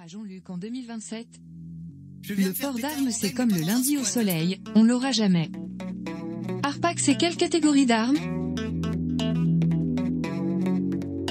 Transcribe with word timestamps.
à 0.00 0.06
Jean-Luc 0.06 0.48
en 0.48 0.58
2027. 0.58 1.26
Le 2.28 2.52
port 2.52 2.74
d'armes 2.74 3.10
c'est 3.10 3.32
comme 3.32 3.48
le 3.50 3.62
lundi 3.62 3.98
au 3.98 4.04
soleil, 4.04 4.60
on 4.76 4.84
l'aura 4.84 5.10
jamais. 5.10 5.50
Arpac 6.62 7.00
c'est 7.00 7.16
quelle 7.16 7.36
catégorie 7.36 7.84
d'armes? 7.84 8.16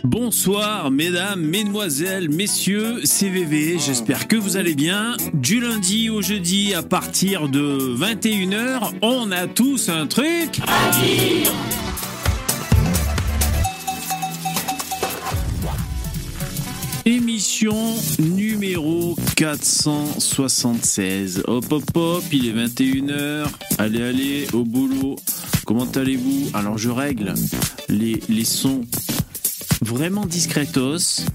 Bonsoir 0.04 0.92
mesdames, 0.92 1.42
mesdemoiselles, 1.42 2.30
messieurs, 2.30 3.06
CVV, 3.06 3.80
j'espère 3.80 4.28
que 4.28 4.36
vous 4.36 4.58
allez 4.58 4.76
bien. 4.76 5.16
Du 5.34 5.62
lundi 5.62 6.10
au 6.10 6.22
jeudi 6.22 6.74
à 6.74 6.84
partir 6.84 7.48
de 7.48 7.96
21h, 7.96 8.96
on 9.02 9.32
a 9.32 9.48
tous 9.48 9.88
un 9.88 10.08
truc 10.08 10.60
à 10.68 10.92
dire 11.00 11.81
Émission 17.06 17.96
numéro 18.20 19.16
476. 19.36 21.44
Hop 21.48 21.72
hop 21.72 21.84
hop, 21.96 22.24
il 22.32 22.48
est 22.48 22.54
21h. 22.54 23.48
Allez 23.80 24.04
allez, 24.04 24.48
au 24.54 24.64
boulot. 24.64 25.16
Comment 25.66 25.88
allez-vous? 25.96 26.52
Alors 26.54 26.78
je 26.78 26.90
règle 26.90 27.34
les, 27.90 28.46
sons 28.46 28.82
vraiment 29.82 30.28
discretos 30.28 31.26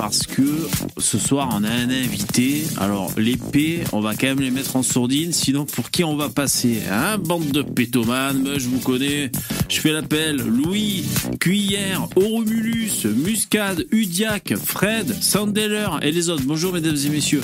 parce 0.00 0.26
que 0.26 0.66
ce 0.96 1.18
soir 1.18 1.50
on 1.52 1.62
a 1.62 1.68
un 1.68 1.90
invité. 1.90 2.64
Alors 2.78 3.12
l'épée, 3.18 3.84
on 3.92 4.00
va 4.00 4.14
quand 4.14 4.28
même 4.28 4.40
les 4.40 4.50
mettre 4.50 4.76
en 4.76 4.82
sourdine, 4.82 5.30
sinon 5.30 5.66
pour 5.66 5.90
qui 5.90 6.04
on 6.04 6.16
va 6.16 6.30
passer 6.30 6.80
Hein, 6.90 7.18
bande 7.18 7.50
de 7.50 7.60
pétomanes, 7.60 8.42
moi 8.42 8.54
je 8.56 8.68
vous 8.68 8.78
connais. 8.78 9.30
Je 9.68 9.78
fais 9.78 9.92
l'appel. 9.92 10.36
Louis, 10.36 11.04
Cuillère, 11.38 12.08
Oromulus, 12.16 13.04
Muscade, 13.04 13.84
Udiac, 13.90 14.54
Fred, 14.56 15.14
Sandeller 15.20 15.88
et 16.00 16.12
les 16.12 16.30
autres. 16.30 16.44
Bonjour 16.46 16.72
mesdames 16.72 16.96
et 16.96 17.08
messieurs. 17.10 17.42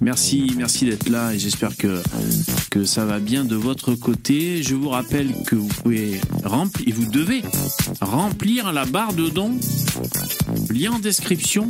Merci, 0.00 0.52
merci 0.56 0.86
d'être 0.86 1.08
là 1.08 1.32
et 1.32 1.38
j'espère 1.38 1.76
que, 1.76 2.02
que 2.70 2.84
ça 2.84 3.04
va 3.04 3.20
bien 3.20 3.44
de 3.44 3.54
votre 3.54 3.94
côté. 3.94 4.64
Je 4.64 4.74
vous 4.74 4.88
rappelle 4.88 5.28
que 5.46 5.54
vous 5.54 5.68
pouvez 5.68 6.20
remplir, 6.42 6.92
vous 6.96 7.06
devez 7.06 7.42
remplir 8.00 8.72
la 8.72 8.86
barre 8.86 9.12
de 9.12 9.28
dons. 9.28 9.54
Lien 10.68 10.92
en 10.92 10.98
description 10.98 11.68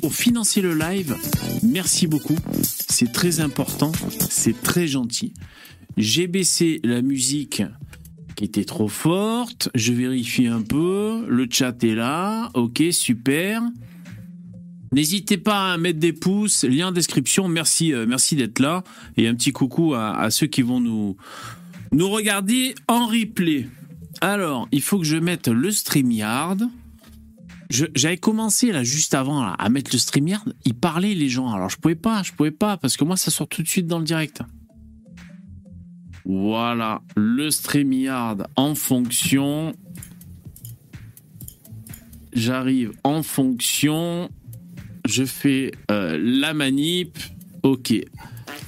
pour 0.00 0.14
financer 0.14 0.60
le 0.60 0.74
live. 0.74 1.16
Merci 1.62 2.06
beaucoup. 2.06 2.36
C'est 2.62 3.12
très 3.12 3.40
important. 3.40 3.92
C'est 4.30 4.60
très 4.62 4.86
gentil. 4.86 5.32
J'ai 5.96 6.26
baissé 6.26 6.80
la 6.84 7.02
musique 7.02 7.62
qui 8.36 8.44
était 8.44 8.64
trop 8.64 8.88
forte. 8.88 9.68
Je 9.74 9.92
vérifie 9.92 10.46
un 10.46 10.62
peu. 10.62 11.24
Le 11.28 11.46
chat 11.50 11.84
est 11.84 11.94
là. 11.94 12.50
Ok, 12.54 12.82
super. 12.90 13.62
N'hésitez 14.92 15.38
pas 15.38 15.72
à 15.72 15.78
mettre 15.78 15.98
des 15.98 16.12
pouces, 16.12 16.64
lien 16.64 16.88
en 16.88 16.92
description. 16.92 17.48
Merci, 17.48 17.94
euh, 17.94 18.04
merci 18.06 18.36
d'être 18.36 18.58
là. 18.58 18.84
Et 19.16 19.26
un 19.26 19.34
petit 19.34 19.52
coucou 19.52 19.94
à, 19.94 20.30
ceux 20.30 20.46
qui 20.46 20.60
vont 20.60 20.80
nous, 20.80 21.16
nous 21.92 22.10
regarder 22.10 22.74
en 22.88 23.06
replay. 23.06 23.68
Alors, 24.20 24.68
il 24.70 24.82
faut 24.82 24.98
que 24.98 25.04
je 25.04 25.16
mette 25.16 25.48
le 25.48 25.70
StreamYard. 25.70 26.68
J'avais 27.72 28.18
commencé 28.18 28.70
là 28.70 28.84
juste 28.84 29.14
avant 29.14 29.42
là, 29.42 29.54
à 29.58 29.70
mettre 29.70 29.92
le 29.94 29.98
StreamYard. 29.98 30.52
Ils 30.66 30.74
parlaient 30.74 31.14
les 31.14 31.30
gens. 31.30 31.50
Alors 31.50 31.70
je 31.70 31.78
pouvais 31.78 31.94
pas, 31.94 32.22
je 32.22 32.32
pouvais 32.32 32.50
pas 32.50 32.76
parce 32.76 32.98
que 32.98 33.04
moi 33.04 33.16
ça 33.16 33.30
sort 33.30 33.48
tout 33.48 33.62
de 33.62 33.68
suite 33.68 33.86
dans 33.86 33.98
le 33.98 34.04
direct. 34.04 34.42
Voilà, 36.26 37.00
le 37.16 37.50
StreamYard 37.50 38.46
en 38.56 38.74
fonction. 38.74 39.74
J'arrive 42.34 42.92
en 43.04 43.22
fonction. 43.22 44.28
Je 45.06 45.24
fais 45.24 45.72
euh, 45.90 46.18
la 46.22 46.52
manip. 46.52 47.18
Ok, 47.62 47.94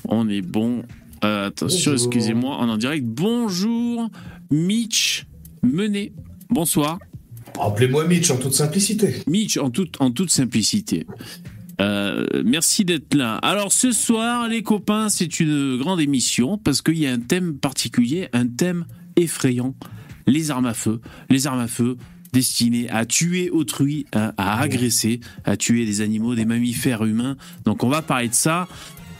on 0.08 0.28
est 0.30 0.42
bon. 0.42 0.83
Euh, 1.24 1.48
attention, 1.48 1.92
excusez-moi, 1.92 2.56
on 2.58 2.68
est 2.68 2.72
en 2.72 2.77
direct. 2.78 3.05
Bonjour, 3.05 4.08
Mitch 4.50 5.27
Menet. 5.62 6.12
Bonsoir. 6.48 6.98
Appelez-moi 7.61 8.07
Mitch 8.07 8.31
en 8.31 8.37
toute 8.37 8.55
simplicité. 8.55 9.23
Mitch, 9.27 9.57
en 9.57 9.70
toute, 9.70 10.01
en 10.01 10.11
toute 10.11 10.31
simplicité. 10.31 11.07
Euh, 11.81 12.27
merci 12.45 12.85
d'être 12.85 13.15
là. 13.15 13.37
Alors 13.37 13.73
ce 13.73 13.92
soir, 13.92 14.48
les 14.48 14.63
copains, 14.63 15.09
c'est 15.09 15.41
une 15.41 15.79
grande 15.79 16.01
émission 16.01 16.59
parce 16.59 16.83
qu'il 16.83 16.98
y 16.98 17.07
a 17.07 17.13
un 17.13 17.19
thème 17.19 17.57
particulier, 17.57 18.29
un 18.33 18.47
thème 18.47 18.87
effrayant. 19.17 19.75
Les 20.27 20.51
armes 20.51 20.67
à 20.67 20.75
feu. 20.75 21.01
Les 21.31 21.47
armes 21.47 21.61
à 21.61 21.69
feu 21.69 21.97
destinées 22.33 22.91
à 22.91 23.07
tuer 23.07 23.48
autrui, 23.48 24.07
à, 24.13 24.35
à 24.36 24.61
agresser, 24.61 25.21
à 25.45 25.57
tuer 25.57 25.86
des 25.86 26.01
animaux, 26.01 26.35
des 26.35 26.45
mammifères 26.45 27.05
humains. 27.05 27.36
Donc 27.65 27.85
on 27.85 27.89
va 27.89 28.03
parler 28.03 28.29
de 28.29 28.35
ça. 28.35 28.69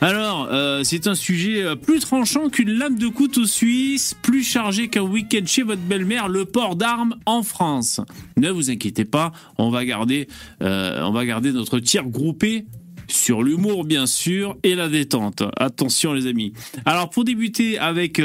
Alors, 0.01 0.49
euh, 0.51 0.83
c'est 0.85 1.07
un 1.07 1.15
sujet 1.15 1.63
euh, 1.63 1.77
plus 1.77 2.01
tranchant 2.01 2.51
qu'une 2.51 2.73
lame 2.73 2.99
de 2.99 3.09
couteau 3.09 3.47
suisse, 3.47 4.15
plus 4.23 4.43
chargé 4.43 4.89
qu'un 4.89 5.03
week-end 5.03 5.45
chez 5.47 5.63
votre 5.63 5.81
belle-mère, 5.81 6.29
le 6.29 6.45
port 6.45 6.77
d'armes 6.77 7.17
en 7.27 7.43
France. 7.43 8.01
Ne 8.37 8.51
vous 8.51 8.71
inquiétez 8.71 9.05
pas, 9.05 9.33
on 9.57 9.71
va 9.71 9.85
garder, 9.85 10.29
euh, 10.63 11.01
on 11.03 11.13
notre 11.53 11.79
tir 11.79 12.05
groupé 12.05 12.67
sur 13.07 13.43
l'humour 13.43 13.85
bien 13.85 14.07
sûr 14.07 14.57
et 14.63 14.75
la 14.75 14.89
détente. 14.89 15.43
Attention 15.57 16.13
les 16.13 16.27
amis. 16.27 16.53
Alors 16.85 17.11
pour 17.11 17.25
débuter 17.25 17.79
avec 17.79 18.19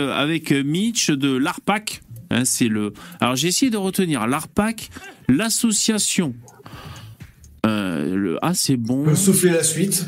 Mitch 0.51 1.11
de 1.11 1.35
l'ARPAC, 1.35 2.01
hein, 2.29 2.45
c'est 2.45 2.67
le. 2.67 2.93
Alors 3.19 3.35
j'ai 3.35 3.49
essayé 3.49 3.69
de 3.69 3.77
retenir 3.77 4.27
l'ARPAC, 4.27 4.89
l'association. 5.27 6.33
Ah 8.41 8.53
c'est 8.53 8.77
bon. 8.77 9.15
Souffler 9.15 9.51
la 9.51 9.63
suite. 9.63 10.05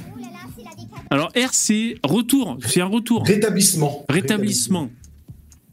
Alors 1.11 1.29
RC 1.35 1.99
retour, 2.03 2.57
c'est 2.65 2.81
un 2.81 2.85
retour. 2.85 3.25
Rétablissement. 3.27 4.05
Rétablissement. 4.09 4.89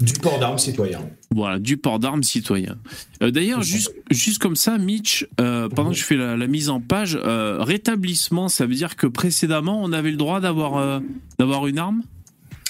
Du 0.01 0.13
port 0.13 0.39
d'armes 0.39 0.59
citoyen. 0.59 1.01
Voilà, 1.35 1.59
du 1.59 1.77
port 1.77 1.99
d'armes 1.99 2.23
citoyen. 2.23 2.77
Euh, 3.23 3.31
D'ailleurs, 3.31 3.63
juste, 3.63 3.93
juste 4.11 4.39
comme 4.41 4.55
ça, 4.57 4.79
Mitch, 4.79 5.27
euh, 5.41 5.69
pendant 5.69 5.91
que 5.91 5.97
je 5.97 6.05
fais 6.05 6.15
la, 6.17 6.37
la 6.37 6.47
mise 6.47 6.69
en 6.69 6.81
page, 6.81 7.19
euh, 7.25 7.59
rétablissement, 7.63 8.49
ça 8.49 8.67
veut 8.67 8.75
dire 8.75 8.95
que 8.97 9.07
précédemment, 9.09 9.81
on 9.83 9.93
avait 9.93 10.11
le 10.11 10.17
droit 10.17 10.41
d'avoir 10.41 11.01
d'avoir 11.39 11.67
une 11.67 11.79
arme? 11.79 12.03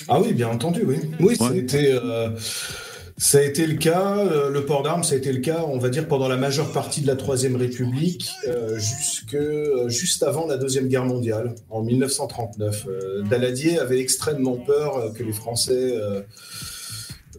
Ah 0.09 0.21
oui, 0.21 0.33
bien 0.33 0.49
entendu, 0.49 0.83
oui. 0.87 0.97
Oui, 1.21 1.37
Ouais. 1.41 1.67
euh, 1.75 2.31
ça 3.19 3.39
a 3.39 3.43
été 3.43 3.67
le 3.67 3.75
cas. 3.75 4.17
euh, 4.19 4.49
le 4.49 4.65
port 4.65 4.83
d'armes, 4.85 5.03
ça 5.03 5.15
a 5.15 5.19
été 5.19 5.33
le 5.33 5.41
cas, 5.41 5.65
on 5.67 5.79
va 5.79 5.89
dire, 5.89 6.07
pendant 6.07 6.29
la 6.29 6.37
majeure 6.37 6.73
partie 6.73 7.01
de 7.03 7.07
la 7.09 7.17
Troisième 7.17 7.57
République, 7.57 8.31
euh, 8.47 8.79
jusque, 8.79 9.35
euh, 9.35 9.89
juste 9.89 10.23
avant 10.23 10.47
la 10.47 10.57
Deuxième 10.57 10.87
Guerre 10.89 11.05
mondiale, 11.05 11.55
en 11.69 11.83
1939. 11.83 12.87
Euh, 12.89 13.23
Daladier 13.29 13.79
avait 13.81 14.01
extrêmement 14.01 14.57
peur 14.57 15.13
que 15.15 15.25
les 15.25 15.33
Français 15.33 15.73
euh, 15.97 16.21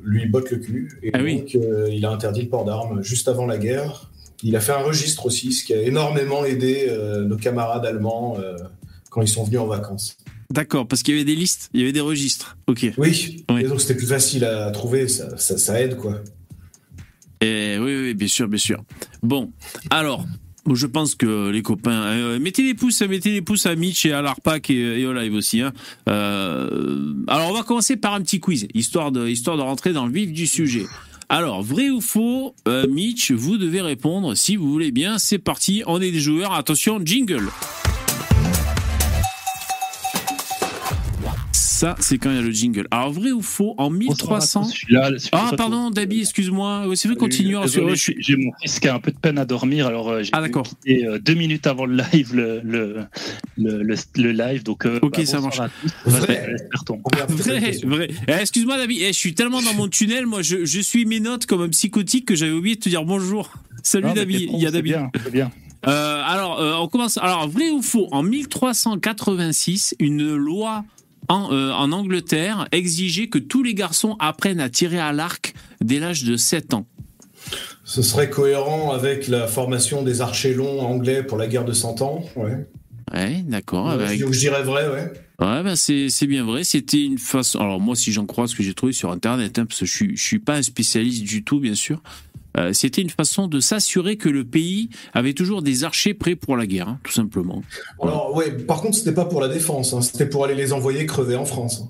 lui 0.03 0.27
bottent 0.27 0.51
le 0.51 0.57
cul. 0.57 0.99
Et 1.01 1.11
Ah 1.13 1.19
oui. 1.23 1.39
donc, 1.39 1.57
il 1.89 2.05
a 2.05 2.09
interdit 2.11 2.41
le 2.43 2.49
port 2.49 2.65
d'armes 2.65 3.01
juste 3.01 3.27
avant 3.29 3.45
la 3.45 3.57
guerre. 3.57 4.11
Il 4.43 4.55
a 4.55 4.59
fait 4.61 4.73
un 4.73 4.83
registre 4.83 5.25
aussi, 5.25 5.51
ce 5.53 5.63
qui 5.65 5.73
a 5.73 5.81
énormément 5.81 6.45
aidé 6.45 6.87
nos 7.25 7.35
camarades 7.35 7.85
allemands 7.85 8.37
quand 9.09 9.21
ils 9.21 9.27
sont 9.27 9.43
venus 9.43 9.59
en 9.59 9.65
vacances. 9.67 10.15
D'accord, 10.51 10.87
parce 10.87 11.03
qu'il 11.03 11.13
y 11.13 11.17
avait 11.17 11.25
des 11.25 11.35
listes, 11.35 11.69
il 11.73 11.79
y 11.81 11.83
avait 11.83 11.91
des 11.91 11.99
registres. 11.99 12.57
Ok. 12.67 12.91
Oui, 12.97 13.45
Oui. 13.51 13.61
et 13.61 13.67
donc 13.67 13.81
c'était 13.81 13.95
plus 13.95 14.07
facile 14.07 14.43
à 14.45 14.71
trouver, 14.71 15.07
ça, 15.07 15.37
ça, 15.37 15.57
ça 15.57 15.79
aide 15.79 15.95
quoi. 15.97 16.21
Et 17.41 17.77
oui, 17.79 17.95
oui, 18.01 18.13
bien 18.15 18.27
sûr, 18.27 18.47
bien 18.47 18.57
sûr. 18.57 18.83
Bon, 19.21 19.51
alors, 19.91 20.25
je 20.73 20.85
pense 20.87 21.15
que 21.15 21.49
les 21.49 21.61
copains, 21.61 22.01
euh, 22.03 22.39
mettez 22.39 22.63
les 22.63 22.73
pouces, 22.73 23.01
mettez 23.03 23.31
les 23.31 23.41
pouces 23.41 23.65
à 23.67 23.75
Mitch 23.75 24.05
et 24.07 24.11
à 24.11 24.21
l'ARPAC 24.21 24.71
et, 24.71 24.99
et 25.01 25.05
au 25.05 25.13
live 25.13 25.33
aussi. 25.35 25.61
hein. 25.61 25.71
Euh, 26.09 27.13
alors, 27.27 27.49
on 27.49 27.53
va 27.53 27.63
commencer 27.63 27.95
par 27.95 28.13
un 28.15 28.21
petit 28.21 28.39
quiz, 28.39 28.67
histoire 28.73 29.11
de, 29.11 29.27
histoire 29.27 29.55
de 29.55 29.61
rentrer 29.61 29.93
dans 29.93 30.05
le 30.07 30.11
vif 30.11 30.31
du 30.33 30.47
sujet. 30.47 30.85
Alors, 31.29 31.61
vrai 31.61 31.89
ou 31.91 32.01
faux, 32.01 32.55
euh, 32.67 32.87
Mitch, 32.87 33.31
vous 33.31 33.57
devez 33.59 33.81
répondre 33.81 34.35
si 34.35 34.55
vous 34.55 34.69
voulez 34.71 34.91
bien. 34.91 35.19
C'est 35.19 35.37
parti, 35.37 35.83
on 35.85 36.01
est 36.01 36.11
des 36.11 36.19
joueurs. 36.19 36.53
Attention, 36.53 36.99
jingle. 37.05 37.47
Ça, 41.79 41.95
c'est 42.01 42.17
quand 42.17 42.29
il 42.29 42.35
y 42.35 42.39
a 42.39 42.41
le 42.41 42.51
jingle. 42.51 42.87
Alors, 42.91 43.13
vrai 43.13 43.31
ou 43.31 43.41
faux, 43.41 43.73
en 43.77 43.89
1300... 43.89 44.65
Celui-là, 44.65 45.11
Ah, 45.31 45.51
pardon, 45.55 45.89
Dabi, 45.91 46.19
excuse-moi. 46.19 46.85
Ouais, 46.87 46.97
C'est 46.97 47.07
vrai, 47.07 47.15
continue. 47.15 47.55
Suis- 47.95 48.17
J'ai 48.19 48.35
mon 48.35 48.51
fils 48.61 48.81
qui 48.81 48.89
a 48.89 48.95
un 48.95 48.99
peu 48.99 49.11
de 49.11 49.17
peine 49.17 49.37
à 49.37 49.45
dormir, 49.45 49.87
alors 49.87 50.09
euh, 50.09 50.21
j'ai 50.21 50.31
Ah, 50.33 50.43
quitter, 50.49 51.05
euh, 51.05 51.19
deux 51.19 51.35
minutes 51.35 51.67
avant 51.67 51.85
le 51.85 52.03
live 52.11 52.35
le, 52.35 52.59
le, 52.65 53.05
le, 53.57 53.81
le- 53.83 53.95
le 54.17 54.31
live. 54.33 54.63
Donc, 54.63 54.85
euh, 54.85 54.99
Ok, 55.01 55.19
bah, 55.19 55.25
ça 55.25 55.39
marche. 55.39 55.57
Vrai. 56.05 56.57
Vrai, 57.29 57.71
vrai. 57.85 58.09
Eh, 58.27 58.31
Excuse-moi, 58.33 58.75
David, 58.75 58.97
eh, 59.01 59.07
je 59.07 59.17
suis 59.17 59.33
tellement 59.33 59.61
dans 59.61 59.73
mon 59.73 59.87
tunnel, 59.87 60.25
moi, 60.25 60.41
je, 60.41 60.65
je 60.65 60.81
suis 60.81 61.05
mes 61.05 61.21
notes 61.21 61.45
comme 61.45 61.61
un 61.61 61.69
psychotique 61.69 62.25
que 62.25 62.35
j'avais 62.35 62.51
oublié 62.51 62.75
de 62.75 62.81
te 62.81 62.89
dire 62.89 63.05
bonjour. 63.05 63.53
Salut, 63.83 64.07
Non, 64.07 64.13
pro, 64.13 64.23
Il 64.27 64.59
y 64.61 64.67
a 64.67 64.71
bien, 64.81 65.09
bien. 65.31 65.49
Euh, 65.87 66.21
alors, 66.25 66.59
euh, 66.59 66.73
on 66.75 66.89
commence. 66.89 67.17
Alors, 67.17 67.47
vrai 67.47 67.69
ou 67.69 67.81
faux 67.81 68.09
En 68.11 68.21
1386, 68.21 69.95
une 69.99 70.35
loi 70.35 70.83
en, 71.29 71.51
euh, 71.53 71.71
en 71.71 71.91
Angleterre 71.91 72.67
exigeait 72.71 73.27
que 73.27 73.37
tous 73.39 73.63
les 73.63 73.73
garçons 73.73 74.15
apprennent 74.19 74.59
à 74.59 74.69
tirer 74.69 74.99
à 74.99 75.13
l'arc 75.13 75.53
dès 75.81 75.99
l'âge 75.99 76.23
de 76.23 76.35
7 76.35 76.73
ans. 76.73 76.85
Ce 77.85 78.01
serait 78.01 78.29
cohérent 78.29 78.91
avec 78.91 79.27
la 79.27 79.47
formation 79.47 80.03
des 80.03 80.21
archers 80.21 80.53
longs 80.53 80.81
anglais 80.81 81.23
pour 81.23 81.37
la 81.37 81.47
guerre 81.47 81.65
de 81.65 81.71
Cent 81.73 82.01
Ans. 82.01 82.23
Ouais. 82.35 82.67
Ouais, 83.13 83.43
d'accord. 83.47 83.87
Ouais, 83.87 83.93
avec- 83.93 84.19
donc 84.19 84.33
je 84.33 84.39
dirais 84.39 84.61
vrai, 84.63 84.87
ouais. 84.89 85.11
Ouais, 85.39 85.63
ben 85.63 85.75
c'est 85.77 86.27
bien 86.27 86.43
vrai. 86.43 86.63
C'était 86.65 87.01
une 87.01 87.17
façon. 87.17 87.59
Alors 87.59 87.79
moi, 87.79 87.95
si 87.95 88.11
j'en 88.11 88.25
crois 88.25 88.47
ce 88.47 88.55
que 88.55 88.61
j'ai 88.61 88.73
trouvé 88.73 88.91
sur 88.91 89.09
Internet, 89.09 89.57
hein, 89.57 89.65
parce 89.65 89.79
que 89.79 89.85
je 89.85 90.05
je 90.13 90.21
suis 90.21 90.39
pas 90.39 90.55
un 90.57 90.61
spécialiste 90.61 91.23
du 91.23 91.43
tout, 91.45 91.59
bien 91.61 91.75
sûr. 91.75 92.03
Euh, 92.57 92.73
C'était 92.73 93.01
une 93.01 93.09
façon 93.09 93.47
de 93.47 93.59
s'assurer 93.59 94.17
que 94.17 94.29
le 94.29 94.43
pays 94.43 94.89
avait 95.13 95.33
toujours 95.33 95.61
des 95.61 95.83
archers 95.83 96.13
prêts 96.13 96.35
pour 96.35 96.57
la 96.57 96.65
guerre, 96.65 96.89
hein, 96.89 96.99
tout 97.03 97.11
simplement. 97.11 97.63
Alors, 98.01 98.35
ouais, 98.35 98.51
par 98.51 98.81
contre, 98.81 98.97
c'était 98.97 99.13
pas 99.13 99.25
pour 99.25 99.41
la 99.41 99.47
défense, 99.47 99.93
hein, 99.93 100.01
c'était 100.01 100.27
pour 100.27 100.45
aller 100.45 100.55
les 100.55 100.73
envoyer 100.73 101.05
crever 101.05 101.35
en 101.35 101.45
France. 101.45 101.83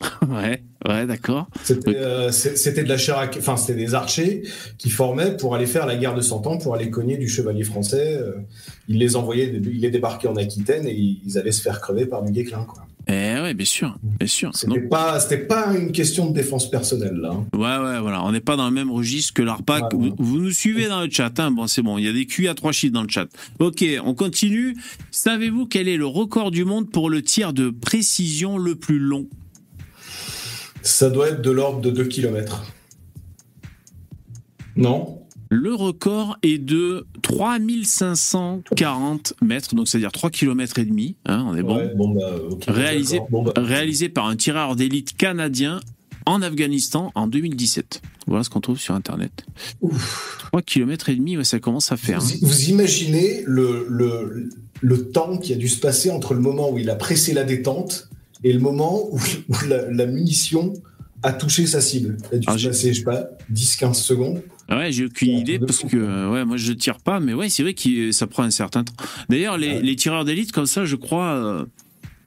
ouais, 0.28 0.62
ouais, 0.88 1.06
d'accord. 1.06 1.48
C'était 1.62 1.94
euh, 1.96 2.30
de 2.30 2.88
la 2.88 2.96
chair. 2.96 3.30
Enfin, 3.36 3.58
c'était 3.58 3.78
des 3.78 3.94
archers 3.94 4.42
qui 4.78 4.88
formaient 4.88 5.36
pour 5.36 5.54
aller 5.54 5.66
faire 5.66 5.86
la 5.86 5.96
guerre 5.96 6.14
de 6.14 6.22
Cent 6.22 6.46
Ans, 6.46 6.56
pour 6.56 6.74
aller 6.74 6.88
cogner 6.88 7.18
du 7.18 7.28
chevalier 7.28 7.64
français. 7.64 8.16
euh, 8.16 8.32
ils 8.88 8.98
les 8.98 9.14
envoyaient, 9.16 9.52
ils 9.52 9.80
les 9.80 9.90
débarquaient 9.90 10.28
en 10.28 10.36
Aquitaine 10.36 10.86
et 10.86 10.94
ils 10.94 11.36
allaient 11.36 11.52
se 11.52 11.60
faire 11.60 11.80
crever 11.80 12.06
par 12.06 12.22
du 12.22 12.32
guéclin, 12.32 12.64
quoi. 12.64 12.86
Eh 13.12 13.40
ouais, 13.40 13.54
bien 13.54 13.66
sûr, 13.66 13.98
bien 14.02 14.28
sûr. 14.28 14.50
C'était 14.54 14.68
Donc, 14.78 14.88
pas, 14.88 15.18
c'était 15.18 15.38
pas 15.44 15.74
une 15.74 15.90
question 15.90 16.30
de 16.30 16.32
défense 16.34 16.70
personnelle, 16.70 17.16
là. 17.16 17.30
hein. 17.32 17.46
ouais, 17.56 17.84
ouais, 17.84 18.00
voilà. 18.00 18.22
On 18.24 18.30
n'est 18.30 18.40
pas 18.40 18.54
dans 18.54 18.66
le 18.68 18.74
même 18.74 18.88
registre 18.90 19.34
que 19.34 19.42
l'ARPAC. 19.42 19.92
Ouais. 19.94 20.10
Vous, 20.10 20.14
vous 20.16 20.38
nous 20.38 20.52
suivez 20.52 20.86
dans 20.86 21.00
le 21.00 21.10
chat, 21.10 21.40
hein 21.40 21.50
Bon, 21.50 21.66
c'est 21.66 21.82
bon. 21.82 21.98
Il 21.98 22.04
y 22.04 22.08
a 22.08 22.12
des 22.12 22.26
QI 22.26 22.46
à 22.46 22.54
trois 22.54 22.70
chiffres 22.70 22.92
dans 22.92 23.02
le 23.02 23.08
chat. 23.08 23.26
Ok, 23.58 23.84
on 24.04 24.14
continue. 24.14 24.76
Savez-vous 25.10 25.66
quel 25.66 25.88
est 25.88 25.96
le 25.96 26.06
record 26.06 26.52
du 26.52 26.64
monde 26.64 26.88
pour 26.90 27.10
le 27.10 27.20
tir 27.22 27.52
de 27.52 27.70
précision 27.70 28.58
le 28.58 28.76
plus 28.76 29.00
long? 29.00 29.26
Ça 30.82 31.10
doit 31.10 31.30
être 31.30 31.42
de 31.42 31.50
l'ordre 31.50 31.80
de 31.80 31.90
2 31.90 32.04
km. 32.04 32.62
Non? 34.76 35.20
Le 35.52 35.74
record 35.74 36.38
est 36.44 36.58
de 36.58 37.06
3540 37.22 39.34
mètres, 39.42 39.74
donc 39.74 39.88
c'est-à-dire 39.88 40.12
3 40.12 40.30
km 40.30 40.78
et 40.78 40.84
demi. 40.84 41.16
Hein, 41.26 41.44
on 41.48 41.56
est 41.56 41.62
bon. 41.62 41.76
Ouais, 41.76 41.92
bon, 41.94 42.14
bah, 42.14 42.30
Réalisé-. 42.68 43.20
Bon, 43.30 43.42
bah, 43.42 43.52
Réalisé 43.56 44.08
par 44.08 44.26
un 44.26 44.36
tireur 44.36 44.76
d'élite 44.76 45.16
canadien 45.16 45.80
en 46.26 46.42
Afghanistan 46.42 47.10
en 47.14 47.26
2017. 47.26 48.02
Voilà 48.26 48.44
ce 48.44 48.50
qu'on 48.50 48.60
trouve 48.60 48.78
sur 48.78 48.94
Internet. 48.94 49.44
ouf. 49.80 50.38
3 50.50 50.62
km 50.62 51.08
et 51.08 51.16
demi, 51.16 51.36
ouais, 51.36 51.44
ça 51.44 51.58
commence 51.58 51.90
à 51.90 51.96
faire. 51.96 52.20
hein. 52.22 52.28
Vous, 52.40 52.46
vous 52.46 52.70
imaginez 52.70 53.42
le, 53.46 53.86
le, 53.88 54.48
le 54.80 55.10
temps 55.10 55.38
qui 55.38 55.52
a 55.52 55.56
dû 55.56 55.68
se 55.68 55.80
passer 55.80 56.10
entre 56.10 56.34
le 56.34 56.40
moment 56.40 56.70
où 56.70 56.78
il 56.78 56.90
a 56.90 56.94
pressé 56.94 57.32
la 57.32 57.44
détente 57.44 58.08
et 58.44 58.52
le 58.52 58.60
moment 58.60 59.08
où, 59.10 59.18
où 59.48 59.54
la, 59.68 59.90
la 59.90 60.06
munition 60.06 60.74
a 61.22 61.32
touché 61.32 61.66
sa 61.66 61.80
cible. 61.80 62.16
Il 62.32 62.36
a 62.36 62.38
dû 62.38 62.46
se 62.52 62.58
j'ai- 62.58 62.68
passer, 62.68 62.92
je 62.94 62.98
sais 62.98 63.04
pas, 63.04 63.30
10-15 63.52 63.94
secondes. 63.94 64.42
Ouais, 64.70 64.92
j'ai 64.92 65.06
aucune 65.06 65.36
idée 65.38 65.58
parce 65.58 65.80
que 65.80 65.96
euh, 65.96 66.30
ouais, 66.30 66.44
moi 66.44 66.56
je 66.56 66.72
tire 66.72 66.98
pas, 66.98 67.18
mais 67.20 67.34
ouais, 67.34 67.48
c'est 67.48 67.62
vrai 67.64 67.74
que 67.74 68.12
ça 68.12 68.26
prend 68.26 68.44
un 68.44 68.50
certain 68.50 68.84
temps. 68.84 68.92
D'ailleurs, 69.28 69.58
les, 69.58 69.68
Ouais. 69.74 69.82
les 69.82 69.96
tireurs 69.96 70.24
d'élite 70.24 70.52
comme 70.52 70.66
ça, 70.66 70.84
je 70.84 70.94
crois, 70.96 71.34
euh, 71.34 71.64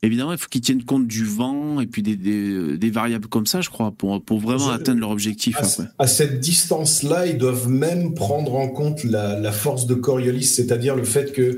évidemment, 0.01 0.33
il 0.33 0.37
faut 0.37 0.49
qu'ils 0.49 0.59
tiennent 0.61 0.83
compte 0.83 1.07
du 1.07 1.23
vent 1.23 1.79
et 1.79 1.87
puis 1.87 2.03
des, 2.03 2.17
des, 2.17 2.77
des 2.77 2.89
variables 2.89 3.27
comme 3.27 3.45
ça, 3.45 3.61
je 3.61 3.69
crois, 3.69 3.91
pour, 3.91 4.21
pour 4.21 4.39
vraiment 4.39 4.67
Je- 4.71 4.75
atteindre 4.75 4.99
leur 4.99 5.11
objectif. 5.11 5.55
À, 5.55 5.59
après. 5.65 5.83
à 5.97 6.07
cette 6.07 6.41
distance-là, 6.41 7.27
ils 7.27 7.37
doivent 7.37 7.69
même 7.69 8.13
prendre 8.13 8.55
en 8.55 8.67
compte 8.67 9.05
la, 9.05 9.39
la 9.39 9.51
force 9.53 9.87
de 9.87 9.93
Coriolis, 9.93 10.43
c'est-à-dire 10.43 10.95
le 10.97 11.05
fait 11.05 11.31
que 11.31 11.57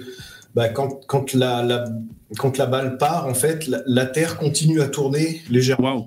bah, 0.53 0.69
quand, 0.69 1.01
quand, 1.07 1.33
la, 1.33 1.63
la, 1.63 1.85
quand 2.37 2.57
la 2.59 2.67
balle 2.67 2.97
part, 2.97 3.25
en 3.27 3.33
fait, 3.33 3.65
la, 3.67 3.81
la 3.87 4.05
Terre 4.05 4.37
continue 4.37 4.81
à 4.81 4.87
tourner 4.87 5.41
légèrement. 5.49 5.95
Waouh, 5.95 6.05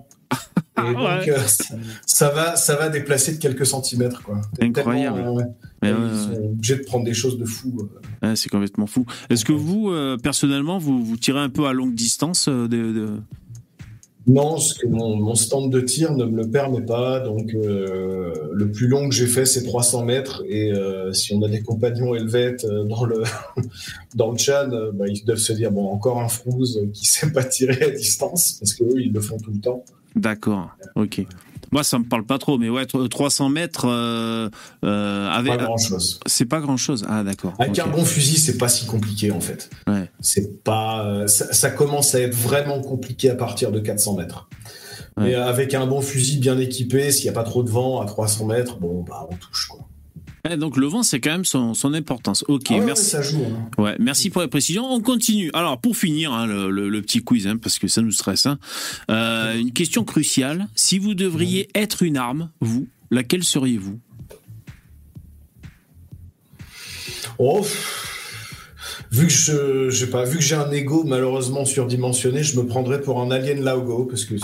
Et 0.78 0.92
donc, 0.94 1.02
Ouais. 1.02 1.30
euh, 1.30 1.38
ça, 1.46 1.74
ça 2.06 2.28
va, 2.30 2.56
ça 2.56 2.76
va 2.76 2.88
déplacer 2.88 3.32
de 3.32 3.38
quelques 3.38 3.66
centimètres. 3.66 4.22
Quoi. 4.22 4.40
Incroyable. 4.60 5.20
Ouais, 5.28 5.44
Ouais, 5.82 5.90
ils 5.92 6.34
sont 6.34 6.44
obligés 6.44 6.76
de 6.76 6.82
prendre 6.84 7.04
des 7.04 7.14
choses 7.14 7.38
de 7.38 7.44
fou. 7.44 7.88
euh. 8.22 8.28
Ouais, 8.30 8.36
c'est 8.36 8.48
complètement 8.48 8.86
fou. 8.86 9.04
Est-ce 9.30 9.44
que 9.44 9.52
vous, 9.52 9.90
euh, 9.90 10.16
personnellement, 10.16 10.78
vous, 10.78 11.04
vous 11.04 11.16
tirez 11.16 11.40
un 11.40 11.48
peu 11.50 11.66
à 11.66 11.72
longue 11.72 11.94
distance 11.94 12.48
euh, 12.48 12.66
de, 12.68 12.92
de- 12.92 13.20
Non, 14.28 14.50
parce 14.50 14.74
que 14.74 14.86
mon, 14.86 15.34
stand 15.34 15.72
de 15.72 15.80
tir 15.80 16.12
ne 16.12 16.24
me 16.26 16.36
le 16.36 16.50
permet 16.50 16.82
pas. 16.82 17.20
Donc, 17.20 17.54
euh, 17.54 18.34
le 18.52 18.70
plus 18.70 18.86
long 18.86 19.08
que 19.08 19.14
j'ai 19.14 19.26
fait, 19.26 19.46
c'est 19.46 19.62
300 19.62 20.04
mètres. 20.04 20.44
Et 20.46 20.70
euh, 20.70 21.14
si 21.14 21.32
on 21.32 21.42
a 21.42 21.48
des 21.48 21.62
compagnons 21.62 22.14
helvètes 22.14 22.64
euh, 22.64 22.84
dans 22.84 23.04
le, 23.04 23.22
dans 24.14 24.30
le 24.30 24.90
bah, 24.92 25.06
ils 25.08 25.24
doivent 25.24 25.38
se 25.38 25.54
dire 25.54 25.72
bon, 25.72 25.88
encore 25.88 26.20
un 26.20 26.28
frouze 26.28 26.78
qui 26.92 27.06
sait 27.06 27.32
pas 27.32 27.42
tirer 27.42 27.82
à 27.82 27.90
distance, 27.90 28.58
parce 28.60 28.74
qu'eux, 28.74 29.00
ils 29.00 29.12
le 29.12 29.20
font 29.20 29.38
tout 29.38 29.50
le 29.50 29.60
temps. 29.60 29.82
D'accord, 30.14 30.76
ok. 30.94 31.26
Moi, 31.72 31.82
ça 31.84 31.98
me 31.98 32.04
parle 32.04 32.24
pas 32.24 32.38
trop, 32.38 32.58
mais 32.58 32.68
ouais, 32.68 32.86
tro- 32.86 33.06
300 33.08 33.48
mètres, 33.50 33.86
euh, 33.86 34.48
euh, 34.84 35.28
avec, 35.30 35.56
Pas 35.58 35.64
grand 35.64 35.76
chose. 35.76 36.20
c'est 36.26 36.44
pas 36.46 36.60
grand 36.60 36.76
chose. 36.76 37.04
Ah, 37.08 37.22
d'accord. 37.22 37.54
Avec 37.58 37.78
un 37.78 37.86
bon 37.86 38.04
fusil, 38.04 38.38
c'est 38.38 38.56
pas 38.58 38.68
si 38.68 38.86
compliqué 38.86 39.30
en 39.30 39.40
fait. 39.40 39.70
Ouais. 39.86 40.10
C'est 40.20 40.62
pas, 40.64 41.04
euh, 41.06 41.26
ça, 41.26 41.52
ça 41.52 41.70
commence 41.70 42.14
à 42.14 42.20
être 42.20 42.34
vraiment 42.34 42.80
compliqué 42.80 43.30
à 43.30 43.34
partir 43.34 43.70
de 43.72 43.80
400 43.80 44.14
mètres. 44.16 44.48
Ouais. 45.16 45.24
Mais 45.24 45.34
avec 45.34 45.74
un 45.74 45.86
bon 45.86 46.00
fusil 46.00 46.38
bien 46.38 46.58
équipé, 46.58 47.10
s'il 47.10 47.24
n'y 47.24 47.30
a 47.30 47.32
pas 47.32 47.42
trop 47.42 47.62
de 47.62 47.70
vent 47.70 48.00
à 48.00 48.06
300 48.06 48.46
mètres, 48.46 48.76
bon, 48.78 49.02
bah, 49.02 49.26
on 49.30 49.34
touche 49.36 49.66
quoi. 49.66 49.80
Donc 50.56 50.76
le 50.76 50.86
vent, 50.86 51.02
c'est 51.02 51.20
quand 51.20 51.30
même 51.32 51.44
son, 51.44 51.74
son 51.74 51.92
importance. 51.94 52.44
Ok, 52.48 52.66
Ah 52.70 52.74
ouais, 52.74 52.84
merci. 52.84 53.16
ouais, 53.16 53.22
ça 53.22 53.22
joue. 53.22 53.42
hein. 53.44 53.68
Ouais, 53.82 53.96
merci 53.98 54.30
pour 54.30 54.42
les 54.42 54.48
précisions. 54.48 54.84
On 54.90 55.00
continue. 55.00 55.50
Alors, 55.54 55.80
pour 55.80 55.96
finir, 55.96 56.32
hein, 56.32 56.46
le, 56.46 56.70
le- 56.70 56.88
le 56.88 57.02
petit 57.02 57.22
quiz, 57.22 57.46
hein, 57.46 57.56
parce 57.56 57.78
que 57.78 57.88
ça 57.88 58.00
nous 58.02 58.12
stresse. 58.12 58.46
Euh, 59.10 59.58
une 59.58 59.72
question 59.72 60.04
cruciale. 60.04 60.66
Si 60.74 60.98
vous 60.98 61.14
devriez 61.14 61.68
être 61.74 62.02
une 62.02 62.16
arme, 62.16 62.50
vous, 62.60 62.86
laquelle 63.10 63.44
seriez-vous? 63.44 63.98
Oh, 67.38 67.64
vu 69.12 69.26
que 69.26 69.32
je, 69.32 69.90
j'ai 69.90 70.06
pas, 70.08 70.24
vu 70.24 70.38
que 70.38 70.42
j'ai 70.42 70.54
un 70.56 70.70
ego 70.72 71.04
malheureusement 71.04 71.64
surdimensionné, 71.64 72.42
je 72.42 72.58
me 72.58 72.66
prendrais 72.66 73.00
pour 73.00 73.20
un 73.20 73.30
alien 73.30 73.62
Laogo 73.62 74.04
parce 74.04 74.24
que 74.24 74.34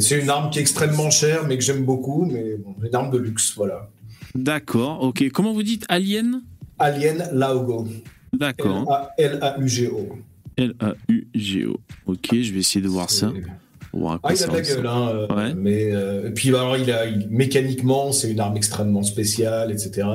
c'est- 0.00 0.20
une 0.20 0.28
arme 0.30 0.50
qui 0.50 0.58
est 0.58 0.62
extrêmement 0.62 1.10
chère, 1.10 1.46
mais 1.46 1.56
que 1.56 1.64
j'aime 1.64 1.84
beaucoup, 1.84 2.26
mais 2.26 2.56
bon, 2.56 2.74
une 2.86 2.94
arme 2.94 3.10
de 3.10 3.18
luxe, 3.18 3.54
voilà. 3.56 3.88
D'accord, 4.34 5.02
ok. 5.02 5.30
Comment 5.32 5.52
vous 5.52 5.62
dites 5.62 5.84
Alien? 5.88 6.42
Alien 6.78 7.28
Laogo. 7.32 7.86
D'accord. 8.32 9.10
L-A-L-A-U-G-O. 9.18 10.08
L-A-U-G-O. 10.56 11.76
Ok, 12.06 12.28
je 12.32 12.52
vais 12.52 12.60
essayer 12.60 12.82
de 12.82 12.88
voir 12.88 13.10
ça. 13.10 13.32
Voir 13.92 14.20
Ah, 14.24 14.34
il 14.34 14.42
a 14.42 14.46
de 14.46 14.52
la 14.52 14.60
gueule, 14.60 14.86
hein, 14.86 15.08
euh, 15.08 15.34
Ouais. 15.34 15.54
mais 15.54 15.90
euh, 15.94 16.28
et 16.28 16.30
puis 16.32 16.48
alors 16.50 16.76
il 16.76 16.90
a 16.90 17.06
il- 17.06 17.28
mécaniquement 17.30 18.12
c'est 18.12 18.30
une 18.30 18.40
arme 18.40 18.56
extrêmement 18.56 19.02
spéciale, 19.02 19.70
etc., 19.72 20.06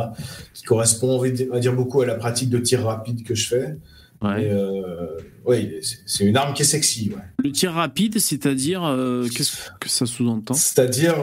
qui 0.53 0.63
correspond 0.63 1.15
on 1.17 1.19
va 1.19 1.59
dire, 1.59 1.73
beaucoup 1.75 2.01
à 2.01 2.05
la 2.05 2.13
pratique 2.15 2.49
de 2.51 2.59
tir 2.59 2.83
rapide 2.85 3.23
que 3.23 3.33
je 3.33 3.47
fais. 3.47 3.75
Ouais. 4.21 4.49
Euh, 4.51 5.17
ouais, 5.47 5.79
c'est- 6.05 6.25
une 6.25 6.37
arme 6.37 6.53
qui 6.53 6.61
est 6.61 6.65
sexy, 6.65 7.09
ouais. 7.15 7.21
Le 7.43 7.51
tir 7.51 7.71
rapide, 7.73 8.19
c'est-à-dire, 8.19 8.83
euh, 8.85 9.27
qu'est-ce 9.27 9.71
que 9.79 9.89
ça 9.89 10.05
sous-entend? 10.05 10.53
C'est-à-dire, 10.53 11.15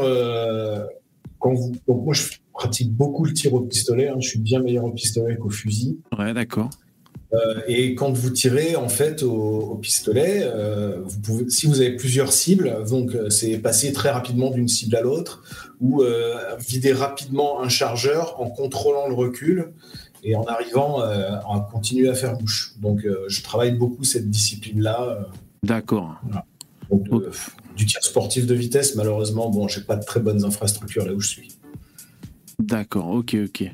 quand 1.38 1.54
vous. 1.54 1.73
Donc, 1.87 2.04
moi, 2.04 2.14
je 2.14 2.25
pratique 2.59 2.93
beaucoup 2.93 3.25
le 3.25 3.33
tir 3.33 3.55
au 3.55 3.61
pistolet. 3.61 4.09
hein. 4.09 4.17
Je 4.21 4.29
suis 4.29 4.41
bien 4.41 4.61
meilleur 4.61 4.85
au 4.85 4.91
pistolet 4.91 5.37
qu'au 5.37 5.50
fusil. 5.50 5.99
Ouais, 6.19 6.35
d'accord. 6.35 6.71
Euh, 7.35 7.61
et 7.69 7.95
quand 7.95 8.11
vous 8.11 8.31
tirez, 8.31 8.75
en 8.75 8.88
fait, 8.88 9.23
au, 9.23 9.61
au 9.73 9.77
pistolet, 9.77 10.41
euh, 10.43 11.00
vous 11.05 11.21
pouvez, 11.21 11.50
si 11.50 11.67
vous 11.67 11.81
avez 11.81 11.95
plusieurs 11.95 12.33
cibles, 12.33 12.85
donc 12.88 13.15
euh, 13.15 13.29
c'est 13.29 13.59
passer 13.59 13.93
très 13.93 14.11
rapidement 14.11 14.50
d'une 14.50 14.67
cible 14.67 14.97
à 14.97 15.03
l'autre, 15.03 15.43
ou 15.81 16.03
vider 16.59 16.93
rapidement 16.93 17.62
un 17.62 17.69
chargeur 17.69 18.41
en 18.41 18.50
contrôlant 18.50 19.07
le 19.07 19.15
recul 19.15 19.73
et 20.25 20.35
en 20.35 20.43
arrivant 20.43 20.99
à 20.99 21.69
continuer 21.71 22.09
à 22.09 22.15
faire 22.15 22.37
bouche. 22.37 22.75
Donc, 22.81 23.07
je 23.29 23.43
travaille 23.43 23.75
beaucoup 23.83 24.03
cette 24.03 24.29
discipline-là. 24.29 25.29
D'accord. 25.62 26.21
donc, 26.91 27.23
du 27.77 27.87
tir 27.87 28.03
sportif 28.03 28.45
de 28.45 28.55
vitesse, 28.55 28.97
malheureusement, 28.97 29.50
bon, 29.50 29.69
j'ai 29.69 29.83
pas 29.83 29.95
de 29.95 30.05
très 30.05 30.19
bonnes 30.19 30.45
infrastructures 30.45 31.07
là 31.07 31.12
où 31.12 31.21
je 31.21 31.29
suis. 31.29 31.58
D'accord, 32.59 33.11
ok, 33.11 33.37
ok. 33.47 33.71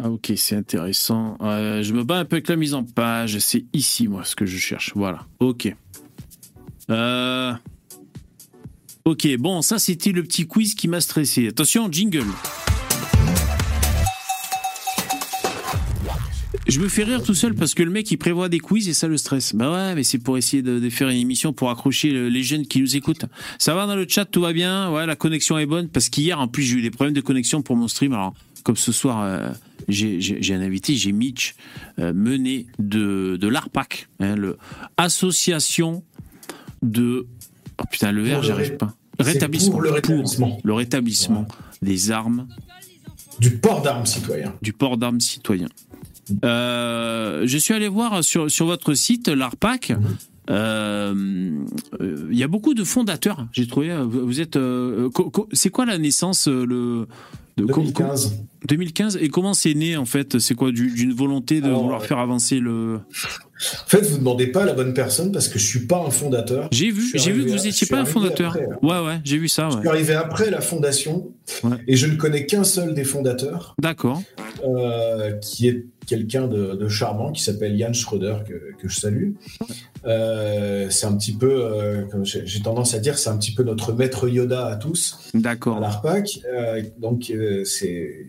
Ah, 0.00 0.10
ok, 0.10 0.32
c'est 0.36 0.56
intéressant. 0.56 1.36
Euh, 1.40 1.82
je 1.82 1.92
me 1.92 2.04
bats 2.04 2.18
un 2.18 2.24
peu 2.24 2.36
avec 2.36 2.48
la 2.48 2.56
mise 2.56 2.74
en 2.74 2.84
page. 2.84 3.38
C'est 3.38 3.64
ici, 3.72 4.06
moi, 4.08 4.24
ce 4.24 4.36
que 4.36 4.46
je 4.46 4.56
cherche. 4.56 4.92
Voilà, 4.94 5.26
ok. 5.40 5.74
Euh... 6.90 7.52
Ok, 9.04 9.26
bon, 9.38 9.62
ça, 9.62 9.78
c'était 9.78 10.12
le 10.12 10.22
petit 10.22 10.46
quiz 10.46 10.74
qui 10.74 10.86
m'a 10.86 11.00
stressé. 11.00 11.48
Attention, 11.48 11.90
jingle. 11.90 12.26
Je 16.68 16.80
me 16.80 16.88
fais 16.88 17.02
rire 17.04 17.22
tout 17.22 17.32
seul 17.34 17.54
parce 17.54 17.74
que 17.74 17.82
le 17.82 17.90
mec 17.90 18.10
il 18.10 18.18
prévoit 18.18 18.50
des 18.50 18.58
quiz 18.58 18.88
et 18.88 18.92
ça 18.94 19.08
le 19.08 19.16
stresse. 19.16 19.54
Bah 19.54 19.72
ouais, 19.72 19.94
mais 19.94 20.02
c'est 20.04 20.18
pour 20.18 20.36
essayer 20.36 20.62
de, 20.62 20.78
de 20.78 20.90
faire 20.90 21.08
une 21.08 21.16
émission 21.16 21.54
pour 21.54 21.70
accrocher 21.70 22.10
le- 22.10 22.28
les 22.28 22.42
jeunes 22.42 22.66
qui 22.66 22.80
nous 22.82 22.94
écoutent. 22.94 23.24
Ça 23.58 23.74
va 23.74 23.86
dans 23.86 23.96
le 23.96 24.06
chat, 24.06 24.26
tout 24.26 24.42
va 24.42 24.52
bien. 24.52 24.90
Ouais, 24.92 25.06
la 25.06 25.16
connexion 25.16 25.56
est 25.58 25.64
bonne 25.64 25.88
parce 25.88 26.10
qu'hier 26.10 26.38
en 26.38 26.46
plus 26.46 26.62
j'ai 26.64 26.76
eu 26.76 26.82
des 26.82 26.90
problèmes 26.90 27.14
de 27.14 27.22
connexion 27.22 27.62
pour 27.62 27.74
mon 27.76 27.88
stream. 27.88 28.12
Alors 28.12 28.34
comme 28.64 28.76
ce 28.76 28.92
soir 28.92 29.22
euh, 29.22 29.48
j'ai 29.88 30.54
un 30.54 30.60
invité, 30.60 30.94
j'ai 30.94 31.12
Mitch 31.12 31.54
euh, 31.98 32.12
mené 32.12 32.66
de 32.78 33.38
de 33.40 33.48
l'ARPAC, 33.48 34.08
hein, 34.20 34.36
le 34.36 34.58
association 34.98 36.04
de 36.82 37.26
oh 37.78 37.84
putain 37.90 38.12
le 38.12 38.24
le 38.24 38.42
j'arrive 38.42 38.76
pas. 38.76 38.94
C'est 39.20 39.24
Rétablissement 39.26 39.72
pour 39.72 39.80
le 39.82 39.90
rétablissement 39.90 40.60
le 40.62 40.74
rétablissement 40.74 41.48
des 41.80 42.10
armes 42.10 42.46
du 43.40 43.56
port 43.56 43.80
d'armes 43.82 44.04
citoyen. 44.04 44.52
du 44.60 44.72
port 44.74 44.98
d'armes 44.98 45.20
citoyen. 45.20 45.68
Euh, 46.44 47.42
je 47.46 47.58
suis 47.58 47.74
allé 47.74 47.88
voir 47.88 48.22
sur, 48.24 48.50
sur 48.50 48.66
votre 48.66 48.94
site, 48.94 49.28
l'ARPAC. 49.28 49.90
Mhm. 49.90 49.98
Euh, 50.50 51.14
Il 52.30 52.36
y 52.38 52.42
a 52.42 52.48
beaucoup 52.48 52.74
de 52.74 52.84
fondateurs, 52.84 53.46
j'ai 53.52 53.66
trouvé. 53.66 53.94
Vous 54.02 54.40
êtes. 54.40 54.56
euh, 54.56 55.10
co- 55.10 55.30
co- 55.30 55.48
c'est 55.52 55.70
quoi 55.70 55.84
la 55.86 55.98
naissance 55.98 56.48
le, 56.48 57.06
de, 57.58 57.64
co- 57.66 57.80
2015. 57.82 58.34
2015 58.66 59.18
Et 59.20 59.28
comment 59.28 59.52
c'est 59.54 59.74
né 59.74 59.96
en 59.96 60.04
fait? 60.06 60.38
C'est 60.38 60.54
quoi 60.54 60.72
du- 60.72 60.90
d'une 60.90 61.12
volonté 61.12 61.60
de 61.60 61.66
Alors, 61.66 61.82
vouloir 61.82 62.02
faire 62.04 62.18
avancer 62.18 62.60
le. 62.60 63.00
En 63.60 63.88
fait, 63.88 64.02
vous 64.02 64.18
demandez 64.18 64.46
pas 64.46 64.62
à 64.62 64.66
la 64.66 64.72
bonne 64.72 64.94
personne 64.94 65.32
parce 65.32 65.48
que 65.48 65.58
je 65.58 65.66
suis 65.66 65.86
pas 65.86 65.98
un 66.06 66.10
fondateur. 66.10 66.68
J'ai 66.70 66.90
vu, 66.92 67.10
j'ai 67.14 67.32
vu 67.32 67.44
que 67.44 67.48
vous 67.48 67.54
à- 67.54 67.58
étiez 67.58 67.70
je 67.72 67.76
suis 67.76 67.86
pas 67.86 67.98
un 68.00 68.04
fondateur. 68.04 68.52
après, 68.52 68.66
ouais, 68.82 69.06
ouais, 69.06 69.20
j'ai 69.24 69.36
vu 69.38 69.48
ça. 69.48 69.68
Je 69.72 69.78
suis 69.80 69.88
arrivé 69.88 70.14
après 70.14 70.50
la 70.50 70.60
fondation 70.60 71.32
Ouais. 71.64 71.76
et 71.88 71.96
je 71.96 72.06
ne 72.06 72.14
connais 72.14 72.46
qu'un 72.46 72.62
seul 72.62 72.94
des 72.94 73.04
fondateurs 73.04 73.74
D'accord. 73.80 74.22
euh, 74.64 75.32
qui 75.40 75.66
est 75.66 75.86
quelqu'un 76.06 76.46
de, 76.46 76.74
de 76.74 76.88
charmant 76.88 77.32
qui 77.32 77.42
s'appelle 77.42 77.74
Yann 77.76 77.94
Schröder 77.94 78.36
que, 78.46 78.52
que 78.80 78.88
je 78.88 78.98
salue. 79.00 79.32
Euh, 80.06 80.86
c'est 80.90 81.06
un 81.06 81.16
petit 81.16 81.32
peu, 81.32 81.50
euh, 81.50 82.02
comme 82.10 82.24
j'ai 82.24 82.60
tendance 82.62 82.94
à 82.94 82.98
dire, 82.98 83.18
c'est 83.18 83.30
un 83.30 83.36
petit 83.36 83.52
peu 83.54 83.62
notre 83.62 83.92
maître 83.92 84.28
Yoda 84.28 84.66
à 84.66 84.76
tous 84.76 85.18
à 85.34 85.38
D'accord. 85.38 85.80
l'ARPAC. 85.80 86.40
Euh, 86.52 86.82
donc 86.98 87.32
c'est 87.64 88.26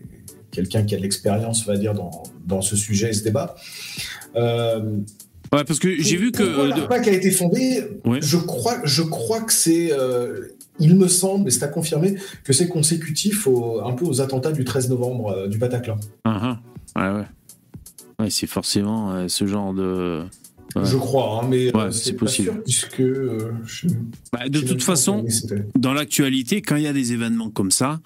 quelqu'un 0.50 0.82
qui 0.82 0.94
a 0.94 0.98
de 0.98 1.02
l'expérience, 1.02 1.62
on 1.66 1.70
va 1.72 1.78
dire, 1.78 1.94
dans, 1.94 2.10
dans 2.46 2.60
ce 2.62 2.74
sujet 2.74 3.10
et 3.10 3.12
ce 3.12 3.22
débat. 3.22 3.54
Euh, 4.36 4.96
Ouais, 5.52 5.64
parce 5.64 5.78
que 5.80 6.00
j'ai 6.00 6.16
vu 6.16 6.30
que. 6.32 6.42
euh, 6.42 6.64
de- 6.66 6.80
l'ARPAC 6.80 7.08
a 7.08 7.12
été 7.12 7.30
fondé. 7.30 7.82
Ouais. 8.04 8.20
Je 8.22 8.36
crois, 8.36 8.76
je 8.84 9.02
crois 9.02 9.40
que 9.40 9.52
c'est, 9.52 9.90
euh, 9.92 10.48
il 10.78 10.96
me 10.96 11.08
semble, 11.08 11.48
et 11.48 11.50
c'est 11.50 11.64
à 11.64 11.68
confirmer, 11.68 12.14
que 12.44 12.52
c'est 12.52 12.68
consécutif 12.68 13.46
au- 13.46 13.80
un 13.84 13.92
peu 13.92 14.04
aux 14.04 14.20
attentats 14.20 14.52
du 14.52 14.64
13 14.64 14.88
novembre 14.88 15.30
euh, 15.30 15.48
du 15.48 15.58
Bataclan. 15.58 15.96
Ah, 16.24 16.58
ah. 16.96 17.00
Ouais, 17.12 17.18
ouais. 17.20 17.26
Ouais, 18.20 18.30
c'est 18.30 18.46
forcément 18.46 19.12
euh, 19.12 19.28
ce 19.28 19.46
genre 19.46 19.74
de. 19.74 20.22
Ouais. 20.76 20.84
Je 20.84 20.96
crois, 20.96 21.40
hein, 21.42 21.46
mais 21.50 21.74
Ouais, 21.76 21.90
c'est 21.90 22.12
pas 22.12 22.20
possible. 22.26 22.52
sûr 22.52 22.62
puisque 22.62 23.00
euh, 23.00 23.50
je- 23.66 23.88
Bah, 24.32 24.48
de 24.48 24.60
toute 24.60 24.84
façon, 24.84 25.24
dans 25.76 25.92
l'actualité, 25.92 26.62
quand 26.62 26.76
il 26.76 26.82
y 26.82 26.86
a 26.86 26.92
des 26.92 27.12
événements 27.12 27.50
comme 27.50 27.72
ça, 27.72 27.98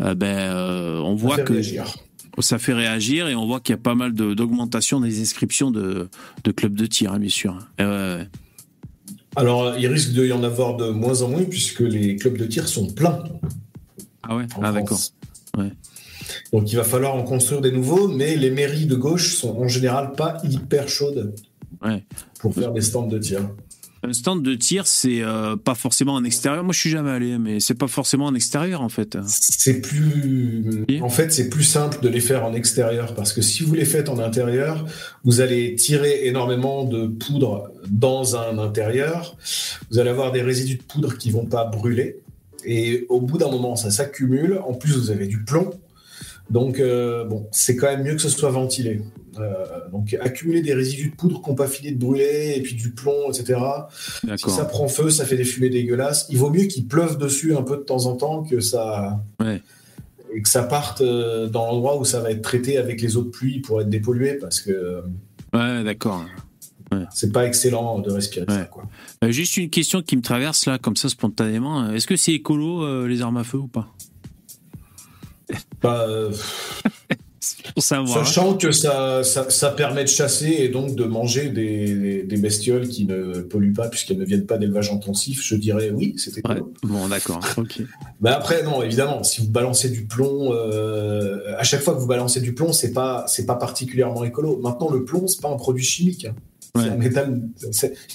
euh, 0.00 0.14
ben, 0.14 0.26
euh, 0.36 0.98
on 1.00 1.16
Ça 1.16 1.22
voit 1.22 1.38
que 1.38 1.54
réagir. 1.54 1.94
Ça 2.38 2.58
fait 2.58 2.72
réagir 2.72 3.28
et 3.28 3.34
on 3.34 3.46
voit 3.46 3.60
qu'il 3.60 3.72
y 3.74 3.78
a 3.78 3.82
pas 3.82 3.94
mal 3.94 4.14
de- 4.14 4.34
d'augmentation 4.34 5.00
des 5.00 5.20
inscriptions 5.20 5.70
de, 5.70 6.08
de 6.44 6.50
clubs 6.50 6.74
de 6.74 6.86
tir, 6.86 7.12
hein, 7.12 7.18
bien 7.18 7.28
sûr. 7.28 7.58
Eh. 7.78 8.18
Alors, 9.36 9.76
il 9.78 9.86
risque 9.86 10.12
de 10.12 10.26
y 10.26 10.32
en 10.32 10.42
avoir 10.42 10.76
de 10.76 10.90
moins 10.90 11.22
en 11.22 11.28
moins 11.28 11.44
puisque 11.44 11.80
les 11.80 12.16
clubs 12.16 12.36
de 12.36 12.44
tir 12.46 12.68
sont 12.68 12.86
pleins. 12.88 13.22
Ah 14.22 14.36
ouais, 14.36 14.44
ah, 14.62 14.72
d'accord. 14.72 15.00
Ouais. 15.56 15.72
Donc, 16.52 16.70
il 16.72 16.76
va 16.76 16.84
falloir 16.84 17.14
en 17.14 17.22
construire 17.22 17.60
des 17.60 17.72
nouveaux, 17.72 18.08
mais 18.08 18.36
les 18.36 18.50
mairies 18.50 18.86
de 18.86 18.94
gauche 18.94 19.34
sont 19.34 19.56
en 19.58 19.68
général 19.68 20.12
pas 20.12 20.38
hyper 20.44 20.88
chaudes 20.88 21.34
Ouais. 21.84 22.04
pour 22.40 22.54
faire 22.54 22.72
des 22.72 22.80
stands 22.82 23.08
de 23.08 23.18
tir. 23.18 23.40
Un 24.04 24.12
stand 24.12 24.42
de 24.42 24.54
tir, 24.54 24.86
c'est 24.86 25.22
euh, 25.22 25.54
pas 25.56 25.76
forcément 25.76 26.14
en 26.14 26.24
extérieur. 26.24 26.64
Moi, 26.64 26.72
je 26.72 26.80
suis 26.80 26.90
jamais 26.90 27.10
allé, 27.10 27.38
mais 27.38 27.60
c'est 27.60 27.74
pas 27.74 27.86
forcément 27.86 28.26
en 28.26 28.34
extérieur 28.34 28.82
en 28.82 28.88
fait. 28.88 29.16
C'est 29.26 29.80
plus, 29.80 30.84
en 31.00 31.08
fait, 31.08 31.32
c'est 31.32 31.48
plus 31.48 31.62
simple 31.62 31.98
de 32.02 32.08
les 32.08 32.20
faire 32.20 32.44
en 32.44 32.52
extérieur 32.52 33.14
parce 33.14 33.32
que 33.32 33.42
si 33.42 33.62
vous 33.62 33.74
les 33.74 33.84
faites 33.84 34.08
en 34.08 34.18
intérieur, 34.18 34.84
vous 35.24 35.40
allez 35.40 35.76
tirer 35.76 36.26
énormément 36.26 36.84
de 36.84 37.06
poudre 37.06 37.70
dans 37.88 38.34
un 38.34 38.58
intérieur. 38.58 39.36
Vous 39.90 39.98
allez 39.98 40.10
avoir 40.10 40.32
des 40.32 40.42
résidus 40.42 40.78
de 40.78 40.82
poudre 40.82 41.16
qui 41.16 41.30
vont 41.30 41.46
pas 41.46 41.64
brûler 41.64 42.18
et 42.64 43.06
au 43.08 43.20
bout 43.20 43.38
d'un 43.38 43.50
moment, 43.50 43.76
ça 43.76 43.90
s'accumule. 43.90 44.60
En 44.66 44.74
plus, 44.74 44.96
vous 44.96 45.10
avez 45.10 45.26
du 45.26 45.44
plomb. 45.44 45.70
Donc, 46.50 46.80
euh, 46.80 47.24
bon, 47.24 47.46
c'est 47.50 47.76
quand 47.76 47.86
même 47.86 48.02
mieux 48.02 48.14
que 48.14 48.20
ce 48.20 48.28
soit 48.28 48.50
ventilé. 48.50 49.00
Euh, 49.38 49.88
donc, 49.90 50.14
accumuler 50.20 50.60
des 50.60 50.74
résidus 50.74 51.10
de 51.10 51.14
poudre 51.16 51.40
qui 51.42 51.48
n'ont 51.48 51.56
pas 51.56 51.66
fini 51.66 51.92
de 51.92 51.98
brûler 51.98 52.54
et 52.56 52.60
puis 52.62 52.74
du 52.74 52.90
plomb, 52.90 53.30
etc. 53.30 53.58
Si 54.36 54.50
ça 54.50 54.64
prend 54.66 54.88
feu, 54.88 55.08
ça 55.10 55.24
fait 55.24 55.36
des 55.36 55.44
fumées 55.44 55.70
dégueulasses. 55.70 56.26
Il 56.30 56.36
vaut 56.38 56.50
mieux 56.50 56.64
qu'il 56.64 56.86
pleuve 56.86 57.16
dessus 57.18 57.56
un 57.56 57.62
peu 57.62 57.76
de 57.78 57.82
temps 57.82 58.06
en 58.06 58.16
temps 58.16 58.42
que 58.42 58.60
ça, 58.60 59.22
Ouais. 59.40 59.62
et 60.34 60.42
que 60.42 60.48
ça 60.48 60.62
parte 60.64 61.00
euh, 61.00 61.48
dans 61.48 61.66
l'endroit 61.66 61.98
où 61.98 62.04
ça 62.04 62.20
va 62.20 62.30
être 62.30 62.42
traité 62.42 62.76
avec 62.76 63.00
les 63.00 63.16
eaux 63.16 63.22
de 63.22 63.30
pluie 63.30 63.60
pour 63.60 63.80
être 63.80 63.88
dépollué 63.88 64.34
parce 64.34 64.60
que 64.60 64.70
euh, 64.70 65.00
Ouais, 65.54 65.82
d'accord. 65.84 66.24
c'est 67.14 67.32
pas 67.32 67.46
excellent 67.46 68.00
de 68.00 68.10
respirer 68.10 68.44
Ouais. 68.46 68.54
ça. 68.54 68.64
Quoi. 68.64 68.84
Euh, 69.24 69.30
juste 69.30 69.56
une 69.56 69.70
question 69.70 70.02
qui 70.02 70.16
me 70.16 70.22
traverse 70.22 70.66
là, 70.66 70.78
comme 70.78 70.96
ça 70.96 71.08
spontanément. 71.08 71.90
Est-ce 71.90 72.06
que 72.06 72.16
c'est 72.16 72.32
écolo 72.32 72.82
euh, 72.84 73.06
les 73.08 73.22
armes 73.22 73.38
à 73.38 73.44
feu 73.44 73.58
ou 73.58 73.66
pas? 73.68 73.88
Bah, 75.82 76.06
Pour 77.74 77.82
savoir. 77.82 78.18
sachant 78.26 78.54
que 78.54 78.72
ça, 78.72 79.22
ça, 79.24 79.48
ça 79.50 79.70
permet 79.70 80.02
de 80.04 80.08
chasser 80.08 80.46
et 80.60 80.68
donc 80.68 80.94
de 80.96 81.04
manger 81.04 81.48
des, 81.50 81.94
des- 81.94 82.22
des 82.24 82.36
bestioles 82.36 82.88
qui 82.88 83.04
ne 83.04 83.40
polluent 83.40 83.72
pas 83.72 83.88
puisqu'elles 83.88 84.18
ne 84.18 84.24
viennent 84.24 84.46
pas 84.46 84.58
d'élevage 84.58 84.90
intensif, 84.90 85.42
je 85.44 85.54
dirais 85.54 85.90
oui, 85.90 86.14
c'était 86.16 86.42
Ouais. 86.48 86.58
cool. 86.60 86.72
Bon, 86.82 87.08
d'accord. 87.08 87.40
Ok. 87.58 87.82
Bah 88.20 88.34
après, 88.36 88.62
non, 88.62 88.82
évidemment, 88.82 89.22
si 89.22 89.40
vous 89.42 89.48
balancez 89.50 89.88
du 89.90 90.04
plomb, 90.06 90.52
euh, 90.52 91.38
à 91.58 91.62
chaque 91.64 91.82
fois 91.82 91.94
que 91.94 92.00
vous 92.00 92.06
balancez 92.06 92.40
du 92.40 92.54
plomb, 92.54 92.72
c'est 92.72 92.92
pas, 92.92 93.24
c'est 93.28 93.46
pas 93.46 93.56
particulièrement 93.56 94.24
écolo. 94.24 94.58
Maintenant, 94.58 94.90
le 94.90 95.04
plomb, 95.04 95.26
c'est 95.26 95.40
pas 95.40 95.48
un 95.50 95.56
produit 95.56 95.84
chimique. 95.84 96.24
hein. 96.26 96.34
Ouais. 96.74 96.88
un 96.88 96.96
métal. 96.96 97.42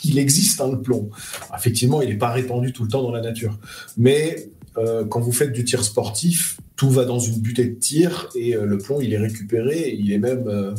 Il 0.03 0.17
existe, 0.17 0.59
hein, 0.61 0.69
le 0.71 0.81
plomb. 0.81 1.09
Effectivement, 1.55 2.01
il 2.01 2.09
n'est 2.09 2.17
pas 2.17 2.31
répandu 2.31 2.73
tout 2.73 2.83
le 2.83 2.89
temps 2.89 3.03
dans 3.03 3.11
la 3.11 3.21
nature. 3.21 3.59
Mais 3.97 4.49
euh, 4.79 5.05
quand 5.05 5.19
vous 5.19 5.31
faites 5.31 5.51
du 5.53 5.63
tir 5.63 5.83
sportif, 5.83 6.57
tout 6.77 6.89
va 6.89 7.03
dans 7.03 7.19
une 7.19 7.41
butée 7.41 7.65
de 7.65 7.75
tir 7.75 8.29
et 8.35 8.55
euh, 8.55 8.65
le 8.65 8.77
plomb, 8.77 9.01
il 9.01 9.11
est 9.13 9.17
récupéré. 9.17 9.79
Et 9.89 9.95
il 9.99 10.11
est 10.13 10.17
même, 10.19 10.47
euh, 10.47 10.73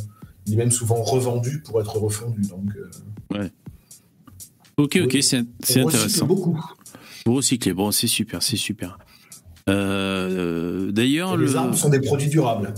il 0.47 0.55
est 0.55 0.57
même 0.57 0.71
souvent 0.71 1.03
revendu 1.03 1.61
pour 1.61 1.79
être 1.81 1.99
refondu. 1.99 2.41
Donc, 2.49 2.71
euh, 3.35 3.49
Ok, 4.79 4.97
ok, 5.03 5.11
Oui. 5.13 5.23
c'est 5.23 5.45
intéressant. 5.81 6.27
beaucoup. 6.27 6.59
Vous 7.27 7.35
recyclez. 7.35 7.73
Bon, 7.75 7.91
c'est 7.91 8.07
super, 8.07 8.43
c'est 8.43 8.57
super. 8.57 8.97
Euh, 9.69 10.91
D'ailleurs, 10.93 11.37
Les 11.37 11.47
le. 11.47 11.57
armes 11.57 11.75
sont 11.75 11.89
des 11.91 12.01
produits 12.01 12.29
durables. 12.29 12.73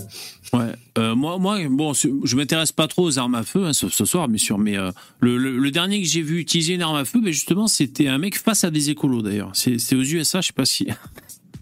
Ouais. 0.53 0.73
Euh, 0.99 1.15
moi, 1.15 1.39
moi, 1.39 1.59
bon, 1.71 1.93
je 1.93 2.35
m'intéresse 2.37 2.73
pas 2.73 2.89
trop 2.89 3.05
aux 3.05 3.19
armes 3.19 3.37
à 3.37 3.43
feu, 3.45 3.65
hein, 3.67 3.73
sauf 3.73 3.93
ce 3.93 4.05
soir, 4.05 4.27
bien 4.29 4.39
sûr. 4.39 4.59
Mais 4.59 4.77
euh, 4.77 4.91
le, 5.21 5.37
le- 5.37 5.57
le 5.59 5.71
dernier 5.71 6.01
que 6.03 6.09
j'ai 6.09 6.23
vu 6.23 6.39
utiliser 6.41 6.75
une 6.75 6.83
arme 6.83 6.97
à 6.97 7.05
feu, 7.05 7.21
ben 7.21 7.33
justement, 7.33 7.69
c'était 7.69 8.09
un 8.09 8.19
mec 8.19 8.37
face 8.37 8.65
à 8.65 8.71
des 8.73 8.91
écolos. 8.91 9.23
D'ailleurs, 9.23 9.51
c'est 9.55 9.77
aux 9.95 10.03
USA, 10.03 10.41
je 10.41 10.49
sais 10.49 10.53
pas 10.53 10.65
si. 10.65 10.89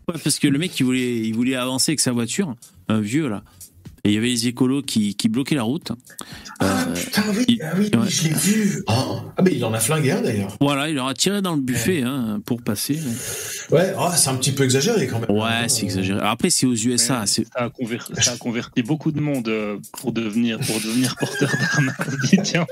Ouais, 0.08 0.14
parce 0.22 0.38
que 0.38 0.48
le 0.48 0.58
mec, 0.58 0.78
il 0.80 0.84
voulait, 0.84 1.18
il 1.18 1.34
voulait 1.34 1.54
avancer 1.54 1.92
avec 1.92 2.00
sa 2.00 2.12
voiture, 2.12 2.54
un 2.88 3.00
vieux 3.00 3.28
là. 3.28 3.42
Et 4.04 4.10
il 4.10 4.14
y 4.14 4.18
avait 4.18 4.28
les 4.28 4.46
écolos 4.48 4.82
qui, 4.82 5.14
qui 5.14 5.28
bloquaient 5.28 5.54
la 5.56 5.62
route. 5.64 5.92
Ah 6.60 6.84
Euh, 6.88 6.94
putain, 6.94 7.22
oui, 7.36 7.44
il- 7.48 7.62
ah 7.62 7.72
oui, 7.78 7.90
ouais. 7.94 8.08
je 8.08 8.24
l'ai 8.24 8.34
vu. 8.34 8.82
Ah, 8.86 9.22
mais 9.44 9.52
il 9.54 9.64
en 9.64 9.72
a 9.74 9.80
flingué 9.80 10.12
un 10.12 10.22
d'ailleurs. 10.22 10.56
Voilà, 10.60 10.88
il 10.88 10.94
leur 10.94 11.06
a 11.08 11.14
tiré 11.14 11.42
dans 11.42 11.54
le 11.54 11.60
buffet 11.60 12.02
hein, 12.02 12.40
pour 12.44 12.62
passer. 12.62 12.98
Ouais, 13.70 13.92
ah, 13.98 14.14
c'est 14.16 14.30
un 14.30 14.34
petit 14.36 14.52
peu 14.52 14.64
exagéré 14.64 15.06
quand 15.06 15.20
même. 15.20 15.30
Ouais, 15.30 15.68
c'est 15.68 15.82
exagéré. 15.84 16.18
Alors 16.20 16.32
Après, 16.32 16.50
c'est 16.50 16.66
aux 16.66 16.74
USA. 16.74 17.26
Ça, 17.26 17.42
a 17.54 17.68
conver- 17.68 17.98
ça 18.20 18.32
a 18.32 18.36
converti 18.36 18.82
beaucoup 18.82 19.12
de 19.12 19.20
monde 19.20 19.48
euh, 19.48 19.76
pour 19.92 20.12
devenir, 20.12 20.58
pour 20.60 20.76
devenir 20.80 21.14
porteur 21.16 21.50
d'armes. 21.50 21.92
On 22.06 22.26
dit, 22.26 22.38
tiens, 22.42 22.66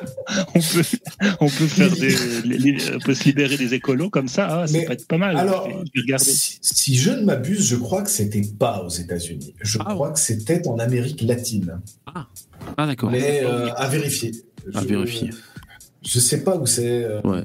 on 0.55 0.61
peut, 0.61 0.83
on 1.41 1.49
peut, 1.49 1.67
faire 1.67 1.91
des, 1.91 2.15
les- 2.45 2.59
les- 2.59 2.95
on 2.95 2.99
peut 2.99 3.15
se 3.15 3.25
libérer 3.25 3.57
des 3.57 3.75
écolos 3.75 4.11
comme 4.11 4.29
ça, 4.29 4.63
ah, 4.63 4.67
ça 4.67 4.73
Mais 4.73 4.85
peut 4.87 4.93
être 4.93 5.07
pas 5.07 5.19
mal. 5.19 5.37
alors, 5.37 5.69
si 6.63 6.97
je 6.97 7.11
ne 7.11 7.23
m'abuse, 7.23 7.67
je 7.69 7.77
crois 7.77 8.03
que 8.03 8.11
c'était 8.11 8.43
pas 8.59 8.83
aux 8.83 8.89
États-Unis. 8.89 9.55
Je 9.61 9.79
Ah 9.81 9.93
crois 9.95 10.13
que 10.13 10.19
c'était 10.19 10.67
en 10.67 10.79
Amérique 10.79 11.16
latine. 11.23 11.81
Ah, 12.77 12.87
d'accord. 12.87 13.11
Mais 13.11 13.43
euh, 13.45 13.69
à 13.77 13.89
vérifier. 13.89 14.33
À 14.75 14.83
Je- 14.83 14.87
vérifier. 14.87 15.31
Je 16.05 16.19
sais 16.21 16.43
pas 16.45 16.57
où 16.57 16.67
c'est. 16.67 17.05
euh, 17.05 17.21
Ouais. 17.23 17.43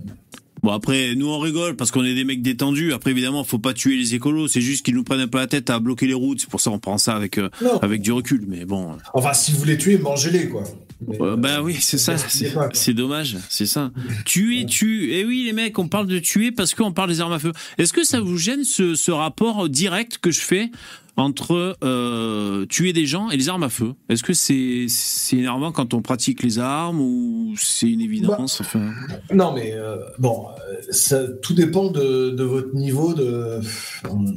Bon 0.64 0.70
après, 0.72 1.16
nous 1.16 1.28
on 1.28 1.40
rigole 1.40 1.76
parce 1.76 1.90
qu'on 1.90 2.04
est 2.04 2.14
des 2.14 2.24
mecs 2.24 2.44
détendus. 2.44 2.94
Après 2.94 3.10
évidemment, 3.10 3.44
faut 3.44 3.58
pas 3.58 3.74
tuer 3.74 3.96
les 3.98 4.14
écolos. 4.14 4.48
C'est 4.48 4.62
juste 4.62 4.86
qu'ils 4.86 4.94
nous 4.94 5.04
prennent 5.04 5.20
un 5.20 5.28
peu 5.28 5.40
la 5.40 5.48
tête 5.48 5.72
à 5.72 5.80
bloquer 5.80 6.06
les 6.06 6.14
routes. 6.14 6.40
C'est 6.42 6.50
pour 6.50 6.62
ça 6.62 6.70
qu'on 6.70 6.78
prend 6.78 7.00
ça 7.00 7.16
avec 7.16 7.40
euh, 7.40 7.50
avec 7.82 8.02
du 8.04 8.12
recul. 8.12 8.46
Mais 8.48 8.64
bon, 8.66 8.96
Enfin, 9.16 9.34
si 9.34 9.54
vous 9.54 9.66
les 9.66 9.76
tuez, 9.80 9.98
mangez-les, 9.98 10.50
quoi. 10.50 10.64
Mais, 11.08 11.20
Euh, 11.20 11.36
bah 11.36 11.64
oui, 11.64 11.78
c'est 11.80 11.98
ça. 11.98 12.16
C'est 12.20 12.54
pas, 12.54 12.66
quoi. 12.68 12.70
c'est 12.74 12.94
dommage. 12.94 13.38
C'est 13.50 13.66
ça. 13.66 13.90
Tuer, 14.26 14.68
tue. 14.68 15.12
Et 15.14 15.26
oui, 15.26 15.46
les 15.46 15.54
mecs, 15.54 15.80
on 15.80 15.88
parle 15.88 16.06
de 16.06 16.20
tuer 16.20 16.52
parce 16.52 16.76
qu'on 16.76 16.92
parle 16.94 17.10
des 17.10 17.22
armes 17.22 17.34
à 17.34 17.40
feu. 17.40 17.54
Est-ce 17.80 17.92
que 17.92 18.04
ça 18.04 18.20
vous 18.20 18.38
gêne 18.38 18.64
ce, 18.64 18.94
ce 18.94 19.10
rapport 19.10 19.68
direct 19.68 20.20
que 20.20 20.30
je 20.30 20.42
fais 20.42 20.70
entre 21.18 21.78
euh, 21.84 22.66
tuer 22.68 22.94
des 22.94 23.06
gens 23.06 23.30
et 23.30 23.38
les 23.38 23.50
armes 23.50 23.64
à 23.64 23.70
feu 23.70 23.94
Est-ce 24.10 24.24
que 24.24 24.34
c'est 24.34 24.86
c'est 24.88 25.38
énervant 25.38 25.72
quand 25.72 25.94
on 25.94 26.02
pratique 26.02 26.42
les 26.42 26.58
armes 26.58 27.00
ou 27.02 27.54
c'est 27.58 27.90
une 27.90 28.02
évidence 28.02 28.62
enfin... 28.62 28.92
Non, 29.34 29.54
mais 29.54 29.74
euh, 29.74 29.98
bon, 30.20 30.48
euh, 30.50 30.76
ça, 30.90 31.28
tout 31.42 31.54
dépend 31.54 31.92
de, 31.92 32.30
de 32.32 32.44
votre 32.44 32.74
niveau 32.76 33.14
de, 33.14 33.60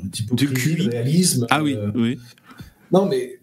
d'hypocrisie, 0.04 0.46
De 0.46 0.52
QI. 0.82 0.88
réalisme. 0.88 1.46
Ah 1.50 1.62
oui, 1.62 1.74
Euh, 1.74 1.90
oui. 1.94 2.18
Non, 2.92 3.06
mais 3.06 3.40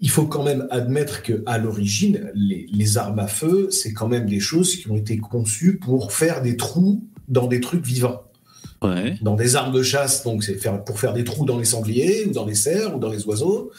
il 0.00 0.10
faut 0.10 0.26
quand 0.26 0.42
même 0.42 0.66
admettre 0.70 1.22
que 1.22 1.42
à 1.46 1.58
l'origine, 1.58 2.30
les, 2.34 2.66
les 2.72 2.98
armes 2.98 3.18
à 3.18 3.26
feu, 3.26 3.68
c'est 3.70 3.92
quand 3.92 4.08
même 4.08 4.26
des 4.28 4.40
choses 4.40 4.76
qui 4.76 4.90
ont 4.90 4.96
été 4.96 5.18
conçues 5.18 5.78
pour 5.78 6.12
faire 6.12 6.42
des 6.42 6.56
trous 6.56 7.04
dans 7.28 7.46
des 7.46 7.60
trucs 7.60 7.84
vivants. 7.84 8.22
Dans 9.22 9.34
des 9.34 9.56
armes 9.56 9.72
de 9.72 9.82
chasse, 9.82 10.24
donc 10.24 10.44
c'est 10.44 10.54
faire, 10.54 10.82
pour 10.84 10.98
faire 10.98 11.12
des 11.12 11.24
trous 11.24 11.44
dans 11.44 11.58
les 11.58 11.64
sangliers, 11.64 12.26
ou 12.26 12.32
dans 12.32 12.46
les 12.46 12.54
cerfs, 12.54 12.94
ou 12.94 12.98
dans 12.98 13.10
les 13.10 13.26
oiseaux. 13.26 13.70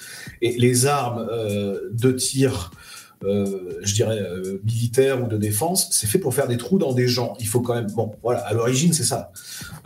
Et 0.42 0.58
les 0.58 0.86
armes 0.86 1.28
euh, 1.32 1.90
de 1.92 2.12
tir 2.12 2.72
euh, 3.24 3.80
je 3.82 3.96
dirais, 3.96 4.20
euh, 4.20 4.62
militaire 4.64 5.24
ou 5.24 5.28
de 5.28 5.38
défense, 5.38 5.90
c'est 5.92 6.06
fait 6.06 6.20
pour 6.20 6.36
faire 6.36 6.48
des 6.48 6.58
trous 6.58 6.78
dans 6.78 6.94
des 6.94 7.08
gens. 7.08 7.34
Il 7.40 7.48
faut 7.48 7.62
quand 7.62 7.74
même, 7.74 7.90
bon, 7.92 8.12
voilà, 8.22 8.42
à 8.42 8.54
l'origine, 8.54 8.94
c'est 8.94 9.04
ça. 9.04 9.32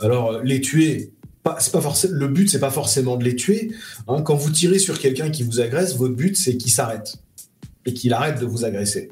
Alors, 0.00 0.42
les 0.42 0.60
tuer, 0.60 1.12
pas, 1.42 1.56
c'est 1.58 1.72
pas 1.72 1.80
forcément, 1.80 2.14
le 2.14 2.28
but, 2.28 2.50
c'est 2.50 2.60
pas 2.60 2.70
forcément 2.70 3.16
de 3.16 3.24
les 3.24 3.34
tuer. 3.34 3.72
Hein. 4.06 4.20
Quand 4.22 4.34
vous 4.34 4.50
tirez 4.50 4.78
sur 4.78 4.98
quelqu'un 4.98 5.30
qui 5.30 5.44
vous 5.44 5.60
agresse, 5.60 5.96
votre 5.96 6.14
but, 6.14 6.36
c'est 6.36 6.58
qu'il 6.58 6.72
s'arrête 6.72 7.16
et 7.86 7.94
qu'il 7.94 8.12
arrête 8.12 8.38
de 8.38 8.46
vous 8.46 8.64
agresser. 8.64 9.10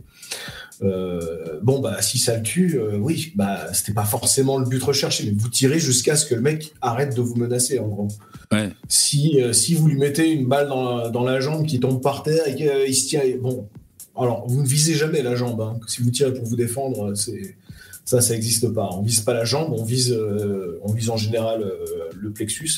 Euh, 0.82 1.60
bon, 1.62 1.80
bah, 1.80 2.00
si 2.00 2.18
ça 2.18 2.36
le 2.36 2.42
tue, 2.42 2.78
euh, 2.78 2.96
oui, 2.96 3.32
bah, 3.34 3.72
c'était 3.72 3.92
pas 3.92 4.04
forcément 4.04 4.58
le 4.58 4.66
but 4.66 4.82
recherché, 4.82 5.24
mais 5.26 5.34
vous 5.36 5.48
tirez 5.48 5.78
jusqu'à 5.78 6.16
ce 6.16 6.24
que 6.24 6.34
le 6.34 6.40
mec 6.40 6.72
arrête 6.80 7.14
de 7.14 7.20
vous 7.20 7.34
menacer, 7.36 7.78
en 7.78 7.88
gros. 7.88 8.08
Ouais. 8.50 8.70
Si, 8.88 9.40
euh, 9.40 9.52
si 9.52 9.74
vous 9.74 9.88
lui 9.88 9.98
mettez 9.98 10.30
une 10.30 10.46
balle 10.46 10.68
dans 10.68 10.96
la, 10.96 11.08
dans 11.10 11.24
la 11.24 11.40
jambe 11.40 11.66
qui 11.66 11.80
tombe 11.80 12.02
par 12.02 12.22
terre 12.22 12.46
et 12.46 12.54
qu'il 12.54 12.94
se 12.94 13.08
tient, 13.08 13.22
bon, 13.40 13.68
alors 14.16 14.46
vous 14.48 14.62
ne 14.62 14.66
visez 14.66 14.94
jamais 14.94 15.22
la 15.22 15.36
jambe. 15.36 15.60
Hein. 15.60 15.78
Si 15.86 16.02
vous 16.02 16.10
tirez 16.10 16.32
pour 16.32 16.44
vous 16.44 16.56
défendre, 16.56 17.14
c'est 17.14 17.56
ça, 18.10 18.20
ça 18.20 18.32
n'existe 18.34 18.68
pas. 18.74 18.88
On 18.92 19.02
vise 19.02 19.20
pas 19.20 19.34
la 19.34 19.44
jambe, 19.44 19.72
on 19.72 19.84
vise, 19.84 20.10
euh, 20.12 20.80
on 20.82 20.92
vise 20.92 21.10
en 21.10 21.16
général 21.16 21.62
euh, 21.62 22.08
le 22.20 22.30
plexus, 22.30 22.70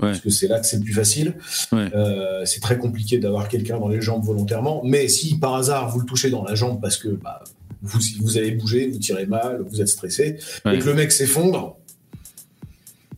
Ouais. 0.00 0.08
parce 0.10 0.20
que 0.20 0.28
c'est 0.28 0.46
là 0.46 0.60
que 0.60 0.66
c'est 0.66 0.76
le 0.76 0.82
plus 0.82 0.92
facile. 0.92 1.36
Ouais. 1.72 1.88
Euh, 1.94 2.44
c'est 2.44 2.60
très 2.60 2.76
compliqué 2.76 3.18
d'avoir 3.18 3.48
quelqu'un 3.48 3.78
dans 3.78 3.88
les 3.88 4.02
jambes 4.02 4.22
volontairement. 4.24 4.82
Mais 4.84 5.08
si 5.08 5.38
par 5.38 5.54
hasard 5.54 5.88
vous 5.90 6.00
le 6.00 6.06
touchez 6.06 6.28
dans 6.28 6.44
la 6.44 6.54
jambe 6.54 6.80
parce 6.82 6.98
que 6.98 7.08
bah, 7.08 7.42
vous, 7.82 7.98
vous 8.20 8.36
avez 8.36 8.50
bougé, 8.50 8.88
vous 8.90 8.98
tirez 8.98 9.24
mal, 9.24 9.62
vous 9.66 9.80
êtes 9.80 9.88
stressé, 9.88 10.36
Ouais. 10.66 10.76
et 10.76 10.78
que 10.80 10.84
le 10.84 10.92
mec 10.94 11.12
s'effondre, 11.12 11.76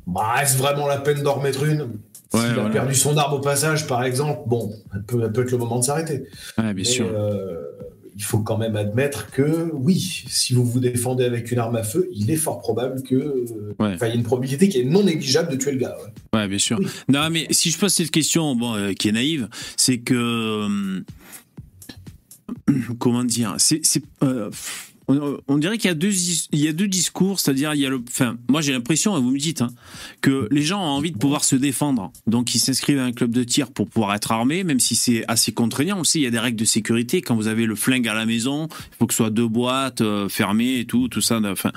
bah, 0.06 0.35
est-ce 0.40 0.56
vraiment 0.56 0.87
la 0.87 0.99
peine 0.99 1.23
d'en 1.23 1.35
remettre 1.35 1.64
une? 1.64 1.88
S'il 2.32 2.40
a 2.44 2.52
voilà. 2.54 2.70
perdu 2.70 2.94
son 2.94 3.16
arme 3.16 3.35
au 3.35 3.40
passage, 3.40 3.87
par 3.87 4.04
exemple, 4.04 4.42
bon, 4.46 4.73
ça 4.92 4.99
peut, 5.06 5.20
ça 5.23 5.28
peut 5.30 5.42
être 5.42 5.50
le 5.52 5.58
moment 5.58 5.78
de 5.80 5.85
s'arrêter. 5.85 6.25
Bien 6.58 6.73
Mais, 6.75 6.85
sûr. 6.85 7.06
Euh, 8.16 8.18
il 8.18 8.23
faut 8.25 8.38
quand 8.38 8.58
même 8.58 8.76
admettre 8.76 9.30
que 9.30 9.70
oui, 9.75 10.25
si 10.28 10.54
vous 10.54 10.64
vous 10.64 10.80
défendez 10.80 11.25
avec 11.25 11.50
une 11.52 11.58
arme 11.58 11.76
à 11.76 11.82
feu, 11.82 12.08
il 12.12 12.30
est 12.30 12.37
fort 12.37 12.58
probable 12.61 13.02
que, 13.02 13.14
euh, 13.14 13.44
Ouais. 13.78 13.94
enfin, 13.94 14.06
il 14.06 14.11
y 14.11 14.12
a 14.12 14.14
une 14.14 14.23
probabilité 14.23 14.68
qui 14.68 14.80
est 14.80 14.85
non 14.85 15.02
négligeable 15.04 15.50
de 15.52 15.56
tuer 15.56 15.73
le 15.73 15.78
gars. 15.78 15.96
ouais. 16.32 16.38
Ouais, 16.40 16.49
bien 16.49 16.58
sûr. 16.58 16.78
Oui. 16.78 16.87
Non, 17.08 17.28
mais 17.30 17.46
si 17.50 17.70
je 17.70 17.78
pose 17.78 17.92
cette 17.92 18.11
question, 18.11 18.54
bon, 18.56 18.75
euh, 18.75 18.92
qui 18.92 19.08
est 19.08 19.12
naïve, 19.12 19.49
c'est 19.76 19.99
que 19.99 20.64
hum, 20.64 21.04
comment 22.99 23.25
dire, 23.25 23.54
c'est, 23.58 23.80
c'est, 23.85 24.02
euh, 24.23 24.50
on, 25.08 25.38
on 25.46 25.58
dirait 25.58 25.78
qu'il 25.78 25.88
y 25.88 25.92
a 25.92 25.94
deux, 25.94 26.12
il 26.52 26.60
y 26.60 26.68
a 26.68 26.72
deux 26.72 26.88
discours, 26.88 27.38
c'est-à-dire 27.40 27.75
il 27.75 27.80
y 27.80 27.86
a 27.86 27.88
le, 27.88 28.02
enfin, 28.08 28.36
moi 28.48 28.60
j'ai 28.60 28.72
l'impression, 28.72 29.16
et 29.16 29.20
vous 29.20 29.30
me 29.30 29.38
dites, 29.38 29.62
hein, 29.62 29.70
que 30.20 30.48
les 30.50 30.62
gens 30.62 30.80
ont 30.80 30.96
envie 30.96 31.12
de 31.12 31.18
pouvoir 31.18 31.44
se 31.44 31.56
défendre, 31.56 32.12
donc 32.26 32.54
ils 32.54 32.58
s'inscrivent 32.58 32.98
à 32.98 33.04
un 33.04 33.12
club 33.12 33.30
de 33.30 33.44
tir 33.44 33.70
pour 33.70 33.88
pouvoir 33.88 34.14
être 34.14 34.32
armés, 34.32 34.64
même 34.64 34.80
si 34.80 34.96
c'est 34.96 35.25
assez 35.28 35.52
contraignant. 35.52 36.00
aussi. 36.00 36.20
il 36.20 36.22
y 36.22 36.26
a 36.26 36.30
des 36.30 36.38
règles 36.38 36.58
de 36.58 36.64
sécurité. 36.64 37.22
Quand 37.22 37.36
vous 37.36 37.46
avez 37.46 37.66
le 37.66 37.75
flingue 37.75 38.08
à 38.08 38.14
la 38.14 38.26
maison, 38.26 38.68
il 38.70 38.96
faut 38.98 39.06
que 39.06 39.14
ce 39.14 39.18
soit 39.18 39.30
deux 39.30 39.48
boîtes 39.48 40.00
euh, 40.00 40.28
fermées 40.28 40.80
et 40.80 40.84
tout, 40.84 41.08
tout 41.08 41.20
ça. 41.20 41.40
Enfin, 41.44 41.72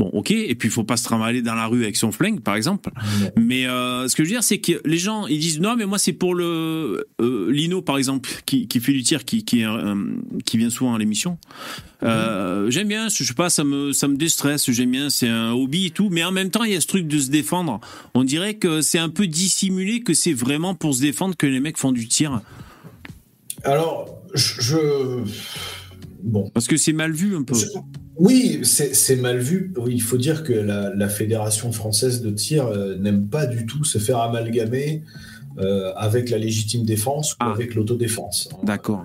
bon, 0.00 0.08
ok. 0.14 0.30
Et 0.32 0.54
puis 0.54 0.68
il 0.68 0.72
faut 0.72 0.82
pas 0.82 0.96
se 0.96 1.04
trimballer 1.04 1.42
dans 1.42 1.54
la 1.54 1.66
rue 1.66 1.82
avec 1.84 1.96
son 1.96 2.10
flingue, 2.10 2.40
par 2.40 2.56
exemple. 2.56 2.90
Mais 3.36 3.66
euh, 3.66 4.08
ce 4.08 4.16
que 4.16 4.24
je 4.24 4.28
veux 4.30 4.34
dire, 4.34 4.42
c'est 4.42 4.58
que 4.58 4.80
les 4.84 4.98
gens, 4.98 5.26
ils 5.26 5.38
disent 5.38 5.60
non, 5.60 5.76
mais 5.76 5.84
moi 5.86 5.98
c'est 5.98 6.12
pour 6.14 6.34
le 6.34 7.06
euh, 7.20 7.50
Lino, 7.52 7.82
par 7.82 7.98
exemple, 7.98 8.28
qui, 8.46 8.66
qui 8.66 8.80
fait 8.80 8.92
du 8.92 9.02
tir, 9.02 9.24
qui 9.24 9.44
euh, 9.64 9.94
qui 10.46 10.56
vient 10.58 10.70
souvent 10.70 10.94
à 10.94 10.98
l'émission. 10.98 11.38
J'aime 12.02 12.88
bien, 12.88 13.08
je 13.10 13.22
sais 13.24 13.34
pas, 13.34 13.50
ça 13.50 13.62
me 13.62 13.92
ça 13.92 14.08
me 14.08 14.16
déstresse. 14.16 14.70
J'aime 14.70 14.90
bien, 14.90 15.10
c'est 15.10 15.28
un 15.28 15.52
hobby 15.52 15.86
et 15.86 15.90
tout. 15.90 16.08
Mais 16.10 16.24
en 16.24 16.32
même 16.32 16.50
temps, 16.50 16.64
il 16.64 16.72
y 16.72 16.76
a 16.76 16.80
ce 16.80 16.86
truc 16.86 17.06
de 17.06 17.18
se 17.18 17.30
défendre. 17.30 17.78
On 18.14 18.24
dirait 18.24 18.54
que 18.54 18.80
c'est 18.80 18.98
un 18.98 19.10
peu 19.10 19.26
dissimulé, 19.26 20.00
que 20.00 20.14
c'est 20.14 20.32
vraiment 20.32 20.74
pour 20.74 20.94
se 20.94 21.02
défendre 21.02 21.36
que 21.36 21.46
les 21.46 21.60
mecs 21.60 21.76
font 21.76 21.92
du 21.92 22.08
tir, 22.08 22.40
Alors, 23.64 24.08
je, 24.34 24.60
je- 24.62 25.24
bon, 26.22 26.48
parce 26.54 26.66
que 26.66 26.76
c'est 26.78 26.94
mal 26.94 27.12
vu 27.12 27.36
un 27.36 27.42
peu. 27.42 27.54
Je- 27.54 27.66
Oui, 28.20 28.60
c'est 28.64 29.16
mal 29.16 29.38
vu. 29.38 29.72
Oui, 29.78 29.92
il 29.94 30.02
faut 30.02 30.18
dire 30.18 30.44
que 30.44 30.52
la, 30.52 30.94
la 30.94 31.08
Fédération 31.08 31.72
française 31.72 32.20
de 32.20 32.30
tir 32.30 32.66
euh, 32.66 32.96
n'aime 32.98 33.28
pas 33.28 33.46
du 33.46 33.64
tout 33.64 33.82
se 33.82 33.96
faire 33.96 34.18
amalgamer 34.18 35.02
euh, 35.58 35.92
avec 35.96 36.28
la 36.28 36.36
légitime 36.36 36.84
défense 36.84 37.32
ou 37.32 37.36
Ah. 37.40 37.52
avec 37.52 37.74
l'autodéfense. 37.74 38.50
D'accord. 38.62 39.02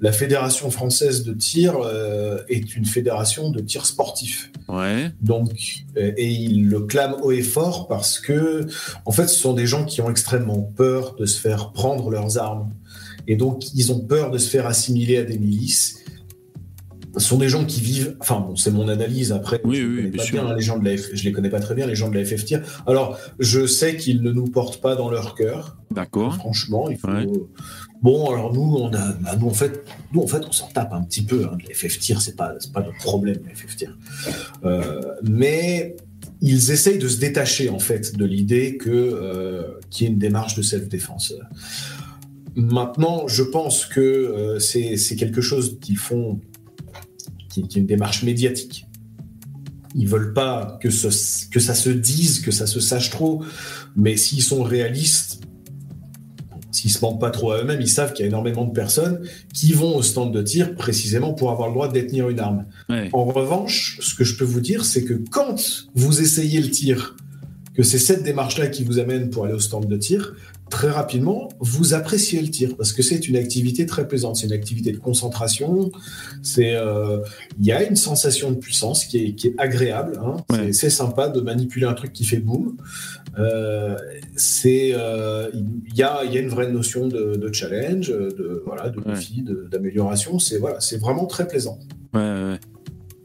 La 0.00 0.12
Fédération 0.12 0.70
française 0.70 1.24
de 1.24 1.34
tir 1.34 1.74
euh, 1.84 2.38
est 2.48 2.74
une 2.74 2.86
fédération 2.86 3.50
de 3.50 3.60
tir 3.60 3.84
sportif. 3.84 4.50
Ouais. 4.66 5.12
Donc, 5.20 5.84
euh, 5.98 6.12
et 6.16 6.26
ils 6.26 6.66
le 6.68 6.80
clament 6.80 7.18
haut 7.22 7.32
et 7.32 7.42
fort 7.42 7.86
parce 7.86 8.18
que, 8.18 8.66
en 9.04 9.12
fait, 9.12 9.28
ce 9.28 9.38
sont 9.38 9.52
des 9.52 9.66
gens 9.66 9.84
qui 9.84 10.00
ont 10.00 10.10
extrêmement 10.10 10.62
peur 10.62 11.16
de 11.16 11.26
se 11.26 11.38
faire 11.38 11.70
prendre 11.72 12.10
leurs 12.10 12.38
armes. 12.38 12.70
Et 13.26 13.36
donc, 13.36 13.74
ils 13.74 13.92
ont 13.92 14.00
peur 14.00 14.30
de 14.30 14.38
se 14.38 14.48
faire 14.48 14.66
assimiler 14.66 15.18
à 15.18 15.24
des 15.24 15.38
milices. 15.38 15.98
Ce 17.16 17.26
sont 17.28 17.38
des 17.38 17.48
gens 17.48 17.64
qui 17.64 17.80
vivent. 17.80 18.16
Enfin, 18.20 18.40
bon, 18.40 18.54
c'est 18.56 18.70
mon 18.70 18.86
analyse. 18.88 19.32
Après, 19.32 19.60
Oui, 19.64 19.76
je 19.76 19.86
oui, 19.86 19.96
connais 19.96 20.08
bien 20.10 20.18
pas 20.18 20.24
sûr. 20.24 20.44
bien 20.44 20.54
les 20.54 20.62
gens 20.62 20.78
de 20.78 20.84
la 20.84 20.94
F- 20.94 21.10
je 21.14 21.24
les 21.24 21.32
connais 21.32 21.48
pas 21.48 21.60
très 21.60 21.74
bien 21.74 21.86
les 21.86 21.94
gens 21.96 22.08
de 22.10 22.18
la 22.18 22.24
FF 22.24 22.44
tir. 22.44 22.62
Alors, 22.86 23.18
je 23.38 23.66
sais 23.66 23.96
qu'ils 23.96 24.22
ne 24.22 24.30
nous 24.30 24.44
portent 24.46 24.80
pas 24.80 24.94
dans 24.94 25.10
leur 25.10 25.34
cœur. 25.34 25.76
D'accord. 25.90 26.34
Franchement, 26.34 26.90
il 26.90 26.98
faut. 26.98 27.08
Ouais. 27.08 27.26
Bon, 28.02 28.30
alors 28.30 28.52
nous, 28.52 28.76
on 28.78 28.92
a, 28.94 29.12
bah, 29.14 29.34
nous 29.40 29.48
en 29.48 29.54
fait, 29.54 29.82
nous 30.12 30.20
en 30.22 30.26
fait, 30.26 30.42
on 30.46 30.52
s'en 30.52 30.68
tape 30.68 30.92
un 30.92 31.02
petit 31.02 31.22
peu. 31.24 31.46
Hein, 31.46 31.56
de 31.56 31.68
la 31.68 31.74
FF 31.74 31.98
tir, 31.98 32.20
c'est 32.20 32.36
pas, 32.36 32.54
pas 32.72 32.82
notre 32.82 32.98
problème, 32.98 33.38
la 33.46 33.54
FF 33.54 33.74
tir. 33.74 33.96
Euh, 34.64 35.00
mais 35.24 35.96
ils 36.40 36.70
essayent 36.70 36.98
de 36.98 37.08
se 37.08 37.18
détacher 37.18 37.68
en 37.70 37.80
fait 37.80 38.16
de 38.16 38.24
l'idée 38.24 38.76
que 38.76 38.90
euh, 38.90 39.62
qu'il 39.90 40.06
y 40.06 40.10
ait 40.10 40.12
une 40.12 40.18
démarche 40.20 40.54
de 40.54 40.62
self-défense. 40.62 41.32
Maintenant, 42.54 43.28
je 43.28 43.42
pense 43.44 43.84
que 43.86 44.00
euh, 44.00 44.58
c'est 44.58 44.96
quelque 45.16 45.40
chose 45.40 45.78
qu'ils 45.80 45.96
font, 45.98 46.40
qui, 47.48 47.66
qui 47.66 47.78
est 47.78 47.80
une 47.80 47.86
démarche 47.86 48.22
médiatique. 48.22 48.86
Ils 49.94 50.06
veulent 50.06 50.34
pas 50.34 50.78
que, 50.80 50.90
ce, 50.90 51.48
que 51.48 51.60
ça 51.60 51.74
se 51.74 51.90
dise, 51.90 52.40
que 52.40 52.50
ça 52.50 52.66
se 52.66 52.80
sache 52.80 53.10
trop, 53.10 53.42
mais 53.96 54.16
s'ils 54.16 54.42
sont 54.42 54.62
réalistes, 54.62 55.40
s'ils 56.70 56.90
se 56.90 57.00
mentent 57.00 57.20
pas 57.20 57.30
trop 57.30 57.52
à 57.52 57.62
eux-mêmes, 57.62 57.80
ils 57.80 57.88
savent 57.88 58.12
qu'il 58.12 58.24
y 58.24 58.26
a 58.26 58.28
énormément 58.28 58.64
de 58.64 58.72
personnes 58.72 59.20
qui 59.52 59.72
vont 59.72 59.96
au 59.96 60.02
stand 60.02 60.32
de 60.32 60.42
tir 60.42 60.74
précisément 60.74 61.32
pour 61.32 61.50
avoir 61.50 61.68
le 61.68 61.74
droit 61.74 61.88
de 61.88 61.94
détenir 61.94 62.28
une 62.28 62.38
arme. 62.38 62.66
Ouais. 62.88 63.08
En 63.12 63.24
revanche, 63.24 63.98
ce 64.00 64.14
que 64.14 64.24
je 64.24 64.36
peux 64.36 64.44
vous 64.44 64.60
dire, 64.60 64.84
c'est 64.84 65.04
que 65.04 65.14
quand 65.30 65.88
vous 65.94 66.20
essayez 66.20 66.60
le 66.60 66.70
tir, 66.70 67.16
que 67.74 67.82
c'est 67.82 67.98
cette 67.98 68.22
démarche-là 68.22 68.66
qui 68.68 68.84
vous 68.84 68.98
amène 68.98 69.30
pour 69.30 69.44
aller 69.44 69.54
au 69.54 69.60
stand 69.60 69.86
de 69.86 69.96
tir, 69.96 70.34
très 70.70 70.90
rapidement, 70.90 71.48
vous 71.60 71.94
appréciez 71.94 72.40
le 72.40 72.48
tir 72.48 72.76
parce 72.76 72.92
que 72.92 73.02
c'est 73.02 73.28
une 73.28 73.36
activité 73.36 73.86
très 73.86 74.06
plaisante. 74.06 74.36
C'est 74.36 74.46
une 74.46 74.52
activité 74.52 74.92
de 74.92 74.98
concentration. 74.98 75.90
C'est, 76.42 76.74
euh, 76.74 77.18
il 77.58 77.66
y 77.66 77.72
a 77.72 77.82
une 77.82 77.96
sensation 77.96 78.50
de 78.50 78.56
puissance 78.56 79.04
qui 79.04 79.18
est, 79.24 79.32
qui 79.34 79.48
est 79.48 79.54
agréable. 79.58 80.20
hein. 80.24 80.36
Ouais. 80.50 80.72
C'est, 80.72 80.90
sympa 80.90 81.28
de 81.28 81.40
manipuler 81.40 81.86
un 81.86 81.94
truc 81.94 82.12
qui 82.12 82.24
fait 82.24 82.38
boum. 82.38 82.76
Euh, 83.38 83.96
c'est, 84.36 84.90
euh, 84.94 85.48
il 85.54 85.96
y 85.96 86.02
a, 86.02 86.24
y 86.24 86.36
a 86.36 86.40
une 86.40 86.48
vraie 86.48 86.70
notion 86.70 87.06
de, 87.06 87.36
de 87.36 87.52
challenge, 87.52 88.08
de 88.08 88.62
voilà, 88.66 88.88
de 88.90 88.98
Ouais. 88.98 89.14
défi, 89.14 89.44
d'amélioration. 89.70 90.38
C'est 90.38 90.58
voilà, 90.58 90.80
c'est 90.80 90.98
vraiment 90.98 91.26
très 91.26 91.46
plaisant. 91.46 91.78
Ouais. 92.14 92.58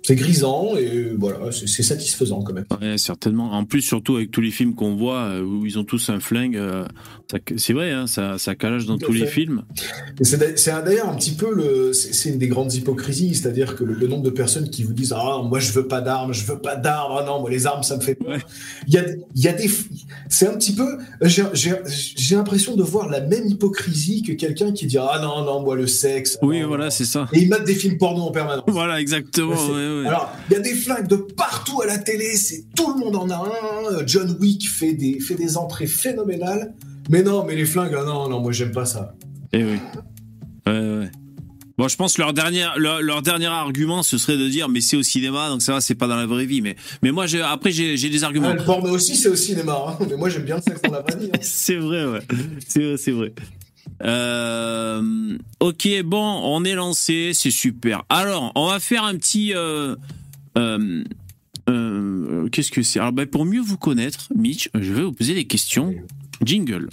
C'est 0.06 0.16
grisant 0.16 0.76
et 0.78 1.14
voilà, 1.18 1.52
c'est 1.52 1.82
satisfaisant 1.82 2.42
quand 2.42 2.54
même. 2.54 2.66
Ouais, 2.82 2.98
certainement. 2.98 3.52
En 3.54 3.64
plus, 3.64 3.82
surtout 3.82 4.18
avec 4.18 4.32
tous 4.32 4.42
les 4.42 4.52
films 4.52 4.76
qu'on 4.76 4.96
voit 4.96 5.20
euh, 5.30 5.42
où 5.44 5.66
ils 5.66 5.80
ont 5.80 5.86
tous 5.86 6.10
un 6.10 6.20
flingue, 6.20 6.58
euh, 6.58 6.86
c'est 7.56 7.72
vrai, 7.74 7.92
hein, 7.92 8.06
ça, 8.06 8.38
ça 8.38 8.54
calage 8.54 8.86
dans 8.86 8.98
Tout 8.98 9.08
tous 9.08 9.14
les 9.14 9.26
films. 9.26 9.64
C'est 10.22 10.38
d'ailleurs 10.84 11.08
un 11.10 11.16
petit 11.16 11.32
peu 11.32 11.54
le, 11.54 11.94
c'est 11.94 12.30
une 12.30 12.38
des 12.38 12.48
grandes 12.50 12.74
hypocrisies, 12.74 13.34
c'est-à-dire 13.34 13.76
que 13.76 13.84
le, 13.86 13.94
le 13.94 14.08
nombre 14.08 14.24
de 14.24 14.30
personnes 14.30 14.70
qui 14.70 14.84
vous 14.84 14.94
disent 14.94 15.14
ah 15.16 15.42
moi 15.44 15.60
je 15.60 15.72
veux 15.72 15.88
pas 15.88 16.02
d'armes, 16.02 16.34
je 16.34 16.46
veux 16.46 16.60
pas 16.60 16.76
d'armes, 16.76 17.16
ah 17.20 17.24
non 17.26 17.40
moi 17.40 17.50
les 17.50 17.66
armes 17.66 17.84
ça 17.84 17.96
me 17.96 18.02
fait 18.02 18.16
peur. 18.16 18.30
Ouais. 18.30 18.42
Il 18.88 18.94
y 18.94 18.98
a, 18.98 19.06
il 19.36 19.42
y 19.42 19.48
a 19.48 19.54
des, 19.54 19.70
c'est 20.30 20.48
un 20.48 20.58
petit 20.58 20.74
peu, 20.76 20.98
j'ai- 21.22 22.36
l'impression 22.36 22.76
de 22.76 22.84
voir 22.84 23.10
la 23.10 23.22
même 23.22 23.48
hypocrisie 23.48 24.22
que 24.24 24.34
quelqu'un 24.34 24.72
qui 24.74 24.86
dit 24.86 24.98
ah 24.98 25.20
non 25.22 25.46
non 25.46 25.62
moi 25.62 25.76
le 25.76 25.88
sexe. 25.88 26.38
Oui, 26.42 26.60
non, 26.62 26.68
voilà, 26.68 26.92
c'est 26.92 27.06
ça. 27.06 27.28
Et 27.32 27.40
ils 27.42 27.50
mettent 27.50 27.64
des 27.66 27.76
films 27.76 27.98
porno 27.98 28.24
en 28.24 28.32
permanence. 28.32 28.66
Voilà, 28.68 29.00
exactement. 29.00 29.52
Ouais, 29.54 29.93
ouais, 29.98 30.02
ouais. 30.02 30.08
Alors, 30.08 30.32
il 30.50 30.54
y 30.54 30.56
a 30.58 30.60
des 30.60 30.74
flingues 30.76 31.08
de 31.08 31.16
partout 31.16 31.82
à 31.82 31.86
la 31.86 31.98
télé, 31.98 32.36
c'est 32.36 32.66
tout 32.76 32.94
le 32.94 33.00
monde 33.00 33.16
en 33.16 33.30
a 33.30 33.36
un. 33.36 34.06
John 34.06 34.36
Wick 34.40 34.70
fait 34.70 34.94
des, 34.94 35.20
fait 35.20 35.36
des 35.36 35.58
entrées 35.58 35.88
phénoménales. 35.88 36.74
Mais 37.10 37.22
non, 37.22 37.44
mais 37.46 37.56
les 37.56 37.66
flingues, 37.66 37.96
ah 38.00 38.04
non, 38.06 38.30
non, 38.30 38.40
moi 38.40 38.52
j'aime 38.54 38.72
pas 38.72 38.86
ça. 38.86 39.14
Eh 39.52 39.64
oui. 39.64 39.78
Ouais, 40.66 40.74
ouais. 41.00 41.12
Bon, 41.78 41.88
je 41.88 41.96
pense 41.98 42.14
que 42.16 42.22
leur 42.22 42.34
dernier, 42.34 42.66
leur, 42.78 43.02
leur 43.02 43.22
dernier 43.24 43.48
argument, 43.48 44.04
ce 44.04 44.18
serait 44.20 44.38
de 44.38 44.48
dire, 44.48 44.70
mais 44.70 44.80
c'est 44.80 44.96
au 44.96 45.02
cinéma, 45.04 45.50
donc 45.50 45.62
ça 45.64 45.74
va, 45.74 45.82
c'est 45.82 45.96
pas 45.96 46.06
dans 46.08 46.16
la 46.16 46.28
vraie 46.28 46.46
vie. 46.46 46.62
Mais, 46.62 46.76
mais 47.02 47.12
moi, 47.12 47.26
après, 47.46 47.72
j'ai 47.72 47.98
des 47.98 48.24
arguments. 48.24 48.50
Ah, 48.52 48.56
le 48.56 48.64
porno 48.64 48.90
aussi, 48.92 49.16
c'est 49.16 49.28
au 49.30 49.36
cinéma. 49.36 49.78
hein. 49.88 50.06
Mais 50.08 50.16
moi 50.16 50.30
j'aime 50.30 50.44
bien 50.44 50.58
le 50.58 50.62
sexe 50.62 50.82
dans 50.84 50.92
la 50.92 51.02
vraie 51.02 51.18
vie. 51.18 51.32
hein. 51.34 51.38
C'est 51.42 51.76
vrai, 51.78 52.06
ouais. 52.06 52.20
C'est 52.68 52.80
vrai, 52.84 52.98
c'est 52.98 53.12
vrai. 53.12 53.34
Euh, 54.04 55.38
ok, 55.60 55.88
bon, 56.04 56.42
on 56.44 56.64
est 56.66 56.76
lancé, 56.76 57.32
c'est 57.34 57.52
super. 57.52 58.04
Alors, 58.10 58.52
on 58.56 58.68
va 58.68 58.80
faire 58.80 59.04
un 59.04 59.16
petit. 59.16 59.54
euh, 59.56 59.96
euh, 60.58 61.04
Qu'est-ce 62.52 62.72
que 62.72 62.84
c'est? 62.84 63.00
Alors, 63.00 63.14
ben, 63.14 63.26
pour 63.26 63.46
mieux 63.46 63.62
vous 63.62 63.78
connaître, 63.78 64.28
Mitch, 64.36 64.70
je 64.74 64.92
vais 64.94 65.04
vous 65.04 65.14
poser 65.14 65.34
des 65.34 65.46
questions. 65.46 65.96
Jingle. 66.44 66.90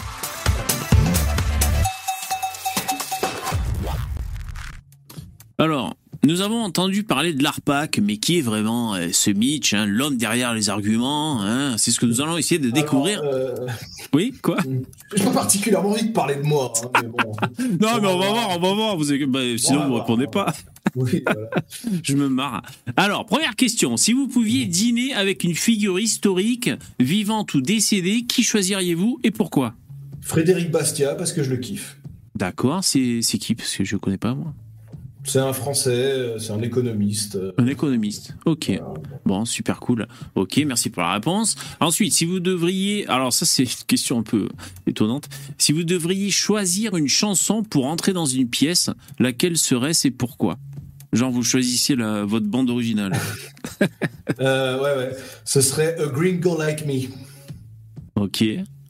Alors, 5.59 5.96
nous 6.22 6.42
avons 6.42 6.62
entendu 6.62 7.02
parler 7.02 7.33
de 7.33 7.42
l'ARPAC, 7.42 7.98
mais 8.02 8.18
qui 8.18 8.38
est 8.38 8.42
vraiment 8.42 8.94
euh, 8.94 9.09
ce 9.12 9.30
Mitch, 9.30 9.72
hein, 9.72 9.87
l'homme 9.87 10.16
derrière 10.16 10.52
les 10.52 10.68
arguments 10.68 11.42
hein 11.42 11.76
C'est 11.78 11.90
ce 11.90 12.00
que 12.00 12.06
nous 12.06 12.20
allons 12.20 12.37
essayer 12.37 12.59
de 12.59 12.70
découvrir. 12.70 13.20
Alors, 13.22 13.35
euh, 13.35 13.54
Oui, 14.12 14.35
quoi? 14.42 14.59
J'ai 15.16 15.24
pas 15.24 15.30
particulièrement 15.30 15.90
envie 15.90 16.09
de 16.09 16.12
parler 16.12 16.37
de 16.37 16.42
moi. 16.42 16.72
hein, 16.85 16.88
mais 17.02 17.09
bon. 17.09 17.33
Non, 17.80 18.00
mais 18.00 18.09
on 18.09 18.18
va 18.18 18.28
voir, 18.28 18.48
on 18.50 18.61
va 18.61 18.74
voir. 18.74 18.96
Vous 18.96 19.06
bah, 19.28 19.40
sinon, 19.56 19.83
vous 19.85 19.88
voir, 19.88 20.02
répondez 20.02 20.26
pas. 20.26 20.52
Oui, 20.94 21.22
voilà. 21.24 21.48
Je 22.02 22.14
me 22.14 22.28
marre. 22.28 22.62
Alors, 22.96 23.24
première 23.24 23.56
question. 23.56 23.96
Si 23.96 24.12
vous 24.12 24.28
pouviez 24.28 24.66
dîner 24.66 25.14
avec 25.14 25.42
une 25.44 25.54
figure 25.54 25.98
historique, 25.98 26.70
vivante 26.98 27.54
ou 27.54 27.62
décédée, 27.62 28.24
qui 28.26 28.42
choisiriez-vous 28.42 29.20
et 29.24 29.30
pourquoi? 29.30 29.74
Frédéric 30.20 30.70
Bastia, 30.70 31.14
parce 31.14 31.33
que 31.33 31.42
je 31.42 31.50
le 31.50 31.56
kiffe. 31.56 31.96
D'accord, 32.35 32.85
c'est 32.85 33.20
qui? 33.22 33.54
Parce 33.54 33.74
que 33.76 33.85
je 33.85 33.96
connais 33.96 34.18
pas, 34.18 34.35
moi. 34.35 34.54
C'est 35.24 35.38
un 35.38 35.52
Français, 35.52 36.35
c'est 36.38 36.52
un 36.52 36.62
économiste. 36.62 37.38
Un 37.59 37.66
économiste. 37.66 38.35
Ok. 38.46 38.72
Bon, 39.24 39.44
super 39.44 39.78
cool. 39.80 40.06
Ok, 40.35 40.61
merci 40.66 40.90
pour 40.90 41.02
la 41.02 41.12
réponse. 41.12 41.56
Ensuite, 41.78 42.12
si 42.12 42.24
vous 42.24 42.40
devriez, 42.40 43.06
alors 43.06 43.33
ça 43.33 43.44
c'est 43.44 43.64
une 43.64 43.68
question 43.87 44.18
un 44.18 44.22
peu 44.22 44.48
étonnante, 44.87 45.28
si 45.59 45.72
vous 45.72 45.85
devriez 45.85 46.30
choisir 46.30 46.96
une 46.96 47.09
chanson 47.09 47.62
pour 47.62 47.87
entrer 47.87 48.12
dans 48.12 48.26
une 48.26 48.48
pièce, 48.48 48.90
laquelle 49.18 49.56
serait-ce 49.56 50.09
et 50.09 50.11
pourquoi? 50.11 50.59
Genre 51.12 51.30
vous 51.30 51.42
choisissiez 51.42 51.96
la, 51.96 52.24
votre 52.24 52.46
bande 52.46 52.70
originale. 52.70 53.12
Euh, 54.40 54.80
ouais, 54.80 54.96
ouais. 54.96 55.16
Ce 55.44 55.61
serait 55.61 55.96
A 56.00 56.06
Gringo 56.06 56.56
Like 56.56 56.87
Me. 56.87 57.09
ok, 58.14 58.44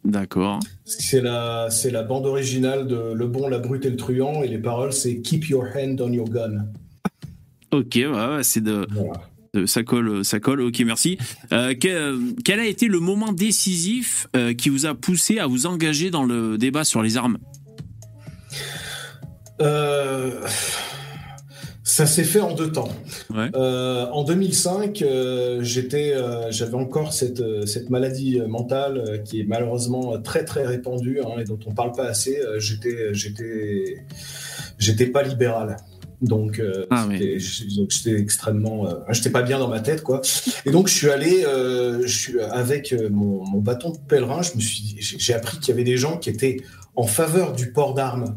d'accord. 0.04 0.60
C'est 0.84 1.20
la, 1.20 1.68
c'est 1.70 1.90
la 1.90 2.02
bande 2.02 2.26
originale 2.26 2.86
de 2.86 3.12
Le 3.14 3.26
Bon, 3.26 3.48
la 3.48 3.58
Brute 3.58 3.84
et 3.86 3.90
le 3.90 3.96
Truand, 3.96 4.42
et 4.42 4.48
les 4.48 4.58
paroles, 4.58 4.92
c'est 4.92 5.20
Keep 5.20 5.48
your 5.48 5.64
hand 5.74 6.00
on 6.00 6.12
your 6.12 6.28
gun. 6.28 6.66
Ok, 7.72 7.94
ouais, 7.96 8.42
c'est 8.42 8.60
de, 8.62 8.86
Voilà. 8.90 9.12
de- 9.54 9.66
ça 9.66 9.82
colle, 9.84 10.24
ça 10.24 10.40
colle. 10.40 10.60
Ok, 10.62 10.80
merci. 10.84 11.18
Euh, 11.52 11.74
quel, 11.78 12.18
quel 12.44 12.58
a 12.60 12.66
été 12.66 12.88
le 12.88 12.98
moment 12.98 13.32
décisif 13.32 14.26
euh, 14.34 14.54
qui 14.54 14.68
vous 14.70 14.86
a 14.86 14.94
poussé 14.94 15.38
à 15.38 15.46
vous 15.46 15.66
engager 15.66 16.10
dans 16.10 16.24
le 16.24 16.58
débat 16.58 16.82
sur 16.84 17.00
les 17.02 17.16
armes? 17.16 17.38
Euh, 19.60 20.40
ça 21.90 22.06
s'est 22.06 22.22
fait 22.24 22.40
en 22.40 22.54
deux 22.54 22.70
temps. 22.70 22.88
Ouais. 23.34 23.50
Euh, 23.56 24.06
en 24.12 24.22
2005, 24.22 25.02
euh, 25.02 25.58
j'étais, 25.62 26.14
euh, 26.14 26.48
j'avais 26.52 26.76
encore 26.76 27.12
cette, 27.12 27.42
cette 27.66 27.90
maladie 27.90 28.40
mentale 28.46 29.22
qui 29.24 29.40
est 29.40 29.44
malheureusement 29.44 30.16
très 30.22 30.44
très 30.44 30.64
répandue 30.64 31.20
hein, 31.20 31.40
et 31.40 31.44
dont 31.44 31.58
on 31.66 31.72
parle 31.74 31.90
pas 31.90 32.04
assez. 32.04 32.38
J'étais, 32.58 33.12
j'étais, 33.12 34.04
j'étais 34.78 35.06
pas 35.06 35.24
libéral. 35.24 35.78
Donc, 36.22 36.62
Ah 36.90 37.08
j'étais 37.10 38.14
extrêmement, 38.20 38.86
j'étais 39.10 39.30
pas 39.30 39.42
bien 39.42 39.58
dans 39.58 39.68
ma 39.68 39.80
tête, 39.80 40.02
quoi. 40.02 40.20
Et 40.66 40.70
donc, 40.70 40.86
je 40.88 40.94
suis 40.94 41.10
allé, 41.10 41.42
je 41.42 42.06
suis 42.06 42.38
avec 42.40 42.94
mon, 43.10 43.44
mon 43.48 43.58
bâton 43.60 43.90
de 43.90 43.98
pèlerin. 43.98 44.42
Je 44.42 44.54
me 44.54 44.60
suis, 44.60 44.82
dit- 44.82 44.96
j'ai 45.00 45.18
j'ai 45.18 45.34
appris 45.34 45.58
qu'il 45.58 45.70
y 45.70 45.72
avait 45.72 45.84
des 45.84 45.96
gens 45.96 46.18
qui 46.18 46.28
étaient 46.30 46.58
en 46.94 47.04
faveur 47.04 47.52
du 47.54 47.72
port 47.72 47.94
d'armes 47.94 48.36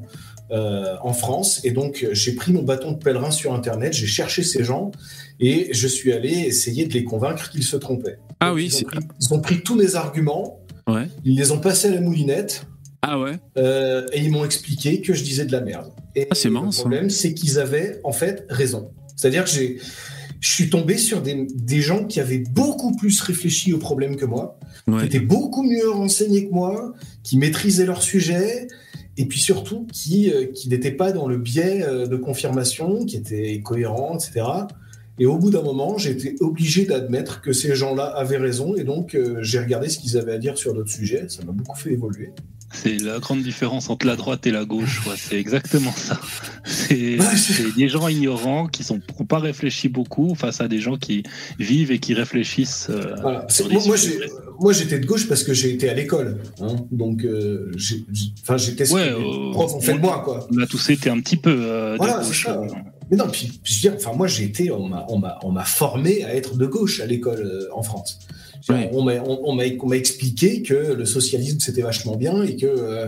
euh, 0.53 0.95
en 1.01 1.13
France. 1.13 1.59
Et 1.63 1.71
donc, 1.71 2.07
j'ai 2.11 2.33
pris 2.35 2.53
mon 2.53 2.63
bâton 2.63 2.91
de 2.93 2.97
pèlerin 2.97 3.31
sur 3.31 3.53
Internet, 3.53 3.93
j'ai 3.93 4.05
cherché 4.07 4.43
ces 4.43 4.63
gens 4.63 4.91
et 5.39 5.69
je 5.73 5.87
suis 5.87 6.13
allé 6.13 6.29
essayer 6.29 6.85
de 6.85 6.93
les 6.93 7.03
convaincre 7.03 7.49
qu'ils 7.49 7.63
se 7.63 7.75
trompaient. 7.75 8.19
Ah 8.39 8.47
Donc, 8.49 8.55
oui, 8.57 8.65
ils 8.65 8.71
c'est 8.71 8.85
ont, 8.85 8.89
pris, 8.89 8.99
ils 9.19 9.33
ont 9.33 9.41
pris 9.41 9.61
tous 9.63 9.75
mes 9.75 9.95
arguments, 9.95 10.59
ouais. 10.87 11.07
ils 11.25 11.35
les 11.35 11.51
ont 11.51 11.59
passés 11.59 11.87
à 11.89 11.91
la 11.91 12.01
moulinette 12.01 12.65
Ah 13.01 13.19
ouais. 13.19 13.39
euh, 13.57 14.05
et 14.13 14.19
ils 14.21 14.31
m'ont 14.31 14.45
expliqué 14.45 15.01
que 15.01 15.13
je 15.13 15.23
disais 15.23 15.45
de 15.45 15.51
la 15.51 15.61
merde. 15.61 15.91
Et 16.15 16.27
Ah, 16.29 16.35
c'est 16.35 16.49
le 16.49 16.71
ça. 16.71 16.81
problème, 16.81 17.09
c'est 17.09 17.33
qu'ils 17.33 17.57
avaient 17.59 17.99
en 18.03 18.11
fait 18.11 18.45
raison. 18.49 18.91
C'est-à-dire 19.15 19.45
que 19.45 19.49
j'ai, 19.49 19.79
je 20.39 20.49
suis 20.51 20.69
tombé 20.69 20.97
sur 20.97 21.21
des, 21.21 21.47
des 21.55 21.81
gens 21.81 22.03
qui 22.05 22.19
avaient 22.19 22.43
beaucoup 22.51 22.95
plus 22.95 23.19
réfléchi 23.21 23.73
au 23.73 23.77
problème 23.79 24.15
que 24.17 24.25
moi, 24.25 24.59
qui 24.99 25.05
étaient 25.05 25.19
beaucoup 25.19 25.63
mieux 25.63 25.89
renseignés 25.89 26.47
que 26.47 26.53
moi, 26.53 26.93
qui 27.23 27.37
maîtrisaient 27.37 27.85
leur 27.85 28.03
sujet, 28.03 28.67
et 29.17 29.25
puis 29.25 29.39
surtout 29.39 29.87
qui, 29.91 30.31
euh, 30.31 30.47
qui 30.47 30.69
n'étaient 30.69 30.91
pas 30.91 31.11
dans 31.11 31.27
le 31.27 31.37
biais 31.37 31.83
euh, 31.83 32.07
de 32.07 32.15
confirmation, 32.15 33.05
qui 33.05 33.15
étaient 33.15 33.61
cohérents, 33.61 34.17
etc. 34.17 34.45
Et 35.19 35.27
au 35.27 35.37
bout 35.37 35.51
d'un 35.51 35.61
moment, 35.61 35.97
été 35.97 36.35
obligé 36.39 36.85
d'admettre 36.85 37.41
que 37.41 37.53
ces 37.53 37.75
gens-là 37.75 38.05
avaient 38.05 38.37
raison, 38.37 38.75
et 38.75 38.83
donc 38.83 39.13
euh, 39.13 39.37
j'ai 39.41 39.59
regardé 39.59 39.89
ce 39.89 39.99
qu'ils 39.99 40.17
avaient 40.17 40.33
à 40.33 40.37
dire 40.39 40.57
sur 40.57 40.73
d'autres 40.73 40.89
sujets. 40.91 41.25
Ça 41.29 41.43
m'a 41.45 41.51
beaucoup 41.51 41.77
fait 41.77 41.93
évoluer. 41.93 42.31
C'est 42.75 42.97
la 42.97 43.19
grande 43.19 43.43
différence 43.43 43.89
entre 43.89 44.05
la 44.07 44.15
droite 44.15 44.45
et 44.47 44.51
la 44.51 44.65
gauche. 44.65 45.05
ouais, 45.07 45.13
c'est 45.15 45.39
exactement 45.39 45.93
ça. 45.95 46.19
C'est 46.65 47.19
Ouais, 47.19 47.71
des 47.77 47.87
gens 47.87 48.07
ignorants 48.07 48.67
qui 48.67 48.83
sont 48.83 48.99
n'ont 49.19 49.25
pas 49.25 49.39
réfléchi 49.39 49.89
beaucoup 49.89 50.33
face 50.35 50.59
à 50.59 50.67
des 50.67 50.79
gens 50.79 50.97
qui 50.97 51.23
vivent 51.59 51.91
et 51.91 51.99
qui 51.99 52.13
réfléchissent. 52.13 52.87
euh, 52.89 53.15
Voilà. 53.21 53.47
Moi, 54.59 54.73
j'étais 54.73 54.99
de 54.99 55.05
gauche 55.05 55.27
parce 55.27 55.43
que 55.43 55.53
j'ai 55.53 55.71
été 55.71 55.87
à 55.89 55.93
l'école. 55.93 56.39
hein. 56.61 56.75
Donc, 56.91 57.23
euh, 57.25 57.71
j'étais 57.77 58.91
Ouais, 58.91 59.09
euh, 59.09 59.51
profs 59.51 59.73
ont 59.75 59.79
fait 59.81 59.93
de 59.93 59.97
on- 59.99 60.01
moi, 60.01 60.21
quoi. 60.25 60.47
On 60.51 60.57
a 60.61 60.67
tous 60.67 60.89
été 60.89 61.09
un 61.09 61.19
petit 61.19 61.37
peu 61.37 61.95
Voilà, 61.97 62.23
gauche. 62.23 62.47
Mais 63.11 63.17
non, 63.17 63.27
puis, 63.31 63.59
je 63.63 63.73
veux 63.75 63.81
dire, 63.81 63.93
enfin, 63.95 64.13
moi, 64.17 64.27
j'ai 64.27 64.45
été, 64.45 64.71
on 64.71 64.87
m'a, 64.87 65.05
on 65.09 65.21
on 65.43 65.55
formé 65.63 66.23
à 66.23 66.33
être 66.35 66.55
de 66.57 66.65
gauche 66.65 66.99
à 67.01 67.05
l'école 67.05 67.67
en 67.73 67.83
France. 67.83 68.19
Ouais. 68.69 68.89
On 68.93 69.03
m'a, 69.03 69.13
on, 69.25 69.41
on 69.43 69.53
expliqué 69.97 70.61
que 70.61 70.93
le 70.93 71.05
socialisme 71.05 71.59
c'était 71.59 71.81
vachement 71.81 72.15
bien 72.15 72.43
et 72.43 72.55
que 72.55 72.65
euh, 72.65 73.07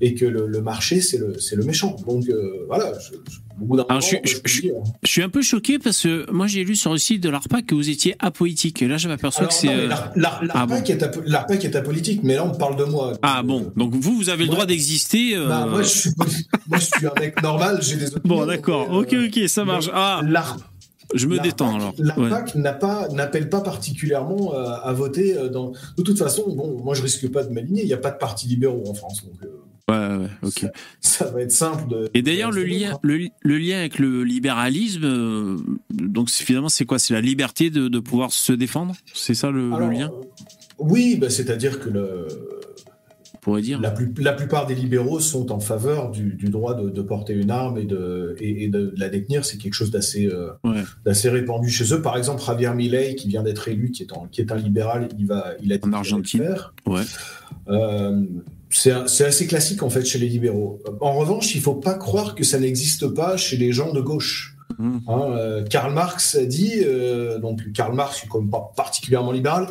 et 0.00 0.14
que 0.14 0.24
le, 0.24 0.46
le 0.46 0.60
marché 0.62 1.00
c'est 1.00 1.18
le, 1.18 1.38
c'est 1.38 1.54
le 1.56 1.64
méchant. 1.64 1.96
Donc 2.06 2.28
euh, 2.28 2.64
voilà. 2.66 2.92
Je, 2.98 3.12
je- 3.30 3.38
au 3.60 3.64
bout 3.64 3.76
d'un 3.76 3.84
Alors, 3.88 4.02
moment, 4.02 4.20
je 4.24 4.28
suis- 4.28 4.40
je- 4.44 4.68
je- 5.08 5.22
un 5.22 5.28
peu 5.30 5.40
choqué 5.42 5.78
parce 5.78 6.02
que 6.02 6.30
moi 6.30 6.46
j'ai 6.46 6.62
lu 6.64 6.76
sur 6.76 6.92
le 6.92 6.98
site 6.98 7.22
de 7.22 7.28
l'ARPAC 7.30 7.66
que 7.66 7.74
vous 7.74 7.88
étiez 7.88 8.14
apolitique. 8.18 8.82
Et 8.82 8.88
là 8.88 8.96
je 8.98 9.08
m'aperçois 9.08 9.46
que 9.46 9.54
c'est. 9.54 9.68
euh, 9.68 9.88
ah 9.90 10.12
l'ARPAC 10.16 11.64
est 11.64 11.76
apolitique, 11.76 12.20
mais 12.22 12.34
là 12.34 12.44
on 12.44 12.56
parle 12.56 12.76
de 12.76 12.84
moi. 12.84 13.14
Ah 13.22 13.42
bon, 13.42 13.72
donc 13.76 13.94
vous, 13.94 14.16
vous 14.16 14.28
avez 14.30 14.44
le 14.44 14.50
droit 14.50 14.66
d'exister. 14.66 15.36
euh, 15.36 15.48
Bah, 15.48 15.66
moi, 15.68 15.82
je 15.82 15.88
suis, 15.88 16.10
moi, 16.68 16.78
je 16.78 16.84
suis 16.84 17.06
un 17.06 17.20
mec 17.20 17.42
normal, 17.42 17.78
j'ai 17.82 17.96
des 17.96 18.06
opinions. 18.16 18.36
Bon, 18.36 18.46
d'accord. 18.46 18.90
Ok, 18.90 19.14
ok, 19.26 19.48
ça 19.48 19.64
marche. 19.64 19.88
Ah, 19.92 20.20
je 21.14 21.26
me 21.26 21.38
détends 21.38 21.74
alors. 21.76 21.94
Ouais. 22.18 22.30
N'a 22.56 22.72
pas, 22.72 23.08
n'appelle 23.08 23.48
pas 23.48 23.60
particulièrement 23.60 24.54
euh, 24.54 24.64
à 24.82 24.92
voter 24.92 25.36
euh, 25.36 25.48
dans. 25.48 25.72
De 25.96 26.02
toute 26.02 26.18
façon, 26.18 26.54
bon, 26.54 26.80
moi 26.82 26.94
je 26.94 27.02
risque 27.02 27.30
pas 27.30 27.42
de 27.44 27.52
m'aligner. 27.52 27.82
Il 27.82 27.86
n'y 27.86 27.92
a 27.94 27.98
pas 27.98 28.10
de 28.10 28.18
partis 28.18 28.46
libéraux 28.48 28.84
en 28.88 28.94
France, 28.94 29.24
donc 29.24 29.34
euh, 29.44 29.48
Ouais, 29.88 30.16
ouais, 30.24 30.28
ok. 30.42 30.66
ça, 31.00 31.26
ça 31.26 31.30
va 31.30 31.42
être 31.42 31.52
simple 31.52 31.88
de. 31.88 32.08
Et 32.12 32.22
d'ailleurs, 32.22 32.50
le 32.50 32.64
lien, 32.64 32.88
neutre. 32.88 33.00
le, 33.02 33.28
le 33.40 33.58
lien 33.58 33.78
avec 33.78 34.00
le 34.00 34.24
libéralisme, 34.24 35.04
euh, 35.04 35.56
donc 35.92 36.28
finalement, 36.28 36.68
c'est 36.68 36.84
quoi? 36.84 36.98
C'est 36.98 37.14
la 37.14 37.20
liberté 37.20 37.70
de, 37.70 37.86
de 37.86 37.98
pouvoir 38.00 38.32
se 38.32 38.52
défendre? 38.52 38.96
C'est 39.14 39.34
ça 39.34 39.52
le, 39.52 39.70
lien? 39.70 40.10
euh, 40.12 40.24
Oui, 40.80 41.16
bah, 41.20 41.30
c'est-à-dire 41.30 41.78
que 41.78 41.88
le, 41.88 42.26
pourrait 43.46 43.62
dire 43.62 43.80
la, 43.80 43.92
plus- 43.92 44.12
la 44.18 44.32
plupart 44.32 44.66
des 44.66 44.74
libéraux 44.74 45.20
sont 45.20 45.52
en 45.52 45.60
faveur 45.60 46.10
du, 46.10 46.34
du 46.34 46.48
droit 46.50 46.74
de, 46.74 46.90
de 46.90 47.02
porter 47.02 47.32
une 47.32 47.50
arme 47.52 47.78
et 47.78 47.84
de, 47.84 48.34
et, 48.40 48.64
et 48.64 48.68
de 48.68 48.92
la 48.96 49.08
détenir. 49.08 49.44
C'est 49.44 49.56
quelque 49.56 49.74
chose 49.74 49.90
d'assez 49.92 50.26
euh, 50.26 50.50
Ouais. 50.64 50.82
d'assez 51.04 51.28
répandu 51.30 51.70
chez 51.70 51.94
eux. 51.94 52.02
Par 52.02 52.16
exemple, 52.16 52.42
Javier 52.44 52.74
Milei, 52.74 53.14
qui 53.14 53.28
vient 53.28 53.44
d'être 53.44 53.68
élu, 53.68 53.92
qui 53.92 54.02
est, 54.02 54.12
en- 54.12 54.26
qui 54.26 54.40
est 54.40 54.50
un 54.50 54.56
libéral, 54.56 55.08
il, 55.18 55.26
va, 55.26 55.52
il 55.62 55.72
a 55.72 55.76
En 55.82 55.92
Argentine. 55.92 56.56
Ouais. 56.86 57.02
Euh, 57.68 58.22
c'est 58.70 58.90
assez 59.24 59.46
classique 59.46 59.82
en 59.84 59.90
fait 59.90 60.04
chez 60.04 60.18
les 60.18 60.28
libéraux. 60.28 60.82
En 61.00 61.14
revanche, 61.16 61.54
il 61.54 61.60
faut 61.60 61.76
pas 61.76 61.94
croire 61.94 62.34
que 62.34 62.42
ça 62.44 62.58
n'existe 62.58 63.06
pas 63.08 63.36
chez 63.36 63.56
les 63.56 63.72
gens 63.72 63.92
de 63.92 64.00
gauche. 64.00 64.55
Hein, 64.78 65.00
euh, 65.08 65.64
Karl 65.64 65.92
Marx 65.92 66.34
a 66.34 66.44
dit, 66.44 66.82
euh, 66.84 67.38
donc 67.38 67.72
Karl 67.72 67.94
Marx, 67.94 68.24
comme 68.28 68.50
pas 68.50 68.72
particulièrement 68.76 69.32
libéral, 69.32 69.68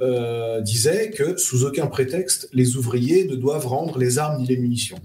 euh, 0.00 0.60
disait 0.60 1.10
que 1.10 1.36
sous 1.36 1.64
aucun 1.64 1.86
prétexte, 1.86 2.48
les 2.52 2.76
ouvriers 2.76 3.26
ne 3.26 3.34
doivent 3.34 3.66
rendre 3.66 3.98
les 3.98 4.18
armes 4.18 4.40
ni 4.40 4.46
les 4.46 4.56
munitions. 4.56 4.98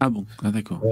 Ah 0.00 0.10
bon, 0.10 0.24
ah 0.42 0.50
d'accord. 0.50 0.82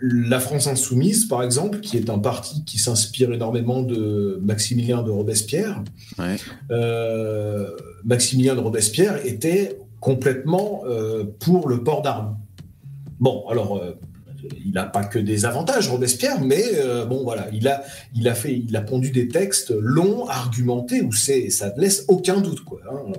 La 0.00 0.38
France 0.38 0.68
insoumise, 0.68 1.26
par 1.26 1.42
exemple, 1.42 1.80
qui 1.80 1.96
est 1.96 2.08
un 2.08 2.20
parti 2.20 2.64
qui 2.64 2.78
s'inspire 2.78 3.32
énormément 3.32 3.82
de 3.82 4.38
Maximilien 4.42 5.02
de 5.02 5.10
Robespierre, 5.10 5.82
Ouais. 6.18 6.36
Maximilien 8.04 8.54
de 8.54 8.60
Robespierre 8.60 9.26
était 9.26 9.76
complètement 9.98 10.84
pour 11.40 11.68
le 11.68 11.82
port 11.82 12.02
d'armes. 12.02 12.38
Bon, 13.18 13.44
alors, 13.48 13.82
il 14.64 14.72
n'a 14.72 14.84
pas 14.84 15.04
que 15.04 15.18
des 15.18 15.44
avantages, 15.44 15.88
Robespierre, 15.88 16.40
mais 16.40 16.62
euh, 16.76 17.04
bon, 17.06 17.22
voilà, 17.22 17.46
il 17.52 17.66
a, 17.68 17.82
il, 18.14 18.28
a 18.28 18.34
fait, 18.34 18.56
il 18.68 18.74
a 18.76 18.80
pondu 18.80 19.10
des 19.10 19.28
textes 19.28 19.72
longs, 19.78 20.26
argumentés, 20.28 21.02
où 21.02 21.12
c'est, 21.12 21.50
ça 21.50 21.72
ne 21.76 21.80
laisse 21.80 22.04
aucun 22.08 22.40
doute. 22.40 22.62
Quoi, 22.64 22.80
hein. 22.90 23.12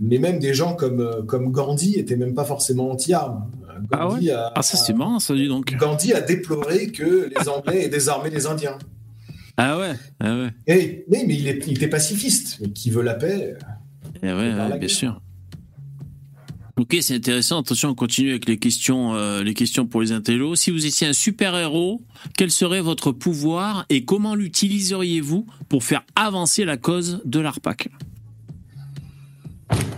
Mais 0.00 0.18
même 0.18 0.38
des 0.38 0.54
gens 0.54 0.74
comme, 0.74 1.00
euh, 1.00 1.22
comme 1.22 1.50
Gandhi 1.50 1.94
étaient 1.96 2.16
même 2.16 2.34
pas 2.34 2.44
forcément 2.44 2.90
anti-armes. 2.90 3.50
Ah 3.92 3.98
Gandhi 4.08 4.30
a- 4.30 4.52
Ah, 4.54 4.62
ça 4.62 4.76
c'est 4.76 4.92
marrant, 4.92 5.18
ça, 5.18 5.34
dis 5.34 5.48
donc. 5.48 5.74
Gandhi 5.76 6.12
a 6.12 6.20
déploré 6.20 6.88
que 6.88 7.30
les 7.38 7.48
Anglais 7.48 7.84
aient 7.84 7.88
désarmé 7.88 8.30
les 8.30 8.46
Indiens. 8.46 8.78
Ah 9.56 9.76
ouais, 9.78 9.92
ah 10.20 10.34
ouais. 10.36 10.50
Et, 10.68 11.04
mais, 11.08 11.24
mais 11.26 11.34
il, 11.34 11.48
est- 11.48 11.66
il 11.66 11.74
était 11.74 11.88
pacifiste, 11.88 12.58
mais 12.60 12.70
qui 12.70 12.90
veut 12.90 13.02
la 13.02 13.14
paix? 13.14 13.54
Eh 14.22 14.26
ouais, 14.26 14.32
ouais, 14.34 14.54
bien 14.68 14.78
guerre. 14.78 14.90
sûr. 14.90 15.20
Ok, 16.78 16.96
c'est 17.00 17.14
intéressant. 17.14 17.60
Attention, 17.60 17.88
on 17.90 17.94
continue 17.94 18.30
avec 18.30 18.48
les 18.48 18.56
questions, 18.56 19.14
euh, 19.16 19.42
les 19.42 19.54
questions 19.54 19.86
pour 19.86 20.00
les 20.00 20.12
intellos. 20.12 20.54
Si 20.54 20.70
vous 20.70 20.86
étiez 20.86 21.08
un 21.08 21.12
super-héros, 21.12 22.00
quel 22.36 22.50
serait 22.52 22.80
votre 22.80 23.10
pouvoir 23.10 23.84
et 23.90 24.04
comment 24.04 24.36
l'utiliseriez-vous 24.36 25.44
pour 25.68 25.82
faire 25.82 26.04
avancer 26.14 26.64
la 26.64 26.76
cause 26.76 27.20
de 27.24 27.40
l'ARPAC? 27.40 27.88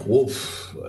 Oh, 0.09 0.27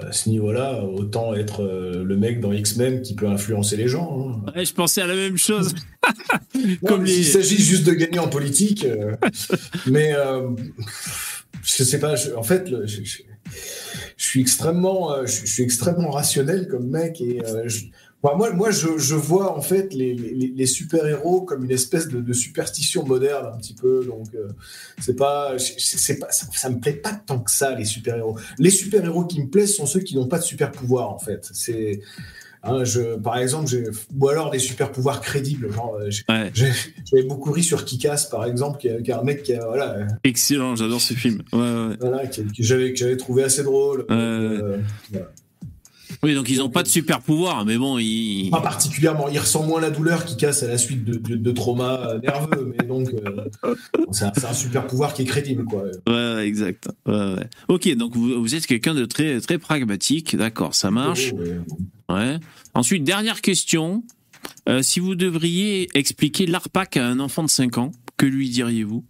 à 0.01 0.13
ce 0.13 0.29
niveau-là, 0.29 0.81
autant 0.85 1.35
être 1.35 1.61
euh, 1.61 2.03
le 2.05 2.15
mec 2.15 2.39
dans 2.39 2.53
X-Men 2.53 3.01
qui 3.01 3.13
peut 3.13 3.27
influencer 3.27 3.75
les 3.75 3.87
gens. 3.89 4.41
hein. 4.47 4.51
Ouais, 4.55 4.65
Je 4.65 4.73
pensais 4.73 5.01
à 5.01 5.07
la 5.07 5.15
même 5.15 5.37
chose. 5.37 5.75
Comme 6.87 7.03
les- 7.03 7.11
S'il 7.15 7.25
s'agit 7.25 7.61
juste 7.61 7.83
de 7.83 7.91
gagner 7.91 8.17
en 8.19 8.29
politique, 8.29 8.85
euh, 8.85 9.15
mais 9.87 10.13
euh, 10.15 10.49
je 11.63 11.83
sais 11.83 11.99
pas. 11.99 12.15
je- 12.15 12.31
en 12.33 12.43
fait, 12.43 12.69
le- 12.69 12.87
je, 12.87 13.03
je- 13.03 13.17
je 14.21 14.27
suis 14.27 14.41
extrêmement, 14.41 15.11
euh, 15.13 15.25
je, 15.25 15.47
suis 15.47 15.63
extrêmement 15.63 16.11
rationnel 16.11 16.67
comme 16.67 16.87
mec 16.87 17.19
et 17.21 17.41
euh, 17.43 17.67
je- 17.67 17.85
moi, 18.23 18.51
moi, 18.53 18.69
je, 18.69 18.99
je 18.99 19.15
vois 19.15 19.57
en 19.57 19.61
fait 19.61 19.95
les, 19.95 20.13
les- 20.13 20.53
les 20.55 20.65
super-héros 20.67 21.41
comme 21.41 21.65
une 21.65 21.71
espèce 21.71 22.07
de, 22.07 22.21
de 22.21 22.33
superstition 22.33 23.03
moderne 23.03 23.47
un 23.51 23.57
petit 23.57 23.73
peu. 23.73 24.05
Donc, 24.05 24.27
euh, 24.35 24.49
c'est 25.01 25.15
pas, 25.15 25.55
c'est 25.57 26.19
pas, 26.19 26.31
ça, 26.31 26.45
ça 26.53 26.69
me 26.69 26.79
plaît 26.79 26.93
pas 26.93 27.13
tant 27.13 27.39
que 27.39 27.49
ça 27.49 27.73
les 27.73 27.83
super-héros. 27.85 28.37
Les 28.59 28.69
super-héros 28.69 29.25
qui 29.25 29.41
me 29.41 29.47
plaisent 29.49 29.75
sont 29.75 29.87
ceux 29.87 30.01
qui 30.01 30.15
n'ont 30.15 30.27
pas 30.27 30.37
de 30.37 30.43
super-pouvoir 30.43 31.09
en 31.11 31.17
fait. 31.17 31.49
C'est 31.51 32.01
Hein, 32.63 32.83
je, 32.83 33.15
par 33.17 33.37
exemple, 33.39 33.71
ou 34.19 34.27
alors 34.29 34.51
des 34.51 34.59
super 34.59 34.91
pouvoirs 34.91 35.19
crédibles. 35.21 35.71
Genre, 35.73 35.95
euh, 35.99 36.09
Ouais, 36.29 36.51
J'avais 36.53 37.23
beaucoup 37.23 37.51
ri 37.51 37.63
sur 37.63 37.85
Kikas, 37.85 38.27
par 38.29 38.45
exemple, 38.45 38.77
qui 38.79 38.87
est, 38.87 39.01
qui 39.01 39.09
est 39.09 39.15
un 39.15 39.23
mec 39.23 39.41
qui 39.41 39.53
a, 39.55 39.65
voilà, 39.65 39.95
euh, 39.97 40.05
excellent, 40.23 40.75
j'adore 40.75 41.01
ce 41.01 41.15
film. 41.15 41.41
Ouais, 41.53 41.59
ouais. 41.59 41.95
voilà, 41.99 42.27
qui- 42.27 42.43
que 42.43 42.51
j'avais 42.59 42.93
que 42.93 42.99
j'avais 42.99 43.17
trouvé 43.17 43.43
assez 43.43 43.63
drôle. 43.63 44.05
Euh, 44.11 44.77
Oui, 46.23 46.35
donc 46.35 46.49
ils 46.49 46.59
n'ont 46.59 46.69
pas 46.69 46.83
de 46.83 46.87
super 46.87 47.19
pouvoir, 47.19 47.65
mais 47.65 47.77
bon, 47.77 47.97
ils. 47.97 48.49
pas 48.51 48.61
particulièrement. 48.61 49.27
Il 49.29 49.39
ressent 49.39 49.65
moins 49.65 49.81
la 49.81 49.89
douleur 49.89 50.23
qui 50.25 50.37
casse 50.37 50.61
à 50.61 50.67
la 50.67 50.77
suite 50.77 51.03
de, 51.03 51.15
de, 51.15 51.35
de 51.35 51.51
traumas 51.51 52.19
nerveux, 52.21 52.73
mais 52.77 52.85
donc 52.85 53.09
euh, 53.13 53.75
c'est 54.11 54.25
un, 54.45 54.53
super 54.53 54.85
pouvoir 54.85 55.13
qui 55.13 55.23
est 55.23 55.25
crédible, 55.25 55.65
quoi. 55.65 55.83
Ouais, 56.07 56.13
ouais, 56.13 56.47
exact. 56.47 56.89
Ouais, 57.07 57.13
ouais. 57.13 57.47
Ok, 57.69 57.95
donc 57.95 58.15
vous, 58.15 58.39
vous 58.39 58.55
êtes 58.55 58.67
quelqu'un 58.67 58.93
de 58.93 59.05
très, 59.05 59.41
très 59.41 59.57
pragmatique, 59.57 60.35
d'accord, 60.35 60.75
ça 60.75 60.91
marche. 60.91 61.33
Ouais. 61.33 61.59
Ouais. 62.09 62.37
Ensuite, 62.73 63.03
dernière 63.03 63.41
question. 63.41 64.03
Euh, 64.69 64.81
si 64.83 64.99
vous 64.99 65.15
devriez 65.15 65.89
expliquer 65.97 66.45
l'ARPAC 66.45 66.97
à 66.97 67.07
un 67.07 67.19
enfant 67.19 67.43
de 67.43 67.49
5 67.49 67.77
ans, 67.77 67.91
que 68.17 68.25
lui 68.27 68.49
diriez-vous? 68.49 69.03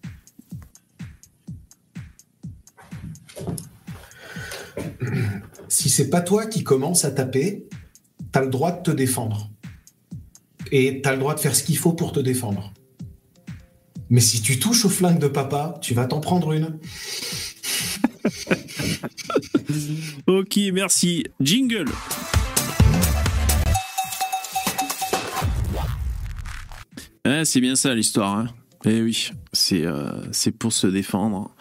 Si 5.72 5.90
c'est 5.90 6.10
pas 6.10 6.20
toi 6.20 6.48
qui 6.48 6.66
commence 6.66 7.06
à 7.06 7.12
taper, 7.12 7.66
t'as 8.34 8.42
le 8.42 8.50
droit 8.50 8.74
de 8.74 8.84
te 8.84 8.92
défendre. 8.92 9.50
Et 10.70 11.00
t'as 11.02 11.14
le 11.14 11.20
droit 11.20 11.34
de 11.34 11.40
faire 11.40 11.56
ce 11.56 11.64
qu'il 11.64 11.78
faut 11.78 11.94
pour 11.94 12.12
te 12.12 12.20
défendre. 12.20 12.74
Mais 14.10 14.20
si 14.20 14.42
tu 14.42 14.60
touches 14.60 14.84
au 14.84 14.90
flingue 14.90 15.18
de 15.18 15.30
papa, 15.30 15.80
tu 15.82 15.94
vas 15.94 16.08
t'en 16.08 16.20
prendre 16.20 16.52
une. 16.52 16.78
Ok, 20.28 20.60
merci. 20.74 21.24
Jingle. 21.40 21.90
Ah, 27.24 27.46
c'est 27.46 27.62
bien 27.62 27.76
ça 27.76 27.96
l'histoire. 27.96 28.38
Hein. 28.38 28.50
Eh 28.84 29.02
oui, 29.02 29.32
c'est 29.54 29.86
euh, 29.86 30.12
c'est 30.34 30.52
pour 30.52 30.74
se 30.74 30.88
défendre. 30.88 31.56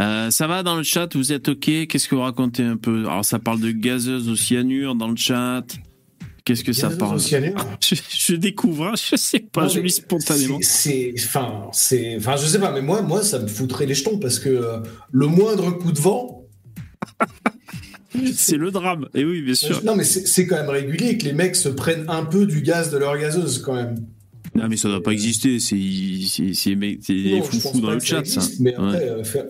Euh, 0.00 0.30
ça 0.30 0.46
va 0.46 0.62
dans 0.62 0.76
le 0.76 0.82
chat, 0.84 1.14
vous 1.16 1.32
êtes 1.32 1.48
ok? 1.48 1.86
Qu'est-ce 1.88 2.08
que 2.08 2.14
vous 2.14 2.20
racontez 2.22 2.62
un 2.62 2.76
peu? 2.76 3.00
Alors 3.06 3.24
ça 3.24 3.38
parle 3.38 3.60
de 3.60 3.70
gazeuse 3.72 4.28
au 4.28 4.36
cyanure 4.36 4.94
dans 4.94 5.08
le 5.08 5.16
chat. 5.16 5.64
Qu'est-ce 6.44 6.64
que 6.64 6.72
ça 6.72 6.88
parle? 6.90 7.20
je, 7.80 7.94
je 8.18 8.34
découvre, 8.36 8.86
hein, 8.86 8.92
je 9.10 9.16
sais 9.16 9.40
pas, 9.40 9.64
Non, 9.64 9.68
je 9.68 9.80
lis 9.80 9.90
spontanément. 9.90 10.58
C'est, 10.62 11.12
enfin, 11.18 11.66
c'est, 11.72 12.16
enfin, 12.16 12.36
je 12.36 12.46
sais 12.46 12.58
pas, 12.58 12.72
mais 12.72 12.80
moi, 12.80 13.02
moi, 13.02 13.22
ça 13.22 13.38
me 13.38 13.48
foutrait 13.48 13.84
les 13.86 13.94
jetons 13.94 14.18
parce 14.18 14.38
que 14.38 14.48
euh, 14.48 14.78
le 15.10 15.26
moindre 15.26 15.70
coup 15.72 15.92
de 15.92 15.98
vent, 16.00 16.46
C'est 18.34 18.56
le 18.56 18.70
drame. 18.70 19.08
Et 19.14 19.24
oui, 19.24 19.42
bien 19.42 19.54
sûr. 19.54 19.82
non, 19.84 19.94
mais 19.94 20.04
c'est, 20.04 20.46
quand 20.46 20.56
même 20.56 20.70
régulier 20.70 21.18
que 21.18 21.24
les 21.24 21.32
mecs 21.32 21.54
se 21.56 21.68
prennent 21.68 22.06
un 22.08 22.24
peu 22.24 22.46
du 22.46 22.62
gaz 22.62 22.90
de 22.90 22.96
leur 22.98 23.16
gazeuse 23.18 23.58
quand 23.62 23.74
même. 23.74 23.96
Non, 24.54 24.66
mais 24.68 24.76
ça 24.76 24.88
doit 24.88 25.02
pas 25.02 25.12
exister. 25.12 25.60
C'est 25.60 25.76
c'est 26.26 26.54
c'est 26.54 27.42
foufous 27.42 27.80
dans 27.80 27.90
le 27.92 28.00
chat, 28.00 28.24
ça. 28.24 28.40
Mais 28.60 28.76
Ouais. 28.76 28.84
après, 28.94 29.08
euh, 29.10 29.24
faire, 29.24 29.44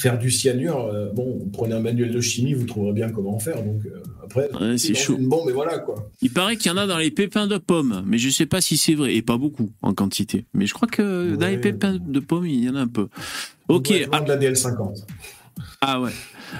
faire 0.00 0.18
du 0.18 0.30
cyanure, 0.30 0.86
euh, 0.86 1.10
bon, 1.12 1.48
prenez 1.52 1.74
un 1.74 1.80
manuel 1.80 2.10
de 2.10 2.20
chimie, 2.20 2.54
vous 2.54 2.64
trouverez 2.64 2.92
bien 2.92 3.10
comment 3.10 3.36
en 3.36 3.38
faire. 3.38 3.62
Donc 3.62 3.84
euh, 3.84 4.02
après, 4.24 4.48
Ouais, 4.58 4.78
c'est 4.78 4.92
dans 4.92 4.98
chaud. 4.98 5.16
Une 5.18 5.28
bombe, 5.28 5.48
et 5.50 5.52
voilà 5.52 5.78
quoi. 5.78 6.10
Il 6.22 6.32
paraît 6.32 6.56
qu'il 6.56 6.70
y 6.70 6.74
en 6.74 6.78
a 6.78 6.86
dans 6.86 6.98
les 6.98 7.10
pépins 7.10 7.46
de 7.46 7.58
pommes, 7.58 8.02
mais 8.06 8.18
je 8.18 8.30
sais 8.30 8.46
pas 8.46 8.60
si 8.60 8.76
c'est 8.76 8.94
vrai, 8.94 9.14
et 9.14 9.22
pas 9.22 9.36
beaucoup 9.36 9.70
en 9.82 9.92
quantité. 9.94 10.46
Mais 10.54 10.66
je 10.66 10.74
crois 10.74 10.88
que 10.88 11.36
dans 11.36 11.48
les 11.48 11.58
pépins 11.58 11.98
de 12.00 12.20
pommes, 12.20 12.46
il 12.46 12.64
y 12.64 12.70
en 12.70 12.76
a 12.76 12.80
un 12.80 12.88
peu. 12.88 13.08
Ok, 13.68 13.92
ah, 14.10 14.20
de 14.20 14.28
la 14.28 14.36
DL50. 14.36 15.04
ah 15.82 16.00
ouais. 16.00 16.10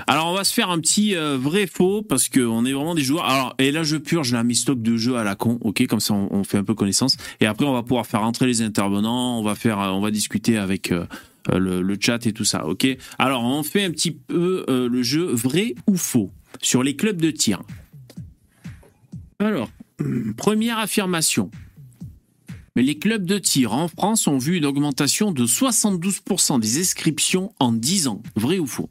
Alors 0.06 0.28
on 0.28 0.34
va 0.34 0.44
se 0.44 0.52
faire 0.52 0.70
un 0.70 0.78
petit 0.78 1.16
euh, 1.16 1.36
vrai 1.36 1.66
faux 1.66 2.02
parce 2.02 2.28
que 2.28 2.40
on 2.40 2.64
est 2.64 2.72
vraiment 2.72 2.94
des 2.94 3.02
joueurs. 3.02 3.24
Alors 3.24 3.54
et 3.58 3.72
là 3.72 3.82
je 3.82 3.96
purge 3.96 4.32
la 4.32 4.44
stock 4.54 4.80
de 4.80 4.96
jeux 4.96 5.16
à 5.16 5.24
la 5.24 5.34
con, 5.34 5.58
ok, 5.62 5.86
comme 5.86 6.00
ça 6.00 6.14
on, 6.14 6.28
on 6.30 6.44
fait 6.44 6.58
un 6.58 6.64
peu 6.64 6.74
connaissance. 6.74 7.16
Et 7.40 7.46
après 7.46 7.64
on 7.64 7.72
va 7.72 7.82
pouvoir 7.82 8.06
faire 8.06 8.22
entrer 8.22 8.46
les 8.46 8.62
intervenants, 8.62 9.38
on 9.38 9.42
va 9.42 9.54
faire, 9.54 9.80
euh, 9.80 9.88
on 9.88 10.00
va 10.00 10.10
discuter 10.10 10.58
avec 10.58 10.92
euh, 10.92 11.06
le, 11.48 11.82
le 11.82 11.96
chat 12.00 12.26
et 12.26 12.32
tout 12.32 12.44
ça, 12.44 12.66
ok? 12.66 12.86
Alors 13.18 13.42
on 13.44 13.62
fait 13.62 13.84
un 13.84 13.90
petit 13.90 14.10
peu 14.12 14.64
euh, 14.68 14.88
le 14.88 15.02
jeu 15.02 15.24
vrai 15.24 15.74
ou 15.86 15.96
faux 15.96 16.30
sur 16.60 16.82
les 16.82 16.96
clubs 16.96 17.20
de 17.20 17.30
tir. 17.30 17.62
Alors 19.38 19.70
première 20.36 20.78
affirmation. 20.78 21.50
Mais 22.76 22.82
les 22.82 22.98
clubs 22.98 23.24
de 23.24 23.38
tir 23.38 23.72
en 23.72 23.88
France 23.88 24.28
ont 24.28 24.38
vu 24.38 24.56
une 24.56 24.64
augmentation 24.64 25.32
de 25.32 25.44
72% 25.44 26.60
des 26.60 26.78
inscriptions 26.80 27.52
en 27.58 27.72
10 27.72 28.06
ans. 28.06 28.22
Vrai 28.36 28.58
ou 28.60 28.66
faux? 28.66 28.88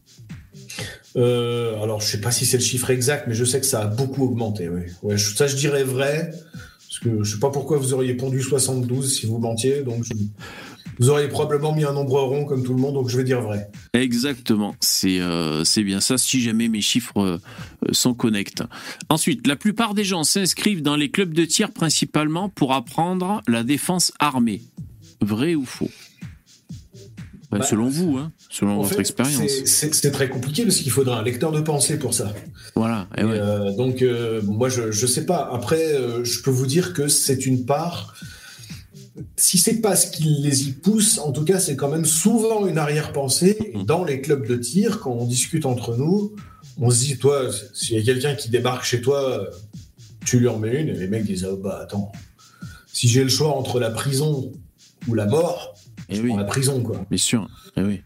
Euh, 1.15 1.81
alors, 1.81 2.01
je 2.01 2.07
sais 2.07 2.21
pas 2.21 2.29
si 2.31 2.45
c'est 2.45 2.57
le 2.57 2.63
chiffre 2.63 2.89
exact, 2.89 3.25
mais 3.27 3.33
je 3.33 3.45
sais 3.45 3.59
que 3.59 3.65
ça 3.65 3.81
a 3.83 3.87
beaucoup 3.87 4.23
augmenté. 4.25 4.69
Oui. 4.69 5.17
Ça, 5.17 5.47
je 5.47 5.55
dirais 5.55 5.83
vrai, 5.83 6.29
parce 6.53 6.99
que 6.99 7.23
je 7.23 7.33
sais 7.33 7.39
pas 7.39 7.49
pourquoi 7.51 7.77
vous 7.77 7.93
auriez 7.93 8.13
pondu 8.15 8.41
72 8.41 9.17
si 9.17 9.25
vous 9.25 9.39
mentiez, 9.39 9.81
donc 9.81 10.03
je- 10.03 10.13
vous 10.99 11.09
auriez 11.09 11.27
probablement 11.29 11.73
mis 11.73 11.85
un 11.85 11.93
nombre 11.93 12.19
rond 12.21 12.45
comme 12.45 12.63
tout 12.63 12.73
le 12.73 12.79
monde, 12.79 12.93
donc 12.95 13.09
je 13.09 13.17
vais 13.17 13.23
dire 13.23 13.41
vrai. 13.41 13.69
Exactement, 13.93 14.75
c'est 14.81 15.19
euh, 15.19 15.63
bien 15.77 16.01
ça, 16.01 16.17
si 16.17 16.41
jamais 16.41 16.67
mes 16.67 16.81
chiffres 16.81 17.19
euh, 17.21 17.37
sont 17.93 18.13
connectés. 18.13 18.65
Ensuite, 19.09 19.47
la 19.47 19.55
plupart 19.55 19.93
des 19.93 20.03
gens 20.03 20.23
s'inscrivent 20.23 20.81
dans 20.81 20.95
les 20.97 21.09
clubs 21.09 21.33
de 21.33 21.45
tir 21.45 21.71
principalement 21.71 22.49
pour 22.49 22.73
apprendre 22.73 23.41
la 23.47 23.63
défense 23.63 24.11
armée. 24.19 24.61
Vrai 25.21 25.55
ou 25.55 25.65
faux? 25.65 25.89
Ben, 27.51 27.59
Bah, 27.59 27.65
Selon 27.65 27.87
vous, 27.89 28.17
hein, 28.17 28.31
selon 28.49 28.77
votre 28.77 28.95
fait, 28.95 29.01
expérience. 29.01 29.49
c'est- 29.65 30.11
très 30.11 30.29
compliqué 30.29 30.63
parce 30.63 30.77
qu'il 30.77 30.91
faudrait 30.91 31.17
un 31.17 31.23
lecteur 31.23 31.51
de 31.51 31.61
pensée 31.61 31.97
pour 31.97 32.13
ça. 32.13 32.33
Voilà, 32.75 33.07
eh 33.17 33.21
Et, 33.21 33.23
ouais. 33.23 33.31
euh, 33.39 33.71
donc, 33.75 34.03
moi, 34.43 34.69
je, 34.69 34.91
je 34.91 35.07
sais 35.07 35.25
pas. 35.25 35.49
Après, 35.51 35.95
je 36.23 36.41
peux 36.43 36.51
vous 36.51 36.67
dire 36.67 36.93
que 36.93 37.07
c'est 37.07 37.45
une 37.45 37.65
part. 37.65 38.13
Si 39.35 39.57
c'est 39.57 39.81
pas 39.81 39.95
ce 39.95 40.11
qui 40.11 40.23
les 40.23 40.67
y 40.69 40.71
pousse, 40.71 41.17
en 41.19 41.31
tout 41.31 41.43
cas, 41.45 41.59
c'est 41.59 41.75
quand 41.75 41.89
même 41.89 42.05
souvent 42.05 42.65
une 42.67 42.77
arrière-pensée. 42.77 43.57
Et 43.73 43.83
Dans 43.83 44.03
les 44.03 44.21
clubs 44.21 44.47
de 44.47 44.55
tir, 44.55 44.99
quand 44.99 45.11
on 45.11 45.25
discute 45.25 45.65
entre 45.65 45.95
nous, 45.95 46.35
on 46.77 46.89
se 46.91 46.99
dit, 47.05 47.17
toi, 47.17 47.49
s'il 47.73 47.97
y 47.97 47.99
a 47.99 48.03
quelqu'un 48.03 48.35
qui 48.35 48.49
débarque 48.49 48.83
chez 48.85 49.01
toi, 49.01 49.47
tu 50.25 50.39
lui 50.39 50.47
en 50.47 50.59
mets 50.59 50.81
une. 50.81 50.89
Et 50.89 50.93
les 50.93 51.07
mecs 51.07 51.25
disent, 51.25 51.47
ah, 51.49 51.55
bah 51.61 51.79
attends, 51.83 52.11
si 52.91 53.07
j'ai 53.07 53.23
le 53.23 53.29
choix 53.29 53.55
entre 53.57 53.79
la 53.79 53.89
prison 53.89 54.51
ou 55.07 55.13
la 55.13 55.25
mort, 55.25 55.73
Eh 56.09 56.15
je 56.15 56.21
oui. 56.21 56.29
prends 56.29 56.37
la 56.37 56.43
prison, 56.45 56.81
quoi. 56.81 57.05
Bien 57.09 57.17
sûr, 57.17 57.49
eh 57.77 57.81
oui. 57.83 58.01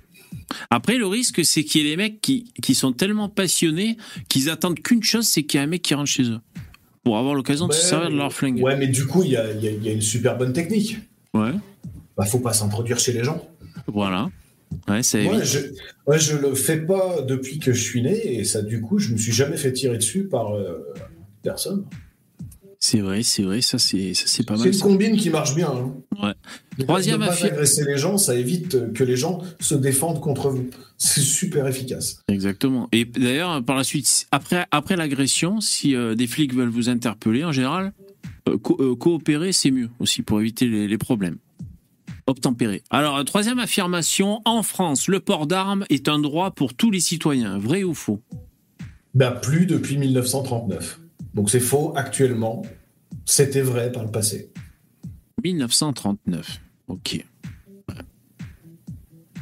Après, 0.69 0.97
le 0.97 1.07
risque, 1.07 1.43
c'est 1.45 1.63
qu'il 1.63 1.81
y 1.83 1.87
ait 1.87 1.89
des 1.91 1.97
mecs 1.97 2.19
qui, 2.21 2.51
qui 2.61 2.75
sont 2.75 2.91
tellement 2.91 3.29
passionnés 3.29 3.97
qu'ils 4.29 4.49
attendent 4.49 4.79
qu'une 4.79 5.03
chose, 5.03 5.27
c'est 5.27 5.43
qu'il 5.43 5.59
y 5.59 5.61
ait 5.61 5.65
un 5.65 5.69
mec 5.69 5.81
qui 5.83 5.93
rentre 5.93 6.09
chez 6.09 6.23
eux. 6.23 6.39
Pour 7.03 7.17
avoir 7.17 7.33
l'occasion 7.35 7.67
de 7.67 7.73
se 7.73 7.81
servir 7.81 8.09
de 8.09 8.15
leur 8.15 8.31
flingue. 8.31 8.61
Ouais, 8.61 8.77
mais 8.77 8.87
du 8.87 9.05
coup, 9.05 9.23
il 9.23 9.31
y 9.31 9.37
a, 9.37 9.51
il 9.51 9.61
y 9.63 9.67
a- 9.67 9.71
il 9.71 9.83
y 9.83 9.89
a 9.89 9.91
une 9.91 10.01
super 10.01 10.37
bonne 10.37 10.53
technique. 10.53 10.97
Ouais, 11.33 11.51
Bah, 12.15 12.25
faut 12.25 12.39
pas 12.39 12.53
s'introduire 12.53 12.99
chez 12.99 13.11
les 13.13 13.23
gens. 13.23 13.45
voilà. 13.87 14.29
Ouais, 14.87 14.99
évite. 14.99 15.23
Moi, 15.31 15.43
je, 15.43 15.59
moi, 16.07 16.17
je 16.17 16.35
le 16.37 16.55
fais 16.55 16.77
pas 16.77 17.21
depuis 17.21 17.59
que 17.59 17.73
je 17.73 17.81
suis 17.81 18.01
né 18.01 18.39
et 18.39 18.43
ça, 18.43 18.61
du 18.61 18.81
coup, 18.81 18.97
je 18.99 19.11
me 19.11 19.17
suis 19.17 19.31
jamais 19.31 19.57
fait 19.57 19.71
tirer 19.73 19.97
dessus 19.97 20.23
par 20.23 20.55
euh, 20.55 20.93
personne. 21.43 21.85
C'est 22.85 22.99
vrai, 22.99 23.23
c'est 23.23 23.43
vrai, 23.43 23.61
ça 23.61 23.79
c'est 23.79 24.13
ça 24.13 24.23
c'est 24.27 24.45
pas 24.45 24.55
C'est 24.55 24.59
mal. 24.63 24.67
une 24.67 24.73
ça. 24.73 24.83
combine 24.85 25.15
qui 25.15 25.29
marche 25.29 25.55
bien. 25.55 25.69
hein. 25.71 25.93
Ouais. 26.21 26.33
Ne 26.77 26.83
Troisième 26.83 27.19
pas 27.21 27.27
affaire- 27.27 27.53
agresser 27.53 27.85
les 27.85 27.97
gens, 27.97 28.17
ça 28.17 28.35
évite 28.35 28.91
que 28.91 29.05
les 29.05 29.15
gens 29.15 29.41
se 29.61 29.73
défendent 29.73 30.19
contre 30.19 30.49
vous. 30.49 30.69
C'est 30.97 31.21
super 31.21 31.65
efficace. 31.65 32.19
Exactement. 32.27 32.89
Et 32.91 33.05
d'ailleurs, 33.05 33.63
par 33.63 33.77
la 33.77 33.85
suite, 33.85 34.27
après 34.33 34.65
après 34.71 34.97
l'agression, 34.97 35.61
si 35.61 35.95
euh, 35.95 36.13
des 36.13 36.27
flics 36.27 36.53
veulent 36.53 36.67
vous 36.67 36.89
interpeller, 36.89 37.45
en 37.45 37.53
général, 37.53 37.93
euh, 38.49 38.57
co- 38.57 38.75
euh, 38.81 38.95
coopérer 38.97 39.53
c'est 39.53 39.71
mieux 39.71 39.89
aussi 39.99 40.21
pour 40.21 40.41
éviter 40.41 40.67
les, 40.67 40.89
les 40.89 40.97
problèmes. 40.97 41.37
Obtempérer. 42.27 42.83
Alors, 42.89 43.23
troisième 43.23 43.59
affirmation, 43.59 44.41
en 44.43 44.61
France, 44.61 45.07
le 45.07 45.21
port 45.21 45.47
d'armes 45.47 45.85
est 45.89 46.09
un 46.09 46.19
droit 46.19 46.51
pour 46.51 46.73
tous 46.73 46.91
les 46.91 46.99
citoyens. 46.99 47.57
Vrai 47.59 47.83
ou 47.83 47.93
faux? 47.93 48.21
Ben, 49.13 49.31
plus 49.31 49.67
depuis 49.67 49.97
1939. 49.97 50.99
Donc 51.33 51.49
c'est 51.49 51.59
faux 51.59 51.93
actuellement. 51.95 52.63
C'était 53.25 53.61
vrai 53.61 53.91
par 53.91 54.03
le 54.03 54.11
passé. 54.11 54.51
1939. 55.43 56.61
Ok. 56.87 57.23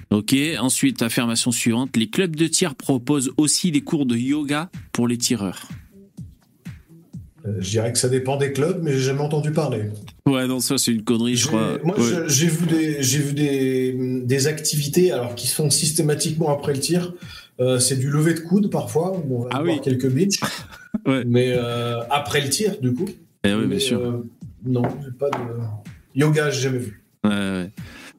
Ok, 0.10 0.36
ensuite, 0.60 1.02
affirmation 1.02 1.52
suivante. 1.52 1.96
Les 1.96 2.10
clubs 2.10 2.36
de 2.36 2.48
tir 2.48 2.76
proposent 2.76 3.32
aussi 3.38 3.72
des 3.72 3.82
cours 3.82 4.06
de 4.06 4.18
yoga 4.18 4.70
pour 4.92 5.08
les 5.08 5.18
tireurs. 5.18 5.70
Euh, 7.46 7.56
je 7.60 7.70
dirais 7.70 7.94
que 7.94 7.98
ça 7.98 8.10
dépend 8.10 8.36
des 8.36 8.52
clubs, 8.52 8.82
mais 8.84 8.92
j'ai 8.92 9.00
jamais 9.00 9.22
entendu 9.22 9.52
parler. 9.52 9.84
Ouais, 10.28 10.48
non, 10.48 10.60
ça 10.60 10.78
c'est 10.78 10.92
une 10.92 11.04
connerie, 11.04 11.38
je 11.38 11.48
crois. 11.48 11.78
Moi, 11.84 11.98
Ouais. 11.98 12.24
j'ai 12.28 12.48
vu 12.48 12.66
des, 12.68 13.02
j'ai 13.02 13.20
vu 13.20 13.34
des, 13.34 14.22
des 14.26 14.48
activités 14.48 15.12
alors 15.14 15.34
qui 15.34 15.48
se 15.48 15.56
font 15.56 15.70
systématiquement 15.70 16.50
après 16.50 16.74
le 16.74 16.80
tir. 16.80 17.14
Euh, 17.62 17.80
c'est 17.80 17.96
du 17.96 18.10
lever 18.10 18.34
de 18.34 18.42
coude 18.42 18.70
parfois, 18.70 19.18
où 19.18 19.38
on 19.38 19.44
va 19.44 19.50
Ah 19.54 19.64
oui. 19.64 19.80
quelques 19.82 20.10
bitches. 20.10 20.42
Ouais. 21.06 21.24
Mais 21.26 21.54
euh, 21.56 22.02
après 22.10 22.42
le 22.42 22.50
tir, 22.50 22.80
du 22.80 22.94
coup. 22.94 23.08
Eh 23.44 23.54
oui, 23.54 23.62
Mais, 23.62 23.68
bien 23.68 23.80
sûr. 23.80 24.00
euh, 24.00 24.24
non, 24.66 24.84
j'ai 25.04 25.12
pas 25.12 25.30
de 25.30 25.38
yoga, 26.16 26.50
j'ai 26.52 26.62
jamais 26.62 26.78
vu. 26.80 27.04
Ouais, 27.24 27.30
ouais. 27.32 27.70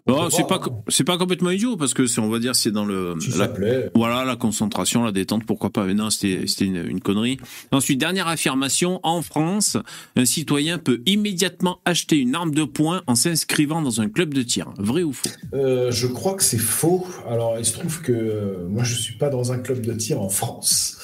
Peut 0.05 0.15
c'est 0.31 0.47
pas, 0.49 0.61
hein. 0.65 0.83
c'est 0.89 1.05
pas 1.05 1.17
complètement 1.17 1.51
idiot 1.51 1.77
parce 1.77 1.95
que 1.95 2.07
c'est, 2.07 2.21
on 2.21 2.29
va 2.29 2.41
dire, 2.41 2.57
c'est 2.57 2.73
dans 2.73 2.85
le, 2.85 3.15
Si 3.21 3.39
la- 3.39 3.53
voilà, 3.95 4.25
la 4.25 4.35
concentration, 4.35 5.05
la 5.05 5.13
détente, 5.13 5.47
pourquoi 5.47 5.71
pas. 5.71 5.85
Mais 5.85 5.95
non, 5.95 6.11
c'était, 6.11 6.47
c'était 6.49 6.65
une, 6.65 6.85
une 6.89 7.01
connerie. 7.01 7.39
Ensuite, 7.71 8.01
dernière 8.01 8.27
affirmation. 8.27 8.99
En 9.05 9.23
France, 9.23 9.77
un 10.17 10.25
citoyen 10.25 10.79
peut 10.79 11.03
immédiatement 11.07 11.81
acheter 11.85 12.19
une 12.19 12.35
arme 12.35 12.53
de 12.53 12.65
poing 12.65 13.03
en 13.07 13.15
s'inscrivant 13.15 13.81
dans 13.81 14.01
un 14.01 14.09
club 14.09 14.35
de 14.35 14.43
tir. 14.43 14.73
Vrai 14.77 15.05
ou 15.05 15.13
faux? 15.13 15.29
Euh, 15.55 15.93
je 15.93 16.09
crois 16.09 16.35
que 16.35 16.43
c'est 16.43 16.59
faux. 16.59 17.07
Alors, 17.29 17.57
il 17.59 17.65
se 17.65 17.75
trouve 17.75 18.03
que 18.03 18.13
euh, 18.13 18.69
moi, 18.69 18.83
je 18.83 18.97
suis 18.97 19.15
pas 19.15 19.29
dans 19.31 19.53
un 19.53 19.59
club 19.59 19.87
de 19.87 19.93
tir 19.93 20.21
en 20.21 20.29
France. 20.29 20.99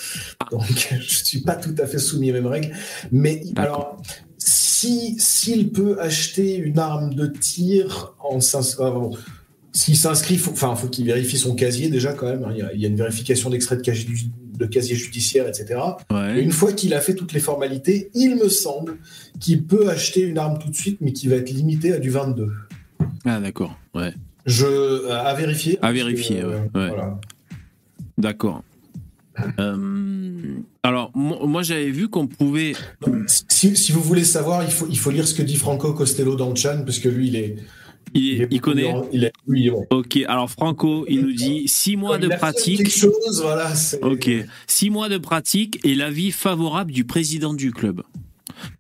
Donc, 0.51 0.63
je 1.01 1.15
suis 1.25 1.41
pas 1.43 1.55
tout 1.55 1.75
à 1.79 1.87
fait 1.87 1.99
soumis 1.99 2.31
aux 2.31 2.35
mêmes 2.35 2.47
règles. 2.47 2.73
Mais 3.13 3.43
alors, 3.57 4.03
si 4.39 5.17
s'il 5.19 5.71
peut 5.71 6.01
acheter 6.01 6.57
une 6.57 6.79
arme 6.79 7.15
de 7.15 7.27
tir 7.27 8.15
en 8.21 8.39
ah, 8.39 8.93
s'il 9.73 9.97
s'inscrit, 9.97 10.39
faut, 10.39 10.53
enfin, 10.53 10.75
faut 10.75 10.89
qu'il 10.89 11.05
vérifie 11.05 11.37
son 11.39 11.55
casier 11.55 11.89
déjà 11.89 12.13
quand 12.13 12.27
même. 12.27 12.45
hein. 12.45 12.51
Il 12.53 12.59
y 12.59 12.63
a, 12.63 12.73
il 12.73 12.81
y 12.81 12.85
a 12.85 12.89
une 12.89 12.97
vérification 12.97 13.51
d'extrait 13.51 13.77
de 13.77 13.83
casier, 13.83 14.09
de 14.57 14.67
casier 14.67 14.97
judiciaire, 14.97 15.47
etc. 15.47 15.81
Et 16.37 16.41
une 16.41 16.51
fois 16.53 16.73
qu'il 16.73 16.95
a 16.95 17.01
fait 17.01 17.15
toutes 17.15 17.33
les 17.33 17.41
formalités, 17.41 18.11
il 18.15 18.37
me 18.37 18.49
semble 18.49 18.97
qu'il 19.41 19.65
peut 19.65 19.89
acheter 19.89 20.23
une 20.23 20.39
arme 20.39 20.59
tout 20.59 20.69
de 20.71 20.75
suite, 20.75 20.99
mais 21.01 21.13
qui 21.13 21.29
va 21.29 21.37
être 21.37 21.51
limitée 21.51 21.93
à 21.93 21.99
du 21.99 22.11
22. 22.11 22.49
Ah, 23.25 23.41
d'accord. 23.41 23.77
Ouais. 23.95 24.13
Je 24.47 24.67
euh, 24.67 25.13
à 25.13 25.35
vérifier. 25.35 25.79
À 25.83 25.93
vérifier, 25.93 26.41
Euh, 26.43 26.49
ouais, 26.49 26.61
ouais. 26.75 26.89
voilà. 26.89 27.21
D'accord. 28.17 28.63
Euh, 29.59 30.57
alors, 30.83 31.11
mo- 31.15 31.47
moi, 31.47 31.63
j'avais 31.63 31.91
vu 31.91 32.09
qu'on 32.09 32.27
pouvait. 32.27 32.73
Si, 33.49 33.77
si 33.77 33.93
vous 33.93 34.03
voulez 34.03 34.25
savoir, 34.25 34.65
il 34.65 34.71
faut, 34.71 34.87
il 34.91 34.99
faut 34.99 35.11
lire 35.11 35.27
ce 35.27 35.35
que 35.35 35.43
dit 35.43 35.57
Franco 35.57 35.93
Costello 35.93 36.37
dans 36.37 36.51
le 36.51 36.57
chat, 36.57 36.77
parce 36.79 36.99
que 36.99 37.09
lui, 37.09 37.29
il 37.29 37.37
est. 37.37 37.57
Il, 38.15 38.41
est 38.43 38.49
il 38.51 38.61
connaît. 38.63 38.95
Il 39.13 39.25
est. 39.25 39.33
Ok, 39.91 40.19
alors 40.29 40.51
Franco, 40.51 41.05
il 41.09 41.21
nous 41.23 41.33
dit 41.35 41.69
six 41.69 41.95
mois 41.97 42.17
Il 42.21 42.29
de 42.29 42.35
pratique. 42.35 42.89
Chose, 42.89 43.41
voilà. 43.43 43.71
Ok, 44.03 44.31
six 44.67 44.89
mois 44.89 45.11
de 45.11 45.19
pratique 45.19 45.79
et 45.85 45.95
l'avis 45.95 46.31
favorable 46.31 46.91
du 46.91 47.05
président 47.05 47.53
du 47.53 47.71
club. 47.71 48.03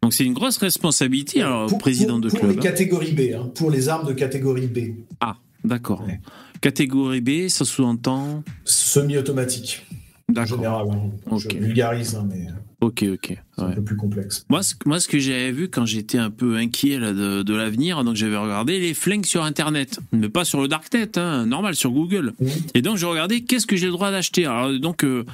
Donc 0.03 0.15
c'est 0.15 0.25
une 0.25 0.33
grosse 0.33 0.57
responsabilité, 0.57 1.43
alors, 1.43 1.67
Pour- 1.67 1.77
président 1.79 2.15
pour- 2.15 2.21
de 2.23 2.29
pour 2.31 2.39
club. 2.41 2.51
les 2.53 2.57
catégories 2.59 3.13
B, 3.13 3.21
hein, 3.35 3.51
pour 3.55 3.71
les 3.71 3.89
armes 3.91 4.09
de 4.09 4.15
catégorie 4.15 4.67
B, 4.67 4.95
Ah, 5.21 5.37
d'accord. 5.63 6.03
Ouais. 6.07 6.21
Catégorie 6.63 7.21
B, 7.21 7.49
ça 7.49 7.65
sous-entend. 7.67 8.43
semi-automatique, 8.65 9.85
en 10.29 10.33
D'accord. 10.33 10.57
général. 10.59 10.87
hein. 10.93 11.11
Ok. 11.31 11.47
Je 11.51 11.57
vulgarise, 11.59 12.15
hein, 12.15 12.27
mais 12.31 12.47
Ok, 12.81 13.05
ok. 13.13 13.37
c'est 13.57 13.63
ouais. 13.65 13.71
un 13.71 13.73
peu 13.73 13.83
plus 13.83 13.97
complexe. 13.97 14.45
Moi, 14.49 14.63
ce, 14.63 14.75
moi, 14.87 15.01
ce 15.01 15.09
que 15.09 15.19
j'avais 15.19 15.51
vu 15.51 15.69
quand 15.69 15.85
j'étais 15.85 16.19
un 16.19 16.31
peu 16.31 16.55
inquiet 16.57 16.99
là, 17.01 17.13
de, 17.13 17.43
de 17.43 17.55
l'avenir, 17.55 18.05
donc 18.05 18.15
j'avais 18.15 18.37
regardé 18.37 18.79
les 18.79 18.95
flingues 18.95 19.25
sur 19.27 19.43
Internet, 19.43 19.99
mais 20.13 20.29
pas 20.29 20.45
sur 20.45 20.61
le 20.61 20.69
darknet, 20.69 21.19
hein, 21.19 21.45
normal 21.47 21.75
sur 21.75 21.91
Google. 21.91 22.35
Et 22.75 22.83
donc 22.83 22.97
je 22.99 23.07
regardais 23.07 23.41
qu'est-ce 23.41 23.67
que 23.67 23.75
j'ai 23.75 23.87
le 23.87 23.93
droit 23.93 24.13
d'acheter? 24.13 24.45
Alors 24.47 24.79
donc 24.79 25.03
euh, 25.03 25.25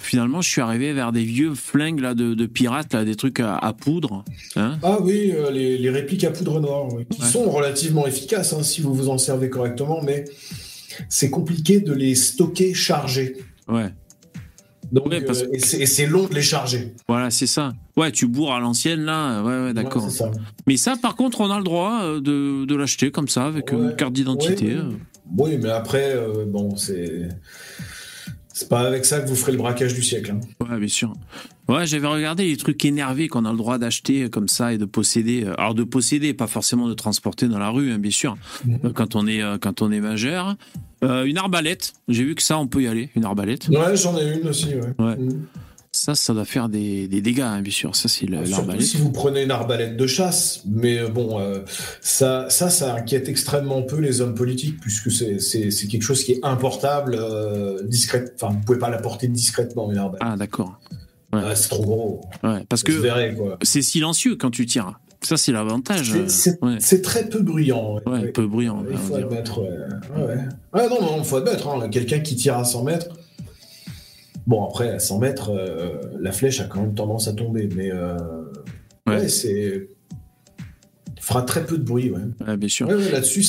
finalement, 0.00 0.40
je 0.40 0.48
suis 0.50 0.60
arrivé 0.60 0.92
vers 0.92 1.12
des 1.12 1.22
vieux 1.22 1.54
flingues 1.54 2.00
là 2.00 2.14
de, 2.14 2.34
de 2.34 2.46
pirates, 2.46 2.92
là, 2.94 3.04
des 3.04 3.14
trucs 3.14 3.38
à, 3.38 3.56
à 3.56 3.72
poudre. 3.74 4.24
Hein 4.56 4.78
Ah 4.82 4.98
oui, 5.00 5.30
euh, 5.32 5.52
les, 5.52 5.78
les 5.78 5.90
répliques 5.90 6.24
à 6.24 6.32
poudre 6.32 6.58
noire, 6.60 6.92
oui, 6.92 7.04
qui 7.08 7.22
Ouais. 7.22 7.28
sont 7.28 7.48
relativement 7.48 8.08
efficaces 8.08 8.52
hein, 8.54 8.64
si 8.64 8.80
vous 8.80 8.92
vous 8.92 9.08
en 9.08 9.18
servez 9.18 9.50
correctement, 9.50 10.02
mais 10.02 10.24
c'est 11.08 11.30
compliqué 11.30 11.78
de 11.78 11.92
les 11.92 12.16
stocker 12.16 12.74
chargés. 12.74 13.36
ouais. 13.68 13.92
Donc, 14.92 15.06
Ouais, 15.08 15.20
parce- 15.20 15.42
euh, 15.42 15.48
et 15.52 15.86
c'est 15.86 16.06
long 16.06 16.26
de 16.26 16.34
les 16.34 16.42
charger. 16.42 16.94
Voilà, 17.08 17.30
c'est 17.30 17.46
ça. 17.46 17.72
Ouais, 17.96 18.10
tu 18.12 18.26
bourres 18.26 18.54
à 18.54 18.60
l'ancienne 18.60 19.00
là. 19.04 19.42
Ouais, 19.42 19.64
ouais, 19.66 19.74
d'accord. 19.74 20.04
Ouais, 20.04 20.10
ça. 20.10 20.30
mais 20.66 20.76
ça, 20.76 20.94
par 21.00 21.14
contre, 21.16 21.40
on 21.40 21.50
a 21.50 21.58
le 21.58 21.64
droit 21.64 22.00
euh, 22.02 22.20
de, 22.20 22.64
de 22.64 22.74
l'acheter 22.74 23.10
comme 23.10 23.28
ça 23.28 23.46
avec 23.46 23.72
une 23.72 23.94
carte 23.96 24.12
d'identité. 24.12 24.76
Oui, 25.36 25.58
mais 25.62 25.70
après, 25.70 26.14
euh, 26.14 26.44
bon, 26.46 26.76
c'est. 26.76 27.28
C'est 28.58 28.68
pas 28.68 28.80
avec 28.80 29.04
ça 29.04 29.20
que 29.20 29.28
vous 29.28 29.36
ferez 29.36 29.52
le 29.52 29.58
braquage 29.58 29.94
du 29.94 30.02
siècle. 30.02 30.32
hein. 30.32 30.40
Ouais, 30.68 30.78
bien 30.80 30.88
sûr. 30.88 31.12
Ouais, 31.68 31.86
j'avais 31.86 32.08
regardé 32.08 32.44
les 32.44 32.56
trucs 32.56 32.84
énervés 32.84 33.28
qu'on 33.28 33.44
a 33.44 33.52
le 33.52 33.56
droit 33.56 33.78
d'acheter 33.78 34.28
comme 34.30 34.48
ça 34.48 34.72
et 34.72 34.78
de 34.78 34.84
posséder. 34.84 35.46
Alors 35.58 35.74
de 35.74 35.84
posséder, 35.84 36.34
pas 36.34 36.48
forcément 36.48 36.88
de 36.88 36.94
transporter 36.94 37.46
dans 37.46 37.60
la 37.60 37.68
rue, 37.70 37.92
hein, 37.92 37.98
bien 37.98 38.10
sûr. 38.10 38.36
Mhm. 38.64 38.78
Euh, 38.86 38.92
Quand 38.92 39.14
on 39.14 39.28
est 39.28 39.42
euh, 39.42 39.58
quand 39.58 39.80
on 39.80 39.92
est 39.92 40.00
majeur, 40.00 40.56
Euh, 41.04 41.22
une 41.26 41.38
arbalète. 41.38 41.92
J'ai 42.08 42.24
vu 42.24 42.34
que 42.34 42.42
ça, 42.42 42.58
on 42.58 42.66
peut 42.66 42.82
y 42.82 42.88
aller. 42.88 43.10
Une 43.14 43.24
arbalète. 43.24 43.68
Ouais, 43.68 43.94
j'en 43.96 44.18
ai 44.18 44.36
une 44.40 44.48
aussi, 44.48 44.70
ouais. 44.74 44.92
Ouais. 44.98 45.16
Mhm. 45.16 45.46
Ça, 45.90 46.14
ça 46.14 46.34
doit 46.34 46.44
faire 46.44 46.68
des, 46.68 47.08
des 47.08 47.20
dégâts, 47.22 47.40
hein, 47.40 47.60
bien 47.62 47.72
sûr. 47.72 47.96
Ça, 47.96 48.08
c'est 48.08 48.26
l'arbalète. 48.26 48.82
si 48.82 48.98
vous 48.98 49.10
prenez 49.10 49.42
une 49.42 49.50
arbalète 49.50 49.96
de 49.96 50.06
chasse. 50.06 50.62
Mais 50.66 50.98
euh, 50.98 51.08
bon, 51.08 51.40
euh, 51.40 51.60
ça, 52.00 52.46
ça, 52.50 52.68
ça 52.70 52.94
inquiète 52.94 53.28
extrêmement 53.28 53.82
peu 53.82 53.98
les 53.98 54.20
hommes 54.20 54.34
politiques, 54.34 54.78
puisque 54.80 55.10
c'est 55.10 55.86
quelque 55.88 56.02
chose 56.02 56.22
qui 56.24 56.32
est 56.32 56.40
importable, 56.44 57.16
euh, 57.18 57.82
discrète. 57.84 58.34
Enfin, 58.40 58.52
vous 58.54 58.60
pouvez 58.64 58.78
pas 58.78 58.90
la 58.90 58.98
porter 58.98 59.28
discrètement, 59.28 59.90
une 59.90 59.98
arbalète. 59.98 60.22
Ah, 60.24 60.36
d'accord. 60.36 60.78
Ah, 61.32 61.54
c'est 61.54 61.68
trop 61.68 61.82
gros. 61.82 62.20
Ouais, 62.42 62.64
parce 62.68 62.82
que 62.82 62.92
c'est 63.62 63.82
silencieux 63.82 64.36
quand 64.36 64.50
tu 64.50 64.66
tires. 64.66 64.98
Ça, 65.20 65.36
c'est 65.36 65.52
l'avantage. 65.52 66.14
C'est- 66.28 66.62
Ouais. 66.62 66.78
très 67.02 67.28
peu 67.28 67.40
bruyant. 67.40 67.98
ouais. 68.06 68.28
Peu 68.28 68.46
bruyant. 68.46 68.84
Il 68.90 68.96
faut 68.96 69.16
admettre, 69.16 69.60
non, 70.74 70.88
non, 71.02 71.16
il 71.18 71.24
faut 71.24 71.36
admettre. 71.36 71.66
hein, 71.68 71.88
Quelqu'un 71.88 72.20
qui 72.20 72.36
tire 72.36 72.56
à 72.56 72.64
100 72.64 72.84
mètres. 72.84 73.08
Bon, 74.48 74.64
après, 74.64 74.88
à 74.88 74.98
100 74.98 75.18
mètres, 75.20 75.50
euh, 75.50 76.00
la 76.18 76.32
flèche 76.32 76.60
a 76.60 76.64
quand 76.64 76.80
même 76.80 76.94
tendance 76.94 77.28
à 77.28 77.32
tomber. 77.34 77.68
Mais 77.76 77.92
euh, 77.92 78.16
Ouais. 79.06 79.16
ouais, 79.20 79.28
c'est. 79.28 79.88
fera 81.20 81.42
très 81.42 81.64
peu 81.64 81.78
de 81.78 81.82
bruit, 81.84 82.10
ouais. 82.10 82.56
Bien 82.56 82.68
sûr. 82.68 82.88
Ouais, 82.88 82.94
ouais, 82.94 83.10
là-dessus. 83.10 83.44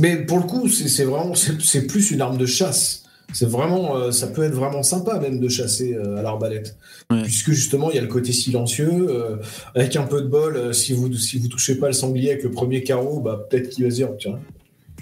Mais 0.00 0.16
pour 0.24 0.38
le 0.38 0.44
coup, 0.44 0.68
c'est 0.68 1.04
vraiment. 1.04 1.34
C'est 1.34 1.60
c'est 1.60 1.86
plus 1.86 2.10
une 2.12 2.20
arme 2.20 2.38
de 2.38 2.46
chasse. 2.46 3.02
C'est 3.32 3.48
vraiment. 3.48 3.96
euh, 3.96 4.12
ça 4.12 4.28
peut 4.28 4.44
être 4.44 4.54
vraiment 4.54 4.82
sympa, 4.84 5.18
même, 5.18 5.40
de 5.40 5.48
chasser 5.48 5.94
euh, 5.94 6.16
à 6.16 6.22
l'arbalète. 6.22 6.76
Ouais. 7.10 7.22
Puisque 7.22 7.50
justement, 7.50 7.90
il 7.90 7.96
y 7.96 7.98
a 7.98 8.02
le 8.02 8.06
côté 8.08 8.32
silencieux. 8.32 9.06
euh, 9.10 9.36
avec 9.74 9.96
un 9.96 10.04
peu 10.04 10.22
de 10.22 10.28
bol, 10.28 10.72
si 10.74 10.92
vous 10.92 11.12
si 11.14 11.38
vous 11.40 11.48
touchez 11.48 11.74
pas 11.76 11.88
le 11.88 11.92
sanglier 11.92 12.30
avec 12.30 12.44
le 12.44 12.50
premier 12.52 12.82
carreau, 12.84 13.20
bah, 13.20 13.46
peut-être 13.50 13.68
qu'il 13.70 13.82
va 13.84 13.90
se 13.90 13.96
dire 13.96 14.10
tiens, 14.18 14.38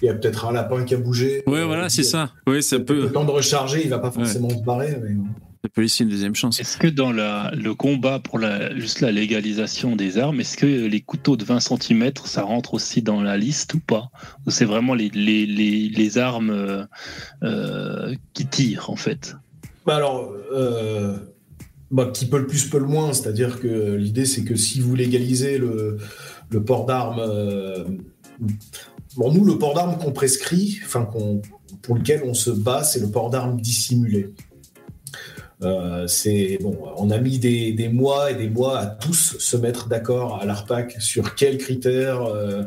il 0.02 0.06
y 0.06 0.08
a 0.08 0.14
peut-être 0.14 0.46
un 0.46 0.52
lapin 0.52 0.84
qui 0.84 0.94
a 0.94 0.98
bougé. 0.98 1.42
Euh, 1.48 1.64
voilà, 1.66 1.84
il- 1.84 1.90
c'est 1.90 2.02
ça. 2.02 2.32
Ouais, 2.46 2.62
ça 2.62 2.78
Le 2.78 2.84
peut, 2.84 3.10
temps 3.10 3.24
de 3.24 3.30
recharger, 3.30 3.82
il 3.84 3.90
va 3.90 3.98
pas 3.98 4.10
forcément 4.10 4.50
se 4.50 4.62
barrer. 4.64 4.98
Mais... 5.02 5.14
ça 5.62 5.68
peut 5.72 5.80
laisser 5.82 6.04
une 6.04 6.10
deuxième 6.10 6.34
chance. 6.34 6.60
Est-ce 6.60 6.76
que 6.76 6.88
dans 6.88 7.10
la, 7.12 7.50
le 7.56 7.74
combat 7.74 8.18
pour 8.18 8.38
la, 8.38 8.76
juste 8.78 9.00
la 9.00 9.10
légalisation 9.12 9.96
des 9.96 10.18
armes, 10.18 10.40
est-ce 10.40 10.56
que 10.56 10.66
les 10.66 11.00
couteaux 11.00 11.36
de 11.36 11.44
20 11.44 11.60
cm, 11.60 12.10
ça 12.24 12.42
rentre 12.42 12.74
aussi 12.74 13.00
dans 13.02 13.22
la 13.22 13.36
liste 13.38 13.74
ou 13.74 13.80
pas? 13.80 14.10
Ou 14.46 14.50
c'est 14.50 14.66
vraiment 14.66 14.94
les, 14.94 15.08
les, 15.10 15.46
les, 15.46 15.88
les 15.88 16.18
armes 16.18 16.50
euh, 16.50 16.84
euh, 17.42 18.14
qui 18.34 18.46
tirent, 18.46 18.90
en 18.90 18.96
fait? 18.96 19.36
Bah 19.86 19.96
alors, 19.96 20.32
euh, 20.52 21.16
bah, 21.90 22.10
qui 22.12 22.26
peut 22.26 22.38
le 22.38 22.46
plus, 22.46 22.66
peut 22.68 22.78
le 22.78 22.86
moins. 22.86 23.12
C'est-à-dire 23.12 23.60
que 23.60 23.94
l'idée, 23.94 24.24
c'est 24.26 24.42
que 24.44 24.56
si 24.56 24.80
vous 24.80 24.94
légalisez 24.94 25.56
le, 25.58 25.98
le 26.50 26.62
port 26.64 26.84
d'armes. 26.86 27.22
Bon, 29.16 29.32
nous, 29.32 29.44
le 29.44 29.58
port 29.58 29.74
d'armes 29.74 29.98
qu'on 29.98 30.12
prescrit, 30.12 30.78
enfin, 30.84 31.04
qu'on- 31.04 31.40
pour 31.82 31.96
lequel 31.96 32.22
on 32.24 32.34
se 32.34 32.50
bat, 32.50 32.84
c'est 32.84 33.00
le 33.00 33.10
port 33.10 33.30
d'armes 33.30 33.60
dissimulé. 33.60 34.30
Euh, 35.62 36.06
c'est 36.08 36.58
bon, 36.60 36.76
on 36.96 37.10
a 37.10 37.18
mis 37.18 37.38
des, 37.38 37.72
des 37.72 37.88
mois 37.88 38.30
et 38.32 38.34
des 38.34 38.48
mois 38.50 38.78
à 38.78 38.86
tous 38.86 39.36
se 39.38 39.56
mettre 39.56 39.88
d'accord 39.88 40.40
à 40.42 40.44
l'ARPAC 40.46 40.96
sur 41.00 41.34
quels 41.36 41.58
critères 41.58 42.22
euh, 42.22 42.64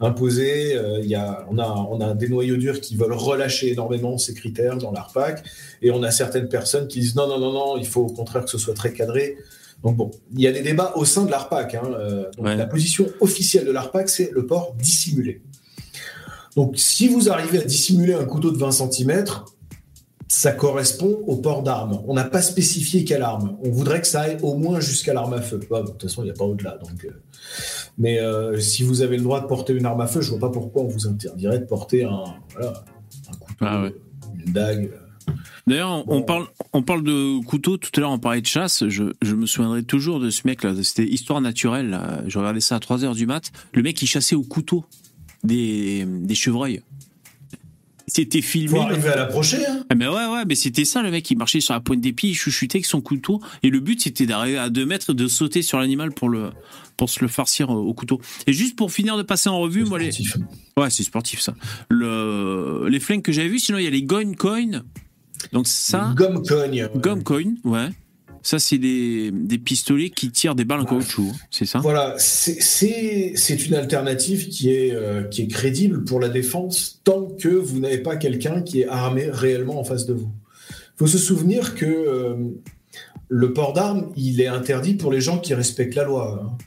imposer. 0.00 0.74
Euh, 0.76 0.98
il 1.00 1.06
y 1.08 1.14
a, 1.14 1.46
on, 1.50 1.58
a, 1.58 1.68
on 1.90 2.00
a 2.00 2.12
des 2.12 2.28
noyaux 2.28 2.56
durs 2.56 2.80
qui 2.80 2.96
veulent 2.96 3.12
relâcher 3.12 3.70
énormément 3.72 4.18
ces 4.18 4.34
critères 4.34 4.76
dans 4.76 4.90
l'ARPAC. 4.90 5.44
Et 5.80 5.90
on 5.90 6.02
a 6.02 6.10
certaines 6.10 6.48
personnes 6.48 6.88
qui 6.88 7.00
disent 7.00 7.14
non, 7.14 7.28
non, 7.28 7.38
non, 7.38 7.52
non, 7.52 7.76
il 7.78 7.86
faut 7.86 8.02
au 8.02 8.12
contraire 8.12 8.44
que 8.44 8.50
ce 8.50 8.58
soit 8.58 8.74
très 8.74 8.92
cadré. 8.92 9.36
Donc 9.82 9.96
bon, 9.96 10.10
il 10.34 10.40
y 10.40 10.46
a 10.46 10.52
des 10.52 10.62
débats 10.62 10.92
au 10.96 11.04
sein 11.04 11.24
de 11.24 11.30
l'ARPAC. 11.30 11.76
Hein, 11.76 11.82
donc 12.36 12.44
Ouais. 12.46 12.56
La 12.56 12.66
position 12.66 13.06
officielle 13.20 13.64
de 13.64 13.70
l'ARPAC, 13.72 14.08
c'est 14.08 14.30
le 14.32 14.44
port 14.44 14.74
dissimulé. 14.78 15.40
Donc 16.56 16.78
si 16.78 17.08
vous 17.08 17.30
arrivez 17.30 17.58
à 17.58 17.64
dissimuler 17.64 18.14
un 18.14 18.24
couteau 18.24 18.50
de 18.50 18.58
20 18.58 18.70
cm, 18.70 19.24
ça 20.28 20.52
correspond 20.52 21.22
au 21.26 21.36
port 21.36 21.62
d'armes. 21.62 22.02
On 22.06 22.14
n'a 22.14 22.24
pas 22.24 22.42
spécifié 22.42 23.04
quelle 23.04 23.22
arme. 23.22 23.56
On 23.62 23.70
voudrait 23.70 24.00
que 24.00 24.06
ça 24.06 24.22
aille 24.22 24.38
au 24.42 24.54
moins 24.54 24.80
jusqu'à 24.80 25.14
l'arme 25.14 25.34
à 25.34 25.42
feu. 25.42 25.58
de 25.58 25.66
toute 25.66 26.02
façon, 26.02 26.22
il 26.22 26.26
n'y 26.26 26.30
a 26.30 26.34
pas 26.34 26.44
au-delà. 26.44 26.78
Donc, 26.78 27.06
mais 27.98 28.18
si 28.58 28.82
vous 28.82 29.02
avez 29.02 29.16
le 29.16 29.22
droit 29.22 29.40
de 29.40 29.46
porter 29.46 29.74
une 29.74 29.86
arme 29.86 30.00
à 30.00 30.06
feu, 30.06 30.20
je 30.20 30.30
vois 30.30 30.40
pas 30.40 30.50
pourquoi 30.50 30.82
on 30.82 30.88
vous 30.88 31.06
interdirait 31.06 31.58
de 31.58 31.64
porter 31.64 32.04
un, 32.04 32.24
un 32.60 33.36
couteau, 33.38 33.64
ah 33.64 33.88
une 34.44 34.52
dague. 34.52 34.90
D'ailleurs, 35.66 36.04
on, 36.08 36.22
parle, 36.22 36.46
on 36.72 36.82
parle 36.82 37.02
de 37.02 37.42
couteau. 37.44 37.78
Tout 37.78 37.90
à 37.96 38.00
l'heure, 38.00 38.10
on 38.10 38.18
parlait 38.18 38.42
de 38.42 38.46
chasse. 38.46 38.86
Je, 38.88 39.04
je 39.22 39.34
me 39.34 39.46
souviendrai 39.46 39.82
toujours 39.82 40.20
de 40.20 40.28
ce 40.28 40.42
mec-là. 40.46 40.74
C'était 40.82 41.06
Histoire 41.06 41.40
naturelle. 41.40 41.98
Je 42.26 42.38
regardais 42.38 42.60
ça 42.60 42.76
à 42.76 42.80
3 42.80 42.98
h 42.98 43.14
du 43.14 43.26
mat. 43.26 43.50
Le 43.72 43.82
mec, 43.82 44.00
il 44.02 44.06
chassait 44.06 44.36
au 44.36 44.42
couteau 44.42 44.84
des, 45.44 46.04
des 46.06 46.34
chevreuils. 46.34 46.80
C'était 48.06 48.42
filmé. 48.42 48.68
Faut 48.68 48.82
arriver 48.82 49.08
à 49.08 49.16
l'approcher. 49.16 49.64
Hein. 49.66 49.84
Ah, 49.88 49.94
mais 49.94 50.06
ouais, 50.06 50.26
ouais, 50.26 50.44
mais 50.46 50.54
c'était 50.54 50.84
ça, 50.84 51.02
le 51.02 51.10
mec, 51.10 51.30
il 51.30 51.38
marchait 51.38 51.60
sur 51.60 51.72
la 51.72 51.80
pointe 51.80 52.00
des 52.00 52.12
pieds, 52.12 52.30
il 52.30 52.34
chuchotait 52.34 52.76
avec 52.76 52.86
son 52.86 53.00
couteau. 53.00 53.40
Et 53.62 53.70
le 53.70 53.80
but, 53.80 54.02
c'était 54.02 54.26
d'arriver 54.26 54.58
à 54.58 54.68
2 54.68 54.84
mètres, 54.84 55.14
de 55.14 55.26
sauter 55.26 55.62
sur 55.62 55.78
l'animal 55.78 56.12
pour 56.12 56.28
le, 56.28 56.50
pour 56.98 57.08
se 57.08 57.20
le 57.20 57.28
farcir 57.28 57.70
au 57.70 57.94
couteau. 57.94 58.20
Et 58.46 58.52
juste 58.52 58.76
pour 58.76 58.92
finir 58.92 59.16
de 59.16 59.22
passer 59.22 59.48
en 59.48 59.58
revue, 59.58 59.84
moi, 59.84 59.98
les. 59.98 60.10
Ouais, 60.76 60.90
c'est 60.90 61.02
sportif, 61.02 61.40
ça. 61.40 61.54
Le... 61.88 62.88
Les 62.90 63.00
flingues 63.00 63.22
que 63.22 63.32
j'avais 63.32 63.48
vues, 63.48 63.58
sinon, 63.58 63.78
il 63.78 63.84
y 63.84 63.86
a 63.86 63.90
les 63.90 64.02
Goin 64.02 64.34
Coin. 64.34 64.82
Donc 65.52 65.66
ça. 65.66 66.12
Gomme 66.14 66.42
Coin. 66.46 66.88
Gomme 66.96 67.22
Coin, 67.22 67.54
ouais. 67.64 67.88
Ça, 68.44 68.58
c'est 68.58 68.76
des, 68.76 69.30
des, 69.32 69.56
pistolets 69.56 70.10
qui 70.10 70.30
tirent 70.30 70.54
des 70.54 70.66
balles 70.66 70.80
en 70.80 70.84
caoutchouc, 70.84 71.30
hein, 71.32 71.36
c'est 71.50 71.64
ça? 71.64 71.78
Voilà, 71.78 72.14
c'est 72.18 73.66
une 73.66 73.74
alternative 73.74 74.48
qui 74.48 74.70
est, 74.70 74.92
euh, 74.92 75.22
qui 75.24 75.40
est 75.40 75.46
crédible 75.46 76.04
pour 76.04 76.20
la 76.20 76.28
défense 76.28 77.00
tant 77.04 77.26
que 77.26 77.48
vous 77.48 77.80
n'avez 77.80 78.02
pas 78.02 78.16
quelqu'un 78.16 78.60
qui 78.60 78.82
est 78.82 78.86
armé 78.86 79.30
réellement 79.30 79.80
en 79.80 79.84
face 79.84 80.04
de 80.04 80.12
vous. 80.12 80.30
Il 80.70 80.98
faut 80.98 81.06
se 81.06 81.16
souvenir 81.16 81.74
que 81.74 81.86
euh, 81.86 82.34
le 83.28 83.52
port 83.54 83.72
d'armes, 83.72 84.12
il 84.14 84.38
est 84.42 84.46
interdit 84.46 84.92
pour 84.92 85.10
les 85.10 85.22
gens 85.22 85.38
qui 85.38 85.54
respectent 85.54 85.94
la 85.94 86.04
loi. 86.04 86.42
Hein. 86.44 86.58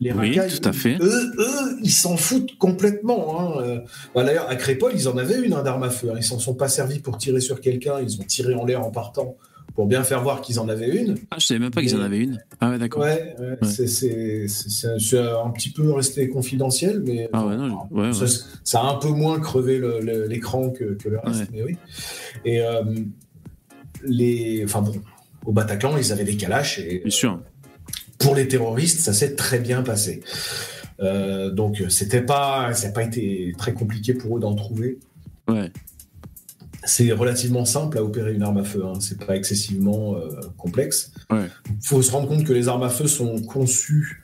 Les 0.00 0.12
oui, 0.12 0.34
tout 0.34 0.66
à 0.66 0.72
fait. 0.72 0.96
Eux, 1.02 1.32
eux 1.38 1.78
ils 1.82 1.92
s'en 1.92 2.16
foutent 2.16 2.56
complètement. 2.56 3.38
Hein. 3.38 3.62
Euh, 3.62 3.80
bah, 4.14 4.24
d'ailleurs, 4.24 4.48
à 4.48 4.56
Crépole, 4.56 4.92
ils 4.94 5.06
en 5.06 5.18
avaient 5.18 5.38
une 5.38 5.50
d'arme 5.50 5.82
à 5.82 5.90
feu. 5.90 6.10
Ils 6.16 6.22
s'en 6.22 6.38
sont 6.38 6.54
pas 6.54 6.68
servis 6.68 7.00
pour 7.00 7.18
tirer 7.18 7.40
sur 7.40 7.60
quelqu'un. 7.60 8.00
Ils 8.00 8.18
ont 8.18 8.24
tiré 8.24 8.54
en 8.54 8.64
l'air 8.64 8.82
en 8.82 8.90
partant 8.90 9.36
pour 9.80 9.86
bien 9.86 10.04
faire 10.04 10.22
voir 10.22 10.42
qu'ils 10.42 10.60
en 10.60 10.68
avaient 10.68 10.94
une. 10.94 11.14
Ah, 11.30 11.36
je 11.38 11.46
savais 11.46 11.58
même 11.58 11.70
pas 11.70 11.80
qu'ils 11.80 11.96
en 11.96 12.02
avaient 12.02 12.18
une. 12.18 12.38
Ah 12.60 12.68
ouais, 12.68 12.78
d'accord. 12.78 13.00
Ouais, 13.00 13.34
c'est 13.62 15.18
un 15.18 15.50
petit 15.52 15.70
peu 15.70 15.90
resté 15.90 16.28
confidentiel, 16.28 17.02
mais 17.02 17.30
ah 17.32 17.46
ouais, 17.46 17.56
non, 17.56 17.78
ouais, 17.90 18.12
ça, 18.12 18.26
ça, 18.62 18.80
a 18.80 18.90
un 18.90 18.96
peu 18.96 19.08
moins 19.08 19.40
crevé 19.40 19.80
l'écran 20.28 20.68
que, 20.68 20.96
que, 20.96 21.08
le 21.08 21.18
reste. 21.18 21.48
Mais 21.50 21.62
oui. 21.62 21.78
Et 22.44 22.60
euh, 22.60 22.82
les, 24.04 24.64
enfin 24.66 24.82
bon, 24.82 24.92
au 25.46 25.52
Bataclan, 25.52 25.96
ils 25.96 26.12
avaient 26.12 26.24
des 26.24 26.36
calaches 26.36 26.78
et. 26.78 26.98
Bien 26.98 27.10
sûr. 27.10 27.40
Pour 28.18 28.34
les 28.34 28.48
terroristes, 28.48 29.00
ça 29.00 29.14
s'est 29.14 29.34
très 29.34 29.60
bien 29.60 29.80
passé. 29.80 30.20
Euh, 31.00 31.50
donc 31.50 31.82
c'était 31.88 32.20
pas, 32.20 32.74
ça 32.74 32.88
n'a 32.88 32.92
pas 32.92 33.02
été 33.02 33.54
très 33.56 33.72
compliqué 33.72 34.12
pour 34.12 34.36
eux 34.36 34.40
d'en 34.40 34.54
trouver. 34.54 34.98
Ouais 35.48 35.72
c'est 36.84 37.12
relativement 37.12 37.64
simple 37.64 37.98
à 37.98 38.02
opérer 38.02 38.34
une 38.34 38.42
arme 38.42 38.58
à 38.58 38.64
feu. 38.64 38.82
Hein. 38.84 38.94
C'est 39.00 39.24
pas 39.24 39.36
excessivement 39.36 40.16
euh, 40.16 40.40
complexe. 40.56 41.12
Il 41.30 41.48
faut 41.82 42.02
se 42.02 42.10
rendre 42.10 42.28
compte 42.28 42.44
que 42.44 42.52
les 42.52 42.68
armes 42.68 42.82
à 42.82 42.88
feu 42.88 43.06
sont 43.06 43.40
conçues 43.42 44.22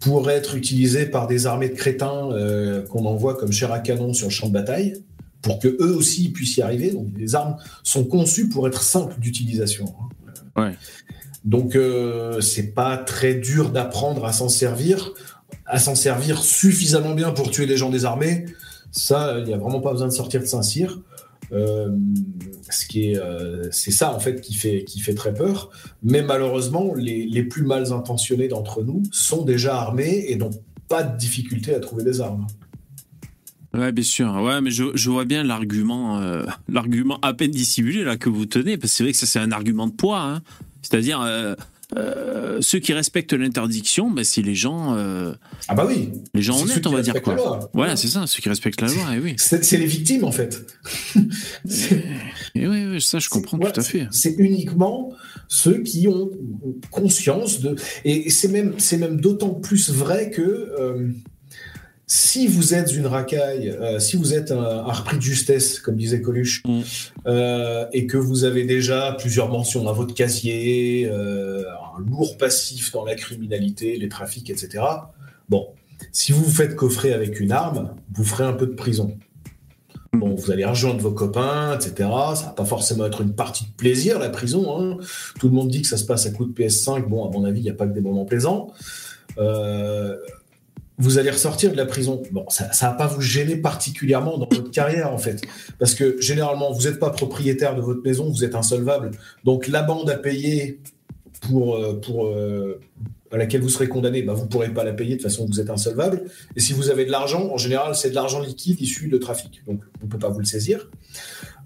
pour 0.00 0.30
être 0.30 0.54
utilisées 0.54 1.06
par 1.06 1.26
des 1.26 1.46
armées 1.46 1.68
de 1.68 1.74
crétins 1.74 2.30
euh, 2.30 2.86
qu'on 2.86 3.04
envoie 3.04 3.36
comme 3.36 3.52
chair 3.52 3.72
à 3.72 3.80
canon 3.80 4.12
sur 4.12 4.28
le 4.28 4.32
champ 4.32 4.48
de 4.48 4.52
bataille, 4.52 5.02
pour 5.42 5.58
que 5.58 5.68
eux 5.68 5.94
aussi 5.94 6.30
puissent 6.30 6.56
y 6.56 6.62
arriver. 6.62 6.92
Donc 6.92 7.08
les 7.16 7.34
armes 7.34 7.56
sont 7.82 8.04
conçues 8.04 8.48
pour 8.48 8.68
être 8.68 8.82
simples 8.82 9.18
d'utilisation. 9.18 9.92
Hein. 10.56 10.72
Donc 11.44 11.74
euh, 11.74 12.40
c'est 12.40 12.74
pas 12.74 12.96
très 12.96 13.34
dur 13.34 13.70
d'apprendre 13.70 14.24
à 14.24 14.32
s'en 14.32 14.48
servir, 14.48 15.12
à 15.66 15.78
s'en 15.78 15.94
servir 15.94 16.42
suffisamment 16.42 17.14
bien 17.14 17.32
pour 17.32 17.50
tuer 17.50 17.66
des 17.66 17.76
gens 17.76 17.90
désarmés. 17.90 18.46
Ça, 18.90 19.36
il 19.38 19.44
n'y 19.44 19.54
a 19.54 19.58
vraiment 19.58 19.80
pas 19.80 19.92
besoin 19.92 20.08
de 20.08 20.12
sortir 20.12 20.40
de 20.40 20.46
Saint-Cyr. 20.46 21.00
Euh, 21.52 21.88
ce 22.70 22.86
qui 22.86 23.10
est, 23.10 23.18
euh, 23.18 23.68
c'est 23.70 23.90
ça 23.90 24.14
en 24.14 24.20
fait 24.20 24.40
qui 24.40 24.54
fait 24.54 24.84
qui 24.84 25.00
fait 25.00 25.14
très 25.14 25.32
peur. 25.32 25.70
Mais 26.02 26.22
malheureusement, 26.22 26.94
les, 26.94 27.26
les 27.26 27.42
plus 27.42 27.62
mal 27.62 27.92
intentionnés 27.92 28.48
d'entre 28.48 28.82
nous 28.82 29.02
sont 29.12 29.44
déjà 29.44 29.76
armés 29.76 30.26
et 30.28 30.36
n'ont 30.36 30.50
pas 30.88 31.02
de 31.02 31.16
difficulté 31.16 31.74
à 31.74 31.80
trouver 31.80 32.04
des 32.04 32.20
armes. 32.20 32.46
Ouais, 33.74 33.92
bien 33.92 34.04
sûr. 34.04 34.32
Ouais, 34.42 34.60
mais 34.60 34.70
je, 34.70 34.84
je 34.94 35.10
vois 35.10 35.24
bien 35.24 35.44
l'argument, 35.44 36.20
euh, 36.20 36.42
l'argument 36.68 37.18
à 37.22 37.34
peine 37.34 37.50
dissimulé 37.50 38.02
là 38.04 38.16
que 38.16 38.28
vous 38.28 38.46
tenez, 38.46 38.76
parce 38.76 38.92
que 38.92 38.96
c'est 38.96 39.02
vrai 39.04 39.12
que 39.12 39.18
ça 39.18 39.26
c'est 39.26 39.38
un 39.38 39.52
argument 39.52 39.86
de 39.86 39.92
poids. 39.92 40.20
Hein. 40.20 40.42
C'est-à-dire, 40.82 41.20
euh, 41.96 42.58
ceux 42.60 42.80
qui 42.80 42.92
respectent 42.92 43.32
l'interdiction, 43.32 44.10
ben, 44.10 44.22
c'est 44.22 44.42
les 44.42 44.54
gens. 44.54 44.94
Euh, 44.96 45.32
ah 45.68 45.74
bah 45.74 45.86
oui. 45.86 46.10
Les 46.34 46.42
gens 46.42 46.60
honnêtes, 46.60 46.86
on 46.86 46.92
va 46.92 47.00
dire 47.00 47.22
quoi. 47.22 47.70
Voilà, 47.72 47.96
c'est 47.96 48.08
ça, 48.08 48.26
ceux 48.26 48.42
qui 48.42 48.48
respectent 48.50 48.82
la 48.82 48.88
loi. 48.88 49.16
Et 49.16 49.20
oui. 49.20 49.34
C'est 49.38 49.78
les 49.78 49.86
victimes 49.86 50.24
en 50.24 50.32
fait. 50.32 50.66
et, 52.54 52.68
oui, 52.68 53.00
ça 53.00 53.18
je 53.18 53.30
comprends 53.30 53.58
tout 53.58 53.80
à 53.80 53.82
fait. 53.82 54.06
C'est 54.10 54.34
uniquement 54.38 55.14
ceux 55.48 55.82
qui 55.82 56.08
ont 56.08 56.30
conscience 56.90 57.60
de. 57.60 57.74
Et 58.04 58.28
c'est 58.28 58.48
même, 58.48 58.74
c'est 58.76 58.98
même 58.98 59.20
d'autant 59.20 59.54
plus 59.54 59.90
vrai 59.90 60.30
que. 60.30 60.42
Euh, 60.42 61.08
si 62.08 62.46
vous 62.46 62.72
êtes 62.72 62.94
une 62.94 63.06
racaille, 63.06 63.68
euh, 63.68 63.98
si 63.98 64.16
vous 64.16 64.32
êtes 64.32 64.50
un, 64.50 64.82
repris 64.82 65.18
de 65.18 65.22
justesse, 65.22 65.78
comme 65.78 65.96
disait 65.96 66.22
Coluche, 66.22 66.62
mm. 66.66 66.80
euh, 67.26 67.86
et 67.92 68.06
que 68.06 68.16
vous 68.16 68.44
avez 68.44 68.64
déjà 68.64 69.14
plusieurs 69.18 69.50
mentions 69.50 69.84
dans 69.84 69.92
votre 69.92 70.14
casier, 70.14 71.06
euh, 71.06 71.64
un 71.96 72.00
lourd 72.00 72.38
passif 72.38 72.92
dans 72.92 73.04
la 73.04 73.14
criminalité, 73.14 73.98
les 73.98 74.08
trafics, 74.08 74.48
etc., 74.48 74.82
bon, 75.50 75.68
si 76.10 76.32
vous 76.32 76.44
vous 76.44 76.50
faites 76.50 76.76
coffrer 76.76 77.12
avec 77.12 77.40
une 77.40 77.52
arme, 77.52 77.94
vous 78.14 78.24
ferez 78.24 78.44
un 78.44 78.54
peu 78.54 78.66
de 78.66 78.74
prison. 78.74 79.18
Bon, 80.14 80.34
vous 80.34 80.50
allez 80.50 80.64
rejoindre 80.64 81.00
vos 81.00 81.12
copains, 81.12 81.74
etc. 81.74 82.08
Ça 82.34 82.44
va 82.46 82.52
pas 82.56 82.64
forcément 82.64 83.04
être 83.04 83.20
une 83.20 83.34
partie 83.34 83.64
de 83.64 83.70
plaisir, 83.72 84.18
la 84.18 84.30
prison. 84.30 84.80
Hein. 84.80 84.96
Tout 85.38 85.48
le 85.48 85.54
monde 85.54 85.68
dit 85.68 85.82
que 85.82 85.88
ça 85.88 85.98
se 85.98 86.04
passe 86.04 86.24
à 86.24 86.30
coup 86.30 86.46
de 86.46 86.52
PS5. 86.52 87.06
Bon, 87.06 87.28
à 87.28 87.30
mon 87.30 87.44
avis, 87.44 87.60
il 87.60 87.64
n'y 87.64 87.70
a 87.70 87.74
pas 87.74 87.86
que 87.86 87.92
des 87.92 88.00
moments 88.00 88.24
plaisants. 88.24 88.72
Euh, 89.36 90.16
vous 90.98 91.18
allez 91.18 91.30
ressortir 91.30 91.70
de 91.70 91.76
la 91.76 91.86
prison. 91.86 92.22
Bon, 92.32 92.44
ça 92.48 92.66
ne 92.66 92.90
va 92.90 92.92
pas 92.92 93.06
vous 93.06 93.20
gêner 93.20 93.56
particulièrement 93.56 94.36
dans 94.36 94.48
votre 94.50 94.70
carrière, 94.70 95.12
en 95.12 95.18
fait. 95.18 95.40
Parce 95.78 95.94
que 95.94 96.20
généralement, 96.20 96.72
vous 96.72 96.82
n'êtes 96.82 96.98
pas 96.98 97.10
propriétaire 97.10 97.76
de 97.76 97.80
votre 97.80 98.02
maison, 98.02 98.28
vous 98.28 98.44
êtes 98.44 98.56
insolvable. 98.56 99.12
Donc, 99.44 99.68
la 99.68 99.82
bande 99.82 100.10
à 100.10 100.16
payer 100.16 100.80
pour, 101.40 101.76
euh, 101.76 101.94
pour, 101.94 102.26
euh, 102.26 102.80
à 103.30 103.36
laquelle 103.36 103.60
vous 103.60 103.68
serez 103.68 103.88
condamné, 103.88 104.22
bah, 104.22 104.32
vous 104.32 104.44
ne 104.44 104.48
pourrez 104.48 104.72
pas 104.72 104.82
la 104.82 104.92
payer 104.92 105.16
de 105.16 105.22
toute 105.22 105.30
façon, 105.30 105.46
vous 105.46 105.60
êtes 105.60 105.70
insolvable. 105.70 106.24
Et 106.56 106.60
si 106.60 106.72
vous 106.72 106.90
avez 106.90 107.04
de 107.04 107.12
l'argent, 107.12 107.48
en 107.52 107.58
général, 107.58 107.94
c'est 107.94 108.10
de 108.10 108.14
l'argent 108.14 108.40
liquide 108.40 108.80
issu 108.80 109.08
de 109.08 109.18
trafic. 109.18 109.62
Donc, 109.66 109.82
on 110.02 110.06
ne 110.06 110.10
peut 110.10 110.18
pas 110.18 110.30
vous 110.30 110.40
le 110.40 110.46
saisir. 110.46 110.90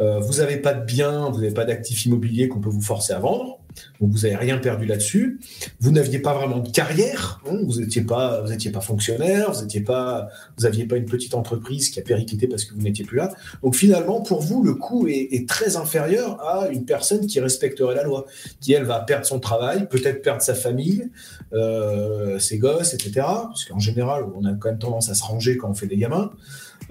Euh, 0.01 0.21
vous 0.21 0.35
n'avez 0.35 0.57
pas 0.57 0.75
de 0.75 0.85
biens, 0.85 1.31
vous 1.31 1.41
n'avez 1.41 1.55
pas 1.55 1.65
d'actifs 1.65 2.07
immobiliers 2.07 2.49
qu'on 2.49 2.61
peut 2.61 2.71
vous 2.71 2.83
forcer 2.83 3.13
à 3.13 3.19
vendre. 3.19 3.59
Donc 4.01 4.11
vous 4.11 4.19
n'avez 4.19 4.37
rien 4.37 4.59
perdu 4.59 4.87
là-dessus. 4.87 5.41
Vous 5.81 5.91
n'aviez 5.91 6.19
pas 6.19 6.35
vraiment 6.35 6.59
de 6.59 6.69
carrière. 6.69 7.41
Hein. 7.49 7.59
vous 7.65 7.81
n'étiez 7.81 8.03
pas, 8.03 8.43
vous 8.43 8.53
étiez 8.53 8.71
pas 8.71 8.81
fonctionnaire. 8.81 9.53
Vous 9.53 9.63
étiez 9.63 9.81
pas, 9.81 10.29
vous 10.59 10.67
aviez 10.67 10.87
pas 10.87 10.97
une 10.97 11.07
petite 11.07 11.35
entreprise 11.35 11.91
qui 11.91 11.99
a 11.99 12.03
périclité 12.03 12.47
parce 12.47 12.65
que 12.65 12.75
vous 12.75 12.83
n'étiez 12.83 13.05
plus 13.05 13.17
là. 13.17 13.33
Donc 13.63 13.75
finalement, 13.75 14.21
pour 14.21 14.41
vous, 14.41 14.63
le 14.63 14.75
coût 14.75 15.07
est, 15.09 15.49
très 15.49 15.77
inférieur 15.77 16.41
à 16.47 16.69
une 16.69 16.85
personne 16.85 17.27
qui 17.27 17.41
respecterait 17.41 17.95
la 17.95 18.05
loi, 18.05 18.27
qui 18.61 18.73
elle 18.73 18.85
va 18.85 19.01
perdre 19.01 19.27
son 19.27 19.41
travail, 19.41 19.89
peut-être 19.89 20.23
perdre 20.23 20.41
sa 20.41 20.55
famille, 20.55 21.11
euh, 21.53 22.39
ses 22.39 22.59
gosses, 22.59 22.95
etc. 22.95 23.13
Parce 23.25 23.65
qu'en 23.65 23.81
général, 23.81 24.25
on 24.35 24.45
a 24.45 24.53
quand 24.53 24.69
même 24.69 24.79
tendance 24.79 25.11
à 25.11 25.15
se 25.15 25.25
ranger 25.25 25.57
quand 25.57 25.71
on 25.71 25.75
fait 25.75 25.89
des 25.89 25.97
gamins. 25.97 26.31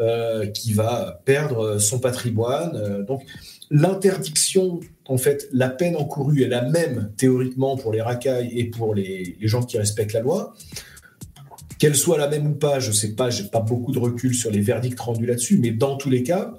Euh, 0.01 0.47
qui 0.47 0.73
va 0.73 1.21
perdre 1.25 1.77
son 1.77 1.99
patrimoine. 1.99 2.71
Euh, 2.75 3.03
donc 3.03 3.21
l'interdiction, 3.69 4.79
en 5.05 5.17
fait, 5.17 5.47
la 5.53 5.69
peine 5.69 5.95
encourue 5.95 6.41
est 6.41 6.47
la 6.47 6.63
même 6.63 7.11
théoriquement 7.17 7.77
pour 7.77 7.93
les 7.93 8.01
racailles 8.01 8.49
et 8.57 8.63
pour 8.63 8.95
les, 8.95 9.37
gens 9.41 9.61
qui 9.61 9.77
respectent 9.77 10.13
la 10.13 10.21
loi. 10.21 10.55
Qu'elle 11.77 11.95
soit 11.95 12.17
la 12.17 12.27
même 12.27 12.47
ou 12.47 12.53
pas, 12.55 12.79
je 12.79 12.87
ne 12.87 12.95
sais 12.95 13.13
pas, 13.13 13.29
j'ai 13.29 13.43
pas 13.43 13.59
beaucoup 13.59 13.91
de 13.91 13.99
recul 13.99 14.33
sur 14.33 14.49
les 14.49 14.61
verdicts 14.61 14.99
rendus 14.99 15.27
là-dessus, 15.27 15.59
mais 15.59 15.69
dans 15.69 15.97
tous 15.97 16.09
les 16.09 16.23
cas, 16.23 16.55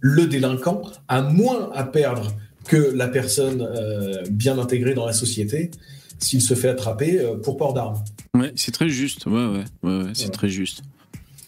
le 0.00 0.26
délinquant 0.26 0.80
a 1.08 1.20
moins 1.20 1.70
à 1.74 1.84
perdre 1.84 2.32
que 2.66 2.90
la 2.94 3.08
personne 3.08 3.60
euh, 3.60 4.22
bien 4.30 4.58
intégrée 4.58 4.94
dans 4.94 5.04
la 5.04 5.12
société 5.12 5.72
s'il 6.18 6.40
se 6.40 6.54
fait 6.54 6.68
attraper 6.68 7.20
pour 7.42 7.58
port 7.58 7.74
d'armes. 7.74 8.02
Ouais, 8.34 8.52
c'est 8.56 8.72
très 8.72 8.88
juste. 8.88 9.26
Ouais, 9.26 9.46
ouais, 9.46 9.64
ouais, 9.82 10.12
c'est 10.14 10.32
très 10.32 10.48
juste. 10.48 10.82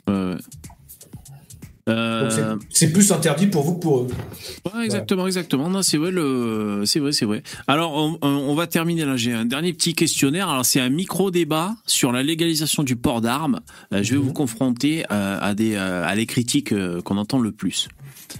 Ouais, 0.06 0.34
ouais. 0.34 0.36
Euh, 1.88 2.56
C'est 2.70 2.92
plus 2.92 3.12
interdit 3.12 3.46
pour 3.46 3.62
vous 3.62 3.74
que 3.74 3.80
pour 3.80 3.98
eux. 4.00 4.06
Ouais, 4.74 4.84
exactement, 4.86 5.26
exactement. 5.26 5.68
Non, 5.68 5.82
c'est 5.82 5.98
vrai, 5.98 6.10
le, 6.10 6.84
c'est 6.86 6.98
vrai, 6.98 7.12
c'est 7.12 7.26
vrai. 7.26 7.42
Alors, 7.66 7.92
on, 7.94 8.18
on 8.22 8.54
va 8.54 8.66
terminer 8.66 9.04
là. 9.04 9.16
J'ai 9.16 9.34
un 9.34 9.44
dernier 9.44 9.72
petit 9.74 9.94
questionnaire. 9.94 10.48
Alors, 10.48 10.64
c'est 10.64 10.80
un 10.80 10.88
micro 10.88 11.30
débat 11.30 11.74
sur 11.86 12.10
la 12.10 12.22
légalisation 12.22 12.82
du 12.84 12.96
port 12.96 13.20
d'armes. 13.20 13.60
Euh, 13.92 14.02
je 14.02 14.12
vais 14.12 14.18
Mhm. 14.18 14.24
vous 14.24 14.32
confronter 14.32 15.04
euh, 15.12 15.38
à 15.40 15.54
des, 15.54 15.76
à 15.76 16.14
les 16.14 16.24
critiques 16.26 16.72
qu'on 17.02 17.18
entend 17.18 17.38
le 17.38 17.52
plus. 17.52 17.88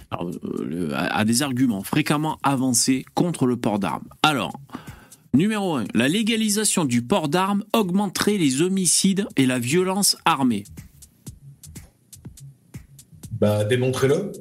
Alors, 0.09 0.31
le- 0.67 0.93
à, 0.95 1.15
à 1.17 1.23
des 1.25 1.43
arguments 1.43 1.83
fréquemment 1.83 2.39
avancés 2.41 3.05
contre 3.13 3.45
le 3.45 3.57
port 3.57 3.77
d'armes. 3.79 4.05
Alors. 4.23 4.53
Numéro 5.33 5.75
1. 5.75 5.83
La 5.93 6.07
légalisation 6.07 6.85
du 6.85 7.01
port 7.01 7.27
d'armes 7.27 7.65
augmenterait 7.73 8.37
les 8.37 8.61
homicides 8.61 9.27
et 9.35 9.45
la 9.45 9.59
violence 9.59 10.15
armée. 10.23 10.63
Bah, 13.39 13.63
démontrez-le. 13.65 14.31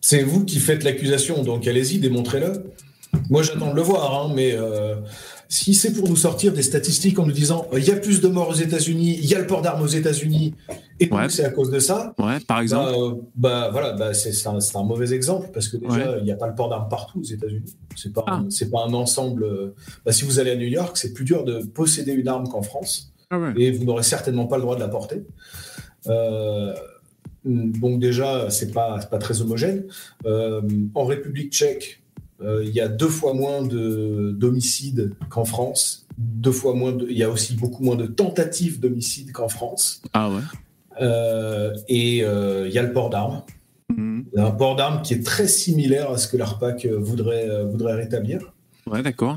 C'est 0.00 0.22
vous 0.22 0.44
qui 0.44 0.58
faites 0.60 0.84
l'accusation, 0.84 1.42
donc 1.42 1.66
allez-y, 1.66 1.98
démontrez-le. 1.98 2.64
Moi, 3.30 3.42
j'attends 3.42 3.70
de 3.70 3.76
le 3.76 3.82
voir, 3.82 4.14
hein, 4.26 4.32
mais 4.34 4.52
euh, 4.52 4.96
si 5.48 5.74
c'est 5.74 5.92
pour 5.92 6.08
nous 6.08 6.16
sortir 6.16 6.52
des 6.52 6.62
statistiques 6.62 7.18
en 7.18 7.24
nous 7.26 7.32
disant 7.32 7.66
euh, 7.72 7.78
il 7.80 7.84
y 7.86 7.90
a 7.90 7.96
plus 7.96 8.20
de 8.20 8.28
morts 8.28 8.50
aux 8.50 8.54
États-Unis, 8.54 9.18
il 9.20 9.26
y 9.26 9.34
a 9.34 9.38
le 9.38 9.46
port 9.46 9.62
d'armes 9.62 9.82
aux 9.82 9.86
États-Unis, 9.86 10.54
et 11.00 11.08
Ouais. 11.12 11.28
c'est 11.28 11.44
à 11.44 11.50
cause 11.50 11.70
de 11.70 11.78
ça, 11.78 12.14
Ouais, 12.18 12.38
par 12.40 12.60
exemple. 12.60 12.92
bah, 12.92 12.98
euh, 12.98 13.14
bah, 13.36 13.68
voilà, 13.72 13.92
bah, 13.94 14.12
c'est 14.14 14.30
un, 14.48 14.58
un 14.74 14.82
mauvais 14.84 15.12
exemple 15.14 15.48
parce 15.52 15.68
que 15.68 15.76
déjà, 15.78 15.94
Ouais. 16.12 16.18
il 16.18 16.24
n'y 16.24 16.32
a 16.32 16.36
pas 16.36 16.46
le 16.46 16.54
port 16.54 16.68
d'armes 16.68 16.88
partout 16.88 17.20
aux 17.20 17.24
États-Unis. 17.24 17.74
C'est 17.96 18.12
pas, 18.12 18.24
Ah. 18.26 18.42
c'est 18.50 18.70
pas 18.70 18.84
un 18.86 18.92
ensemble. 18.92 19.44
euh, 19.44 19.74
bah, 20.04 20.12
si 20.12 20.24
vous 20.24 20.38
allez 20.38 20.50
à 20.50 20.56
New 20.56 20.66
York, 20.68 20.96
c'est 20.98 21.12
plus 21.14 21.24
dur 21.24 21.42
de 21.44 21.60
posséder 21.64 22.12
une 22.12 22.28
arme 22.28 22.46
qu'en 22.48 22.62
France 22.62 23.12
Ah 23.30 23.38
ouais. 23.38 23.54
et 23.56 23.70
vous 23.72 23.84
n'aurez 23.84 24.02
certainement 24.04 24.46
pas 24.46 24.56
le 24.56 24.62
droit 24.62 24.74
de 24.76 24.80
la 24.80 24.88
porter. 24.88 25.24
Euh, 26.08 26.74
donc 27.46 28.00
déjà, 28.00 28.50
c'est 28.50 28.72
pas 28.72 28.98
pas 29.10 29.18
très 29.18 29.40
homogène. 29.40 29.84
Euh, 30.26 30.60
en 30.94 31.04
République 31.04 31.52
Tchèque, 31.52 32.02
euh, 32.42 32.62
il 32.64 32.70
y 32.74 32.80
a 32.80 32.88
deux 32.88 33.08
fois 33.08 33.32
moins 33.34 33.62
de 33.62 34.32
d'homicides 34.36 35.12
qu'en 35.30 35.44
France. 35.44 36.06
Deux 36.18 36.52
fois 36.52 36.74
moins. 36.74 36.92
de- 36.92 37.06
il 37.08 37.16
y 37.16 37.22
a 37.22 37.30
aussi 37.30 37.54
beaucoup 37.54 37.82
moins 37.84 37.96
de 37.96 38.06
tentatives 38.06 38.80
d'homicide 38.80 39.32
qu'en 39.32 39.48
France. 39.48 40.02
Ah 40.12 40.28
ouais. 40.30 40.42
Euh, 41.00 41.74
et 41.88 42.18
il 42.18 42.72
y 42.72 42.78
a 42.78 42.82
le 42.82 42.92
port 42.92 43.10
d'armes. 43.10 43.42
A 44.36 44.42
un 44.44 44.50
port 44.50 44.76
d'armes 44.76 45.02
qui 45.02 45.14
est 45.14 45.24
très 45.24 45.46
similaire 45.46 46.10
à 46.10 46.18
ce 46.18 46.26
que 46.28 46.36
l'ARPAC 46.36 46.86
voudrait 46.86 47.64
voudrait 47.64 47.94
rétablir. 47.94 48.40
Ouais, 48.90 49.02
d'accord. 49.02 49.36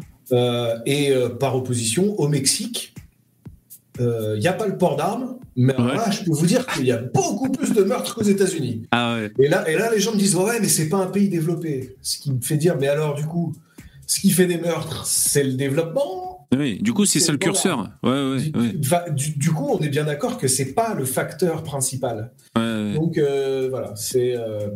Et 0.85 1.13
par 1.39 1.55
opposition, 1.55 2.19
au 2.19 2.27
Mexique, 2.27 2.93
il 3.99 4.39
n'y 4.39 4.47
a 4.47 4.53
pas 4.53 4.67
le 4.67 4.77
port 4.77 4.95
d'armes, 4.95 5.37
mais 5.61 5.75
Ouais. 5.79 5.95
là, 5.95 6.09
je 6.09 6.23
peux 6.23 6.31
vous 6.31 6.45
dire 6.45 6.65
qu'il 6.67 6.85
y 6.85 6.91
a 6.91 6.97
beaucoup 6.97 7.49
plus 7.51 7.73
de 7.73 7.83
meurtres 7.83 8.15
qu'aux 8.15 8.23
États-Unis. 8.23 8.83
Ah 8.91 9.15
ouais. 9.15 9.31
Et 9.39 9.47
là, 9.49 9.69
et 9.69 9.75
là, 9.75 9.91
les 9.93 9.99
gens 9.99 10.13
me 10.13 10.17
disent 10.17 10.35
Ouais, 10.35 10.59
mais 10.61 10.67
c'est 10.67 10.89
pas 10.89 10.97
un 10.97 11.07
pays 11.07 11.29
développé. 11.29 11.95
Ce 12.01 12.17
qui 12.19 12.31
me 12.31 12.41
fait 12.41 12.57
dire 12.57 12.77
Mais 12.79 12.87
alors, 12.87 13.13
du 13.15 13.25
coup, 13.25 13.53
ce 14.07 14.19
qui 14.21 14.31
fait 14.31 14.45
des 14.47 14.57
meurtres, 14.57 15.05
c'est 15.05 15.43
le 15.43 15.53
développement? 15.53 16.47
Oui, 16.57 16.79
du 16.81 16.93
coup, 16.93 17.05
c'est 17.05 17.19
ça 17.19 17.31
le 17.31 17.37
curseur. 17.37 17.89
Ouais, 18.01 18.09
ouais, 18.09 18.41
du, 18.41 18.59
ouais. 18.59 18.73
va- 18.83 19.09
du- 19.11 19.37
du 19.37 19.51
coup, 19.51 19.67
on 19.69 19.79
est 19.81 19.89
bien 19.89 20.05
d'accord 20.05 20.37
que 20.39 20.47
c'est 20.47 20.73
pas 20.73 20.95
le 20.95 21.05
facteur 21.05 21.61
principal. 21.63 22.31
Donc 22.55 23.17
euh, 23.19 23.67
voilà, 23.69 23.93
c'est. 23.95 24.35
euh, 24.35 24.69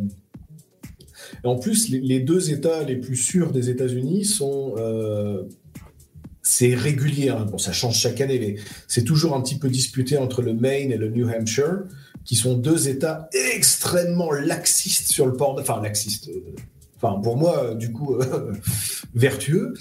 En 1.42 1.56
plus, 1.56 1.88
les, 1.88 2.00
les 2.00 2.20
deux 2.20 2.50
États 2.52 2.82
les 2.84 2.96
plus 2.96 3.16
sûrs 3.16 3.50
des 3.52 3.70
États-Unis 3.70 4.24
sont. 4.24 4.74
euh, 4.78 5.42
C'est 6.46 6.74
régulier, 6.74 7.30
hein. 7.30 7.46
bon, 7.50 7.56
ça 7.56 7.72
change 7.72 7.96
chaque 7.98 8.20
année, 8.20 8.38
mais 8.38 8.56
c'est 8.86 9.02
toujours 9.02 9.34
un 9.34 9.40
petit 9.40 9.56
peu 9.58 9.68
disputé 9.70 10.18
entre 10.18 10.42
le 10.42 10.52
Maine 10.52 10.92
et 10.92 10.98
le 10.98 11.08
New 11.08 11.26
Hampshire, 11.28 11.84
qui 12.26 12.36
sont 12.36 12.54
deux 12.54 12.86
États 12.88 13.28
extrêmement 13.54 14.30
laxistes 14.30 15.10
sur 15.10 15.26
le 15.26 15.32
port, 15.32 15.54
de- 15.54 15.62
enfin 15.62 15.80
laxistes, 15.82 16.28
euh, 16.28 16.40
enfin 17.00 17.18
pour 17.22 17.38
moi, 17.38 17.64
euh, 17.64 17.74
du 17.74 17.92
coup, 17.92 18.16
euh, 18.16 18.52
vertueux 19.14 19.72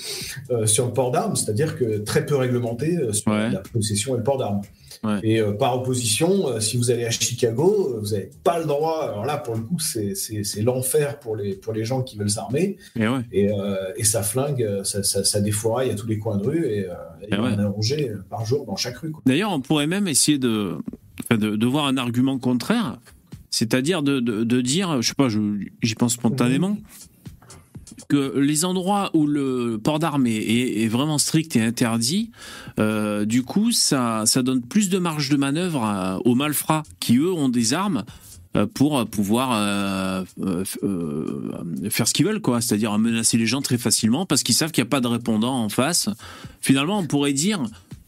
euh, 0.52 0.66
sur 0.66 0.86
le 0.86 0.94
port 0.94 1.12
d'armes, 1.12 1.36
c'est-à-dire 1.36 1.78
que 1.78 1.98
très 2.00 2.26
peu 2.26 2.36
réglementé 2.38 2.98
euh, 2.98 3.12
sur 3.12 3.30
Ouais. 3.32 3.50
la 3.52 3.60
possession 3.60 4.14
et 4.16 4.18
le 4.18 4.24
port 4.24 4.38
d'armes. 4.38 4.62
Ouais. 5.04 5.20
Et 5.24 5.42
euh, 5.42 5.52
par 5.52 5.76
opposition, 5.76 6.48
euh, 6.48 6.60
si 6.60 6.78
vous 6.78 6.90
allez 6.90 7.06
à 7.06 7.12
Chicago, 7.12 7.94
euh, 7.96 8.00
vous 8.00 8.12
n'avez 8.12 8.30
pas 8.44 8.60
le 8.60 8.66
droit. 8.66 9.04
Alors 9.04 9.26
là, 9.26 9.38
pour 9.38 9.56
le 9.56 9.62
coup, 9.62 9.78
c'est 9.80 10.62
l'enfer 10.62 11.20
pour 11.20 11.36
les, 11.36 11.56
pour 11.56 11.74
les 11.74 11.84
gens 11.84 12.04
qui 12.04 12.18
veulent 12.18 12.30
s'armer. 12.30 12.78
Et 12.96 13.08
ouais. 13.08 13.20
Et, 13.32 13.50
et 13.98 14.04
ça 14.04 14.24
flingue, 14.24 14.66
ça, 14.84 15.04
ça, 15.04 15.24
ça 15.24 15.42
défouraille 15.42 15.92
à 15.92 15.96
tous 15.96 16.08
les 16.08 16.20
coins 16.20 16.38
de 16.38 16.48
rue. 16.48 16.66
Et, 16.66 16.88
il 17.28 17.34
y 17.34 17.38
en 17.38 17.60
a 17.60 17.68
rongé 17.68 18.12
par 18.30 18.46
jour 18.46 18.66
dans 18.66 18.76
chaque 18.76 18.98
rue. 18.98 19.14
D'ailleurs, 19.26 19.52
on 19.52 19.62
pourrait 19.62 19.88
même 19.88 20.08
essayer 20.08 20.38
de, 20.38 20.78
de, 21.32 21.56
de 21.56 21.66
voir 21.66 21.86
un 21.86 21.98
argument 21.98 22.38
contraire, 22.38 22.98
c'est-à-dire 23.50 24.04
de, 24.04 24.20
de, 24.20 24.44
de 24.44 24.62
dire, 24.62 25.02
je 25.02 25.08
sais 25.10 25.14
pas, 25.16 25.28
j'y 25.30 25.96
pense 25.96 26.14
spontanément, 26.14 26.78
les 28.36 28.66
endroits 28.66 29.10
où 29.14 29.26
le 29.28 29.80
port 29.84 30.00
d'armes 30.00 30.28
est, 30.28 30.88
vraiment 30.88 31.18
strict 31.18 31.56
et 31.56 31.62
interdit, 31.62 32.32
euh, 32.80 33.26
du 33.26 33.44
coup, 33.44 33.72
ça, 33.72 34.24
ça 34.26 34.44
donne 34.44 34.62
plus 34.62 34.90
de 34.90 34.98
marge 35.00 35.30
de 35.30 35.38
manœuvre 35.38 35.84
à- 35.84 36.20
aux 36.26 36.36
malfrats 36.36 36.84
qui, 37.00 37.18
eux, 37.18 37.32
ont 37.32 37.50
des 37.50 37.74
armes 37.74 38.04
euh, 38.56 38.68
pour 38.68 39.04
pouvoir 39.08 39.52
euh, 39.54 40.24
euh, 40.42 40.64
euh, 40.84 41.90
faire 41.90 42.08
ce 42.08 42.14
qu'ils 42.14 42.26
veulent, 42.26 42.42
quoi. 42.42 42.62
C'est-à-dire 42.62 42.98
menacer 43.00 43.38
les 43.38 43.48
gens 43.48 43.62
très 43.62 43.78
facilement 43.80 44.26
parce 44.28 44.44
qu'ils 44.44 44.54
savent 44.56 44.72
qu'il 44.72 44.84
n'y 44.84 44.88
a 44.88 44.92
pas 44.92 45.02
de 45.02 45.08
répondant 45.08 45.56
en 45.56 45.70
face. 45.70 46.08
Finalement, 46.62 47.00
on 47.00 47.08
pourrait 47.08 47.34
dire, 47.34 47.64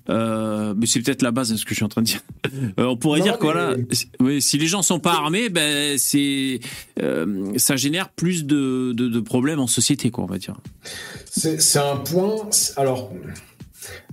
euh, 0.09 0.73
mais 0.77 0.85
c'est 0.85 0.99
peut-être 1.01 1.21
la 1.21 1.31
base 1.31 1.49
de 1.51 1.57
ce 1.57 1.63
que 1.65 1.71
je 1.71 1.75
suis 1.75 1.83
en 1.85 1.89
train 1.89 2.01
de 2.01 2.07
dire. 2.07 2.21
Euh, 2.79 2.85
on 2.85 2.95
pourrait 2.97 3.19
Non, 3.19 3.25
dire 3.25 3.37
que 3.39 3.45
mais- 3.47 3.51
voilà, 3.53 3.75
si- 3.91 4.07
oui, 4.19 4.41
si 4.41 4.57
les 4.57 4.67
gens 4.67 4.81
sont 4.81 4.99
pas 4.99 5.13
armés, 5.13 5.49
ben 5.49 5.97
c'est 5.97 6.59
euh, 7.01 7.51
ça 7.57 7.75
génère 7.75 8.09
plus 8.09 8.45
de, 8.45 8.93
de, 8.93 9.07
de 9.09 9.19
problèmes 9.19 9.59
en 9.59 9.67
société, 9.67 10.09
quoi, 10.11 10.23
on 10.23 10.27
va 10.27 10.37
dire. 10.37 10.55
C'est 11.29 11.79
un 11.79 11.97
point. 11.97 12.49
Alors, 12.77 13.11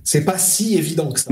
c'est 0.03 0.25
pas 0.25 0.37
si 0.37 0.75
évident 0.77 1.11
que 1.11 1.19
ça. 1.19 1.31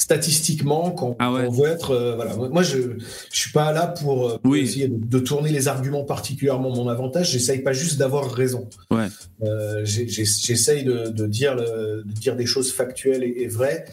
Statistiquement, 0.00 0.92
quand, 0.92 1.14
Ah 1.18 1.30
ouais. 1.30 1.42
quand 1.42 1.48
on 1.48 1.50
veut 1.52 1.68
être. 1.68 1.90
euh, 1.90 2.14
voilà. 2.16 2.34
Moi, 2.34 2.62
je 2.62 2.78
ne 2.78 2.94
suis 3.30 3.52
pas 3.52 3.70
là 3.70 3.86
pour, 3.86 4.28
euh, 4.30 4.38
pour 4.38 4.52
Oui. 4.52 4.60
essayer 4.60 4.88
de, 4.88 4.96
de 4.96 5.18
tourner 5.18 5.50
les 5.50 5.68
arguments 5.68 6.04
particulièrement 6.04 6.74
mon 6.74 6.88
avantage. 6.88 7.30
J'essaye 7.32 7.58
pas 7.60 7.74
juste 7.74 7.98
d'avoir 7.98 8.30
raison. 8.32 8.66
Ouais. 8.90 9.08
Euh, 9.44 9.84
J'essaye 9.84 10.84
de, 10.84 11.10
de 11.10 11.26
dire 11.26 11.54
le- 11.54 12.02
de 12.06 12.12
dire 12.12 12.34
des 12.34 12.46
choses 12.46 12.72
factuelles 12.72 13.22
et, 13.22 13.42
et 13.42 13.46
vraies. 13.46 13.84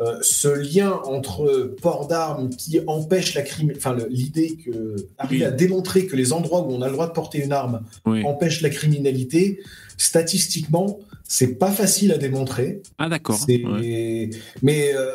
Euh, 0.00 0.16
ce 0.22 0.48
lien 0.48 0.98
entre 1.04 1.74
port 1.80 2.08
d'armes 2.08 2.48
qui 2.48 2.80
empêche 2.86 3.34
la 3.34 3.42
crime, 3.42 3.70
enfin 3.76 3.96
l'idée 4.08 4.56
que 4.64 4.96
arriver 5.18 5.44
Oui. 5.44 5.48
à 5.48 5.50
démontrer 5.52 6.06
que 6.06 6.16
les 6.16 6.32
endroits 6.32 6.62
où 6.66 6.72
on 6.72 6.80
a 6.82 6.86
le 6.86 6.92
droit 6.94 7.06
de 7.06 7.12
porter 7.12 7.44
une 7.44 7.52
arme 7.52 7.82
Oui. 8.06 8.24
empêchent 8.24 8.62
la 8.62 8.70
criminalité, 8.70 9.60
statistiquement, 9.98 10.98
c'est 11.26 11.58
pas 11.58 11.70
facile 11.70 12.12
à 12.12 12.18
démontrer. 12.18 12.82
Ah 12.98 13.08
d'accord. 13.08 13.40
Ouais. 13.48 14.30
Mais 14.62 14.92
euh, 14.94 15.10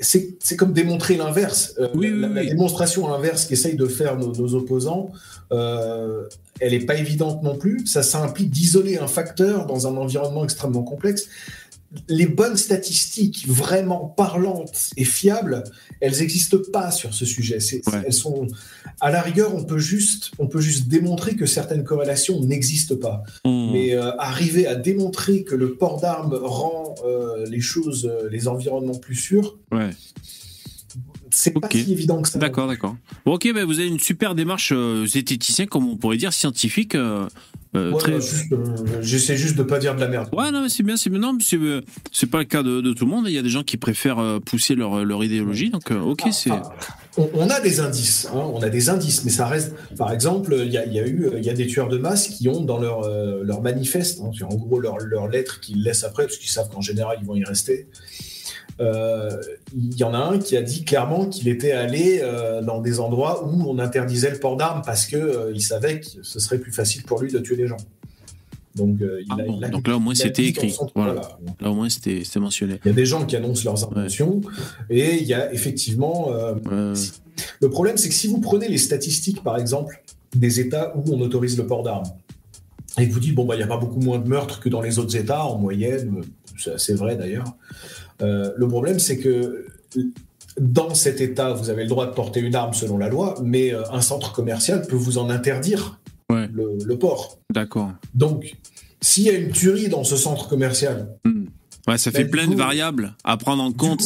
c'est 0.00 0.36
c'est 0.40 0.56
comme 0.56 0.72
démontrer 0.72 1.16
l'inverse. 1.16 1.74
Euh, 1.78 1.88
Oui, 1.94 2.10
la, 2.10 2.28
oui, 2.28 2.34
la 2.34 2.40
oui. 2.42 2.48
démonstration 2.48 3.12
inverse 3.14 3.44
qu'essayent 3.46 3.76
de 3.76 3.86
faire 3.86 4.16
nos, 4.18 4.32
nos 4.34 4.54
opposants, 4.54 5.10
euh, 5.52 6.24
elle 6.60 6.72
n'est 6.72 6.86
pas 6.86 6.96
évidente 6.96 7.42
non 7.42 7.56
plus. 7.56 7.86
Ça, 7.86 8.02
ça 8.02 8.22
implique 8.22 8.50
d'isoler 8.50 8.98
un 8.98 9.06
facteur 9.06 9.66
dans 9.66 9.86
un 9.86 9.96
environnement 9.96 10.44
extrêmement 10.44 10.82
complexe. 10.82 11.28
Les 12.08 12.26
bonnes 12.26 12.56
statistiques 12.56 13.46
vraiment 13.48 14.06
parlantes 14.16 14.90
et 14.96 15.04
fiables, 15.04 15.62
elles 16.00 16.18
n'existent 16.18 16.58
pas 16.72 16.90
sur 16.90 17.14
ce 17.14 17.24
sujet. 17.24 17.58
Ouais. 17.72 18.02
Elles 18.06 18.12
sont, 18.12 18.48
à 19.00 19.10
la 19.10 19.22
rigueur, 19.22 19.54
on 19.54 19.64
peut 19.64 19.78
juste, 19.78 20.32
on 20.38 20.46
peut 20.48 20.60
juste 20.60 20.88
démontrer 20.88 21.36
que 21.36 21.46
certaines 21.46 21.84
corrélations 21.84 22.40
n'existent 22.42 22.96
pas. 22.96 23.22
On- 23.44 23.70
Mais 23.72 23.94
euh, 23.94 24.10
arriver 24.18 24.66
à 24.66 24.74
démontrer 24.74 25.44
que 25.44 25.54
le 25.54 25.74
port 25.74 26.00
d'armes 26.00 26.34
rend 26.34 26.94
euh, 27.04 27.46
les 27.48 27.60
choses, 27.60 28.04
euh, 28.10 28.28
les 28.30 28.48
environnements 28.48 28.98
plus 28.98 29.14
sûrs, 29.16 29.56
Ouais. 29.72 29.90
c'est 31.30 31.52
pas 31.52 31.68
si 31.70 31.92
évident 31.92 32.20
que 32.22 32.28
ça. 32.28 32.38
D'accord, 32.38 32.66
d'accord. 32.66 32.96
Bon, 33.24 33.34
ok, 33.34 33.52
ben 33.54 33.64
vous 33.64 33.78
avez 33.78 33.88
une 33.88 34.00
super 34.00 34.34
démarche 34.34 34.72
euh, 34.74 35.06
zététicien, 35.06 35.66
comme 35.66 35.88
on 35.88 35.96
pourrait 35.96 36.16
dire, 36.16 36.32
scientifique. 36.32 36.94
euh, 36.94 37.28
euh, 37.76 37.92
Ouais, 37.92 37.98
très... 37.98 38.12
bah, 38.12 38.18
euh, 38.52 39.02
J'essaie 39.02 39.36
juste 39.36 39.56
de 39.56 39.62
pas 39.62 39.78
dire 39.78 39.94
de 39.94 40.00
la 40.00 40.08
merde. 40.08 40.28
Ouais, 40.32 40.50
non, 40.50 40.62
mais 40.62 40.68
c'est 40.68 40.82
bien, 40.82 40.96
c'est 40.96 41.10
bien. 41.10 41.18
Non, 41.20 41.36
c'est 41.40 41.56
euh, 41.56 41.80
c'est 42.12 42.26
pas 42.30 42.38
le 42.38 42.44
cas 42.44 42.62
de, 42.62 42.80
de 42.80 42.92
tout 42.92 43.04
le 43.04 43.10
monde. 43.10 43.24
Il 43.28 43.32
y 43.34 43.38
a 43.38 43.42
des 43.42 43.48
gens 43.48 43.62
qui 43.62 43.76
préfèrent 43.76 44.40
pousser 44.44 44.74
leur, 44.74 45.04
leur 45.04 45.22
idéologie. 45.24 45.70
Donc, 45.70 45.90
ok, 45.90 46.20
Ah, 46.24 46.32
c'est. 46.32 46.50
on, 47.16 47.30
on 47.34 47.50
a 47.50 47.60
des 47.60 47.80
indices, 47.80 48.28
hein, 48.32 48.38
on 48.52 48.60
a 48.62 48.68
des 48.68 48.88
indices, 48.88 49.24
mais 49.24 49.30
ça 49.30 49.46
reste. 49.46 49.72
Par 49.96 50.12
exemple, 50.12 50.54
il 50.64 50.72
y 50.72 50.78
a, 50.78 50.86
y 50.86 50.98
a 50.98 51.06
eu, 51.06 51.30
il 51.36 51.44
y 51.44 51.50
a 51.50 51.54
des 51.54 51.66
tueurs 51.66 51.88
de 51.88 51.98
masse 51.98 52.28
qui 52.28 52.48
ont 52.48 52.60
dans 52.62 52.78
leur 52.78 53.08
leur 53.42 53.60
manifeste, 53.62 54.20
hein, 54.22 54.30
en 54.48 54.54
gros 54.54 54.80
leur 54.80 54.98
leur 54.98 55.28
lettre 55.28 55.60
qu'ils 55.60 55.82
laissent 55.82 56.04
après, 56.04 56.24
parce 56.24 56.36
qu'ils 56.38 56.50
savent 56.50 56.68
qu'en 56.68 56.80
général 56.80 57.18
ils 57.20 57.26
vont 57.26 57.36
y 57.36 57.44
rester. 57.44 57.86
Euh, 58.80 59.30
Il 59.74 59.96
y 59.96 60.04
en 60.04 60.12
a 60.14 60.18
un 60.18 60.38
qui 60.38 60.56
a 60.56 60.62
dit 60.62 60.84
clairement 60.84 61.26
qu'il 61.26 61.48
était 61.48 61.72
allé 61.72 62.20
euh, 62.22 62.60
dans 62.62 62.80
des 62.80 63.00
endroits 63.00 63.46
où 63.46 63.62
on 63.70 63.78
interdisait 63.78 64.30
le 64.30 64.38
port 64.38 64.56
d'armes 64.56 64.82
parce 64.84 65.06
que 65.06 65.16
euh, 65.16 65.52
il 65.54 65.62
savait 65.62 66.00
que 66.00 66.06
ce 66.22 66.38
serait 66.40 66.58
plus 66.58 66.72
facile 66.72 67.02
pour 67.04 67.20
lui 67.22 67.32
de 67.32 67.38
tuer 67.38 67.56
les 67.56 67.66
gens. 67.66 67.76
Donc, 68.74 69.00
euh, 69.00 69.22
il 69.22 69.26
Ah 69.30 69.36
a- 69.40 69.44
bon, 69.46 69.54
il 69.58 69.64
a- 69.64 69.68
donc 69.70 69.88
là, 69.88 69.96
au 69.96 70.00
moins, 70.00 70.14
c'était 70.14 70.44
écrit. 70.44 70.70
son- 70.70 70.90
Voilà. 70.94 71.12
voilà. 71.14 71.28
Là, 71.60 71.70
au 71.70 71.74
moins, 71.74 71.88
c'était 71.88 72.22
mentionné. 72.38 72.78
Il 72.84 72.88
y 72.88 72.90
a 72.90 72.94
des 72.94 73.06
gens 73.06 73.24
qui 73.24 73.34
annoncent 73.34 73.64
leurs 73.64 73.82
intentions 73.84 74.42
et 74.90 75.14
il 75.16 75.24
y 75.26 75.32
a 75.32 75.50
effectivement 75.52 76.30
euh, 76.32 76.54
Euh, 76.70 76.94
Le 77.60 77.68
problème, 77.70 77.96
c'est 77.98 78.08
que 78.08 78.14
si 78.14 78.28
vous 78.28 78.40
prenez 78.40 78.68
les 78.68 78.78
statistiques, 78.78 79.42
par 79.42 79.56
exemple, 79.58 80.02
des 80.34 80.60
États 80.60 80.94
où 80.96 81.02
on 81.14 81.20
autorise 81.20 81.56
le 81.56 81.66
port 81.66 81.82
d'armes, 81.82 82.08
et 82.98 83.06
que 83.08 83.12
vous 83.12 83.20
dites, 83.20 83.34
bon, 83.34 83.44
bah, 83.44 83.54
il 83.54 83.58
n'y 83.58 83.64
a 83.64 83.66
pas 83.66 83.76
beaucoup 83.76 84.00
moins 84.00 84.18
de 84.18 84.26
meurtres 84.28 84.58
que 84.60 84.68
dans 84.70 84.80
les 84.80 84.98
autres 84.98 85.16
États, 85.16 85.44
en 85.44 85.58
moyenne, 85.58 86.22
c'est 86.58 86.72
assez 86.72 86.94
vrai 86.94 87.14
d'ailleurs. 87.16 87.44
Euh, 88.22 88.52
le 88.56 88.68
problème, 88.68 88.98
c'est 88.98 89.18
que 89.18 89.66
dans 90.58 90.94
cet 90.94 91.20
État, 91.20 91.52
vous 91.52 91.70
avez 91.70 91.82
le 91.82 91.88
droit 91.88 92.06
de 92.06 92.12
porter 92.12 92.40
une 92.40 92.54
arme 92.54 92.72
selon 92.72 92.98
la 92.98 93.08
loi, 93.08 93.34
mais 93.42 93.72
euh, 93.72 93.82
un 93.92 94.00
centre 94.00 94.32
commercial 94.32 94.86
peut 94.86 94.96
vous 94.96 95.18
en 95.18 95.28
interdire 95.28 96.00
le, 96.30 96.94
port. 96.94 97.38
D'accord. 97.52 97.92
Donc, 98.14 98.56
s'il 99.00 99.24
y 99.24 99.30
a 99.30 99.34
une 99.34 99.50
tuerie 99.50 99.88
dans 99.88 100.04
ce 100.04 100.16
centre 100.16 100.48
commercial, 100.48 101.08
hmm. 101.24 101.45
Ouais, 101.86 101.98
ça 101.98 102.10
fait 102.10 102.24
bah, 102.24 102.30
plein 102.30 102.48
de 102.48 102.56
variables 102.56 103.14
à 103.22 103.36
prendre 103.36 103.62
en 103.62 103.70
compte. 103.72 104.02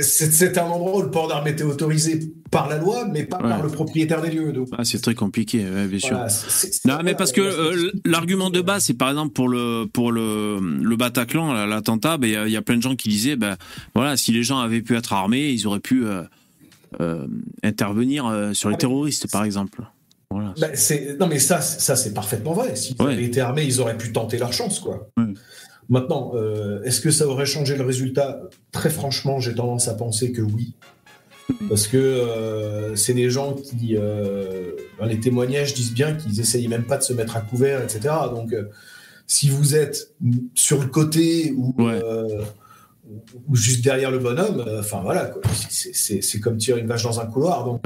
C'est 0.00 0.58
un 0.58 0.64
endroit 0.64 0.98
où 0.98 1.02
le 1.02 1.10
port 1.10 1.26
d'armes 1.26 1.48
était 1.48 1.64
autorisé 1.64 2.32
par 2.52 2.68
la 2.68 2.78
loi, 2.78 3.08
mais 3.12 3.24
pas 3.24 3.38
par 3.38 3.62
le 3.62 3.68
propriétaire 3.68 4.22
des 4.22 4.30
lieux. 4.30 4.52
Ah, 4.78 4.84
c'est 4.84 5.00
très 5.00 5.14
compliqué, 5.14 5.64
bien 5.88 5.98
sûr. 5.98 6.24
non, 6.84 6.98
mais 7.04 7.14
parce 7.14 7.32
que 7.32 7.40
euh, 7.40 7.90
l'argument 8.04 8.50
de 8.50 8.60
base, 8.60 8.84
c'est 8.84 8.94
par 8.94 9.08
exemple 9.08 9.32
pour 9.32 9.48
le 9.48 9.86
pour 9.92 10.12
le, 10.12 10.60
le 10.60 10.96
Bataclan, 10.96 11.66
l'attentat, 11.66 12.16
ben, 12.16 12.46
il 12.46 12.52
y, 12.52 12.56
a 12.56 12.62
plein 12.62 12.76
de 12.76 12.82
gens 12.82 12.94
qui 12.94 13.08
disaient, 13.08 13.36
ben 13.36 13.56
voilà, 13.94 14.16
si 14.16 14.30
les 14.30 14.44
gens 14.44 14.60
avaient 14.60 14.82
pu 14.82 14.96
être 14.96 15.12
armés, 15.12 15.50
ils 15.50 15.66
auraient 15.66 15.80
pu 15.80 16.06
euh, 16.06 16.22
euh, 17.00 17.26
intervenir 17.64 18.50
sur 18.52 18.68
les 18.68 18.76
ah, 18.76 18.78
terroristes, 18.78 19.30
par 19.32 19.42
exemple. 19.42 19.82
Voilà. 20.30 20.54
Ben, 20.60 20.72
non, 21.18 21.26
mais 21.26 21.40
ça, 21.40 21.60
ça 21.60 21.96
c'est 21.96 22.14
parfaitement 22.14 22.52
vrai. 22.52 22.76
S'ils 22.76 23.00
avaient 23.00 23.24
été 23.24 23.40
armés, 23.40 23.64
ils 23.64 23.80
auraient 23.80 23.98
pu 23.98 24.12
tenter 24.12 24.38
leur 24.38 24.52
chance, 24.52 24.78
quoi. 24.78 25.10
Maintenant, 25.88 26.32
euh, 26.34 26.82
est-ce 26.82 27.00
que 27.00 27.10
ça 27.10 27.26
aurait 27.26 27.46
changé 27.46 27.76
le 27.76 27.84
résultat? 27.84 28.40
Très 28.72 28.90
franchement, 28.90 29.40
j'ai 29.40 29.54
tendance 29.54 29.88
à 29.88 29.94
penser 29.94 30.32
que 30.32 30.42
oui. 30.42 30.74
Parce 31.68 31.86
que 31.86 31.98
euh, 31.98 32.96
c'est 32.96 33.12
des 33.12 33.28
gens 33.28 33.52
qui, 33.52 33.96
euh, 33.96 34.72
dans 34.98 35.04
les 35.04 35.20
témoignages, 35.20 35.74
disent 35.74 35.92
bien 35.92 36.14
qu'ils 36.14 36.40
essayent 36.40 36.68
même 36.68 36.84
pas 36.84 36.96
de 36.96 37.02
se 37.02 37.12
mettre 37.12 37.36
à 37.36 37.42
couvert, 37.42 37.82
etc. 37.82 38.14
Donc, 38.30 38.54
si 39.26 39.50
vous 39.50 39.74
êtes 39.74 40.14
sur 40.54 40.80
le 40.80 40.88
côté 40.88 41.52
ou, 41.56 41.74
ou 43.48 43.56
juste 43.56 43.84
derrière 43.84 44.10
le 44.10 44.18
bonhomme, 44.18 44.64
enfin 44.78 45.02
voilà, 45.02 45.32
c'est 45.68 46.40
comme 46.40 46.56
tirer 46.56 46.80
une 46.80 46.86
vache 46.86 47.02
dans 47.02 47.20
un 47.20 47.26
couloir. 47.26 47.64
Donc, 47.64 47.82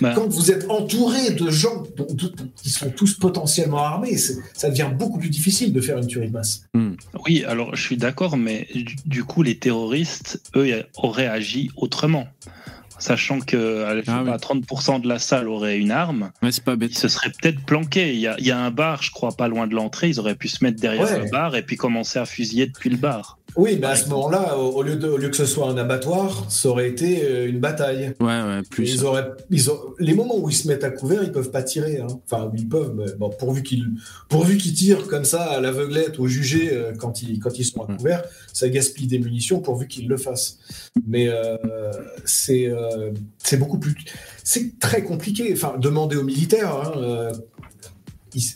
bah. 0.00 0.12
Quand 0.14 0.28
vous 0.28 0.50
êtes 0.50 0.70
entouré 0.70 1.30
de 1.30 1.50
gens 1.50 1.84
qui 2.56 2.70
sont 2.70 2.90
tous 2.90 3.14
potentiellement 3.14 3.84
armés, 3.84 4.16
ça 4.16 4.70
devient 4.70 4.90
beaucoup 4.96 5.18
plus 5.18 5.30
difficile 5.30 5.72
de 5.72 5.80
faire 5.80 5.98
une 5.98 6.06
tuerie 6.06 6.28
de 6.28 6.32
masse. 6.32 6.66
Hmm. 6.74 6.92
Oui, 7.26 7.44
alors 7.44 7.74
je 7.74 7.82
suis 7.82 7.96
d'accord, 7.96 8.36
mais 8.36 8.68
du 9.06 9.24
coup, 9.24 9.42
les 9.42 9.58
terroristes, 9.58 10.40
eux, 10.56 10.84
auraient 10.96 11.26
agi 11.26 11.70
autrement. 11.76 12.26
Sachant 12.98 13.40
que 13.40 14.02
30% 14.02 14.94
ah 14.94 14.98
de 15.00 15.08
la 15.08 15.18
salle 15.18 15.48
aurait 15.48 15.78
une 15.78 15.90
arme, 15.90 16.30
mais 16.42 16.52
c'est 16.52 16.62
pas 16.62 16.76
bête. 16.76 16.92
ils 16.92 16.98
se 16.98 17.08
seraient 17.08 17.30
peut-être 17.30 17.60
planqués. 17.64 18.14
Il 18.14 18.20
y, 18.20 18.50
a, 18.50 18.58
un 18.58 18.70
bar, 18.70 19.02
je 19.02 19.10
crois, 19.10 19.32
pas 19.32 19.48
loin 19.48 19.66
de 19.66 19.74
l'entrée. 19.74 20.08
Ils 20.08 20.20
auraient 20.20 20.36
pu 20.36 20.48
se 20.48 20.62
mettre 20.62 20.80
derrière 20.80 21.18
le 21.18 21.28
bar 21.28 21.56
et 21.56 21.62
puis 21.62 21.76
commencer 21.76 22.18
à 22.18 22.24
fusiller 22.24 22.66
depuis 22.66 22.90
le 22.90 22.96
bar. 22.96 23.38
Oui, 23.56 23.78
mais 23.80 23.86
à 23.86 23.96
ce 23.96 24.08
moment-là, 24.08 24.58
au 24.58 24.82
lieu, 24.82 24.96
de, 24.96 25.08
au 25.08 25.16
lieu 25.16 25.28
que 25.28 25.36
ce 25.36 25.46
soit 25.46 25.68
un 25.68 25.76
abattoir, 25.76 26.50
ça 26.50 26.68
aurait 26.68 26.88
été 26.88 27.22
euh, 27.24 27.48
une 27.48 27.60
bataille. 27.60 28.12
Ouais, 28.20 28.26
ouais, 28.26 28.62
plus. 28.68 28.92
Ils 28.92 29.04
auraient, 29.04 29.30
ils 29.50 29.70
ont, 29.70 29.78
les 30.00 30.14
moments 30.14 30.36
où 30.36 30.50
ils 30.50 30.56
se 30.56 30.66
mettent 30.66 30.82
à 30.82 30.90
couvert, 30.90 31.22
ils 31.22 31.30
peuvent 31.30 31.50
pas 31.50 31.62
tirer. 31.62 31.98
Hein. 31.98 32.08
Enfin, 32.28 32.50
ils 32.56 32.68
peuvent, 32.68 32.92
mais 32.96 33.12
bon, 33.18 33.30
pourvu 33.30 33.62
qu'ils, 33.62 33.86
pourvu 34.28 34.56
qu'ils 34.56 34.74
tirent 34.74 35.06
comme 35.06 35.24
ça 35.24 35.42
à 35.44 35.60
l'aveuglette 35.60 36.18
au 36.18 36.26
jugé 36.26 36.70
euh, 36.72 36.92
quand 36.98 37.22
ils, 37.22 37.38
quand 37.38 37.58
ils 37.58 37.64
sont 37.64 37.82
à 37.82 37.94
couvert, 37.94 38.24
ça 38.52 38.68
gaspille 38.68 39.06
des 39.06 39.18
munitions 39.18 39.60
pourvu 39.60 39.86
qu'ils 39.86 40.08
le 40.08 40.16
fassent. 40.16 40.58
Mais 41.06 41.28
euh, 41.28 41.56
c'est, 42.24 42.66
euh, 42.66 43.12
c'est 43.38 43.56
beaucoup 43.56 43.78
plus, 43.78 43.94
c'est 44.42 44.78
très 44.80 45.04
compliqué. 45.04 45.50
Enfin, 45.52 45.76
demander 45.78 46.16
aux 46.16 46.24
militaires. 46.24 46.74
Hein, 46.74 46.92
euh, 46.96 47.32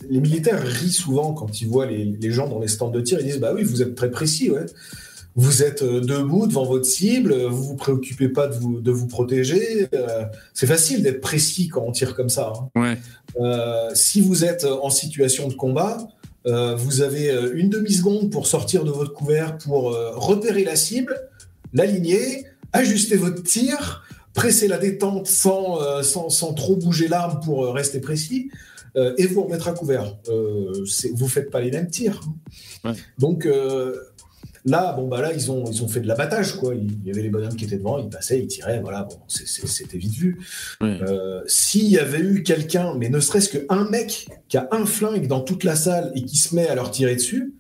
les 0.09 0.20
militaires 0.20 0.62
rient 0.62 0.93
souvent 0.93 1.33
quand 1.33 1.61
ils 1.61 1.68
voient 1.68 1.87
les, 1.87 2.31
gens 2.31 2.49
dans 2.49 2.59
les 2.59 2.68
stands 2.68 2.91
de 2.91 3.01
tir. 3.01 3.18
Ils 3.20 3.26
disent 3.26 3.41
Bah 3.41 3.53
oui, 3.55 3.62
vous 3.62 3.83
êtes 3.83 3.95
très 3.95 4.11
précis, 4.11 4.51
ouais. 4.51 4.66
Vous 5.37 5.62
êtes 5.62 5.83
euh, 5.83 6.01
debout 6.01 6.49
devant 6.49 6.64
votre 6.64 6.85
cible, 6.85 7.33
vous 7.45 7.62
vous 7.62 7.76
préoccupez 7.76 8.29
pas 8.29 8.49
de 8.49 8.55
vous, 8.55 8.81
de 8.81 8.91
vous 8.91 9.07
protéger. 9.07 9.87
Euh, 9.95 10.24
c'est 10.53 10.66
facile 10.66 11.05
d'être 11.05 11.20
précis 11.20 11.68
quand 11.68 11.85
on 11.87 11.93
tire 11.93 12.16
comme 12.16 12.29
ça. 12.29 12.53
Hein. 12.74 12.97
Euh, 13.41 13.91
si 13.95 14.20
vous 14.20 14.45
êtes 14.45 14.64
en 14.64 14.91
situation 14.91 15.47
de 15.47 15.55
combat, 15.55 15.99
vous 16.79 17.03
avez 17.03 17.31
une 17.53 17.68
demi-seconde 17.68 18.33
pour 18.33 18.47
sortir 18.47 18.83
de 18.83 18.91
votre 18.91 19.12
couvert, 19.12 19.59
pour 19.59 19.95
repérer 20.14 20.64
la 20.64 20.76
cible, 20.76 21.14
l'aligner, 21.74 22.47
ajuster 22.72 23.16
votre 23.16 23.43
tir, 23.43 24.03
presser 24.33 24.66
la 24.66 24.79
détente 24.79 25.26
sans, 25.26 26.03
sans, 26.03 26.31
sans 26.31 26.55
trop 26.55 26.74
bouger 26.74 27.07
l'arme 27.07 27.41
pour 27.45 27.74
rester 27.74 28.01
précis. 28.01 28.51
Euh, 28.97 29.14
et 29.18 29.26
vous 29.26 29.43
remettre 29.43 29.68
à 29.68 29.72
couvert. 29.72 30.16
Euh, 30.28 30.84
vous 31.14 31.28
faites 31.28 31.51
pas 31.51 31.61
les 31.61 31.70
mêmes 31.70 31.91
tirs. 31.91 32.20
Donc 33.18 33.47
euh, 33.47 33.97
là, 34.64 34.93
bon 34.93 35.09
bah 35.09 35.20
là 35.20 35.32
ils 35.32 35.51
ont 35.51 35.64
ils 35.70 35.82
ont 35.82 35.89
fait 35.89 36.01
de 36.01 36.07
l'abattage 36.07 36.55
quoi. 36.55 36.74
Il 36.74 37.07
y 37.07 37.11
avait 37.11 37.22
les 37.22 37.30
bonhommes 37.30 37.55
qui 37.55 37.64
étaient 37.64 37.76
devant, 37.76 37.99
ils 37.99 38.09
passaient, 38.09 38.41
ils 38.41 38.47
tiraient, 38.47 38.80
voilà. 38.80 39.05
Bon, 39.05 39.18
c'était 39.28 39.99
vite 39.99 40.14
vu. 40.14 40.39
S'il 41.47 41.89
y 41.89 41.99
avait 41.99 42.20
eu 42.20 42.43
quelqu'un, 42.43 42.95
mais 42.95 43.09
ne 43.09 43.20
serait-ce 43.20 43.57
qu'un 43.57 43.89
mec 43.89 44.28
qui 44.49 44.57
a 44.57 44.68
un 44.72 44.86
flingue 44.86 45.26
dans 45.26 45.41
toute 45.41 45.64
la 45.64 45.76
salle 45.76 46.12
et 46.14 46.24
qui 46.24 46.36
se 46.36 46.55
met 46.55 46.68
à 46.68 46.74
leur 46.74 46.91
tirer 46.91 47.14
dessus, 47.14 47.55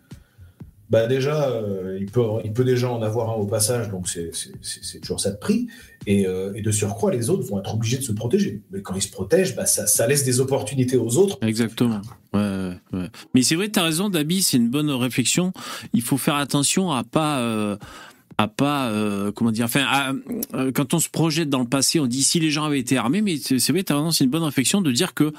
bah 0.90 1.06
déjà, 1.06 1.52
il, 1.98 2.06
peut, 2.06 2.22
il 2.44 2.52
peut 2.52 2.64
déjà 2.64 2.90
en 2.90 3.02
avoir 3.02 3.30
un 3.30 3.34
au 3.34 3.46
passage, 3.46 3.90
donc 3.90 4.08
c'est 4.08 5.00
toujours 5.00 5.20
ça 5.20 5.30
de 5.30 5.36
prix. 5.36 5.68
Euh, 6.08 6.52
et, 6.54 6.62
de 6.62 6.70
surcroît, 6.70 7.12
les 7.12 7.28
autres 7.28 7.46
vont 7.46 7.58
être 7.58 7.74
obligés 7.74 7.98
de 7.98 8.02
se 8.02 8.12
protéger. 8.12 8.62
Mais 8.70 8.80
quand 8.80 8.94
ils 8.94 9.02
se 9.02 9.10
protègent, 9.10 9.54
bah, 9.54 9.66
ça, 9.66 10.06
laisse 10.06 10.24
des 10.24 10.40
opportunités 10.40 10.96
aux 10.96 11.16
autres. 11.18 11.38
Exactement. 11.42 12.00
Mais 12.32 13.42
c'est 13.42 13.56
vrai, 13.56 13.68
tu 13.68 13.78
as 13.78 13.82
raison, 13.82 14.08
Dabi, 14.08 14.42
c'est 14.42 14.56
une 14.56 14.70
bonne 14.70 14.90
réflexion. 14.90 15.52
Il 15.92 16.02
faut 16.02 16.16
faire 16.16 16.36
attention 16.36 16.92
à 16.92 17.04
pas... 17.04 17.40
Euh, 17.40 17.76
à 18.40 18.46
pas 18.46 18.90
euh, 18.90 19.32
comment 19.32 19.50
dire 19.50 19.64
enfin 19.64 20.14
quand 20.72 20.94
on 20.94 21.00
se 21.00 21.08
projette 21.08 21.50
dans 21.50 21.58
le 21.58 21.66
passé 21.66 21.98
on 21.98 22.06
dit 22.06 22.22
si 22.22 22.38
les 22.38 22.50
gens 22.50 22.66
avaient 22.66 22.78
été 22.78 22.96
armés 22.96 23.20
mais 23.20 23.36
c'est 23.36 23.72
vrai 23.72 23.82
tu 23.82 23.92
c'est 24.12 24.22
une 24.22 24.30
bonne 24.30 24.44
réflexion 24.44 24.80
de 24.80 24.92
dire 24.92 25.12
que 25.12 25.32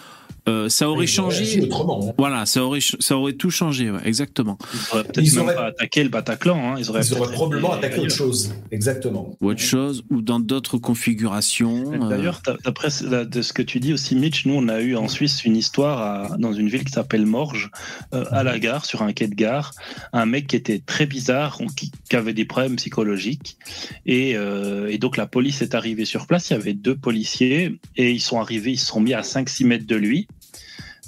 euh, 0.49 0.69
ça 0.69 0.89
aurait 0.89 1.07
changé. 1.07 1.61
Autrement. 1.61 2.13
Voilà, 2.17 2.45
ça 2.45 2.63
aurait, 2.63 2.79
ça 2.81 3.17
aurait 3.17 3.33
tout 3.33 3.51
changé, 3.51 3.91
exactement. 4.03 4.57
Ils 4.73 4.93
auraient 4.93 5.03
peut-être 5.03 5.35
même 5.35 5.55
pas 5.55 5.65
attaqué 5.67 6.03
le 6.03 6.09
Bataclan. 6.09 6.73
Hein. 6.73 6.75
Ils 6.79 6.89
auraient, 6.89 7.01
probablement 7.31 7.73
attaqué 7.73 7.99
autre 7.99 8.15
chose. 8.15 8.53
Exactement. 8.71 9.37
Ou 9.41 9.49
autre 9.49 9.61
chose, 9.61 10.03
ou 10.09 10.21
dans 10.21 10.39
d'autres 10.39 10.77
configurations. 10.77 11.93
Euh. 11.93 12.09
D'ailleurs, 12.09 12.41
d'après 12.65 12.89
de 12.89 13.41
ce 13.41 13.53
que 13.53 13.61
tu 13.61 13.79
dis 13.79 13.93
aussi, 13.93 14.15
Mitch, 14.15 14.45
nous, 14.45 14.55
on 14.55 14.67
a 14.67 14.81
eu 14.81 14.95
en 14.95 15.07
Suisse 15.07 15.45
une 15.45 15.55
histoire 15.55 16.37
dans 16.39 16.53
une 16.53 16.67
ville 16.67 16.83
qui 16.83 16.91
s'appelle 16.91 17.25
Morges, 17.25 17.69
euh, 18.13 18.25
à 18.31 18.43
la 18.43 18.57
gare, 18.57 18.85
sur 18.85 19.03
un 19.03 19.13
quai 19.13 19.27
de 19.27 19.35
gare, 19.35 19.73
un 20.13 20.25
mec 20.25 20.47
qui 20.47 20.55
était 20.55 20.79
très 20.79 21.05
bizarre, 21.05 21.59
qui, 21.75 21.91
avait 22.15 22.33
des 22.33 22.45
problèmes 22.45 22.75
psychologiques. 22.77 23.57
Et, 24.05 24.31
et 24.31 24.97
donc, 24.97 25.15
la 25.15 25.27
police 25.27 25.61
est 25.61 25.75
arrivée 25.75 26.05
sur 26.05 26.25
place. 26.25 26.49
Il 26.49 26.53
y 26.53 26.55
avait 26.55 26.73
deux 26.73 26.95
policiers 26.95 27.79
et 27.95 28.11
ils 28.11 28.19
sont 28.19 28.39
arrivés, 28.39 28.71
ils 28.71 28.79
se 28.79 28.87
sont 28.87 28.99
mis 28.99 29.13
à 29.13 29.21
5-6 29.21 29.65
mètres 29.65 29.85
de 29.85 29.95
lui 29.95 30.27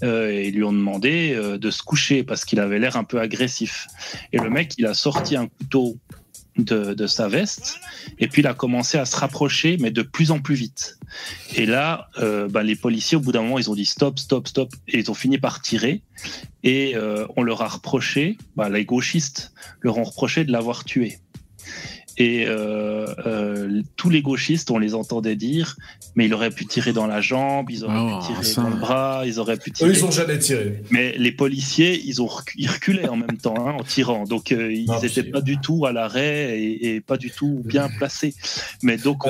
euh, 0.04 0.30
et 0.30 0.52
lui 0.52 0.64
ont 0.64 0.74
demandé 0.74 1.34
euh, 1.34 1.58
de 1.58 1.72
se 1.72 1.84
coucher 1.84 2.24
parce 2.24 2.46
qu'il 2.46 2.60
avait 2.60 2.80
l'air 2.80 2.98
un 2.98 3.04
peu 3.04 3.20
agressif. 3.20 3.88
Et 4.34 4.38
le 4.38 4.50
mec, 4.50 4.74
il 4.78 4.86
a 4.86 4.94
sorti 4.94 5.36
un 5.36 5.48
couteau 5.48 5.98
de, 6.58 7.08
sa 7.08 7.28
veste 7.30 7.80
et 8.20 8.28
puis 8.28 8.42
il 8.42 8.48
a 8.48 8.54
commencé 8.54 8.98
à 8.98 9.06
se 9.06 9.16
rapprocher, 9.16 9.78
mais 9.80 9.90
de 9.90 10.02
plus 10.02 10.32
en 10.32 10.40
plus 10.40 10.56
vite. 10.56 11.00
Et 11.56 11.66
là, 11.66 12.10
euh, 12.20 12.48
bah, 12.48 12.64
les 12.64 12.76
policiers, 12.76 13.18
au 13.18 13.22
bout 13.22 13.32
d'un 13.32 13.42
moment, 13.42 13.58
ils 13.60 13.70
ont 13.70 13.76
dit 13.76 13.86
stop, 13.86 14.20
stop, 14.20 14.48
stop, 14.48 14.74
et 14.88 15.00
ils 15.00 15.10
ont 15.10 15.16
fini 15.16 15.38
par 15.38 15.62
tirer. 15.62 16.02
Et 16.64 16.96
on 17.36 17.42
leur 17.42 17.62
a 17.62 17.68
reproché, 17.68 18.38
bah, 18.56 18.70
les 18.70 18.86
gauchistes 18.86 19.54
leur 19.82 19.98
ont 19.98 20.04
reproché 20.04 20.44
de 20.44 20.52
l'avoir 20.52 20.84
tué. 20.84 21.20
Et 22.22 22.46
euh, 22.48 23.08
euh, 23.26 23.82
tous 23.96 24.12
les 24.12 24.22
gauchistes, 24.22 24.70
on 24.70 24.78
les 24.78 24.94
entendait 24.94 25.36
dire, 25.36 25.76
mais 26.14 26.28
il 26.28 26.34
aurait 26.36 26.52
pu 26.52 26.68
tirer 26.68 26.94
dans 26.94 27.08
la 27.08 27.20
jambe, 27.20 27.72
ils 27.72 27.84
auraient 27.84 27.96
pu 27.96 28.16
oh, 28.20 28.42
tirer 28.44 28.56
dans 28.58 28.70
le 28.70 28.76
bras, 28.76 29.24
ils 29.26 29.40
auraient 29.40 29.58
pu 29.58 29.72
tirer. 29.72 29.90
Eux, 29.90 29.94
ils 29.96 30.06
ont 30.06 30.12
jamais 30.12 30.38
tiré. 30.38 30.84
Mais 30.92 31.16
les 31.18 31.32
policiers, 31.32 32.00
ils 32.06 32.22
ont 32.22 32.28
reculaient 32.28 33.10
en 33.10 33.16
même 33.16 33.38
temps 33.42 33.56
hein, 33.58 33.76
en 33.80 33.84
tirant, 33.84 34.26
donc 34.26 34.52
euh, 34.52 34.72
ils 34.72 34.92
n'étaient 35.02 35.24
pas 35.24 35.42
du 35.42 35.58
tout 35.58 35.88
à 35.88 35.94
l'arrêt 35.94 36.62
et, 36.62 37.02
pas 37.02 37.18
du 37.18 37.32
tout 37.32 37.64
bien 37.66 37.90
placés. 37.90 38.36
Mais 38.84 38.98
donc, 38.98 39.24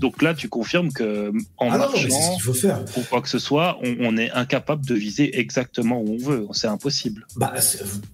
donc 0.00 0.20
là, 0.20 0.34
tu 0.34 0.48
confirmes 0.48 0.92
que 0.92 1.30
en 1.58 1.70
ah 1.70 1.78
marchant 1.78 2.38
faut 2.40 2.52
faire. 2.52 2.84
ou 2.96 3.02
quoi 3.02 3.22
que 3.22 3.28
ce 3.28 3.38
soit, 3.38 3.78
on, 4.00 4.16
est 4.16 4.32
incapable 4.32 4.84
de 4.84 4.94
viser 4.94 5.38
exactement 5.38 6.00
où 6.00 6.16
on 6.20 6.24
veut. 6.24 6.46
C'est 6.52 6.66
impossible. 6.66 7.26
Bah, 7.36 7.54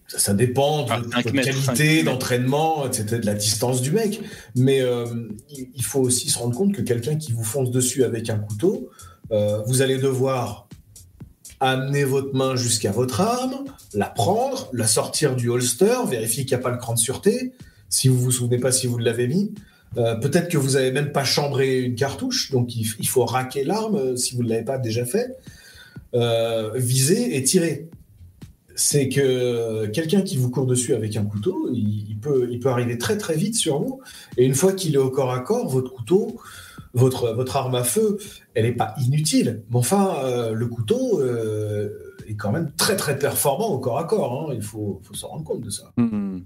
ça 0.08 0.34
dépend 0.34 0.84
de, 0.84 0.90
la 0.90 1.42
qualité 1.42 2.02
d'entraînement, 2.02 2.86
etc., 2.86 3.18
de 3.20 3.26
la 3.26 3.34
distance 3.34 3.80
du 3.80 3.92
mec. 3.92 4.09
Mais 4.56 4.80
euh, 4.80 5.04
il 5.48 5.84
faut 5.84 6.00
aussi 6.00 6.28
se 6.28 6.38
rendre 6.38 6.56
compte 6.56 6.74
que 6.74 6.82
quelqu'un 6.82 7.16
qui 7.16 7.32
vous 7.32 7.44
fonce 7.44 7.70
dessus 7.70 8.04
avec 8.04 8.30
un 8.30 8.38
couteau, 8.38 8.90
euh, 9.32 9.62
vous 9.66 9.82
allez 9.82 9.98
devoir 9.98 10.68
amener 11.60 12.04
votre 12.04 12.34
main 12.34 12.56
jusqu'à 12.56 12.90
votre 12.90 13.20
arme, 13.20 13.64
la 13.92 14.06
prendre, 14.06 14.70
la 14.72 14.86
sortir 14.86 15.36
du 15.36 15.48
holster, 15.48 15.94
vérifier 16.08 16.44
qu'il 16.44 16.56
n'y 16.56 16.60
a 16.60 16.62
pas 16.62 16.70
le 16.70 16.78
cran 16.78 16.94
de 16.94 16.98
sûreté, 16.98 17.52
si 17.88 18.08
vous 18.08 18.18
vous 18.18 18.30
souvenez 18.30 18.58
pas 18.58 18.72
si 18.72 18.86
vous 18.86 18.98
l'avez 18.98 19.28
mis. 19.28 19.52
Euh, 19.96 20.14
peut-être 20.14 20.48
que 20.48 20.56
vous 20.56 20.70
n'avez 20.72 20.92
même 20.92 21.12
pas 21.12 21.24
chambré 21.24 21.80
une 21.80 21.96
cartouche, 21.96 22.50
donc 22.50 22.74
il, 22.76 23.08
faut 23.08 23.24
raquer 23.24 23.64
l'arme 23.64 24.16
si 24.16 24.36
vous 24.36 24.42
ne 24.42 24.48
l'avez 24.48 24.64
pas 24.64 24.78
déjà 24.78 25.04
fait, 25.04 25.36
viser 26.76 27.36
et 27.36 27.42
tirer. 27.42 27.90
C'est 28.74 29.08
que 29.08 29.86
quelqu'un 29.86 30.22
qui 30.22 30.36
vous 30.36 30.50
court 30.50 30.66
dessus 30.66 30.94
avec 30.94 31.16
un 31.16 31.24
couteau, 31.24 31.70
il, 31.72 32.16
peut, 32.20 32.48
il 32.50 32.60
peut 32.60 32.68
arriver 32.68 32.98
très 32.98 33.18
très 33.18 33.36
vite 33.36 33.54
sur 33.54 33.78
vous, 33.78 34.00
et 34.36 34.44
une 34.44 34.54
fois 34.54 34.72
qu'il 34.72 34.94
est 34.94 34.98
au 34.98 35.10
corps 35.10 35.32
à 35.32 35.40
corps, 35.40 35.68
votre 35.68 35.92
couteau, 35.92 36.40
votre, 36.94 37.32
votre 37.34 37.56
arme 37.56 37.74
à 37.74 37.84
feu, 37.84 38.18
elle 38.54 38.64
n'est 38.64 38.72
pas 38.72 38.94
inutile. 39.04 39.62
Mais 39.70 39.76
enfin, 39.76 40.50
le 40.52 40.66
couteau 40.66 41.20
est 42.26 42.36
quand 42.36 42.52
même 42.52 42.72
très 42.76 42.96
très 42.96 43.18
performant 43.18 43.68
au 43.68 43.78
corps 43.78 43.98
à 43.98 44.04
corps. 44.04 44.48
Hein. 44.50 44.54
Il 44.54 44.62
faut, 44.62 45.00
s'en 45.12 45.28
rendre 45.28 45.44
compte 45.44 45.60
de 45.60 45.70
ça. 45.70 45.92
Mmh. 45.96 46.38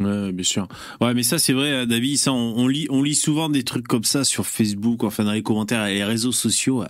Bien 0.00 0.42
sûr. 0.42 0.66
Ouais, 1.00 1.14
mais 1.14 1.22
ça 1.22 1.38
c'est 1.38 1.52
vrai, 1.52 1.86
David. 1.86 2.16
Ça, 2.18 2.32
on, 2.32 2.66
lit, 2.66 2.86
on 2.90 3.02
lit 3.02 3.14
souvent 3.14 3.48
des 3.48 3.62
trucs 3.62 3.86
comme 3.86 4.04
ça 4.04 4.24
sur 4.24 4.46
Facebook, 4.46 5.04
enfin 5.04 5.24
dans 5.24 5.32
les 5.32 5.42
commentaires 5.42 5.86
et 5.86 5.94
les 5.94 6.04
réseaux 6.04 6.32
sociaux 6.32 6.84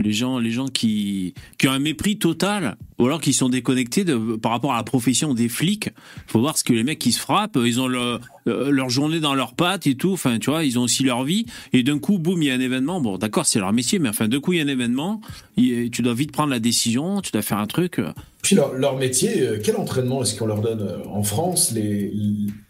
les 0.00 0.12
gens, 0.12 0.38
les 0.38 0.50
gens 0.50 0.68
qui, 0.68 1.34
qui 1.58 1.66
ont 1.66 1.72
un 1.72 1.78
mépris 1.80 2.18
total, 2.18 2.76
ou 2.98 3.06
alors 3.06 3.20
qui 3.20 3.32
sont 3.32 3.48
déconnectés 3.48 4.04
de, 4.04 4.36
par 4.36 4.52
rapport 4.52 4.72
à 4.72 4.76
la 4.76 4.84
profession 4.84 5.34
des 5.34 5.48
flics. 5.48 5.90
Faut 6.26 6.40
voir 6.40 6.56
ce 6.56 6.64
que 6.64 6.72
les 6.72 6.84
mecs 6.84 6.98
qui 6.98 7.12
se 7.12 7.20
frappent, 7.20 7.58
ils 7.64 7.80
ont 7.80 7.90
euh, 7.90 8.18
leur 8.44 8.90
journée 8.90 9.18
dans 9.18 9.34
leurs 9.34 9.54
pattes 9.54 9.86
et 9.86 9.96
tout. 9.96 10.12
Enfin, 10.12 10.38
tu 10.38 10.50
vois, 10.50 10.64
ils 10.64 10.78
ont 10.78 10.82
aussi 10.82 11.02
leur 11.02 11.24
vie. 11.24 11.46
Et 11.72 11.82
d'un 11.82 11.98
coup, 11.98 12.18
boum, 12.18 12.42
il 12.42 12.46
y 12.46 12.50
a 12.50 12.54
un 12.54 12.60
événement. 12.60 13.00
Bon, 13.00 13.18
d'accord, 13.18 13.46
c'est 13.46 13.58
leur 13.58 13.72
métier, 13.72 13.98
mais 13.98 14.08
enfin, 14.08 14.28
d'un 14.28 14.40
coup, 14.40 14.52
il 14.52 14.58
y 14.58 14.60
a 14.60 14.64
un 14.64 14.68
événement. 14.68 15.20
tu 15.56 16.02
dois 16.02 16.14
vite 16.14 16.32
prendre 16.32 16.50
la 16.50 16.60
décision. 16.60 17.20
Tu 17.20 17.32
dois 17.32 17.42
faire 17.42 17.58
un 17.58 17.66
truc. 17.66 18.00
Puis 18.42 18.56
leur, 18.56 18.96
métier, 18.96 19.42
euh, 19.42 19.58
quel 19.62 19.76
entraînement 19.76 20.22
est-ce 20.22 20.38
qu'on 20.38 20.46
leur 20.46 20.60
donne 20.60 20.80
euh, 20.80 21.04
en 21.10 21.22
France 21.22 21.72
les, 21.72 22.12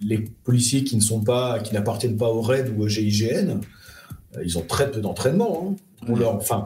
les 0.00 0.18
policiers 0.44 0.82
qui 0.82 0.96
ne 0.96 1.02
sont 1.02 1.22
pas, 1.22 1.60
qui 1.60 1.74
n'appartiennent 1.74 2.16
pas 2.16 2.28
au 2.28 2.40
RAID 2.40 2.74
ou 2.76 2.84
au 2.84 2.88
GIGN, 2.88 3.60
ils 4.42 4.58
ont 4.58 4.64
très 4.66 4.90
peu 4.90 5.00
d'entraînement. 5.00 5.68
Hein. 5.68 5.76
On 6.08 6.16
leur, 6.16 6.34
enfin, 6.34 6.64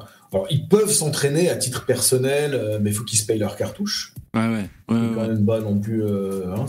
ils 0.50 0.66
peuvent 0.66 0.90
s'entraîner 0.90 1.50
à 1.50 1.56
titre 1.56 1.84
personnel, 1.84 2.54
euh, 2.54 2.78
mais 2.80 2.90
il 2.90 2.92
faut 2.94 3.04
qu'ils 3.04 3.18
se 3.18 3.26
payent 3.26 3.38
leur 3.38 3.56
cartouche. 3.56 4.14
Ouais, 4.34 4.48
ouais. 4.48 4.70
c'est 4.88 5.14
quand 5.14 5.28
même 5.28 5.44
pas 5.44 5.60
non 5.60 5.78
plus. 5.78 6.02
Euh, 6.02 6.54
hein, 6.54 6.66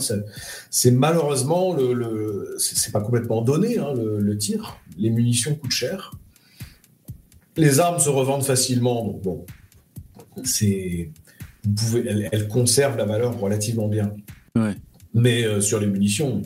c'est 0.70 0.90
malheureusement 0.90 1.74
le, 1.74 1.94
le 1.94 2.56
c'est 2.58 2.92
pas 2.92 3.00
complètement 3.00 3.42
donné 3.42 3.78
hein, 3.78 3.94
le, 3.94 4.36
tir. 4.36 4.78
Les 4.98 5.10
munitions 5.10 5.54
coûtent 5.54 5.70
cher. 5.70 6.12
Les 7.56 7.80
armes 7.80 8.00
se 8.00 8.08
revendent 8.08 8.44
facilement, 8.44 9.04
donc 9.04 9.22
bon, 9.22 9.46
c'est 10.42 11.10
vous 11.64 11.72
pouvez, 11.72 12.28
elles, 12.32 12.48
conservent 12.48 12.98
la 12.98 13.04
valeur 13.04 13.38
relativement 13.38 13.88
bien. 13.88 14.14
Ouais. 14.56 14.74
Mais 15.14 15.44
euh, 15.44 15.60
sur 15.60 15.80
les 15.80 15.86
munitions, 15.86 16.42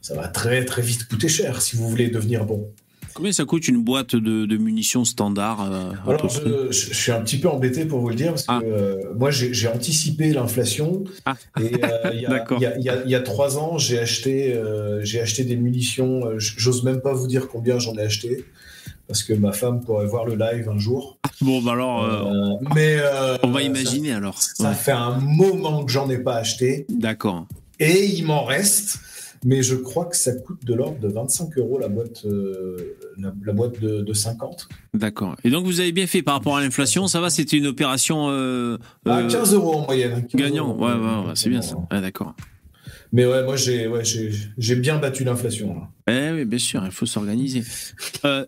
ça 0.00 0.14
va 0.14 0.28
très 0.28 0.64
très 0.64 0.82
vite 0.82 1.08
coûter 1.08 1.28
cher 1.28 1.62
si 1.62 1.76
vous 1.76 1.88
voulez 1.88 2.08
devenir 2.08 2.44
bon. 2.44 2.70
Combien 3.14 3.32
ça 3.32 3.44
coûte 3.44 3.68
une 3.68 3.82
boîte 3.82 4.16
de, 4.16 4.56
munitions 4.56 5.04
standard 5.04 5.70
euh, 5.70 5.92
Alors, 6.06 6.28
je, 6.28 6.72
suis 6.72 7.12
un 7.12 7.20
petit 7.20 7.38
peu 7.38 7.48
embêté 7.48 7.84
pour 7.84 8.00
vous 8.00 8.08
le 8.08 8.14
dire, 8.14 8.30
parce 8.30 8.46
que 8.46 8.52
ah. 8.52 8.60
euh, 8.64 9.00
moi, 9.16 9.30
j'ai 9.30 9.68
anticipé 9.68 10.32
l'inflation. 10.32 11.04
Ah. 11.24 11.36
Et 11.60 11.72
euh, 11.82 12.10
il 12.12 12.82
y, 13.06 13.14
a 13.14 13.20
trois 13.20 13.58
ans, 13.58 13.78
j'ai 13.78 13.98
acheté, 13.98 14.58
j'ai 15.02 15.20
acheté 15.20 15.44
des 15.44 15.56
munitions. 15.56 16.22
J'ose 16.38 16.84
même 16.84 17.00
pas 17.00 17.12
vous 17.12 17.26
dire 17.26 17.48
combien 17.48 17.78
j'en 17.78 17.94
ai 17.96 18.02
acheté, 18.02 18.44
parce 19.06 19.22
que 19.22 19.32
ma 19.32 19.52
femme 19.52 19.80
pourrait 19.80 20.06
voir 20.06 20.24
le 20.24 20.36
live 20.36 20.68
un 20.68 20.78
jour. 20.78 21.18
Bon, 21.40 21.60
bah 21.60 21.72
alors. 21.72 22.60
mais. 22.74 22.98
on 23.42 23.50
va 23.50 23.62
imaginer 23.62 24.12
alors. 24.12 24.40
Ça 24.40 24.72
fait 24.72 24.92
un 24.92 25.18
moment 25.18 25.84
que 25.84 25.92
j'en 25.92 26.08
ai 26.08 26.18
pas 26.18 26.36
acheté. 26.36 26.86
D'accord. 26.88 27.46
Et 27.78 28.04
il 28.04 28.24
m'en 28.24 28.44
reste 28.44 29.00
mais 29.44 29.62
je 29.62 29.74
crois 29.74 30.06
que 30.06 30.16
ça 30.16 30.32
coûte 30.32 30.64
de 30.64 30.74
l'ordre 30.74 30.98
de 31.00 31.08
25 31.08 31.58
euros 31.58 31.78
la 31.78 31.88
boîte, 31.88 32.24
euh, 32.24 32.96
la, 33.18 33.52
boîte 33.52 33.80
de, 33.80 34.12
50. 34.12 34.68
D'accord. 34.94 35.36
Et 35.44 35.50
donc 35.50 35.64
vous 35.64 35.80
avez 35.80 35.92
bien 35.92 36.06
fait 36.06 36.22
par 36.22 36.34
rapport 36.34 36.56
à 36.56 36.62
l'inflation, 36.62 37.08
ça 37.08 37.20
va 37.20 37.30
C'était 37.30 37.56
une 37.56 37.66
opération. 37.66 38.28
Euh, 38.30 38.78
à 39.06 39.22
15 39.22 39.52
euh, 39.52 39.56
euros 39.56 39.74
en 39.74 39.84
moyenne. 39.86 40.26
Gagnant, 40.34 40.76
ouais, 40.76 40.92
ouais, 40.92 41.32
c'est 41.34 41.50
bien 41.50 41.62
ça. 41.62 41.76
d'accord. 41.90 42.34
Mais 43.14 43.26
ouais, 43.26 43.44
moi 43.44 43.56
j'ai 43.56 43.88
ouais, 43.88 44.04
j'ai 44.04 44.76
bien 44.76 44.98
battu 44.98 45.24
l'inflation. 45.24 45.76
Eh 46.08 46.30
oui, 46.32 46.44
bien 46.46 46.58
sûr, 46.58 46.82
il 46.84 46.92
faut 46.92 47.04
s'organiser. 47.04 47.62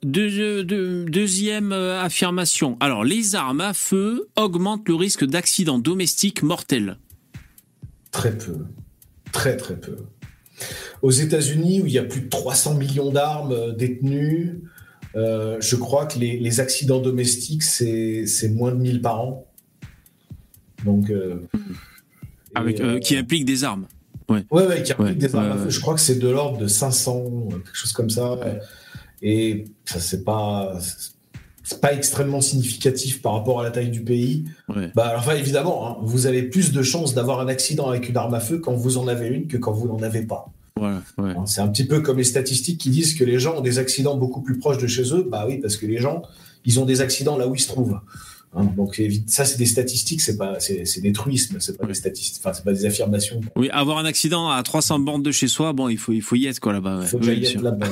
deuxième 0.02 1.72
affirmation. 1.72 2.78
Alors, 2.80 3.04
les 3.04 3.34
armes 3.34 3.60
à 3.60 3.74
feu 3.74 4.28
augmentent 4.36 4.88
le 4.88 4.94
risque 4.94 5.26
d'accidents 5.26 5.78
domestiques 5.78 6.42
mortels. 6.42 6.98
Très 8.10 8.38
peu. 8.38 8.54
Très 9.32 9.56
très 9.56 9.76
peu. 9.76 9.96
Aux 11.02 11.10
États-Unis, 11.10 11.82
où 11.82 11.86
il 11.86 11.92
y 11.92 11.98
a 11.98 12.04
plus 12.04 12.22
de 12.22 12.28
300 12.28 12.74
millions 12.74 13.10
d'armes 13.10 13.52
euh, 13.52 13.72
détenues, 13.72 14.62
euh, 15.16 15.58
je 15.60 15.76
crois 15.76 16.06
que 16.06 16.18
les, 16.18 16.60
accidents 16.60 17.00
domestiques, 17.00 17.62
c'est 17.62 18.48
moins 18.50 18.72
de 18.72 18.78
1000 18.78 19.00
par 19.00 19.20
an. 19.20 19.46
Donc, 20.84 21.10
euh, 21.10 21.40
Avec, 22.54 22.82
qui 23.00 23.16
impliquent 23.16 23.44
des 23.44 23.64
armes. 23.64 23.86
Ouais, 24.28 24.44
ouais, 24.50 24.82
qui 24.82 24.92
impliquent 24.92 25.18
des 25.18 25.34
armes. 25.34 25.70
Je 25.70 25.80
crois 25.80 25.94
que 25.94 26.00
c'est 26.00 26.18
de 26.18 26.28
l'ordre 26.28 26.58
de 26.58 26.66
500, 26.66 27.48
quelque 27.50 27.74
chose 27.74 27.92
comme 27.92 28.10
ça. 28.10 28.38
Et 29.22 29.64
ça, 29.84 30.00
c'est 30.00 30.24
pas 30.24 30.78
c'est 31.64 31.80
pas 31.80 31.94
extrêmement 31.94 32.42
significatif 32.42 33.22
par 33.22 33.32
rapport 33.32 33.60
à 33.60 33.64
la 33.64 33.70
taille 33.70 33.90
du 33.90 34.02
pays. 34.02 34.44
Bah, 34.94 35.14
enfin, 35.16 35.34
évidemment, 35.34 35.88
hein, 35.88 35.96
vous 36.02 36.26
avez 36.26 36.42
plus 36.42 36.72
de 36.72 36.82
chances 36.82 37.14
d'avoir 37.14 37.40
un 37.40 37.48
accident 37.48 37.88
avec 37.88 38.08
une 38.08 38.16
arme 38.16 38.34
à 38.34 38.40
feu 38.40 38.58
quand 38.58 38.74
vous 38.74 38.98
en 38.98 39.08
avez 39.08 39.28
une 39.28 39.46
que 39.48 39.56
quand 39.56 39.72
vous 39.72 39.88
n'en 39.88 40.02
avez 40.02 40.22
pas. 40.22 40.52
Hein, 40.80 41.02
c'est 41.46 41.60
un 41.60 41.68
petit 41.68 41.84
peu 41.84 42.00
comme 42.00 42.18
les 42.18 42.24
statistiques 42.24 42.78
qui 42.78 42.90
disent 42.90 43.14
que 43.14 43.24
les 43.24 43.38
gens 43.38 43.56
ont 43.56 43.60
des 43.62 43.78
accidents 43.78 44.16
beaucoup 44.16 44.42
plus 44.42 44.58
proches 44.58 44.78
de 44.78 44.86
chez 44.86 45.14
eux. 45.14 45.26
Bah 45.28 45.46
oui, 45.48 45.58
parce 45.58 45.76
que 45.76 45.86
les 45.86 45.98
gens, 45.98 46.22
ils 46.66 46.78
ont 46.80 46.84
des 46.84 47.00
accidents 47.00 47.38
là 47.38 47.48
où 47.48 47.54
ils 47.54 47.60
se 47.60 47.68
trouvent. 47.68 47.98
Hein, 48.56 48.66
donc 48.76 49.00
ça, 49.26 49.44
c'est 49.44 49.58
des 49.58 49.66
statistiques, 49.66 50.20
c'est 50.20 50.36
pas, 50.36 50.58
c'est 50.60 51.00
des 51.00 51.12
truismes, 51.12 51.56
c'est 51.58 51.76
pas 51.76 51.86
des 51.86 51.94
statistiques, 51.94 52.40
enfin 52.44 52.52
c'est 52.52 52.64
pas 52.64 52.72
des 52.72 52.86
affirmations. 52.86 53.40
Oui, 53.56 53.68
avoir 53.70 53.98
un 53.98 54.04
accident 54.04 54.48
à 54.48 54.62
300 54.62 55.00
bornes 55.00 55.22
de 55.22 55.32
chez 55.32 55.48
soi, 55.48 55.72
bon, 55.72 55.88
il 55.88 55.98
faut, 55.98 56.12
il 56.12 56.22
faut 56.22 56.36
y 56.36 56.46
être 56.46 56.60
quoi 56.60 56.72
là-bas. 56.72 57.00
Il 57.02 57.08
faut 57.08 57.20
y 57.20 57.44
être 57.44 57.62
là-bas. 57.62 57.86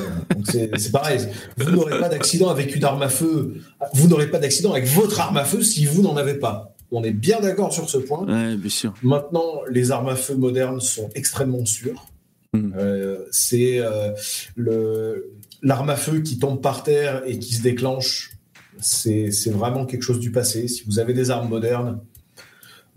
c'est 0.45 0.91
pareil. 0.91 1.19
Vous 1.57 1.71
n'aurez 1.71 1.99
pas 1.99 2.09
d'accident 2.09 2.49
avec 2.49 2.75
une 2.75 2.83
arme 2.85 3.01
à 3.01 3.09
feu. 3.09 3.55
Vous 3.93 4.07
n'aurez 4.07 4.29
pas 4.29 4.39
d'accident 4.39 4.71
avec 4.71 4.85
votre 4.85 5.19
arme 5.19 5.37
à 5.37 5.45
feu 5.45 5.61
si 5.61 5.85
vous 5.85 6.01
n'en 6.01 6.15
avez 6.15 6.35
pas. 6.35 6.73
On 6.91 7.03
est 7.03 7.11
bien 7.11 7.39
d'accord 7.41 7.73
sur 7.73 7.89
ce 7.89 7.97
point. 7.97 8.25
bien 8.55 8.69
sûr. 8.69 8.93
Maintenant, 9.03 9.61
les 9.69 9.91
armes 9.91 10.09
à 10.09 10.15
feu 10.15 10.35
modernes 10.35 10.79
sont 10.79 11.09
extrêmement 11.15 11.65
sûres. 11.65 12.05
Hmm. 12.53 12.71
Euh, 12.77 13.25
c'est 13.31 13.79
euh, 13.79 14.11
le 14.55 15.31
l'arme 15.63 15.89
à 15.89 15.95
feu 15.95 16.19
qui 16.19 16.37
tombe 16.37 16.61
par 16.61 16.83
terre 16.83 17.23
et 17.25 17.39
qui 17.39 17.55
se 17.55 17.63
déclenche 17.63 18.32
c'est 18.79 19.49
vraiment 19.51 19.85
quelque 19.85 20.03
chose 20.03 20.19
du 20.19 20.31
passé. 20.31 20.67
Si 20.67 20.83
vous 20.85 20.99
avez 20.99 21.13
des 21.13 21.31
armes 21.31 21.49
modernes, 21.49 21.99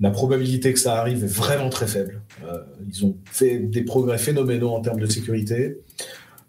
la 0.00 0.10
probabilité 0.10 0.72
que 0.72 0.78
ça 0.78 0.98
arrive 0.98 1.24
est 1.24 1.32
vraiment 1.32 1.70
très 1.70 1.86
faible. 1.86 2.20
Euh, 2.44 2.58
ils 2.86 3.04
ont 3.04 3.16
fait 3.24 3.58
des 3.58 3.82
progrès 3.82 4.18
phénoménaux 4.18 4.70
en 4.70 4.80
termes 4.80 5.00
de 5.00 5.06
sécurité. 5.06 5.78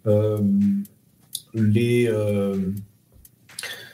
Euh, 0.05 0.39
les, 1.53 2.07
euh, 2.07 2.57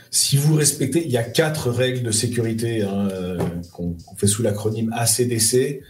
si 0.10 0.38
vous 0.38 0.56
respectez, 0.56 1.06
il 1.06 1.12
y 1.12 1.18
a 1.18 1.24
quatre 1.24 1.70
règles 1.70 2.04
de 2.04 2.12
sécurité 2.12 2.82
hein, 2.82 3.08
qu'on 3.72 3.96
fait 4.18 4.28
sous 4.28 4.42
l'acronyme 4.42 4.92
ACDC 4.94 5.82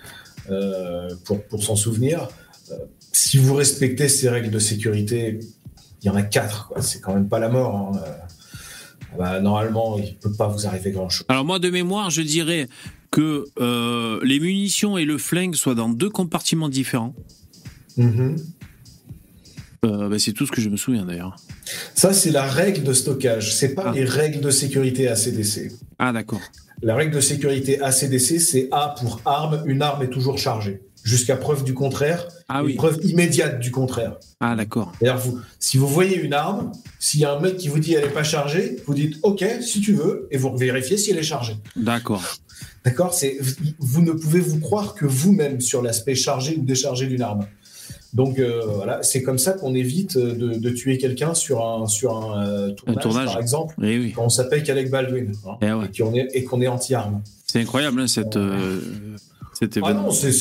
pour, 1.26 1.64
s'en 1.64 1.76
souvenir. 1.76 2.28
si 3.14 3.38
vous 3.38 3.54
respectez 3.54 4.10
ces 4.10 4.30
règles 4.30 4.52
de 4.52 4.60
sécurité, 4.60 5.40
il 6.02 6.08
y 6.08 6.10
en 6.10 6.16
a 6.16 6.22
quatre. 6.22 6.74
C'est 6.82 7.00
quand 7.00 7.14
même 7.14 7.30
pas 7.30 7.40
la 7.40 7.50
mort. 7.50 7.76
Hein. 7.76 8.02
Bah, 9.18 9.40
normalement, 9.40 9.98
il 9.98 10.06
ne 10.06 10.18
peut 10.20 10.34
pas 10.34 10.48
vous 10.48 10.66
arriver 10.68 10.92
grand-chose. 10.92 11.26
Alors 11.30 11.46
moi, 11.46 11.60
de 11.60 11.70
mémoire, 11.70 12.10
je 12.10 12.22
dirais 12.22 12.68
que 13.12 13.46
euh, 13.60 14.20
les 14.24 14.40
munitions 14.40 14.98
et 14.98 15.06
le 15.06 15.18
flingue 15.18 15.56
soient 15.56 15.76
dans 15.76 15.90
deux 15.90 16.10
compartiments 16.10 16.70
différents. 16.70 17.14
Mm-hmm. 17.98 18.38
Euh, 19.86 20.10
bah, 20.10 20.18
c'est 20.18 20.34
tout 20.34 20.46
ce 20.46 20.52
que 20.52 20.62
je 20.62 20.70
me 20.70 20.78
souviens 20.78 21.06
d'ailleurs. 21.06 21.36
Ça, 21.94 22.14
c'est 22.14 22.32
la 22.32 22.44
règle 22.44 22.84
de 22.84 22.94
stockage. 22.94 23.54
C'est 23.54 23.76
pas 23.76 23.86
ah. 23.88 23.92
les 23.94 24.06
règles 24.06 24.42
de 24.42 24.50
sécurité 24.50 25.08
ACDC. 25.08 25.72
Ah 26.00 26.12
d'accord. 26.12 26.42
La 26.82 26.96
règle 26.96 27.16
de 27.16 27.22
sécurité 27.22 27.82
ACDC, 27.82 28.40
c'est 28.40 28.68
A 28.72 28.96
pour 29.00 29.22
arme. 29.26 29.64
Une 29.66 29.82
arme 29.82 30.04
est 30.04 30.10
toujours 30.10 30.38
chargée 30.38 30.82
jusqu'à 31.04 31.36
preuve 31.36 31.64
du 31.64 31.74
contraire, 31.74 32.28
ah 32.50 32.64
une 32.66 32.76
preuve 32.76 33.00
immédiate 33.04 33.60
du 33.60 33.72
contraire. 33.72 34.18
Ah 34.40 34.56
d'accord. 34.56 34.94
D'ailleurs, 35.02 35.20
vous, 35.20 35.40
si 35.60 35.78
vous 35.78 35.88
voyez 35.88 36.18
une 36.18 36.34
arme, 36.34 36.72
s'il 37.00 37.20
y 37.20 37.26
a 37.26 37.34
un 37.34 37.40
mec 37.40 37.58
qui 37.58 37.68
vous 37.68 37.80
dit 37.80 37.94
elle 37.94 38.06
n'est 38.06 38.14
pas 38.14 38.24
chargée, 38.24 38.78
vous 38.88 38.94
dites 38.94 39.18
OK 39.24 39.46
si 39.62 39.82
tu 39.82 39.94
veux 39.94 40.28
et 40.32 40.38
vous 40.38 40.56
vérifiez 40.56 40.98
si 40.98 41.12
elle 41.12 41.18
est 41.18 41.24
chargée. 41.24 41.56
D'accord. 41.76 42.24
D'accord? 42.86 43.14
C'est 43.14 43.38
vous 43.80 44.02
ne 44.02 44.12
pouvez 44.12 44.40
vous 44.40 44.60
croire 44.60 44.96
que 44.96 45.06
vous-même 45.06 45.62
sur 45.62 45.82
l'aspect 45.82 46.16
chargé 46.16 46.56
ou 46.58 46.64
déchargé 46.64 47.08
d'une 47.08 47.22
arme. 47.22 47.46
Donc 48.14 48.38
euh, 48.38 48.62
voilà, 48.66 49.02
c'est 49.02 49.24
comme 49.24 49.40
ça 49.40 49.54
qu'on 49.54 49.74
évite 49.74 50.18
de, 50.18 50.70
tuer 50.70 51.00
quelqu'un 51.00 51.34
sur 51.34 51.66
un 51.66 51.88
sur 51.88 52.16
un, 52.16 52.46
euh, 52.46 52.72
tournage, 53.02 53.26
par 53.26 53.40
exemple, 53.40 53.74
oui, 53.80 54.14
quand 54.16 54.26
on 54.26 54.30
s'appelle 54.30 54.70
Alec 54.70 54.92
Baldwin 54.92 55.32
hein, 55.48 55.58
eh 55.62 56.38
et 56.38 56.44
qu'on 56.44 56.62
est 56.62 56.64
et 56.64 56.68
anti-arme. 56.68 57.24
C'est 57.48 57.60
incroyable 57.60 58.02
hein, 58.02 58.08
cette, 58.08 58.38
euh, 58.38 58.80
cet 59.54 59.78
événement. 59.78 60.02
Ah 60.02 60.04
non, 60.06 60.12
c'est 60.12 60.32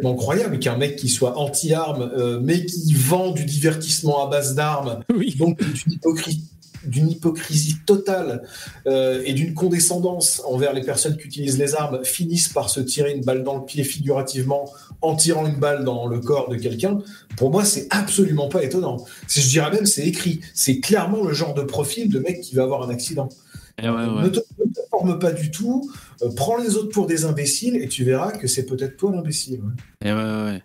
complètement 0.00 0.14
croyable 0.14 0.58
qu'un 0.58 0.76
mec 0.76 0.96
qui 0.96 1.08
soit 1.08 1.38
anti-armes, 1.38 2.10
euh, 2.16 2.40
mais 2.42 2.64
qui 2.64 2.94
vend 2.94 3.30
du 3.32 3.44
divertissement 3.44 4.26
à 4.26 4.30
base 4.30 4.54
d'armes, 4.54 5.00
donc 5.38 5.60
d'une 6.84 7.10
hypocrisie 7.10 7.76
totale 7.84 8.42
euh, 8.86 9.22
et 9.26 9.34
d'une 9.34 9.52
condescendance 9.52 10.40
envers 10.46 10.72
les 10.72 10.80
personnes 10.80 11.18
qui 11.18 11.26
utilisent 11.26 11.58
les 11.58 11.74
armes 11.74 12.02
finissent 12.04 12.48
par 12.48 12.70
se 12.70 12.80
tirer 12.80 13.12
une 13.12 13.22
balle 13.22 13.44
dans 13.44 13.56
le 13.56 13.64
pied 13.64 13.84
figurativement 13.84 14.70
en 15.02 15.14
tirant 15.14 15.46
une 15.46 15.56
balle 15.56 15.84
dans 15.84 16.06
le 16.06 16.20
corps 16.20 16.48
de 16.48 16.56
quelqu'un, 16.56 16.98
pour 17.36 17.50
moi, 17.50 17.64
c'est 17.64 17.86
absolument 17.90 18.48
pas 18.48 18.62
étonnant. 18.62 18.98
Je 19.28 19.46
dirais 19.48 19.70
même, 19.70 19.86
c'est 19.86 20.06
écrit. 20.06 20.40
C'est 20.54 20.80
clairement 20.80 21.22
le 21.22 21.32
genre 21.32 21.54
de 21.54 21.62
profil 21.62 22.10
de 22.10 22.18
mec 22.18 22.40
qui 22.40 22.54
va 22.54 22.64
avoir 22.64 22.82
un 22.82 22.90
accident. 22.90 23.28
Eh 23.82 23.86
ne, 23.86 24.28
te, 24.28 24.40
forme 25.00 25.18
pas 25.18 25.32
du 25.32 25.50
tout. 25.50 25.90
Euh, 26.22 26.30
prends 26.34 26.56
les 26.56 26.76
autres 26.76 26.92
pour 26.92 27.06
des 27.06 27.24
imbéciles 27.24 27.76
et 27.76 27.88
tu 27.88 28.04
verras 28.04 28.32
que 28.32 28.46
c'est 28.46 28.66
peut-être 28.66 28.96
toi 28.96 29.12
l'imbécile. 29.12 29.60
Eh 30.04 30.12
ouais, 30.12 30.62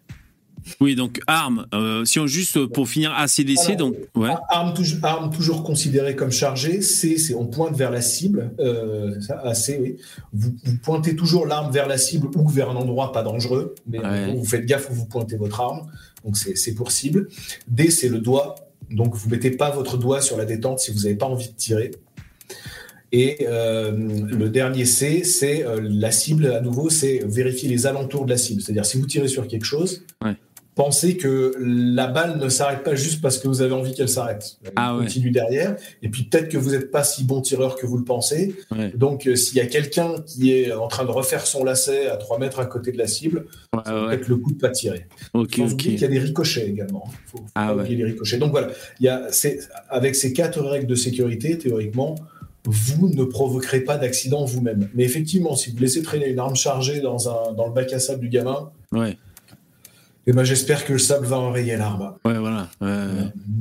oui, 0.82 0.96
donc 0.96 1.20
arme. 1.28 1.68
Euh, 1.74 2.06
si 2.06 2.20
on 2.20 2.26
juste 2.26 2.66
pour 2.66 2.90
finir 2.90 3.14
ACDC, 3.14 3.76
donc 3.78 3.96
ouais. 4.16 4.32
Arme, 4.50 4.74
toujours, 4.74 5.00
arme 5.04 5.32
toujours 5.32 5.64
considérée 5.64 6.16
comme 6.16 6.32
chargée. 6.32 6.82
C, 6.82 7.18
c'est 7.18 7.36
on 7.36 7.46
pointe 7.46 7.76
vers 7.76 7.92
la 7.92 8.02
cible. 8.02 8.52
Euh, 8.60 9.20
AC, 9.44 9.78
oui. 9.80 9.98
Vous, 10.34 10.52
pointez 10.84 11.16
toujours 11.16 11.46
l'arme 11.46 11.72
vers 11.72 11.88
la 11.88 11.98
cible 11.98 12.28
ou 12.36 12.50
vers 12.50 12.72
un 12.72 12.76
endroit 12.76 13.12
pas 13.12 13.22
dangereux, 13.22 13.76
mais 13.88 14.00
vous 14.34 14.46
faites 14.46 14.66
gaffe 14.66 14.90
où 14.90 14.94
vous 14.94 15.06
pointez 15.06 15.38
votre 15.38 15.62
arme. 15.62 15.86
Donc 16.24 16.36
c'est 16.38 16.74
pour 16.74 16.92
cible. 16.92 17.28
D, 17.68 17.92
c'est 17.92 18.10
le 18.10 18.20
doigt. 18.20 18.56
Donc 18.90 19.16
vous 19.16 19.30
mettez 19.30 19.52
pas 19.52 19.70
votre 19.70 19.98
doigt 19.98 20.22
sur 20.22 20.38
la 20.38 20.46
détente 20.46 20.80
si 20.80 20.92
vous 20.92 21.02
n'avez 21.02 21.16
pas 21.16 21.28
envie 21.28 21.50
de 21.50 21.56
tirer. 21.56 21.92
Et 23.18 23.38
euh, 23.48 23.94
le 23.94 24.50
dernier 24.50 24.84
C, 24.84 25.24
c'est 25.24 25.66
euh, 25.66 25.80
la 25.82 26.12
cible, 26.12 26.48
à 26.48 26.60
nouveau, 26.60 26.90
c'est 26.90 27.22
vérifier 27.26 27.70
les 27.70 27.88
alentours 27.88 28.26
de 28.26 28.32
la 28.32 28.38
cible. 28.38 28.62
C'est-à-dire, 28.62 28.86
si 28.86 28.98
vous 28.98 29.06
tirez 29.06 29.30
sur 29.30 29.48
quelque 29.48 29.64
chose, 29.64 30.04
pensez 30.76 31.16
que 31.16 31.54
la 31.58 32.08
balle 32.08 32.38
ne 32.40 32.50
s'arrête 32.50 32.84
pas 32.84 32.94
juste 32.94 33.22
parce 33.22 33.38
que 33.38 33.48
vous 33.48 33.62
avez 33.62 33.72
envie 33.72 33.94
qu'elle 33.94 34.10
s'arrête. 34.10 34.58
Elle 34.66 34.74
ah 34.76 34.98
continue 35.00 35.32
derrière. 35.32 35.78
Et 36.04 36.10
puis 36.10 36.24
peut-être 36.24 36.50
que 36.50 36.58
vous 36.58 36.72
n'êtes 36.72 36.92
pas 36.92 37.06
si 37.06 37.24
bon 37.24 37.40
tireur 37.40 37.78
que 37.78 37.86
vous 37.86 37.98
le 37.98 38.04
pensez. 38.04 38.54
Donc 38.96 39.28
euh, 39.28 39.38
s'il 39.38 39.56
y 39.58 39.62
a 39.62 39.66
quelqu'un 39.66 40.16
qui 40.26 40.52
est 40.52 40.74
en 40.74 40.90
train 40.90 41.06
de 41.06 41.12
refaire 41.12 41.48
son 41.48 41.64
lacet 41.64 42.08
à 42.08 42.18
3 42.18 42.38
mètres 42.40 42.60
à 42.60 42.66
côté 42.66 42.92
de 42.92 42.98
la 42.98 43.08
cible, 43.08 43.46
peut-être 43.72 44.28
le 44.28 44.36
coup 44.36 44.52
de 44.52 44.60
pas 44.60 44.72
tirer. 44.72 45.08
Okay, 45.34 45.66
faut 45.66 45.76
qu'il 45.78 45.98
y 45.98 46.04
a 46.04 46.10
des 46.10 46.20
ricochets 46.20 46.68
également. 46.68 47.06
Il 47.08 47.30
faut, 47.32 47.46
ah 47.56 47.74
faut 47.74 47.82
les 47.82 48.04
ricochets. 48.04 48.38
Donc 48.38 48.52
voilà, 48.52 48.68
il 49.00 49.06
y 49.06 49.10
a, 49.10 49.30
avec 49.90 50.16
ces 50.16 50.34
quatre 50.34 50.60
règles 50.60 50.88
de 50.88 50.96
sécurité, 50.96 51.58
théoriquement, 51.58 52.16
vous 52.66 53.10
ne 53.10 53.24
provoquerez 53.24 53.82
pas 53.82 53.98
d'accident 53.98 54.46
vous-même. 54.46 54.90
Mais 54.94 55.04
effectivement, 55.04 55.56
si 55.56 55.72
vous 55.72 55.78
laissez 55.78 56.02
traîner 56.02 56.30
une 56.30 56.40
arme 56.40 56.56
chargée 56.56 57.00
dans, 57.00 57.30
un, 57.30 57.54
dans 57.54 57.68
le 57.68 57.74
bac 57.74 57.92
à 57.94 58.00
sable 58.00 58.22
du 58.22 58.30
gamin, 58.30 58.72
ouais. 58.92 59.18
Eh 60.28 60.34
ben, 60.34 60.44
j'espère 60.44 60.86
que 60.86 60.94
le 60.94 61.00
sable 61.00 61.28
va 61.28 61.38
enrayer 61.38 61.78
l'arme. 61.78 62.16
Ouais, 62.26 62.40
voilà. 62.40 62.68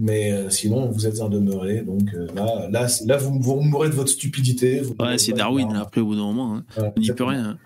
Mais 0.01 0.33
euh, 0.33 0.49
sinon, 0.49 0.89
vous 0.91 1.07
êtes 1.07 1.21
un 1.21 1.29
demeuré. 1.29 1.83
Donc 1.83 2.15
euh, 2.15 2.27
là, 2.35 2.69
là, 2.71 2.87
là 3.05 3.17
vous, 3.19 3.39
vous, 3.39 3.61
mourrez 3.61 3.91
de 3.91 3.95
votre 3.95 4.09
stupidité. 4.09 4.81
ouais, 4.99 5.19
c'est 5.19 5.33
Darwin, 5.33 5.77
après, 5.77 6.01
au 6.01 6.07
bout 6.07 6.17
d'un 6.17 6.23
moment. 6.23 6.57
Hein. 6.57 6.65
On 6.97 7.01
n'y 7.01 7.13
peut 7.13 7.25
rien. 7.25 7.51
Hein. 7.51 7.59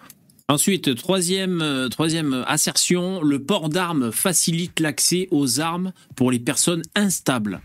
Ensuite, 0.49 0.97
troisième, 0.97 1.61
euh, 1.63 1.89
troisième 1.89 2.45
assertion, 2.49 3.23
le 3.23 3.41
port 3.41 3.69
d'armes 3.69 4.11
facilite 4.11 4.81
l'accès 4.81 5.29
aux 5.31 5.61
armes 5.61 5.93
pour 6.17 6.33
les 6.33 6.41
personnes 6.41 6.83
instables. 6.97 7.61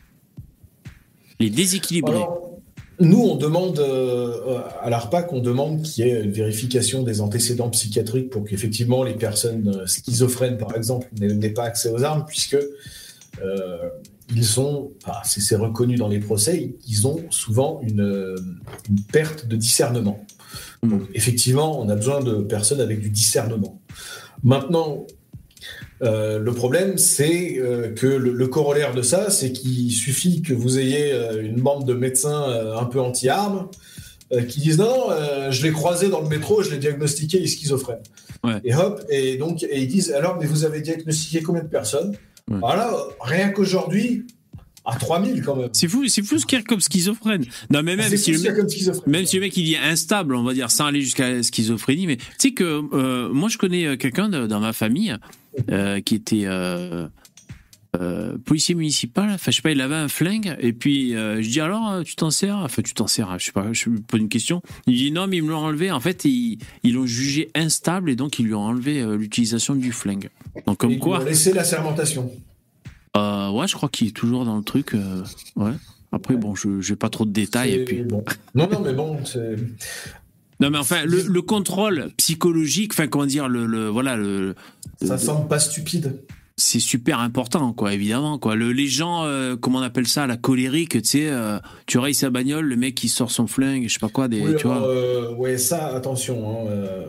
Les 1.39 1.49
déséquilibrés. 1.49 2.25
Nous, 2.99 3.19
on 3.19 3.35
demande 3.35 3.79
euh, 3.79 4.61
à 4.81 4.89
l'ARPAC, 4.89 5.33
on 5.33 5.39
demande 5.39 5.81
qu'il 5.81 6.05
y 6.05 6.09
ait 6.09 6.23
une 6.23 6.31
vérification 6.31 7.03
des 7.03 7.21
antécédents 7.21 7.69
psychiatriques 7.69 8.29
pour 8.29 8.45
qu'effectivement 8.45 9.03
les 9.03 9.15
personnes 9.15 9.67
euh, 9.75 9.87
schizophrènes, 9.87 10.57
par 10.57 10.75
exemple, 10.75 11.07
n'aient 11.19 11.49
pas 11.49 11.63
accès 11.63 11.89
aux 11.89 12.03
armes, 12.03 12.25
puisque 12.27 12.57
euh, 13.41 13.89
ils 14.35 14.59
ont, 14.59 14.91
c'est 15.23 15.55
reconnu 15.55 15.95
dans 15.95 16.07
les 16.07 16.19
procès, 16.19 16.75
ils 16.87 17.07
ont 17.07 17.23
souvent 17.29 17.81
une, 17.81 18.35
perte 19.11 19.47
de 19.47 19.55
discernement. 19.55 20.23
Mmh. 20.83 20.89
Donc, 20.89 21.01
effectivement, 21.13 21.81
on 21.81 21.89
a 21.89 21.95
besoin 21.95 22.21
de 22.21 22.35
personnes 22.41 22.81
avec 22.81 22.99
du 22.99 23.09
discernement. 23.09 23.81
Maintenant, 24.43 25.07
euh, 26.03 26.37
le 26.37 26.51
problème, 26.51 26.97
c'est 26.97 27.57
euh, 27.57 27.93
que 27.93 28.07
le, 28.07 28.47
corollaire 28.47 28.93
de 28.93 29.01
ça, 29.01 29.29
c'est 29.29 29.51
qu'il 29.51 29.91
suffit 29.91 30.41
que 30.41 30.53
vous 30.53 30.77
ayez 30.77 31.13
euh, 31.13 31.41
une 31.41 31.61
bande 31.61 31.85
de 31.85 31.93
médecins 31.93 32.43
un 32.77 32.85
peu 32.85 32.99
anti-armes 32.99 33.69
qui 34.49 34.61
disent 34.61 34.79
non, 34.79 35.09
je 35.51 35.61
l'ai 35.61 35.71
croisé 35.71 36.09
dans 36.09 36.19
le 36.19 36.27
métro, 36.27 36.63
je 36.63 36.71
l'ai 36.71 36.79
diagnostiqué, 36.79 37.37
il 37.37 37.43
est 37.43 37.47
schizophrène. 37.47 38.01
Et 38.63 38.73
hop, 38.73 38.99
et 39.07 39.37
donc 39.37 39.61
et 39.61 39.79
ils 39.79 39.87
disent 39.87 40.11
alors, 40.11 40.37
mais 40.39 40.47
vous 40.47 40.65
avez 40.65 40.81
diagnostiqué 40.81 41.43
combien 41.43 41.61
de 41.61 41.67
personnes? 41.67 42.15
Voilà, 42.47 42.95
rien 43.21 43.49
qu'aujourd'hui, 43.49 44.25
à 44.85 44.95
3000 44.97 45.41
quand 45.43 45.55
même. 45.55 45.69
C'est 45.73 45.87
fou, 45.87 46.07
c'est 46.07 46.23
fou 46.23 46.37
ce 46.37 46.45
qu'il 46.45 46.57
y 46.57 46.61
a 46.61 46.63
comme 46.63 46.81
schizophrène. 46.81 47.45
Non, 47.69 47.83
mais 47.83 47.95
même, 47.95 48.11
ah, 48.11 48.17
si 48.17 48.31
le, 48.31 48.39
mec, 48.39 49.07
même 49.07 49.25
si 49.25 49.37
le 49.37 49.41
mec 49.41 49.55
il 49.55 49.73
est 49.73 49.77
instable, 49.77 50.35
on 50.35 50.43
va 50.43 50.53
dire, 50.53 50.71
sans 50.71 50.85
aller 50.85 51.01
jusqu'à 51.01 51.31
la 51.31 51.43
schizophrénie, 51.43 52.07
mais 52.07 52.17
tu 52.17 52.23
sais 52.37 52.51
que 52.51 52.79
moi 53.31 53.49
je 53.49 53.57
connais 53.57 53.97
quelqu'un 53.97 54.29
dans 54.29 54.59
ma 54.59 54.73
famille 54.73 55.17
euh, 55.69 56.01
qui 56.01 56.15
était 56.15 56.45
euh, 56.45 57.07
euh, 57.95 58.37
policier 58.43 58.73
municipal. 58.73 59.29
Enfin, 59.29 59.51
je 59.51 59.57
sais 59.57 59.61
pas, 59.61 59.71
il 59.71 59.81
avait 59.81 59.95
un 59.95 60.07
flingue. 60.07 60.55
Et 60.59 60.73
puis, 60.73 61.11
je 61.11 61.47
dis 61.47 61.61
alors, 61.61 62.03
tu 62.03 62.15
t'en 62.15 62.31
sers? 62.31 62.57
Enfin, 62.57 62.81
tu 62.81 62.93
t'en 62.93 63.07
sers, 63.07 63.37
je 63.39 63.45
sais 63.45 63.51
pas, 63.51 63.71
je 63.71 63.89
pose 63.89 64.19
une 64.19 64.29
question. 64.29 64.61
Il 64.87 64.97
dit 64.97 65.11
non, 65.11 65.27
mais 65.27 65.37
ils 65.37 65.43
me 65.43 65.49
l'ont 65.49 65.65
enlevé. 65.65 65.91
En 65.91 65.99
fait, 65.99 66.25
ils 66.25 66.59
l'ont 66.83 67.05
jugé 67.05 67.51
instable 67.55 68.09
et 68.09 68.15
donc 68.15 68.39
ils 68.39 68.45
lui 68.45 68.53
ont 68.53 68.63
enlevé 68.63 69.05
l'utilisation 69.15 69.75
du 69.75 69.91
flingue. 69.91 70.29
Donc, 70.65 70.79
comme 70.79 70.97
quoi. 70.97 71.19
Ils 71.21 71.27
laissé 71.27 71.53
la 71.53 71.63
sermentation. 71.63 72.31
Ouais, 73.15 73.67
je 73.67 73.75
crois 73.75 73.89
qu'il 73.89 74.07
est 74.07 74.11
toujours 74.11 74.45
dans 74.45 74.57
le 74.57 74.63
truc. 74.63 74.95
ouais. 75.55 75.71
Après, 76.13 76.35
bon, 76.35 76.53
je 76.53 76.67
n'ai 76.87 76.95
pas 76.95 77.09
trop 77.09 77.25
de 77.25 77.31
détails. 77.31 77.73
Et 77.73 77.85
puis... 77.85 78.03
Non, 78.53 78.69
non, 78.69 78.81
mais 78.81 78.93
bon, 78.93 79.17
c'est. 79.25 79.55
Non, 80.59 80.69
mais 80.69 80.77
enfin, 80.77 81.03
le, 81.05 81.41
contrôle 81.41 82.11
psychologique, 82.17 82.93
enfin, 82.93 83.07
comment 83.07 83.25
dire, 83.25 83.49
le, 83.49 83.87
voilà, 83.89 84.15
le. 84.15 84.55
Ça 85.01 85.17
semble 85.17 85.47
pas 85.47 85.59
stupide. 85.59 86.21
C'est 86.55 86.79
super 86.79 87.19
important, 87.19 87.73
quoi, 87.73 87.93
évidemment, 87.93 88.37
quoi. 88.37 88.55
Le, 88.55 88.71
les 88.71 88.87
gens, 88.87 89.23
euh, 89.25 89.55
comment 89.55 89.79
on 89.79 89.81
appelle 89.81 90.07
ça, 90.07 90.27
la 90.27 90.37
colérique, 90.37 91.01
tu 91.01 91.03
sais, 91.03 91.29
euh, 91.29 91.57
tu 91.87 91.97
rayes 91.97 92.13
sa 92.13 92.29
bagnole, 92.29 92.65
le 92.65 92.75
mec 92.75 92.93
qui 92.93 93.09
sort 93.09 93.31
son 93.31 93.47
flingue, 93.47 93.87
je 93.87 93.93
sais 93.93 93.99
pas 93.99 94.09
quoi, 94.09 94.27
des, 94.27 94.39
oui, 94.39 94.55
tu 94.57 94.67
vois. 94.67 94.87
Euh, 94.87 95.33
ouais, 95.33 95.57
ça, 95.57 95.87
attention. 95.87 96.69
Hein, 96.69 97.05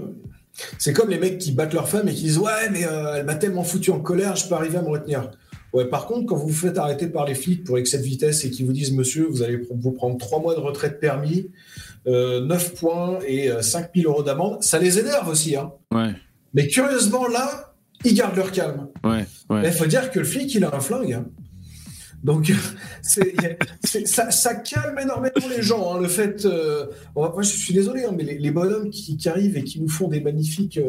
c'est 0.79 0.95
comme 0.95 1.11
les 1.11 1.19
mecs 1.19 1.37
qui 1.37 1.53
battent 1.53 1.75
leur 1.75 1.89
femme 1.89 2.09
et 2.09 2.15
qui 2.15 2.23
disent 2.23 2.39
ouais, 2.39 2.71
mais 2.73 2.87
elle 3.17 3.27
m'a 3.27 3.35
tellement 3.35 3.65
foutu 3.65 3.91
en 3.91 4.01
colère, 4.01 4.35
je 4.35 4.49
peux 4.49 4.55
arriver 4.55 4.79
à 4.79 4.83
me 4.83 4.89
retenir. 4.89 5.31
Ouais, 5.75 5.87
par 5.87 6.07
contre, 6.07 6.27
quand 6.27 6.37
vous 6.37 6.47
vous 6.47 6.55
faites 6.55 6.79
arrêter 6.79 7.09
par 7.09 7.27
les 7.27 7.35
flics 7.35 7.65
pour 7.65 7.79
excès 7.79 7.99
de 7.99 8.05
vitesse 8.05 8.45
et 8.45 8.51
qu'ils 8.51 8.65
vous 8.65 8.73
disent 8.73 8.93
monsieur, 8.93 9.27
vous 9.29 9.43
allez 9.43 9.61
vous 9.69 9.91
prendre 9.91 10.17
trois 10.19 10.41
mois 10.41 10.55
de 10.55 10.61
retraite 10.61 11.01
permis, 11.01 11.51
9 12.07 12.15
euh, 12.15 12.77
points 12.79 13.19
et 13.27 13.51
5000 13.61 14.07
euh, 14.07 14.11
euros 14.11 14.23
d'amende, 14.23 14.63
ça 14.63 14.79
les 14.79 15.01
énerve 15.01 15.29
aussi. 15.29 15.57
Hein. 15.57 15.73
Ouais. 15.93 16.13
Mais 16.55 16.69
curieusement, 16.69 17.27
là, 17.27 17.75
ils 18.05 18.15
gardent 18.15 18.37
leur 18.37 18.53
calme. 18.53 18.87
Ouais, 19.03 19.27
Il 19.65 19.73
faut 19.73 19.87
dire 19.87 20.13
que 20.13 20.21
le 20.21 20.25
flic, 20.25 20.55
il 20.55 20.65
a 20.65 20.73
un 20.73 20.81
flingue. 20.81 21.13
Hein. 21.13 21.27
Donc, 22.25 22.51
ça, 23.03 24.55
calme 24.55 24.99
énormément 24.99 25.49
les 25.55 25.63
gens. 25.63 25.95
Hein, 25.95 26.01
le 26.01 26.09
fait. 26.09 26.47
Euh, 26.47 26.87
moi, 27.15 27.35
je 27.41 27.49
suis 27.49 27.75
désolé, 27.75 28.07
mais 28.17 28.25
les, 28.25 28.51
bonhommes 28.51 28.89
qui, 28.91 29.19
arrivent 29.29 29.59
et 29.59 29.65
qui 29.65 29.81
nous 29.81 29.89
font 29.89 30.09
des 30.09 30.21
magnifiques. 30.21 30.81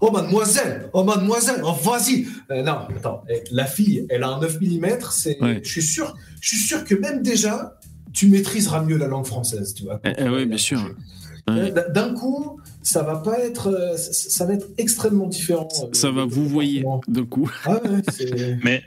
oh, 0.00 0.10
mademoiselle 0.12 0.88
Oh, 0.92 1.02
mademoiselle 1.02 1.60
Oh, 1.64 1.72
vas-y 1.72 2.26
Non, 2.50 2.86
attends. 2.96 3.24
Eh, 3.28 3.42
la 3.50 3.66
fille, 3.66 4.06
elle 4.08 4.22
a 4.22 4.28
un 4.28 4.40
9 4.40 4.60
mm. 4.60 5.60
Je, 5.62 5.68
suis 5.68 5.82
sûr, 5.82 6.16
je 6.40 6.48
suis 6.48 6.58
sûr 6.58 6.84
que 6.84 6.94
même 6.94 7.20
déjà, 7.22 7.78
tu 8.12 8.28
maîtriseras 8.28 8.82
mieux 8.82 8.96
la 8.96 9.08
langue 9.08 9.26
française, 9.26 9.74
tu 9.74 9.82
vois. 9.82 10.00
Eh, 10.04 10.12
eh 10.16 10.28
oui, 10.28 10.46
bien 10.46 10.58
sûr. 10.58 10.80
D'un 11.48 12.14
coup, 12.14 12.60
ça 12.84 13.02
va 13.02 13.16
pas 13.16 13.38
être, 13.40 13.68
euh, 13.68 13.96
ça 13.96 14.44
va 14.44 14.52
être 14.52 14.68
extrêmement 14.76 15.26
différent. 15.26 15.68
Euh, 15.82 15.86
ça 15.92 16.10
va 16.10 16.26
vous 16.26 16.46
voyez 16.46 16.84
d'un 17.08 17.24
coup. 17.24 17.50
Ah 17.64 17.80
Mais 18.62 18.82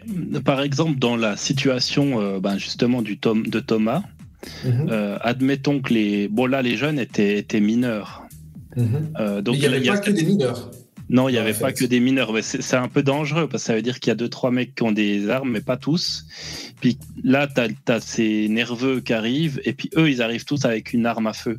par 0.45 0.61
exemple, 0.61 0.99
dans 0.99 1.17
la 1.17 1.35
situation 1.35 2.21
euh, 2.21 2.39
ben, 2.39 2.59
justement 2.59 3.01
du 3.01 3.17
Tom, 3.17 3.45
de 3.47 3.59
Thomas, 3.59 4.03
mhm. 4.63 5.17
admettons 5.21 5.81
que 5.81 5.93
les, 5.93 6.27
bon 6.27 6.45
là, 6.45 6.61
les 6.61 6.77
jeunes 6.77 6.99
étaient, 6.99 7.39
étaient 7.39 7.59
mineurs. 7.59 8.23
Mhm. 8.75 9.41
donc 9.41 9.55
il 9.55 9.61
n'y 9.61 9.65
avait 9.65 9.81
pas 9.81 9.97
que 9.97 10.11
des 10.11 10.23
mineurs. 10.23 10.69
Non, 11.09 11.29
il 11.29 11.31
n'y 11.31 11.37
avait 11.39 11.53
pas 11.53 11.71
que 11.71 11.85
des 11.85 11.99
mineurs. 11.99 12.31
C'est 12.41 12.75
un 12.75 12.89
peu 12.89 13.01
dangereux 13.01 13.47
parce 13.47 13.63
que 13.63 13.67
ça 13.67 13.73
veut 13.73 13.81
dire 13.81 13.99
qu'il 13.99 14.09
y 14.09 14.11
a 14.11 14.15
deux, 14.15 14.29
trois 14.29 14.51
mecs 14.51 14.75
qui 14.75 14.83
ont 14.83 14.91
des 14.91 15.29
armes, 15.29 15.49
mais 15.49 15.61
pas 15.61 15.77
tous. 15.77 16.27
Puis 16.81 16.99
là, 17.23 17.47
tu 17.47 17.91
as, 17.91 17.99
ces 18.01 18.47
nerveux 18.49 18.99
qui 18.99 19.13
arrivent, 19.13 19.59
et 19.63 19.73
puis 19.73 19.89
eux, 19.97 20.09
ils 20.09 20.21
arrivent 20.21 20.45
tous 20.45 20.65
avec 20.65 20.93
une 20.93 21.05
arme 21.05 21.25
à 21.27 21.33
feu. 21.33 21.57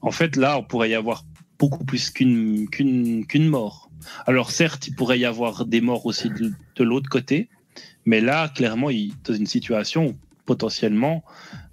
En 0.00 0.10
fait, 0.10 0.36
là, 0.36 0.58
on 0.58 0.62
pourrait 0.62 0.90
y 0.90 0.94
avoir 0.94 1.24
beaucoup 1.58 1.84
plus 1.84 2.10
qu'une 2.10 2.68
qu'une 2.68 3.48
mort. 3.48 3.90
Alors 4.26 4.50
certes, 4.50 4.86
il 4.86 4.94
pourrait 4.94 5.18
y 5.18 5.24
avoir 5.24 5.66
des 5.66 5.80
morts 5.80 6.06
aussi 6.06 6.30
de, 6.30 6.84
l'autre 6.84 7.08
côté, 7.10 7.48
mais 8.04 8.20
là, 8.20 8.48
clairement, 8.48 8.90
il, 8.90 9.12
dans 9.24 9.34
une 9.34 9.46
situation 9.46 10.08
où 10.08 10.14
potentiellement, 10.46 11.24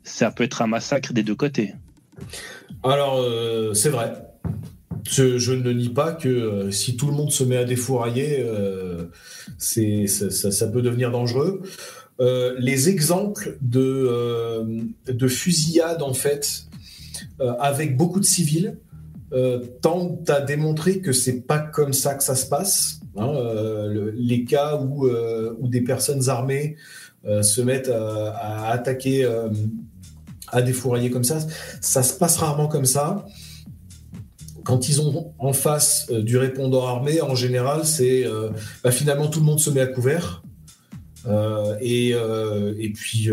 ça 0.04 0.32
peut 0.32 0.44
être 0.44 0.62
un 0.62 0.68
massacre 0.68 1.14
des 1.14 1.24
deux 1.24 1.36
côtés. 1.36 1.76
Alors, 2.84 3.20
euh, 3.20 3.74
c'est 3.74 3.90
vrai. 3.90 4.14
je, 5.10 5.54
ne 5.54 5.72
nie 5.72 5.90
pas 5.90 6.14
que 6.14 6.72
si 6.72 6.98
tout 6.98 7.08
le 7.08 7.14
monde 7.14 7.32
se 7.32 7.44
met 7.44 7.58
à 7.58 7.64
défourailler, 7.64 8.46
c'est, 9.58 10.08
ça, 10.08 10.68
peut 10.68 10.82
devenir 10.82 11.12
dangereux. 11.12 11.62
les 12.20 12.90
exemples 12.90 13.58
de, 13.62 14.68
de 15.08 15.28
fusillades, 15.28 16.02
en 16.02 16.14
fait, 16.14 16.66
avec 17.60 17.96
beaucoup 17.96 18.20
de 18.20 18.26
civils, 18.26 18.78
tentent 19.82 20.30
à 20.30 20.42
démontrer 20.42 21.00
que 21.00 21.12
c'est 21.12 21.42
pas 21.42 21.60
comme 21.60 21.94
ça 21.94 22.16
que 22.16 22.24
ça 22.24 22.36
se 22.36 22.46
passe. 22.48 23.00
Hein, 23.18 23.34
les 24.16 24.46
cas 24.46 24.78
où, 24.78 25.08
où 25.08 25.68
des 25.68 25.82
personnes 25.82 26.30
armées 26.30 26.78
euh, 27.28 27.42
se 27.42 27.60
mettent 27.60 27.90
à, 27.90 28.70
attaquer, 28.70 29.26
euh, 29.26 29.50
à 30.50 30.62
défourailler 30.62 31.10
comme 31.10 31.24
ça. 31.24 31.40
Ça 31.82 32.04
se 32.04 32.14
passe 32.14 32.38
rarement 32.38 32.68
comme 32.68 32.86
ça. 32.86 33.26
Quand 34.64 34.90
ils 34.90 35.02
ont 35.02 35.34
en 35.40 35.52
face 35.52 36.06
euh, 36.12 36.22
du 36.22 36.38
répondant 36.38 36.86
armé, 36.86 37.22
en 37.22 37.34
général, 37.34 37.84
c'est 37.86 38.26
bah, 38.84 38.92
finalement 38.92 39.28
tout 39.28 39.40
le 39.40 39.46
monde 39.46 39.60
se 39.60 39.72
met 39.72 39.82
à 39.82 39.88
couvert. 39.88 40.44
et, 41.82 42.14
puis, 42.94 43.30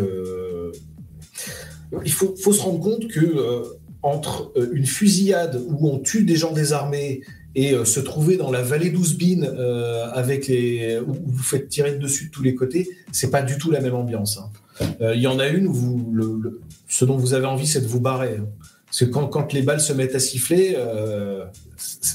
il 2.04 2.12
faut, 2.12 2.34
se 2.34 2.60
rendre 2.62 2.80
compte 2.80 3.08
que 3.08 3.76
entre 4.02 4.52
une 4.72 4.86
fusillade 4.86 5.62
où 5.68 5.88
on 5.88 5.98
tue 5.98 6.24
des 6.24 6.36
gens 6.36 6.52
désarmés 6.52 7.22
et 7.54 7.72
euh, 7.72 7.84
se 7.84 8.00
trouver 8.00 8.36
dans 8.36 8.50
la 8.50 8.62
vallée 8.62 8.90
d'Ouzbine 8.90 9.44
euh, 9.44 10.06
avec 10.12 10.46
les 10.46 10.98
où 11.06 11.14
vous 11.24 11.42
faites 11.42 11.68
tirer 11.68 11.96
dessus 11.96 12.26
de 12.26 12.30
tous 12.30 12.42
les 12.42 12.54
côtés, 12.54 12.88
c'est 13.12 13.30
pas 13.30 13.42
du 13.42 13.58
tout 13.58 13.70
la 13.70 13.80
même 13.80 13.94
ambiance. 13.94 14.38
Hein. 14.38 14.86
Euh, 15.00 15.14
il 15.14 15.20
y 15.20 15.26
en 15.26 15.38
a 15.38 15.48
une 15.48 15.66
où 15.66 15.72
vous, 15.72 16.42
ce 16.88 17.04
dont 17.04 17.16
vous 17.16 17.34
avez 17.34 17.46
envie, 17.46 17.66
c'est 17.66 17.82
de 17.82 17.86
vous 17.86 18.00
barrer. 18.00 18.36
Hein. 18.40 18.46
Parce 18.86 18.98
que 18.98 19.04
quand, 19.04 19.52
les 19.52 19.62
balles 19.62 19.80
se 19.80 19.92
mettent 19.94 20.14
à 20.14 20.18
siffler, 20.18 20.76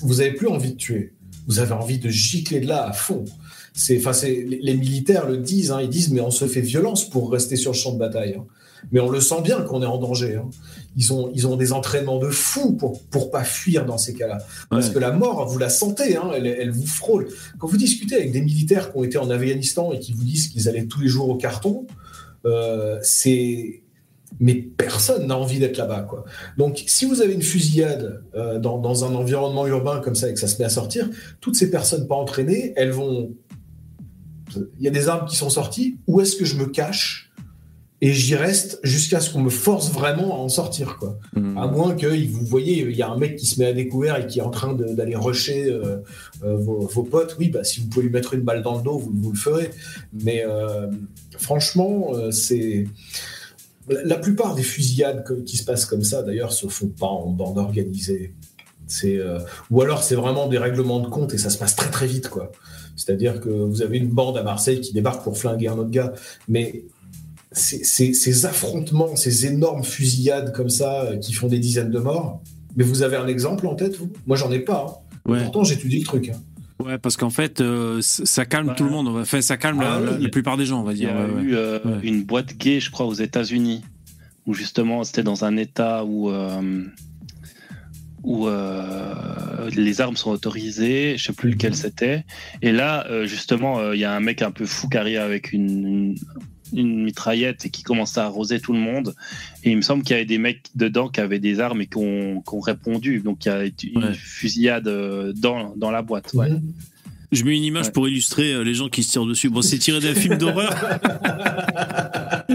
vous 0.03 0.15
n'avez 0.15 0.33
plus 0.33 0.47
envie 0.47 0.73
de 0.73 0.77
tuer. 0.77 1.13
Vous 1.47 1.57
avez 1.57 1.71
envie 1.71 1.97
de 1.97 2.07
gicler 2.07 2.59
de 2.59 2.67
là 2.67 2.87
à 2.87 2.93
fond. 2.93 3.25
C'est, 3.73 3.99
les 4.47 4.75
militaires 4.75 5.27
le 5.27 5.37
disent. 5.37 5.71
Hein, 5.71 5.79
ils 5.81 5.89
disent, 5.89 6.11
mais 6.11 6.21
on 6.21 6.29
se 6.29 6.45
fait 6.45 6.61
violence 6.61 7.09
pour 7.09 7.31
rester 7.31 7.55
sur 7.55 7.71
le 7.71 7.77
champ 7.77 7.93
de 7.93 7.97
bataille. 7.97 8.37
Mais 8.91 8.99
on 8.99 9.09
le 9.09 9.21
sent 9.21 9.41
bien 9.41 9.61
qu'on 9.61 9.81
est 9.81 9.87
en 9.87 9.97
danger. 9.97 10.35
Hein 10.35 10.49
ils 10.97 11.13
ont, 11.13 11.31
ils 11.33 11.45
ont 11.47 11.55
des 11.55 11.73
entraînements 11.73 12.17
de 12.17 12.29
fou 12.29 12.73
pour 12.73 13.03
pour 13.03 13.29
pas 13.29 13.43
fuir 13.43 13.85
dans 13.85 13.99
ces 13.99 14.15
cas-là. 14.15 14.39
Parce 14.69 14.89
que 14.89 14.97
la 14.97 15.11
mort, 15.11 15.47
vous 15.47 15.59
la 15.59 15.69
sentez, 15.69 16.17
hein, 16.17 16.31
elle, 16.35 16.47
elle, 16.47 16.71
vous 16.71 16.87
frôle. 16.87 17.27
Quand 17.59 17.67
vous 17.67 17.77
discutez 17.77 18.15
avec 18.15 18.31
des 18.31 18.41
militaires 18.41 18.91
qui 18.91 18.97
ont 18.97 19.03
été 19.03 19.19
en 19.19 19.29
Afghanistan 19.29 19.91
et 19.91 19.99
qui 19.99 20.13
vous 20.13 20.23
disent 20.23 20.47
qu'ils 20.47 20.67
allaient 20.67 20.87
tous 20.87 21.01
les 21.01 21.07
jours 21.07 21.29
au 21.29 21.35
carton, 21.35 21.85
euh, 22.45 22.97
c'est 23.03 23.83
mais 24.39 24.55
personne 24.55 25.27
n'a 25.27 25.37
envie 25.37 25.59
d'être 25.59 25.77
là-bas. 25.77 26.01
Quoi. 26.01 26.25
Donc, 26.57 26.83
si 26.87 27.05
vous 27.05 27.21
avez 27.21 27.33
une 27.33 27.41
fusillade 27.41 28.23
euh, 28.35 28.59
dans, 28.59 28.77
dans, 28.77 29.05
un 29.05 29.15
environnement 29.15 29.65
urbain 29.67 30.01
comme 30.01 30.15
ça 30.15 30.29
et 30.29 30.33
que 30.33 30.39
ça 30.39 30.47
se 30.47 30.59
met 30.59 30.65
à 30.65 30.69
sortir, 30.69 31.09
toutes 31.39 31.55
ces 31.55 31.71
personnes 31.71 32.07
pas 32.07 32.15
entraînées, 32.15 32.73
elles 32.75 32.91
vont. 32.91 33.31
Il 34.55 34.83
y 34.83 34.87
a 34.87 34.91
des 34.91 35.07
armes 35.07 35.27
qui 35.27 35.35
sont 35.35 35.49
sorties. 35.49 35.97
Où 36.07 36.21
est-ce 36.21 36.35
que 36.35 36.45
je 36.45 36.55
me 36.55 36.65
cache? 36.65 37.26
Et 37.99 38.13
j'y 38.13 38.35
reste 38.35 38.79
jusqu'à 38.83 39.19
ce 39.19 39.31
qu'on 39.31 39.41
me 39.41 39.49
force 39.49 39.91
vraiment 39.91 40.35
à 40.35 40.37
en 40.37 40.49
sortir 40.49 40.97
quoi. 40.99 41.17
Mmh. 41.35 41.57
À 41.57 41.67
moins 41.67 41.95
que 41.95 42.05
vous 42.27 42.45
voyez 42.45 42.81
il 42.81 42.95
y 42.95 43.01
a 43.01 43.09
un 43.09 43.17
mec 43.17 43.37
qui 43.37 43.47
se 43.47 43.59
met 43.59 43.65
à 43.65 43.73
découvert 43.73 44.17
et 44.17 44.27
qui 44.27 44.39
est 44.39 44.43
en 44.43 44.51
train 44.51 44.73
d'aller 44.73 45.15
rusher 45.15 45.65
euh, 45.65 45.97
euh, 46.43 46.57
vos, 46.57 47.03
potes, 47.03 47.35
oui 47.39 47.49
bah 47.49 47.63
si 47.63 47.79
vous 47.79 47.87
pouvez 47.87 48.05
lui 48.05 48.11
mettre 48.11 48.35
une 48.35 48.41
balle 48.41 48.61
dans 48.61 48.77
le 48.77 48.83
dos 48.83 48.99
vous, 48.99 49.31
le 49.31 49.37
ferez. 49.37 49.71
Mais 50.13 50.43
euh, 50.45 50.87
franchement 51.37 52.11
c'est 52.31 52.85
la 53.89 54.17
plupart 54.17 54.53
des 54.53 54.63
fusillades 54.63 55.23
qui 55.45 55.57
se 55.57 55.63
passent 55.63 55.85
comme 55.85 56.03
ça 56.03 56.21
d'ailleurs 56.21 56.53
se 56.53 56.67
font 56.67 56.89
pas 56.89 57.07
en 57.07 57.29
bande 57.31 57.57
organisée. 57.57 58.35
C'est 58.85 59.19
ou 59.71 59.81
alors 59.81 60.03
c'est 60.03 60.15
vraiment 60.15 60.47
des 60.47 60.59
règlements 60.59 60.99
de 60.99 61.07
compte 61.07 61.33
et 61.33 61.37
ça 61.37 61.49
se 61.49 61.57
passe 61.57 61.75
très 61.75 61.89
très 61.89 62.05
vite 62.05 62.29
quoi. 62.29 62.51
C'est-à-dire 62.95 63.41
que 63.41 63.49
vous 63.49 63.81
avez 63.81 63.97
une 63.97 64.09
bande 64.09 64.37
à 64.37 64.43
Marseille 64.43 64.81
qui 64.81 64.93
débarque 64.93 65.23
pour 65.23 65.37
flinguer 65.37 65.67
un 65.67 65.77
autre 65.77 65.91
gars, 65.91 66.13
mais 66.47 66.85
ces, 67.57 68.45
affrontements, 68.45 69.15
ces 69.15 69.45
énormes 69.45 69.83
fusillades 69.83 70.53
comme 70.53 70.69
ça 70.69 71.01
euh, 71.01 71.17
qui 71.17 71.33
font 71.33 71.47
des 71.47 71.59
dizaines 71.59 71.91
de 71.91 71.99
morts. 71.99 72.41
Mais 72.75 72.83
vous 72.83 73.01
avez 73.01 73.17
un 73.17 73.27
exemple 73.27 73.67
en 73.67 73.75
tête, 73.75 73.95
vous? 73.97 74.11
Moi, 74.25 74.37
j'en 74.37 74.51
ai 74.51 74.59
pas. 74.59 75.03
Hein. 75.27 75.39
Pourtant, 75.43 75.63
j'étudie 75.63 75.99
le 75.99 76.05
truc. 76.05 76.29
Hein. 76.29 76.39
Ouais, 76.83 76.97
parce 76.99 77.17
qu'en 77.17 77.31
fait, 77.31 77.59
euh, 77.59 77.99
ça 78.01 78.45
calme 78.45 78.73
tout 78.77 78.83
le 78.83 78.91
monde. 78.91 79.07
Enfin, 79.07 79.41
ça 79.41 79.57
calme 79.57 79.81
la, 79.81 79.95
ah 79.95 80.29
plupart 80.29 80.57
des 80.57 80.65
gens, 80.65 80.81
on 80.81 80.83
va 80.83 80.93
dire. 80.93 81.09
Il 81.09 81.15
y 81.15 81.47
a 81.47 81.49
eu 81.49 81.55
euh, 81.55 81.79
une 82.03 82.23
boîte 82.23 82.55
gay, 82.55 82.79
je 82.79 82.91
crois, 82.91 83.07
aux 83.07 83.15
États-Unis, 83.15 83.81
où 84.45 84.53
justement, 84.53 85.03
c'était 85.03 85.23
dans 85.23 85.43
un 85.43 85.57
État 85.57 86.05
où 86.05 86.31
où 88.23 88.47
les 89.75 90.01
armes 90.01 90.17
sont 90.17 90.31
autorisées, 90.31 91.15
je 91.17 91.23
sais 91.23 91.33
plus 91.33 91.51
lequel 91.51 91.71
mhm. 91.71 91.77
c'était. 91.77 92.25
Et 92.61 92.71
là, 92.71 93.07
justement, 93.25 93.93
il 93.93 93.99
y 93.99 94.05
a 94.05 94.13
un 94.13 94.19
mec 94.19 94.41
un 94.41 94.51
peu 94.51 94.65
fou 94.65 94.89
qui 94.89 94.97
arrive 94.97 95.19
avec 95.19 95.53
une, 95.53 95.87
une 95.87 96.15
mitraillette 96.73 97.65
et 97.65 97.69
qui 97.69 97.83
commençait 97.83 98.19
à 98.19 98.25
arroser 98.25 98.59
tout 98.59 98.73
le 98.73 98.79
monde. 98.79 99.15
Et 99.63 99.71
il 99.71 99.77
me 99.77 99.81
semble 99.81 100.03
qu'il 100.03 100.15
y 100.15 100.15
avait 100.15 100.25
des 100.25 100.37
mecs 100.37 100.63
dedans 100.75 101.09
qui 101.09 101.19
avaient 101.19 101.39
des 101.39 101.59
armes 101.59 101.81
et 101.81 101.87
qui 101.87 101.97
ont, 101.97 102.43
répondu. 102.61 103.19
Donc 103.19 103.45
il 103.45 103.49
y 103.49 103.51
a 103.51 103.63
une 103.63 104.13
fusillade 104.13 104.87
euh, 104.87 105.33
dans, 105.33 105.75
dans 105.75 105.91
la 105.91 106.01
boîte. 106.01 106.33
Mhm. 106.33 106.61
Je 107.31 107.43
mets 107.43 107.57
une 107.57 107.63
image 107.63 107.91
pour 107.91 108.07
illustrer 108.07 108.53
euh, 108.53 108.63
les 108.63 108.73
gens 108.73 108.87
qui 108.87 109.03
se 109.03 109.11
tirent 109.11 109.25
dessus. 109.25 109.49
Bon, 109.49 109.61
c'est 109.61 109.77
tiré 109.77 109.99
d'un 109.99 110.15
film 110.15 110.37
d'horreur. 110.37 110.73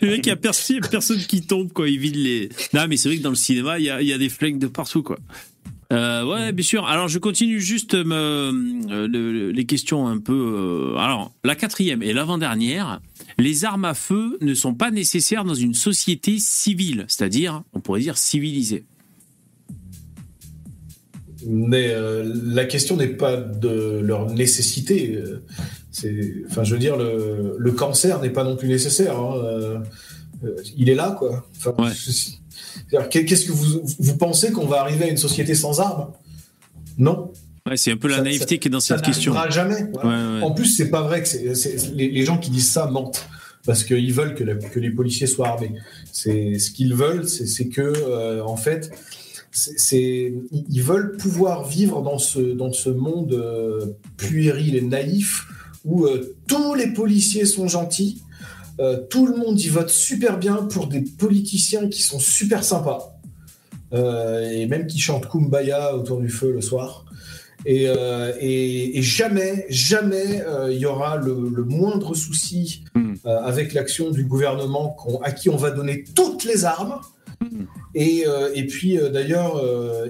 le 0.00 0.08
mec, 0.08 0.26
il 0.26 0.28
y 0.28 0.32
a 0.32 0.36
personne, 0.36 0.80
personne 0.90 1.18
qui 1.18 1.42
tombe, 1.42 1.72
quoi. 1.72 1.88
Il 1.88 1.98
vide 1.98 2.16
les. 2.16 2.48
Non, 2.74 2.86
mais 2.88 2.96
c'est 2.96 3.08
vrai 3.08 3.18
que 3.18 3.22
dans 3.22 3.30
le 3.30 3.36
cinéma, 3.36 3.78
il 3.78 3.84
y 3.84 3.90
a, 3.90 4.02
il 4.02 4.08
y 4.08 4.12
a 4.12 4.18
des 4.18 4.28
flingues 4.28 4.58
de 4.58 4.66
partout, 4.66 5.04
quoi. 5.04 5.18
Euh, 5.92 6.24
ouais, 6.24 6.50
bien 6.50 6.64
sûr. 6.64 6.86
Alors, 6.86 7.06
je 7.06 7.20
continue 7.20 7.60
juste 7.60 7.94
euh, 7.94 9.48
les 9.52 9.64
questions 9.64 10.08
un 10.08 10.18
peu. 10.18 10.94
alors, 10.98 11.32
la 11.44 11.54
quatrième 11.54 12.02
et 12.02 12.12
l'avant-dernière 12.12 13.00
les 13.38 13.64
armes 13.64 13.84
à 13.84 13.94
feu 13.94 14.38
ne 14.40 14.54
sont 14.54 14.74
pas 14.74 14.90
nécessaires 14.90 15.44
dans 15.44 15.54
une 15.54 15.74
société 15.74 16.38
civile, 16.38 17.04
c'est-à-dire, 17.08 17.62
on 17.72 17.80
pourrait 17.80 18.00
dire 18.00 18.16
civilisée. 18.16 18.84
Mais 21.46 21.90
euh, 21.90 22.32
la 22.44 22.64
question 22.64 22.96
n'est 22.96 23.08
pas 23.08 23.36
de 23.36 24.00
leur 24.02 24.30
nécessité. 24.30 25.22
enfin, 26.48 26.64
je 26.64 26.72
veux 26.72 26.80
dire, 26.80 26.96
le, 26.96 27.72
cancer 27.72 28.20
n'est 28.20 28.30
pas 28.30 28.42
non 28.42 28.56
plus 28.56 28.68
nécessaire. 28.68 29.18
Hein. 29.18 29.36
Euh, 29.44 29.78
il 30.76 30.88
est 30.88 30.94
là, 30.94 31.16
quoi. 31.18 31.46
Qu'est-ce 33.10 33.46
que 33.46 33.52
vous, 33.52 33.82
vous 33.98 34.16
pensez 34.16 34.52
qu'on 34.52 34.66
va 34.66 34.80
arriver 34.80 35.04
à 35.04 35.08
une 35.08 35.16
société 35.16 35.54
sans 35.54 35.80
armes? 35.80 36.12
Non. 36.98 37.32
Ouais, 37.66 37.76
c'est 37.76 37.90
un 37.90 37.96
peu 37.96 38.08
la 38.08 38.20
naïveté 38.20 38.58
qui 38.58 38.68
est 38.68 38.70
dans 38.70 38.80
cette 38.80 39.02
question. 39.02 39.34
Ça 39.34 39.50
jamais. 39.50 39.90
En 40.42 40.52
plus, 40.52 40.66
c'est 40.66 40.90
pas 40.90 41.02
vrai 41.02 41.22
que 41.22 41.28
les, 41.94 42.24
gens 42.24 42.38
qui 42.38 42.50
disent 42.50 42.70
ça 42.70 42.86
mentent 42.86 43.28
parce 43.64 43.82
qu'ils 43.82 44.12
veulent 44.12 44.34
que, 44.34 44.44
que, 44.44 44.78
les 44.78 44.90
policiers 44.90 45.26
soient 45.26 45.48
armés. 45.48 45.72
C'est 46.12 46.58
ce 46.60 46.70
qu'ils 46.70 46.94
veulent, 46.94 47.28
c'est 47.28 47.68
que 47.68 47.80
euh, 47.82 48.44
en 48.44 48.56
fait, 48.56 48.92
c'est 49.50 50.32
ils 50.52 50.82
veulent 50.82 51.16
pouvoir 51.16 51.66
vivre 51.66 52.02
dans 52.02 52.18
ce 52.18 52.38
dans 52.38 52.72
ce 52.72 52.90
monde 52.90 53.32
euh, 53.32 53.86
puéril 54.16 54.76
et 54.76 54.82
naïf 54.82 55.46
où 55.84 56.06
euh, 56.06 56.36
tous 56.46 56.74
les 56.74 56.92
policiers 56.92 57.46
sont 57.46 57.66
gentils, 57.66 58.22
tout 59.08 59.26
le 59.26 59.36
monde 59.36 59.58
y 59.60 59.68
vote 59.68 59.88
super 59.88 60.38
bien 60.38 60.56
pour 60.56 60.86
des 60.86 61.00
politiciens 61.00 61.88
qui 61.88 62.02
sont 62.02 62.18
super 62.18 62.62
sympas 62.62 63.18
et 63.92 64.66
même 64.66 64.86
qui 64.86 64.98
chantent 64.98 65.28
Kumbaya 65.28 65.96
autour 65.96 66.20
du 66.20 66.28
feu 66.28 66.52
le 66.52 66.60
soir. 66.60 67.05
Euh, 67.68 68.32
et, 68.40 69.02
jamais, 69.02 69.66
jamais 69.68 70.42
euh, 70.42 70.72
il 70.72 70.78
y 70.78 70.86
aura 70.86 71.16
le, 71.16 71.34
moindre 71.64 72.14
souci 72.14 72.84
hmm. 72.94 73.14
euh, 73.26 73.40
avec 73.40 73.74
l'action 73.74 74.10
du 74.10 74.24
gouvernement 74.24 74.96
à 75.22 75.32
qui 75.32 75.48
on 75.48 75.56
va 75.56 75.70
donner 75.70 76.04
toutes 76.14 76.44
les 76.44 76.64
armes. 76.64 77.00
Hmm. 77.40 77.64
Et, 77.94 78.24
et, 78.54 78.66
puis 78.66 78.98
d'ailleurs, 79.12 79.62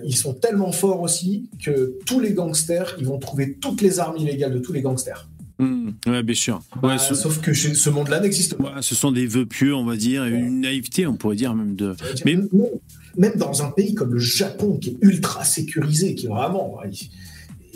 ils 0.04 0.16
sont 0.16 0.34
tellement 0.34 0.72
forts 0.72 1.02
aussi 1.02 1.48
que 1.62 1.96
tous 2.04 2.18
les 2.18 2.32
gangsters, 2.32 2.96
ils 2.98 3.06
vont 3.06 3.18
trouver 3.18 3.54
toutes 3.54 3.80
les 3.80 4.00
armes 4.00 4.16
illégales 4.16 4.52
de 4.52 4.58
tous 4.58 4.72
les 4.72 4.82
gangsters. 4.82 5.28
Ouais, 5.58 6.22
bien 6.22 6.34
sûr. 6.34 6.62
Bah, 6.82 6.98
sauf 6.98 7.40
que 7.40 7.54
ce 7.54 7.90
monde-là 7.90 8.20
n'existe 8.20 8.56
pas. 8.56 8.82
ce 8.82 8.94
sont 8.94 9.12
des 9.12 9.26
vœux 9.26 9.46
pieux, 9.46 9.74
on 9.74 9.84
va 9.84 9.96
dire, 9.96 10.24
une 10.24 10.60
naïveté, 10.60 11.06
on 11.06 11.16
pourrait 11.16 11.36
dire 11.36 11.54
même 11.54 11.76
de. 11.76 11.94
Mais 12.24 12.36
même 13.16 13.36
dans 13.36 13.62
un 13.62 13.70
pays 13.70 13.94
comme 13.94 14.12
le 14.12 14.18
Japon, 14.18 14.78
qui 14.78 14.90
est 14.90 14.98
ultra 15.00 15.44
sécurisé, 15.44 16.14
qui 16.14 16.26
est 16.26 16.28
vraiment, 16.28 16.78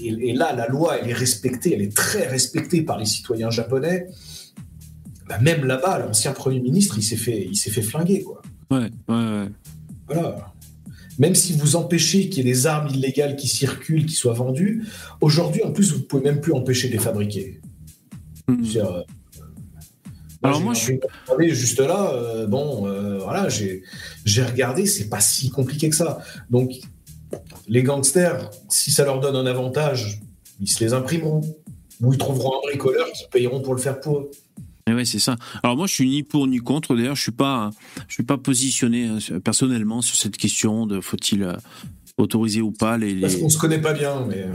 et, 0.07 0.32
là, 0.32 0.55
la 0.55 0.66
loi, 0.68 0.98
elle 0.98 1.11
est 1.11 1.14
respectée, 1.14 1.74
elle 1.74 1.82
est 1.82 1.94
très 1.94 2.26
respectée 2.26 2.82
par 2.82 2.98
les 2.98 3.07
citoyens 3.07 3.51
japonais. 3.51 4.09
Bah, 5.28 5.38
même 5.38 5.64
là-bas, 5.64 5.98
l'ancien 6.01 6.32
Premier 6.32 6.61
ministre, 6.61 6.96
il 6.98 7.03
s'est 7.03 7.16
fait, 7.16 7.46
il 7.51 7.57
s'est 7.57 7.70
fait 7.70 7.82
flinguer. 7.82 8.22
Quoi. 8.22 8.42
Ouais, 8.70 8.90
ouais, 9.09 9.14
ouais. 9.14 9.48
Voilà. 10.09 10.53
Même 11.18 11.34
si 11.34 11.53
vous 11.53 11.76
empêchez 11.76 12.28
qu'il 12.28 12.46
y 12.46 12.48
ait 12.48 12.53
des 12.53 12.66
armes 12.66 12.88
illégales 12.88 13.36
qui 13.36 13.46
circulent, 13.46 14.07
qui 14.07 14.14
soient 14.14 14.32
vendues, 14.32 14.84
aujourd'hui, 15.20 15.62
en 15.62 15.70
plus, 15.70 15.92
vous 15.92 15.98
ne 15.98 16.05
pouvez 16.05 16.22
même 16.22 16.40
plus 16.40 16.53
empêcher 16.53 16.88
de 16.88 16.94
les 16.94 16.98
fabriquer. 16.98 17.61
Hmm. 18.48 18.64
Euh, 18.76 19.03
Alors 20.42 20.61
moi, 20.62 20.72
je 20.72 20.80
suis 20.80 21.01
juste 21.51 21.80
là. 21.80 22.12
Euh, 22.14 22.46
bon, 22.46 22.86
euh, 22.86 23.18
voilà, 23.18 23.48
j'ai 23.51 24.42
regardé, 24.42 24.86
c'est 24.86 25.11
pas 25.11 25.20
si 25.20 25.51
compliqué 25.51 25.90
que 25.90 25.96
ça. 25.96 26.20
Donc, 26.48 26.72
les 27.68 27.83
gangsters, 27.83 28.51
si 28.68 28.91
ça 28.91 29.05
leur 29.05 29.20
donne 29.20 29.37
un 29.37 29.47
avantage, 29.47 30.20
ils 30.61 30.70
se 30.70 30.83
les 30.83 30.93
imprimeront. 30.93 31.43
Ou 32.01 32.14
ils 32.14 32.18
trouveront 32.18 32.59
un 32.59 32.68
bricoleur 32.68 33.12
qui 33.12 33.24
payeront 33.31 33.61
pour 33.61 33.74
le 33.74 33.81
faire 33.81 34.01
pour 34.01 34.20
eux. 34.20 34.31
Et 34.87 34.95
ouais, 34.95 35.05
c'est 35.05 35.18
ça. 35.18 35.37
Alors 35.62 35.76
moi, 35.76 35.87
je 35.87 35.95
suis 35.95 36.09
ni 36.09 36.22
pour 36.22 36.47
ni 36.47 36.59
contre. 36.59 36.97
D'ailleurs, 36.97 37.14
je 37.14 37.22
suis 37.22 37.33
pas, 37.33 37.70
je 38.09 38.14
suis 38.14 38.22
pas 38.22 38.39
positionné 38.39 39.09
euh, 39.09 39.39
personnellement 39.39 40.01
sur 40.01 40.16
cette 40.16 40.37
question 40.37 40.87
de 40.87 41.01
faut-il 41.01 41.43
euh, 41.43 41.53
autoriser 42.16 42.62
ou 42.62 42.72
pas 42.72 42.97
les. 42.97 43.14
les... 43.14 43.20
Parce 43.20 43.37
qu'on 43.37 43.51
se 43.51 43.59
connaît 43.59 43.81
pas 43.81 43.93
bien, 43.93 44.24
mais. 44.26 44.47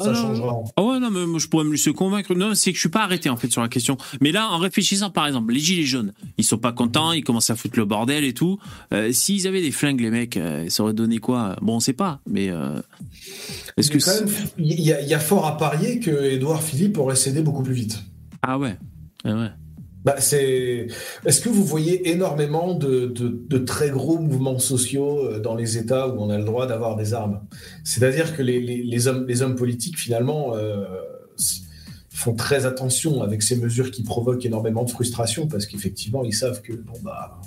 Ah 0.00 0.04
Ça 0.04 0.12
non. 0.12 0.16
changera. 0.22 0.56
Ah 0.76 0.82
ouais, 0.82 0.98
non, 1.00 1.10
mais 1.10 1.26
moi, 1.26 1.38
je 1.38 1.46
pourrais 1.48 1.64
me 1.64 1.72
laisser 1.72 1.92
convaincre. 1.92 2.34
Non, 2.34 2.54
c'est 2.54 2.70
que 2.72 2.76
je 2.76 2.80
suis 2.80 2.88
pas 2.88 3.02
arrêté, 3.02 3.28
en 3.28 3.36
fait, 3.36 3.50
sur 3.50 3.60
la 3.62 3.68
question. 3.68 3.96
Mais 4.20 4.32
là, 4.32 4.48
en 4.50 4.58
réfléchissant, 4.58 5.10
par 5.10 5.26
exemple, 5.26 5.52
les 5.52 5.60
gilets 5.60 5.84
jaunes, 5.84 6.12
ils 6.38 6.44
sont 6.44 6.58
pas 6.58 6.72
contents, 6.72 7.12
ils 7.12 7.22
commencent 7.24 7.50
à 7.50 7.56
foutre 7.56 7.78
le 7.78 7.84
bordel 7.84 8.24
et 8.24 8.32
tout. 8.34 8.58
Euh, 8.94 9.12
S'ils 9.12 9.46
avaient 9.46 9.60
des 9.62 9.70
flingues, 9.72 10.00
les 10.00 10.10
mecs, 10.10 10.36
euh, 10.36 10.68
ça 10.70 10.82
aurait 10.82 10.94
donné 10.94 11.18
quoi? 11.18 11.56
Bon, 11.60 11.76
on 11.76 11.80
sait 11.80 11.92
pas, 11.92 12.20
mais 12.26 12.50
euh, 12.50 12.80
est-ce 13.76 13.90
que 13.90 13.98
il 14.58 14.80
y, 14.80 14.92
a- 14.92 15.00
il 15.02 15.08
y 15.08 15.14
a 15.14 15.18
fort 15.20 15.46
à 15.46 15.56
parier 15.56 16.00
que 16.00 16.10
Édouard 16.30 16.62
Philippe 16.62 16.98
aurait 16.98 17.16
cédé 17.16 17.42
beaucoup 17.42 17.62
plus 17.62 17.74
vite. 17.74 18.02
Ah 18.42 18.58
ouais. 18.58 18.76
Ah 19.24 19.34
ouais. 19.34 19.48
Bah, 20.04 20.16
c'est... 20.18 20.88
Est-ce 21.24 21.40
que 21.40 21.48
vous 21.48 21.64
voyez 21.64 22.10
énormément 22.10 22.74
de, 22.74 23.06
de- 23.06 23.58
très 23.58 23.90
gros 23.90 24.18
mouvements 24.18 24.58
sociaux 24.58 25.24
euh, 25.26 25.38
dans 25.40 25.54
les 25.54 25.78
États 25.78 26.08
où 26.08 26.20
on 26.20 26.28
a 26.30 26.38
le 26.38 26.44
droit 26.44 26.66
d'avoir 26.66 26.96
des 26.96 27.14
armes? 27.14 27.40
C'est-à-dire 27.84 28.36
que 28.36 28.42
les, 28.42 28.60
les- 28.60 29.06
hommes, 29.06 29.26
les 29.28 29.42
hommes 29.42 29.54
politiques, 29.54 29.98
finalement, 29.98 30.56
euh, 30.56 30.84
font 32.10 32.34
très 32.34 32.66
attention 32.66 33.22
avec 33.22 33.42
ces 33.42 33.56
mesures 33.56 33.90
qui 33.90 34.02
provoquent 34.02 34.44
énormément 34.44 34.84
de 34.84 34.90
frustration 34.90 35.46
parce 35.48 35.66
qu'effectivement, 35.66 36.24
ils 36.24 36.34
savent 36.34 36.62
que, 36.62 36.72
bon, 36.72 36.94
bah, 37.02 37.40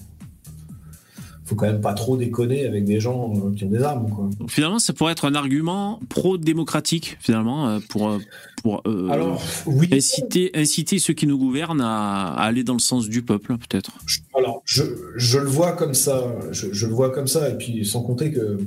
faut 1.46 1.56
quand 1.56 1.68
même 1.68 1.82
pas 1.82 1.94
trop 1.94 2.18
déconner 2.18 2.66
avec 2.66 2.86
des 2.86 3.00
gens 3.00 3.32
euh, 3.36 3.52
qui 3.56 3.64
ont 3.66 3.70
des 3.70 3.82
armes, 3.84 4.10
quoi. 4.10 4.30
Finalement, 4.48 4.80
ça 4.80 4.94
pourrait 4.94 5.12
être 5.12 5.26
un 5.26 5.36
argument 5.36 6.00
pro-démocratique, 6.10 7.18
finalement, 7.20 7.68
euh, 7.70 7.80
pour, 7.90 8.10
euh, 8.10 8.20
pour 8.64 8.82
euh, 8.88 9.10
Alors, 9.10 9.42
oui. 9.68 9.88
inciter, 9.92 10.52
inciter 10.56 11.00
ceux 11.00 11.14
qui 11.14 11.28
nous 11.28 11.38
gouvernent 11.38 11.82
à, 11.82 12.34
à 12.34 12.44
aller 12.46 12.64
dans 12.64 12.74
le 12.74 12.80
sens 12.80 13.08
du 13.08 13.22
peuple, 13.22 13.56
peut-être. 13.58 13.92
Je- 14.06 14.20
Alors, 14.38 14.62
je, 14.66 14.84
je 15.16 15.38
le 15.38 15.46
vois 15.48 15.74
comme 15.74 15.94
ça. 15.94 16.24
Je, 16.52 16.68
je 16.74 16.88
le 16.88 16.94
vois 16.94 17.12
comme 17.12 17.28
ça. 17.28 17.50
Et 17.50 17.56
puis, 17.58 17.86
sans 17.86 18.02
compter 18.02 18.32
que. 18.32 18.58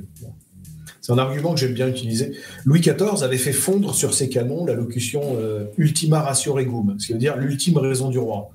c'est 1.01 1.13
un 1.13 1.19
argument 1.19 1.55
que 1.55 1.61
j'aime 1.61 1.75
bien 1.75 1.89
utiliser. 1.89 2.33
Louis 2.65 2.81
XIV 2.81 3.23
avait 3.23 3.39
fait 3.39 3.53
fondre 3.53 3.95
sur 3.95 4.15
ses 4.15 4.29
canons 4.29 4.67
la 4.67 4.75
locution 4.75 5.23
euh, 5.39 5.65
ultima 5.79 6.21
ratio 6.21 6.53
regum, 6.55 6.95
ce 6.99 7.07
qui 7.09 7.13
veut 7.13 7.19
dire 7.19 7.37
l'ultime 7.37 7.79
raison 7.79 8.11
du 8.11 8.19
roi. 8.19 8.51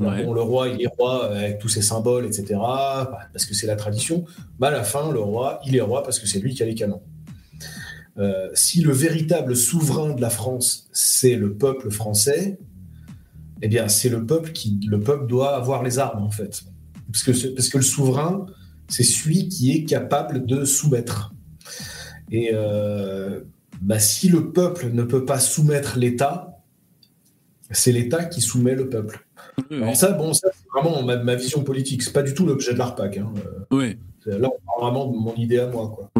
Alors, 0.00 0.12
Ouais. 0.12 0.24
bon, 0.24 0.32
le 0.32 0.40
roi, 0.42 0.68
il 0.68 0.80
est 0.82 0.86
roi 0.96 1.26
avec 1.34 1.58
tous 1.58 1.68
ses 1.68 1.82
symboles, 1.82 2.24
etc., 2.24 2.44
parce 3.32 3.44
que 3.46 3.54
c'est 3.54 3.66
la 3.66 3.74
tradition. 3.74 4.24
Mais 4.60 4.68
à 4.68 4.70
la 4.70 4.84
fin, 4.84 5.10
le 5.10 5.18
roi, 5.18 5.60
il 5.66 5.74
est 5.74 5.80
roi 5.80 6.02
parce 6.04 6.20
que 6.20 6.26
c'est 6.28 6.38
lui 6.38 6.54
qui 6.54 6.62
a 6.62 6.66
les 6.66 6.74
canons. 6.76 7.02
Euh, 8.16 8.48
si 8.54 8.80
le 8.80 8.92
véritable 8.92 9.56
souverain 9.56 10.14
de 10.14 10.20
la 10.20 10.30
France, 10.30 10.88
c'est 10.92 11.34
le 11.36 11.54
peuple 11.54 11.90
français, 11.90 12.58
eh 13.60 13.66
bien, 13.68 13.88
c'est 13.88 14.08
le 14.08 14.24
peuple 14.24 14.52
qui, 14.52 14.78
le 14.86 15.00
peuple 15.00 15.26
doit 15.26 15.56
avoir 15.56 15.82
les 15.82 15.98
armes, 15.98 16.22
en 16.22 16.30
fait. 16.30 16.62
Parce 17.10 17.24
que, 17.24 17.32
ce- 17.32 17.48
parce 17.48 17.68
que 17.68 17.78
le 17.78 17.84
souverain, 17.84 18.46
c'est 18.88 19.02
celui 19.04 19.48
qui 19.48 19.72
est 19.72 19.84
capable 19.84 20.46
de 20.46 20.64
soumettre. 20.64 21.34
Et 22.30 22.50
euh, 22.52 23.40
bah, 23.80 23.98
si 23.98 24.28
le 24.28 24.52
peuple 24.52 24.90
ne 24.92 25.02
peut 25.02 25.24
pas 25.24 25.40
soumettre 25.40 25.98
l'État, 25.98 26.60
c'est 27.70 27.92
l'État 27.92 28.24
qui 28.24 28.40
soumet 28.40 28.74
le 28.76 28.88
peuple. 28.88 29.26
Alors 29.70 29.96
ça, 29.96 30.12
bon, 30.12 30.32
ça, 30.34 30.48
c'est 30.52 30.66
vraiment 30.74 31.02
ma, 31.02 31.16
ma 31.16 31.34
vision 31.34 31.62
politique. 31.64 32.02
C'est 32.02 32.12
pas 32.12 32.22
du 32.22 32.34
tout 32.34 32.46
l'objet 32.46 32.72
de 32.72 32.78
l'ARPAC. 32.78 33.16
Hein. 33.18 33.32
Euh, 33.36 33.64
Là, 34.38 34.50
on 34.52 34.66
parle 34.80 34.92
vraiment 34.92 35.10
de 35.10 35.16
mon 35.16 35.34
idée 35.36 35.58
à 35.58 35.68
moi. 35.68 35.88
Quoi. 35.94 36.10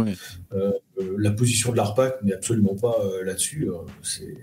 Euh, 0.55 0.73
euh, 1.01 1.15
la 1.19 1.31
position 1.31 1.73
de 1.73 1.77
l'ARPAC 1.77 2.23
n'est 2.23 2.33
absolument 2.33 2.75
pas 2.75 2.97
euh, 3.05 3.23
là-dessus. 3.25 3.69
euh, 3.69 3.75
c'est... 4.03 4.35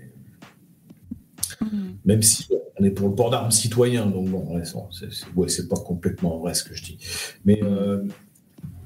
Même 2.04 2.22
si 2.22 2.46
on 2.78 2.84
est 2.84 2.90
pour 2.90 3.08
le 3.08 3.14
port 3.14 3.30
d'armes 3.30 3.50
citoyen, 3.50 4.06
donc 4.06 4.28
bon, 4.28 4.60
c'est, 4.62 5.12
c'est- 5.12 5.24
ouais, 5.34 5.48
c'est 5.48 5.68
pas 5.68 5.76
complètement 5.76 6.38
vrai 6.38 6.54
ce 6.54 6.62
que 6.64 6.74
je 6.74 6.82
dis. 6.84 6.98
Mais 7.44 7.60
euh, 7.62 8.02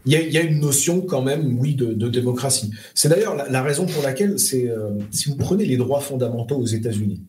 il 0.06 0.12
y, 0.12 0.16
a- 0.16 0.22
il 0.22 0.32
y 0.32 0.38
a 0.38 0.42
une 0.42 0.60
notion 0.60 1.00
quand 1.02 1.20
même, 1.22 1.58
oui, 1.58 1.74
de, 1.74 1.92
de 1.92 2.08
démocratie. 2.08 2.70
C'est 2.94 3.08
d'ailleurs 3.08 3.34
la, 3.36 3.48
la 3.50 3.62
raison 3.62 3.86
pour 3.86 4.02
laquelle, 4.02 4.38
c'est, 4.38 4.68
euh, 4.70 4.92
si 5.10 5.28
vous 5.28 5.36
prenez 5.36 5.66
les 5.66 5.76
droits 5.76 6.00
fondamentaux 6.00 6.56
aux 6.56 6.66
États-Unis, 6.66 7.22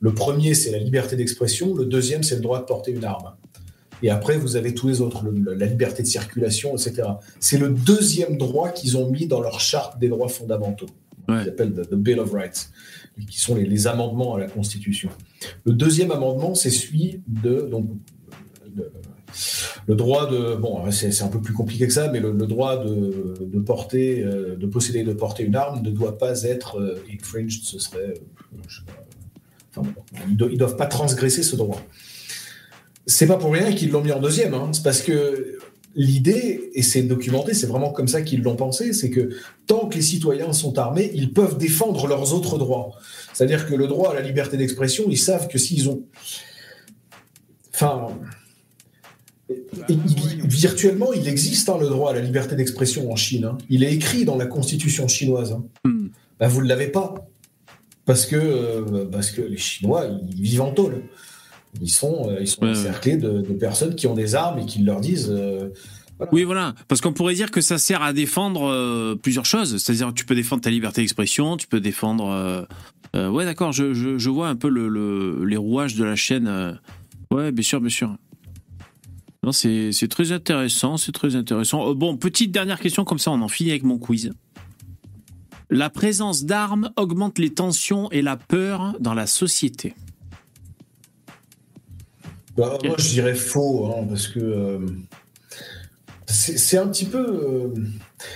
le 0.00 0.12
premier, 0.14 0.54
c'est 0.54 0.70
la 0.70 0.78
liberté 0.78 1.16
d'expression, 1.16 1.74
le 1.74 1.84
deuxième, 1.84 2.22
c'est 2.22 2.36
le 2.36 2.40
droit 2.40 2.58
de 2.60 2.64
porter 2.64 2.90
une 2.92 3.04
arme. 3.04 3.32
Et 4.02 4.08
après, 4.10 4.38
vous 4.38 4.56
avez 4.56 4.72
tous 4.74 4.88
les 4.88 5.00
autres, 5.02 5.24
le- 5.28 5.52
la 5.54 5.66
liberté 5.66 6.02
de 6.02 6.08
circulation, 6.08 6.74
etc. 6.74 7.02
C'est 7.38 7.58
le 7.58 7.68
deuxième 7.68 8.38
droit 8.38 8.70
qu'ils 8.70 8.96
ont 8.96 9.10
mis 9.10 9.26
dans 9.26 9.40
leur 9.42 9.60
charte 9.60 9.98
des 9.98 10.08
droits 10.08 10.28
fondamentaux, 10.28 10.86
Ouais. 11.28 11.40
qu'ils 11.40 11.48
appellent 11.50 11.74
the, 11.74 11.90
the 11.90 11.94
Bill 11.96 12.18
of 12.18 12.32
Rights, 12.32 12.70
qui 13.28 13.38
sont 13.38 13.54
les, 13.54 13.66
les 13.66 13.86
amendements 13.86 14.36
à 14.36 14.40
la 14.40 14.46
Constitution. 14.48 15.10
Le 15.64 15.74
deuxième 15.74 16.10
amendement, 16.12 16.54
c'est 16.54 16.70
celui 16.70 17.20
de, 17.26 17.60
donc, 17.70 17.90
de- 18.74 18.90
le 19.86 19.94
droit 19.94 20.28
de, 20.30 20.54
bon, 20.56 20.90
c'est 20.90 21.22
un 21.22 21.28
peu 21.28 21.40
plus 21.40 21.52
compliqué 21.54 21.86
que 21.86 21.92
ça, 21.92 22.10
mais 22.10 22.20
le, 22.20 22.32
le 22.32 22.46
droit 22.46 22.82
de, 22.82 23.34
de 23.44 23.60
porter, 23.60 24.24
euh, 24.24 24.56
de 24.56 24.66
posséder, 24.66 25.00
et 25.00 25.04
de 25.04 25.12
porter 25.12 25.44
une 25.44 25.54
arme 25.56 25.82
ne 25.82 25.90
doit 25.90 26.16
pas 26.18 26.42
être 26.42 26.80
euh, 26.80 26.96
infringed, 27.12 27.62
ce 27.64 27.78
serait, 27.78 27.98
euh, 28.14 28.56
je 28.66 28.78
sais 28.80 28.86
pas, 28.86 28.92
enfin, 29.76 29.88
bon, 29.88 30.02
ils, 30.28 30.52
ils 30.52 30.58
doivent 30.58 30.76
pas 30.76 30.86
transgresser 30.86 31.42
ce 31.42 31.56
droit. 31.56 31.80
C'est 33.06 33.26
pas 33.26 33.36
pour 33.36 33.52
rien 33.52 33.72
qu'ils 33.72 33.90
l'ont 33.90 34.02
mis 34.02 34.12
en 34.12 34.20
deuxième, 34.20 34.54
hein. 34.54 34.68
c'est 34.72 34.82
parce 34.82 35.02
que 35.02 35.58
l'idée, 35.96 36.70
et 36.74 36.82
c'est 36.82 37.02
documenté, 37.02 37.52
c'est 37.54 37.66
vraiment 37.66 37.90
comme 37.90 38.06
ça 38.08 38.22
qu'ils 38.22 38.42
l'ont 38.42 38.54
pensé, 38.56 38.92
c'est 38.92 39.10
que 39.10 39.30
tant 39.66 39.88
que 39.88 39.96
les 39.96 40.02
citoyens 40.02 40.52
sont 40.52 40.78
armés, 40.78 41.10
ils 41.14 41.32
peuvent 41.32 41.58
défendre 41.58 42.06
leurs 42.06 42.32
autres 42.32 42.58
droits. 42.58 42.92
C'est-à-dire 43.32 43.66
que 43.66 43.74
le 43.74 43.88
droit 43.88 44.12
à 44.12 44.14
la 44.14 44.20
liberté 44.20 44.56
d'expression, 44.56 45.04
ils 45.08 45.18
savent 45.18 45.48
que 45.48 45.58
s'ils 45.58 45.88
ont. 45.88 46.02
Enfin. 47.74 48.08
il- 49.88 49.98
il- 50.06 50.46
virtuellement, 50.46 51.12
il 51.12 51.26
existe 51.26 51.68
hein, 51.68 51.78
le 51.80 51.88
droit 51.88 52.10
à 52.10 52.14
la 52.14 52.20
liberté 52.20 52.54
d'expression 52.54 53.10
en 53.10 53.16
Chine. 53.16 53.44
hein. 53.46 53.58
Il 53.68 53.82
est 53.82 53.92
écrit 53.92 54.24
dans 54.24 54.36
la 54.36 54.46
constitution 54.46 55.08
chinoise. 55.08 55.52
hein. 55.52 55.64
Hmm. 55.84 56.08
Bah, 56.38 56.46
vous 56.48 56.62
ne 56.62 56.68
l'avez 56.68 56.86
pas. 56.88 57.14
Parce 58.06 58.26
que, 58.26 58.36
euh, 58.36 59.04
parce 59.10 59.30
que 59.30 59.42
les 59.42 59.56
Chinois, 59.56 60.06
ils 60.28 60.42
vivent 60.42 60.62
en 60.62 60.72
tôle. 60.72 61.02
Ils 61.80 61.90
sont, 61.90 62.28
euh, 62.28 62.38
ils 62.40 62.48
sont 62.48 62.62
Ouais, 62.62 62.70
encerclés 62.70 63.16
de, 63.16 63.40
de 63.42 63.52
personnes 63.52 63.94
qui 63.94 64.06
ont 64.08 64.14
des 64.14 64.34
armes 64.34 64.58
et 64.58 64.66
qui 64.66 64.80
leur 64.82 65.00
disent. 65.00 65.30
euh, 65.30 65.68
Oui, 66.32 66.42
voilà. 66.42 66.74
Parce 66.88 67.00
qu'on 67.00 67.12
pourrait 67.12 67.34
dire 67.34 67.50
que 67.52 67.60
ça 67.60 67.78
sert 67.78 68.02
à 68.02 68.12
défendre 68.12 68.64
euh, 68.68 69.14
plusieurs 69.14 69.44
choses. 69.46 69.76
C'est-à-dire 69.76 70.08
que 70.08 70.14
tu 70.14 70.24
peux 70.24 70.34
défendre 70.34 70.62
ta 70.62 70.70
liberté 70.70 71.00
d'expression, 71.02 71.56
tu 71.56 71.68
peux 71.68 71.80
défendre. 71.80 72.28
euh, 72.28 72.62
euh, 73.14 73.28
ouais, 73.30 73.44
d'accord, 73.44 73.72
je, 73.72 73.94
je, 73.94 74.18
je 74.18 74.30
vois 74.30 74.48
un 74.48 74.56
peu 74.56 74.68
le, 74.68 74.88
le- 74.88 75.44
les 75.44 75.56
rouages 75.56 75.94
de 75.94 76.04
la 76.04 76.16
chaîne. 76.16 76.78
Ouais, 77.30 77.52
bien 77.52 77.62
sûr, 77.62 77.80
bien 77.80 77.90
sûr. 77.90 78.16
Non, 79.42 79.52
c'est 79.52 79.92
très 80.10 80.32
intéressant, 80.32 80.96
c'est 80.98 81.12
très 81.12 81.34
intéressant. 81.36 81.94
Bon, 81.94 82.16
petite 82.16 82.50
dernière 82.52 82.78
question, 82.80 83.04
comme 83.04 83.18
ça 83.18 83.30
on 83.30 83.40
en 83.40 83.48
finit 83.48 83.70
avec 83.70 83.84
mon 83.84 83.98
quiz. 83.98 84.32
La 85.70 85.88
présence 85.88 86.44
d'armes 86.44 86.90
augmente 86.96 87.38
les 87.38 87.50
tensions 87.50 88.10
et 88.10 88.22
la 88.22 88.36
peur 88.36 88.96
dans 88.98 89.14
la 89.14 89.26
société. 89.26 89.94
Bah, 92.56 92.76
moi, 92.84 92.96
je 92.98 93.08
dirais 93.08 93.36
faux, 93.36 93.86
hein, 93.86 94.04
parce 94.08 94.26
que 94.26 94.40
euh, 94.40 94.78
c'est 96.26 96.76
un 96.76 96.88
petit 96.88 97.04
peu. 97.04 97.72
euh, 97.74 97.74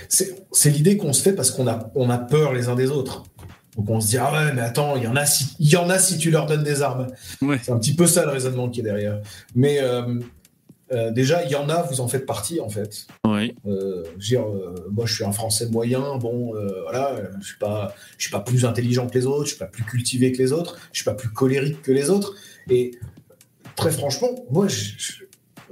c'est 0.07 0.45
c'est 0.51 0.69
l'idée 0.69 0.97
qu'on 0.97 1.13
se 1.13 1.21
fait 1.21 1.33
parce 1.33 1.51
qu'on 1.51 1.67
a, 1.67 1.91
on 1.95 2.09
a 2.09 2.17
peur 2.17 2.53
les 2.53 2.69
uns 2.69 2.75
des 2.75 2.89
autres. 2.89 3.23
Donc 3.75 3.89
on 3.89 3.99
se 3.99 4.07
dit, 4.07 4.17
ah 4.17 4.31
ouais, 4.31 4.53
mais 4.53 4.61
attends, 4.61 4.95
il 4.95 5.03
y, 5.03 5.07
en 5.07 5.17
a 5.17 5.25
si, 5.25 5.47
il 5.59 5.67
y 5.67 5.75
en 5.75 5.89
a 5.89 5.99
si 5.99 6.17
tu 6.17 6.31
leur 6.31 6.45
donnes 6.45 6.63
des 6.63 6.81
armes. 6.81 7.07
Ouais. 7.41 7.59
C'est 7.61 7.73
un 7.73 7.77
petit 7.77 7.93
peu 7.93 8.07
ça 8.07 8.23
le 8.23 8.31
raisonnement 8.31 8.69
qui 8.69 8.79
est 8.79 8.83
derrière. 8.83 9.19
Mais 9.53 9.79
euh, 9.81 10.21
euh, 10.91 11.11
déjà, 11.11 11.43
il 11.43 11.51
y 11.51 11.55
en 11.55 11.67
a, 11.69 11.81
vous 11.83 11.99
en 12.01 12.07
faites 12.07 12.25
partie, 12.25 12.59
en 12.59 12.69
fait. 12.69 13.07
Ouais. 13.25 13.55
Euh, 13.65 14.03
je 14.05 14.11
veux 14.11 14.17
dire, 14.19 14.47
euh, 14.47 14.75
moi, 14.91 15.05
je 15.05 15.15
suis 15.15 15.23
un 15.23 15.31
Français 15.31 15.67
moyen. 15.69 16.17
Bon, 16.17 16.53
voilà, 16.83 17.15
je 17.41 17.45
suis 17.47 17.57
pas, 17.57 17.93
je 18.17 18.23
suis 18.23 18.31
pas 18.31 18.39
plus 18.41 18.65
intelligent 18.65 19.07
que 19.07 19.13
les 19.17 19.25
autres, 19.25 19.43
je 19.45 19.49
suis 19.49 19.59
pas 19.59 19.65
plus 19.65 19.83
cultivé 19.83 20.31
que 20.31 20.37
les 20.37 20.51
autres, 20.53 20.77
je 20.93 20.97
suis 21.01 21.05
pas 21.05 21.13
plus 21.15 21.29
colérique 21.29 21.81
que 21.81 21.91
les 21.91 22.09
autres. 22.09 22.35
Et 22.69 22.91
très 23.75 23.91
franchement, 23.91 24.29
moi, 24.49 24.67
je, 24.67 24.91
je- 24.97 25.24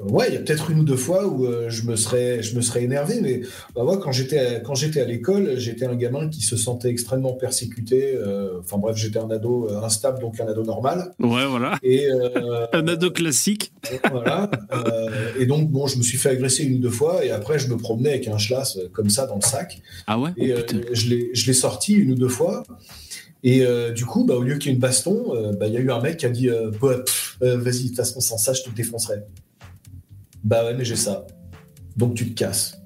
ouais, 0.09 0.25
il 0.29 0.33
y 0.33 0.37
a 0.37 0.41
peut-être 0.41 0.69
une 0.71 0.79
ou 0.79 0.83
deux 0.83 0.95
fois 0.97 1.27
où 1.27 1.45
euh, 1.45 1.69
je 1.69 1.83
me 1.87 1.95
serais, 1.95 2.41
je 2.43 2.55
me 2.55 2.61
serais 2.61 2.83
énervé. 2.83 3.19
Mais 3.21 3.41
bah, 3.75 3.83
moi, 3.83 3.97
quand 3.97 4.11
j'étais, 4.11 4.39
à- 4.39 4.59
quand 4.59 4.75
j'étais 4.75 5.01
à 5.01 5.05
l'école, 5.05 5.53
j'étais 5.57 5.85
un 5.85 5.95
gamin 5.95 6.29
qui 6.29 6.41
se 6.41 6.55
sentait 6.57 6.89
extrêmement 6.89 7.33
persécuté. 7.33 8.13
euh, 8.15 8.59
Enfin 8.59 8.77
bref, 8.77 8.95
j'étais 8.97 9.19
un 9.19 9.29
ado 9.29 9.67
euh, 9.69 9.81
instable, 9.81 10.19
donc 10.19 10.39
un 10.39 10.47
ado 10.47 10.63
normal. 10.63 11.13
Ouais, 11.19 11.45
voilà. 11.45 11.77
Et 11.83 12.05
euh, 12.09 12.65
Un 12.73 12.87
ado 12.87 13.11
classique. 13.11 13.71
voilà. 14.11 14.49
Et 15.39 15.45
donc, 15.45 15.69
bon, 15.69 15.87
je 15.87 15.97
me 15.97 16.03
suis 16.03 16.17
fait 16.17 16.29
agresser 16.29 16.63
une 16.63 16.75
ou 16.75 16.79
deux 16.79 16.89
fois, 16.89 17.23
et 17.25 17.31
après, 17.31 17.59
je 17.59 17.67
me 17.67 17.77
promenais 17.77 18.09
avec 18.09 18.27
un 18.27 18.37
schlass 18.37 18.77
comme 18.93 19.09
ça 19.09 19.25
dans 19.27 19.35
le 19.35 19.41
sac. 19.41 19.81
Ah 20.07 20.19
ouais? 20.19 20.31
Et 20.37 20.53
Oh, 20.53 20.59
je 20.91 21.09
l'ai 21.09 21.29
je 21.33 21.47
l'ai 21.47 21.53
sorti 21.53 21.93
une 21.93 22.11
ou 22.11 22.15
deux 22.15 22.27
fois. 22.27 22.63
Et 23.43 23.65
euh, 23.65 23.91
du 23.91 24.05
coup, 24.05 24.23
bah, 24.23 24.35
au 24.35 24.41
lieu 24.41 24.55
qu'il 24.57 24.67
y 24.67 24.69
ait 24.71 24.75
une 24.75 24.79
baston, 24.79 25.35
euh, 25.35 25.51
bah, 25.51 25.67
il 25.67 25.73
y 25.73 25.77
a 25.77 25.79
eu 25.81 25.91
un 25.91 25.99
mec 25.99 26.17
qui 26.17 26.25
a 26.25 26.29
dit 26.29 26.49
euh, 26.49 26.71
pff, 26.71 27.37
euh, 27.41 27.57
Vas-y, 27.57 27.83
de 27.83 27.87
toute 27.89 27.97
façon, 27.97 28.21
sans 28.21 28.37
ça, 28.37 28.53
je 28.53 28.61
te 28.63 28.69
défoncerai. 28.69 29.15
Bah 30.43 30.65
ouais, 30.65 30.73
mais 30.73 30.85
j'ai 30.85 30.95
ça. 30.95 31.25
Donc 31.95 32.15
tu 32.15 32.33
te 32.33 32.33
casses. 32.33 32.79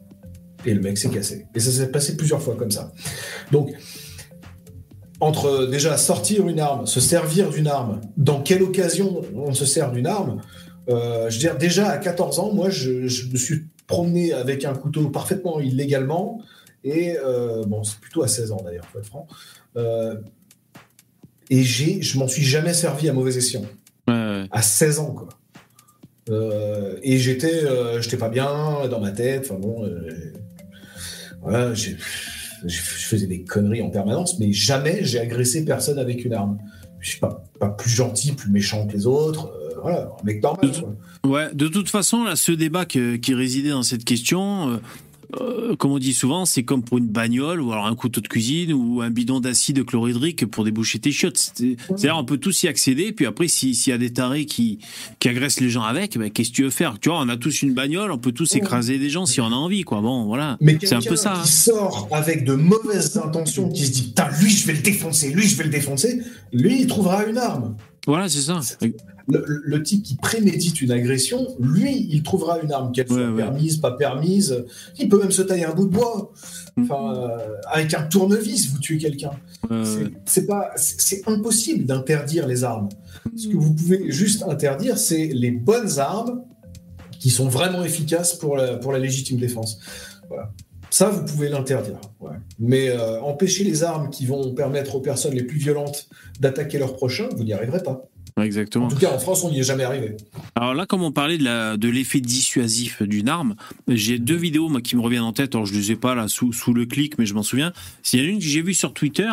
Et 0.65 0.73
le 0.73 0.81
mec 0.81 0.97
s'est 0.97 1.09
cassé. 1.09 1.45
Et 1.55 1.59
ça 1.59 1.71
s'est 1.71 1.91
passé 1.91 2.17
plusieurs 2.17 2.41
fois 2.41 2.55
comme 2.55 2.71
ça. 2.71 2.91
Donc, 3.51 3.71
entre 5.19 5.65
déjà 5.65 5.97
sortir 5.97 6.47
une 6.47 6.59
arme, 6.59 6.85
se 6.85 6.99
servir 6.99 7.49
d'une 7.49 7.67
arme, 7.67 8.01
dans 8.17 8.41
quelle 8.41 8.63
occasion 8.63 9.21
on 9.35 9.53
se 9.53 9.65
sert 9.65 9.91
d'une 9.91 10.07
arme, 10.07 10.41
euh, 10.89 11.29
je 11.29 11.35
veux 11.35 11.39
dire, 11.39 11.57
déjà 11.57 11.89
à 11.89 11.97
14 11.97 12.39
ans, 12.39 12.53
moi, 12.53 12.69
je, 12.69 12.91
me 13.31 13.37
suis 13.37 13.65
promené 13.87 14.33
avec 14.33 14.65
un 14.65 14.73
couteau 14.73 15.09
parfaitement 15.09 15.59
illégalement. 15.59 16.41
Et 16.83 17.17
euh, 17.17 17.63
bon, 17.65 17.83
c'est 17.83 17.99
plutôt 17.99 18.23
à 18.23 18.27
16 18.27 18.51
ans 18.51 18.61
d'ailleurs, 18.63 18.85
faut 18.91 18.99
être 18.99 19.05
franc. 19.05 19.27
Euh, 19.75 20.15
et 21.49 21.63
j'ai, 21.63 22.01
je 22.01 22.19
m'en 22.19 22.27
suis 22.27 22.43
jamais 22.43 22.73
servi 22.73 23.09
à 23.09 23.13
mauvais 23.13 23.37
escient. 23.37 23.63
À 24.07 24.61
16 24.61 24.99
ans, 24.99 25.11
quoi. 25.11 25.27
Et 26.29 27.17
j'étais, 27.17 27.63
j'étais 28.01 28.17
pas 28.17 28.29
bien 28.29 28.87
dans 28.89 28.99
ma 28.99 29.11
tête. 29.11 29.47
Enfin 29.49 29.59
bon, 29.59 29.89
voilà, 31.41 31.73
je 31.73 31.95
faisais 32.67 33.27
des 33.27 33.43
conneries 33.43 33.81
en 33.81 33.89
permanence, 33.89 34.39
mais 34.39 34.51
jamais 34.53 34.99
j'ai 35.03 35.19
agressé 35.19 35.65
personne 35.65 35.99
avec 35.99 36.25
une 36.25 36.33
arme. 36.33 36.57
Je 36.99 37.11
suis 37.11 37.19
pas, 37.19 37.43
pas 37.59 37.69
plus 37.69 37.91
gentil, 37.91 38.33
plus 38.33 38.49
méchant 38.49 38.87
que 38.87 38.93
les 38.93 39.05
autres 39.05 39.53
voilà, 39.81 40.09
un 40.19 40.25
mec 40.25 40.41
normal. 40.41 40.71
Ouais, 41.23 41.53
de 41.53 41.67
toute 41.67 41.89
façon, 41.89 42.23
là, 42.23 42.35
ce 42.35 42.51
débat 42.51 42.85
qui 42.85 43.33
résidait 43.33 43.69
dans 43.69 43.83
cette 43.83 44.03
question, 44.03 44.79
euh, 45.35 45.75
comme 45.75 45.91
on 45.91 45.99
dit 45.99 46.13
souvent, 46.13 46.45
c'est 46.45 46.63
comme 46.63 46.83
pour 46.83 46.97
une 46.97 47.07
bagnole 47.07 47.61
ou 47.61 47.71
alors 47.71 47.85
un 47.85 47.95
couteau 47.95 48.21
de 48.21 48.27
cuisine 48.27 48.73
ou 48.73 49.01
un 49.01 49.09
bidon 49.09 49.39
d'acide 49.39 49.83
chlorhydrique 49.83 50.45
pour 50.45 50.63
déboucher 50.63 50.99
tes 50.99 51.11
chiottes. 51.11 51.37
C'est-à-dire, 51.37 52.17
on 52.17 52.23
peut 52.23 52.37
tous 52.37 52.63
y 52.63 52.67
accéder. 52.67 53.11
Puis 53.11 53.25
après, 53.25 53.47
s'il 53.47 53.75
y 53.87 53.91
a 53.91 53.97
des 53.97 54.13
tarés 54.13 54.45
qui, 54.45 54.79
qui 55.19 55.27
agressent 55.27 55.59
les 55.59 55.69
gens 55.69 55.83
avec, 55.83 56.17
ben, 56.17 56.29
qu'est-ce 56.29 56.51
que 56.51 56.55
tu 56.55 56.63
veux 56.63 56.69
faire? 56.69 56.97
Tu 56.99 57.09
vois, 57.09 57.19
on 57.19 57.29
a 57.29 57.37
tous 57.37 57.61
une 57.61 57.73
bagnole, 57.73 58.11
on 58.11 58.17
peut 58.17 58.31
tous 58.31 58.55
écraser 58.55 58.99
des 58.99 59.09
gens 59.09 59.25
si 59.25 59.41
on 59.41 59.47
a 59.47 59.55
envie, 59.55 59.83
quoi. 59.83 60.01
Bon, 60.01 60.25
voilà. 60.25 60.57
Mais 60.61 60.77
c'est 60.81 60.95
un 60.95 61.01
peu 61.01 61.15
ça. 61.15 61.33
Qui 61.33 61.39
hein. 61.41 61.45
sort 61.45 62.07
avec 62.11 62.45
de 62.45 62.53
mauvaises 62.53 63.17
intentions, 63.17 63.69
qui 63.69 63.85
se 63.85 63.91
dit, 63.91 64.03
putain, 64.03 64.29
lui, 64.39 64.49
je 64.49 64.65
vais 64.65 64.73
le 64.73 64.81
défoncer, 64.81 65.31
lui, 65.31 65.47
je 65.47 65.57
vais 65.57 65.65
le 65.65 65.69
défoncer. 65.69 66.21
Lui, 66.53 66.81
il 66.81 66.87
trouvera 66.87 67.25
une 67.25 67.37
arme. 67.37 67.75
Voilà, 68.07 68.27
c'est 68.29 68.41
ça 68.41 68.59
le, 69.29 69.83
type 69.83 70.03
qui 70.03 70.15
prémédite 70.15 70.81
une 70.81 70.91
agression, 70.91 71.47
lui, 71.59 72.07
il 72.09 72.23
trouvera 72.23 72.59
une 72.59 72.71
arme, 72.71 72.91
qu'elle 72.91 73.07
soit 73.07 73.35
permise, 73.35 73.77
pas 73.77 73.91
permise. 73.91 74.63
Il 74.99 75.09
peut 75.09 75.19
même 75.19 75.31
se 75.31 75.41
tailler 75.41 75.65
un 75.65 75.73
bout 75.73 75.85
de 75.85 75.91
bois. 75.91 76.31
Mm. 76.75 76.83
Enfin, 76.83 77.15
euh, 77.15 77.37
avec 77.69 77.93
un 77.93 78.03
tournevis, 78.03 78.69
vous 78.69 78.79
tuez 78.79 78.97
quelqu'un. 78.97 79.31
c'est 80.25 80.45
pas, 80.45 80.71
c'est 80.77 81.27
impossible 81.27 81.85
d'interdire 81.85 82.47
les 82.47 82.63
armes. 82.63 82.89
Ce 83.35 83.47
que 83.47 83.57
vous 83.57 83.73
pouvez 83.73 84.11
juste 84.11 84.43
interdire, 84.43 84.97
c'est 84.97 85.27
les 85.27 85.51
bonnes 85.51 85.99
armes 85.99 86.43
qui 87.19 87.29
sont 87.29 87.49
vraiment 87.49 87.83
efficaces 87.83 88.33
pour 88.35 88.55
la, 88.55 88.77
pour 88.77 88.93
la 88.93 88.99
légitime 88.99 89.37
défense. 89.37 89.79
Voilà. 90.29 90.51
Ça, 90.89 91.09
vous 91.09 91.25
pouvez 91.25 91.49
l'interdire. 91.49 91.99
Mais 92.59 92.89
euh, 92.89 93.21
empêcher 93.21 93.63
les 93.63 93.83
armes 93.83 94.09
qui 94.09 94.25
vont 94.25 94.53
permettre 94.53 94.95
aux 94.95 95.01
personnes 95.01 95.33
les 95.33 95.43
plus 95.43 95.57
violentes 95.57 96.07
d'attaquer 96.39 96.77
leurs 96.79 96.95
prochains, 96.95 97.29
vous 97.35 97.43
n'y 97.43 97.53
arriverez 97.53 97.83
pas. 97.83 98.09
Exactement. 98.43 98.85
En 98.85 98.89
tout 98.89 98.97
cas, 98.97 99.11
en 99.11 99.19
France, 99.19 99.43
on 99.43 99.49
n'y 99.49 99.59
est 99.59 99.63
jamais 99.63 99.83
arrivé. 99.83 100.15
Alors 100.55 100.75
là, 100.75 100.85
comme 100.85 101.01
on 101.01 101.11
parlait 101.11 101.37
de 101.37 101.87
l'effet 101.87 102.19
dissuasif 102.19 103.01
d'une 103.01 103.29
arme, 103.29 103.55
j'ai 103.87 104.19
deux 104.19 104.35
vidéos 104.35 104.69
moi, 104.69 104.81
qui 104.81 104.95
me 104.95 105.01
reviennent 105.01 105.23
en 105.23 105.33
tête. 105.33 105.55
Alors, 105.55 105.65
je 105.65 105.73
ne 105.73 105.79
les 105.79 105.91
ai 105.91 105.95
pas 105.95 106.13
là 106.13 106.27
sous, 106.27 106.53
sous 106.53 106.73
le 106.73 106.85
clic, 106.85 107.17
mais 107.17 107.25
je 107.25 107.33
m'en 107.33 107.43
souviens. 107.43 107.73
Il 108.13 108.19
y 108.19 108.23
en 108.23 108.25
a 108.25 108.29
une 108.29 108.39
que 108.39 108.45
j'ai 108.45 108.61
vue 108.61 108.73
sur 108.73 108.93
Twitter. 108.93 109.31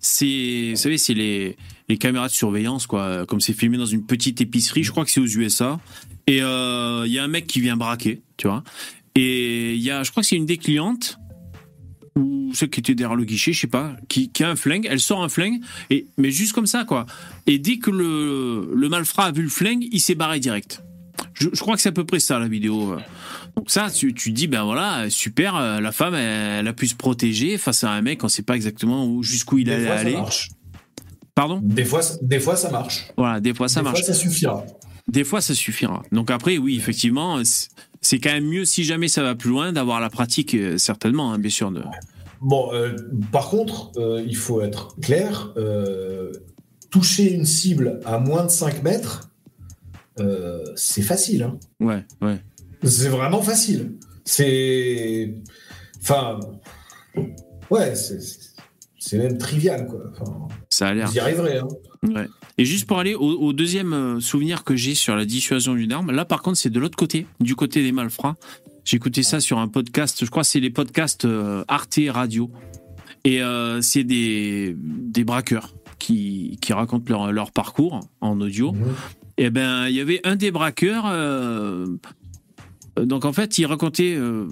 C'est, 0.00 0.70
vous 0.70 0.76
savez, 0.76 0.98
c'est 0.98 1.14
les, 1.14 1.56
les 1.88 1.96
caméras 1.96 2.28
de 2.28 2.32
surveillance, 2.32 2.86
quoi. 2.86 3.24
Comme 3.26 3.40
c'est 3.40 3.54
filmé 3.54 3.78
dans 3.78 3.86
une 3.86 4.04
petite 4.04 4.40
épicerie, 4.40 4.82
je 4.82 4.90
crois 4.90 5.04
que 5.04 5.10
c'est 5.10 5.20
aux 5.20 5.26
USA. 5.26 5.80
Et 6.26 6.42
euh, 6.42 7.04
il 7.06 7.12
y 7.12 7.18
a 7.18 7.24
un 7.24 7.28
mec 7.28 7.46
qui 7.46 7.60
vient 7.60 7.76
braquer, 7.76 8.20
tu 8.36 8.48
vois. 8.48 8.64
Et 9.16 9.74
il 9.74 9.82
y 9.82 9.90
a, 9.90 10.02
je 10.02 10.10
crois 10.10 10.22
que 10.22 10.28
c'est 10.28 10.36
une 10.36 10.46
des 10.46 10.58
clientes 10.58 11.18
ou 12.16 12.50
ceux 12.54 12.66
qui 12.66 12.80
étaient 12.80 12.94
derrière 12.94 13.16
le 13.16 13.24
guichet, 13.24 13.52
je 13.52 13.60
sais 13.60 13.66
pas, 13.66 13.96
qui, 14.08 14.30
qui, 14.30 14.44
a 14.44 14.50
un 14.50 14.56
flingue, 14.56 14.86
elle 14.90 15.00
sort 15.00 15.22
un 15.22 15.28
flingue, 15.28 15.60
et, 15.90 16.06
mais 16.16 16.30
juste 16.30 16.52
comme 16.52 16.66
ça, 16.66 16.84
quoi. 16.84 17.04
Et 17.46 17.58
dès 17.58 17.78
que 17.78 17.90
le, 17.90 18.70
le 18.74 18.88
malfrat 18.88 19.26
a 19.26 19.32
vu 19.32 19.42
le 19.42 19.48
flingue, 19.48 19.86
il 19.90 20.00
s'est 20.00 20.14
barré 20.14 20.40
direct. 20.40 20.82
Je, 21.34 21.48
je 21.52 21.60
crois 21.60 21.76
que 21.76 21.82
c'est 21.82 21.90
à 21.90 21.92
peu 21.92 22.04
près 22.04 22.20
ça, 22.20 22.38
la 22.38 22.48
vidéo. 22.48 22.96
Donc 23.56 23.70
ça, 23.70 23.90
tu, 23.90 24.14
tu 24.14 24.32
dis, 24.32 24.46
ben 24.46 24.64
voilà, 24.64 25.08
super, 25.10 25.56
euh, 25.56 25.80
la 25.80 25.92
femme, 25.92 26.14
elle, 26.14 26.66
a 26.66 26.72
pu 26.72 26.86
se 26.86 26.94
protéger 26.94 27.58
face 27.58 27.84
à 27.84 27.90
un 27.90 28.02
mec, 28.02 28.22
on 28.24 28.28
sait 28.28 28.42
pas 28.42 28.56
exactement 28.56 29.22
jusqu'où 29.22 29.58
il 29.58 29.70
allait 29.70 29.88
aller. 29.88 30.16
Pardon? 31.34 31.60
Des 31.62 31.84
fois, 31.84 32.00
des 32.22 32.40
fois, 32.40 32.56
ça 32.56 32.70
marche. 32.70 33.08
Voilà, 33.16 33.40
des 33.40 33.52
fois, 33.52 33.68
ça 33.68 33.82
marche. 33.82 34.00
Des 34.00 34.06
fois, 34.06 34.14
ça 34.14 34.20
suffira. 34.20 34.64
Des 35.08 35.24
fois, 35.24 35.40
ça 35.40 35.54
suffira. 35.54 36.02
Donc 36.12 36.30
après, 36.30 36.56
oui, 36.58 36.76
effectivement, 36.76 37.40
c'est 38.06 38.20
quand 38.20 38.30
même 38.30 38.46
mieux 38.46 38.64
si 38.64 38.84
jamais 38.84 39.08
ça 39.08 39.22
va 39.22 39.34
plus 39.34 39.50
loin 39.50 39.72
d'avoir 39.72 40.00
la 40.00 40.10
pratique, 40.10 40.54
euh, 40.54 40.78
certainement, 40.78 41.32
hein, 41.32 41.38
bien 41.40 41.50
sûr. 41.50 41.72
De... 41.72 41.82
Bon, 42.40 42.72
euh, 42.72 42.94
par 43.32 43.48
contre, 43.48 43.90
euh, 43.96 44.22
il 44.24 44.36
faut 44.36 44.62
être 44.62 44.94
clair. 45.00 45.52
toucher 46.90 47.32
une 47.32 47.44
cible 47.44 48.00
à 48.04 48.20
moins 48.20 48.44
de 48.44 48.50
5 48.50 48.82
mètres, 48.84 49.30
c'est 50.76 51.02
facile. 51.02 51.42
Hein. 51.42 51.58
Ouais, 51.80 52.04
ouais. 52.22 52.38
C'est 52.84 53.08
vraiment 53.08 53.42
facile. 53.42 53.96
C'est. 54.24 55.34
Enfin. 56.00 56.38
Ouais, 57.70 57.94
c'est 58.98 59.18
même 59.18 59.36
trivial, 59.36 59.88
quoi. 59.88 60.12
ça 60.70 60.88
a 60.88 60.94
l'air. 60.94 61.08
Vous 61.08 61.16
y 61.16 61.18
arriverez. 61.18 61.58
Hein. 61.58 61.68
Ouais. 62.04 62.28
Et 62.58 62.64
juste 62.64 62.86
pour 62.86 62.98
aller 62.98 63.14
au, 63.14 63.52
deuxième 63.52 63.92
euh, 63.92 64.20
souvenir 64.20 64.64
que 64.64 64.76
j'ai 64.76 64.94
sur 64.94 65.14
la 65.14 65.26
dissuasion 65.26 65.74
d'une 65.74 65.92
arme, 65.92 66.10
là 66.10 66.24
par 66.24 66.40
contre 66.40 66.56
c'est 66.56 66.70
de 66.70 66.80
l'autre 66.80 66.96
côté, 66.96 67.26
du 67.38 67.54
côté 67.54 67.82
des 67.82 67.92
malfrats. 67.92 68.36
Écouté 68.92 69.22
ça 69.22 69.40
sur 69.40 69.58
un 69.58 69.68
podcast, 69.68 70.24
je 70.24 70.30
crois 70.30 70.42
que 70.42 70.48
c'est 70.48 70.60
les 70.60 70.70
podcasts 70.70 71.26
euh, 71.26 71.64
Arte 71.68 71.98
Radio. 72.08 72.50
Et 73.24 73.42
euh, 73.42 73.82
c'est 73.82 74.04
des, 74.04 74.74
des 74.78 75.24
braqueurs 75.24 75.74
qui, 75.98 76.56
qui 76.62 76.72
racontent 76.72 77.04
leur, 77.08 77.32
leur 77.32 77.50
parcours 77.50 78.00
en 78.20 78.40
audio. 78.40 78.72
Mmh. 78.72 78.84
Et 79.38 79.50
ben 79.50 79.88
il 79.88 79.94
y 79.94 80.00
avait 80.00 80.20
un 80.24 80.36
des 80.36 80.50
braqueurs, 80.50 81.04
donc 83.04 83.24
en 83.24 83.32
fait, 83.32 83.58
il 83.58 83.66
racontait 83.66 84.14
euh, 84.16 84.46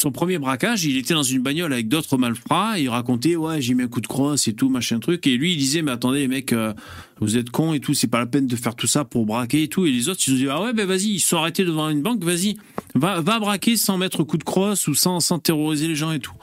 son 0.00 0.10
premier 0.10 0.38
braquage. 0.38 0.84
Il 0.84 0.96
était 0.96 1.14
dans 1.14 1.22
une 1.22 1.42
bagnole 1.42 1.72
avec 1.72 1.88
d'autres 1.88 2.16
malfrats. 2.16 2.78
il 2.78 2.88
racontait 2.88 3.36
ouais, 3.36 3.60
j'ai 3.60 3.74
mis 3.74 3.82
un 3.82 3.88
coup 3.88 4.00
de 4.00 4.06
crosse 4.06 4.48
et 4.48 4.54
tout, 4.54 4.70
machin 4.70 4.98
truc. 4.98 5.26
Et 5.26 5.36
lui, 5.36 5.52
il 5.52 5.58
disait 5.58 5.82
mais 5.82 5.90
attendez 5.90 6.20
les 6.20 6.28
mecs, 6.28 6.52
euh, 6.52 6.72
vous 7.20 7.36
êtes 7.36 7.50
cons 7.50 7.74
et 7.74 7.80
tout. 7.80 7.92
C'est 7.92 8.06
pas 8.06 8.18
la 8.18 8.26
peine 8.26 8.46
de 8.46 8.56
faire 8.56 8.74
tout 8.74 8.86
ça 8.86 9.04
pour 9.04 9.26
braquer 9.26 9.64
et 9.64 9.68
tout. 9.68 9.84
Et 9.84 9.90
les 9.90 10.08
autres, 10.08 10.20
ils 10.26 10.30
se 10.30 10.36
disaient 10.36 10.48
ah 10.50 10.62
ouais 10.62 10.72
ben 10.72 10.86
vas-y, 10.86 11.08
ils 11.08 11.20
sont 11.20 11.36
arrêtés 11.36 11.64
devant 11.64 11.90
une 11.90 12.02
banque. 12.02 12.24
Vas-y, 12.24 12.56
va, 12.94 13.20
va 13.20 13.38
braquer 13.38 13.76
sans 13.76 13.98
mettre 13.98 14.22
coup 14.24 14.38
de 14.38 14.44
crosse 14.44 14.88
ou 14.88 14.94
sans, 14.94 15.20
sans 15.20 15.38
terroriser 15.38 15.88
les 15.88 15.96
gens 15.96 16.12
et 16.12 16.20
tout. 16.20 16.34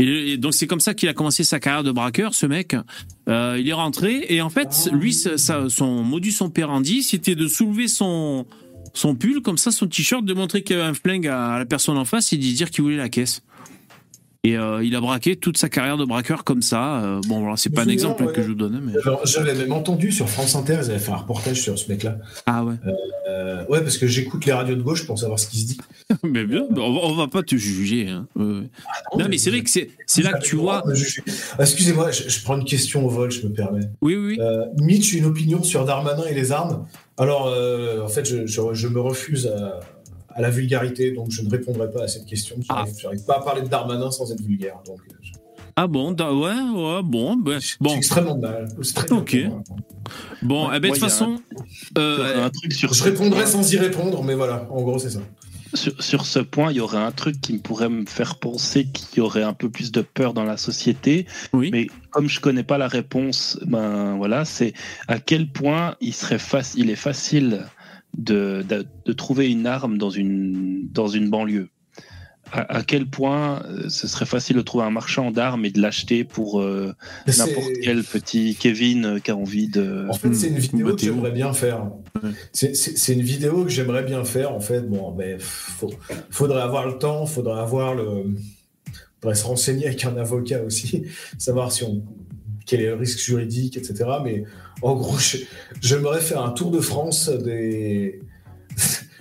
Et, 0.00 0.36
donc 0.36 0.54
c'est 0.54 0.68
comme 0.68 0.80
ça 0.80 0.94
qu'il 0.94 1.08
a 1.08 1.12
commencé 1.12 1.42
sa 1.42 1.58
carrière 1.58 1.82
de 1.82 1.90
braqueur, 1.90 2.32
ce 2.34 2.46
mec. 2.46 2.76
Euh, 3.28 3.56
il 3.58 3.68
est 3.68 3.72
rentré 3.72 4.26
et 4.28 4.40
en 4.40 4.48
fait, 4.48 4.88
lui, 4.92 5.12
son 5.12 6.04
modus 6.04 6.36
operandi, 6.40 7.02
c'était 7.02 7.34
de 7.34 7.48
soulever 7.48 7.88
son 7.88 8.46
son 8.94 9.14
pull, 9.14 9.42
comme 9.42 9.58
ça, 9.58 9.70
son 9.70 9.86
t-shirt, 9.86 10.24
de 10.24 10.34
montrer 10.34 10.62
qu'il 10.62 10.76
y 10.76 10.80
avait 10.80 10.88
un 10.88 10.94
flingue 10.94 11.26
à 11.26 11.58
la 11.58 11.66
personne 11.66 11.96
en 11.96 12.04
face 12.04 12.32
et 12.32 12.36
de 12.36 12.42
dire 12.42 12.70
qu'il 12.70 12.82
voulait 12.82 12.96
la 12.96 13.08
caisse. 13.08 13.42
Et 14.44 14.56
euh, 14.56 14.84
il 14.84 14.94
a 14.94 15.00
braqué 15.00 15.34
toute 15.34 15.58
sa 15.58 15.68
carrière 15.68 15.96
de 15.96 16.04
braqueur 16.04 16.44
comme 16.44 16.62
ça. 16.62 17.02
Euh, 17.02 17.20
bon, 17.26 17.40
voilà, 17.40 17.56
c'est 17.56 17.70
pas 17.70 17.82
un 17.82 17.88
exemple 17.88 18.30
que 18.32 18.40
je 18.40 18.48
vous 18.48 18.54
donne. 18.54 18.80
Mais... 18.84 18.92
J'avais 19.24 19.52
même 19.52 19.72
entendu 19.72 20.12
sur 20.12 20.28
France 20.28 20.54
Inter, 20.54 20.78
ils 20.82 20.90
avaient 20.90 20.98
fait 21.00 21.10
un 21.10 21.16
reportage 21.16 21.60
sur 21.60 21.76
ce 21.76 21.90
mec-là. 21.90 22.18
Ah 22.46 22.64
ouais 22.64 22.76
euh, 23.28 23.64
Ouais, 23.68 23.82
parce 23.82 23.98
que 23.98 24.06
j'écoute 24.06 24.46
les 24.46 24.52
radios 24.52 24.76
de 24.76 24.82
gauche 24.82 25.06
pour 25.06 25.18
savoir 25.18 25.40
ce 25.40 25.48
qui 25.48 25.60
se 25.60 25.66
dit. 25.66 25.78
mais 26.22 26.44
bien, 26.44 26.62
on 26.76 27.16
va, 27.16 27.22
va 27.24 27.28
pas 27.28 27.42
te 27.42 27.56
juger. 27.56 28.08
Hein. 28.08 28.26
Ah 28.36 28.42
non, 29.18 29.26
mais, 29.28 29.38
c'est 29.38 29.50
vrai 29.50 29.62
que 29.62 29.70
c'est 29.70 30.22
là 30.22 30.32
que 30.34 30.44
tu 30.44 30.54
vois. 30.54 30.84
Excusez-moi, 31.58 32.12
je, 32.12 32.42
prends 32.42 32.56
une 32.56 32.64
question 32.64 33.04
au 33.04 33.08
vol, 33.08 33.32
je 33.32 33.44
me 33.44 33.52
permets. 33.52 33.88
Oui, 34.00 34.14
oui. 34.14 34.38
Mitch, 34.76 35.14
une 35.14 35.24
opinion 35.24 35.64
sur 35.64 35.84
Darmanin 35.84 36.24
et 36.30 36.34
les 36.34 36.52
armes? 36.52 36.86
Alors, 37.18 37.54
en 38.04 38.08
fait, 38.08 38.24
je, 38.24 38.46
je 38.46 38.88
me 38.88 39.00
refuse 39.00 39.46
à 39.46 39.80
à 40.38 40.40
la 40.40 40.50
vulgarité, 40.50 41.10
donc 41.10 41.30
je 41.30 41.42
ne 41.42 41.50
répondrai 41.50 41.90
pas 41.90 42.04
à 42.04 42.08
cette 42.08 42.24
question. 42.24 42.56
Je 42.60 42.72
n'arrive 42.72 42.94
ah. 43.04 43.26
pas 43.26 43.36
à 43.38 43.42
parler 43.42 43.62
de 43.62 43.66
Darmanin 43.66 44.12
sans 44.12 44.30
être 44.30 44.40
vulgaire. 44.40 44.76
Donc, 44.86 45.00
euh, 45.10 45.14
Ah 45.74 45.88
bon, 45.88 46.14
ouais, 46.14 46.26
ouais, 46.26 47.02
bon, 47.02 47.36
ben, 47.36 47.58
bon. 47.80 47.96
extrêmement 47.96 48.38
mal. 48.38 48.68
ok. 49.10 49.36
Bon, 50.42 50.70
eh 50.72 50.78
ben, 50.78 50.90
de 50.90 50.94
toute 50.94 51.02
façon, 51.02 51.40
euh, 51.98 52.46
un 52.46 52.50
je 52.70 53.02
répondrai 53.02 53.46
sans 53.46 53.72
y 53.72 53.78
répondre, 53.78 54.22
mais 54.22 54.34
voilà, 54.34 54.68
en 54.70 54.80
gros, 54.82 55.00
c'est 55.00 55.10
ça. 55.10 55.20
Sur, 55.74 56.02
sur, 56.02 56.26
ce 56.26 56.38
point, 56.38 56.70
il 56.72 56.76
y 56.76 56.80
aurait 56.80 56.98
un 56.98 57.12
truc 57.12 57.40
qui 57.40 57.52
me 57.52 57.58
pourrait 57.58 57.88
me 57.88 58.06
faire 58.06 58.36
penser 58.36 58.86
qu'il 58.86 59.18
y 59.18 59.20
aurait 59.20 59.42
un 59.42 59.52
peu 59.52 59.70
plus 59.70 59.92
de 59.92 60.00
peur 60.00 60.34
dans 60.34 60.44
la 60.44 60.56
société. 60.56 61.26
Oui. 61.52 61.70
Mais 61.72 61.86
comme 62.10 62.28
je 62.28 62.40
connais 62.40 62.62
pas 62.62 62.78
la 62.78 62.88
réponse, 62.88 63.58
ben 63.64 64.16
voilà, 64.16 64.44
c'est 64.44 64.72
à 65.08 65.18
quel 65.18 65.50
point 65.50 65.96
il 66.00 66.14
serait 66.14 66.38
facile, 66.38 66.84
il 66.84 66.90
est 66.90 66.96
facile 66.96 67.66
de, 68.16 68.64
de, 69.04 69.12
trouver 69.12 69.50
une 69.50 69.66
arme 69.66 69.98
dans 69.98 70.10
une, 70.10 70.88
dans 70.90 71.08
une 71.08 71.30
banlieue. 71.30 71.68
À, 72.52 72.82
quel 72.82 73.06
point 73.06 73.62
euh, 73.62 73.88
ce 73.88 74.08
serait 74.08 74.26
facile 74.26 74.56
de 74.56 74.62
trouver 74.62 74.84
un 74.84 74.90
marchand 74.90 75.30
d'armes 75.30 75.64
et 75.64 75.70
de 75.70 75.80
l'acheter 75.80 76.24
pour 76.24 76.60
euh, 76.60 76.94
n'importe 77.26 77.72
quel 77.82 78.02
petit 78.04 78.56
Kevin 78.58 79.04
euh, 79.04 79.18
qui 79.18 79.30
a 79.30 79.36
envie 79.36 79.68
de. 79.68 80.06
En 80.08 80.14
fait, 80.14 80.34
c'est 80.34 80.48
une 80.48 80.58
vidéo 80.58 80.94
que 80.94 81.00
j'aimerais 81.00 81.30
bien 81.30 81.52
faire. 81.52 81.90
C'est 82.52 83.12
une 83.12 83.22
vidéo 83.22 83.64
que 83.64 83.70
j'aimerais 83.70 84.02
bien 84.02 84.24
faire. 84.24 84.52
En 84.52 84.60
fait, 84.60 84.82
bon, 84.82 85.12
ben, 85.12 85.38
faudrait 86.30 86.62
avoir 86.62 86.86
le 86.86 86.98
temps, 86.98 87.26
faudrait 87.26 87.60
avoir 87.60 87.94
le. 87.94 88.24
Faudrait 89.20 89.34
se 89.34 89.44
renseigner 89.44 89.86
avec 89.86 90.04
un 90.04 90.16
avocat 90.16 90.62
aussi, 90.62 91.04
savoir 91.38 91.72
si 91.72 91.82
on 91.82 92.04
quel 92.66 92.82
est 92.82 92.86
le 92.86 92.94
risque 92.94 93.18
juridique, 93.18 93.78
etc. 93.78 94.04
Mais 94.22 94.44
en 94.82 94.94
gros, 94.94 95.16
j'aimerais 95.80 96.20
faire 96.20 96.42
un 96.42 96.50
tour 96.50 96.70
de 96.70 96.80
France 96.80 97.30
des 97.30 98.20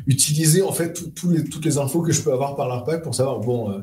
utiliser 0.07 0.61
en 0.61 0.71
fait 0.71 1.01
les, 1.29 1.43
toutes 1.43 1.65
les 1.65 1.77
infos 1.77 2.01
que 2.01 2.11
je 2.11 2.21
peux 2.21 2.31
avoir 2.31 2.55
par 2.55 2.67
l'ARPAC 2.67 3.03
pour 3.03 3.13
savoir 3.13 3.39
bon, 3.39 3.71
euh, 3.71 3.79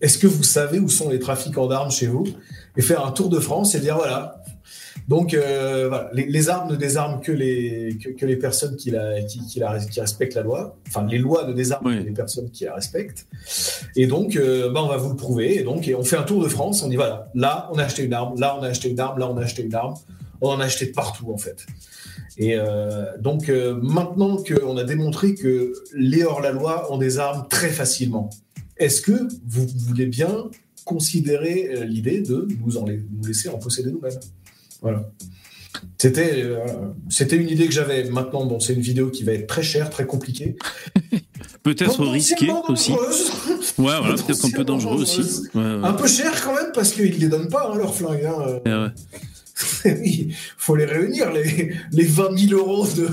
est-ce 0.00 0.18
que 0.18 0.26
vous 0.26 0.42
savez 0.42 0.78
où 0.78 0.88
sont 0.88 1.08
les 1.08 1.20
trafiquants 1.20 1.68
d'armes 1.68 1.90
chez 1.90 2.08
vous 2.08 2.26
et 2.76 2.82
faire 2.82 3.06
un 3.06 3.12
tour 3.12 3.28
de 3.28 3.38
France 3.38 3.74
et 3.74 3.80
dire 3.80 3.96
voilà. 3.96 4.42
Donc 5.08 5.34
euh, 5.34 5.88
voilà, 5.88 6.10
les, 6.12 6.48
armes 6.48 6.70
ne 6.70 6.76
désarment 6.76 7.20
que 7.20 7.32
les 7.32 7.98
que, 7.98 8.26
les 8.26 8.36
personnes 8.36 8.76
qui 8.76 8.90
la, 8.90 9.20
qui, 9.22 9.44
qui, 9.46 9.58
la, 9.58 9.78
qui 9.78 10.00
respectent 10.00 10.34
la 10.34 10.42
loi. 10.42 10.76
Enfin, 10.86 11.06
les 11.06 11.18
lois 11.18 11.46
ne 11.46 11.52
désarment 11.52 11.98
que 11.98 12.04
les 12.04 12.12
personnes 12.12 12.50
qui 12.50 12.64
la 12.64 12.74
respectent. 12.74 13.26
Et 13.96 14.06
donc, 14.06 14.36
euh, 14.36 14.70
bah, 14.70 14.82
on 14.84 14.88
va 14.88 14.98
vous 14.98 15.10
le 15.10 15.16
prouver. 15.16 15.58
Et 15.58 15.64
donc, 15.64 15.88
et 15.88 15.94
on 15.94 16.04
fait 16.04 16.16
un 16.16 16.22
tour 16.22 16.42
de 16.42 16.48
France. 16.48 16.82
On 16.84 16.88
dit 16.88 16.96
voilà, 16.96 17.28
là 17.34 17.68
on 17.72 17.78
a 17.78 17.84
acheté 17.84 18.04
une 18.04 18.12
arme, 18.12 18.38
là 18.38 18.56
on 18.58 18.62
a 18.62 18.68
acheté 18.68 18.88
une 18.88 19.00
arme, 19.00 19.18
là 19.18 19.28
on 19.28 19.36
a 19.36 19.42
acheté 19.42 19.62
une 19.62 19.74
arme. 19.74 19.94
On 20.42 20.50
en 20.50 20.60
a 20.60 20.64
acheté 20.64 20.86
de 20.86 20.92
partout 20.92 21.32
en 21.32 21.38
fait. 21.38 21.66
Et 22.40 22.54
euh, 22.56 23.18
donc 23.18 23.50
euh, 23.50 23.78
maintenant 23.82 24.38
qu'on 24.38 24.78
a 24.78 24.84
démontré 24.84 25.34
que 25.34 25.74
les 25.94 26.24
hors-la-loi 26.24 26.90
ont 26.90 26.96
des 26.96 27.18
armes 27.18 27.46
très 27.50 27.68
facilement, 27.68 28.30
est-ce 28.78 29.02
que 29.02 29.28
vous 29.46 29.66
voulez 29.86 30.06
bien 30.06 30.48
considérer 30.86 31.68
euh, 31.68 31.84
l'idée 31.84 32.22
de 32.22 32.48
nous, 32.64 32.78
en, 32.78 32.86
nous 32.86 33.26
laisser 33.26 33.50
en 33.50 33.58
posséder 33.58 33.92
nous-mêmes? 33.92 34.18
Voilà. 34.80 35.12
C'était, 35.98 36.44
c'était 37.10 37.36
une 37.36 37.48
idée 37.48 37.66
que 37.66 37.72
j'avais. 37.72 38.04
Maintenant, 38.04 38.44
bon, 38.44 38.58
c'est 38.58 38.72
une 38.72 38.80
vidéo 38.80 39.08
qui 39.10 39.22
va 39.22 39.32
être 39.32 39.46
très 39.46 39.62
chère, 39.62 39.88
très 39.88 40.04
compliquée. 40.04 40.56
peut-être 41.62 42.04
risquée 42.06 42.50
aussi. 42.68 42.92
Ouais, 42.92 42.96
voilà, 43.76 44.14
peut-être 44.14 44.46
un 44.46 44.50
peu 44.50 44.64
dangereux 44.64 45.02
aussi. 45.02 45.20
Un 45.54 45.92
peu 45.92 46.08
cher 46.08 46.32
quand 46.42 46.54
même 46.54 46.72
parce 46.74 46.92
qu'ils 46.92 47.14
ne 47.14 47.20
les 47.20 47.28
donnent 47.28 47.48
pas, 47.48 47.70
hein, 47.70 47.76
leurs 47.76 47.94
flingues. 47.94 48.24
Hein. 48.24 48.60
ouais. 48.66 48.90
oui, 49.84 50.34
faut 50.56 50.76
les 50.76 50.84
réunir, 50.84 51.32
les, 51.32 51.74
les 51.92 52.04
20 52.04 52.38
000 52.48 52.60
euros 52.60 52.86
de, 52.86 53.08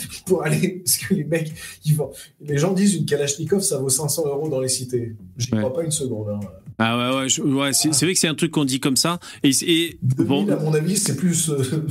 pour 0.26 0.44
aller. 0.44 0.82
Parce 0.84 0.98
que 0.98 1.14
les 1.14 1.24
mecs, 1.24 1.52
ils 1.84 1.96
vont, 1.96 2.10
les 2.40 2.58
gens 2.58 2.72
disent 2.72 2.94
une 2.94 3.06
Kalachnikov, 3.06 3.60
ça 3.62 3.78
vaut 3.78 3.88
500 3.88 4.26
euros 4.26 4.48
dans 4.48 4.60
les 4.60 4.68
cités. 4.68 5.14
J'y 5.36 5.50
crois 5.50 5.72
pas 5.72 5.82
une 5.82 5.90
seconde. 5.90 6.28
Hein. 6.30 6.40
Ah 6.78 6.96
ouais, 6.96 7.26
ouais, 7.26 7.52
ouais 7.52 7.72
c'est, 7.72 7.88
vrai 7.88 8.14
que 8.14 8.20
c'est 8.20 8.28
un 8.28 8.36
truc 8.36 8.52
qu'on 8.52 8.64
dit 8.64 8.78
comme 8.78 8.96
ça. 8.96 9.18
Et, 9.42 9.50
et 9.62 9.98
bon, 10.02 10.48
à 10.48 10.56
mon 10.56 10.74
avis, 10.74 10.96
c'est 10.96 11.16
plus. 11.16 11.50
Euh, 11.50 11.86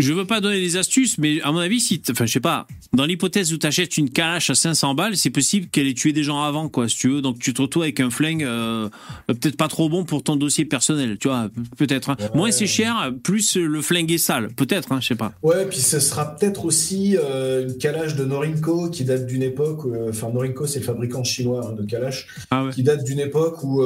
je 0.00 0.12
veux 0.12 0.24
pas 0.24 0.40
donner 0.40 0.60
des 0.60 0.76
astuces, 0.76 1.18
mais 1.18 1.40
à 1.42 1.52
mon 1.52 1.58
avis, 1.58 1.80
si, 1.80 2.02
enfin, 2.10 2.26
je 2.26 2.32
sais 2.32 2.40
pas, 2.40 2.66
dans 2.92 3.04
l'hypothèse 3.04 3.52
où 3.52 3.58
tu 3.58 3.66
achètes 3.66 3.96
une 3.96 4.10
calache 4.10 4.50
à 4.50 4.54
500 4.54 4.94
balles, 4.94 5.16
c'est 5.16 5.30
possible 5.30 5.68
qu'elle 5.68 5.86
ait 5.86 5.94
tué 5.94 6.12
des 6.12 6.22
gens 6.22 6.42
avant, 6.42 6.68
quoi, 6.68 6.88
si 6.88 6.96
tu 6.96 7.08
veux. 7.08 7.22
Donc 7.22 7.38
tu 7.38 7.54
te 7.54 7.62
retrouves 7.62 7.84
avec 7.84 8.00
un 8.00 8.10
flingue 8.10 8.44
euh, 8.44 8.88
peut-être 9.26 9.56
pas 9.56 9.68
trop 9.68 9.88
bon 9.88 10.04
pour 10.04 10.22
ton 10.22 10.36
dossier 10.36 10.64
personnel, 10.64 11.18
tu 11.18 11.28
vois, 11.28 11.48
peut-être. 11.76 12.10
Hein. 12.10 12.16
Moins 12.34 12.50
c'est 12.50 12.66
cher, 12.66 13.12
plus 13.22 13.56
le 13.56 13.82
flingue 13.82 14.10
est 14.10 14.18
sale, 14.18 14.48
peut-être, 14.54 14.92
hein, 14.92 15.00
je 15.00 15.08
sais 15.08 15.14
pas. 15.14 15.32
Ouais, 15.42 15.66
puis 15.66 15.78
ce 15.78 16.00
sera 16.00 16.36
peut-être 16.36 16.64
aussi 16.64 17.16
euh, 17.16 17.68
une 17.68 17.78
calache 17.78 18.16
de 18.16 18.24
Norinco 18.24 18.90
qui 18.90 19.04
date 19.04 19.26
d'une 19.26 19.42
époque, 19.42 19.86
euh, 19.86 20.10
enfin 20.10 20.30
Norinco 20.30 20.66
c'est 20.66 20.80
le 20.80 20.84
fabricant 20.84 21.24
chinois 21.24 21.68
hein, 21.68 21.72
de 21.72 21.84
calache, 21.84 22.26
ah 22.50 22.66
qui 22.72 22.82
date 22.82 23.04
d'une 23.04 23.20
époque 23.20 23.62
où 23.62 23.84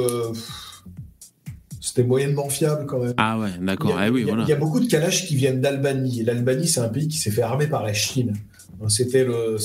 c'était 1.95 2.07
moyennement 2.07 2.49
fiable 2.49 2.85
quand 2.87 2.99
même. 2.99 3.13
Ah 3.15 3.39
ouais, 3.39 3.51
d'accord. 3.61 3.91
Il, 3.91 3.93
y 3.93 4.29
a, 4.29 4.33
ah 4.35 4.41
il 4.41 4.49
y 4.49 4.51
a 4.51 4.57
beaucoup 4.57 4.81
de 4.81 4.87
calaches 4.87 5.25
qui 5.27 5.37
viennent 5.37 5.61
d'Albanie. 5.61 6.23
L'Albanie, 6.23 6.67
c'est 6.67 6.81
un 6.81 6.89
pays 6.89 7.07
qui 7.07 7.17
s'est 7.17 7.31
fait 7.31 7.41
armer 7.41 7.67
par 7.67 7.83
la 7.83 7.93
Chine. 7.93 8.33
C'était 8.87 9.23
le, 9.23 9.57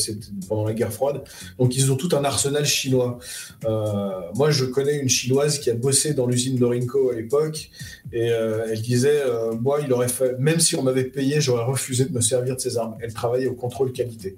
pendant 0.48 0.64
la 0.64 0.72
guerre 0.72 0.92
froide. 0.92 1.22
Donc 1.58 1.76
ils 1.76 1.90
ont 1.92 1.96
tout 1.96 2.14
un 2.16 2.24
arsenal 2.24 2.64
chinois. 2.64 3.18
Euh, 3.64 4.10
moi, 4.34 4.50
je 4.50 4.64
connais 4.64 4.98
une 4.98 5.08
chinoise 5.08 5.58
qui 5.58 5.70
a 5.70 5.74
bossé 5.74 6.14
dans 6.14 6.26
l'usine 6.26 6.56
d'Orinco 6.56 7.10
à 7.10 7.14
l'époque, 7.14 7.70
et 8.12 8.30
euh, 8.30 8.66
elle 8.70 8.80
disait, 8.80 9.22
euh, 9.24 9.52
moi, 9.52 9.80
il 9.84 9.92
aurait 9.92 10.08
fait, 10.08 10.38
même 10.38 10.60
si 10.60 10.76
on 10.76 10.82
m'avait 10.82 11.04
payé, 11.04 11.40
j'aurais 11.40 11.64
refusé 11.64 12.04
de 12.04 12.12
me 12.12 12.20
servir 12.20 12.56
de 12.56 12.60
ces 12.60 12.76
armes. 12.76 12.96
Elle 13.00 13.14
travaillait 13.14 13.48
au 13.48 13.54
contrôle 13.54 13.92
qualité. 13.92 14.36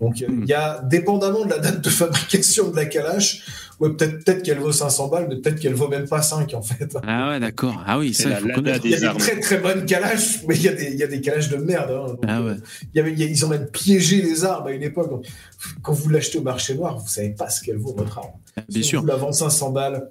Donc 0.00 0.20
hmm. 0.20 0.42
il 0.42 0.48
y 0.48 0.54
a, 0.54 0.82
dépendamment 0.82 1.44
de 1.44 1.50
la 1.50 1.58
date 1.58 1.82
de 1.82 1.90
fabrication 1.90 2.70
de 2.70 2.76
la 2.76 2.86
calache, 2.86 3.44
Ouais, 3.80 3.88
peut-être 3.88 4.24
peut 4.24 4.34
qu'elle 4.34 4.58
vaut 4.58 4.72
500 4.72 5.08
balles, 5.08 5.26
mais 5.30 5.36
peut-être 5.36 5.58
qu'elle 5.58 5.72
vaut 5.72 5.88
même 5.88 6.06
pas 6.06 6.20
5 6.20 6.52
en 6.52 6.60
fait. 6.60 6.98
Ah 7.06 7.30
ouais, 7.30 7.40
d'accord. 7.40 7.82
Ah 7.86 7.98
oui, 7.98 8.12
ça, 8.12 8.28
il, 8.28 8.36
faut 8.36 8.54
connaître. 8.54 8.84
il 8.84 8.90
y 8.90 8.94
a 8.94 9.12
des 9.12 9.18
très 9.18 9.40
très 9.40 9.56
bonnes 9.56 9.86
calaches, 9.86 10.40
mais 10.46 10.54
il 10.54 10.62
y 10.62 10.68
a 10.68 10.72
des, 10.72 10.92
il 10.92 10.98
y 10.98 11.02
a 11.02 11.06
des 11.06 11.22
calaches 11.22 11.48
de 11.48 11.56
merde. 11.56 11.90
Hein, 11.90 12.16
ah 12.28 12.42
ouais. 12.42 12.56
il 12.92 12.98
y 12.98 13.00
avait, 13.00 13.12
ils 13.12 13.46
ont 13.46 13.48
même 13.48 13.66
piégé 13.68 14.09
les 14.16 14.44
armes 14.44 14.66
à 14.66 14.70
une 14.72 14.82
époque. 14.82 15.26
quand 15.82 15.92
vous 15.92 16.08
l'achetez 16.08 16.38
au 16.38 16.42
marché 16.42 16.74
noir, 16.74 16.98
vous 16.98 17.08
savez 17.08 17.30
pas 17.30 17.48
ce 17.48 17.62
qu'elle 17.62 17.78
vaut 17.78 17.94
votre 17.94 18.18
arme. 18.18 18.32
Bien 18.68 18.82
sûr. 18.82 19.00
Vous 19.00 19.06
la 19.06 19.16
vendez 19.16 19.36
500 19.36 19.70
balles, 19.70 20.10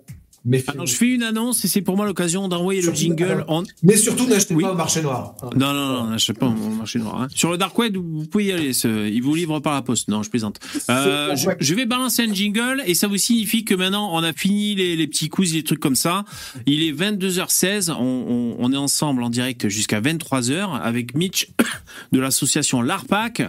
alors, 0.67 0.85
je 0.85 0.95
fais 0.95 1.07
une 1.07 1.23
annonce 1.23 1.65
et 1.65 1.67
c'est 1.67 1.81
pour 1.81 1.97
moi 1.97 2.05
l'occasion 2.05 2.47
d'envoyer 2.47 2.81
le 2.81 2.93
jingle. 2.93 3.43
En... 3.47 3.63
Mais 3.83 3.97
surtout, 3.97 4.25
n'achetez 4.27 4.55
pas 4.55 4.71
au 4.71 4.75
marché 4.75 5.01
noir. 5.01 5.35
Non, 5.55 5.73
non, 5.73 5.87
non, 5.87 6.07
n'achetez 6.07 6.33
pas 6.33 6.47
au 6.47 6.69
marché 6.69 6.99
noir. 6.99 7.21
Hein. 7.21 7.27
Sur 7.35 7.51
le 7.51 7.57
dark 7.57 7.77
web, 7.77 7.97
vous 7.97 8.25
pouvez 8.25 8.45
y 8.45 8.51
aller. 8.51 8.71
Il 8.85 9.21
vous 9.21 9.35
livre 9.35 9.59
par 9.59 9.73
la 9.73 9.81
poste. 9.81 10.07
Non, 10.07 10.23
je 10.23 10.29
plaisante. 10.29 10.59
Euh, 10.89 11.35
je, 11.59 11.75
vais 11.75 11.85
balancer 11.85 12.23
un 12.23 12.33
jingle 12.33 12.81
et 12.85 12.93
ça 12.93 13.07
vous 13.07 13.17
signifie 13.17 13.65
que 13.65 13.75
maintenant, 13.75 14.11
on 14.13 14.23
a 14.23 14.33
fini 14.33 14.75
les, 14.75 14.95
les 14.95 15.07
petits 15.07 15.29
coups, 15.29 15.51
les 15.53 15.63
trucs 15.63 15.79
comme 15.79 15.95
ça. 15.95 16.25
Il 16.65 16.83
est 16.83 16.91
22h16. 16.91 17.91
On, 17.91 18.55
on, 18.59 18.73
est 18.73 18.77
ensemble 18.77 19.23
en 19.23 19.29
direct 19.29 19.67
jusqu'à 19.67 19.99
23h 19.99 20.79
avec 20.81 21.15
Mitch 21.15 21.49
de 22.11 22.19
l'association 22.19 22.81
LARPAC. 22.81 23.43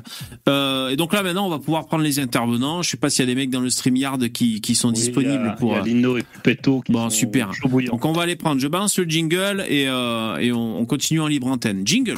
Euh, 0.49 0.89
et 0.89 0.97
donc 0.97 1.13
là, 1.13 1.23
maintenant, 1.23 1.47
on 1.47 1.51
va 1.51 1.59
pouvoir 1.59 1.87
prendre 1.87 2.03
les 2.03 2.19
intervenants. 2.19 2.83
Je 2.83 2.91
sais 2.91 2.97
pas 2.97 3.11
s'il 3.11 3.25
y 3.25 3.29
a 3.31 3.35
des 3.35 3.35
mecs 3.35 3.51
dans 3.51 3.61
le 3.61 3.71
StreamYard 3.71 4.29
qui, 4.31 4.61
qui 4.61 4.75
sont 4.75 4.91
disponibles 4.91 5.55
pour. 5.59 5.73
Il 5.73 5.77
y 5.77 5.79
a 5.79 5.83
Lino 5.83 6.19
et 6.19 6.25
Bon, 6.89 7.11
super. 7.11 7.51
Donc 7.91 8.05
on 8.05 8.13
va 8.13 8.23
aller 8.23 8.37
prendre. 8.37 8.61
Je 8.61 8.69
balance 8.69 8.99
le 8.99 9.05
jingle 9.05 9.65
et, 9.69 9.89
euh, 9.89 10.37
et 10.39 10.53
on, 10.53 10.79
on 10.79 10.87
continue 10.87 11.21
en 11.21 11.27
libre 11.27 11.47
antenne. 11.49 11.83
Jingle. 11.85 12.17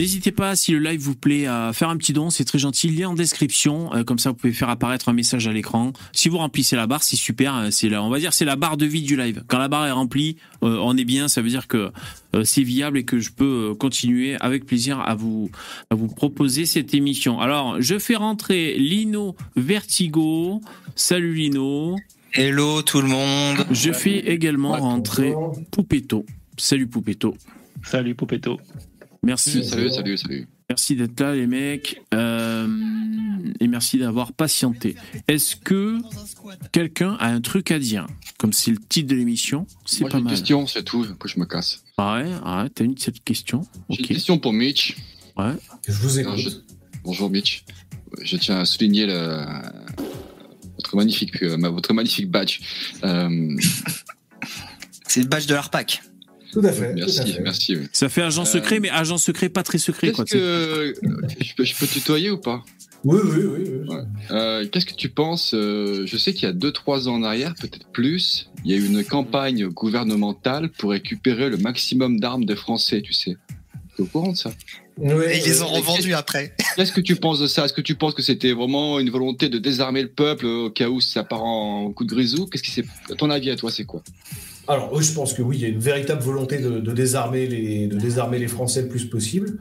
N'hésitez 0.00 0.32
pas, 0.32 0.56
si 0.56 0.72
le 0.72 0.78
live 0.78 0.98
vous 0.98 1.14
plaît, 1.14 1.44
à 1.44 1.74
faire 1.74 1.90
un 1.90 1.98
petit 1.98 2.14
don, 2.14 2.30
c'est 2.30 2.46
très 2.46 2.58
gentil. 2.58 2.88
Lien 2.88 3.10
en 3.10 3.14
description, 3.14 3.94
euh, 3.94 4.02
comme 4.02 4.18
ça 4.18 4.30
vous 4.30 4.36
pouvez 4.36 4.54
faire 4.54 4.70
apparaître 4.70 5.10
un 5.10 5.12
message 5.12 5.46
à 5.46 5.52
l'écran. 5.52 5.92
Si 6.14 6.30
vous 6.30 6.38
remplissez 6.38 6.74
la 6.74 6.86
barre, 6.86 7.02
c'est 7.02 7.16
super. 7.16 7.54
Euh, 7.54 7.68
c'est 7.70 7.90
là, 7.90 8.02
on 8.02 8.08
va 8.08 8.18
dire, 8.18 8.32
c'est 8.32 8.46
la 8.46 8.56
barre 8.56 8.78
de 8.78 8.86
vie 8.86 9.02
du 9.02 9.14
live. 9.14 9.44
Quand 9.46 9.58
la 9.58 9.68
barre 9.68 9.86
est 9.86 9.90
remplie, 9.90 10.38
euh, 10.62 10.78
on 10.80 10.96
est 10.96 11.04
bien. 11.04 11.28
Ça 11.28 11.42
veut 11.42 11.50
dire 11.50 11.68
que 11.68 11.92
c'est 12.44 12.62
viable 12.62 12.96
et 12.96 13.04
que 13.04 13.18
je 13.18 13.30
peux 13.30 13.74
continuer 13.74 14.36
avec 14.40 14.64
plaisir 14.64 15.00
à 15.00 15.14
vous 15.14 15.50
à 15.90 15.94
vous 15.96 16.08
proposer 16.08 16.64
cette 16.64 16.94
émission. 16.94 17.38
Alors, 17.38 17.82
je 17.82 17.98
fais 17.98 18.16
rentrer 18.16 18.78
Lino 18.78 19.36
Vertigo. 19.54 20.62
Salut 20.94 21.34
Lino. 21.34 21.96
Hello 22.32 22.80
tout 22.80 23.02
le 23.02 23.08
monde. 23.08 23.66
Je 23.70 23.92
fais 23.92 24.20
également 24.20 24.78
rentrer 24.78 25.34
Poupetto. 25.70 26.24
Salut 26.56 26.86
Poupetto. 26.86 27.36
Salut 27.82 28.14
Poupetto. 28.14 28.58
Merci. 29.22 29.64
Salut, 29.64 29.90
salut, 29.90 30.16
salut. 30.16 30.48
Merci 30.70 30.94
d'être 30.94 31.18
là, 31.20 31.34
les 31.34 31.46
mecs. 31.48 32.00
Euh, 32.14 32.68
et 33.58 33.66
merci 33.66 33.98
d'avoir 33.98 34.32
patienté. 34.32 34.94
Est-ce 35.26 35.56
que 35.56 35.98
quelqu'un 36.72 37.16
a 37.18 37.26
un 37.26 37.40
truc 37.40 37.70
à 37.72 37.78
dire? 37.78 38.06
Comme 38.38 38.52
c'est 38.52 38.70
le 38.70 38.78
titre 38.78 39.08
de 39.08 39.16
l'émission, 39.16 39.66
c'est 39.84 40.04
pas 40.04 40.20
mal. 40.20 40.22
une 40.22 40.28
question, 40.28 40.66
c'est 40.66 40.84
tout. 40.84 41.04
Après, 41.10 41.28
je 41.28 41.40
me 41.40 41.44
casse. 41.44 41.82
Ah 41.98 42.22
ouais, 42.22 42.30
ah 42.44 42.66
t'as 42.72 42.84
une 42.84 42.96
cette 42.96 43.22
question? 43.24 43.62
J'ai 43.90 44.00
une 44.00 44.06
question 44.06 44.38
pour 44.38 44.52
Mitch. 44.52 44.96
Ouais. 45.36 45.54
Je 45.86 45.92
vous 45.92 46.20
écoute. 46.20 46.64
Bonjour, 47.02 47.28
Mitch. 47.30 47.64
Je 48.22 48.36
tiens 48.36 48.60
à 48.60 48.64
souligner 48.64 49.06
votre, 49.06 50.96
magnifique, 50.96 51.42
euh, 51.42 51.56
votre 51.68 51.92
magnifique 51.92 52.30
badge. 52.30 52.60
Euh, 53.02 53.56
c'est 55.08 55.22
le 55.22 55.26
badge 55.26 55.46
de 55.46 55.54
l'ARPAC. 55.54 56.02
Tout 56.52 56.60
à 56.64 56.72
fait. 56.72 56.94
Merci, 56.94 57.36
merci. 57.42 57.78
Ça 57.92 58.08
fait 58.08 58.22
agent 58.22 58.44
secret, 58.44 58.76
euh, 58.76 58.80
mais 58.82 58.90
agent 58.90 59.18
secret 59.18 59.48
pas 59.48 59.62
très 59.62 59.78
secret. 59.78 60.12
Quoi, 60.12 60.24
que... 60.24 60.94
je, 61.40 61.54
peux, 61.54 61.64
je 61.64 61.74
peux 61.76 61.86
tutoyer 61.86 62.30
ou 62.30 62.38
pas? 62.38 62.62
Oui, 63.04 63.18
oui, 63.24 63.44
oui. 63.88 63.96
Euh, 64.30 64.66
qu'est-ce 64.68 64.84
que 64.84 64.94
tu 64.94 65.08
penses 65.08 65.54
euh, 65.54 66.04
Je 66.06 66.16
sais 66.18 66.34
qu'il 66.34 66.48
y 66.48 66.50
a 66.50 66.54
2-3 66.54 67.08
ans 67.08 67.14
en 67.14 67.22
arrière, 67.22 67.54
peut-être 67.54 67.86
plus, 67.92 68.50
il 68.64 68.70
y 68.70 68.74
a 68.74 68.76
eu 68.76 68.86
une 68.86 69.04
campagne 69.04 69.68
gouvernementale 69.68 70.68
pour 70.70 70.90
récupérer 70.90 71.48
le 71.48 71.56
maximum 71.56 72.20
d'armes 72.20 72.44
des 72.44 72.56
Français, 72.56 73.00
tu 73.00 73.14
sais. 73.14 73.36
Tu 73.96 74.02
es 74.02 74.04
au 74.04 74.06
courant 74.06 74.32
de 74.32 74.36
ça? 74.36 74.50
Oui, 74.98 75.24
Et 75.30 75.38
ils 75.38 75.44
les 75.44 75.62
ont 75.62 75.68
revendus 75.68 76.12
après. 76.12 76.54
Qu'est-ce 76.76 76.92
que 76.92 77.00
tu 77.00 77.16
penses 77.16 77.38
de 77.38 77.46
ça? 77.46 77.64
Est-ce 77.64 77.72
que 77.72 77.80
tu 77.80 77.94
penses 77.94 78.12
que 78.12 78.22
c'était 78.22 78.52
vraiment 78.52 79.00
une 79.00 79.08
volonté 79.08 79.48
de 79.48 79.56
désarmer 79.56 80.02
le 80.02 80.10
peuple 80.10 80.44
au 80.44 80.70
cas 80.70 80.90
où 80.90 81.00
ça 81.00 81.24
part 81.24 81.42
en 81.42 81.90
coup 81.92 82.04
de 82.04 82.10
grisou? 82.10 82.46
Qu'est-ce 82.46 82.62
qui 82.62 82.70
c'est 82.70 82.84
Ton 83.16 83.30
avis 83.30 83.50
à 83.50 83.56
toi, 83.56 83.70
c'est 83.70 83.84
quoi? 83.84 84.02
Alors, 84.70 85.02
je 85.02 85.12
pense 85.12 85.32
que 85.32 85.42
oui, 85.42 85.56
il 85.56 85.62
y 85.62 85.64
a 85.64 85.68
une 85.68 85.80
véritable 85.80 86.22
volonté 86.22 86.58
de, 86.58 86.92
désarmer, 86.92 87.46
les, 87.46 87.88
de 87.88 87.98
désarmer 87.98 88.38
les 88.38 88.46
Français 88.46 88.82
le 88.82 88.88
plus 88.88 89.04
possible. 89.04 89.58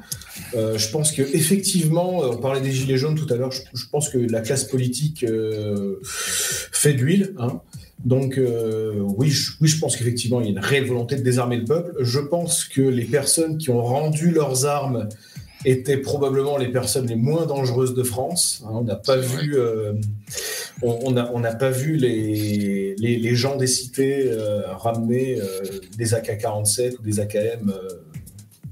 Euh, 0.56 0.78
je 0.78 0.90
pense 0.92 1.12
que 1.12 1.22
effectivement, 1.22 2.20
on 2.20 2.38
parlait 2.38 2.62
des 2.62 2.72
gilets 2.72 2.98
jaunes 2.98 3.16
tout 3.16 3.32
à 3.34 3.36
l'heure. 3.36 3.52
Je, 3.52 3.62
je 3.74 3.86
pense 3.92 4.10
que 4.10 4.20
la 4.20 4.42
classe 4.42 4.66
politique 4.66 5.24
euh, 5.24 5.96
fait 6.04 6.94
de 6.94 7.00
l'huile. 7.00 7.34
Hein. 7.40 7.62
Donc 8.06 8.38
euh, 8.38 8.94
oui, 9.18 9.30
je, 9.30 9.52
oui, 9.60 9.68
je 9.68 9.80
pense 9.80 9.98
qu'effectivement, 9.98 10.42
il 10.42 10.46
y 10.46 10.48
a 10.50 10.52
une 10.52 10.60
réelle 10.60 10.86
volonté 10.86 11.16
de 11.16 11.24
désarmer 11.24 11.58
le 11.58 11.66
peuple. 11.66 11.96
Je 12.02 12.20
pense 12.20 12.64
que 12.64 12.82
les 12.82 13.06
personnes 13.06 13.58
qui 13.58 13.72
ont 13.72 13.84
rendu 13.84 14.32
leurs 14.32 14.66
armes 14.66 15.10
étaient 15.66 15.98
probablement 15.98 16.58
les 16.58 16.70
personnes 16.70 17.08
les 17.08 17.16
moins 17.16 17.46
dangereuses 17.46 17.94
de 17.94 18.04
France. 18.04 18.64
Hein, 18.66 18.72
on 18.74 18.84
n'a 18.84 18.96
pas 18.96 19.18
vu, 19.18 19.58
euh, 19.58 19.94
on 20.82 21.12
n'a 21.12 21.32
on 21.34 21.42
pas 21.58 21.70
vu 21.70 21.96
les, 21.96 22.96
les, 22.98 23.18
les 23.18 23.36
gens 23.36 23.58
des 23.58 23.68
cités 23.68 24.30
euh, 24.32 24.62
ramener 24.74 25.40
euh, 25.40 25.62
des 25.98 26.14
AK-47 26.14 27.00
ou 27.00 27.02
des 27.02 27.20
AKM. 27.20 27.74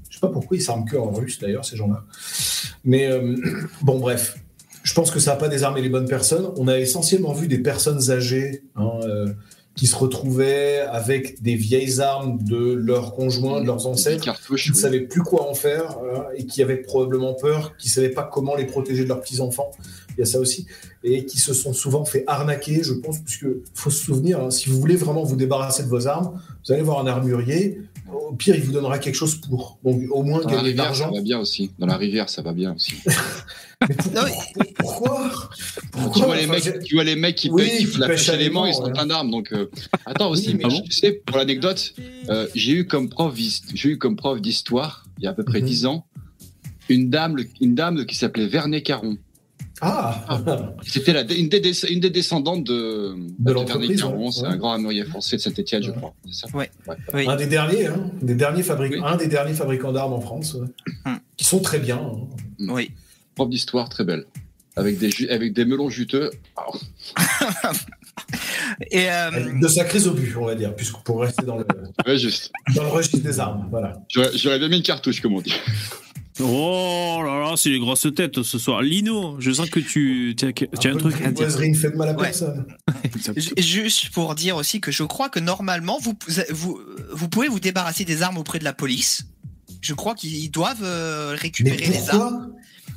je 0.08 0.14
sais 0.14 0.20
pas 0.20 0.28
pourquoi 0.28 0.56
ils 0.56 0.62
s'arment 0.62 0.86
que 0.86 0.96
en 0.96 1.10
russe 1.10 1.38
d'ailleurs 1.38 1.64
ces 1.64 1.76
gens-là. 1.76 2.04
Mais 2.84 3.10
bon, 3.82 3.98
bref. 3.98 4.36
Je 4.84 4.94
pense 4.94 5.10
que 5.10 5.18
ça 5.18 5.32
n'a 5.32 5.36
pas 5.36 5.48
désarmé 5.48 5.82
les 5.82 5.90
bonnes 5.90 6.08
personnes. 6.08 6.50
On 6.56 6.66
a 6.66 6.78
essentiellement 6.78 7.34
vu 7.34 7.46
des 7.46 7.58
personnes 7.58 8.10
âgées 8.10 8.62
hein, 8.76 9.00
qui 9.78 9.86
se 9.86 9.94
retrouvaient 9.94 10.80
avec 10.90 11.40
des 11.40 11.54
vieilles 11.54 12.00
armes 12.00 12.42
de 12.42 12.72
leurs 12.72 13.14
conjoints, 13.14 13.60
de 13.60 13.66
leurs 13.66 13.86
ancêtres 13.86 14.34
qui 14.56 14.70
ne 14.70 14.74
savaient 14.74 15.02
plus 15.02 15.22
quoi 15.22 15.48
en 15.48 15.54
faire 15.54 15.98
voilà, 16.00 16.30
et 16.36 16.46
qui 16.46 16.62
avaient 16.64 16.78
probablement 16.78 17.34
peur, 17.34 17.76
qui 17.76 17.86
ne 17.86 17.92
savaient 17.92 18.08
pas 18.08 18.24
comment 18.24 18.56
les 18.56 18.64
protéger 18.64 19.04
de 19.04 19.08
leurs 19.08 19.20
petits-enfants. 19.20 19.70
Il 20.16 20.18
y 20.18 20.22
a 20.24 20.26
ça 20.26 20.40
aussi. 20.40 20.66
Et 21.04 21.26
qui 21.26 21.38
se 21.38 21.54
sont 21.54 21.72
souvent 21.72 22.04
fait 22.04 22.24
arnaquer, 22.26 22.82
je 22.82 22.92
pense, 22.92 23.20
puisque 23.20 23.46
faut 23.72 23.90
se 23.90 24.04
souvenir, 24.04 24.40
hein, 24.40 24.50
si 24.50 24.68
vous 24.68 24.80
voulez 24.80 24.96
vraiment 24.96 25.22
vous 25.22 25.36
débarrasser 25.36 25.84
de 25.84 25.88
vos 25.88 26.08
armes, 26.08 26.42
vous 26.66 26.72
allez 26.72 26.82
voir 26.82 26.98
un 26.98 27.06
armurier. 27.06 27.80
Au 28.12 28.32
pire, 28.32 28.56
il 28.56 28.62
vous 28.62 28.72
donnera 28.72 28.98
quelque 28.98 29.14
chose 29.14 29.36
pour. 29.36 29.78
Donc, 29.84 30.02
au 30.10 30.24
moins 30.24 30.40
Dans 30.40 30.48
gagner 30.48 30.62
de 30.62 30.66
rivière, 30.70 30.84
ça 30.86 31.02
l'argent. 31.02 31.12
va 31.12 31.20
bien 31.20 31.38
aussi. 31.38 31.70
Dans 31.78 31.86
la 31.86 31.96
rivière, 31.96 32.28
ça 32.28 32.42
va 32.42 32.52
bien 32.52 32.74
aussi. 32.74 32.96
Mais 33.88 33.94
pourquoi 34.78 35.30
Pourquoi 35.92 36.12
tu, 36.14 36.24
vois 36.26 36.36
les 36.36 36.44
Enfin, 36.44 36.52
mecs, 36.54 36.62
j'ai- 36.64 36.78
tu 36.80 36.94
vois 36.94 37.04
les 37.04 37.16
mecs 37.16 37.36
qui 37.36 37.50
Oui, 37.50 37.62
payent, 37.64 37.78
qui 37.78 37.86
qui 37.92 37.98
pêchent 38.00 38.28
ils 38.28 38.52
sont 38.74 38.82
ouais. 38.84 38.92
plein 38.92 39.06
d'armes. 39.06 39.30
Donc, 39.30 39.52
euh, 39.52 39.66
attends 40.04 40.30
aussi, 40.30 40.48
Oui, 40.48 40.54
mais 40.64 40.70
je- 40.70 40.76
bon. 40.76 40.82
tu 40.82 40.92
sais, 40.92 41.12
pour 41.12 41.38
l'anecdote, 41.38 41.94
euh, 42.28 42.48
j'ai 42.54 42.72
eu 42.72 42.86
comme 42.86 43.08
prof, 43.08 43.32
d'his- 43.34 43.62
j'ai 43.74 43.90
eu 43.90 43.98
comme 43.98 44.16
prof 44.16 44.40
d'histoire, 44.40 45.04
il 45.18 45.24
y 45.24 45.26
a 45.26 45.30
à 45.30 45.34
peu 45.34 45.44
près 45.44 45.60
Mhm. 45.60 45.66
10 45.66 45.86
ans, 45.86 46.06
une 46.88 47.08
dame, 47.10 47.36
une 47.60 47.74
dame 47.74 48.04
qui 48.06 48.16
s'appelait 48.16 48.46
Vernet 48.48 48.82
Caron. 48.82 49.16
Ah, 49.80 50.24
C'était 50.84 51.12
une, 51.38 51.48
des, 51.48 51.84
une 51.88 52.00
des 52.00 52.10
descendantes 52.10 52.64
de, 52.64 53.14
De 53.38 53.52
Vernet 53.52 53.54
l'entreprise, 53.54 54.00
Caron. 54.00 54.32
C'est 54.32 54.42
Ouais. 54.42 54.48
un 54.48 54.56
grand 54.56 54.72
armurier 54.72 55.04
français 55.04 55.36
de 55.36 55.40
Saint-Etienne, 55.42 55.84
je 55.84 55.92
crois. 55.92 56.14
C'est 56.26 56.46
ça? 56.48 56.56
Ouais. 56.56 56.68
Ouais. 56.88 56.96
Oui. 57.14 57.28
un 57.28 57.36
des 57.36 57.46
derniers, 57.46 57.86
hein, 57.86 58.10
des 58.20 58.34
derniers 58.34 58.64
fabric- 58.64 58.94
Oui. 58.94 59.00
un 59.04 59.16
des 59.16 59.28
derniers 59.28 59.54
fabricants 59.54 59.92
d'armes 59.92 60.14
en 60.14 60.20
France, 60.20 60.54
ouais, 60.54 60.66
Hum. 61.06 61.20
qui 61.36 61.44
sont 61.44 61.60
très 61.60 61.78
bien. 61.78 61.96
hein. 61.98 62.26
Oui. 62.58 62.90
Prof 63.38 63.48
d'histoire 63.48 63.88
très 63.88 64.04
belle. 64.04 64.24
Avec 64.76 64.98
des, 64.98 65.10
ju- 65.10 65.28
avec 65.28 65.52
des 65.54 65.64
melons 65.64 65.90
juteux. 65.90 66.30
Et 68.90 69.10
euh, 69.10 69.30
De 69.60 69.68
sacrés 69.68 70.06
obus, 70.06 70.34
on 70.36 70.44
va 70.46 70.54
dire, 70.54 70.74
puisque 70.74 70.98
pour 71.04 71.20
rester 71.22 71.44
dans 71.44 71.56
le, 71.56 71.64
ouais, 72.06 72.18
juste. 72.18 72.50
dans 72.74 72.82
le 72.82 72.88
registre 72.88 73.18
des 73.18 73.40
armes. 73.40 73.66
Voilà. 73.70 73.94
J'aurais 74.34 74.58
bien 74.58 74.68
mis 74.68 74.76
une 74.78 74.82
cartouche, 74.82 75.20
comme 75.20 75.34
on 75.34 75.40
dit. 75.40 75.54
Oh 76.40 77.20
là 77.24 77.40
là, 77.40 77.54
c'est 77.56 77.70
les 77.70 77.80
grosses 77.80 78.06
têtes 78.14 78.42
ce 78.42 78.58
soir. 78.58 78.82
Lino, 78.82 79.36
je 79.40 79.50
sens 79.50 79.68
que 79.70 79.80
tu, 79.80 80.34
tu 80.38 80.46
as, 80.46 80.52
tu 80.52 80.68
as 80.88 80.92
un, 80.92 80.96
truc 80.96 81.14
à 81.14 81.18
dire. 81.18 81.32
grivoiserie 81.32 81.70
ne 81.70 81.76
fait 81.76 81.90
de 81.90 81.96
mal 81.96 82.08
à 82.10 82.12
Ouais. 82.12 82.22
personne. 82.26 82.64
ju- 83.36 83.52
juste 83.56 84.10
pour 84.10 84.34
dire 84.36 84.54
aussi 84.56 84.80
que 84.80 84.92
je 84.92 85.02
crois 85.02 85.28
que 85.28 85.40
normalement, 85.40 85.98
vous, 86.00 86.14
vous, 86.50 86.80
vous 87.12 87.28
pouvez 87.28 87.48
vous 87.48 87.58
débarrasser 87.60 88.04
des 88.04 88.22
armes 88.22 88.38
auprès 88.38 88.60
de 88.60 88.64
la 88.64 88.72
police. 88.72 89.26
Je 89.80 89.94
crois 89.94 90.14
qu'ils 90.14 90.50
doivent 90.50 90.82
euh, 90.84 91.34
récupérer 91.36 91.86
les 91.86 92.10
armes. 92.10 92.52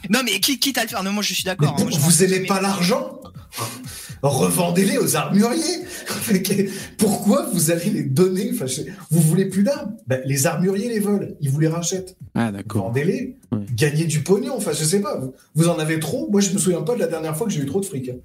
Non, 0.10 0.20
mais 0.26 0.40
qui- 0.40 0.60
quitte 0.60 0.78
à 0.78 0.84
le 0.84 0.88
faire. 0.90 1.04
Non, 1.04 1.12
moi 1.12 1.24
je 1.24 1.34
suis 1.34 1.44
d'accord. 1.44 1.76
hein, 1.80 1.86
Vous 2.00 2.24
aimez 2.24 2.46
pas 2.46 2.62
l'argent 2.62 3.20
Revendez-les 4.22 4.98
aux 5.00 5.16
armuriers. 5.16 5.80
Pourquoi 6.98 7.48
vous 7.54 7.72
allez 7.72 7.90
les 7.90 8.04
donner 8.04 8.52
enfin, 8.54 8.68
je- 8.68 8.82
Vous 9.10 9.20
voulez 9.22 9.46
plus 9.46 9.64
d'armes? 9.64 9.96
Ben, 10.08 10.22
Les 10.26 10.46
armuriers 10.46 10.90
les 10.90 11.00
volent, 11.00 11.28
ils 11.42 11.50
vous 11.50 11.60
les 11.60 11.68
rachètent. 11.68 12.16
Ah 12.36 12.52
d'accord. 12.52 12.86
Vendez-les, 12.88 13.36
Ouais. 13.52 13.60
gagnez 13.76 14.06
du 14.06 14.22
pognon. 14.22 14.54
Enfin, 14.56 14.72
je 14.78 14.84
sais 14.86 15.02
pas. 15.02 15.18
Vous, 15.18 15.34
vous 15.56 15.68
en 15.70 15.80
avez 15.80 16.00
trop? 16.00 16.30
Moi, 16.32 16.40
je 16.40 16.52
me 16.52 16.60
souviens 16.60 16.82
pas 16.84 16.94
de 16.94 17.00
la 17.00 17.08
dernière 17.08 17.36
fois 17.36 17.48
que 17.48 17.54
j'ai 17.54 17.62
eu 17.62 17.66
trop 17.66 17.82
de 17.82 17.86
fric. 17.86 18.10
hein. 18.10 18.16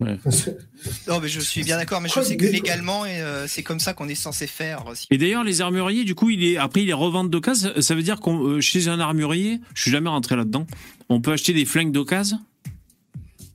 Ouais. 0.00 0.18
Non, 1.08 1.18
mais 1.20 1.28
je 1.28 1.40
suis 1.40 1.64
bien 1.64 1.76
d'accord. 1.78 2.00
Mais 2.00 2.08
je 2.14 2.20
sais 2.20 2.36
que 2.36 2.44
légalement, 2.46 3.02
euh, 3.06 3.46
c'est 3.48 3.62
comme 3.64 3.80
ça 3.80 3.94
qu'on 3.94 4.08
est 4.08 4.14
censé 4.14 4.46
faire. 4.46 4.86
aussi. 4.86 5.06
Et 5.10 5.18
d'ailleurs, 5.18 5.42
les 5.42 5.60
armuriers, 5.60 6.04
du 6.04 6.14
coup, 6.14 6.30
il 6.30 6.44
est 6.44 6.56
après, 6.58 6.82
il 6.82 6.90
est 6.90 6.92
revente 6.92 7.30
d'occasion. 7.30 7.70
Ça 7.80 7.94
veut 7.96 8.02
dire 8.04 8.20
qu'on 8.20 8.38
euh, 8.46 8.60
chez 8.60 8.86
un 8.86 9.00
armurier, 9.00 9.60
je 9.74 9.82
suis 9.82 9.90
jamais 9.90 10.08
rentré 10.10 10.36
là-dedans. 10.36 10.66
On 11.08 11.20
peut 11.20 11.32
acheter 11.32 11.52
des 11.52 11.64
flingues 11.64 11.92
d'occasion? 11.92 12.38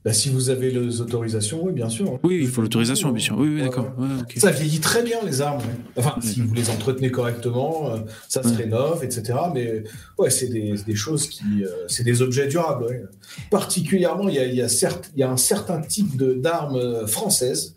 Bah, 0.04 0.12
si 0.12 0.28
vous 0.28 0.50
avez 0.50 0.70
les 0.70 1.00
autorisations, 1.00 1.64
oui, 1.64 1.72
bien 1.72 1.88
sûr. 1.88 2.18
Oui, 2.24 2.40
il 2.42 2.48
faut 2.48 2.60
l'autorisation, 2.60 3.10
bien 3.10 3.24
sûr. 3.24 3.38
Oui, 3.38 3.58
d'accord. 3.58 3.90
ouais. 3.96 4.06
Ça 4.36 4.50
vieillit 4.50 4.80
très 4.80 5.02
bien 5.02 5.16
les 5.24 5.40
armes. 5.40 5.62
Enfin, 5.96 6.16
si 6.20 6.42
vous 6.42 6.52
les 6.52 6.68
entretenez 6.68 7.10
correctement, 7.10 7.88
euh, 7.90 8.00
ça 8.28 8.42
se 8.42 8.48
Ouais. 8.48 8.56
rénove, 8.64 9.02
etc. 9.02 9.32
Mais 9.54 9.82
ouais, 10.18 10.28
c'est 10.28 10.48
des, 10.48 10.74
des 10.86 10.94
choses 10.94 11.26
qui, 11.28 11.42
euh, 11.64 11.68
c'est 11.88 12.04
des 12.04 12.20
objets 12.20 12.48
durables. 12.48 12.84
ouais. 12.84 13.02
Particulièrement, 13.50 14.28
il 14.28 14.34
y 14.34 14.38
a, 14.40 14.46
y 14.46 14.60
a 14.60 14.68
certes, 14.68 15.10
il 15.16 15.20
y 15.20 15.22
a 15.22 15.30
un 15.30 15.38
certain 15.38 15.80
type 15.80 16.16
de 16.18 16.34
d'armes 16.34 16.76
euh, 16.76 17.06
françaises. 17.06 17.74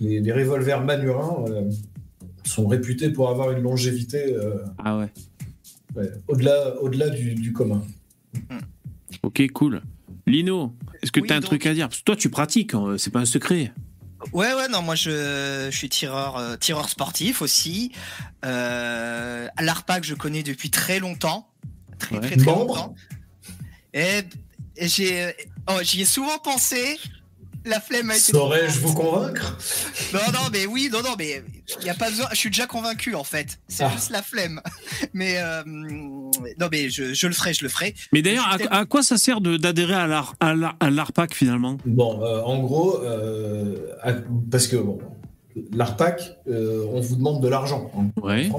Les, 0.00 0.20
les 0.20 0.32
revolvers 0.32 0.84
manurins 0.84 1.44
euh, 1.48 1.62
sont 2.44 2.68
réputés 2.68 3.10
pour 3.10 3.30
avoir 3.30 3.50
une 3.50 3.62
longévité 3.64 4.32
euh, 4.36 4.58
Ah 4.78 4.96
ouais. 4.98 5.08
ouais, 5.96 6.10
au-delà, 6.28 6.80
au-delà 6.80 7.08
du, 7.10 7.34
du 7.34 7.52
commun. 7.52 7.82
Ok, 9.22 9.42
cool. 9.52 9.82
Lino, 10.26 10.74
est-ce 11.02 11.12
que 11.12 11.20
Oui, 11.20 11.26
tu 11.28 11.32
as 11.32 11.36
un 11.36 11.40
donc- 11.40 11.50
truc 11.50 11.66
à 11.66 11.74
dire? 11.74 11.88
Parce 11.88 12.00
que 12.00 12.04
toi, 12.04 12.16
tu 12.16 12.30
pratiques, 12.30 12.74
hein, 12.74 12.96
c'est 12.98 13.10
pas 13.10 13.20
un 13.20 13.24
secret. 13.26 13.72
Ouais, 14.32 14.54
ouais, 14.54 14.68
non, 14.68 14.80
moi 14.80 14.94
je, 14.94 15.68
je 15.70 15.76
suis 15.76 15.90
tireur, 15.90 16.38
euh, 16.38 16.56
tireur 16.56 16.88
sportif 16.88 17.42
aussi. 17.42 17.92
Euh, 18.44 19.48
l'ARPAC, 19.60 20.04
je 20.04 20.14
connais 20.14 20.42
depuis 20.42 20.70
très 20.70 20.98
longtemps. 20.98 21.50
Très, 21.98 22.16
Ouais. 22.16 22.20
très, 22.26 22.36
très 22.36 22.46
longtemps. 22.46 22.94
Et, 23.92 24.20
et 24.76 24.88
j'ai, 24.88 25.32
oh, 25.68 25.78
j'y 25.82 26.02
ai 26.02 26.04
souvent 26.04 26.38
pensé. 26.38 26.98
La 27.66 27.80
flemme 27.80 28.10
a 28.10 28.14
été. 28.16 28.32
Saurais-je 28.32 28.78
vous 28.80 28.92
convaincre? 28.94 29.56
Non, 30.12 30.20
non, 30.32 30.40
mais 30.52 30.66
oui, 30.66 30.90
non, 30.92 31.00
non, 31.02 31.14
mais 31.18 31.42
il 31.80 31.86
y 31.86 31.90
a 31.90 31.94
pas 31.94 32.10
besoin. 32.10 32.26
Je 32.32 32.36
suis 32.36 32.50
déjà 32.50 32.66
convaincu 32.66 33.14
en 33.14 33.24
fait. 33.24 33.58
C'est 33.68 33.84
Ah. 33.84 33.90
juste 33.94 34.10
la 34.10 34.22
flemme. 34.22 34.60
Mais 35.14 35.36
euh, 35.38 35.62
non, 35.64 36.68
mais 36.70 36.90
je, 36.90 37.14
je 37.14 37.26
le 37.26 37.32
ferai, 37.32 37.54
je 37.54 37.62
le 37.62 37.68
ferai. 37.70 37.94
Mais 38.12 38.20
d'ailleurs, 38.20 38.46
à, 38.70 38.78
à 38.80 38.84
quoi 38.84 39.02
ça 39.02 39.16
sert 39.16 39.40
d'adhérer 39.40 39.94
à 39.94 40.06
l'AR- 40.06 40.34
à 40.40 40.54
l'Ar- 40.54 40.76
à 40.80 40.90
l'ARPAC 40.90 41.34
finalement? 41.34 41.78
Bon, 41.86 42.20
euh, 42.22 42.42
en 42.42 42.58
gros, 42.58 43.00
euh, 43.02 43.76
à- 44.02 44.12
parce 44.50 44.66
que 44.66 44.76
bon, 44.76 44.98
l'ARPAC, 45.72 46.36
euh, 46.48 46.84
on 46.92 47.00
vous 47.00 47.16
demande 47.16 47.42
de 47.42 47.48
l'argent. 47.48 47.90
hein, 47.96 48.06
Ouais. 48.22 48.50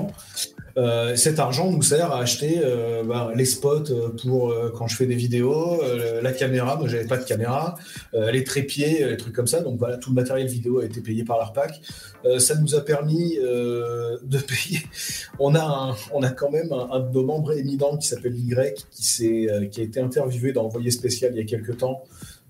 Euh, 0.77 1.15
cet 1.15 1.39
argent 1.39 1.72
nous 1.72 1.81
sert 1.81 2.11
à 2.11 2.19
acheter 2.19 2.60
euh, 2.61 3.03
ben, 3.03 3.31
les 3.34 3.45
spots 3.45 3.89
euh, 3.91 4.10
pour 4.22 4.52
euh, 4.52 4.73
quand 4.76 4.88
je 4.88 4.97
fais 4.97 5.06
des 5.06 5.15
vidéos, 5.15 5.81
euh, 5.84 6.22
la 6.22 6.34
caméra, 6.34 6.76
moi 6.76 6.88
j'avais 6.89 7.06
pas 7.07 7.15
de 7.18 7.23
caméra, 7.23 7.76
les 8.14 8.43
trépieds, 8.43 9.07
les 9.07 9.18
trucs 9.18 9.34
comme 9.34 9.47
ça. 9.47 9.61
Donc 9.61 9.77
voilà, 9.80 9.97
tout 9.97 10.10
le 10.10 10.15
matériel 10.15 10.47
vidéo 10.47 10.80
a 10.80 10.85
été 10.85 10.99
payé 11.02 11.23
par 11.23 11.38
l'ARPAC. 11.38 11.80
Ça 12.39 12.56
nous 12.56 12.76
a 12.76 12.81
permis 12.81 13.35
de 13.38 14.38
payer. 14.38 14.80
On 15.39 15.56
a, 15.56 15.64
un- 15.64 15.95
on 16.14 16.23
a 16.23 16.30
quand 16.31 16.52
même 16.52 16.72
un, 16.73 16.89
un 16.91 16.99
de 16.99 17.14
nos 17.14 17.23
membres 17.23 17.53
éminents 17.57 17.97
qui 17.97 18.07
s'appelle 18.07 18.35
Y, 18.35 18.85
qui, 18.91 19.47
qui 19.72 19.80
a 19.81 19.84
été 19.84 19.99
interviewé 19.99 20.52
dans 20.52 20.65
Envoyé 20.65 20.91
spécial 20.91 21.31
il 21.34 21.38
y 21.38 21.41
a 21.41 21.45
quelques 21.45 21.77
temps. 21.77 22.03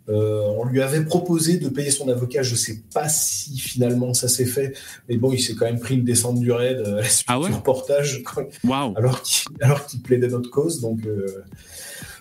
Euh, 0.07 0.41
on 0.59 0.65
lui 0.65 0.81
avait 0.83 1.03
proposé 1.03 1.57
de 1.57 1.67
payer 1.67 1.89
son 1.89 2.07
avocat. 2.09 2.43
Je 2.43 2.55
sais 2.55 2.81
pas 2.93 3.09
si 3.09 3.57
finalement 3.57 4.13
ça 4.13 4.27
s'est 4.27 4.45
fait, 4.45 4.73
mais 5.09 5.17
bon, 5.17 5.31
il 5.33 5.39
s'est 5.39 5.55
quand 5.55 5.65
même 5.65 5.79
pris 5.79 5.95
une 5.95 6.03
descente 6.03 6.39
du 6.39 6.51
raid 6.51 6.77
euh, 6.77 6.97
à 6.99 7.01
la 7.01 7.09
suite 7.09 7.25
Ah 7.27 7.39
ouais 7.39 7.49
du 7.49 7.55
reportage 7.55 8.21
Waouh. 8.63 8.93
alors 8.95 9.21
qu'il 9.23 9.45
qu'il 9.87 10.01
plaidait 10.01 10.27
notre 10.27 10.49
cause. 10.51 10.79
Donc, 10.81 10.99
euh, 11.07 11.25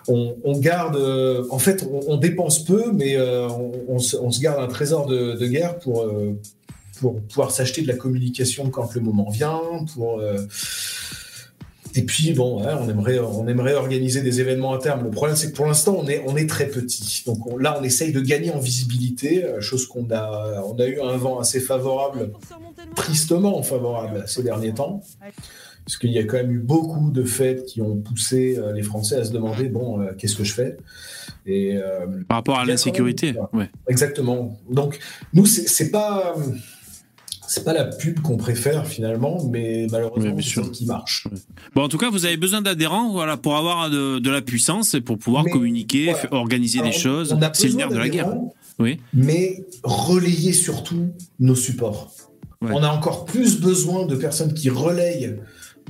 on, 0.08 0.36
on 0.44 0.58
garde. 0.58 0.96
euh, 0.96 1.44
en 1.50 1.58
fait, 1.58 1.86
on, 1.90 2.00
on 2.12 2.16
dépense 2.16 2.64
peu, 2.64 2.90
mais 2.92 3.16
euh, 3.16 3.48
on, 3.48 3.72
on 3.88 3.98
se, 3.98 4.16
on 4.16 4.30
se 4.30 4.40
garde 4.40 4.62
un 4.62 4.68
trésor 4.68 5.06
de, 5.06 5.32
de 5.34 5.46
guerre 5.46 5.78
pour, 5.78 6.02
euh, 6.04 6.38
pour 7.00 7.20
pouvoir 7.22 7.50
s'acheter 7.50 7.82
de 7.82 7.88
la 7.88 7.96
communication 7.96 8.70
quand 8.70 8.94
le 8.94 9.00
moment 9.02 9.28
vient. 9.28 9.60
Pour, 9.94 10.20
euh, 10.20 10.38
et 11.96 12.02
puis, 12.02 12.32
bon, 12.32 12.60
on, 12.62 12.88
aimerait, 12.88 13.18
on 13.20 13.46
aimerait 13.46 13.74
organiser 13.74 14.20
des 14.22 14.40
événements 14.40 14.72
à 14.72 14.78
terme. 14.78 15.04
Le 15.04 15.10
problème, 15.10 15.36
c'est 15.36 15.50
que 15.52 15.56
pour 15.56 15.66
l'instant, 15.66 15.96
on 15.98 16.08
est, 16.08 16.22
on 16.26 16.36
est 16.36 16.48
très 16.48 16.66
petit. 16.66 17.22
Donc 17.26 17.46
on- 17.46 17.56
là, 17.56 17.76
on 17.80 17.84
essaye 17.84 18.12
de 18.12 18.20
gagner 18.20 18.50
en 18.50 18.58
visibilité, 18.58 19.44
euh, 19.44 19.60
chose 19.60 19.86
qu'on 19.86 20.06
a, 20.10 20.62
on 20.66 20.76
a 20.78 20.86
eu 20.86 21.00
un 21.00 21.16
vent 21.16 21.38
assez 21.38 21.60
favorable 21.60 22.32
tristement 22.96 23.62
favorable 23.62 24.24
ces 24.26 24.42
derniers 24.42 24.74
temps. 24.74 25.02
Parce 25.84 25.98
qu'il 25.98 26.12
y 26.12 26.18
a 26.18 26.24
quand 26.24 26.38
même 26.38 26.50
eu 26.50 26.58
beaucoup 26.60 27.10
de 27.10 27.24
fêtes 27.24 27.66
qui 27.66 27.82
ont 27.82 27.96
poussé 27.96 28.56
euh, 28.58 28.72
les 28.72 28.82
Français 28.82 29.16
à 29.16 29.24
se 29.24 29.32
demander 29.32 29.68
bon, 29.68 30.00
euh, 30.00 30.12
qu'est-ce 30.16 30.34
que 30.34 30.44
je 30.44 30.54
fais? 30.54 30.78
Et 31.46 31.76
euh, 31.76 32.06
Par 32.26 32.38
rapport 32.38 32.58
à 32.58 32.64
l'insécurité. 32.64 33.34
Ouais. 33.52 33.68
exactement. 33.88 34.58
Donc, 34.70 34.98
nous, 35.34 35.44
c'est 35.44 35.90
pas. 35.90 36.34
C'est 37.46 37.64
pas 37.64 37.72
la 37.72 37.84
pub 37.84 38.20
qu'on 38.20 38.36
préfère 38.36 38.86
finalement, 38.86 39.44
mais 39.50 39.86
malheureusement, 39.90 40.36
c'est 40.40 40.60
celle 40.60 40.70
qui 40.70 40.86
marche. 40.86 41.28
Bon, 41.74 41.82
en 41.82 41.88
tout 41.88 41.98
cas, 41.98 42.10
vous 42.10 42.24
avez 42.24 42.36
besoin 42.36 42.62
d'adhérents 42.62 43.12
voilà, 43.12 43.36
pour 43.36 43.56
avoir 43.56 43.90
de, 43.90 44.30
la 44.30 44.42
puissance 44.42 44.94
et 44.94 45.00
pour 45.00 45.18
pouvoir 45.18 45.44
communiquer, 45.44 46.14
organiser 46.30 46.80
des 46.80 46.92
choses. 46.92 47.36
C'est 47.52 47.68
le 47.68 47.74
nerf 47.74 47.90
de 47.90 47.98
la 47.98 48.08
guerre. 48.08 48.34
Oui. 48.78 48.98
Mais 49.12 49.64
relayer 49.82 50.52
surtout 50.52 51.10
nos 51.38 51.54
supports. 51.54 52.12
On 52.60 52.82
a 52.82 52.88
encore 52.88 53.24
plus 53.24 53.60
besoin 53.60 54.06
de 54.06 54.16
personnes 54.16 54.54
qui 54.54 54.70
relayent 54.70 55.36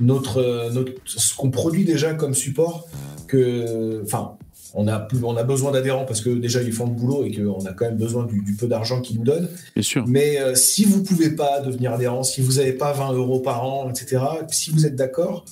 notre, 0.01 0.71
notre 0.73 0.91
ce 1.05 1.33
qu'on 1.35 1.49
produit 1.49 1.85
déjà 1.85 2.13
comme 2.13 2.33
support 2.33 2.87
que. 3.27 4.01
Enfin, 4.03 4.37
on 4.75 4.87
a, 4.87 5.07
on 5.23 5.37
a 5.37 5.43
besoin 5.43 5.71
d'adhérents 5.71 6.05
parce 6.05 6.21
que 6.21 6.29
déjà 6.29 6.61
ils 6.61 6.73
font 6.73 6.85
le 6.85 6.91
boulot 6.91 7.23
et 7.23 7.31
qu'on 7.31 7.65
a 7.65 7.71
quand 7.71 7.85
même 7.85 7.97
besoin 7.97 8.25
du, 8.25 8.41
peu 8.59 8.67
d'argent 8.67 9.01
qu'ils 9.01 9.17
nous 9.17 9.23
donnent. 9.23 9.47
Bien 9.73 9.83
sûr. 9.83 10.05
Mais 10.05 10.39
euh, 10.39 10.53
si 10.53 10.83
vous 10.83 11.01
pouvez 11.01 11.31
pas 11.31 11.61
devenir 11.61 11.93
adhérent, 11.93 12.23
si 12.23 12.41
vous 12.41 12.53
n'avez 12.53 12.73
pas 12.73 12.91
20 12.91 13.13
euros 13.13 13.39
par 13.39 13.63
an, 13.63 13.89
etc., 13.89 14.21
si 14.49 14.71
vous 14.71 14.85
êtes 14.85 14.95
d'accord, 14.95 15.45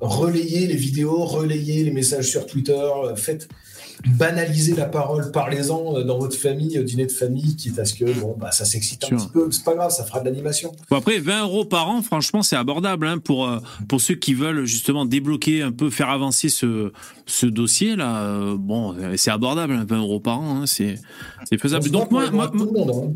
relayez 0.00 0.66
les 0.66 0.76
vidéos, 0.76 1.24
relayez 1.24 1.84
les 1.84 1.90
messages 1.90 2.28
sur 2.28 2.46
Twitter, 2.46 2.72
euh, 2.72 3.16
faites, 3.16 3.48
banaliser 4.06 4.74
la 4.74 4.86
parole, 4.86 5.30
parlez-en 5.30 5.96
euh, 5.96 6.04
dans 6.04 6.18
votre 6.18 6.36
famille, 6.36 6.78
au 6.78 6.82
dîner 6.82 7.06
de 7.06 7.12
famille, 7.12 7.56
quitte 7.56 7.78
à 7.78 7.84
ce 7.84 7.94
que 7.94 8.04
bon, 8.20 8.36
bah, 8.38 8.50
ça 8.50 8.64
s'excite 8.64 9.04
un 9.04 9.16
petit 9.16 9.28
peu, 9.28 9.50
c'est 9.50 9.64
pas 9.64 9.74
grave, 9.74 9.90
ça 9.90 10.04
fera 10.04 10.20
de 10.20 10.24
l'animation. 10.26 10.72
Bon, 10.90 10.96
après, 10.96 11.18
20 11.18 11.42
euros 11.42 11.64
par 11.64 11.88
an, 11.88 12.02
franchement, 12.02 12.42
c'est 12.42 12.56
abordable 12.56 13.06
hein, 13.06 13.18
pour, 13.18 13.48
euh, 13.48 13.58
pour 13.88 14.00
ceux 14.00 14.14
qui 14.14 14.34
veulent 14.34 14.64
justement 14.64 15.04
débloquer 15.04 15.62
un 15.62 15.72
peu, 15.72 15.90
faire 15.90 16.10
avancer 16.10 16.48
ce, 16.48 16.92
ce 17.26 17.46
dossier-là. 17.46 18.22
Euh, 18.22 18.56
bon, 18.58 18.94
c'est 19.16 19.30
abordable, 19.30 19.74
20 19.74 19.96
hein, 19.96 19.98
euros 19.98 20.20
par 20.20 20.40
an, 20.40 20.62
hein, 20.62 20.66
c'est 20.66 20.98
faisable. 21.58 21.90
Donc, 21.90 22.10
moi, 22.10 22.30
moi, 22.30 22.50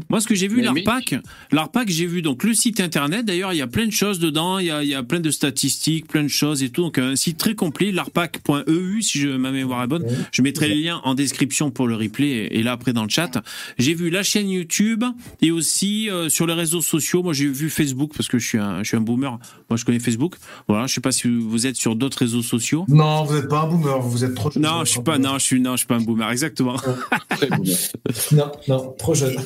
moi, 0.09 0.21
ce 0.21 0.27
que 0.27 0.35
j'ai 0.35 0.49
vu, 0.49 0.61
l'ARPAC, 0.61 1.17
l'ARPAC, 1.53 1.89
j'ai 1.89 2.07
vu 2.07 2.23
donc 2.23 2.45
le 2.45 2.55
site 2.55 2.81
internet, 2.81 3.25
d'ailleurs, 3.25 3.53
il 3.53 3.57
y 3.57 3.63
a 3.63 3.67
plein 3.67 3.87
de 3.87 3.93
choses 3.93 4.19
dedans, 4.19 4.59
il 4.59 4.67
y 4.67 4.71
a, 4.71 4.83
il 4.83 4.89
y 4.89 4.95
a 4.95 5.03
plein 5.03 5.21
de 5.21 5.31
statistiques, 5.31 6.09
plein 6.09 6.23
de 6.23 6.29
choses 6.29 6.63
et 6.63 6.71
tout. 6.71 6.83
Donc, 6.83 6.99
un 6.99 7.17
site 7.17 7.39
très 7.39 7.55
complet, 7.55 7.93
larpac.eu, 7.93 9.03
si 9.03 9.19
je, 9.19 9.29
ma 9.29 9.51
mémoire 9.51 9.83
est 9.83 9.87
bonne. 9.87 10.05
Je 10.33 10.43
mettrai 10.43 10.74
lien 10.75 11.01
en 11.05 11.15
description 11.15 11.71
pour 11.71 11.87
le 11.89 11.97
replay 11.97 12.49
et 12.51 12.63
là 12.63 12.73
après 12.73 12.93
dans 12.93 13.05
le 13.05 13.09
chat. 13.09 13.43
J'ai 13.79 13.95
vu 13.95 14.11
la 14.11 14.23
chaîne 14.23 14.49
YouTube 14.49 15.05
et 15.41 15.51
aussi 15.51 16.11
euh, 16.11 16.29
sur 16.29 16.47
les 16.47 16.55
réseaux 16.55 16.81
sociaux. 16.81 17.23
Moi, 17.23 17.33
j'ai 17.33 17.47
vu 17.47 17.71
Facebook 17.71 18.13
parce 18.17 18.29
que 18.29 18.39
je 18.39 18.47
suis 18.47 18.59
un, 18.59 18.83
je 18.83 18.89
suis 18.89 18.97
un 18.97 19.01
boomer. 19.01 19.39
Moi, 19.71 19.77
je 19.77 19.85
connais 19.85 20.01
Facebook. 20.01 20.37
Voilà, 20.69 20.87
je 20.87 20.95
sais 20.95 21.01
pas 21.01 21.13
si 21.13 21.29
vous 21.29 21.67
êtes 21.67 21.77
sur 21.77 21.97
d'autres 21.97 22.19
réseaux 22.19 22.43
sociaux. 22.43 22.85
Non, 22.89 23.25
vous 23.25 23.35
n'êtes 23.35 23.49
pas 23.49 23.63
un 23.63 23.69
boomer. 23.69 24.01
Vous 24.01 24.25
êtes 24.25 24.35
trop 24.35 24.51
jeune. 24.51 24.63
Non, 24.63 24.85
je 24.85 24.91
suis 24.91 25.03
pas. 25.03 25.19
Non, 25.19 25.39
je 25.39 25.45
suis 25.45 25.61
non, 25.61 25.73
je 25.73 25.79
suis 25.79 25.87
pas 25.87 25.97
un 25.97 26.01
boomer. 26.01 26.31
Exactement. 26.31 26.77
non, 28.33 28.53
non, 28.69 28.95
trop 28.99 29.15
jeune. 29.15 29.37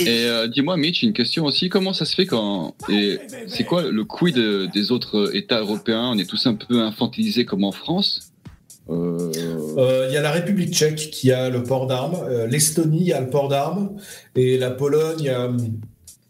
Et 0.00 0.24
euh, 0.24 0.48
dis-moi, 0.48 0.76
Mitch, 0.76 1.02
une 1.02 1.12
question 1.12 1.44
aussi. 1.44 1.68
Comment 1.68 1.92
ça 1.92 2.04
se 2.04 2.14
fait 2.14 2.26
quand 2.26 2.74
et 2.88 3.18
c'est 3.46 3.64
quoi 3.64 3.82
le 3.82 4.04
quid 4.04 4.36
des 4.72 4.92
autres 4.92 5.34
États 5.34 5.60
européens? 5.60 6.10
On 6.12 6.18
est 6.18 6.28
tous 6.28 6.46
un 6.46 6.54
peu 6.54 6.80
infantilisés 6.82 7.44
comme 7.44 7.64
en 7.64 7.72
France. 7.72 8.31
Euh, 8.92 10.06
il 10.08 10.14
y 10.14 10.16
a 10.16 10.20
la 10.20 10.30
République 10.30 10.74
tchèque 10.74 11.10
qui 11.10 11.32
a 11.32 11.48
le 11.48 11.62
port 11.62 11.86
d'armes, 11.86 12.16
euh, 12.24 12.46
l'Estonie 12.46 13.12
a 13.12 13.20
le 13.20 13.30
port 13.30 13.48
d'armes, 13.48 13.96
et 14.36 14.58
la 14.58 14.70
Pologne 14.70 15.28
a 15.28 15.50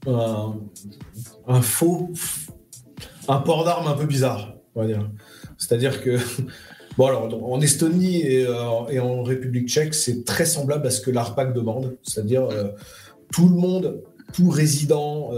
un, 0.06 0.55
un 1.48 1.62
faux, 1.62 2.10
un 3.28 3.39
port 3.39 3.64
d'armes 3.64 3.89
un 3.89 3.94
peu 3.94 4.06
bizarre, 4.06 4.55
on 4.74 4.82
va 4.82 4.86
dire. 4.86 5.10
C'est-à-dire 5.59 6.01
que, 6.02 6.18
bon 6.97 7.06
alors, 7.06 7.52
en 7.52 7.60
Estonie 7.60 8.22
et, 8.22 8.47
euh, 8.47 9.01
en 9.01 9.22
République 9.22 9.68
tchèque, 9.68 9.94
c'est 9.94 10.24
très 10.24 10.44
semblable 10.47 10.86
à 10.86 10.90
ce 10.90 11.01
que 11.01 11.10
l'ARPAC 11.10 11.52
demande, 11.52 11.97
c'est-à-dire 12.02 12.48
tout 13.32 13.48
le 13.48 13.56
monde, 13.56 14.02
tout 14.32 14.51
résident 14.51 15.30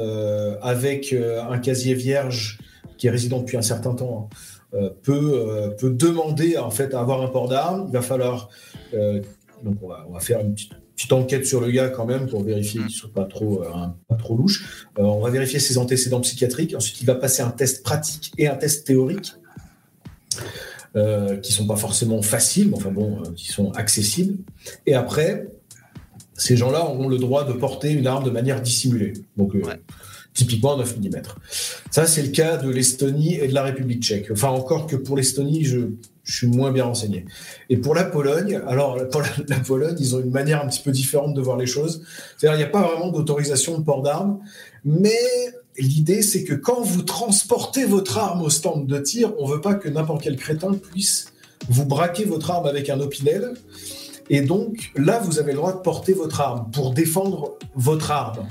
avec 0.62 1.12
un 1.14 1.58
casier 1.58 1.94
vierge 1.94 2.58
qui 2.96 3.06
est 3.06 3.10
résident 3.10 3.40
depuis 3.40 3.56
un 3.56 3.62
certain 3.62 3.94
temps. 3.94 4.28
Hein, 4.32 4.36
euh, 4.36 4.53
peut, 5.02 5.32
euh, 5.34 5.70
peut 5.70 5.90
demander 5.90 6.58
en 6.58 6.70
fait 6.70 6.94
à 6.94 7.00
avoir 7.00 7.22
un 7.22 7.28
port 7.28 7.48
d'armes. 7.48 7.86
Il 7.88 7.92
va 7.92 8.02
falloir 8.02 8.48
euh, 8.92 9.20
donc 9.62 9.76
on 9.82 9.88
va, 9.88 10.20
faire 10.20 10.40
une 10.40 10.54
petite, 10.54 11.12
enquête 11.12 11.46
sur 11.46 11.60
le 11.60 11.70
gars 11.70 11.88
quand 11.88 12.06
même 12.06 12.28
pour 12.28 12.42
vérifier 12.42 12.80
qu'il 12.80 12.88
ne 12.88 12.92
soit 12.92 13.12
pas 13.12 13.24
trop, 13.24 13.62
pas 14.08 14.16
trop 14.16 14.36
louche. 14.36 14.86
on 14.96 15.20
va 15.20 15.30
vérifier 15.30 15.58
ses 15.58 15.78
antécédents 15.78 16.20
psychiatriques. 16.20 16.74
Ensuite, 16.74 17.00
il 17.00 17.06
va 17.06 17.14
passer 17.14 17.42
un 17.42 17.50
test 17.50 17.82
pratique 17.82 18.32
et 18.38 18.46
un 18.46 18.54
test 18.54 18.86
théorique. 18.86 19.34
Euh, 20.96 21.38
qui 21.38 21.52
sont 21.52 21.66
pas 21.66 21.74
forcément 21.74 22.22
faciles, 22.22 22.68
mais 22.68 22.76
enfin 22.76 22.92
bon, 22.92 23.20
qui 23.34 23.48
sont 23.48 23.72
accessibles. 23.72 24.38
Et 24.86 24.94
après, 24.94 25.48
ces 26.34 26.56
gens-là 26.56 26.84
auront 26.84 27.08
le 27.08 27.18
droit 27.18 27.44
de 27.44 27.52
porter 27.52 27.90
une 27.90 28.06
arme 28.06 28.22
de 28.22 28.30
manière 28.30 28.62
dissimulée. 28.62 29.14
Donc, 29.36 29.56
typiquement 30.34 30.76
9 30.76 30.98
mm. 30.98 31.22
Ça, 31.90 32.06
c'est 32.06 32.22
le 32.22 32.28
cas 32.28 32.56
de 32.56 32.68
l'Estonie 32.68 33.36
et 33.36 33.48
de 33.48 33.54
la 33.54 33.62
République 33.62 34.02
tchèque. 34.02 34.30
Enfin, 34.32 34.48
encore 34.48 34.86
que 34.86 34.96
pour 34.96 35.16
l'Estonie, 35.16 35.64
je, 35.64 35.78
suis 36.26 36.46
moins 36.46 36.72
bien 36.72 36.84
renseigné. 36.84 37.26
Et 37.68 37.76
pour 37.76 37.94
la 37.94 38.04
Pologne, 38.04 38.60
alors 38.66 38.96
pour 39.08 39.22
la, 39.48 39.60
Pologne, 39.60 39.96
ils 39.98 40.16
ont 40.16 40.20
une 40.20 40.30
manière 40.30 40.62
un 40.62 40.68
petit 40.68 40.80
peu 40.80 40.90
différente 40.90 41.34
de 41.34 41.40
voir 41.40 41.58
les 41.58 41.66
choses. 41.66 42.02
C'est-à-dire, 42.36 42.58
il 42.58 42.62
n'y 42.62 42.68
a 42.68 42.70
pas 42.70 42.82
vraiment 42.82 43.10
d'autorisation 43.10 43.78
de 43.78 43.84
port 43.84 44.02
d'armes, 44.02 44.38
mais 44.84 45.20
l'idée, 45.78 46.22
c'est 46.22 46.44
que 46.44 46.54
quand 46.54 46.82
vous 46.82 47.02
transportez 47.02 47.84
votre 47.84 48.16
arme 48.16 48.40
au 48.40 48.48
stand 48.48 48.86
de 48.86 48.98
tir, 48.98 49.34
on 49.38 49.46
veut 49.46 49.60
pas 49.60 49.74
que 49.74 49.88
n'importe 49.88 50.22
quel 50.22 50.36
crétin 50.36 50.72
puisse 50.72 51.26
vous 51.68 51.84
braquer 51.84 52.24
votre 52.24 52.50
arme 52.50 52.66
avec 52.66 52.88
un 52.88 53.00
opinel. 53.00 53.52
Et 54.30 54.40
donc, 54.40 54.92
là, 54.96 55.20
vous 55.22 55.38
avez 55.38 55.52
le 55.52 55.58
droit 55.58 55.74
de 55.74 55.80
porter 55.80 56.14
votre 56.14 56.40
arme 56.40 56.70
pour 56.72 56.94
défendre 56.94 57.58
votre 57.74 58.10
arme 58.10 58.46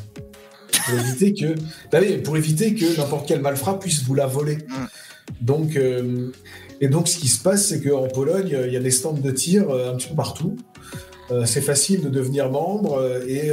pour 0.86 1.00
éviter 1.00 1.34
que, 1.34 2.18
pour 2.24 2.38
éviter 2.38 2.76
que 2.76 2.98
n'importe 2.98 3.28
quel 3.28 3.42
malfrat 3.42 3.80
puisse 3.80 4.04
vous 4.04 4.16
la 4.16 4.28
voler. 4.28 4.58
Donc, 5.42 5.76
euh, 5.76 6.32
et 6.82 6.88
donc, 6.88 7.08
ce 7.08 7.18
qui 7.18 7.28
se 7.28 7.42
passe, 7.42 7.68
c'est 7.68 7.82
qu'en 7.82 8.08
Pologne, 8.08 8.58
il 8.66 8.74
y 8.74 8.78
a 8.78 8.80
des 8.80 8.92
stands 8.92 9.14
de 9.14 9.32
tir 9.32 9.70
euh, 9.70 9.94
un 9.94 9.96
petit 9.96 10.10
peu 10.10 10.16
partout. 10.16 10.58
Euh, 11.32 11.46
c'est 11.46 11.62
facile 11.62 12.02
de 12.02 12.10
devenir 12.10 12.52
membre 12.52 13.02
et, 13.28 13.52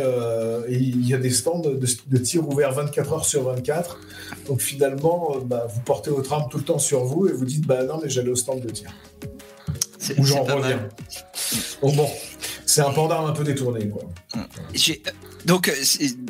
il 0.68 1.06
y 1.06 1.14
a 1.14 1.18
des 1.18 1.30
stands 1.30 1.60
de, 1.60 2.18
tir 2.18 2.48
ouverts 2.48 2.72
24 2.72 3.12
heures 3.12 3.24
sur 3.24 3.44
24. 3.44 3.98
Donc 4.48 4.60
finalement, 4.60 5.36
bah, 5.44 5.66
vous 5.72 5.80
portez 5.80 6.10
votre 6.10 6.32
arme 6.32 6.48
tout 6.50 6.58
le 6.58 6.64
temps 6.64 6.80
sur 6.80 7.04
vous 7.04 7.28
et 7.28 7.32
vous 7.32 7.44
dites 7.44 7.66
bah 7.66 7.84
non 7.84 8.00
mais 8.02 8.10
j'allais 8.10 8.30
au 8.30 8.36
stand 8.36 8.60
de 8.60 8.70
tir. 8.70 8.90
Ou 10.18 10.24
j'en 10.24 10.42
reviens. 10.42 10.88
bon, 11.82 12.08
c'est 12.66 12.80
un 12.80 12.92
d'arme 12.92 13.30
un 13.30 13.32
peu 13.32 13.44
détourné 13.44 13.88
quoi. 13.88 14.02
Donc, 15.44 15.68
euh, 15.68 15.74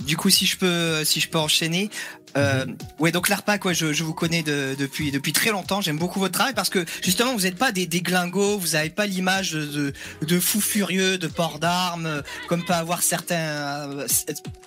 du 0.03 0.17
coup, 0.17 0.31
si 0.31 0.47
je 0.47 0.57
peux, 0.57 1.05
si 1.05 1.21
je 1.21 1.29
peux 1.29 1.39
enchaîner, 1.39 1.91
euh, 2.37 2.65
mhm. 2.65 2.77
ouais, 3.01 3.13
donc 3.13 3.29
l'ARPAC, 3.29 3.65
ouais, 3.65 3.75
je, 3.75 3.93
je, 3.93 4.05
vous 4.05 4.15
connais 4.15 4.43
de, 4.43 4.77
depuis 4.79 5.11
depuis 5.11 5.33
très 5.33 5.51
longtemps. 5.51 5.81
J'aime 5.81 5.99
beaucoup 5.99 6.21
votre 6.21 6.35
travail 6.35 6.55
parce 6.55 6.71
que 6.71 6.85
justement, 7.03 7.35
vous 7.35 7.43
n'êtes 7.43 7.57
pas 7.57 7.73
des, 7.73 7.87
des 7.87 8.03
glingos, 8.03 8.59
vous 8.59 8.69
n'avez 8.69 8.91
pas 8.91 9.07
l'image 9.07 9.53
de, 9.53 9.93
de 10.23 10.41
fous 10.41 10.61
furieux, 10.61 11.19
de 11.19 11.27
port 11.27 11.59
d'armes, 11.59 12.23
comme 12.49 12.65
peut 12.65 12.73
avoir 12.73 13.03
certains 13.03 14.07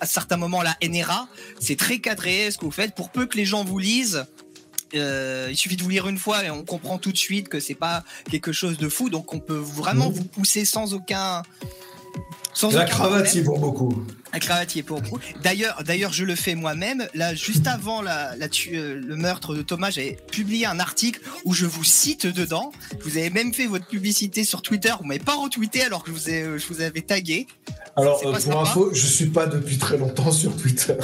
à 0.00 0.06
certains 0.06 0.36
moments 0.36 0.62
la 0.62 0.76
NRA. 0.82 1.28
C'est 1.58 1.76
très 1.76 1.98
cadré 1.98 2.50
ce 2.50 2.58
que 2.58 2.66
vous 2.66 2.70
faites. 2.70 2.94
Pour 2.94 3.10
peu 3.10 3.26
que 3.26 3.36
les 3.36 3.46
gens 3.46 3.64
vous 3.64 3.78
lisent, 3.78 4.26
euh, 4.94 5.48
il 5.50 5.56
suffit 5.56 5.76
de 5.76 5.82
vous 5.82 5.88
lire 5.88 6.06
une 6.08 6.18
fois 6.18 6.44
et 6.44 6.50
on 6.50 6.64
comprend 6.64 6.98
tout 6.98 7.12
de 7.12 7.16
suite 7.16 7.48
que 7.48 7.60
c'est 7.60 7.74
pas 7.74 8.04
quelque 8.30 8.52
chose 8.52 8.76
de 8.76 8.88
fou. 8.88 9.10
Donc 9.10 9.32
on 9.32 9.40
peut 9.40 9.56
vraiment 9.56 10.08
mhm. 10.08 10.14
vous 10.14 10.24
pousser 10.24 10.64
sans 10.64 10.94
aucun 10.94 11.42
sans 12.52 12.70
la 12.70 12.84
cravatier 12.84 13.42
pour 13.42 13.58
beaucoup. 13.58 14.04
Un 14.34 14.40
cravatier 14.40 14.82
pour 14.82 15.00
beaucoup. 15.00 15.20
D'ailleurs, 15.44 15.80
d'ailleurs, 15.86 16.12
je 16.12 16.24
le 16.24 16.34
fais 16.34 16.56
moi-même. 16.56 17.06
Là, 17.14 17.36
juste 17.36 17.68
avant 17.68 18.02
la, 18.02 18.34
la 18.34 18.46
euh, 18.72 19.00
le 19.00 19.14
meurtre 19.14 19.54
de 19.54 19.62
Thomas, 19.62 19.90
j'ai 19.90 20.18
publié 20.32 20.66
un 20.66 20.80
article 20.80 21.20
où 21.44 21.54
je 21.54 21.66
vous 21.66 21.84
cite 21.84 22.26
dedans. 22.26 22.72
Vous 23.04 23.16
avez 23.16 23.30
même 23.30 23.54
fait 23.54 23.66
votre 23.66 23.86
publicité 23.86 24.42
sur 24.42 24.60
Twitter. 24.60 24.92
Vous 24.98 25.06
m'avez 25.06 25.20
pas 25.20 25.36
retweeté 25.36 25.82
alors 25.82 26.02
que 26.02 26.10
je 26.10 26.16
vous, 26.16 26.30
ai, 26.30 26.58
je 26.58 26.66
vous 26.66 26.80
avais 26.80 27.02
tagué. 27.02 27.46
Alors, 27.94 28.20
euh, 28.26 28.32
pour 28.32 28.60
info, 28.60 28.90
je 28.92 29.06
suis 29.06 29.26
pas 29.26 29.46
depuis 29.46 29.78
très 29.78 29.98
longtemps 29.98 30.32
sur 30.32 30.56
Twitter. 30.56 30.96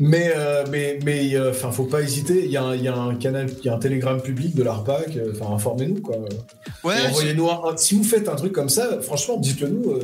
mais, 0.00 0.32
euh, 0.34 0.64
mais, 0.70 0.98
mais, 1.04 1.38
enfin, 1.50 1.70
faut 1.70 1.84
pas 1.84 2.00
hésiter. 2.00 2.46
Il 2.46 2.50
y, 2.50 2.56
a, 2.56 2.74
y 2.76 2.88
a 2.88 2.96
un 2.96 3.14
canal, 3.14 3.50
il 3.58 3.66
y 3.66 3.68
a 3.68 3.74
un 3.74 3.78
Telegram 3.78 4.18
public 4.22 4.54
de 4.54 4.62
l'ARPAC. 4.62 5.18
Enfin, 5.34 5.54
informez-nous, 5.54 6.00
quoi. 6.00 6.16
Ouais. 6.82 6.94
Envoyez-nous 7.08 7.46
Si 7.76 7.94
vous 7.94 8.04
faites 8.04 8.26
un 8.26 8.36
truc 8.36 8.52
comme 8.52 8.70
ça, 8.70 9.02
franchement, 9.02 9.36
dites-le 9.36 9.68
nous. 9.68 9.98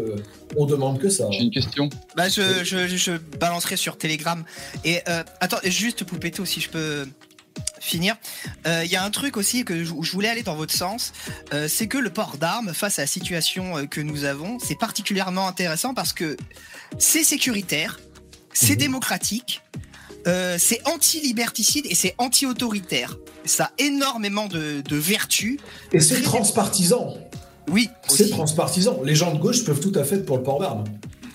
on 0.58 0.66
demande 0.66 0.98
que 0.98 1.08
ça. 1.08 1.26
J'ai 1.30 1.44
une 1.44 1.53
question. 1.54 1.88
Bah, 2.16 2.28
je, 2.28 2.64
je, 2.64 2.86
je 2.86 3.12
balancerai 3.12 3.76
sur 3.76 3.96
Telegram. 3.96 4.44
Et 4.84 5.00
attends, 5.40 5.58
juste 5.64 6.04
pour 6.04 6.18
péter 6.18 6.44
si 6.44 6.60
je 6.60 6.68
peux 6.68 7.06
finir. 7.80 8.16
Il 8.64 8.70
euh, 8.70 8.84
y 8.84 8.96
a 8.96 9.04
un 9.04 9.10
truc 9.10 9.36
aussi 9.36 9.64
que 9.64 9.84
je, 9.84 9.92
voulais 9.92 10.28
aller 10.28 10.42
dans 10.42 10.56
votre 10.56 10.72
sens, 10.72 11.12
euh, 11.52 11.68
c'est 11.68 11.86
que 11.86 11.98
le 11.98 12.10
port 12.10 12.36
d'armes 12.38 12.72
face 12.72 12.98
à 12.98 13.02
la 13.02 13.06
situation 13.06 13.76
euh, 13.76 13.86
que 13.86 14.00
nous 14.00 14.24
avons, 14.24 14.58
c'est 14.58 14.78
particulièrement 14.78 15.46
intéressant 15.46 15.94
parce 15.94 16.12
que 16.12 16.36
c'est 16.98 17.24
sécuritaire, 17.24 18.00
c'est 18.52 18.74
mhm. 18.74 18.78
démocratique, 18.78 19.62
c'est 20.56 20.80
anti-liberticide 20.86 21.84
et 21.86 21.94
c'est 21.94 22.14
anti-autoritaire. 22.16 23.14
Ça 23.44 23.64
a 23.64 23.70
énormément 23.76 24.46
de, 24.46 24.82
vertus. 24.96 25.58
Et 25.92 26.00
c'est 26.00 26.22
transpartisan. 26.22 27.14
Oui. 27.68 27.90
C'est 28.08 28.30
transpartisan. 28.30 29.02
Les 29.04 29.14
gens 29.14 29.34
de 29.34 29.38
gauche 29.38 29.64
peuvent 29.64 29.80
tout 29.80 29.92
à 29.96 30.02
fait 30.02 30.16
être 30.16 30.24
pour 30.24 30.38
le 30.38 30.42
port 30.42 30.60
d'armes. 30.60 30.84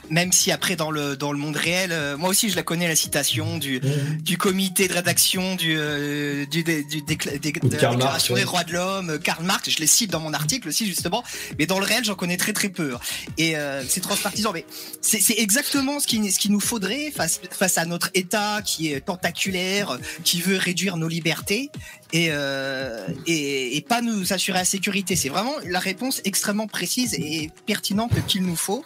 Même 0.10 0.32
si 0.32 0.52
après 0.52 0.76
dans 0.76 0.92
le 0.92 1.16
dans 1.16 1.32
le 1.32 1.38
monde 1.38 1.56
réel, 1.56 1.92
euh, 1.92 2.18
moi 2.18 2.30
aussi 2.30 2.50
je 2.50 2.56
la 2.56 2.64
connais 2.64 2.88
la 2.88 2.96
citation 2.96 3.58
du 3.58 3.80
du 4.22 4.38
comité 4.38 4.88
de 4.88 4.94
rédaction 4.94 5.56
du 5.56 5.76
euh, 5.78 6.46
du, 6.46 6.64
du, 6.64 6.84
du 6.86 7.02
décla- 7.02 7.38
de 7.40 7.70
la 7.72 7.80
déclaration 7.96 8.34
des 8.36 8.46
droits 8.46 8.64
de 8.64 8.74
l'homme, 8.74 9.10
euh, 9.12 9.18
Karl 9.18 9.44
Marx, 9.44 9.70
je 9.70 9.80
les 9.80 9.88
cite 9.88 10.12
dans 10.12 10.20
mon 10.20 10.34
article 10.34 10.68
aussi 10.70 10.86
justement, 10.88 11.24
mais 11.58 11.66
dans 11.66 11.80
le 11.80 11.86
réel 11.86 12.04
j'en 12.04 12.16
connais 12.16 12.38
très 12.38 12.54
très 12.54 12.70
peu. 12.70 12.96
hein. 12.96 13.00
Et 13.38 13.56
euh, 13.58 13.84
c'est 13.88 14.02
transpartisan, 14.02 14.52
mais 14.54 14.66
c'est 15.02 15.20
c'est 15.22 15.38
exactement 15.38 16.00
ce 16.00 16.08
qui 16.08 16.32
ce 16.32 16.40
qu'il 16.40 16.52
nous 16.52 16.60
faudrait 16.60 17.12
face 17.12 17.40
face 17.52 17.78
à 17.78 17.86
notre 17.86 18.10
État 18.14 18.62
qui 18.64 18.92
est 18.92 19.02
tentaculaire, 19.02 19.98
qui 20.24 20.42
veut 20.42 20.58
réduire 20.58 20.98
nos 20.98 21.08
libertés 21.08 21.70
et 22.14 22.28
euh, 22.32 23.08
et, 23.28 23.78
et 23.78 23.82
pas 23.82 24.02
nous 24.02 24.34
assurer 24.34 24.60
la 24.60 24.66
sécurité. 24.66 25.16
C'est 25.16 25.30
vraiment 25.30 25.54
la 25.66 25.80
réponse 25.80 26.22
extrêmement 26.26 26.68
précise 26.68 27.14
et 27.14 27.52
pertinente 27.66 28.12
qu'il 28.28 28.44
nous 28.44 28.56
faut. 28.56 28.84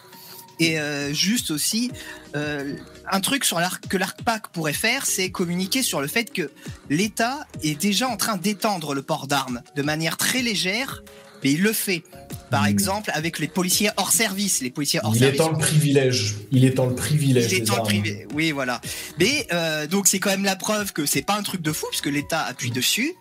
Et 0.60 0.78
euh, 0.78 1.12
juste 1.12 1.50
aussi, 1.50 1.90
euh, 2.36 2.74
un 3.10 3.20
truc 3.20 3.44
sur 3.44 3.60
que 3.88 3.96
l'ARCPAC 3.96 4.48
pourrait 4.48 4.72
faire, 4.72 5.06
c'est 5.06 5.30
communiquer 5.30 5.82
sur 5.82 6.00
le 6.00 6.06
fait 6.06 6.32
que 6.32 6.50
l'État 6.90 7.46
est 7.62 7.80
déjà 7.80 8.08
en 8.08 8.16
train 8.16 8.36
d'étendre 8.36 8.94
le 8.94 9.02
port 9.02 9.26
d'armes 9.26 9.62
de 9.76 9.82
manière 9.82 10.16
très 10.16 10.42
légère, 10.42 11.02
mais 11.42 11.52
il 11.52 11.62
le 11.62 11.72
fait. 11.72 12.02
Par 12.50 12.64
Hmm. 12.64 12.66
exemple, 12.68 13.10
avec 13.14 13.38
les 13.40 13.48
policiers 13.48 13.90
hors 13.96 14.12
service, 14.12 14.60
les 14.60 14.70
policiers 14.70 15.00
hors 15.02 15.14
Il 15.16 15.18
service. 15.20 15.34
est 15.40 15.42
dans 15.42 15.50
le 15.50 15.58
privilège. 15.58 16.36
Il 16.52 16.64
est 16.64 16.70
dans 16.70 16.86
le 16.86 16.94
privilège. 16.94 17.50
Il 17.52 17.64
dans 17.64 17.76
le 17.76 17.82
privé. 17.82 18.26
Oui, 18.32 18.52
voilà. 18.52 18.80
Mais 19.18 19.46
euh, 19.52 19.86
donc 19.88 20.06
c'est 20.06 20.20
quand 20.20 20.30
même 20.30 20.44
la 20.44 20.54
preuve 20.54 20.92
que 20.92 21.04
c'est 21.04 21.22
pas 21.22 21.36
un 21.36 21.42
truc 21.42 21.62
de 21.62 21.72
fou 21.72 21.86
puisque 21.90 22.06
l'État 22.06 22.42
appuie 22.42 22.70
dessus. 22.70 23.12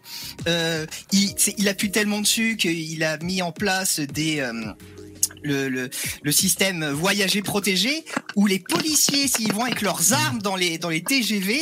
Euh, 0.48 0.86
il, 1.12 1.68
appuie 1.68 1.90
tellement 1.90 2.22
dessus 2.22 2.58
qu'il 2.58 3.04
a 3.04 3.18
mis 3.20 3.42
en 3.42 3.52
place 3.52 4.00
des 4.00 4.42
le, 5.44 5.70
le, 5.70 5.90
le 6.22 6.32
système 6.32 6.86
voyager 6.90 7.42
protégé 7.42 8.06
où 8.36 8.48
les 8.48 8.60
policiers 8.60 9.28
s'ils 9.28 9.54
vont 9.54 9.64
avec 9.64 9.82
leurs 9.82 10.14
armes 10.14 10.42
dans 10.42 10.56
les 10.56 10.78
dans 10.78 10.90
les 10.90 11.04
TGV 11.04 11.60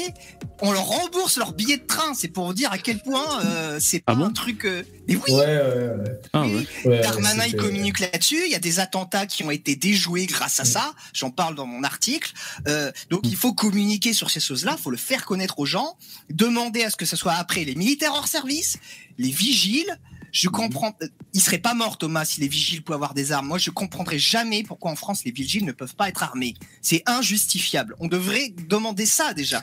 on 0.62 0.72
leur 0.72 0.86
rembourse 0.86 1.38
leur 1.38 1.54
billet 1.54 1.78
de 1.78 1.86
train 1.86 2.14
c'est 2.14 2.28
pour 2.28 2.46
vous 2.46 2.54
dire 2.54 2.72
à 2.72 2.78
quel 2.78 3.00
point 3.00 3.44
euh, 3.46 3.78
c'est 3.80 4.00
pas 4.00 4.14
Ah 4.14 4.16
bon 4.16 4.26
un 4.26 4.32
truc 4.32 4.66
euh, 4.66 4.84
mais 5.08 5.16
oui 5.16 5.22
Ouais, 5.32 5.38
ouais, 5.38 5.48
ouais. 5.48 6.20
Ah 6.34 6.42
oui, 6.44 6.68
ouais. 6.86 6.90
ouais 6.92 7.02
Darmanin, 7.02 7.46
il 7.46 7.56
communique 7.56 8.00
là-dessus. 8.00 8.42
Il 8.46 8.52
y 8.52 8.56
a 8.56 8.60
des 8.60 8.80
attentats 8.80 9.26
qui 9.26 9.44
ont 9.44 9.52
été 9.52 9.76
déjoués 9.76 10.26
grâce 10.26 10.60
à 10.60 10.66
ça. 10.66 10.94
J'en 11.14 11.32
parle 11.32 11.56
dans 11.56 11.66
mon 11.66 11.84
article. 11.84 12.32
Euh, 12.68 12.92
donc, 13.10 13.22
il 13.24 13.36
faut 13.36 13.54
communiquer 13.54 14.14
sur 14.14 14.30
ces 14.30 14.40
choses-là. 14.40 14.76
Il 14.78 14.82
faut 14.82 14.92
le 14.92 14.98
faire 14.98 15.26
connaître 15.26 15.60
aux 15.60 15.66
gens. 15.66 15.98
Demander 16.30 16.84
à 16.84 16.90
ce 16.90 16.96
que 16.98 17.06
ce 17.06 17.16
soit 17.16 17.34
après 17.34 17.64
les 17.64 17.76
militaires 17.76 18.14
hors 18.14 18.28
service, 18.28 18.78
les 19.18 19.32
vigiles. 19.32 19.98
Je 20.32 20.50
comprends. 20.50 20.96
euh, 21.02 21.08
Il 21.34 21.42
serait 21.42 21.58
pas 21.58 21.74
mort, 21.74 21.98
Thomas, 21.98 22.26
si 22.26 22.42
les 22.42 22.48
vigiles 22.48 22.84
pouvaient 22.84 22.96
avoir 22.96 23.14
des 23.14 23.32
armes. 23.32 23.48
Moi, 23.48 23.58
je 23.58 23.70
comprendrais 23.72 24.20
jamais 24.20 24.64
pourquoi 24.64 24.92
en 24.92 24.96
France 24.96 25.24
les 25.26 25.32
vigiles 25.32 25.66
ne 25.66 25.72
peuvent 25.72 25.96
pas 25.96 26.10
être 26.10 26.24
armés. 26.24 26.54
C'est 26.82 27.04
injustifiable. 27.06 27.96
On 28.00 28.08
devrait 28.08 28.54
demander 28.68 29.06
ça 29.06 29.34
déjà. 29.34 29.62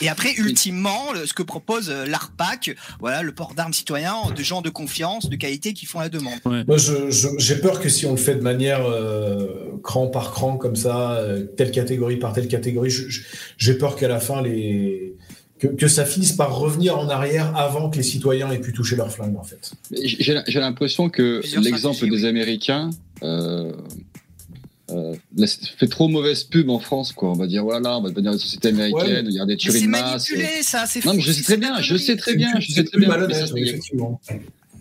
Et 0.00 0.08
après, 0.08 0.34
ultimement, 0.34 1.12
le- 1.12 1.24
ce 1.26 1.32
que 1.32 1.42
propose 1.44 1.88
euh, 1.88 2.04
l'ARPAC, 2.06 2.74
voilà, 2.98 3.22
le 3.22 3.32
port 3.32 3.54
d'armes 3.54 3.72
citoyen 3.72 4.14
de 4.36 4.42
gens 4.42 4.60
de 4.60 4.68
confiance, 4.70 5.30
de 5.30 5.36
qualité 5.36 5.72
qui 5.72 5.86
font 5.86 6.00
la 6.00 6.08
demande. 6.08 6.40
Moi, 6.44 6.76
j'ai 7.38 7.56
peur 7.56 7.80
que 7.80 7.88
si 7.88 8.04
on 8.04 8.10
le 8.10 8.16
fait 8.16 8.34
de 8.34 8.42
manière 8.42 8.84
euh, 8.84 9.46
cran 9.84 10.08
par 10.08 10.32
cran, 10.32 10.56
comme 10.56 10.74
ça, 10.76 11.12
euh, 11.12 11.44
telle 11.56 11.70
catégorie 11.70 12.16
par 12.16 12.32
telle 12.32 12.48
catégorie, 12.48 12.92
j'ai 13.56 13.74
peur 13.74 13.94
qu'à 13.96 14.08
la 14.08 14.18
fin, 14.20 14.42
les... 14.42 15.14
que, 15.62 15.68
que 15.68 15.86
ça 15.86 16.04
finisse 16.04 16.32
par 16.32 16.56
revenir 16.56 16.98
en 16.98 17.08
arrière 17.08 17.56
avant 17.56 17.88
que 17.88 17.96
les 17.96 18.02
citoyens 18.02 18.50
aient 18.50 18.58
pu 18.58 18.72
toucher 18.72 18.96
leur 18.96 19.12
flingue, 19.12 19.36
en 19.36 19.44
fait. 19.44 19.72
J'ai 19.92 20.58
l'impression 20.58 21.08
que 21.08 21.40
l'exemple 21.60 22.00
des 22.08 22.22
oui. 22.22 22.26
Américains 22.26 22.90
euh, 23.22 23.72
euh, 24.90 25.14
fait 25.78 25.86
trop 25.86 26.08
mauvaise 26.08 26.42
pub 26.42 26.68
en 26.68 26.80
France, 26.80 27.12
quoi. 27.12 27.30
On 27.30 27.34
va 27.34 27.46
dire 27.46 27.62
voilà, 27.62 27.96
on 27.96 28.02
va 28.02 28.10
devenir 28.10 28.32
une 28.32 28.40
société 28.40 28.68
américaine, 28.68 29.26
il 29.28 29.36
y 29.36 29.40
a 29.40 29.46
des 29.46 29.56
tueries 29.56 29.78
c'est 29.78 29.86
de 29.86 29.90
masse. 29.90 30.28
manipulé, 30.30 30.62
ça, 30.62 30.84
c'est 30.86 31.04
Non, 31.04 31.14
mais 31.14 31.20
je 31.20 31.30
sais 31.30 31.44
très 31.44 31.56
bien, 31.56 31.80
je 31.80 31.96
sais 31.96 32.16
très 32.16 32.34
bien, 32.34 32.58
je 32.58 32.66
sais 32.66 32.74
C'est 32.74 32.84
très 32.84 32.98
bien. 32.98 34.18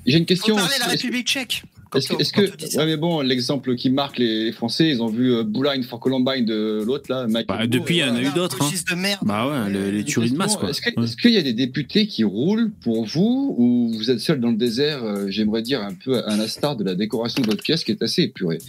J'ai 0.08 0.18
une 0.18 0.26
question. 0.26 0.56
parler 0.56 0.76
de 0.76 0.80
la 0.80 0.88
République 0.88 1.28
tchèque. 1.28 1.64
Est-ce 1.94 2.32
que, 2.32 2.42
ouais, 2.78 2.86
mais 2.86 2.96
bon, 2.98 3.20
l'exemple 3.22 3.76
qui 3.76 3.90
marque 3.90 4.18
les, 4.18 4.46
les 4.46 4.52
Français, 4.54 4.88
ils 4.90 5.02
ont 5.02 5.08
vu 5.10 5.34
euh, 5.34 5.44
Bouline 5.44 5.84
for 5.84 6.00
Columbine 6.00 6.46
de 6.46 6.82
l'autre 6.86 7.06
là. 7.10 7.26
Bah, 7.48 7.68
depuis, 7.68 7.96
il 7.96 8.00
y 8.00 8.04
en 8.04 8.08
a 8.08 8.12
voilà. 8.12 8.28
eu 8.30 8.32
d'autres. 8.34 8.58
hein. 8.62 8.66
Fasciste 8.66 8.90
de 8.90 8.96
merde. 8.96 9.20
Bah 9.26 9.48
ouais, 9.48 9.70
le- 9.70 9.92
les 9.92 10.04
tueries 10.06 10.32
de 10.32 10.38
masse, 10.38 10.56
quoi. 10.56 10.70
Est-ce 10.70 10.82
Ouais. 10.98 11.06
qu'il 11.22 11.32
y 11.32 11.38
a 11.38 11.42
des 11.42 11.54
députés 11.54 12.08
qui 12.08 12.24
roulent 12.24 12.72
pour 12.84 13.06
vous 13.06 13.56
ou 13.58 13.92
vous 13.94 14.10
êtes 14.10 14.20
seul 14.22 14.40
dans 14.40 14.52
le 14.52 14.56
désert 14.58 15.04
euh, 15.04 15.26
J'aimerais 15.30 15.62
dire 15.64 15.82
un 15.82 15.94
peu 15.94 16.24
à 16.26 16.36
l'instar 16.38 16.76
de 16.78 16.84
la 16.86 16.96
décoration 16.96 17.42
de 17.42 17.48
votre 17.48 17.64
pièce 17.64 17.84
qui 17.84 17.92
est 17.92 18.02
assez 18.02 18.22
épurée? 18.24 18.60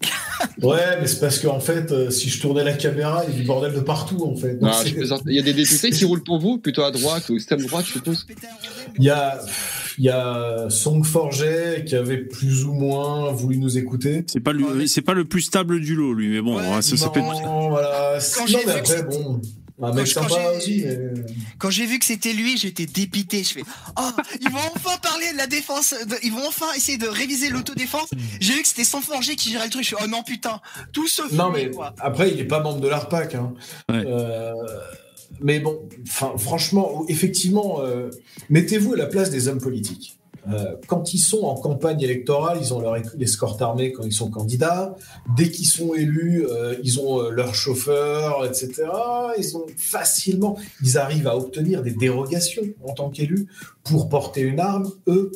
Ouais, 0.62 0.98
mais 1.00 1.06
c'est 1.08 1.18
parce 1.20 1.38
qu'en 1.40 1.58
fait, 1.60 1.90
euh, 1.90 2.10
si 2.10 2.28
je 2.28 2.40
tournais 2.40 2.62
la 2.64 2.72
caméra, 2.72 3.24
il 3.26 3.32
y 3.32 3.36
a 3.36 3.40
du 3.40 3.44
bordel 3.44 3.72
de 3.74 3.80
partout, 3.80 4.22
en 4.24 4.36
fait. 4.36 4.54
Donc, 4.54 4.62
Non, 4.70 4.72
c'est- 4.72 4.88
je 4.90 4.94
plaisante. 4.94 5.22
Il 5.26 5.34
y 5.34 5.38
a 5.38 5.42
des 5.42 5.52
députés 5.52 5.90
qui 5.90 6.04
roulent 6.04 6.22
pour 6.22 6.38
vous, 6.38 6.58
plutôt 6.58 6.82
à 6.82 6.90
droite 6.92 7.28
ou 7.28 7.34
extrême 7.34 7.64
droite, 7.66 7.86
je 7.86 7.92
suppose? 7.94 8.26
Il 8.98 9.04
y 9.04 9.10
a, 9.10 9.40
il 9.98 10.04
y 10.04 10.10
a 10.10 10.70
Song 10.70 11.04
Forget 11.04 11.84
qui 11.86 11.94
avait 11.96 12.18
plus 12.18 12.64
ou 12.64 12.72
moins 12.72 13.32
voulu 13.32 13.58
nous 13.58 13.76
écouter. 13.78 14.24
C'est 14.28 14.40
pas, 14.40 14.52
c'est 14.86 15.02
pas 15.02 15.14
le 15.14 15.24
plus 15.24 15.42
stable 15.42 15.80
du 15.80 15.94
lot, 15.96 16.14
lui, 16.14 16.28
mais 16.28 16.40
bon, 16.40 16.56
Ouais, 16.58 16.82
ça, 16.82 16.96
ça 16.96 17.10
peut 17.10 17.20
être- 17.20 17.42
non, 17.44 17.68
voilà. 17.70 18.18
Quand 18.34 18.40
non, 18.42 18.46
j'ai 18.46 18.56
mais 18.58 18.60
vu 18.60 18.66
que 18.66 18.70
après, 18.78 18.96
c'était- 18.98 19.02
bon, 19.18 19.40
un 19.80 19.90
Quand 19.90 19.94
mec 19.94 20.06
je- 20.06 20.14
quand 20.14 20.28
sympa 20.28 20.34
j'ai- 20.52 20.56
aussi. 20.58 20.82
Mais... 20.86 20.98
Quand 21.58 21.70
j'ai 21.70 21.86
vu 21.86 21.98
que 22.00 22.04
c'était 22.04 22.32
lui, 22.32 22.56
j'étais 22.56 22.86
dépité. 22.86 23.44
Je 23.44 23.52
fais, 23.54 23.62
oh, 23.96 24.10
ils 24.40 24.50
vont 24.50 24.58
enfin 24.74 24.96
parler 25.00 25.32
de 25.32 25.36
la 25.36 25.46
défense. 25.46 25.94
de- 26.06 26.16
ils 26.24 26.32
vont 26.32 26.46
enfin 26.48 26.66
essayer 26.76 26.98
de 26.98 27.06
réviser 27.06 27.48
l'autodéfense. 27.48 28.08
J'ai 28.40 28.54
vu 28.54 28.62
que 28.62 28.68
c'était 28.68 28.82
son 28.84 29.00
forger 29.00 29.36
qui 29.36 29.50
gérait 29.52 29.66
le 29.66 29.70
truc. 29.70 29.84
Je 29.84 29.90
fais, 29.90 30.02
oh 30.02 30.08
non 30.08 30.22
putain, 30.24 30.60
tout 30.92 31.06
se 31.06 31.22
fait. 31.22 31.36
Non, 31.36 31.50
mais 31.50 31.70
quoi. 31.70 31.94
après, 32.00 32.30
il 32.30 32.40
est 32.40 32.44
pas 32.44 32.60
membre 32.60 32.80
de 32.80 32.88
l'ARPAC. 32.88 33.34
Hein. 33.36 33.52
Ouais. 33.88 34.02
Euh, 34.06 34.52
mais 35.40 35.60
bon, 35.60 35.88
franchement, 36.04 37.04
effectivement, 37.08 37.80
euh, 37.80 38.10
mettez-vous 38.50 38.94
à 38.94 38.96
la 38.96 39.06
place 39.06 39.30
des 39.30 39.48
hommes 39.48 39.60
politiques. 39.60 40.18
Euh, 40.50 40.76
quand 40.86 41.12
ils 41.12 41.18
sont 41.18 41.42
en 41.42 41.54
campagne 41.56 42.00
électorale, 42.00 42.58
ils 42.60 42.72
ont 42.72 42.80
leur 42.80 42.96
escorte 43.20 43.60
armée 43.60 43.92
quand 43.92 44.04
ils 44.04 44.12
sont 44.12 44.30
candidats. 44.30 44.96
Dès 45.36 45.50
qu'ils 45.50 45.66
sont 45.66 45.94
élus, 45.94 46.46
euh, 46.46 46.74
ils 46.82 47.00
ont 47.00 47.28
leur 47.28 47.54
chauffeur, 47.54 48.46
etc. 48.46 48.84
Ils 49.36 49.56
ont 49.56 49.66
facilement, 49.76 50.56
ils 50.82 50.96
arrivent 50.96 51.28
à 51.28 51.36
obtenir 51.36 51.82
des 51.82 51.90
dérogations 51.90 52.62
en 52.82 52.94
tant 52.94 53.10
qu'élus 53.10 53.46
pour 53.84 54.08
porter 54.08 54.40
une 54.40 54.60
arme. 54.60 54.90
Eux, 55.06 55.32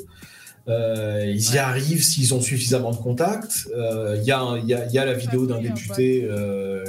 euh, 0.68 1.24
ils 1.26 1.54
y 1.54 1.58
arrivent 1.58 2.04
s'ils 2.04 2.34
ont 2.34 2.40
suffisamment 2.40 2.90
de 2.92 2.96
contacts. 2.96 3.68
Euh, 3.76 4.16
Il 4.20 4.24
y, 4.24 4.30
a 4.30 4.40
un- 4.40 4.58
il 4.58 4.66
y, 4.66 4.74
a, 4.74 4.86
il 4.86 4.92
y 4.92 4.98
a 4.98 5.04
la 5.04 5.14
vidéo 5.14 5.46
d'un 5.46 5.60
député 5.60 6.24
euh, 6.30 6.84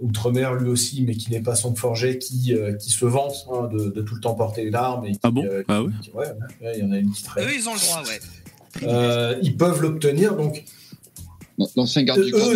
outre-mer, 0.00 0.54
lui 0.54 0.70
aussi, 0.70 1.02
mais 1.06 1.14
qui 1.14 1.30
n'est 1.30 1.42
pas 1.42 1.54
son 1.54 1.74
forget, 1.74 2.18
qui, 2.18 2.54
euh, 2.54 2.72
qui 2.74 2.90
se 2.90 3.04
vante 3.04 3.46
hein, 3.52 3.68
de, 3.72 3.90
de 3.90 4.00
tout 4.02 4.14
le 4.14 4.20
temps 4.20 4.34
porter 4.34 4.62
une 4.62 4.74
arme. 4.74 5.04
Et 5.06 5.12
qui, 5.12 5.18
Ah 5.22 5.30
bon 5.30 5.44
euh, 5.44 5.62
Ah 5.68 5.82
ouais 5.82 5.90
qui- 6.02 6.10
ouais, 6.12 6.26
ouais, 6.62 6.72
il 6.78 6.84
y 6.84 6.86
en 6.86 6.92
a 6.92 6.98
une 6.98 7.12
qui 7.12 7.22
traîne. 7.22 7.44
Eux, 7.46 7.54
ils 7.54 7.68
ont 7.68 7.74
le 7.74 7.80
droit, 7.80 8.02
ouais. 8.04 8.20
Euh, 8.84 9.36
ils 9.42 9.56
peuvent 9.56 9.82
l'obtenir, 9.82 10.34
donc. 10.34 10.64
L'ancien 11.76 12.02
garde 12.04 12.20
Euh, 12.20 12.24
du 12.24 12.32
corps. 12.32 12.48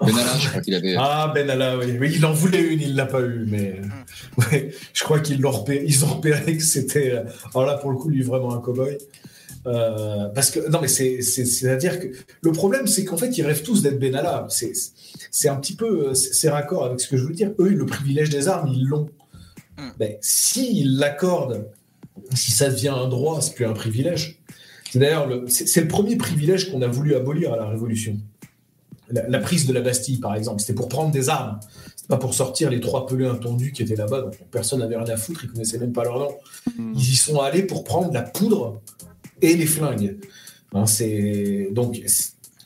Benalla, 0.00 0.36
je 0.38 0.48
crois 0.50 0.60
qu'il 0.60 0.74
avait. 0.74 0.94
Ah, 0.98 1.32
Ben 1.34 1.48
Allah, 1.48 1.78
oui. 1.78 1.96
oui. 1.98 2.12
Il 2.16 2.26
en 2.26 2.32
voulait 2.32 2.60
une, 2.60 2.80
il 2.82 2.94
l'a 2.94 3.06
pas 3.06 3.22
eu, 3.22 3.46
mais. 3.48 3.80
Ouais, 4.36 4.74
je 4.92 5.04
crois 5.04 5.20
qu'ils 5.20 5.40
l'ont 5.40 5.52
repéré, 5.52 5.84
ils 5.86 6.04
ont 6.04 6.08
repéré 6.08 6.56
que 6.56 6.62
c'était. 6.62 7.22
Alors 7.54 7.64
là, 7.66 7.78
pour 7.78 7.90
le 7.92 7.96
coup, 7.96 8.08
lui, 8.10 8.22
vraiment 8.22 8.52
un 8.54 8.58
cow-boy. 8.58 8.98
Euh, 9.66 10.28
parce 10.34 10.50
que, 10.50 10.68
non, 10.68 10.80
mais 10.80 10.88
c'est, 10.88 11.22
c'est, 11.22 11.44
c'est-à-dire 11.44 12.00
que 12.00 12.08
le 12.42 12.52
problème, 12.52 12.86
c'est 12.86 13.04
qu'en 13.04 13.16
fait, 13.16 13.36
ils 13.38 13.42
rêvent 13.42 13.62
tous 13.62 13.82
d'être 13.82 13.98
Benalla. 13.98 14.46
C'est, 14.50 14.72
c'est 15.30 15.48
un 15.48 15.56
petit 15.56 15.74
peu, 15.74 16.08
euh, 16.08 16.14
c'est 16.14 16.50
raccord 16.50 16.84
avec 16.84 17.00
ce 17.00 17.08
que 17.08 17.16
je 17.16 17.24
veux 17.24 17.32
dire. 17.32 17.52
Eux, 17.58 17.70
le 17.70 17.86
privilège 17.86 18.30
des 18.30 18.48
armes, 18.48 18.70
ils 18.74 18.86
l'ont. 18.86 19.08
Hmm. 19.78 19.90
Ben, 19.98 20.16
s'ils 20.20 20.98
l'accordent, 20.98 21.66
si 22.34 22.50
ça 22.50 22.68
devient 22.68 22.94
un 22.94 23.08
droit, 23.08 23.40
c'est 23.40 23.54
plus 23.54 23.64
un 23.64 23.72
privilège. 23.72 24.40
C'est 24.90 24.98
d'ailleurs 24.98 25.26
le, 25.26 25.44
c'est, 25.48 25.80
le 25.80 25.88
premier 25.88 26.16
privilège 26.16 26.70
qu'on 26.70 26.82
a 26.82 26.86
voulu 26.86 27.14
abolir 27.14 27.52
à 27.52 27.56
la 27.56 27.66
Révolution. 27.66 28.16
La, 29.10 29.28
la 29.28 29.38
prise 29.38 29.66
de 29.66 29.72
la 29.72 29.80
Bastille, 29.80 30.18
par 30.18 30.34
exemple, 30.34 30.60
c'était 30.60 30.74
pour 30.74 30.88
prendre 30.88 31.10
des 31.10 31.28
armes. 31.28 31.58
C'était 31.96 32.08
pas 32.08 32.18
pour 32.18 32.34
sortir 32.34 32.70
les 32.70 32.80
trois 32.80 33.06
pelés 33.06 33.26
intendus 33.26 33.72
qui 33.72 33.82
étaient 33.82 33.96
là-bas, 33.96 34.20
donc 34.20 34.38
personne 34.50 34.80
n'avait 34.80 34.96
rien 34.96 35.08
à 35.08 35.16
foutre, 35.16 35.44
ils 35.44 35.50
connaissaient 35.50 35.78
même 35.78 35.92
pas 35.92 36.04
leur 36.04 36.18
nom. 36.18 36.36
Hmm. 36.76 36.92
Ils 36.94 37.12
y 37.12 37.16
sont 37.16 37.40
allés 37.40 37.62
pour 37.62 37.82
prendre 37.82 38.12
la 38.12 38.22
poudre 38.22 38.80
et 39.42 39.56
les 39.56 39.66
flingues. 39.66 40.16
Hein, 40.74 40.84
donc 41.70 42.00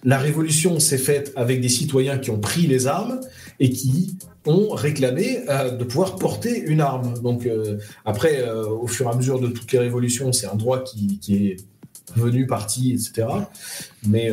la 0.05 0.19
révolution 0.19 0.79
s'est 0.81 0.99
faite 0.99 1.33
avec 1.37 1.61
des 1.61 1.69
citoyens 1.69 2.19
qui 2.19 2.31
ont 2.31 2.39
pris 2.39 2.67
les 2.67 2.87
armes 2.87 3.21
et 3.61 3.71
qui 3.71 4.17
ont 4.47 4.71
réclamé 4.71 5.41
euh, 5.49 5.71
de 5.71 5.85
pouvoir 5.85 6.17
porter 6.17 6.59
une 6.61 6.81
arme. 6.81 7.21
Donc 7.21 7.47
euh, 7.47 7.79
après, 8.05 8.41
euh, 8.41 8.67
au 8.67 8.87
fur 8.87 9.07
et 9.07 9.11
à 9.11 9.17
mesure 9.17 9.41
de 9.41 9.49
toutes 9.49 9.73
les 9.73 9.79
révolutions, 9.79 10.33
c'est 10.33 10.47
un 10.47 10.55
droit 10.55 10.83
qui, 10.85 11.19
est 11.31 11.57
venu, 12.17 12.47
parti, 12.47 12.93
etc. 12.93 13.29
Mais 14.07 14.33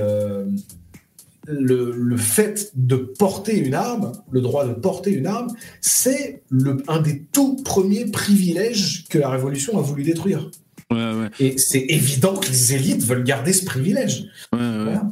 le, 1.47 2.17
fait 2.17 2.71
de 2.75 2.95
porter 2.95 3.57
une 3.57 3.73
arme, 3.73 4.13
le 4.31 4.41
droit 4.41 4.65
de 4.65 4.73
porter 4.73 5.11
une 5.11 5.27
arme, 5.27 5.53
c'est 5.81 6.43
un 6.87 7.01
des 7.01 7.23
tout 7.31 7.57
premiers 7.63 8.05
privilèges 8.05 9.05
que 9.09 9.17
la 9.17 9.29
Révolution 9.29 9.77
a 9.77 9.81
voulu 9.81 10.03
détruire. 10.03 10.49
Ouais, 10.91 11.13
ouais. 11.13 11.29
Et 11.39 11.57
c'est 11.57 11.85
évident 11.89 12.35
que 12.35 12.47
les 12.47 12.73
élites 12.75 13.03
veulent 13.03 13.23
garder 13.23 13.53
ce 13.53 13.65
privilège. 13.65 14.25
ouais, 14.53 14.59
ouais. 14.59 14.83
Voilà. 14.83 15.11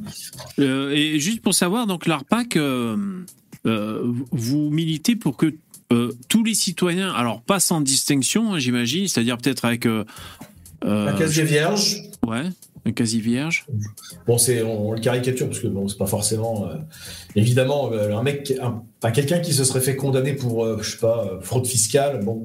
Euh, 0.60 0.91
et 0.91 1.20
juste 1.20 1.41
pour 1.41 1.56
savoir, 1.56 1.88
donc 1.88 2.06
l'ARPAC, 2.06 2.58
euh, 2.58 2.95
euh, 3.66 4.14
vous 4.32 4.70
militez 4.70 5.16
pour 5.16 5.36
que 5.36 5.54
euh, 5.91 6.12
tous 6.30 6.44
les 6.44 6.54
citoyens, 6.54 7.12
alors 7.12 7.41
pas 7.41 7.60
sans 7.60 7.82
distinction, 7.82 8.54
hein, 8.54 8.60
j'imagine, 8.60 9.08
c'est-à-dire 9.08 9.38
peut-être 9.38 9.66
avec 9.66 9.86
euh, 9.86 10.04
euh, 10.86 11.08
Un 11.08 11.14
casier 11.14 11.44
vierge, 11.44 12.02
ouais, 12.26 12.44
quasi 12.91 13.22
vierge. 13.22 13.65
bon, 14.27 14.38
c'est 14.38 14.61
on, 14.61 14.89
on 14.89 14.91
le 14.91 14.99
caricature 14.99 15.47
parce 15.47 15.60
que 15.60 15.68
bon, 15.68 15.88
c'est 15.88 15.97
pas 15.97 16.05
forcément. 16.07 16.68
euh, 16.69 16.76
évidemment, 17.35 17.91
euh, 17.93 18.14
un 18.15 18.23
mec, 18.23 18.53
un- 18.61 18.81
enfin, 19.01 19.11
quelqu'un 19.14 19.39
qui 19.39 19.53
se 19.53 19.64
serait 19.64 19.80
fait 19.80 19.95
condamner 19.95 20.34
pour, 20.34 20.65
euh, 20.65 20.80
je 20.81 20.91
sais 20.91 20.97
pas, 20.97 21.39
fraude 21.41 21.65
fiscale, 21.65 22.19
bon, 22.23 22.43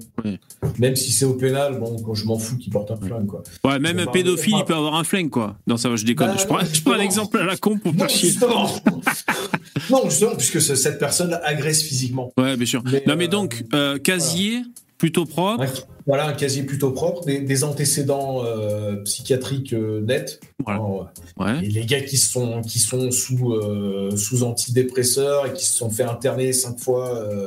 même 0.78 0.94
si 0.96 1.10
c'est 1.12 1.24
au 1.24 1.34
pénal, 1.34 1.78
bon, 1.80 1.96
quand 2.02 2.14
je 2.14 2.24
m'en 2.26 2.38
fous 2.38 2.56
qu'il 2.56 2.72
porte 2.72 2.90
un 2.92 2.96
flingue, 2.96 3.26
quoi. 3.26 3.42
Ouais, 3.64 3.78
même 3.80 3.98
un 3.98 4.06
pédophile, 4.06 4.54
il 4.58 4.64
peut 4.64 4.74
avoir 4.74 4.94
un 4.94 5.04
flingue, 5.04 5.30
quoi. 5.30 5.56
Non, 5.66 5.76
ça 5.76 5.88
va, 5.88 5.96
je 5.96 6.04
déconne. 6.04 6.28
Bah, 6.28 6.36
je 6.38 6.46
prends, 6.46 6.60
je 6.60 6.82
prends 6.82 6.92
un 6.92 6.96
justement. 6.96 7.00
exemple 7.00 7.38
à 7.38 7.44
la 7.44 7.56
con 7.56 7.78
pour 7.78 7.92
Non, 7.92 7.98
pas 7.98 8.08
chier. 8.08 8.28
justement. 8.30 8.68
non, 9.90 10.02
justement, 10.08 10.36
puisque 10.36 10.60
ce- 10.60 10.74
cette 10.76 10.98
personne 10.98 11.38
agresse 11.42 11.82
physiquement. 11.82 12.32
Ouais, 12.38 12.56
bien 12.56 12.66
sûr. 12.66 12.82
Mais, 12.84 13.02
non, 13.06 13.16
mais 13.16 13.28
donc, 13.28 13.64
casier, 14.04 14.62
plutôt 14.98 15.24
propre. 15.24 15.64
Voilà, 16.06 16.26
un 16.26 16.32
casier 16.32 16.62
plutôt 16.62 16.90
propre, 16.90 17.24
des, 17.26 17.40
des 17.40 17.64
antécédents 17.64 18.42
euh, 18.44 18.96
psychiatriques 19.04 19.74
euh, 19.74 20.00
nets. 20.00 20.40
Voilà. 20.64 20.78
Alors, 20.80 21.10
Ouais. 21.38 21.64
Et 21.64 21.68
les 21.68 21.84
gars 21.86 22.00
qui 22.00 22.16
sont, 22.16 22.62
qui 22.62 22.78
sont 22.78 23.10
sous, 23.10 23.52
euh, 23.52 24.16
sous 24.16 24.42
antidépresseurs 24.42 25.46
et 25.46 25.52
qui 25.52 25.64
se 25.66 25.74
sont 25.76 25.90
fait 25.90 26.02
interner 26.04 26.52
cinq 26.52 26.78
fois 26.80 27.14
euh, 27.14 27.46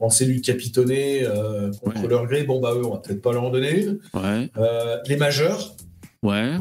en 0.00 0.08
cellule 0.10 0.40
capitonnée 0.40 1.22
euh, 1.22 1.70
contre 1.82 2.00
Ouais. 2.02 2.08
leur 2.08 2.26
gré, 2.26 2.42
bon, 2.44 2.60
bah 2.60 2.72
eux, 2.74 2.84
on 2.84 2.92
va 2.94 2.98
peut-être 2.98 3.22
pas 3.22 3.32
leur 3.32 3.44
en 3.44 3.50
donner 3.50 3.78
une. 3.82 3.98
Ouais. 4.14 4.50
Euh, 4.56 4.96
les 5.06 5.16
majeurs, 5.16 5.74
Ouais. 6.22 6.52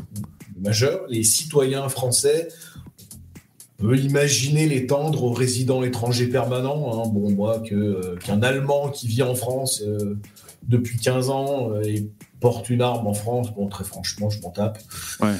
les 0.55 0.61
majeurs, 0.61 1.01
les 1.07 1.23
citoyens 1.23 1.87
français, 1.89 2.49
peut 3.81 3.97
imaginer 3.97 4.67
l'étendre 4.67 5.23
aux 5.23 5.33
résidents 5.33 5.83
étrangers 5.83 6.27
permanents. 6.27 7.03
hein. 7.03 7.09
Bon, 7.09 7.31
moi, 7.31 7.61
euh, 7.71 8.15
qu'un 8.17 8.41
Allemand 8.43 8.89
qui 8.89 9.07
vit 9.07 9.23
en 9.23 9.35
France 9.35 9.81
euh, 9.85 10.17
depuis 10.63 10.99
15 10.99 11.29
ans 11.29 11.71
euh, 11.71 11.81
et 11.83 12.07
porte 12.39 12.69
une 12.69 12.81
arme 12.81 13.07
en 13.07 13.13
France, 13.13 13.53
bon, 13.53 13.67
très 13.67 13.83
franchement, 13.83 14.29
je 14.29 14.39
m'en 14.41 14.51
tape. 14.51 14.79
Ouais. 15.21 15.35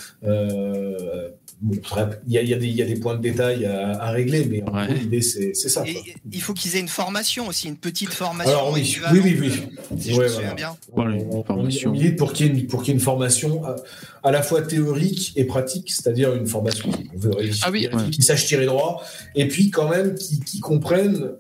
Euh, 1.64 1.76
bon, 1.76 2.10
il 2.28 2.34
y 2.34 2.38
a, 2.38 2.42
il 2.42 2.50
y 2.50 2.54
a 2.54 2.58
des- 2.58 2.68
il 2.68 2.76
y 2.76 2.82
a 2.82 2.86
des 2.86 2.96
points 2.96 3.16
de 3.16 3.22
détail 3.22 3.66
à, 3.66 4.02
à 4.02 4.12
régler, 4.12 4.46
mais 4.46 4.64
Ouais. 4.64 4.94
l'idée, 4.94 5.22
c'est, 5.22 5.54
ça. 5.54 5.84
Et 5.88 5.98
il 6.32 6.42
faut 6.42 6.54
qu'ils 6.54 6.76
aient 6.76 6.80
une 6.80 6.88
formation 6.88 7.48
aussi, 7.48 7.68
une 7.68 7.78
petite 7.78 8.10
formation. 8.14 8.52
Alors 8.52 8.72
oui, 8.74 8.98
oui, 9.12 9.20
oui, 9.24 9.38
oui. 9.40 9.52
euh, 9.92 9.96
Si 10.00 10.12
je 10.12 10.18
Ouais, 10.18 10.24
me 10.24 10.30
souviens 10.30 10.42
voilà. 10.42 10.56
bien. 10.56 10.78
Voilà, 10.94 11.16
On- 11.30 11.92
milite 11.92 12.18
pour 12.18 12.34
qu'il 12.34 12.48
y 12.48 12.50
ait 12.50 12.54
une, 12.62 12.68
pour 12.68 12.82
qu'il 12.82 12.90
y 12.90 12.92
ait 12.92 13.00
une 13.00 13.04
formation 13.04 13.64
à, 13.66 13.76
à 14.24 14.32
la 14.32 14.42
fois 14.42 14.62
théorique 14.62 15.34
et 15.36 15.46
pratique, 15.46 15.92
c'est-à-dire 15.92 16.34
une 16.36 16.48
formation 16.48 16.90
on 17.14 17.18
veut 17.18 17.32
réussir, 17.36 17.64
Ah 17.68 17.72
oui, 17.72 17.88
ouais. 17.92 18.10
qui 18.12 18.22
sache 18.22 18.46
tirer 18.48 18.66
droit, 18.66 19.04
et 19.36 19.48
puis 19.48 19.70
quand 19.70 19.90
même 19.90 20.16
qui, 20.16 20.40
qui 20.40 20.60
comprenne 20.60 21.32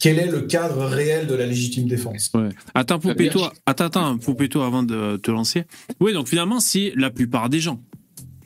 quel 0.00 0.20
est 0.20 0.26
le 0.28 0.42
cadre 0.42 0.84
réel 0.84 1.26
de 1.26 1.34
la 1.34 1.44
légitime 1.44 1.88
défense. 1.88 2.30
Ouais. 2.32 2.50
Attends, 2.72 3.00
Poupée-toi, 3.00 3.52
attends, 3.66 3.86
attends, 3.86 4.18
Poupée-toi 4.18 4.64
avant 4.64 4.84
de 4.84 5.16
te 5.16 5.30
lancer. 5.32 5.64
Oui, 6.00 6.12
donc 6.12 6.28
finalement, 6.28 6.60
c'est 6.60 6.92
la 6.94 7.10
plupart 7.10 7.48
des 7.48 7.58
gens. 7.58 7.80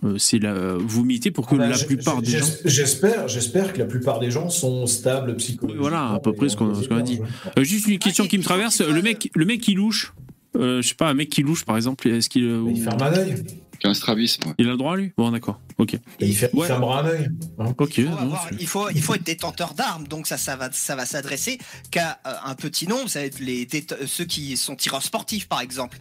Euh, 0.04 0.18
c'est 0.18 0.38
la, 0.40 0.74
vous 0.74 1.04
militez 1.04 1.30
pour 1.30 1.46
que 1.46 1.54
Bah, 1.54 1.68
la 1.68 1.78
plupart 1.78 2.20
des 2.22 2.38
gens. 2.38 2.46
J'espère, 2.64 3.28
j'espère 3.28 3.72
que 3.72 3.78
la 3.78 3.84
plupart 3.84 4.18
des 4.18 4.30
gens 4.32 4.48
sont 4.50 4.86
stables 4.86 5.36
psychologiquement. 5.36 5.84
Oui, 5.84 5.90
voilà, 5.90 6.10
à 6.14 6.18
peu 6.18 6.32
près 6.32 6.48
ce 6.48 6.56
qu'on- 6.56 6.72
a 6.74 7.02
dit. 7.02 7.20
Euh, 7.58 7.62
juste 7.62 7.86
une 7.86 7.98
question 8.00 8.24
et 8.24 8.28
qui 8.28 8.36
me 8.38 8.42
traverse. 8.42 8.80
Le 8.80 9.00
mec, 9.00 9.30
le 9.34 9.44
mec 9.44 9.60
qui 9.60 9.74
louche, 9.74 10.12
euh, 10.56 10.82
je 10.82 10.88
sais 10.88 10.94
pas, 10.96 11.08
un 11.08 11.14
mec 11.14 11.28
qui 11.30 11.42
louche 11.42 11.64
par 11.64 11.76
exemple, 11.76 12.08
est-ce 12.08 12.28
qu'il 12.28 12.44
euh, 12.44 12.64
Il 12.74 12.82
ferme 12.82 13.00
un 13.00 13.12
œil. 13.12 13.34
Qu'un 13.82 13.94
strabisme. 13.94 14.42
ouais. 14.46 14.54
il 14.58 14.68
a 14.68 14.70
le 14.72 14.76
droit 14.76 14.96
lui? 14.96 15.12
Bon, 15.16 15.30
d'accord. 15.30 15.60
Ok. 15.78 15.94
Et 15.94 16.00
il, 16.20 16.34
fer- 16.36 16.50
il 16.54 16.62
fermera 16.62 17.02
un 17.02 17.06
œil. 17.06 17.28
hein. 17.58 17.74
Ok. 17.78 17.98
Il 17.98 18.04
faut, 18.04 18.10
non, 18.10 18.16
avoir- 18.18 18.46
c'est- 18.48 18.56
il, 18.60 18.66
faut, 18.66 18.88
il 18.90 19.02
faut 19.02 19.14
être 19.14 19.24
détenteur 19.24 19.74
d'armes, 19.74 20.06
donc 20.06 20.26
ça, 20.28 20.36
ça 20.36 20.54
va, 20.56 20.70
ça 20.72 20.94
va 20.94 21.04
s'adresser 21.06 21.58
qu'à 21.90 22.20
euh, 22.26 22.30
un 22.44 22.54
petit 22.54 22.86
nombre, 22.86 23.08
ça 23.08 23.18
va 23.20 23.24
être 23.26 23.40
les 23.40 23.66
déte- 23.66 24.06
ceux 24.06 24.24
qui 24.24 24.56
sont 24.56 24.76
tireurs 24.76 25.02
sportifs 25.02 25.48
par 25.48 25.60
exemple. 25.60 25.98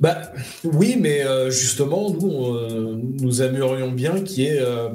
Bah, 0.00 0.32
oui, 0.64 0.96
mais 0.98 1.22
euh, 1.24 1.50
justement, 1.50 2.10
nous, 2.10 2.26
on, 2.28 2.54
euh, 2.54 2.96
nous 3.20 3.42
aimerions 3.42 3.92
bien 3.92 4.20
qu'il 4.22 4.44
y 4.44 4.46
ait, 4.46 4.58
euh, 4.60 4.88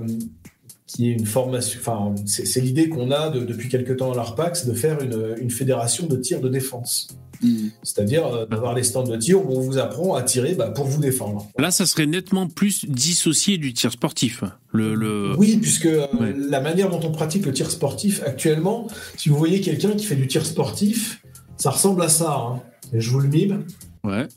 y 0.98 1.10
ait 1.10 1.12
une 1.14 1.26
formation. 1.28 1.80
Enfin, 1.80 2.16
c'est 2.26 2.45
c'est 2.48 2.62
l'idée 2.62 2.90
qu'on 2.90 3.12
a 3.12 3.30
de- 3.30 3.41
depuis 3.45 3.70
quelque 3.70 3.94
temps 3.94 4.12
à 4.12 4.16
l'ARPAC, 4.16 4.56
c'est 4.56 4.68
de 4.68 4.74
faire 4.74 5.02
une, 5.02 5.36
une 5.40 5.52
fédération 5.52 6.07
de 6.07 6.16
tir 6.18 6.41
de 6.41 6.49
défense. 6.49 7.10
Mm. 7.41 7.68
C'est-à-dire 7.84 8.26
euh, 8.28 8.45
d'avoir 8.45 8.76
des 8.76 8.84
stands 8.84 9.03
de 9.03 9.16
tir 9.18 9.44
où 9.45 9.56
on 9.57 9.60
vous 9.62 9.78
apprend 9.78 10.16
à 10.16 10.24
tirer 10.24 10.53
bah, 10.56 10.70
pour 10.70 10.86
vous 10.86 11.02
défendre. 11.02 11.48
Là, 11.57 11.72
ça 11.72 11.86
serait 11.86 12.06
nettement 12.06 12.48
plus 12.48 12.86
dissocié 12.86 13.57
du 13.57 13.74
tir 13.74 13.91
sportif. 13.91 14.44
Le, 14.72 14.95
le... 14.95 15.36
Oui, 15.38 15.57
puisque 15.62 15.86
euh, 15.86 16.07
Ouais. 16.20 16.34
la 16.38 16.62
manière 16.62 16.90
dont 16.90 17.02
on 17.03 17.12
pratique 17.12 17.45
le 17.45 17.53
tir 17.53 17.70
sportif 17.72 18.22
actuellement, 18.26 18.88
si 19.18 19.30
vous 19.30 19.38
voyez 19.38 19.62
quelqu'un 19.62 19.91
qui 19.91 20.06
fait 20.06 20.16
du 20.16 20.28
tir 20.28 20.45
sportif, 20.45 21.22
ça 21.57 21.70
ressemble 21.72 22.02
à 22.03 22.10
ça. 22.10 22.36
hein. 22.38 22.62
Et 22.94 23.02
je 23.02 23.10
vous 23.12 23.20
le 23.20 23.28
mime. 23.30 23.66
Ouais. 24.03 24.28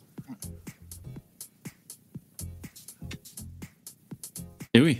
Et 4.74 4.80
oui. 4.80 4.98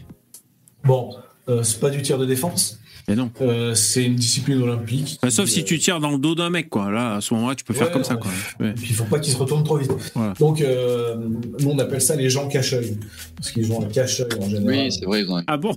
Bon, 0.84 1.14
euh, 1.48 1.62
c'est 1.62 1.80
pas 1.80 1.90
du 1.90 2.02
tir 2.02 2.18
de 2.18 2.24
défense, 2.26 2.77
Et 3.10 3.14
non. 3.14 3.30
euh, 3.40 3.74
c'est 3.74 4.04
une 4.04 4.16
discipline 4.16 4.62
olympique. 4.62 5.18
Sauf 5.30 5.48
si 5.48 5.60
euh, 5.60 5.64
tu 5.64 5.78
tires 5.78 5.98
dans 5.98 6.10
le 6.10 6.18
dos 6.18 6.34
d'un 6.34 6.50
mec, 6.50 6.68
quoi. 6.68 6.90
Là, 6.90 7.14
à 7.16 7.20
ce 7.22 7.32
moment-là, 7.34 7.54
tu 7.54 7.64
peux 7.64 7.72
faire 7.72 7.86
Ouais, 7.86 7.92
comme 7.92 8.04
ça, 8.04 8.16
quoi. 8.16 8.30
Ouais. 8.60 8.68
Et 8.70 8.72
puis 8.74 8.88
il 8.90 8.94
faut 8.94 9.04
pas 9.04 9.18
qu'ils 9.18 9.32
se 9.32 9.38
retournent 9.38 9.64
trop 9.64 9.78
vite. 9.78 9.90
Voilà. 10.14 10.34
Donc 10.38 10.60
euh, 10.60 11.16
nous 11.60 11.70
on 11.70 11.78
appelle 11.78 12.02
ça 12.02 12.14
les 12.16 12.28
gens 12.28 12.46
cache-œil. 12.48 12.98
Parce 13.36 13.50
qu'ils 13.50 13.72
ont 13.72 13.82
un 13.82 13.86
cache-œil 13.88 14.28
en 14.40 14.48
général. 14.48 14.66
Oui, 14.84 14.92
c'est 14.92 15.06
vrai, 15.06 15.22
ils 15.22 15.30
ont 15.30 15.36
un, 15.38 15.44
Ah 15.46 15.56
bon 15.56 15.74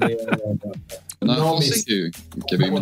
Mais, 0.00 0.16
euh, 0.20 0.36
on 1.22 1.28
a 1.28 1.32
un 1.34 1.36
Non, 1.36 1.44
Français 1.44 1.70
mais 1.88 2.10
qui, 2.10 2.46
qui 2.48 2.54
avait 2.56 2.66
une 2.68 2.80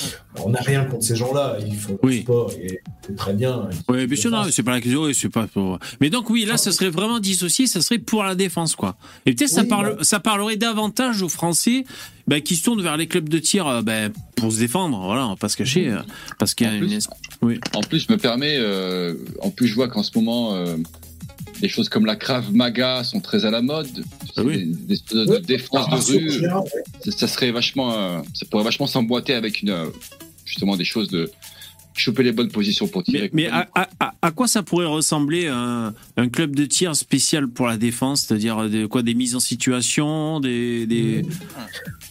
on 0.00 0.04
olympique. 0.04 0.46
on 0.46 0.50
n'a 0.50 0.60
rien 0.60 0.84
contre 0.84 1.04
ces 1.04 1.16
gens-là. 1.16 1.58
Ils 1.66 1.76
font 1.76 1.98
Oui. 2.02 2.16
le 2.16 2.22
sport 2.22 2.52
et 2.60 2.80
c'est 3.06 3.16
très 3.16 3.32
bien. 3.34 3.68
Oui, 3.88 4.06
bien 4.06 4.16
sûr, 4.16 4.30
non, 4.30 4.44
c'est 4.50 4.62
pas 4.62 4.70
la 4.72 4.80
question, 4.80 5.02
oui, 5.02 5.14
c'est 5.14 5.28
pas 5.28 5.46
pour. 5.46 5.78
Mais 6.00 6.10
donc, 6.10 6.30
oui, 6.30 6.44
là, 6.44 6.56
ça 6.56 6.72
serait 6.72 6.90
vraiment 6.90 7.18
dissocié, 7.20 7.66
ça 7.66 7.80
serait 7.80 7.98
pour 7.98 8.22
la 8.22 8.34
défense, 8.34 8.76
quoi. 8.76 8.96
Et 9.26 9.34
peut-être 9.34 9.50
ça, 9.50 9.62
Oui, 9.62 9.68
parle, 9.68 9.96
bah. 9.96 10.04
ça 10.04 10.20
parlerait 10.20 10.56
davantage 10.56 11.22
aux 11.22 11.28
Français 11.28 11.84
bah, 12.26 12.40
qui 12.40 12.56
se 12.56 12.64
tournent 12.64 12.82
vers 12.82 12.96
les 12.96 13.06
clubs 13.06 13.28
de 13.28 13.38
tir 13.38 13.66
euh, 13.66 13.82
bah, 13.82 14.08
pour 14.36 14.52
se 14.52 14.58
défendre, 14.58 14.98
voilà, 15.04 15.26
on 15.26 15.30
va 15.30 15.36
pas 15.36 15.48
se 15.48 15.56
cacher, 15.56 15.88
euh, 15.88 15.98
parce 16.38 16.54
qu'il 16.54 16.66
y 16.66 16.70
a 16.70 16.72
En 16.72 16.76
une. 16.76 16.86
plus- 16.86 17.08
En 17.74 17.80
plus, 17.80 18.00
je 18.06 18.12
me 18.12 18.18
permets, 18.18 18.56
euh, 18.58 19.14
en 19.40 19.50
plus, 19.50 19.66
je 19.68 19.74
vois 19.74 19.88
qu'en 19.88 20.02
ce 20.02 20.10
moment, 20.14 20.54
euh, 20.54 20.76
des 21.60 21.68
choses 21.68 21.88
comme 21.88 22.06
la 22.06 22.16
Krav 22.16 22.52
Maga 22.52 23.04
sont 23.04 23.20
très 23.20 23.44
à 23.44 23.50
la 23.50 23.62
mode. 23.62 24.04
Ah 24.36 24.42
oui. 24.42 24.64
Des, 24.66 24.96
des 24.96 25.54
espèces 25.54 25.88
de 25.88 26.18
rue. 26.18 26.40
ouais. 26.46 26.70
Ça, 27.04 27.10
ça 27.12 27.28
serait 27.28 27.50
vachement, 27.50 27.92
euh, 27.92 28.20
ça 28.34 28.46
pourrait 28.50 28.64
vachement 28.64 28.86
s'emboîter 28.86 29.34
avec 29.34 29.62
une, 29.62 29.70
euh, 29.70 29.86
justement 30.44 30.76
des 30.76 30.84
choses 30.84 31.08
de 31.08 31.30
choper 31.94 32.22
les 32.22 32.30
bonnes 32.32 32.50
positions 32.50 32.86
pour 32.86 33.02
tirer. 33.02 33.28
Mais, 33.32 33.44
mais 33.44 33.48
à, 33.48 33.68
à- 33.74 33.88
à- 33.98 34.14
à 34.22 34.30
quoi 34.30 34.46
ça 34.46 34.62
pourrait 34.62 34.86
ressembler 34.86 35.48
un, 35.48 35.92
un 36.16 36.28
club 36.28 36.54
de 36.54 36.64
tir 36.64 36.94
spécial 36.94 37.48
pour 37.48 37.66
la 37.66 37.76
défense? 37.76 38.22
C'est-à-dire 38.22 38.68
des, 38.68 38.86
quoi, 38.86 39.02
des 39.02 39.14
mises 39.14 39.34
en 39.34 39.40
situation, 39.40 40.38
des. 40.38 40.86
des... 40.86 41.24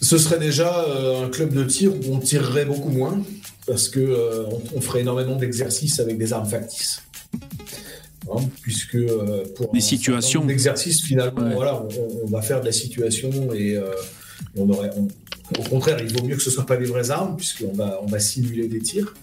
Ce 0.02 0.18
serait 0.18 0.40
déjà 0.40 0.84
euh, 0.90 1.26
un 1.26 1.30
club 1.30 1.54
de 1.54 1.64
tir 1.64 1.94
où 1.94 2.14
on 2.16 2.20
tirerait 2.20 2.66
beaucoup 2.66 2.90
moins 2.90 3.22
parce 3.66 3.88
que 3.88 4.00
euh, 4.02 4.44
on, 4.52 4.78
on 4.78 4.82
ferait 4.82 5.02
énormément 5.02 5.36
d'exercices 5.38 6.00
avec 6.02 6.18
des 6.18 6.34
armes 6.34 6.50
factices. 6.50 7.02
Hein, 8.36 8.42
puisque 8.62 8.96
euh, 8.96 9.44
pour 9.56 9.72
Des 9.72 9.80
situations. 9.80 10.44
d'exercices 10.46 11.02
finalement 11.02 11.42
Ouais. 11.48 11.54
voilà 11.56 11.86
on, 12.24 12.28
va 12.28 12.42
faire 12.42 12.60
de 12.62 12.66
la 12.66 12.72
situation 12.72 13.30
et, 13.54 13.78
euh, 13.78 13.86
et 14.56 14.60
on 14.60 14.70
aurait 14.70 14.90
on- 14.98 15.08
au 15.60 15.64
contraire 15.70 15.98
il 16.02 16.12
vaut 16.18 16.26
mieux 16.26 16.36
que 16.36 16.42
ce 16.42 16.50
soit 16.52 16.66
pas 16.66 16.76
des 16.78 16.86
vraies 16.86 17.10
armes 17.10 17.38
puisqu'on 17.38 17.72
va 17.74 18.00
on 18.04 18.08
va 18.08 18.20
simuler 18.20 18.68
des 18.68 18.80
tirs 18.82 19.14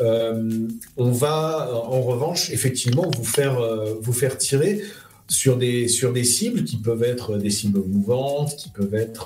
Euh, 0.00 0.66
on 0.96 1.10
va 1.10 1.68
en 1.74 2.00
revanche 2.00 2.50
effectivement 2.50 3.10
vous 3.18 3.24
faire 3.38 3.56
vous 4.00 4.14
faire 4.14 4.38
tirer 4.38 4.80
sur 5.28 5.58
des 5.58 5.86
sur 5.88 6.10
des 6.14 6.24
cibles 6.24 6.64
qui 6.64 6.78
peuvent 6.78 7.02
être 7.02 7.36
des 7.36 7.50
cibles 7.50 7.82
mouvantes 7.86 8.56
qui 8.56 8.70
peuvent 8.70 8.94
être 8.94 9.24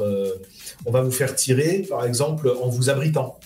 on 0.86 0.90
va 0.90 1.02
vous 1.02 1.12
faire 1.20 1.32
tirer 1.36 1.86
par 1.88 2.04
exemple 2.04 2.52
en 2.64 2.68
vous 2.68 2.90
abritant 2.90 3.38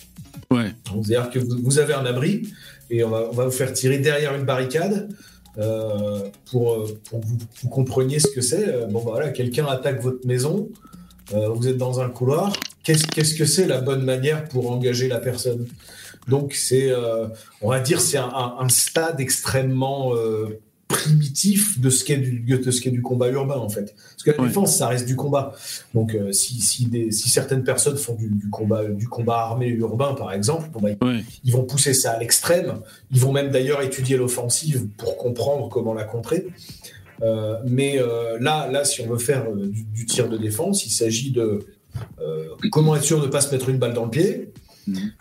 Ouais. 0.51 0.71
c'est-à-dire 1.05 1.29
que 1.29 1.37
vous, 1.37 1.57
vous 1.67 1.77
avez 1.77 1.93
un 1.93 2.05
abri 2.13 2.33
et 2.89 3.03
on 3.03 3.09
va, 3.11 3.19
on 3.31 3.35
va 3.35 3.45
vous 3.45 3.51
faire 3.61 3.71
tirer 3.71 3.99
derrière 3.99 4.33
une 4.39 4.45
barricade 4.45 4.95
euh, 5.57 6.19
pour, 6.51 6.73
euh, 6.73 6.87
pour 7.09 7.19
que 7.21 7.25
vous, 7.25 7.69
compreniez 7.69 8.19
ce 8.19 8.27
que 8.27 8.41
c'est. 8.41 8.67
Euh, 8.67 8.85
Bon, 8.87 8.99
bah, 9.03 9.11
voilà, 9.11 9.29
quelqu'un 9.29 9.65
attaque 9.65 10.01
votre 10.01 10.25
maison, 10.25 10.69
euh, 11.33 11.49
vous 11.49 11.67
êtes 11.67 11.77
dans 11.77 11.99
un 11.99 12.09
couloir. 12.09 12.53
Qu'est-ce 12.83 13.05
qu'est-ce 13.07 13.35
que 13.35 13.45
c'est 13.45 13.67
la 13.67 13.81
bonne 13.81 14.03
manière 14.03 14.45
pour 14.47 14.71
engager 14.71 15.07
la 15.07 15.19
personne? 15.19 15.67
Donc, 16.27 16.53
c'est, 16.53 16.89
euh, 16.91 17.27
on 17.61 17.69
va 17.69 17.79
dire, 17.79 17.99
c'est 18.01 18.17
un, 18.17 18.29
un- 18.29 18.55
un 18.59 18.69
stade 18.69 19.19
extrêmement 19.19 20.13
primitif 21.03 21.79
de 21.79 21.89
ce 21.89 22.03
qu'est 22.03 22.17
du, 22.17 22.39
de 22.39 22.71
ce 22.71 22.81
qu'est 22.81 22.91
du 22.91 23.01
combat 23.01 23.29
urbain, 23.29 23.55
en 23.57 23.69
fait. 23.69 23.95
Parce 23.95 24.23
que 24.23 24.31
la 24.31 24.41
Ouais. 24.41 24.47
défense, 24.47 24.75
ça 24.77 24.87
reste 24.87 25.05
du 25.07 25.15
combat. 25.15 25.53
Donc, 25.93 26.13
euh, 26.15 26.31
si, 26.31 26.59
si, 26.61 26.85
des- 26.85 27.11
si 27.11 27.29
certaines 27.29 27.63
personnes 27.63 27.97
font 27.97 28.15
du, 28.15 28.27
du 28.29 28.49
combat, 28.49 28.83
du 28.85 29.07
combat 29.07 29.37
armé 29.39 29.67
urbain, 29.67 30.13
par 30.13 30.31
exemple, 30.33 30.69
bon, 30.73 30.79
bah, 30.81 30.89
Ouais. 31.07 31.23
ils 31.43 31.51
vont 31.53 31.63
pousser 31.63 31.93
ça 31.93 32.11
à 32.11 32.19
l'extrême. 32.19 32.79
Ils 33.11 33.19
vont 33.19 33.31
même 33.31 33.49
d'ailleurs 33.51 33.81
étudier 33.81 34.17
l'offensive 34.17 34.87
pour 34.97 35.17
comprendre 35.17 35.69
comment 35.69 35.93
la 35.93 36.03
contrer. 36.03 36.47
Euh, 37.21 37.55
mais 37.67 37.99
euh, 37.99 38.37
là, 38.39 38.69
là, 38.71 38.85
si 38.85 39.01
on 39.01 39.07
veut 39.07 39.17
faire 39.17 39.45
du, 39.53 39.83
du 39.83 40.05
tir 40.05 40.29
de 40.29 40.37
défense, 40.37 40.85
il 40.85 40.91
s'agit 40.91 41.31
de 41.31 41.65
comment 42.71 42.95
être 42.95 43.03
sûr 43.03 43.19
de 43.19 43.25
ne 43.25 43.31
pas 43.31 43.41
se 43.41 43.51
mettre 43.51 43.67
une 43.69 43.77
balle 43.77 43.93
dans 43.93 44.05
le 44.05 44.11
pied. 44.11 44.51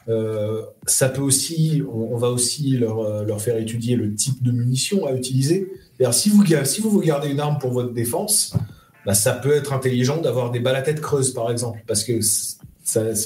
Euh, 0.08 0.62
ça 0.86 1.08
peut 1.08 1.22
aussi, 1.22 1.82
on, 1.90 2.14
on 2.14 2.16
va 2.16 2.28
aussi 2.28 2.76
leur, 2.76 3.00
euh, 3.00 3.24
leur 3.24 3.40
faire 3.40 3.56
étudier 3.56 3.96
le 3.96 4.14
type 4.14 4.42
de 4.42 4.52
munition 4.52 5.06
à 5.06 5.12
utiliser. 5.12 5.72
Si 6.12 6.28
vous, 6.28 6.44
si 6.64 6.80
vous 6.80 6.90
vous 6.90 7.00
gardez 7.00 7.28
une 7.28 7.40
arme 7.40 7.58
pour 7.58 7.72
votre 7.72 7.92
défense, 7.92 8.54
bah, 9.04 9.14
ça 9.14 9.32
peut 9.32 9.54
être 9.54 9.72
intelligent 9.72 10.20
d'avoir 10.20 10.50
des 10.50 10.60
balles 10.60 10.76
à 10.76 10.82
tête 10.82 11.00
creuse, 11.00 11.32
par 11.32 11.50
exemple, 11.50 11.82
parce 11.86 12.04
que 12.04 12.20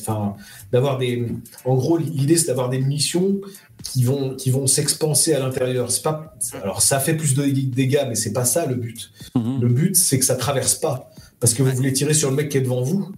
enfin, 0.01 0.37
d'avoir 0.73 0.99
des, 0.99 1.27
en 1.65 1.75
gros, 1.77 1.99
l'idée 1.99 2.37
c'est 2.37 2.47
d'avoir 2.47 2.69
des 2.69 2.79
munitions 2.79 3.41
qui 3.83 4.05
vont, 4.05 4.35
qui 4.35 4.51
vont 4.51 4.67
s'expanser 4.67 5.35
à 5.35 5.41
l'intérieur. 5.41 5.91
C'est 5.91 6.03
pas, 6.03 6.37
alors 6.63 6.83
ça 6.83 6.99
fait 6.99 7.15
plus 7.15 7.35
de 7.35 7.45
dégâts, 7.45 8.05
mais 8.09 8.15
c'est 8.15 8.33
pas 8.33 8.45
ça 8.45 8.67
le 8.67 8.77
but. 8.77 9.11
Mhm. 9.35 9.61
Le 9.61 9.69
but, 9.69 9.97
c'est 9.97 10.19
que 10.19 10.25
ça 10.25 10.37
traverse 10.37 10.75
pas. 10.75 11.11
Parce 11.41 11.55
que 11.55 11.63
vous 11.63 11.73
voulez 11.73 11.93
tirer 11.93 12.15
sur 12.15 12.31
le 12.31 12.37
mec 12.37 12.49
qui 12.49 12.59
est 12.59 12.63
devant 12.63 12.83
vous, 12.83 13.11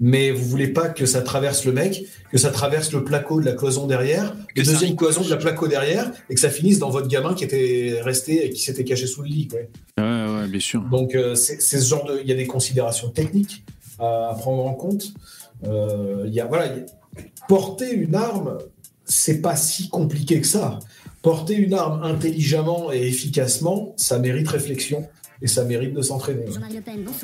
mais 0.00 0.30
vous 0.30 0.44
voulez 0.44 0.68
pas 0.68 0.88
que 0.88 1.04
ça 1.06 1.20
traverse 1.22 1.64
le 1.66 1.72
mec, 1.72 2.04
que 2.32 2.38
ça 2.38 2.50
traverse 2.50 2.90
le 2.92 3.04
placo 3.04 3.38
de 3.40 3.44
la 3.44 3.52
cloison 3.52 3.86
derrière, 3.86 4.34
Que 4.54 4.60
le 4.62 4.66
deuxième 4.66 4.96
cloison 4.96 5.22
de 5.22 5.28
la 5.30 5.36
placo 5.36 5.68
derrière, 5.68 6.10
et 6.30 6.34
que 6.34 6.40
ça 6.40 6.48
finisse 6.50 6.78
dans 6.78 6.88
votre 6.90 7.06
gamin 7.08 7.34
qui 7.34 7.44
était 7.44 8.00
resté 8.02 8.46
et 8.46 8.50
qui 8.50 8.62
s'était 8.62 8.84
caché 8.84 9.06
sous 9.06 9.22
le 9.22 9.28
lit. 9.28 9.48
quoi. 9.48 9.60
Ouais, 9.98 10.40
ouais, 10.40 10.48
bien 10.48 10.60
sûr. 10.60 10.80
Donc 10.90 11.14
euh, 11.14 11.34
c'est 11.34 11.60
ce 11.60 11.86
genre 11.86 12.04
de, 12.06 12.18
il 12.22 12.26
y 12.28 12.32
a 12.32 12.36
des 12.36 12.46
considérations 12.46 13.10
techniques 13.10 13.62
à, 13.98 14.30
à 14.30 14.34
prendre 14.34 14.64
en 14.64 14.74
compte. 14.74 15.12
Euh, 15.66 16.24
y 16.28 16.40
a 16.40 16.46
voilà, 16.46 16.66
il 16.66 16.78
y 16.78 16.80
a- 16.80 17.22
porter 17.48 17.92
une 17.92 18.14
arme, 18.14 18.58
c'est 19.04 19.40
pas 19.42 19.56
si 19.56 19.88
compliqué 19.90 20.40
que 20.40 20.46
ça. 20.46 20.78
Porter 21.22 21.54
une 21.56 21.74
arme 21.74 22.02
intelligemment 22.02 22.90
et 22.92 23.06
efficacement, 23.06 23.92
ça 23.98 24.18
mérite 24.18 24.48
réflexion 24.48 25.06
et 25.42 25.46
ça 25.46 25.64
mérite 25.64 25.94
de 25.94 26.02
s'entraîner. 26.02 26.44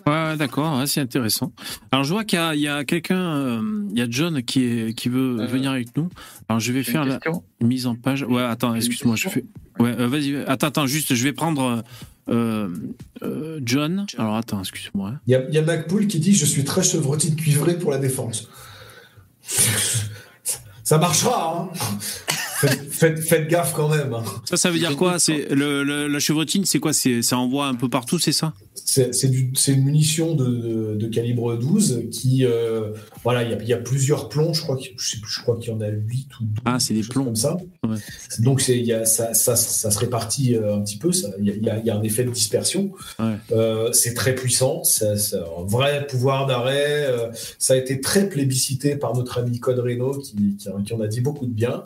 Ouais, 0.06 0.36
d'accord, 0.36 0.78
ouais, 0.78 0.86
c'est 0.86 1.01
intéressant. 1.01 1.52
Alors 1.93 2.05
je 2.05 2.12
vois 2.12 2.24
qu'il 2.24 2.38
y 2.55 2.68
a, 2.68 2.84
quelqu'un, 2.84 3.36
euh, 3.36 3.60
il 3.90 3.98
y 3.98 4.02
a 4.02 4.06
John 4.09 4.43
qui, 4.43 4.64
est, 4.64 4.94
qui 4.94 5.09
veut 5.09 5.40
Euh, 5.40 5.47
venir 5.47 5.70
avec 5.70 5.97
nous. 5.97 6.09
Alors 6.48 6.60
je 6.60 6.72
vais 6.72 6.82
faire 6.82 7.05
la 7.05 7.18
mise 7.60 7.86
en 7.86 7.94
page. 7.94 8.22
Ouais, 8.22 8.43
attends, 8.43 8.74
excuse-moi, 8.74 9.16
je 9.16 9.28
fais. 9.28 9.44
Ouais, 9.78 9.94
euh, 9.98 10.09
vas-y, 10.09 10.36
attends, 10.47 10.68
attends, 10.68 10.86
juste, 10.86 11.14
je 11.14 11.22
vais 11.24 11.32
prendre 11.34 11.82
euh, 12.28 12.68
euh, 13.22 13.60
John. 13.62 14.06
Alors 14.18 14.36
attends, 14.36 14.60
excuse-moi. 14.60 15.14
Il 15.26 15.32
y 15.32 15.34
a, 15.34 15.47
il 15.48 15.55
y 15.55 15.59
a 15.59 15.62
McPool 15.62 16.06
qui 16.06 16.18
dit 16.18 16.34
Je 16.34 16.47
suis 16.47 16.64
très 16.64 16.82
chevrotine 16.82 17.36
cuivré 17.36 17.78
pour 17.78 17.90
la 17.90 17.98
défense. 17.98 18.48
ça 20.82 20.98
marchera, 20.98 21.70
hein 21.74 21.98
faites, 22.60 22.90
faites- 22.92 23.18
faites 23.20 23.48
gaffe 23.48 23.72
quand 23.74 23.88
même. 23.88 24.12
hein. 24.14 24.22
Ça, 24.44 24.56
ça 24.56 24.70
veut 24.70 24.78
dire 24.78 24.96
quoi 24.96 25.18
C'est 25.18 25.48
le, 25.54 25.82
le- 25.84 26.06
la 26.08 26.18
chevrotine, 26.18 26.64
c'est 26.64 26.78
quoi 26.78 26.92
C'est 26.92 27.22
ça 27.22 27.38
envoie 27.38 27.66
un 27.66 27.74
peu 27.74 27.88
partout, 27.88 28.18
c'est 28.18 28.32
ça? 28.32 28.52
C'est 28.88 29.14
c'est 29.14 29.30
c'est 29.54 29.72
une 29.72 29.84
munition 29.84 30.34
de, 30.34 30.44
de- 30.46 30.94
de 30.96 31.06
calibre 31.08 31.56
12 31.56 32.02
qui. 32.12 32.44
euh, 32.44 32.92
voilà, 33.24 33.42
il 33.42 33.50
y 33.50 33.54
a, 33.54 33.58
il 33.62 33.68
y 33.68 33.72
a 33.72 33.78
plusieurs 33.78 34.28
plombs, 34.28 34.52
je 34.52 34.62
crois 34.62 34.76
qu'il 34.76 34.92
je 34.96 35.10
sais 35.10 35.18
plus, 35.18 35.30
je 35.32 35.40
crois 35.40 35.56
qu'il 35.58 35.72
y 35.72 35.74
en 35.74 35.80
a 35.80 35.88
8 35.88 36.28
ou 36.40 36.44
12. 36.44 36.54
Ah, 36.64 36.78
c'est 36.78 36.94
des 36.94 37.00
plombs. 37.02 37.24
Comme 37.24 37.36
ça. 37.36 37.56
Ouais. 37.86 37.96
Donc 38.38 38.60
c'est- 38.60 38.78
y 38.78 38.92
a, 38.92 39.04
ça, 39.04 39.34
ça, 39.34 39.56
ça 39.56 39.90
se 39.90 39.98
répartit 39.98 40.54
euh, 40.54 40.76
un 40.76 40.80
petit 40.82 40.98
peu, 40.98 41.10
il 41.40 41.46
y, 41.46 41.70
a, 41.70 41.78
y 41.78 41.86
y 41.86 41.90
un 41.90 42.02
effet 42.02 42.24
de 42.24 42.30
dispersion. 42.30 42.92
Ouais. 43.18 43.34
Euh, 43.52 43.90
c'est 43.92 44.14
très 44.14 44.34
puissant, 44.34 44.82
a 44.84 45.14
un 45.60 45.64
vrai 45.64 46.06
pouvoir 46.06 46.46
d'arrêt. 46.46 47.06
ça 47.58 47.74
a 47.74 47.76
été 47.76 48.00
très 48.00 48.28
plébiscité 48.28 48.96
par 48.96 49.14
notre 49.14 49.38
ami 49.38 49.58
Code 49.58 49.78
Reno 49.80 50.12
qui, 50.18 50.34
qui, 50.56 50.68
qui 50.84 50.92
en 50.94 51.00
a 51.00 51.06
dit 51.08 51.20
beaucoup 51.20 51.46
de 51.46 51.52
bien. 51.52 51.84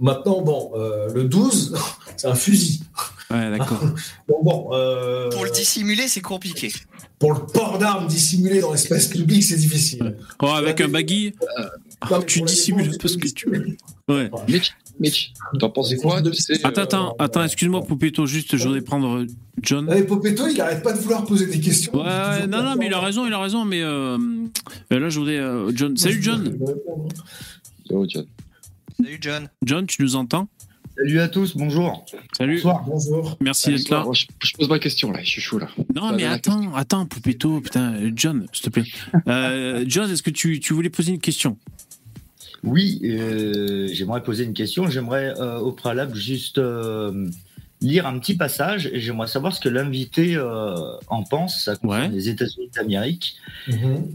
Maintenant, 0.00 0.42
bon, 0.42 0.70
euh, 0.76 1.12
le 1.12 1.24
12, 1.24 1.74
c'est 2.16 2.28
un 2.28 2.34
fusil. 2.34 2.80
Ouais, 3.30 3.50
d'accord. 3.50 3.80
Bon, 4.28 4.36
bon, 4.42 4.68
euh, 4.72 5.28
Pour 5.30 5.44
le 5.44 5.50
dissimuler, 5.50 6.06
c'est 6.08 6.20
compliqué. 6.20 6.72
pour 7.18 7.32
le 7.34 7.40
port 7.40 7.78
d'armes 7.78 8.06
dissimulé 8.06 8.60
dans 8.60 8.72
l'espace 8.72 9.06
public, 9.08 9.42
c'est 9.42 9.56
difficile. 9.56 10.16
Oh, 10.42 10.46
avec 10.48 10.80
un 10.80 10.88
baggy, 10.88 11.34
ah, 11.58 11.70
Non, 12.10 12.18
mais 12.20 12.26
tu 12.26 12.40
dissimules 12.42 12.84
défense, 12.84 12.94
un 12.96 12.98
peu 12.98 13.08
ce 13.08 13.18
que 13.18 13.28
tu 13.28 13.50
veux. 13.50 13.66
Ouais. 14.08 14.30
Mitch, 14.48 14.72
Mitch, 15.00 15.32
t'en 15.58 15.68
penses 15.70 15.94
quoi 15.96 16.20
de 16.22 16.32
ces. 16.32 16.54
Attends, 16.64 16.80
euh, 16.80 16.84
attends, 16.84 17.16
attends, 17.18 17.44
excuse-moi, 17.44 17.82
Poupetto, 17.84 18.24
juste, 18.26 18.56
je 18.56 18.64
voudrais 18.64 18.80
prendre 18.82 19.18
euh, 19.18 19.26
John. 19.62 19.90
Allez, 19.90 20.04
Popetto, 20.04 20.46
il 20.46 20.60
arrête 20.60 20.82
pas 20.82 20.92
de 20.92 20.98
vouloir 20.98 21.24
poser 21.24 21.46
des 21.46 21.60
questions. 21.60 21.92
Ouais, 21.94 22.46
non, 22.46 22.62
non, 22.62 22.76
mais 22.76 22.86
il 22.86 22.94
a 22.94 23.00
raison, 23.00 23.26
il 23.26 23.32
a 23.32 23.38
raison, 23.40 23.64
mais 23.64 23.82
euh, 23.82 24.16
euh, 24.92 24.98
là, 24.98 25.08
je 25.08 25.18
voudrais. 25.18 25.38
euh, 25.38 25.70
John. 25.74 25.96
Salut, 25.96 26.22
John. 26.22 26.56
Oh, 27.90 28.06
John. 28.08 28.26
Salut 29.00 29.18
John. 29.20 29.48
John, 29.64 29.86
tu 29.86 30.02
nous 30.02 30.16
entends? 30.16 30.48
Salut 30.96 31.20
à 31.20 31.28
tous, 31.28 31.56
bonjour. 31.56 32.04
Salut. 32.36 32.56
Bonsoir. 32.56 32.84
Bonjour. 32.84 33.36
Merci 33.40 33.70
d'être 33.70 33.88
là. 33.90 34.04
Je, 34.12 34.24
je 34.42 34.52
pose 34.54 34.68
ma 34.68 34.80
question 34.80 35.12
là, 35.12 35.20
je 35.22 35.28
suis 35.30 35.40
chaud 35.40 35.60
là. 35.60 35.68
Non, 35.94 36.12
mais 36.12 36.24
attends, 36.24 36.74
attends, 36.74 37.06
Poupetto, 37.06 37.60
putain, 37.60 38.10
John, 38.16 38.46
s'il 38.52 38.64
te 38.64 38.70
plaît. 38.70 38.84
Euh, 39.28 39.84
John, 39.86 40.10
est-ce 40.10 40.24
que 40.24 40.30
tu, 40.30 40.58
tu 40.58 40.74
voulais 40.74 40.90
poser 40.90 41.12
une 41.12 41.20
question? 41.20 41.56
Oui, 42.64 43.00
euh, 43.04 43.88
j'aimerais 43.92 44.24
poser 44.24 44.42
une 44.42 44.54
question. 44.54 44.88
J'aimerais 44.90 45.32
euh, 45.38 45.58
au 45.60 45.70
préalable 45.70 46.16
juste 46.16 46.58
euh, 46.58 47.28
lire 47.80 48.04
un 48.08 48.18
petit 48.18 48.34
passage 48.34 48.86
et 48.92 48.98
j'aimerais 48.98 49.28
savoir 49.28 49.54
ce 49.54 49.60
que 49.60 49.68
l'invité 49.68 50.34
euh, 50.34 50.74
en 51.06 51.22
pense. 51.22 51.62
Ça 51.62 51.76
concerne 51.76 52.10
Ouais. 52.10 52.16
les 52.16 52.28
États-Unis 52.28 52.70
d'Amérique. 52.74 53.36
Mhm. 53.68 54.08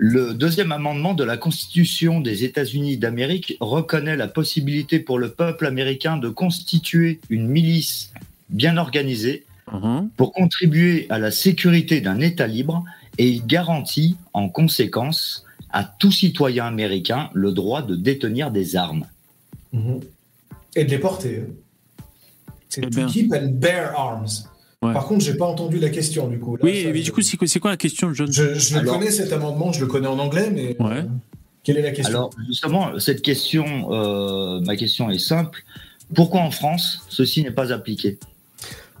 Le 0.00 0.32
deuxième 0.32 0.70
amendement 0.70 1.12
de 1.12 1.24
la 1.24 1.36
Constitution 1.36 2.20
des 2.20 2.44
États-Unis 2.44 2.98
d'Amérique 2.98 3.56
reconnaît 3.60 4.16
la 4.16 4.28
possibilité 4.28 5.00
pour 5.00 5.18
le 5.18 5.30
peuple 5.30 5.66
américain 5.66 6.16
de 6.16 6.28
constituer 6.28 7.18
une 7.30 7.48
milice 7.48 8.12
bien 8.48 8.76
organisée 8.76 9.44
Mhm. 9.70 10.08
pour 10.16 10.32
contribuer 10.32 11.06
à 11.10 11.18
la 11.18 11.30
sécurité 11.30 12.00
d'un 12.00 12.20
État 12.20 12.46
libre 12.46 12.84
et 13.18 13.28
il 13.28 13.44
garantit 13.44 14.16
en 14.32 14.48
conséquence 14.48 15.44
à 15.70 15.84
tout 15.84 16.10
citoyen 16.10 16.64
américain 16.64 17.28
le 17.34 17.52
droit 17.52 17.82
de 17.82 17.94
détenir 17.94 18.50
des 18.50 18.76
armes. 18.76 19.04
Mhm. 19.74 20.00
Et 20.74 20.84
de 20.84 20.90
les 20.90 20.98
porter. 20.98 21.42
hein. 21.46 21.52
C'est 22.70 22.82
Eh 22.82 22.88
to 22.88 23.06
keep 23.08 23.30
and 23.34 23.48
bear 23.60 23.92
arms. 23.98 24.47
Ouais. 24.82 24.92
Par 24.92 25.06
contre, 25.06 25.24
j'ai 25.24 25.34
pas 25.34 25.46
entendu 25.46 25.78
la 25.80 25.88
question 25.88 26.28
du 26.28 26.38
coup. 26.38 26.54
Là, 26.56 26.62
Oui, 26.64 26.82
ça, 26.84 26.90
mais 26.92 26.98
je- 27.00 27.04
du 27.04 27.12
coup, 27.12 27.20
c'est 27.22 27.58
quoi, 27.58 27.70
la 27.70 27.76
question, 27.76 28.14
John? 28.14 28.30
Je, 28.30 28.54
je 28.54 28.74
le 28.74 28.80
Alors- 28.80 28.98
connais 28.98 29.10
cet 29.10 29.32
amendement, 29.32 29.72
je 29.72 29.80
le 29.80 29.86
connais 29.86 30.06
en 30.06 30.18
anglais, 30.20 30.50
mais 30.54 30.76
Ouais. 30.80 30.98
euh, 30.98 31.02
quelle 31.64 31.78
est 31.78 31.82
la 31.82 31.90
question? 31.90 32.14
Alors 32.16 32.30
justement, 32.46 32.98
cette 33.00 33.22
question, 33.22 33.92
euh, 33.92 34.60
ma 34.60 34.76
question 34.76 35.10
est 35.10 35.18
simple. 35.18 35.64
Pourquoi 36.14 36.40
en 36.42 36.52
France 36.52 37.00
ceci 37.08 37.42
n'est 37.42 37.50
pas 37.50 37.72
appliqué? 37.72 38.18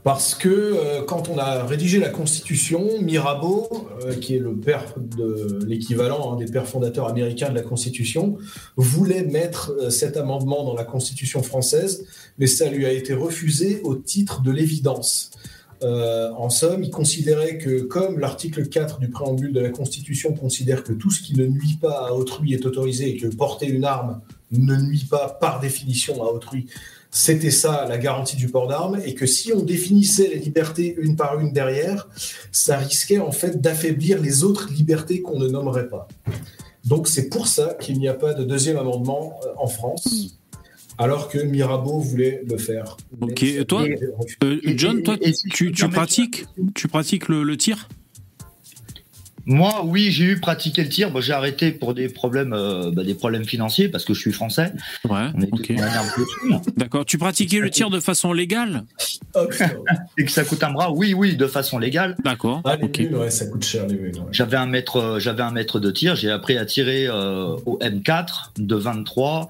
Parce 0.02 0.34
que 0.34 0.48
euh, 0.48 1.02
quand 1.02 1.28
on 1.28 1.38
a 1.38 1.64
rédigé 1.64 1.98
la 2.00 2.08
Constitution, 2.08 2.84
Mirabeau, 3.00 3.68
euh, 4.04 4.14
qui 4.14 4.34
est 4.34 4.38
le 4.40 4.54
père 4.56 4.84
de 4.96 5.60
l'équivalent 5.66 6.32
hein, 6.32 6.36
des 6.36 6.46
pères 6.50 6.66
fondateurs 6.66 7.08
américains 7.08 7.50
de 7.50 7.54
la 7.54 7.62
Constitution, 7.62 8.36
voulait 8.76 9.22
mettre 9.24 9.72
euh, 9.80 9.90
cet 9.90 10.16
amendement 10.16 10.64
dans 10.64 10.74
la 10.74 10.84
Constitution 10.84 11.42
française, 11.42 12.04
mais 12.38 12.46
ça 12.48 12.68
lui 12.68 12.84
a 12.84 12.92
été 12.92 13.12
refusé 13.14 13.80
au 13.84 13.94
titre 13.94 14.42
de 14.42 14.50
l'évidence. 14.50 15.30
Euh, 15.82 16.30
en 16.32 16.50
somme, 16.50 16.82
il 16.82 16.90
considérait 16.90 17.58
que, 17.58 17.80
comme 17.82 18.18
l'article 18.18 18.68
4 18.68 18.98
du 18.98 19.08
préambule 19.08 19.52
de 19.52 19.60
la 19.60 19.70
Constitution 19.70 20.32
considère 20.32 20.82
que 20.82 20.92
tout 20.92 21.10
ce 21.10 21.22
qui 21.22 21.36
ne 21.36 21.46
nuit 21.46 21.78
pas 21.80 22.08
à 22.08 22.12
autrui 22.12 22.52
est 22.54 22.66
autorisé 22.66 23.10
et 23.10 23.16
que 23.16 23.28
porter 23.28 23.66
une 23.66 23.84
arme 23.84 24.20
ne 24.50 24.76
nuit 24.76 25.06
pas 25.08 25.28
par 25.40 25.60
définition 25.60 26.22
à 26.22 26.26
autrui, 26.26 26.66
c'était 27.10 27.50
ça 27.50 27.86
la 27.88 27.98
garantie 27.98 28.36
du 28.36 28.48
port 28.48 28.68
d'armes, 28.68 29.00
et 29.04 29.14
que 29.14 29.26
si 29.26 29.52
on 29.52 29.62
définissait 29.62 30.28
les 30.28 30.38
libertés 30.38 30.96
une 30.98 31.16
par 31.16 31.38
une 31.38 31.52
derrière, 31.52 32.08
ça 32.52 32.76
risquait 32.76 33.18
en 33.18 33.32
fait 33.32 33.60
d'affaiblir 33.60 34.20
les 34.20 34.44
autres 34.44 34.68
libertés 34.70 35.22
qu'on 35.22 35.38
ne 35.38 35.48
nommerait 35.48 35.88
pas. 35.88 36.08
Donc 36.84 37.08
c'est 37.08 37.28
pour 37.28 37.46
ça 37.46 37.74
qu'il 37.80 37.98
n'y 37.98 38.08
a 38.08 38.14
pas 38.14 38.34
de 38.34 38.44
deuxième 38.44 38.76
amendement 38.76 39.40
euh, 39.44 39.48
en 39.56 39.66
France, 39.66 40.37
alors 40.98 41.28
que 41.28 41.38
Mirabeau 41.38 42.00
voulait 42.00 42.42
le 42.48 42.58
faire. 42.58 42.96
Ok, 43.20 43.42
Mais 43.42 43.64
toi. 43.64 43.84
Euh, 44.44 44.60
John, 44.76 45.02
toi, 45.02 45.16
et 45.20 45.32
tu, 45.32 45.72
pratiques, 45.72 46.46
tu 46.74 46.88
pratiques 46.88 47.28
le, 47.28 47.44
le 47.44 47.56
tir? 47.56 47.88
Moi, 49.50 49.80
oui, 49.82 50.10
j'ai 50.10 50.24
eu 50.24 50.40
pratiqué 50.40 50.82
le 50.82 50.90
tir. 50.90 51.10
Bon, 51.10 51.22
j'ai 51.22 51.32
arrêté 51.32 51.72
pour 51.72 51.94
des 51.94 52.10
problèmes, 52.10 52.52
euh, 52.52 52.90
bah, 52.92 53.02
des 53.02 53.14
problèmes 53.14 53.46
financiers 53.46 53.88
parce 53.88 54.04
que 54.04 54.12
je 54.12 54.20
suis 54.20 54.32
français. 54.32 54.74
Ouais, 55.08 55.28
On 55.34 55.40
est 55.40 55.48
ok. 55.50 55.66
tous 55.68 55.72
dans 55.74 55.80
la 55.86 55.90
merde 55.90 56.06
de 56.18 56.24
thunes. 56.60 56.72
D'accord. 56.76 57.06
Tu 57.06 57.16
pratiquais 57.16 57.58
le 57.58 57.70
tir 57.70 57.88
de 57.88 57.98
façon 57.98 58.34
légale? 58.34 58.84
Oh. 59.34 59.46
Et 60.18 60.26
que 60.26 60.30
ça 60.30 60.44
coûte 60.44 60.62
un 60.62 60.70
bras. 60.72 60.92
Oui, 60.92 61.14
oui, 61.14 61.34
de 61.34 61.46
façon 61.46 61.78
légale. 61.78 62.14
D'accord. 62.22 62.60
Ah, 62.66 62.76
ouais, 62.76 63.30
ça 63.30 63.46
coûte 63.46 63.64
cher, 63.64 63.86
les 63.86 63.94
ouais. 63.96 64.12
J'avais 64.32 64.58
un 64.58 64.66
mètre, 64.66 64.96
euh, 64.96 65.18
j'avais 65.18 65.42
un 65.42 65.50
mètre 65.50 65.80
de 65.80 65.90
tir. 65.90 66.14
J'ai 66.14 66.30
appris 66.30 66.58
à 66.58 66.66
tirer 66.66 67.06
euh, 67.06 67.56
au 67.64 67.78
M4 67.78 68.50
de 68.58 68.74
23, 68.76 69.48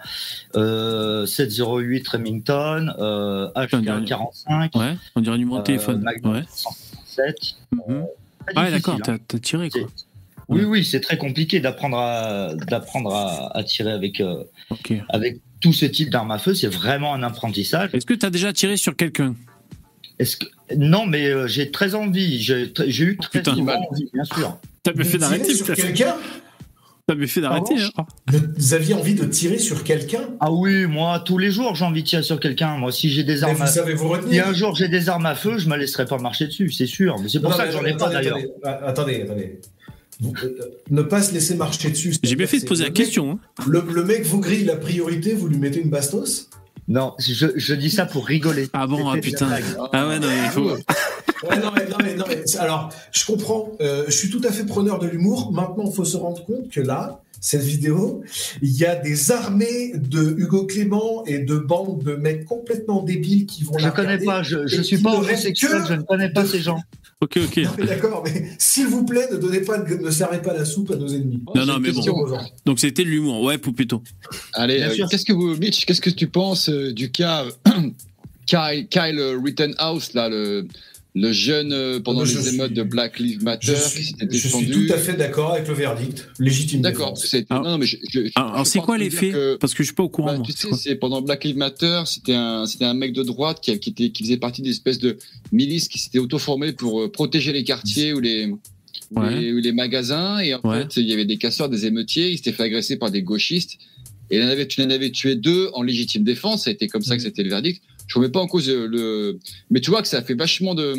euh, 0.54 1.26
708 1.26 2.06
Remington, 2.06 2.94
euh, 3.00 3.48
Putain, 3.66 4.00
HK45, 4.00 4.78
Ouais, 4.78 4.96
on 5.16 5.20
dirait 5.20 5.38
numéro 5.38 5.56
de 5.56 5.62
euh, 5.62 5.64
téléphone. 5.64 6.02
Magnum 6.02 6.34
Ouais. 6.34 6.44
107. 6.54 7.34
Mhm. 7.72 7.80
Très 7.80 8.06
Ah, 8.56 8.70
d'accord, 8.70 8.98
hein. 9.06 9.18
t'as 9.26 9.38
tiré 9.38 9.70
quoi. 9.70 9.82
Oui, 10.48 10.64
oui, 10.64 10.84
c'est 10.84 11.00
très 11.00 11.18
compliqué 11.18 11.60
d'apprendre 11.60 11.98
à 11.98 12.54
d'apprendre 12.54 13.14
à, 13.14 13.54
à 13.56 13.62
tirer 13.64 13.92
avec 13.92 14.20
euh, 14.20 14.44
avec 15.10 15.40
tout 15.60 15.74
ce 15.74 15.84
type 15.84 16.08
d'armes 16.08 16.30
à 16.30 16.38
feu. 16.38 16.54
C'est 16.54 16.68
vraiment 16.68 17.12
un 17.12 17.22
apprentissage. 17.22 17.90
Est-ce 17.92 18.06
que 18.06 18.14
t'as 18.14 18.30
déjà 18.30 18.52
tiré 18.52 18.78
sur 18.78 18.96
quelqu'un? 18.96 19.34
Est-ce 20.18 20.38
que 20.38 20.46
non, 20.76 21.06
mais 21.06 21.26
euh, 21.28 21.46
j'ai 21.46 21.70
très 21.70 21.94
envie. 21.94 22.40
J'ai 22.40 22.72
eu 23.04 23.16
très 23.18 23.40
Putain. 23.40 23.54
souvent 23.54 23.76
envie, 23.90 24.08
bien 24.12 24.24
sûr. 24.24 24.58
T'as 24.82 24.92
fait 25.04 25.18
d'arrêter. 25.18 25.54
sur 25.54 25.66
T'as 25.66 25.74
fait, 25.74 25.82
quelqu'un? 25.92 26.16
T'as 27.08 27.14
bien 27.16 27.26
fait 27.26 27.40
d'arrêter. 27.40 27.74
hein. 27.96 28.04
Vous 28.56 28.74
aviez 28.74 28.94
envie 28.94 29.14
de 29.14 29.24
tirer 29.24 29.58
sur 29.58 29.82
quelqu'un? 29.82 30.20
Ah 30.38 30.52
oui, 30.52 30.86
moi 30.86 31.18
tous 31.24 31.38
les 31.38 31.50
jours 31.50 31.74
j'ai 31.74 31.84
envie 31.84 32.02
de 32.04 32.08
tirer 32.08 32.22
sur 32.22 32.38
quelqu'un. 32.38 32.76
Moi, 32.76 32.92
si 32.92 33.10
j'ai 33.10 33.24
des 33.24 33.36
Mais 33.38 33.42
armes, 33.44 33.56
vous 33.56 33.62
à... 33.62 33.66
savez 33.66 33.94
vous 33.94 34.04
si 34.06 34.12
retenir 34.20 34.46
un 34.46 34.52
jour 34.52 34.74
j'ai 34.76 34.88
des 34.88 35.08
armes 35.08 35.26
à 35.26 35.34
feu, 35.34 35.58
je 35.58 35.68
me 35.68 35.76
laisserai 35.76 36.04
pas 36.06 36.18
marcher 36.18 36.46
dessus, 36.46 36.70
c'est 36.70 36.86
sûr. 36.86 37.18
Mais 37.20 37.28
c'est 37.28 37.40
pour 37.40 37.50
Non, 37.50 37.56
ça 37.56 37.66
que 37.66 37.72
j'en 37.72 37.84
ai 37.84 37.96
pas 37.96 38.08
attendez, 38.08 38.14
d'ailleurs. 38.14 38.38
Attendez, 38.62 39.20
Ah, 39.22 39.24
attendez. 39.24 39.60
Vous- 40.20 40.32
euh, 40.42 40.58
ne 40.90 41.02
pas 41.02 41.22
se 41.22 41.32
laisser 41.32 41.54
marcher 41.54 41.90
dessus. 41.90 42.14
J'ai 42.22 42.34
bien 42.36 42.46
fait 42.48 42.58
de 42.60 42.66
poser 42.66 42.82
la 42.84 42.90
mec- 42.90 42.96
question. 42.96 43.32
hein. 43.32 43.38
Le, 43.66 43.82
le 43.94 44.04
mec 44.04 44.24
vous 44.26 44.40
grille 44.40 44.64
la 44.64 44.76
priorité, 44.76 45.32
vous 45.32 45.46
lui 45.48 45.58
mettez 45.58 45.80
une 45.80 45.90
bastos? 45.90 46.50
Non, 46.88 47.12
je, 47.18 47.46
je 47.54 47.74
dis 47.74 47.90
ça 47.90 48.06
pour 48.06 48.26
rigoler. 48.26 48.68
Ah 48.72 48.86
bon, 48.86 49.08
ah 49.08 49.16
putain. 49.18 49.48
Ah 49.92 50.08
ouais, 50.08 50.18
non, 50.18 50.26
mais 50.26 50.44
il 50.46 50.50
faut. 50.50 50.76
Ouais, 51.44 51.58
non, 51.58 51.70
mais, 51.74 51.86
non, 51.88 51.96
mais, 52.02 52.14
non, 52.14 52.24
mais, 52.28 52.42
alors, 52.58 52.90
je 53.12 53.24
comprends, 53.24 53.72
euh, 53.80 54.04
je 54.06 54.12
suis 54.12 54.30
tout 54.30 54.40
à 54.44 54.52
fait 54.52 54.64
preneur 54.64 54.98
de 54.98 55.06
l'humour. 55.06 55.52
Maintenant, 55.52 55.84
il 55.86 55.94
faut 55.94 56.04
se 56.04 56.16
rendre 56.16 56.44
compte 56.44 56.68
que 56.70 56.80
là, 56.80 57.22
cette 57.40 57.62
vidéo, 57.62 58.22
il 58.62 58.76
y 58.76 58.84
a 58.84 58.96
des 58.96 59.30
armées 59.30 59.92
de 59.94 60.34
Hugo 60.38 60.66
Clément 60.66 61.24
et 61.26 61.38
de 61.38 61.56
bandes 61.56 62.02
de 62.02 62.16
mecs 62.16 62.44
complètement 62.44 63.02
débiles 63.02 63.46
qui 63.46 63.62
vont 63.62 63.78
Je 63.78 63.84
la 63.84 63.90
connais 63.92 64.18
pas, 64.18 64.42
je, 64.42 64.66
je 64.66 64.82
suis 64.82 64.98
pas 64.98 65.14
homosexuel, 65.14 65.82
je 65.88 65.94
ne 65.94 66.02
connais 66.02 66.30
pas 66.30 66.42
de- 66.42 66.48
ces 66.48 66.60
gens. 66.60 66.80
Ok, 67.20 67.36
ok. 67.36 67.84
D'accord, 67.84 68.22
mais 68.24 68.48
s'il 68.58 68.86
vous 68.86 69.04
plaît, 69.04 69.26
ne 69.32 69.38
donnez 69.38 69.62
pas, 69.62 69.78
ne 69.78 70.10
servez 70.12 70.38
pas 70.38 70.54
la 70.54 70.64
soupe 70.64 70.92
à 70.92 70.94
nos 70.94 71.08
ennemis. 71.08 71.42
Non, 71.52 71.66
non, 71.66 71.80
mais 71.80 71.90
bon. 71.90 72.04
Donc 72.64 72.78
c'était 72.78 73.02
de 73.02 73.08
l'humour. 73.08 73.42
Ouais, 73.42 73.58
Poupéto. 73.58 74.04
Allez, 74.54 74.76
Bien 74.76 74.90
euh, 74.90 74.94
sûr. 74.94 75.08
qu'est-ce 75.08 75.24
que 75.24 75.32
vous, 75.32 75.56
Mitch, 75.56 75.84
qu'est-ce 75.84 76.00
que 76.00 76.10
tu 76.10 76.28
penses 76.28 76.68
euh, 76.68 76.92
du 76.92 77.10
cas 77.10 77.44
Kyle, 78.46 78.86
Kyle 78.88 79.20
Rittenhouse, 79.44 80.14
là, 80.14 80.28
le, 80.28 80.68
le 81.20 81.32
jeune 81.32 81.72
euh, 81.72 82.00
pendant 82.00 82.24
Je 82.24 82.36
les 82.38 82.44
suis- 82.44 82.54
émeutes 82.54 82.72
de 82.74 82.82
Black 82.82 83.18
Lives 83.18 83.42
Matter 83.42 83.66
Je 83.68 83.72
qui 83.72 83.88
suis, 83.90 84.04
s'était 84.04 84.26
je 84.30 84.36
suis 84.38 84.48
défendu 84.48 84.86
tout 84.86 84.92
à 84.92 84.98
fait 84.98 85.14
d'accord 85.14 85.52
avec 85.54 85.66
le 85.66 85.74
verdict. 85.74 86.28
Légitime 86.38 86.80
D'accord, 86.80 87.14
défense. 87.14 87.26
c'est- 87.26 87.46
Alors- 87.50 87.64
non, 87.64 87.78
mais 87.78 87.86
je, 87.86 87.96
c'est 88.64 88.78
quoi 88.80 88.98
les 88.98 89.10
faits 89.10 89.32
que- 89.32 89.56
Parce 89.56 89.74
que 89.74 89.82
je 89.82 89.88
suis 89.88 89.94
pas 89.94 90.02
au 90.04 90.08
courant. 90.08 90.36
Bah, 90.38 90.42
tu 90.44 90.52
sais, 90.52 90.68
c'est 90.74 90.94
pendant 90.94 91.20
Black 91.22 91.44
Lives 91.44 91.56
Matter, 91.56 92.02
c'était 92.06 92.34
un, 92.34 92.66
c'était 92.66 92.84
un 92.84 92.94
mec 92.94 93.12
de 93.12 93.22
droite 93.22 93.58
qui, 93.60 93.78
qui 93.78 93.90
était, 93.90 94.10
qui 94.10 94.22
faisait 94.22 94.36
partie 94.36 94.62
d'une 94.62 94.70
espèce 94.72 94.98
de 94.98 95.16
milice 95.52 95.88
qui 95.88 95.98
s'était 95.98 96.18
auto-formée 96.18 96.72
pour 96.72 97.02
euh, 97.02 97.10
protéger 97.10 97.52
les 97.52 97.64
quartiers 97.64 98.12
ou 98.12 98.20
les, 98.20 98.46
ou 98.46 98.58
Ouais. 99.20 99.40
les, 99.40 99.72
magasins. 99.72 100.38
Et 100.40 100.54
en 100.54 100.60
Ouais. 100.62 100.82
fait, 100.82 100.98
il 101.00 101.08
y 101.08 101.12
avait 101.12 101.24
des 101.24 101.38
casseurs, 101.38 101.68
des 101.68 101.86
émeutiers. 101.86 102.30
Il 102.30 102.36
s'était 102.36 102.52
fait 102.52 102.64
agresser 102.64 102.96
par 102.96 103.10
des 103.10 103.22
gauchistes. 103.22 103.78
Et 104.30 104.36
il 104.36 104.42
en 104.42 104.48
avait, 104.48 104.66
tu 104.68 104.82
en 104.82 104.90
avais 104.90 105.10
tué 105.10 105.34
deux 105.36 105.70
en 105.72 105.82
légitime 105.82 106.22
défense. 106.22 106.64
Ça 106.64 106.70
a 106.70 106.72
été 106.74 106.86
comme 106.86 107.00
ça 107.02 107.16
que 107.16 107.22
c'était 107.22 107.42
le 107.42 107.48
verdict. 107.48 107.82
Je 108.08 108.14
remets 108.18 108.30
pas 108.30 108.40
en 108.40 108.46
cause 108.48 108.68
euh, 108.68 108.86
le, 108.90 109.38
mais 109.70 109.80
tu 109.80 109.90
vois 109.90 110.02
que 110.02 110.08
ça 110.08 110.18
a 110.18 110.22
fait 110.22 110.34
vachement 110.34 110.74
de, 110.74 110.94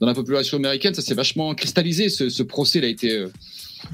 dans 0.00 0.06
la 0.06 0.14
population 0.14 0.56
américaine, 0.56 0.94
ça 0.94 1.02
s'est 1.02 1.14
vachement 1.14 1.54
cristallisé. 1.54 2.08
Ce, 2.08 2.28
ce 2.30 2.42
procès, 2.42 2.78
il 2.78 2.84
a 2.84 2.88
été. 2.88 3.10
euh, 3.12 3.28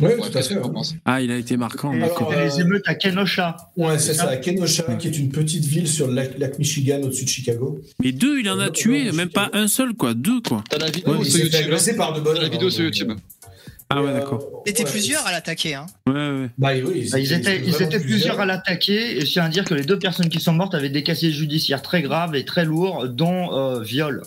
Oui, 0.00 0.06
ouais, 0.08 0.16
tout 0.30 0.36
à 0.38 0.42
fait. 0.42 0.56
Ah, 1.04 1.22
il 1.22 1.30
a 1.30 1.36
été 1.36 1.56
marquant. 1.56 1.92
Alors, 1.92 2.30
euh, 2.32 2.44
les 2.44 2.60
émeutes 2.60 2.82
à 2.86 2.94
Kenosha. 2.94 3.56
Ouais, 3.76 3.98
c'est 3.98 4.14
ça, 4.14 4.28
à 4.28 4.36
Kenosha, 4.36 4.82
qui 4.96 5.08
est 5.08 5.18
une 5.18 5.30
petite 5.30 5.64
ville 5.64 5.88
sur 5.88 6.08
le 6.08 6.14
lac, 6.14 6.38
lac 6.38 6.58
Michigan, 6.58 7.00
au-dessus 7.02 7.24
de 7.24 7.30
Chicago. 7.30 7.80
Mais 8.02 8.12
deux, 8.12 8.38
il 8.40 8.48
en 8.50 8.58
a 8.58 8.66
Euh, 8.66 8.70
tué, 8.70 9.10
même 9.12 9.30
pas 9.30 9.48
un 9.52 9.66
seul, 9.68 9.94
quoi. 9.94 10.12
Deux, 10.14 10.40
quoi. 10.42 10.62
T'as 10.68 10.78
la 10.78 10.90
vidéo 10.90 11.16
Ouais, 11.16 11.24
sur 11.24 11.38
YouTube. 11.40 11.54
hein 11.60 11.64
agresser 11.64 11.96
par 11.96 12.12
de 12.14 12.20
bonnes 12.20 12.36
T'as 12.36 12.42
la 12.42 12.48
vidéo 12.48 12.68
sur 12.70 12.84
YouTube. 12.84 13.12
Ah 13.88 14.02
ouais, 14.02 14.12
d'accord. 14.12 14.62
C'était 14.66 14.84
Ouais. 14.84 14.90
plusieurs 14.90 15.24
à 15.26 15.32
l'attaquer. 15.32 15.74
Hein. 15.74 15.86
Ouais, 16.08 16.12
ouais. 16.14 16.50
Bah 16.58 16.70
oui, 16.84 17.08
Bah, 17.12 17.18
ils 17.20 17.32
étaient, 17.32 17.60
ils 17.64 17.80
étaient 17.82 18.00
plusieurs 18.00 18.40
à 18.40 18.46
l'attaquer 18.46 19.18
et 19.18 19.20
je 19.20 19.32
tiens 19.32 19.44
à 19.44 19.48
dire 19.48 19.64
que 19.64 19.74
les 19.74 19.84
deux 19.84 19.98
personnes 19.98 20.28
qui 20.28 20.40
sont 20.40 20.52
mortes 20.52 20.74
avaient 20.74 20.88
des 20.88 21.02
casiers 21.04 21.30
judiciaires 21.30 21.82
très 21.82 22.02
graves 22.02 22.34
et 22.34 22.44
très 22.44 22.64
lourds, 22.64 23.08
dont 23.08 23.52
euh, 23.56 23.80
viol. 23.82 24.22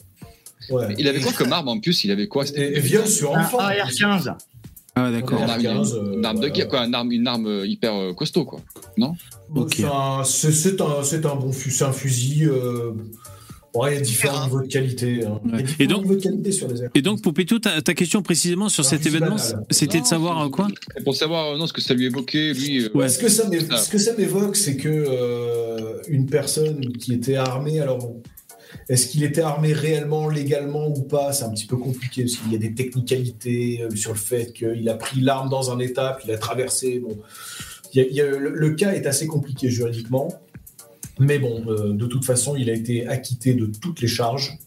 Ouais. 0.69 0.93
Il 0.97 1.07
avait 1.07 1.19
quoi 1.19 1.33
comme 1.33 1.51
arme 1.51 1.67
en 1.67 1.79
plus? 1.79 2.03
Il 2.05 2.11
avait 2.11 2.27
quoi 2.27 2.45
Et, 2.55 2.77
et 2.77 2.79
viol 2.79 3.05
sur 3.07 3.35
Un 3.35 3.41
enfant. 3.41 3.59
AR-15. 3.59 4.33
Ah 4.95 5.03
ouais, 5.05 5.11
d'accord. 5.11 5.41
Une 5.43 5.49
arme, 5.49 5.61
R15, 5.61 5.93
euh, 5.95 6.13
une 6.13 6.25
arme 6.25 6.35
de 6.37 6.39
voilà. 6.41 6.53
guerre, 6.53 6.67
quoi, 6.67 6.85
une 6.85 6.95
arme, 6.95 7.11
une 7.11 7.27
arme 7.27 7.47
euh, 7.47 7.65
hyper 7.67 7.93
euh, 7.93 8.13
costaud, 8.13 8.45
quoi. 8.45 8.59
Ok. 9.55 9.73
C'est 9.75 9.83
un- 9.85 10.23
C'est 10.23 10.81
un, 10.81 11.03
c'est 11.03 11.25
un 11.25 11.35
bon 11.35 11.51
fusil, 11.51 11.75
c'est 11.77 11.83
un 11.85 11.91
fusil. 11.93 12.45
euh, 12.45 12.91
ouais, 13.75 13.93
il 13.93 13.95
y 13.95 13.97
a 13.97 14.01
différents 14.01 14.45
niveaux 14.45 14.61
de 14.61 14.67
qualité. 14.67 15.25
hein. 15.25 15.39
Il 15.45 15.51
y 15.51 15.53
a 15.53 15.57
Ouais. 15.57 15.63
différents 15.63 15.83
Et 15.83 15.87
donc- 15.87 16.01
niveaux 16.03 16.15
de 16.15 16.21
qualité 16.21 16.51
sur 16.51 16.67
les 16.67 16.83
airs. 16.83 16.89
Et 16.95 17.01
donc, 17.01 17.21
Poupéto, 17.21 17.59
ta, 17.59 17.81
ta 17.81 17.93
question 17.93 18.21
précisément 18.21 18.69
sur 18.69 18.85
cet 18.85 19.05
événement, 19.05 19.37
c'était 19.69 20.01
de 20.01 20.05
savoir 20.05 20.41
euh, 20.45 20.49
quoi 20.49 20.67
pour 21.03 21.15
savoir 21.15 21.53
euh, 21.53 21.57
non, 21.57 21.67
ce 21.67 21.73
que 21.73 21.81
ça 21.81 21.93
lui 21.93 22.05
évoquait, 22.05 22.53
lui. 22.53 22.83
euh, 22.85 22.89
Ouais. 22.93 23.09
Ce 23.09 23.19
que 23.19 23.29
ça 23.29 23.47
m'é- 23.49 23.59
Ah. 23.69 23.77
ce 23.77 23.89
que 23.89 23.97
ça 23.97 24.13
m'évoque, 24.17 24.55
c'est 24.55 24.75
que 24.77 24.89
euh, 24.89 25.99
une 26.07 26.25
personne 26.25 26.79
qui 26.97 27.13
était 27.13 27.35
armée, 27.35 27.79
alors 27.79 27.97
bon, 27.99 28.21
est-ce 28.87 29.07
qu'il 29.07 29.23
était 29.23 29.41
armé 29.41 29.73
réellement, 29.73 30.29
légalement 30.29 30.87
ou 30.87 31.01
pas? 31.03 31.31
C'est 31.33 31.43
un 31.43 31.49
petit 31.51 31.65
peu 31.65 31.77
compliqué 31.77 32.23
parce 32.23 32.35
qu'il 32.37 32.51
y 32.51 32.55
a 32.55 32.59
des 32.59 32.73
technicalités 32.73 33.83
sur 33.95 34.11
le 34.11 34.17
fait 34.17 34.53
qu'il 34.53 34.87
a 34.89 34.93
pris 34.95 35.21
l'arme 35.21 35.49
dans 35.49 35.71
un 35.71 35.79
état, 35.79 36.15
puis 36.17 36.27
il 36.29 36.33
a 36.33 36.37
traversé. 36.37 36.99
Bon, 36.99 37.17
il 37.93 37.97
y 38.01 38.03
a- 38.03 38.07
il 38.07 38.15
y 38.15 38.21
a- 38.21 38.25
le, 38.37 38.51
le 38.53 38.69
cas 38.71 38.91
est 38.93 39.05
assez 39.07 39.25
compliqué 39.27 39.69
juridiquement, 39.69 40.27
mais 41.19 41.39
bon, 41.39 41.63
euh, 41.67 41.93
de 41.93 42.05
toute 42.05 42.25
façon, 42.25 42.55
il 42.55 42.69
a 42.69 42.73
été 42.73 43.07
acquitté 43.07 43.53
de 43.53 43.65
toutes 43.65 44.01
les 44.01 44.07
charges 44.07 44.57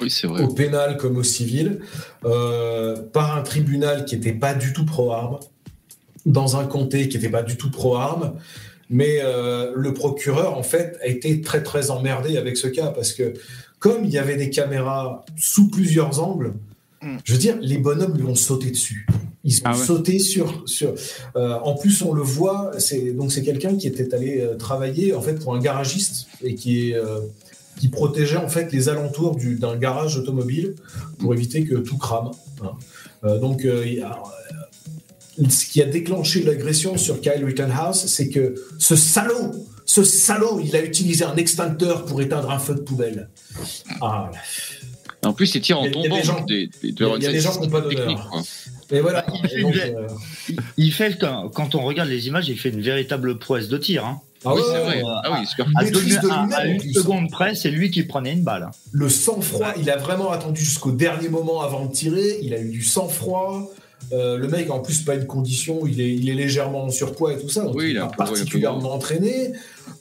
Oui, 0.00 0.10
c'est 0.10 0.26
vrai. 0.26 0.42
au 0.42 0.48
pénal 0.48 0.96
comme 0.96 1.16
au 1.16 1.22
civil, 1.22 1.80
euh, 2.24 2.96
par 3.12 3.36
un 3.36 3.42
tribunal 3.42 4.04
qui 4.04 4.16
n'était 4.16 4.32
pas 4.32 4.54
du 4.54 4.72
tout 4.72 4.84
pro-armes, 4.84 5.38
dans 6.26 6.56
un 6.56 6.66
comté 6.66 7.08
qui 7.08 7.16
n'était 7.16 7.30
pas 7.30 7.42
du 7.42 7.56
tout 7.56 7.70
pro-armes. 7.70 8.34
Mais 8.90 9.18
euh, 9.22 9.72
le 9.76 9.92
procureur, 9.92 10.56
en 10.56 10.62
fait, 10.62 10.96
a 11.02 11.06
été 11.06 11.42
très 11.42 11.62
très 11.62 11.90
emmerdé 11.90 12.38
avec 12.38 12.56
ce 12.56 12.68
cas 12.68 12.86
parce 12.88 13.12
que 13.12 13.34
comme 13.78 14.04
il 14.04 14.10
y 14.10 14.18
avait 14.18 14.36
des 14.36 14.48
caméras 14.48 15.26
sous 15.36 15.68
plusieurs 15.68 16.22
angles, 16.22 16.54
Mm. 17.02 17.16
je 17.24 17.32
veux 17.32 17.38
dire, 17.38 17.56
les 17.60 17.78
bonhommes 17.78 18.16
lui 18.16 18.24
ont 18.24 18.34
sauté 18.34 18.70
dessus. 18.70 19.06
Ils 19.48 19.56
ont 19.58 19.62
Ah 19.64 19.76
ouais. 19.76 19.84
sauté 19.90 20.18
sur. 20.18 20.46
sur 20.66 20.90
euh, 21.36 21.54
en 21.70 21.74
plus, 21.74 22.02
on 22.02 22.12
le 22.12 22.22
voit, 22.22 22.70
c'est 22.78 23.12
donc 23.18 23.32
c'est 23.32 23.42
quelqu'un 23.42 23.74
qui 23.78 23.86
était 23.92 24.12
allé 24.14 24.40
euh, 24.40 24.54
travailler 24.56 25.14
en 25.14 25.22
fait 25.26 25.34
pour 25.42 25.54
un 25.56 25.60
garagiste 25.68 26.26
et 26.42 26.54
qui 26.54 26.90
est 26.90 26.94
euh, 26.96 27.20
qui 27.80 27.88
protégeait 27.88 28.36
en 28.48 28.48
fait 28.48 28.72
les 28.72 28.88
alentours 28.88 29.36
du- 29.36 29.56
d'un 29.62 29.76
garage 29.76 30.16
automobile 30.18 30.74
pour 31.20 31.32
éviter 31.32 31.64
que 31.64 31.76
tout 31.76 31.96
crame. 31.98 32.30
hein. 32.62 32.72
Euh, 33.24 33.38
donc, 33.38 33.58
il 33.64 33.94
y 33.94 34.00
a- 34.02 34.18
ce 35.48 35.64
qui 35.70 35.80
a 35.80 35.86
déclenché 35.86 36.42
l'agression 36.42 36.96
sur 36.98 37.20
Kyle 37.20 37.44
Rittenhouse, 37.44 38.06
c'est 38.06 38.28
que 38.28 38.54
ce 38.78 38.96
salaud, 38.96 39.52
ce 39.86 40.02
salaud, 40.04 40.60
il 40.62 40.74
a 40.76 40.82
utilisé 40.82 41.24
un 41.24 41.36
extincteur 41.36 42.04
pour 42.04 42.20
éteindre 42.20 42.50
un 42.50 42.58
feu 42.58 42.74
de 42.74 42.80
poubelle. 42.80 43.28
Ah, 44.00 44.30
En 45.24 45.32
plus, 45.32 45.54
il 45.54 45.60
tire 45.60 45.80
en 45.80 45.84
il 45.84 45.86
y 45.86 45.90
a 45.90 45.92
tombant. 45.92 46.16
des 46.16 46.22
gens- 46.22 46.36
donc 46.38 46.46
des- 46.48 46.66
des- 46.66 46.72
il 46.82 47.00
y 47.22 47.26
a- 47.26 47.32
des 47.32 47.40
gens 47.40 47.52
qui 47.58 47.66
ont 47.66 47.70
pas 47.70 47.80
d'honneur. 47.80 48.30
et 48.90 49.00
voilà. 49.00 49.22
Bah, 49.22 49.34
il 49.54 49.62
donc, 49.62 49.74
fait- 49.74 49.94
euh, 49.96 50.06
Il 50.76 50.92
fait, 50.92 51.18
quand, 51.20 51.48
quand 51.48 51.74
on 51.74 51.82
regarde 51.82 52.08
les 52.08 52.28
images, 52.28 52.48
il 52.48 52.56
fait 52.58 52.68
une 52.70 52.80
véritable 52.80 53.38
prouesse 53.38 53.68
de 53.68 53.76
tir. 53.78 54.04
Hein. 54.06 54.20
ah 54.44 54.54
oui, 54.54 54.60
ouais, 54.60 54.66
c'est 54.72 54.78
vrai. 54.84 55.02
Ah 55.24 55.38
oui, 55.40 55.46
super. 55.46 55.66
À, 55.76 55.82
Maîtrise 55.82 56.20
deux- 56.20 56.28
de 56.28 56.32
à- 56.32 56.42
lui-même, 56.42 56.52
à 56.52 56.60
en 56.62 56.64
une 56.66 56.92
seconde 56.94 57.30
près, 57.30 57.54
c'est 57.56 57.70
lui 57.72 57.90
qui 57.90 58.04
prenait 58.04 58.32
une 58.32 58.44
balle. 58.44 58.70
Le 58.92 59.08
sang-froid, 59.08 59.72
il 59.76 59.90
a 59.90 59.96
vraiment 59.96 60.30
attendu 60.30 60.62
jusqu'au 60.64 60.92
dernier 60.92 61.28
moment 61.28 61.62
avant 61.62 61.86
de 61.86 61.92
tirer. 61.92 62.38
Il 62.42 62.54
a 62.54 62.60
eu 62.60 62.70
du 62.70 62.84
sang-froid. 62.84 63.68
Euh, 64.12 64.36
le 64.38 64.48
mec, 64.48 64.70
en 64.70 64.80
plus, 64.80 65.02
pas 65.02 65.14
une 65.16 65.26
condition, 65.26 65.86
il 65.86 66.00
est, 66.00 66.14
il 66.14 66.28
est 66.30 66.34
légèrement 66.34 66.84
en 66.84 66.90
surpoids 66.90 67.34
et 67.34 67.38
tout 67.38 67.48
ça. 67.50 67.64
Donc 67.64 67.74
Oui, 67.76 67.84
il 67.86 67.90
il 67.90 67.96
est 67.96 68.00
a 68.00 68.06
pas 68.06 68.06
un 68.06 68.08
peu- 68.08 68.16
ouais, 68.16 68.22
un 68.22 68.24
peu 68.26 68.34
particulièrement 68.34 68.94
entraîné. 68.94 69.52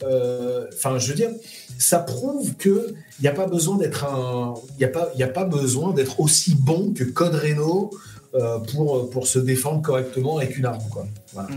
Euh, 0.03 0.65
Enfin, 0.73 0.97
je 0.99 1.07
veux 1.09 1.15
dire, 1.15 1.29
ça 1.77 1.99
prouve 1.99 2.53
que 2.55 2.93
il 3.19 3.23
n'y 3.23 3.27
a 3.27 3.33
pas 3.33 3.47
besoin 3.47 3.77
d'être 3.77 4.05
un, 4.05 4.53
il 4.79 4.85
a 4.85 4.89
pas, 4.89 5.09
il 5.15 5.23
a 5.23 5.27
pas 5.27 5.43
besoin 5.45 5.93
d'être 5.93 6.19
aussi 6.19 6.55
bon 6.55 6.93
que 6.93 7.03
Code 7.03 7.35
Reno 7.35 7.89
euh, 8.35 8.59
pour 8.59 9.09
pour 9.09 9.25
se 9.27 9.39
défendre 9.39 9.81
correctement 9.81 10.37
avec 10.37 10.57
une 10.57 10.65
arme, 10.65 10.83
quoi. 10.91 11.07
Voilà. 11.33 11.49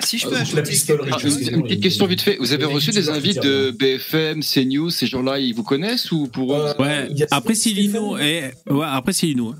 Si 0.00 0.18
je 0.18 0.28
peux 0.28 0.36
ajouter 0.36 0.62
Ah, 1.10 1.16
une 1.50 1.62
petite 1.62 1.82
question 1.82 2.06
vite 2.06 2.20
fait. 2.20 2.36
Vous 2.38 2.52
avez 2.52 2.64
reçu 2.66 2.90
des 2.90 3.08
invites 3.08 3.42
de 3.42 3.70
BFM, 3.70 4.42
CNews, 4.42 4.90
ces 4.90 5.06
gens-là, 5.06 5.38
ils 5.38 5.54
vous 5.54 5.62
connaissent 5.64 6.10
ou 6.12 6.28
pour 6.28 6.54
eux 6.54 6.66
Euh, 6.78 6.82
Ouais, 6.82 7.08
après 7.30 7.54
Célino, 7.54 8.16
et... 8.18 8.52
ouais, 8.70 8.84
après 8.86 9.12
hein. 9.24 9.54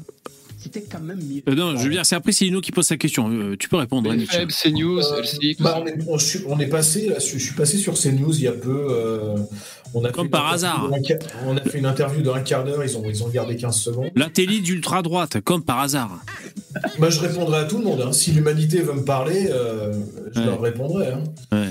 C'était 0.62 0.82
quand 0.82 1.00
même 1.00 1.18
mieux. 1.22 1.42
Euh, 1.48 1.54
non, 1.54 1.76
je 1.76 1.84
veux 1.84 1.90
dire, 1.90 2.04
c'est 2.06 2.14
après 2.14 2.32
c'est 2.32 2.44
Lino 2.44 2.60
qui 2.60 2.72
pose 2.72 2.86
sa 2.86 2.96
question. 2.96 3.30
Euh, 3.30 3.56
tu 3.58 3.68
peux 3.68 3.76
répondre. 3.76 4.10
hein, 4.10 4.16
CNews, 4.48 5.00
Euh, 5.00 5.22
LCI, 5.22 5.56
bah, 5.60 5.78
on, 5.82 5.86
est, 5.86 5.96
on- 6.06 6.18
je 6.18 6.24
suis- 6.24 6.44
on 6.48 6.58
est 6.58 6.66
passé, 6.66 7.08
là, 7.08 7.16
je 7.18 7.38
suis 7.38 7.54
passé 7.54 7.76
sur 7.76 7.94
CNews 7.94 8.34
il 8.36 8.42
y 8.42 8.48
a 8.48 8.52
peu. 8.52 8.86
euh, 8.90 9.36
on 9.94 10.02
a 10.04 10.08
fait 10.08 10.14
Comme 10.14 10.30
par 10.30 10.52
hasard. 10.52 10.88
On 11.46 11.56
a 11.56 11.60
fait 11.60 11.78
une 11.78 11.86
interview 11.86 12.22
d'un 12.22 12.40
quart 12.40 12.64
d'heure, 12.64 12.82
ils 12.84 12.96
ont, 12.96 13.02
ils 13.08 13.22
ont 13.24 13.28
gardé 13.28 13.56
15 13.56 13.76
secondes. 13.76 14.10
La 14.16 14.30
télé 14.30 14.60
d'ultra 14.60 15.02
droite, 15.02 15.40
comme 15.40 15.62
par 15.62 15.80
hasard. 15.80 16.18
Moi, 16.98 17.10
je 17.10 17.20
répondrai 17.20 17.58
à 17.60 17.64
tout 17.64 17.78
le 17.78 17.84
monde. 17.84 18.00
hein. 18.06 18.12
Si 18.12 18.30
l'humanité 18.32 18.80
veut 18.80 18.94
me 18.94 19.04
parler, 19.04 19.48
euh, 19.50 19.92
je 20.34 20.40
Ouais. 20.40 20.46
leur 20.46 20.60
répondrai. 20.60 21.08
hein. 21.08 21.22
Ouais. 21.52 21.70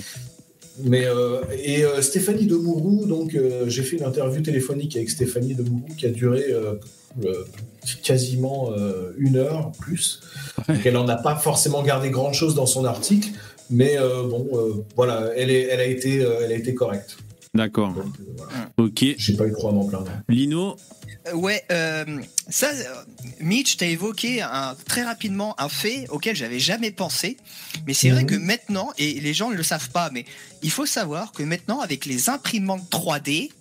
Mais 0.79 1.05
euh, 1.05 1.41
et 1.63 1.83
euh, 1.83 2.01
Stéphanie 2.01 2.45
Demourou, 2.45 3.05
donc 3.05 3.35
euh, 3.35 3.65
j'ai 3.67 3.83
fait 3.83 3.97
une 3.97 4.03
interview 4.03 4.41
téléphonique 4.41 4.95
avec 4.95 5.09
Stéphanie 5.09 5.53
Demourou 5.53 5.87
qui 5.97 6.05
a 6.05 6.09
duré 6.09 6.45
quasiment 8.03 8.71
une 9.17 9.35
heure 9.35 9.71
plus. 9.79 10.21
Ouais. 10.57 10.75
Donc, 10.75 10.85
elle 10.85 10.93
n'en 10.93 11.07
a 11.07 11.17
pas 11.17 11.35
forcément 11.35 11.83
gardé 11.83 12.09
grand 12.09 12.31
chose 12.31 12.55
dans 12.55 12.65
son 12.65 12.85
article, 12.85 13.29
mais 13.69 13.97
bon, 13.97 14.85
voilà, 14.95 15.31
elle, 15.35 15.49
est, 15.49 15.63
elle 15.63 15.81
a 15.81 15.85
été, 15.85 16.19
elle 16.19 16.51
a 16.51 16.55
été 16.55 16.73
correcte. 16.73 17.17
D'accord. 17.53 17.93
Voilà. 18.37 18.53
Ok. 18.77 19.03
J'ai 19.17 19.33
pas 19.33 19.45
eu 19.45 19.51
trop 19.51 19.67
à 19.67 19.71
m'en 19.73 19.85
plaindre. 19.85 20.09
Lino, 20.29 20.77
Ouais, 21.33 21.63
euh, 21.71 22.03
ça, 22.49 22.69
euh, 22.71 22.95
Mitch, 23.39 23.77
t'as 23.77 23.85
évoqué 23.85 24.41
un, 24.41 24.75
très 24.87 25.03
rapidement 25.03 25.53
un 25.61 25.69
fait 25.69 26.07
auquel 26.09 26.35
j'avais 26.35 26.59
jamais 26.59 26.89
pensé, 26.91 27.37
mais 27.85 27.93
c'est 27.93 28.09
vrai 28.09 28.23
Mhm. 28.23 28.29
que 28.29 28.35
maintenant, 28.35 28.91
et 28.97 29.19
les 29.19 29.33
gens 29.33 29.49
ne 29.51 29.55
le 29.55 29.63
savent 29.63 29.89
pas, 29.91 30.09
mais 30.11 30.25
il 30.63 30.71
faut 30.71 30.87
savoir 30.87 31.31
que 31.31 31.43
maintenant, 31.43 31.79
avec 31.79 32.05
les 32.05 32.29
imprimantes 32.29 32.89
3D, 32.89 33.51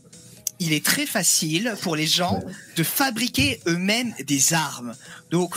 il 0.63 0.73
est 0.75 0.85
très 0.85 1.07
facile 1.07 1.75
pour 1.83 1.97
les 1.97 2.07
gens 2.07 2.43
de 2.77 2.83
fabriquer 2.83 3.61
eux-mêmes 3.67 4.15
des 4.27 4.53
armes. 4.53 4.95
Donc. 5.31 5.57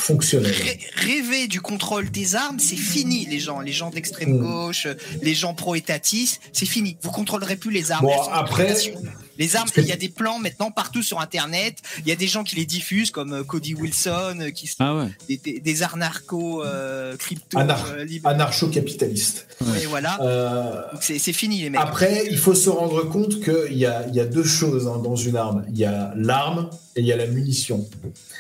Ré- 0.50 0.80
rêver 0.96 1.48
du 1.48 1.60
contrôle 1.60 2.10
des 2.10 2.36
armes, 2.36 2.58
c'est 2.60 2.78
fini, 2.78 3.26
les 3.26 3.40
gens. 3.40 3.60
Les 3.60 3.74
gens 3.74 3.90
d'extrême 3.90 4.34
Mm. 4.38 4.40
gauche, 4.42 4.88
les 5.22 5.36
gens 5.36 5.54
pro-étatistes, 5.54 6.40
c'est 6.54 6.66
fini. 6.66 6.96
Vous 7.02 7.12
contrôlerez 7.12 7.58
plus 7.58 7.72
les 7.72 7.92
armes. 7.92 8.06
Bon, 8.06 8.22
après-. 8.32 8.94
Les 9.38 9.56
armes, 9.56 9.68
il 9.78 9.86
y 9.86 9.92
a 9.92 9.96
des 9.96 10.10
plans 10.10 10.40
maintenant 10.40 10.70
partout 10.70 11.02
sur 11.02 11.20
Internet. 11.20 11.78
Il 12.00 12.08
y 12.08 12.12
a 12.12 12.16
des 12.16 12.28
gens 12.28 12.44
qui 12.44 12.56
les 12.56 12.66
diffusent, 12.66 13.12
comme 13.12 13.34
euh, 13.34 13.44
Cody 13.44 13.74
Wilson, 13.74 14.38
euh, 14.40 14.50
qui 14.52 14.68
sont 14.68 14.76
ah 14.80 14.96
ouais. 14.96 15.08
des, 15.28 15.38
des, 15.38 15.60
des 15.60 15.84
arnarcos 15.84 16.64
euh, 16.64 17.18
crypto 17.18 17.58
Anar- 17.58 17.92
euh, 17.92 18.04
libres. 18.04 18.30
Anarcho-capitaliste. 18.30 19.48
Et 19.82 19.86
voilà. 19.88 20.22
Euh, 20.22 20.82
c'est 21.02 21.34
fini, 21.34 21.62
les 21.62 21.70
mecs. 21.70 21.82
Après, 21.82 22.26
il 22.30 22.38
faut 22.38 22.54
se 22.54 22.70
rendre 22.70 23.04
compte 23.10 23.42
qu'il 23.44 23.78
y 23.78 23.86
a, 23.86 24.08
il 24.08 24.16
y 24.16 24.20
a 24.20 24.26
deux 24.26 24.44
choses 24.44 24.88
hein, 24.88 25.02
dans 25.04 25.16
une 25.16 25.36
arme. 25.36 25.66
Il 25.70 25.78
y 25.78 25.86
a 25.86 26.14
l'arme 26.16 26.70
et 26.96 27.02
il 27.02 27.06
y 27.08 27.12
a 27.12 27.18
la 27.18 27.28
munition. 27.28 27.88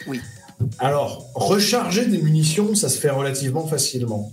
Oui. 0.07 0.19
Alors, 0.79 1.29
recharger 1.33 2.05
des 2.05 2.19
munitions, 2.19 2.75
ça 2.75 2.87
se 2.87 2.99
fait 2.99 3.09
relativement 3.09 3.67
facilement. 3.67 4.31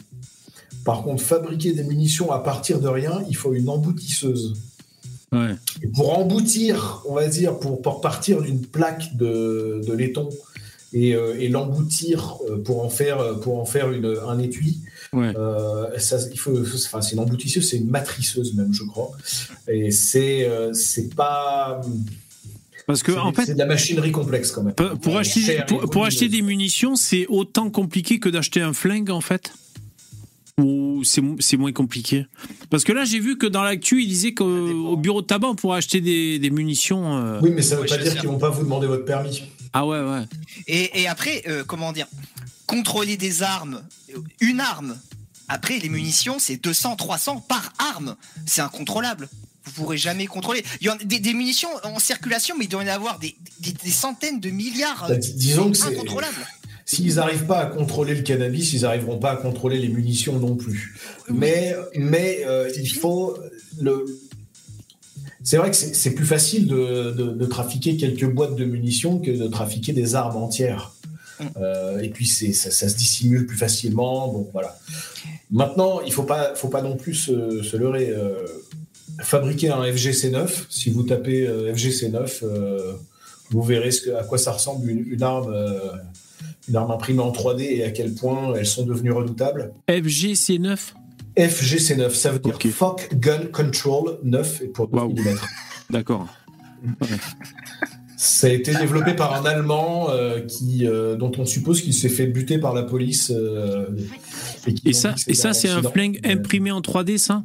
Par 0.85 1.03
contre, 1.03 1.23
fabriquer 1.23 1.73
des 1.73 1.85
munitions 1.85 2.31
à 2.31 2.39
partir 2.39 2.81
de 2.81 2.89
rien, 2.89 3.23
il 3.29 3.37
faut 3.37 3.55
une 3.55 3.69
emboutisseuse. 3.69 4.55
Ouais. 5.33 5.55
Et 5.83 5.87
pour 5.89 6.19
emboutir, 6.19 7.03
on 7.09 7.15
va 7.15 7.29
dire, 7.29 7.59
pour, 7.59 7.81
pour 7.83 8.01
partir 8.01 8.43
d'une 8.43 8.61
plaque 8.61 9.17
de, 9.17 9.81
de 9.87 9.93
laiton 9.93 10.29
et, 10.93 11.15
euh, 11.15 11.39
et 11.39 11.49
l'emboutir 11.49 12.37
euh, 12.49 12.57
pour 12.57 12.85
en 12.85 12.89
faire, 12.91 13.21
euh, 13.21 13.35
pour 13.35 13.59
en 13.61 13.65
faire 13.65 13.93
une, 13.93 14.17
un 14.27 14.39
étui, 14.39 14.79
Ouais. 15.13 15.33
euh, 15.37 15.87
ça, 15.99 16.19
il 16.33 16.39
faut, 16.39 16.57
enfin, 16.61 17.01
c'est 17.01 17.15
une 17.15 17.19
emboutisseuse, 17.21 17.69
c'est 17.69 17.79
une 17.79 17.91
matriceuse 17.91 18.55
même, 18.55 18.73
je 18.73 18.85
crois. 18.85 19.11
Et 19.67 19.91
c'est, 19.91 20.45
euh, 20.49 20.73
c'est 20.73 21.13
pas, 21.17 21.81
Parce 22.87 23.03
que 23.03 23.13
c'est, 23.13 23.19
en 23.19 23.33
c'est 23.35 23.47
fait, 23.47 23.55
de 23.55 23.59
la 23.59 23.67
machinerie 23.67 24.13
complexe 24.13 24.53
quand 24.53 24.63
même. 24.63 24.75
pour, 24.75 25.17
acheter, 25.17 25.59
pour, 25.67 26.05
acheter 26.05 26.29
des 26.29 26.43
munitions, 26.43 26.95
c'est 26.95 27.27
autant 27.29 27.71
compliqué 27.71 28.21
que 28.21 28.29
d'acheter 28.29 28.61
un 28.61 28.73
flingue 28.73 29.11
en 29.11 29.21
fait? 29.21 29.53
Ou 30.61 31.03
c'est 31.05 31.23
c'est 31.39 31.57
moins 31.57 31.73
compliqué 31.73 32.27
Parce 32.71 32.85
que 32.85 32.93
là, 32.93 33.05
j'ai 33.05 33.19
vu 33.21 33.39
que 33.39 33.47
dans 33.47 33.63
l'actu, 33.63 34.03
il 34.03 34.09
disait 34.09 34.35
qu'au 34.35 34.45
au 34.47 34.97
bureau 34.97 35.23
de 35.23 35.27
tabac, 35.27 35.49
on 35.49 35.55
pourrait 35.55 35.79
acheter 35.79 36.01
des, 36.01 36.39
des 36.39 36.51
munitions. 36.51 37.17
euh. 37.19 37.41
Oui, 37.43 37.51
mais 37.55 37.63
ça 37.63 37.77
veut 37.77 37.83
Ouais, 37.83 37.89
pas 37.89 37.99
dire 37.99 38.15
qu'ils 38.19 38.29
vont 38.29 38.39
pas 38.39 38.51
vous 38.51 38.63
demander 38.63 38.87
votre 38.87 39.05
permis. 39.05 39.43
Ah 39.73 39.87
ouais, 39.87 40.01
ouais. 40.01 40.25
Et, 40.67 41.01
et 41.03 41.09
après, 41.09 41.43
euh, 41.49 41.65
comment 41.65 41.93
dire, 41.93 42.07
contrôler 42.67 43.17
des 43.17 43.43
armes, 43.43 43.83
euh, 44.15 44.21
une 44.41 44.61
arme. 44.61 44.97
Après, 45.49 45.79
les 45.79 45.89
munitions, 45.89 46.37
c'est 46.39 46.57
200, 46.63 46.97
300 46.97 47.41
par 47.49 47.73
arme. 47.79 48.17
C'est 48.47 48.61
incontrôlable. 48.63 49.29
Vous 49.65 49.73
pourrez 49.73 49.97
jamais 49.99 50.27
contrôler. 50.27 50.65
Il 50.81 50.87
y 50.87 50.91
en 50.91 50.95
a 50.95 51.05
des, 51.05 51.19
des 51.21 51.35
munitions 51.35 51.69
en 51.85 51.99
circulation, 51.99 52.55
mais 52.59 52.65
il 52.65 52.69
doit 52.69 52.83
y 52.85 52.91
en 52.91 52.95
avoir 52.95 53.19
des, 53.19 53.37
des- 53.61 53.73
des 53.73 53.91
centaines 53.91 54.41
de 54.41 54.51
milliards. 54.51 55.07
Bah, 55.09 55.17
dis- 55.17 55.35
disons 55.35 55.71
que 55.71 55.77
c'est- 55.77 55.87
incontrôlable. 55.95 56.35
S'ils 56.93 57.15
n'arrivent 57.17 57.47
pas 57.47 57.59
à 57.61 57.67
contrôler 57.67 58.15
le 58.17 58.23
cannabis, 58.23 58.73
ils 58.73 58.83
n'arriveront 58.83 59.19
pas 59.19 59.33
à 59.33 59.37
contrôler 59.37 59.79
les 59.79 59.89
munitions 59.89 60.39
non 60.41 60.57
plus. 60.57 60.97
Mais, 61.29 61.77
mais 61.97 62.41
euh, 62.47 62.69
il 62.77 62.89
faut 62.89 63.37
le. 63.81 64.05
C'est 65.45 65.57
vrai 65.57 65.71
que 65.71 65.77
c'est 65.77 66.15
plus 66.15 66.27
facile 66.27 66.67
de, 66.67 67.13
de- 67.13 67.31
de 67.31 67.47
trafiquer 67.47 67.97
quelques 67.97 68.27
boîtes 68.27 68.57
de 68.57 68.65
munitions 68.65 69.21
que 69.21 69.31
de 69.31 69.47
trafiquer 69.47 69.93
des 69.93 70.15
armes 70.17 70.37
entières. 70.37 70.93
Mm. 71.39 71.45
Euh, 71.59 72.01
et 72.01 72.09
puis 72.11 72.27
ça, 72.27 72.71
ça 72.71 72.89
se 72.89 72.97
dissimule 72.97 73.47
plus 73.47 73.57
facilement. 73.57 74.47
Voilà. 74.53 74.77
Maintenant, 75.51 76.01
il 76.05 76.13
faut 76.13 76.25
pas 76.25 76.55
faut 76.57 76.69
pas 76.69 76.83
non 76.83 76.97
plus 76.97 77.15
se, 77.15 77.63
se 77.63 77.77
leurrer. 77.77 78.11
euh, 78.11 78.35
fabriquer 79.23 79.69
un 79.69 79.83
FGC9, 79.83 80.49
si 80.71 80.89
vous 80.91 81.03
tapez 81.03 81.47
euh, 81.47 81.73
FGC9, 81.75 82.41
euh, 82.43 82.93
vous 83.51 83.63
verrez 83.63 83.91
ce 83.91 84.01
que, 84.03 84.11
à 84.11 84.25
quoi 84.25 84.39
ça 84.39 84.53
ressemble 84.53 84.89
une, 84.91 85.05
une 85.15 85.23
arme. 85.23 85.53
Une 86.69 86.77
arme 86.77 86.91
imprimée 86.91 87.23
en 87.23 87.33
3D 87.33 87.63
et 87.63 87.85
à 87.85 87.91
quel 87.91 88.15
point 88.15 88.55
elles 88.55 88.67
sont 88.67 88.85
devenues 88.85 89.13
redoutables. 89.13 89.73
FGC9 89.89 90.79
FGC9, 91.37 92.11
ça 92.11 92.31
veut 92.33 92.39
dire 92.39 92.55
Ok. 92.55 92.69
Fuck 92.69 93.09
Gun 93.15 93.47
Control 93.53 94.19
9 94.25 94.63
et 94.63 94.67
pour 94.69 94.89
9 94.93 94.95
Waouh. 94.95 95.13
mm. 95.13 95.39
D'accord. 95.91 96.27
Ça 98.17 98.49
a 98.49 98.51
été 98.51 98.75
développé 98.75 99.15
par 99.15 99.35
un 99.35 99.47
Allemand 99.47 100.09
euh, 100.11 100.41
qui, 100.41 100.87
euh, 100.87 101.17
dont 101.17 101.33
on 101.39 101.47
suppose 101.47 101.81
qu'il 101.81 101.95
s'est 101.95 102.11
fait 102.11 102.27
buter 102.27 102.59
par 102.59 102.75
la 102.75 102.83
police. 102.83 103.31
euh, 103.35 103.87
Et 104.85 104.91
ont 104.91 104.93
ça, 104.93 105.15
et 105.27 105.35
ça 105.35 105.55
c'est 105.55 105.71
un 105.71 105.83
flingue 105.83 106.21
imprimé 106.25 106.71
en 106.71 106.81
3D, 106.81 107.17
ça? 107.17 107.45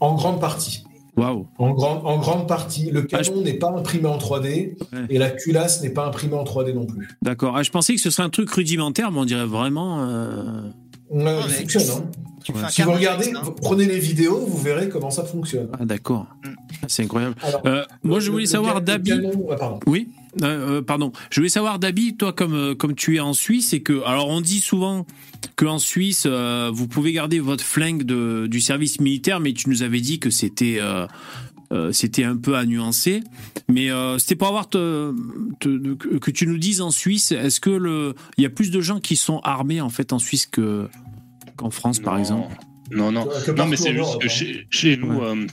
En 0.00 0.14
grande 0.14 0.40
partie. 0.40 0.82
Waouh. 1.20 1.46
En 1.58 1.70
grande, 1.72 2.00
en 2.04 2.18
grande 2.18 2.48
partie. 2.48 2.90
Le 2.90 3.06
Ah, 3.12 3.22
je- 3.22 3.30
canon 3.30 3.42
n'est 3.42 3.54
pas 3.54 3.70
imprimé 3.70 4.06
en 4.08 4.18
3D 4.18 4.76
Ouais. 4.92 4.98
et 5.08 5.18
la 5.18 5.30
culasse 5.30 5.82
n'est 5.82 5.90
pas 5.90 6.06
imprimée 6.06 6.34
en 6.34 6.44
3D 6.44 6.72
non 6.72 6.86
plus. 6.86 7.08
D'accord. 7.22 7.56
Ah, 7.56 7.62
je 7.62 7.70
pensais 7.70 7.94
que 7.94 8.00
ce 8.00 8.10
serait 8.10 8.22
un 8.22 8.30
truc 8.30 8.50
rudimentaire, 8.50 9.10
mais 9.12 9.18
on 9.20 9.24
dirait 9.24 9.46
vraiment. 9.46 10.00
euh, 10.02 10.06
Euh, 10.06 10.62
il 11.12 11.18
mais- 11.24 11.40
fonctionne. 11.52 11.82
hein. 11.98 12.10
Tu 12.42 12.52
Si 12.70 12.82
vous 12.82 12.92
regardez, 12.92 13.32
hein. 13.34 13.40
vous 13.44 13.52
prenez 13.52 13.84
les 13.84 13.98
vidéos, 13.98 14.38
vous 14.46 14.56
verrez 14.56 14.88
comment 14.88 15.10
ça 15.10 15.24
fonctionne. 15.24 15.68
Ah, 15.78 15.84
d'accord. 15.84 16.26
Mm. 16.44 16.48
C'est 16.88 17.02
incroyable. 17.04 17.34
Alors, 17.42 17.60
Euh, 17.66 17.82
moi, 18.02 18.18
je 18.20 18.30
voulais 18.30 18.44
le 18.44 18.48
savoir, 18.48 18.80
Dabi. 18.80 19.10
canon- 19.10 19.46
ah, 19.50 19.56
pardon. 19.56 19.80
Oui, 19.86 20.08
euh, 20.42 20.82
pardon. 20.82 21.12
Je 21.30 21.40
voulais 21.40 21.48
savoir, 21.48 21.78
Dabi, 21.78 22.16
toi, 22.16 22.32
comme, 22.32 22.54
euh, 22.54 22.74
comme 22.74 22.94
tu 22.94 23.16
es 23.16 23.20
en 23.20 23.32
Suisse, 23.32 23.72
et 23.72 23.82
que. 23.82 24.02
Alors, 24.04 24.28
on 24.28 24.40
dit 24.40 24.60
souvent 24.60 25.06
qu'en 25.56 25.78
Suisse, 25.78 26.24
euh, 26.26 26.70
vous 26.72 26.86
pouvez 26.88 27.12
garder 27.12 27.40
votre 27.40 27.64
flingue 27.64 28.02
de, 28.04 28.46
du 28.46 28.60
service 28.60 29.00
militaire, 29.00 29.40
mais 29.40 29.52
tu 29.52 29.68
nous 29.68 29.82
avais 29.82 30.00
dit 30.00 30.18
que 30.20 30.30
c'était. 30.30 30.78
euh, 30.80 31.06
euh, 31.72 31.92
c'était 31.92 32.24
un 32.24 32.36
peu 32.36 32.56
à 32.56 32.66
nuancer, 32.66 33.22
mais 33.68 33.92
euh, 33.92 34.18
c'était 34.18 34.34
pour 34.34 34.48
avoir 34.48 34.68
te- 34.68 35.14
te- 35.60 35.94
que 35.94 36.16
que 36.18 36.30
tu 36.32 36.48
nous 36.48 36.58
dises 36.58 36.80
en 36.80 36.90
Suisse, 36.90 37.30
est-ce 37.30 37.60
que 37.60 37.70
le, 37.70 38.14
il 38.36 38.42
y 38.42 38.46
a 38.46 38.50
plus 38.50 38.72
de 38.72 38.80
gens 38.80 38.98
qui 38.98 39.14
sont 39.14 39.38
armés 39.44 39.80
en 39.80 39.88
fait 39.88 40.12
en 40.12 40.18
Suisse 40.18 40.46
que 40.46 40.88
qu'en 41.54 41.70
France 41.70 42.00
par 42.00 42.18
exemple? 42.18 42.56
Non, 42.90 43.12
non. 43.12 43.28
Non, 43.56 43.66
mais 43.68 43.76
c'est 43.76 43.94
juste 43.94 44.20
que 44.20 44.26
chez, 44.28 44.66
chez 44.68 44.96
nous, 44.96 45.20
euh, 45.22 45.46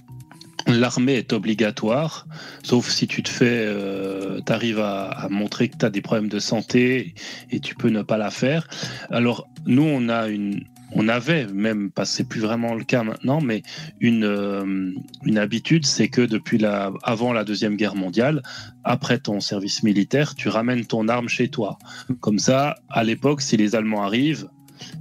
l'armée 0.67 1.15
est 1.15 1.33
obligatoire, 1.33 2.27
sauf 2.63 2.89
si 2.89 3.07
tu 3.07 3.23
te 3.23 3.29
fais, 3.29 3.65
euh, 3.65 4.39
t'arrives 4.41 4.79
à, 4.79 5.09
à 5.09 5.29
montrer 5.29 5.69
que 5.69 5.77
tu 5.77 5.85
as 5.85 5.89
des 5.89 6.01
problèmes 6.01 6.29
de 6.29 6.39
santé 6.39 7.15
et 7.51 7.59
tu 7.59 7.75
peux 7.75 7.89
ne 7.89 8.01
pas 8.01 8.17
la 8.17 8.31
faire. 8.31 8.67
Alors, 9.09 9.47
nous, 9.65 9.83
on 9.83 10.09
a 10.09 10.27
une. 10.27 10.63
On 10.93 11.09
avait 11.09 11.47
même, 11.47 11.91
parce 11.91 12.11
que 12.11 12.15
c'est 12.15 12.23
plus 12.23 12.39
vraiment 12.39 12.73
le 12.73 12.85
cas 12.85 13.03
maintenant, 13.03 13.41
mais 13.41 13.61
une, 13.99 14.23
euh, 14.23 14.93
une 15.25 15.37
habitude, 15.37 15.85
c'est 15.85 16.07
que 16.07 16.21
depuis 16.21 16.57
la, 16.57 16.93
avant 17.03 17.33
la 17.33 17.43
Deuxième 17.43 17.75
Guerre 17.75 17.95
mondiale, 17.95 18.41
après 18.85 19.19
ton 19.19 19.41
service 19.41 19.83
militaire, 19.83 20.33
tu 20.33 20.47
ramènes 20.47 20.85
ton 20.85 21.09
arme 21.09 21.27
chez 21.27 21.49
toi. 21.49 21.77
Comme 22.21 22.39
ça, 22.39 22.77
à 22.87 23.03
l'époque, 23.03 23.41
si 23.41 23.57
les 23.57 23.75
Allemands 23.75 24.03
arrivent, 24.03 24.47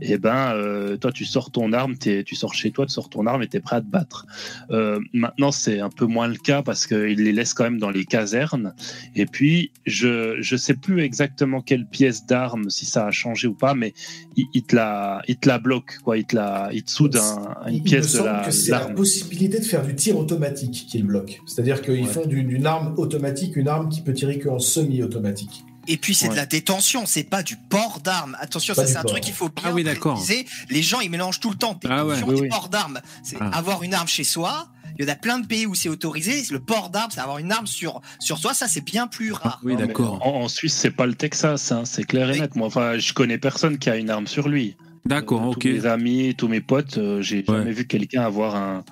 eh 0.00 0.18
ben, 0.18 0.52
euh, 0.54 0.96
toi, 0.96 1.12
tu 1.12 1.24
sors 1.24 1.50
ton 1.50 1.72
arme, 1.72 1.96
tu 1.98 2.34
sors 2.34 2.54
chez 2.54 2.70
toi, 2.70 2.86
tu 2.86 2.92
sors 2.92 3.08
ton 3.08 3.26
arme 3.26 3.42
et 3.42 3.48
tu 3.48 3.56
es 3.56 3.60
prêt 3.60 3.76
à 3.76 3.80
te 3.80 3.86
battre. 3.86 4.26
Euh, 4.70 4.98
maintenant, 5.12 5.52
c'est 5.52 5.80
un 5.80 5.90
peu 5.90 6.06
moins 6.06 6.28
le 6.28 6.36
cas 6.36 6.62
parce 6.62 6.86
qu'ils 6.86 7.22
les 7.22 7.32
laissent 7.32 7.54
quand 7.54 7.64
même 7.64 7.78
dans 7.78 7.90
les 7.90 8.04
casernes. 8.04 8.74
Et 9.14 9.26
puis, 9.26 9.70
je 9.86 10.38
ne 10.38 10.56
sais 10.56 10.74
plus 10.74 11.00
exactement 11.02 11.60
quelle 11.60 11.86
pièce 11.86 12.26
d'arme, 12.26 12.70
si 12.70 12.86
ça 12.86 13.06
a 13.06 13.10
changé 13.10 13.46
ou 13.48 13.54
pas, 13.54 13.74
mais 13.74 13.92
ils 14.36 14.46
il 14.54 14.62
te 14.62 14.74
la, 14.76 15.22
il 15.28 15.36
te 15.36 15.48
la 15.48 15.58
bloquent, 15.58 15.94
quoi. 16.04 16.16
Ils 16.18 16.24
te, 16.24 16.34
la, 16.36 16.70
ils 16.72 16.82
te 16.82 16.90
soudent 16.90 17.16
un- 17.18 17.68
Il- 17.70 17.78
une 17.78 17.82
pièce 17.82 18.12
il 18.14 18.16
me 18.18 18.22
de 18.22 18.26
la- 18.26 18.42
que 18.46 18.50
c'est 18.50 18.70
la 18.70 18.80
possibilité 18.80 19.58
de 19.58 19.64
faire 19.64 19.84
du 19.84 19.94
tir 19.94 20.16
automatique 20.18 20.86
qu'ils 20.88 21.04
bloquent. 21.04 21.34
C'est-à-dire 21.46 21.82
qu'ils 21.82 22.02
Ouais. 22.02 22.04
font 22.04 22.24
d'une 22.26 22.46
d'une 22.48 22.66
arme 22.66 22.94
automatique 22.96 23.56
une 23.56 23.68
arme 23.68 23.88
qui 23.88 24.00
peut 24.00 24.14
tirer 24.14 24.38
qu'en 24.38 24.58
semi-automatique. 24.58 25.64
Et 25.88 25.96
puis 25.96 26.14
c'est 26.14 26.28
de 26.28 26.34
la 26.34 26.46
détention, 26.46 27.04
c'est 27.06 27.22
pas 27.24 27.42
du 27.42 27.56
port 27.56 28.00
d'armes. 28.02 28.36
Attention, 28.40 28.74
Pas 28.74 28.82
ça 28.82 28.88
c'est 28.88 28.96
un 28.96 29.02
port. 29.02 29.12
truc 29.12 29.24
qu'il 29.24 29.34
faut 29.34 29.48
bien 29.48 29.64
Ah 29.68 29.72
oui, 29.72 29.84
d'accord. 29.84 30.14
préciser. 30.14 30.46
Les 30.70 30.82
gens 30.82 31.00
ils 31.00 31.10
mélangent 31.10 31.40
tout 31.40 31.50
le 31.50 31.56
temps 31.56 31.74
détention 31.74 31.96
Ah 31.98 32.04
ouais, 32.06 32.22
oui, 32.26 32.38
et 32.38 32.40
oui. 32.42 32.48
port 32.48 32.68
d'armes. 32.68 33.00
C'est 33.22 33.36
Ah. 33.40 33.50
avoir 33.56 33.82
une 33.82 33.94
arme 33.94 34.08
chez 34.08 34.24
soi. 34.24 34.68
Il 34.98 35.04
y 35.04 35.08
en 35.08 35.12
a 35.12 35.14
plein 35.16 35.38
de 35.38 35.46
pays 35.46 35.66
où 35.66 35.74
c'est 35.74 35.90
autorisé. 35.90 36.42
Le 36.50 36.58
port 36.58 36.88
d'armes, 36.90 37.10
c'est 37.12 37.20
avoir 37.20 37.38
une 37.38 37.52
arme 37.52 37.66
sur 37.66 38.00
sur 38.18 38.38
soi. 38.38 38.54
Ça 38.54 38.66
c'est 38.66 38.80
bien 38.84 39.06
plus 39.06 39.32
rare. 39.32 39.60
Oui, 39.62 39.76
d'accord. 39.76 40.26
En, 40.26 40.40
en 40.42 40.48
Suisse, 40.48 40.74
c'est 40.74 40.90
pas 40.90 41.06
le 41.06 41.14
Texas, 41.14 41.70
hein, 41.70 41.82
c'est 41.84 42.04
clair 42.04 42.30
et 42.30 42.40
net. 42.40 42.56
Moi, 42.56 42.66
enfin, 42.66 42.98
je 42.98 43.12
connais 43.12 43.38
personne 43.38 43.78
qui 43.78 43.90
a 43.90 43.96
une 43.96 44.10
arme 44.10 44.26
sur 44.26 44.48
lui. 44.48 44.76
D'accord, 45.04 45.42
Euh, 45.42 45.50
ok. 45.50 45.58
Tous 45.60 45.68
mes 45.68 45.86
amis, 45.86 46.34
tous 46.36 46.48
mes 46.48 46.60
potes, 46.60 46.98
euh, 46.98 47.22
j'ai 47.22 47.44
Ouais. 47.46 47.58
jamais 47.58 47.72
vu 47.72 47.86
quelqu'un 47.86 48.22
avoir 48.22 48.56
un. 48.56 48.84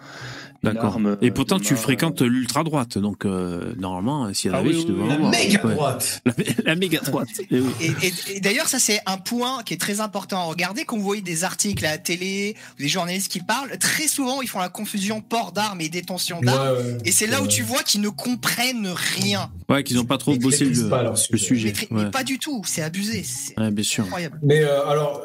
D'accord. 0.64 0.98
Et 1.22 1.28
euh, 1.28 1.30
pourtant, 1.32 1.58
de 1.58 1.62
tu 1.64 1.76
fréquentes 1.76 2.22
l'ultra 2.22 2.64
droite, 2.64 2.98
donc 2.98 3.24
euh, 3.24 3.74
normalement, 3.78 4.32
s'il 4.34 4.50
y 4.50 4.54
en 4.54 4.56
Ah 4.56 4.60
avait, 4.60 4.70
oui, 4.70 4.84
tu 4.84 4.92
devrais 4.92 5.08
La 5.08 5.14
avoir. 5.14 5.30
méga 5.30 5.64
Ouais. 5.66 5.74
droite. 5.74 6.22
La, 6.26 6.32
la 6.64 6.74
méga 6.74 7.00
droite. 7.00 7.28
Et, 7.50 7.56
et- 7.80 8.12
et 8.36 8.40
d'ailleurs, 8.40 8.68
ça 8.68 8.78
c'est 8.78 9.00
un 9.06 9.16
point 9.18 9.62
qui 9.64 9.74
est 9.74 9.80
très 9.80 10.00
important 10.00 10.38
à 10.40 10.44
regarder. 10.44 10.84
Quand 10.84 10.96
vous 10.96 11.02
voyez 11.04 11.22
des 11.22 11.44
articles 11.44 11.84
à 11.86 11.90
la 11.92 11.98
télé, 11.98 12.56
des 12.78 12.88
journalistes 12.88 13.30
qui 13.30 13.40
parlent, 13.40 13.76
très 13.78 14.08
souvent 14.08 14.42
ils 14.42 14.48
font 14.48 14.58
la 14.60 14.68
confusion 14.68 15.20
port 15.20 15.52
d'armes 15.52 15.80
et 15.80 15.88
détention 15.88 16.40
d'armes. 16.40 16.76
ouais. 16.78 16.98
Et 17.04 17.12
c'est 17.12 17.26
là 17.26 17.42
où 17.42 17.46
tu 17.46 17.62
vois 17.62 17.82
qu'ils 17.82 18.00
ne 18.00 18.08
comprennent 18.08 18.88
rien. 18.88 19.50
Ouais, 19.68 19.82
qu'ils 19.84 19.96
n'ont 19.96 20.04
pas 20.04 20.18
trop 20.18 20.36
bossé 20.36 20.64
le, 20.66 20.88
pas 20.88 21.02
leur 21.02 21.14
le 21.30 21.38
sujet. 21.38 21.72
Mais, 21.90 22.10
pas 22.10 22.24
du 22.24 22.38
tout, 22.38 22.62
c'est 22.66 22.82
abusé. 22.82 23.22
C'est 23.24 23.58
Ouais, 23.58 23.70
bien 23.70 23.84
sûr. 23.84 24.04
incroyable. 24.04 24.38
Mais 24.42 24.62
euh, 24.62 24.86
alors, 24.86 25.22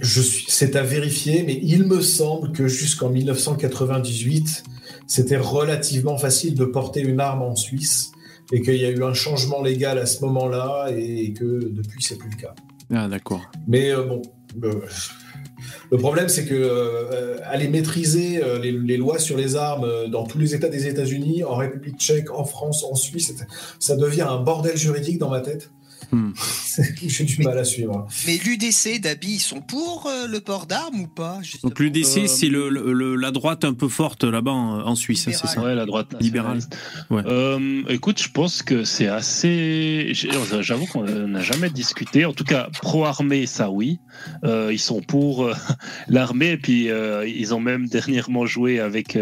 je 0.00 0.20
suis, 0.20 0.44
c'est 0.48 0.74
à 0.76 0.82
vérifier, 0.82 1.42
mais 1.46 1.58
il 1.62 1.84
me 1.84 2.00
semble 2.00 2.52
que 2.52 2.66
jusqu'en 2.68 3.10
1998, 3.10 4.64
c'était 5.06 5.36
relativement 5.36 6.18
facile 6.18 6.54
de 6.54 6.64
porter 6.64 7.00
une 7.00 7.20
arme 7.20 7.42
en 7.42 7.56
Suisse 7.56 8.12
et 8.52 8.62
qu'il 8.62 8.76
y 8.76 8.84
a 8.84 8.90
eu 8.90 9.02
un 9.02 9.14
changement 9.14 9.62
légal 9.62 9.98
à 9.98 10.06
ce 10.06 10.24
moment-là 10.24 10.88
et 10.96 11.32
que 11.32 11.68
depuis, 11.70 12.02
c'est 12.02 12.16
plus 12.16 12.30
le 12.30 12.36
cas. 12.36 12.54
Ah, 12.92 13.08
d'accord. 13.08 13.42
Mais 13.66 13.90
euh, 13.90 14.04
bon, 14.04 14.22
euh, 14.62 14.80
le 15.90 15.98
problème, 15.98 16.28
c'est 16.28 16.44
que 16.44 16.54
euh, 16.54 17.38
aller 17.44 17.68
maîtriser 17.68 18.42
euh, 18.42 18.58
les, 18.58 18.72
les 18.72 18.96
lois 18.96 19.18
sur 19.18 19.36
les 19.36 19.56
armes 19.56 20.08
dans 20.10 20.24
tous 20.24 20.38
les 20.38 20.54
États 20.54 20.68
des 20.68 20.86
États-Unis, 20.86 21.44
en 21.44 21.56
République 21.56 21.98
tchèque, 21.98 22.30
en 22.30 22.44
France, 22.44 22.84
en 22.84 22.94
Suisse, 22.94 23.34
ça 23.78 23.96
devient 23.96 24.26
un 24.28 24.40
bordel 24.40 24.76
juridique 24.76 25.18
dans 25.18 25.30
ma 25.30 25.40
tête. 25.40 25.70
Hmm. 26.12 26.30
J'ai 27.06 27.24
du 27.24 27.42
mal 27.42 27.58
à 27.58 27.64
suivre. 27.64 28.06
Mais 28.26 28.38
l'UDC, 28.44 29.00
Dabi, 29.00 29.34
ils 29.34 29.38
sont 29.40 29.60
pour 29.60 30.06
euh, 30.06 30.26
le 30.26 30.40
port 30.40 30.66
d'armes 30.66 31.00
ou 31.00 31.06
pas 31.06 31.38
justement 31.42 31.70
Donc 31.70 31.78
l'UDC, 31.80 32.18
Euh, 32.18 32.26
c'est 32.26 32.48
le, 32.48 32.68
le- 32.68 32.92
le- 32.92 33.16
la 33.16 33.30
droite 33.30 33.64
un 33.64 33.74
peu 33.74 33.88
forte 33.88 34.24
là-bas 34.24 34.52
en, 34.52 34.80
en 34.86 34.94
Suisse, 34.94 35.26
hein, 35.28 35.32
c'est 35.34 35.46
ça 35.48 35.60
Ouais, 35.62 35.74
la 35.74 35.86
droite 35.86 36.14
Libérale. 36.20 36.60
Ouais. 37.10 37.22
Euh, 37.26 37.82
écoute, 37.88 38.22
je 38.22 38.28
pense 38.30 38.62
que 38.62 38.84
c'est 38.84 39.08
assez. 39.08 40.12
J'avoue 40.60 40.86
qu'on 40.86 41.04
n'a 41.04 41.42
jamais 41.42 41.70
discuté. 41.70 42.24
En 42.24 42.32
tout 42.32 42.44
cas, 42.44 42.68
pro-armée, 42.82 43.46
ça 43.46 43.70
oui. 43.70 43.98
Euh, 44.44 44.70
ils 44.72 44.78
sont 44.78 45.00
pour 45.02 45.44
euh, 45.44 45.54
l'armée. 46.08 46.50
Et 46.52 46.56
puis, 46.56 46.90
euh, 46.90 47.26
ils 47.26 47.54
ont 47.54 47.60
même 47.60 47.88
dernièrement 47.96 48.46
joué 48.46 48.80
avec. 48.80 49.16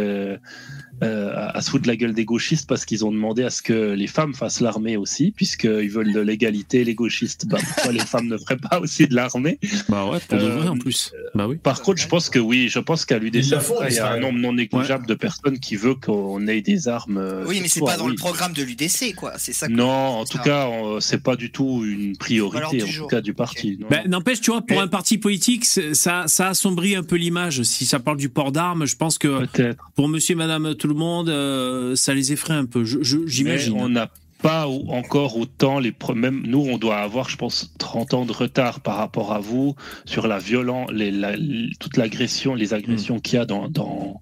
Euh, 1.04 1.48
à 1.52 1.60
se 1.60 1.70
foutre 1.70 1.82
de 1.84 1.88
la 1.88 1.96
gueule 1.96 2.14
des 2.14 2.24
gauchistes 2.24 2.66
parce 2.68 2.84
qu'ils 2.84 3.04
ont 3.04 3.12
demandé 3.12 3.42
à 3.44 3.50
ce 3.50 3.62
que 3.62 3.92
les 3.92 4.06
femmes 4.06 4.34
fassent 4.34 4.60
l'armée 4.60 4.96
aussi, 4.96 5.30
puisqu'ils 5.30 5.90
veulent 5.90 6.12
de 6.12 6.20
l'égalité, 6.20 6.82
les 6.84 6.94
gauchistes. 6.94 7.46
Bah, 7.46 7.58
pourquoi 7.62 7.92
les 7.92 8.00
femmes 8.00 8.28
ne 8.28 8.38
feraient 8.38 8.56
pas 8.56 8.80
aussi 8.80 9.06
de 9.06 9.14
l'armée 9.14 9.58
Bah 9.88 10.06
ouais, 10.06 10.18
pour 10.28 10.38
de 10.38 10.44
Euh, 10.44 10.56
vrai 10.58 10.68
en 10.68 10.78
plus. 10.78 11.12
Bah 11.34 11.46
oui. 11.48 11.56
Par 11.62 11.82
contre, 11.82 12.00
je 12.00 12.08
pense 12.08 12.30
que 12.30 12.38
oui, 12.38 12.68
je 12.68 12.78
pense 12.78 13.04
qu'à 13.04 13.18
l'UDC, 13.18 13.54
il 13.88 13.94
y 13.94 13.98
a 13.98 14.12
un 14.12 14.18
nombre 14.20 14.38
non 14.38 14.52
négligeable 14.52 15.06
de 15.06 15.14
personnes 15.14 15.58
qui 15.58 15.76
veut 15.76 15.94
qu'on 15.94 16.46
ait 16.46 16.60
des 16.62 16.88
armes. 16.88 17.18
euh, 17.18 17.44
Oui, 17.46 17.58
mais 17.62 17.68
c'est 17.68 17.80
pas 17.80 17.96
dans 17.96 18.04
oui. 18.06 18.10
le 18.12 18.16
programme 18.16 18.52
de 18.52 18.62
l'UDC, 18.62 19.14
quoi. 19.14 19.34
C'est 19.38 19.52
ça. 19.52 19.68
que- 19.68 19.72
Non, 19.72 19.88
en 19.90 20.26
ça. 20.26 20.32
tout 20.38 20.44
cas, 20.44 20.68
c'est 21.00 21.22
pas 21.22 21.36
du 21.36 21.50
tout 21.50 21.84
une 21.84 22.16
priorité, 22.16 22.78
du 22.78 22.82
en 22.84 23.02
tout 23.02 23.06
cas, 23.08 23.20
du 23.20 23.34
parti. 23.34 23.78
Bah. 23.90 23.98
N'empêche, 24.06 24.40
tu 24.40 24.50
vois, 24.50 24.62
pour 24.62 24.80
un 24.80 24.88
parti 24.88 25.18
politique, 25.18 25.64
ça, 25.64 26.24
ça 26.26 26.48
assombrit 26.48 26.94
un 26.96 27.02
peu 27.02 27.16
l'image. 27.16 27.62
Si 27.62 27.86
ça 27.86 27.98
parle 27.98 28.16
du 28.16 28.28
port 28.28 28.52
d'armes, 28.52 28.86
je 28.86 28.96
pense 28.96 29.18
que 29.18 29.46
pour 29.94 30.08
monsieur, 30.08 30.36
madame, 30.36 30.74
tout 30.74 30.86
le 30.94 30.98
monde, 30.98 31.28
euh, 31.28 31.94
ça 31.96 32.14
les 32.14 32.32
effraie 32.32 32.54
un 32.54 32.64
peu. 32.66 32.84
J'imagine. 32.84 33.74
on 33.78 33.88
n'a 33.90 34.10
pas 34.42 34.68
ou- 34.68 34.90
encore 34.90 35.38
autant 35.38 35.78
les 35.78 35.90
pro- 35.90 36.14
même 36.14 36.42
nous 36.46 36.58
on 36.60 36.76
doit 36.76 36.98
avoir 36.98 37.30
je 37.30 37.36
pense 37.38 37.72
30 37.78 38.12
ans 38.12 38.26
de 38.26 38.32
retard 38.32 38.80
par 38.80 38.96
rapport 38.96 39.32
à 39.32 39.38
vous 39.38 39.74
sur 40.04 40.26
la 40.26 40.38
violence 40.38 40.90
les, 40.92 41.10
la- 41.10 41.32
toute 41.80 41.96
l'agression 41.96 42.54
les 42.54 42.74
agressions 42.74 43.20
qu'il 43.20 43.38
y 43.38 43.40
a 43.40 43.46
dans, 43.46 43.68
dans 43.70 44.20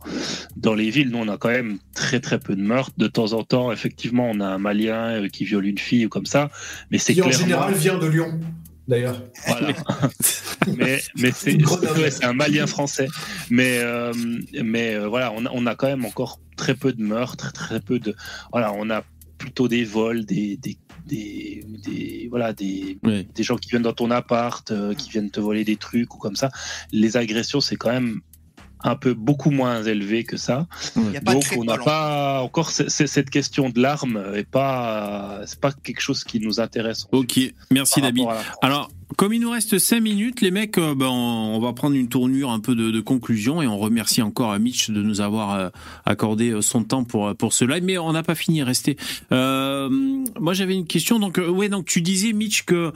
dans 0.57 0.75
les 0.75 0.91
villes 0.91 1.09
nous 1.11 1.19
on 1.19 1.27
a 1.27 1.39
quand 1.39 1.49
même 1.49 1.79
très 1.95 2.21
très 2.21 2.39
peu 2.39 2.55
de 2.55 2.63
meurtres 2.63 2.93
de 2.99 3.09
temps 3.09 3.33
en 3.33 3.43
temps 3.43 3.73
effectivement 3.73 4.31
on 4.31 4.39
a 4.39 4.47
un 4.47 4.59
malien 4.59 5.23
euh, 5.23 5.29
qui 5.29 5.45
viole 5.45 5.67
une 5.67 5.79
fille 5.79 6.07
ou 6.07 6.09
comme 6.09 6.27
ça 6.27 6.51
mais 6.93 6.99
c'est 6.99 7.15
Qui 7.15 7.23
en 7.23 7.25
clairement 7.25 7.45
général 7.45 7.75
vient 7.75 7.99
de 7.99 8.07
Lyon, 8.07 8.39
d'ailleurs. 8.89 9.23
Voilà. 9.47 9.73
mais 10.77 11.01
mais 11.17 11.31
c'est 11.33 11.57
Grenoble. 11.57 12.01
ouais, 12.01 12.11
c'est 12.11 12.25
un 12.25 12.33
Malien 12.33 12.67
français. 12.67 13.09
Mais 13.51 13.79
euh, 13.79 14.13
mais 14.63 14.95
euh, 14.95 15.09
voilà, 15.09 15.33
on 15.37 15.45
a, 15.47 15.51
on 15.53 15.67
a 15.67 15.75
quand 15.75 15.87
même 15.89 16.05
encore 16.05 16.41
très 16.57 16.75
peu 16.75 16.93
de 16.93 17.03
meurtres, 17.03 17.53
très 17.53 17.81
peu 17.81 17.99
de 17.99 18.15
voilà, 18.53 18.73
on 18.73 18.91
a 18.91 19.03
plutôt 19.39 19.69
des 19.69 19.85
vols, 19.85 20.25
des 20.25 20.57
des 20.57 20.79
des, 21.07 21.65
des- 21.85 22.29
voilà 22.31 22.53
des 22.53 22.99
des 23.35 23.43
gens 23.43 23.57
qui 23.57 23.71
viennent 23.71 23.83
dans 23.83 23.93
ton 23.93 24.11
appart, 24.11 24.71
euh, 24.71 24.95
qui 24.95 25.11
viennent 25.11 25.31
te 25.31 25.41
voler 25.41 25.65
des 25.65 25.77
trucs 25.77 26.15
ou 26.15 26.19
comme 26.19 26.37
ça. 26.37 26.51
Les 26.93 27.17
agressions, 27.17 27.61
c'est 27.61 27.77
quand 27.77 27.91
même 27.91 28.21
un 28.85 28.97
peu 28.97 29.15
beaucoup 29.15 29.51
moins 29.51 29.83
élevé 29.83 30.25
que 30.25 30.37
ça. 30.37 30.67
Donc 31.35 31.45
on 31.59 31.65
n'a 31.65 31.75
pas 31.85 32.41
encore 32.43 32.71
c- 32.71 32.89
c- 32.89 33.07
cette 33.07 33.31
question 33.31 33.71
de 33.71 33.81
l'arme 33.81 34.23
est 34.35 34.49
pas 34.49 35.41
c'est 35.47 35.61
pas 35.61 35.73
quelque 35.73 36.01
chose 36.01 36.25
qui 36.25 36.41
nous 36.41 36.61
intéresse. 36.61 37.07
Ok, 37.13 37.39
merci 37.71 38.01
Dabi. 38.01 38.23
Alors, 38.61 38.91
comme 39.17 39.35
il 39.35 39.41
nous 39.41 39.51
reste 39.51 39.79
5 39.79 40.01
minutes, 40.01 40.41
les 40.41 40.51
mecs, 40.51 40.79
euh, 40.79 40.95
ben, 40.95 41.07
on 41.07 41.61
va 41.61 41.73
prendre 41.75 41.95
une 41.95 42.09
tournure 42.09 42.51
un 42.51 42.61
peu 42.61 42.75
de, 42.75 42.91
de 42.91 43.01
conclusion 43.01 43.61
et 43.61 43.67
on 43.67 43.77
remercie 43.79 44.23
encore 44.23 44.53
à 44.53 44.59
Mitch 44.59 44.89
de 44.91 45.03
nous 45.03 45.21
avoir 45.21 45.53
euh, 45.55 45.69
accordé 46.07 46.49
euh, 46.51 46.63
son 46.63 46.83
temps 46.83 47.05
pour, 47.05 47.35
pour 47.37 47.53
ce 47.53 47.67
live. 47.67 47.85
Mais 47.85 47.99
on 47.99 48.13
n'a 48.13 48.23
pas 48.23 48.35
fini, 48.35 48.63
restez. 48.63 48.97
Euh, 49.31 49.91
moi, 50.41 50.55
j'avais 50.55 50.75
une 50.75 50.87
question. 50.87 51.19
Donc, 51.19 51.39
euh, 51.39 51.49
ouais, 51.49 51.69
donc 51.69 51.85
tu 51.85 52.01
disais, 52.01 52.33
Mitch, 52.33 52.63
que 52.65 52.93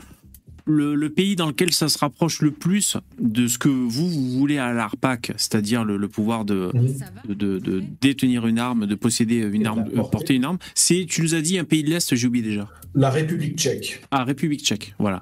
le, 0.67 0.93
le 0.95 1.09
pays 1.09 1.35
dans 1.35 1.47
lequel 1.47 1.71
ça 1.71 1.89
se 1.89 1.97
rapproche 1.97 2.41
le 2.41 2.51
plus 2.51 2.97
de 3.19 3.47
ce 3.47 3.57
que 3.57 3.69
vous, 3.69 4.09
vous 4.09 4.31
voulez 4.37 4.57
à 4.57 4.73
l'ARPAC, 4.73 5.31
c'est-à-dire 5.37 5.83
le, 5.85 5.97
le 5.97 6.07
pouvoir 6.07 6.45
de, 6.45 6.71
de, 7.27 7.33
de- 7.33 7.59
de 7.59 7.83
détenir 8.01 8.45
une 8.47 8.59
arme, 8.59 8.85
de 8.85 8.95
posséder 8.95 9.37
une 9.37 9.55
Et 9.55 9.59
de 9.59 9.65
arme, 9.67 9.79
la 9.79 9.85
euh, 9.85 9.95
porter. 9.95 10.11
porter 10.11 10.33
une 10.35 10.45
arme, 10.45 10.57
c'est, 10.75 11.05
tu 11.09 11.21
nous 11.21 11.33
as 11.35 11.41
dit, 11.41 11.57
un 11.57 11.63
pays 11.63 11.83
de 11.83 11.89
l'Est, 11.89 12.15
j'ai 12.15 12.27
oublié 12.27 12.43
déjà. 12.45 12.67
La 12.95 13.09
République 13.09 13.57
tchèque. 13.57 14.01
Ah, 14.11 14.23
République 14.23 14.61
tchèque, 14.63 14.93
voilà. 14.99 15.21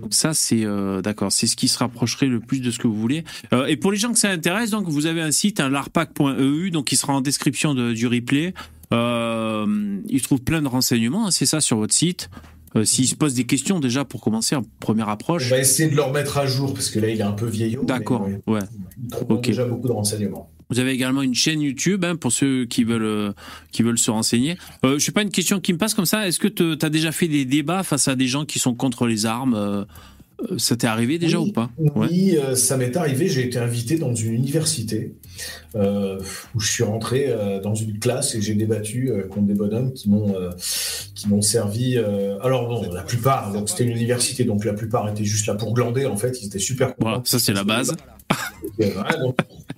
Donc 0.00 0.14
ça, 0.14 0.32
c'est 0.32 0.64
euh, 0.64 1.02
d'accord, 1.02 1.32
c'est 1.32 1.48
ce 1.48 1.56
qui 1.56 1.66
se 1.66 1.76
rapprocherait 1.78 2.26
le 2.28 2.38
plus 2.38 2.60
de 2.60 2.70
ce 2.70 2.78
que 2.78 2.86
vous 2.86 2.94
voulez. 2.94 3.24
Euh, 3.52 3.66
et 3.66 3.76
pour 3.76 3.90
les 3.90 3.98
gens 3.98 4.12
que 4.12 4.18
ça 4.18 4.30
intéresse, 4.30 4.70
donc 4.70 4.86
vous 4.88 5.06
avez 5.06 5.20
un 5.22 5.32
site, 5.32 5.58
un 5.58 5.68
larpac.eu, 5.70 6.70
donc 6.70 6.86
qui 6.86 6.94
sera 6.96 7.14
en 7.14 7.20
description 7.20 7.74
de- 7.74 7.92
du 7.92 8.06
replay. 8.06 8.54
Euh, 8.92 9.98
il 10.08 10.22
trouve 10.22 10.40
plein 10.40 10.62
de 10.62 10.68
renseignements, 10.68 11.26
hein, 11.26 11.30
c'est 11.30 11.46
ça 11.46 11.60
sur 11.60 11.76
votre 11.78 11.94
site. 11.94 12.30
Euh, 12.78 12.84
S'il 12.84 13.06
se 13.06 13.14
pose 13.14 13.34
des 13.34 13.44
questions 13.44 13.80
déjà 13.80 14.04
pour 14.04 14.20
commencer 14.20 14.56
en 14.56 14.62
première 14.80 15.08
On 15.08 15.12
approche. 15.12 15.50
va 15.50 15.58
essayer 15.58 15.90
de 15.90 15.96
le 15.96 16.02
remettre 16.02 16.38
à 16.38 16.46
jour 16.46 16.72
parce 16.74 16.90
que 16.90 16.98
là, 16.98 17.08
il 17.08 17.18
est 17.20 17.22
un 17.24 17.32
peu 17.32 17.46
vieillot. 17.46 17.84
D'accord, 17.84 18.26
ouais, 18.26 18.40
ouais. 18.46 18.60
il 19.30 19.40
déjà 19.40 19.64
beaucoup 19.64 19.88
de 19.88 19.92
renseignements. 19.92 20.50
Vous 20.70 20.78
avez 20.78 20.90
également 20.92 21.22
une 21.22 21.34
chaîne 21.34 21.62
YouTube 21.62 22.04
hein, 22.04 22.16
pour 22.16 22.30
ceux 22.30 22.66
qui 22.66 22.84
veulent 22.84 23.02
euh, 23.02 23.32
qui 23.72 23.82
veulent 23.82 23.98
se 23.98 24.10
renseigner. 24.10 24.58
Euh, 24.84 24.98
je 24.98 25.04
sais 25.04 25.12
pas 25.12 25.22
une 25.22 25.30
question 25.30 25.60
qui 25.60 25.72
me 25.72 25.78
passe 25.78 25.94
comme 25.94 26.04
ça. 26.04 26.28
Est-ce 26.28 26.38
que 26.38 26.48
tu 26.48 26.76
as 26.84 26.90
déjà 26.90 27.10
fait 27.10 27.28
des 27.28 27.46
débats 27.46 27.82
face 27.82 28.06
à 28.06 28.16
des 28.16 28.26
gens 28.26 28.44
qui 28.44 28.58
sont 28.58 28.74
contre 28.74 29.06
les 29.06 29.24
armes 29.24 29.54
euh, 29.54 29.84
Ça 30.56 30.76
t'est 30.76 30.86
arrivé 30.86 31.18
déjà 31.18 31.40
Oui, 31.40 31.48
ou 31.48 31.52
pas? 31.52 31.70
Oui, 31.78 32.36
euh, 32.36 32.54
ça 32.54 32.76
m'est 32.76 32.96
arrivé. 32.96 33.28
J'ai 33.28 33.44
été 33.44 33.58
invité 33.58 33.98
dans 33.98 34.14
une 34.14 34.34
université 34.34 35.14
euh, 35.74 36.20
où 36.54 36.60
je 36.60 36.70
suis 36.70 36.84
rentré 36.84 37.26
euh, 37.28 37.60
dans 37.60 37.74
une 37.74 37.98
classe 37.98 38.34
et 38.34 38.40
j'ai 38.40 38.54
débattu 38.54 39.10
euh, 39.10 39.26
contre 39.26 39.46
des 39.46 39.54
bonhommes 39.54 39.92
qui 39.92 40.08
m'ont 40.08 40.34
qui 41.14 41.28
m'ont 41.28 41.42
servi. 41.42 41.98
alors 41.98 42.68
non, 42.68 42.92
la 42.92 43.02
plupart. 43.02 43.52
Donc 43.52 43.68
c'était 43.68 43.84
une 43.84 43.96
université, 43.96 44.44
donc 44.44 44.64
la 44.64 44.74
plupart 44.74 45.08
étaient 45.08 45.24
juste 45.24 45.46
là 45.46 45.54
pour 45.54 45.74
glander. 45.74 46.06
En 46.06 46.16
fait, 46.16 46.40
ils 46.40 46.46
étaient 46.46 46.58
super 46.58 46.94
contents. 46.94 47.08
Voilà, 47.08 47.22
ça 47.24 47.38
c'est 47.38 47.52
la 47.52 47.64
base. 47.64 47.96
Donc, 48.78 49.36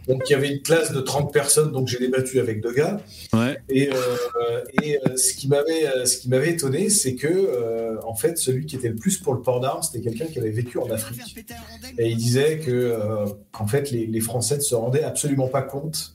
donc, 0.08 0.22
il 0.28 0.32
y 0.32 0.34
avait 0.34 0.50
une 0.50 0.62
classe 0.62 0.92
de 0.92 1.00
30 1.00 1.32
personnes, 1.32 1.72
donc 1.72 1.86
j'ai 1.88 1.98
débattu 1.98 2.40
avec 2.40 2.60
deux 2.60 2.72
gars. 2.72 3.00
Ouais. 3.32 3.58
Et, 3.68 3.90
euh, 3.90 4.64
et 4.82 4.98
euh, 4.98 5.16
ce 5.16 5.34
qui 5.34 5.46
m'avait 5.48 5.86
euh, 5.86 6.04
ce 6.04 6.18
qui 6.18 6.28
m'avait 6.28 6.50
étonné, 6.50 6.90
c'est 6.90 7.14
que 7.14 7.28
euh, 7.28 7.96
en 8.04 8.14
fait 8.14 8.36
celui 8.38 8.66
qui 8.66 8.76
était 8.76 8.88
le 8.88 8.96
plus 8.96 9.18
pour 9.18 9.34
le 9.34 9.40
port 9.40 9.60
d'armes, 9.60 9.82
c'était 9.82 10.00
quelqu'un 10.00 10.26
qui 10.26 10.38
avait 10.38 10.50
vécu 10.50 10.78
en 10.78 10.90
Afrique. 10.90 11.44
Et 11.98 12.08
il 12.08 12.16
disait 12.16 12.58
que 12.58 12.70
euh, 12.70 13.26
qu'en 13.52 13.66
fait 13.66 13.90
les, 13.90 14.06
les 14.06 14.20
Français 14.20 14.56
ne 14.56 14.62
se 14.62 14.74
rendaient 14.74 15.04
absolument 15.04 15.48
pas 15.48 15.62
compte 15.62 16.14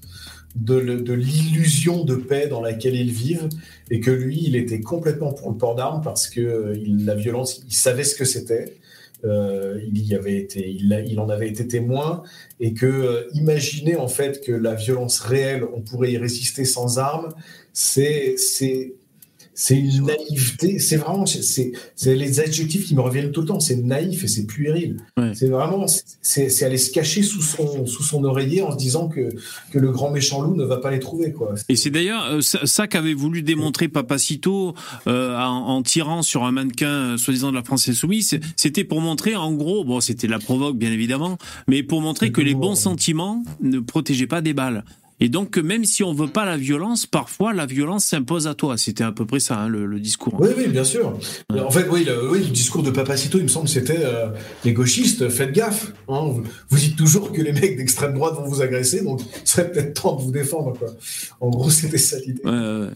de, 0.56 1.14
l'illusion 1.14 2.04
de 2.04 2.16
paix 2.16 2.48
dans 2.48 2.62
laquelle 2.62 2.96
ils 2.96 3.12
vivent 3.12 3.50
et 3.92 4.00
que 4.00 4.12
lui, 4.12 4.42
il 4.46 4.56
était 4.56 4.82
complètement 4.82 5.34
pour 5.34 5.50
le 5.52 5.58
port 5.58 5.76
d'armes 5.76 6.02
parce 6.02 6.28
que 6.28 6.42
euh, 6.42 6.78
la 7.06 7.16
violence, 7.16 7.62
il 7.68 7.74
savait 7.74 8.04
ce 8.04 8.16
que 8.16 8.26
c'était. 8.26 8.78
Euh, 9.24 9.80
il 9.94 10.06
y 10.06 10.14
avait 10.14 10.38
été, 10.38 10.70
il, 10.70 11.20
en 11.20 11.30
avait 11.30 11.48
été 11.48 11.68
témoin 11.68 12.24
et 12.60 12.74
que 12.74 12.86
euh, 12.86 13.24
imaginer 13.34 13.96
en 13.96 14.08
fait 14.08 14.44
que 14.44 14.52
la 14.52 14.76
violence 14.76 15.20
réelle, 15.20 15.64
on 15.74 15.82
pourrait 15.82 16.12
y 16.12 16.18
résister 16.18 16.66
sans 16.66 17.00
armes, 17.00 17.30
c'est 17.74 18.36
c'est 19.56 19.78
une 19.78 20.06
naïveté. 20.06 20.80
C'est 20.80 20.98
vraiment, 20.98 21.26
c'est 21.26 21.72
les 22.06 22.40
adjectifs 22.42 22.86
qui 22.86 22.94
me 22.94 23.02
reviennent 23.02 23.32
tout 23.32 23.42
le 23.42 23.48
temps. 23.48 23.62
C'est 23.62 23.78
naïf 23.78 24.24
et 24.24 24.28
c'est 24.28 24.46
puéril. 24.46 24.98
C'est 25.34 25.48
vraiment, 25.48 25.86
c'est 26.22 26.64
aller 26.64 26.78
se 26.78 26.92
cacher 26.92 27.24
sous 27.24 27.42
son, 27.42 27.86
sous 27.86 28.04
son 28.04 28.24
oreiller 28.26 28.62
en 28.62 28.72
se 28.72 28.78
disant 28.78 29.08
que, 29.08 29.30
que 29.72 29.80
le 29.80 29.92
grand 29.92 30.12
méchant 30.12 30.42
loup 30.42 30.56
ne 30.56 30.66
va 30.66 30.78
pas 30.78 30.92
les 30.92 31.00
trouver. 31.00 31.32
Quoi. 31.32 31.56
Et 31.70 31.78
c'est 31.78 31.90
d'ailleurs 31.90 32.26
euh, 32.26 32.42
ça, 32.42 32.88
qu'avait 32.88 33.14
voulu 33.14 33.42
démontrer 33.44 33.88
Papacito 33.88 34.76
euh, 35.08 35.38
en, 35.38 35.82
tirant 35.84 36.22
sur 36.22 36.44
un 36.44 36.52
mannequin 36.52 37.14
euh, 37.14 37.18
soi-disant 37.18 37.52
de 37.52 37.56
la 37.56 37.64
France 37.64 37.88
Insoumise. 37.88 38.40
C'était 38.58 38.84
pour 38.84 39.00
montrer, 39.00 39.36
en 39.36 39.54
gros, 39.54 39.86
bon, 39.86 40.02
c'était 40.02 40.28
la 40.28 40.40
provoque 40.40 40.78
bien 40.78 40.92
évidemment, 40.92 41.38
mais 41.68 41.82
pour 41.82 42.02
montrer 42.02 42.32
que 42.32 42.42
les 42.42 42.56
bons 42.56 42.76
sentiments 42.76 43.44
ne 43.62 43.80
protégeaient 43.80 44.28
pas 44.28 44.42
des 44.42 44.54
balles. 44.54 44.84
Et 45.22 45.30
donc, 45.30 45.58
même 45.58 45.86
si 45.86 46.04
on 46.04 46.14
veut 46.14 46.28
pas 46.28 46.44
la 46.44 46.58
violence, 46.58 47.06
parfois 47.06 47.54
la 47.54 47.66
violence 47.66 48.04
s'impose 48.04 48.48
à 48.48 48.54
toi. 48.54 48.78
C'était 48.78 49.04
à 49.04 49.14
peu 49.14 49.26
près 49.26 49.40
ça, 49.40 49.58
hein, 49.58 49.70
le, 49.70 50.00
discours. 50.00 50.36
Oui, 50.40 50.50
oui, 50.58 50.68
bien 50.68 50.84
sûr. 50.84 51.18
En 51.50 51.72
fait, 51.72 51.88
oui 51.90 52.04
le, 52.04 52.32
oui, 52.32 52.40
le 52.40 52.50
discours 52.50 52.84
de 52.84 52.92
Papacito, 52.92 53.38
il 53.38 53.44
me 53.44 53.48
semble, 53.48 53.70
c'était 53.70 54.04
euh, 54.04 54.28
les 54.66 54.74
gauchistes, 54.74 55.30
faites 55.30 55.54
gaffe. 55.54 55.94
Hein. 56.10 56.34
vous, 56.70 56.78
dites 56.78 56.98
toujours 56.98 57.32
que 57.32 57.42
les 57.42 57.54
mecs 57.54 57.78
d'extrême 57.78 58.14
droite 58.14 58.36
vont 58.36 58.46
vous 58.46 58.62
agresser, 58.62 59.04
donc 59.04 59.22
il 59.22 59.48
serait 59.48 59.72
peut-être 59.72 60.02
temps 60.02 60.16
de 60.18 60.22
vous 60.22 60.32
défendre. 60.32 60.74
Quoi. 60.78 60.90
En 61.40 61.50
gros, 61.50 61.70
c'était 61.70 61.98
ça 61.98 62.18
l'idée. 62.20 62.42
Ouais, 62.44 62.90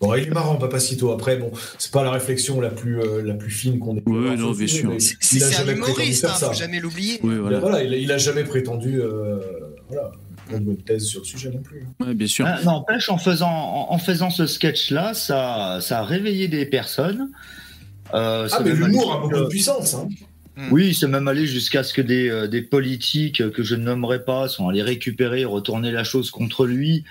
Bon, 0.00 0.14
il 0.14 0.28
est 0.28 0.30
marrant, 0.30 0.54
Papacito. 0.54 1.10
Après, 1.10 1.36
bon, 1.36 1.50
c'est 1.76 1.90
pas 1.90 2.04
la 2.04 2.12
réflexion 2.12 2.60
la 2.60 2.70
plus, 2.70 3.00
euh, 3.00 3.20
la 3.20 3.34
plus 3.34 3.50
fine 3.50 3.80
qu'on 3.80 3.96
ait 3.96 4.00
pu 4.00 4.12
Oui, 4.12 4.36
non, 4.36 4.52
bien 4.52 4.66
sûr. 4.68 4.92
C'est 4.98 5.56
un 5.56 5.66
humoriste, 5.66 6.24
hein, 6.24 6.34
faut 6.34 6.52
jamais 6.52 6.78
l'oublier. 6.78 7.18
Oui, 7.24 7.36
voilà. 7.38 7.58
voilà 7.58 7.82
il, 7.82 7.92
il, 7.94 8.12
a 8.12 8.18
jamais 8.18 8.44
prétendu. 8.44 9.00
Euh, 9.00 9.40
voilà 9.88 10.12
une 10.50 10.76
thèse 10.76 11.04
sur 11.04 11.20
le 11.20 11.26
sujet 11.26 11.50
non 11.50 11.62
plus. 11.62 11.84
Ouais, 12.00 12.14
bien 12.14 12.26
sûr. 12.26 12.46
Ah, 12.46 12.62
n'empêche, 12.64 13.08
en 13.10 13.18
faisant, 13.18 13.86
en, 13.90 13.98
faisant 13.98 14.30
ce 14.30 14.46
sketch-là, 14.46 15.14
ça, 15.14 15.78
ça 15.80 16.00
a 16.00 16.04
réveillé 16.04 16.48
des 16.48 16.66
personnes. 16.66 17.30
Euh, 18.14 18.48
ah, 18.50 18.60
mais 18.64 18.72
l'humour 18.72 19.12
a 19.12 19.20
beaucoup 19.20 19.34
de 19.34 19.48
puissance. 19.48 19.94
Hein. 19.94 20.08
Hmm. 20.56 20.72
Oui, 20.72 20.94
c'est 20.94 21.06
même 21.06 21.28
allé 21.28 21.46
jusqu'à 21.46 21.82
ce 21.82 21.92
que 21.92 22.02
des, 22.02 22.28
euh, 22.28 22.48
des, 22.48 22.62
politiques 22.62 23.50
que 23.50 23.62
je 23.62 23.74
ne 23.74 23.84
nommerai 23.84 24.24
pas 24.24 24.48
sont 24.48 24.68
allés 24.68 24.82
récupérer, 24.82 25.44
retourner 25.44 25.92
la 25.92 26.04
chose 26.04 26.30
contre 26.30 26.66
lui. 26.66 27.04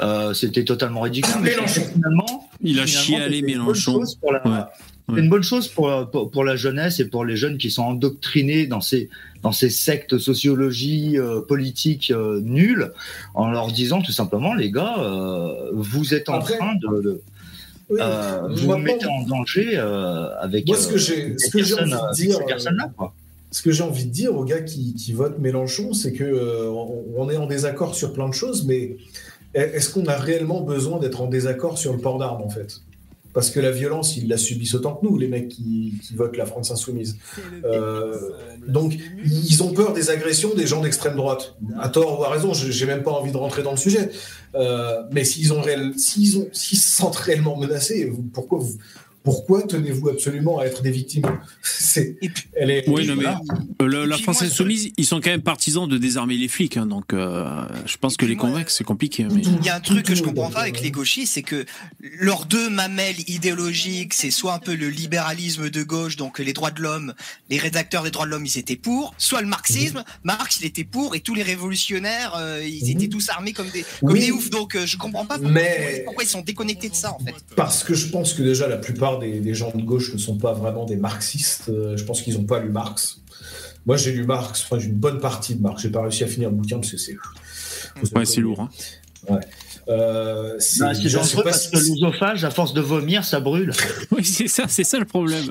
Euh, 0.00 0.34
c'était 0.34 0.64
totalement 0.64 1.02
ridicule. 1.02 1.40
Mélenchon. 1.40 1.82
Finalement, 1.92 2.50
il 2.60 2.80
a 2.80 2.86
chialé 2.86 3.42
Mélenchon. 3.42 4.02
C'est 5.08 5.20
une 5.20 5.28
bonne 5.28 5.42
chose 5.42 5.68
pour, 5.68 6.10
pour, 6.10 6.44
la 6.44 6.56
jeunesse 6.56 7.00
et 7.00 7.06
pour 7.06 7.24
les 7.24 7.36
jeunes 7.36 7.58
qui 7.58 7.70
sont 7.70 7.82
endoctrinés 7.82 8.66
dans 8.66 8.80
ces, 8.80 9.10
dans 9.42 9.52
ces 9.52 9.68
sectes 9.68 10.18
sociologie 10.18 11.18
euh, 11.18 11.40
politique 11.40 12.10
euh, 12.10 12.40
nulles, 12.42 12.92
en 13.34 13.50
leur 13.50 13.68
disant 13.68 14.00
tout 14.00 14.12
simplement, 14.12 14.54
les 14.54 14.70
gars, 14.70 14.96
euh, 14.98 15.70
vous 15.72 16.14
êtes 16.14 16.28
en 16.28 16.38
train 16.38 16.76
de... 16.76 17.20
vous 17.88 18.76
mettez 18.78 19.06
en 19.06 19.22
danger 19.22 19.76
avec 20.40 20.68
Moi, 20.68 20.76
ce 20.76 20.88
que 20.88 20.98
j'ai 20.98 21.34
envie 21.74 21.92
de 21.92 22.14
dire, 22.14 22.38
ce 23.50 23.62
que 23.62 23.70
j'ai 23.70 23.82
envie 23.82 24.06
de 24.06 24.12
dire 24.12 24.34
aux 24.34 24.44
gars 24.44 24.62
qui, 24.62 24.94
qui 24.94 25.12
votent 25.12 25.38
Mélenchon, 25.40 25.92
c'est 25.92 26.12
que 26.12 26.70
on 27.16 27.28
est 27.28 27.36
en 27.36 27.46
désaccord 27.46 27.94
sur 27.94 28.12
plein 28.12 28.28
de 28.28 28.34
choses, 28.34 28.64
mais 28.64 28.96
est-ce 29.52 29.90
qu'on 29.90 30.06
a 30.06 30.16
réellement 30.16 30.62
besoin 30.62 30.98
d'être 31.00 31.20
en 31.20 31.26
désaccord 31.26 31.76
sur 31.76 31.92
le 31.92 31.98
port 31.98 32.18
d'armes 32.18 32.42
en 32.42 32.48
fait? 32.48 32.80
Parce 33.32 33.50
que 33.50 33.60
la 33.60 33.70
violence, 33.70 34.16
ils 34.16 34.28
la 34.28 34.36
subissent 34.36 34.74
autant 34.74 34.94
que 34.94 35.06
nous, 35.06 35.16
les 35.16 35.28
mecs 35.28 35.48
qui, 35.48 35.94
votent 36.14 36.36
la 36.36 36.46
France 36.46 36.70
insoumise. 36.70 37.16
Euh, 37.64 38.18
donc, 38.66 38.94
ils 39.24 39.62
ont 39.62 39.72
peur 39.72 39.92
des 39.92 40.10
agressions 40.10 40.54
des 40.54 40.66
gens 40.66 40.80
d'extrême 40.80 41.16
droite. 41.16 41.56
À 41.80 41.88
tort 41.88 42.20
ou 42.20 42.24
à 42.24 42.30
raison, 42.30 42.52
j'ai 42.52 42.86
même 42.86 43.02
pas 43.02 43.12
envie 43.12 43.32
de 43.32 43.36
rentrer 43.36 43.62
dans 43.62 43.70
le 43.70 43.76
sujet. 43.76 44.10
Euh, 44.54 45.02
mais 45.10 45.24
s'ils 45.24 45.52
ont, 45.52 45.62
s'ils 45.96 46.38
ont, 46.38 46.48
s'ils 46.52 46.78
se 46.78 46.90
sentent 46.90 47.16
réellement 47.16 47.56
menacés, 47.56 48.12
pourquoi 48.34 48.58
vous, 48.58 48.76
pourquoi 49.22 49.62
tenez-vous 49.62 50.08
absolument 50.08 50.58
à 50.58 50.64
être 50.64 50.82
des 50.82 50.90
victimes 50.90 51.26
C'est, 51.62 52.16
elle 52.54 52.70
est. 52.70 52.88
Oui, 52.88 53.06
non, 53.06 53.16
mais 53.16 53.24
la 54.06 54.18
France 54.18 54.42
insoumise, 54.42 54.92
ils 54.96 55.04
sont 55.04 55.20
quand 55.20 55.30
même 55.30 55.42
partisans 55.42 55.88
de 55.88 55.98
désarmer 55.98 56.36
les 56.36 56.48
flics, 56.48 56.76
hein, 56.76 56.86
donc 56.86 57.12
euh, 57.12 57.64
je 57.86 57.96
pense 57.96 58.16
que 58.16 58.26
les 58.26 58.36
convaincre 58.36 58.70
c'est 58.70 58.84
compliqué. 58.84 59.26
Mais... 59.30 59.42
Il 59.42 59.64
y 59.64 59.68
a 59.68 59.76
un 59.76 59.80
truc 59.80 60.04
que 60.04 60.14
je 60.14 60.22
comprends 60.22 60.50
pas 60.50 60.62
avec 60.62 60.80
les 60.80 60.90
gauchistes, 60.90 61.34
c'est 61.34 61.42
que 61.42 61.64
leurs 62.00 62.46
deux 62.46 62.70
mamelles 62.70 63.28
idéologiques, 63.28 64.14
c'est 64.14 64.30
soit 64.30 64.54
un 64.54 64.58
peu 64.58 64.74
le 64.74 64.88
libéralisme 64.88 65.70
de 65.70 65.82
gauche, 65.82 66.16
donc 66.16 66.38
les 66.38 66.52
droits 66.52 66.70
de 66.70 66.80
l'homme, 66.80 67.14
les 67.50 67.58
rédacteurs 67.58 68.02
des 68.02 68.10
droits 68.10 68.26
de 68.26 68.30
l'homme, 68.30 68.46
ils 68.46 68.58
étaient 68.58 68.76
pour, 68.76 69.14
soit 69.18 69.40
le 69.40 69.48
marxisme, 69.48 69.98
mhm. 69.98 70.04
Marx, 70.24 70.58
il 70.60 70.66
était 70.66 70.84
pour, 70.84 71.14
et 71.14 71.20
tous 71.20 71.34
les 71.34 71.42
révolutionnaires, 71.42 72.34
euh, 72.36 72.62
ils 72.64 72.90
étaient 72.90 73.06
mhm. 73.06 73.12
tous 73.12 73.28
armés 73.30 73.52
comme 73.52 73.68
des, 73.70 73.84
comme 74.00 74.18
des 74.18 74.30
oufs. 74.30 74.50
Donc 74.50 74.74
euh, 74.74 74.86
je 74.86 74.96
comprends 74.96 75.26
pas 75.26 75.36
pourquoi, 75.36 75.52
mais... 75.52 76.02
pourquoi 76.04 76.24
ils 76.24 76.28
sont 76.28 76.42
déconnectés 76.42 76.88
de 76.88 76.94
ça 76.94 77.12
en 77.12 77.18
fait. 77.18 77.34
Parce 77.56 77.84
que 77.84 77.94
je 77.94 78.08
pense 78.08 78.34
que 78.34 78.42
déjà 78.42 78.68
la 78.68 78.76
plupart 78.76 79.11
des, 79.18 79.54
gens 79.54 79.72
de 79.74 79.82
gauche 79.82 80.12
ne 80.12 80.18
sont 80.18 80.36
pas 80.36 80.52
vraiment 80.52 80.84
des 80.84 80.96
marxistes. 80.96 81.68
Euh, 81.68 81.96
je 81.96 82.04
pense 82.04 82.22
qu'ils 82.22 82.34
n'ont 82.34 82.44
pas 82.44 82.60
lu 82.60 82.70
Marx. 82.70 83.20
Moi, 83.86 83.96
j'ai 83.96 84.12
lu 84.12 84.24
Marx, 84.24 84.64
enfin, 84.64 84.78
j'ai 84.78 84.88
une 84.88 84.94
bonne 84.94 85.18
partie 85.18 85.54
de 85.54 85.62
Marx. 85.62 85.82
J'ai 85.82 85.90
pas 85.90 86.02
réussi 86.02 86.24
à 86.24 86.26
finir 86.26 86.50
le 86.50 86.56
bouquin 86.56 86.76
parce 86.76 86.90
que 86.90 86.96
c'est. 86.96 87.16
Ouais, 88.14 88.24
c'est 88.24 88.40
lourd. 88.40 88.60
Hein. 88.60 88.70
Ouais. 89.28 89.40
Euh, 89.88 90.54
c'est 90.58 90.80
bah, 90.80 90.92
dangereux 90.94 91.42
parce 91.42 91.68
que 91.68 91.76
l'œsophage, 91.76 92.44
à 92.44 92.50
force 92.50 92.72
de 92.72 92.80
vomir, 92.80 93.24
ça 93.24 93.40
brûle. 93.40 93.72
oui, 94.12 94.24
c'est 94.24 94.46
ça, 94.46 94.66
c'est 94.68 94.84
ça 94.84 94.98
le 94.98 95.04
problème. 95.04 95.46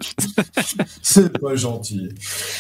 c'est 1.01 1.37
pas 1.37 1.55
gentil. 1.55 2.09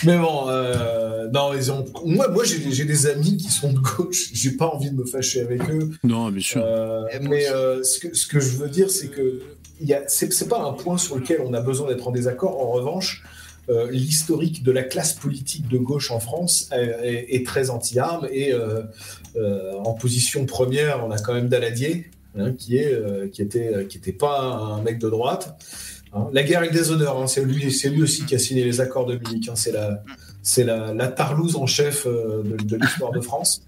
Mais 0.03 0.17
bon, 0.17 0.49
euh, 0.49 1.29
non, 1.33 1.53
ils 1.53 1.71
ont... 1.71 1.85
moi, 2.05 2.27
moi 2.27 2.43
j'ai 2.43 2.85
des 2.85 3.07
amis 3.07 3.37
qui 3.37 3.49
sont 3.49 3.71
de 3.71 3.79
gauche. 3.79 4.31
J'ai 4.33 4.51
pas 4.51 4.67
envie 4.67 4.91
de 4.91 4.95
me 4.95 5.05
fâcher 5.05 5.41
avec 5.41 5.61
eux. 5.69 5.91
Non, 6.03 6.29
bien 6.29 6.41
sûr. 6.41 6.61
Euh, 6.63 7.03
mais 7.21 7.47
euh, 7.47 7.83
ce 7.83 7.99
que, 7.99 8.15
ce, 8.15 8.27
que, 8.27 8.39
je 8.39 8.57
veux 8.57 8.69
dire, 8.69 8.89
c'est 8.89 9.07
que 9.07 9.41
c'est 10.07 10.47
pas 10.47 10.61
un 10.61 10.73
point 10.73 10.97
sur 10.97 11.17
lequel 11.17 11.41
on 11.45 11.53
a 11.53 11.61
besoin 11.61 11.87
d'être 11.87 12.07
en 12.07 12.11
désaccord. 12.11 12.59
En 12.59 12.71
revanche, 12.71 13.23
euh, 13.69 13.89
l'historique 13.91 14.63
de 14.63 14.71
la 14.71 14.83
classe 14.83 15.13
politique 15.13 15.67
de 15.67 15.77
gauche 15.77 16.09
en 16.09 16.19
France 16.19 16.69
est, 16.71 17.45
très 17.45 17.69
anti-armes 17.69 18.27
et 18.31 18.51
euh, 18.51 18.81
euh, 19.35 19.73
en 19.85 19.93
position 19.93 20.45
première, 20.45 21.05
on 21.05 21.11
a 21.11 21.19
quand 21.19 21.33
même 21.33 21.47
Daladier, 21.47 22.09
hein, 22.37 22.53
qui 22.53 22.77
est 22.77 23.31
qui 23.31 23.47
qui 23.47 24.11
pas 24.13 24.41
un 24.41 24.81
mec 24.81 24.97
de 24.97 25.09
droite. 25.09 25.55
Hein. 26.13 26.27
La 26.33 26.43
guerre 26.43 26.59
avec 26.59 26.73
des 26.73 26.91
honneurs, 26.91 27.21
hein, 27.21 27.27
c'est 27.27 27.45
lui, 27.45 28.01
aussi 28.01 28.25
qui 28.25 28.35
a 28.35 28.39
signé 28.39 28.63
les 28.63 28.81
accords 28.81 29.05
de 29.05 29.15
Munich. 29.15 29.49
c'est 29.53 29.71
la 29.71 30.03
la, 30.57 30.93
la, 30.93 31.07
Tarlouse 31.07 31.55
en 31.55 31.67
chef 31.67 32.07
de 32.07 32.75
l'histoire 32.75 33.11
de 33.11 33.21
France. 33.21 33.61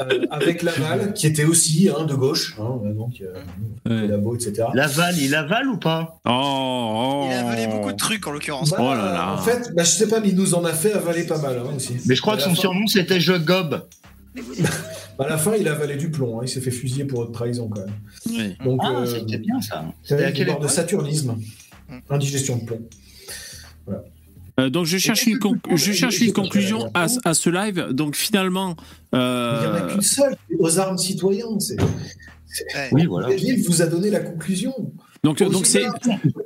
Euh, 0.00 0.26
avec 0.30 0.62
Laval, 0.62 1.12
qui 1.12 1.26
était 1.26 1.44
aussi 1.44 1.88
hein, 1.88 2.04
de 2.04 2.14
gauche, 2.14 2.56
hein, 2.58 2.78
donc 2.94 3.22
euh, 3.22 4.06
Labo, 4.06 4.34
etc. 4.34 4.68
Laval, 4.74 5.16
il 5.18 5.34
avale 5.34 5.68
ou 5.68 5.76
pas? 5.76 6.20
Oh, 6.24 6.30
oh, 6.30 7.26
Il 7.26 7.32
a 7.32 7.40
avalé 7.40 7.66
beaucoup 7.66 7.92
de 7.92 7.96
trucs 7.96 8.26
en 8.26 8.30
l'occurrence. 8.30 8.70
Bah, 8.70 8.76
oh 8.80 8.94
là 8.94 9.12
là. 9.12 9.34
En 9.34 9.38
fait, 9.38 9.72
bah, 9.74 9.82
je 9.82 9.90
sais 9.90 10.08
pas, 10.08 10.20
mais 10.20 10.28
il 10.28 10.36
nous 10.36 10.54
en 10.54 10.64
a 10.64 10.72
fait 10.72 10.92
avaler 10.92 11.24
pas 11.24 11.38
mal 11.38 11.58
hein, 11.58 11.72
aussi. 11.76 11.96
Mais 12.06 12.14
je 12.14 12.20
crois 12.20 12.36
que 12.36 12.42
son 12.42 12.54
surnom 12.54 12.86
c'était 12.86 13.20
Je 13.20 13.32
Gob. 13.32 13.86
Bah, 14.34 14.42
à 15.24 15.28
la 15.28 15.38
fin, 15.38 15.54
il 15.56 15.66
a 15.68 15.72
avalé 15.72 15.96
du 15.96 16.10
plomb. 16.10 16.38
Hein. 16.38 16.42
Il 16.44 16.48
s'est 16.48 16.60
fait 16.60 16.70
fusiller 16.70 17.04
pour 17.04 17.20
haute 17.20 17.32
trahison 17.32 17.68
quand 17.68 17.80
même. 17.80 18.54
Donc, 18.64 18.80
ah, 18.82 19.00
euh, 19.00 19.06
c'était 19.06 19.38
bien 19.38 19.60
ça. 19.60 19.84
C'était 20.02 20.24
à 20.24 20.58
de 20.60 20.68
saturnisme, 20.68 21.36
indigestion 22.08 22.56
de 22.58 22.64
plomb. 22.64 22.82
Voilà. 23.86 24.04
Euh, 24.58 24.70
donc 24.70 24.86
je 24.86 24.98
cherche 24.98 25.26
une, 25.26 25.38
je 25.74 25.92
cherche 25.92 26.20
une 26.20 26.32
conclusion 26.32 26.90
à, 26.94 27.06
à, 27.24 27.34
ce 27.34 27.50
live. 27.50 27.88
Donc 27.90 28.16
finalement, 28.16 28.76
euh... 29.14 29.60
il 29.62 29.70
n'y 29.70 29.72
en 29.72 29.86
a 29.86 29.92
qu'une 29.92 30.02
seule 30.02 30.36
aux 30.58 30.78
armes 30.78 30.98
citoyennes. 30.98 31.58
Oui, 32.92 33.06
voilà. 33.06 33.28
vous 33.66 33.82
a 33.82 33.86
donné 33.86 34.10
la 34.10 34.20
conclusion. 34.20 34.74
Donc, 35.24 35.42
donc 35.42 35.66
c'est, 35.66 35.84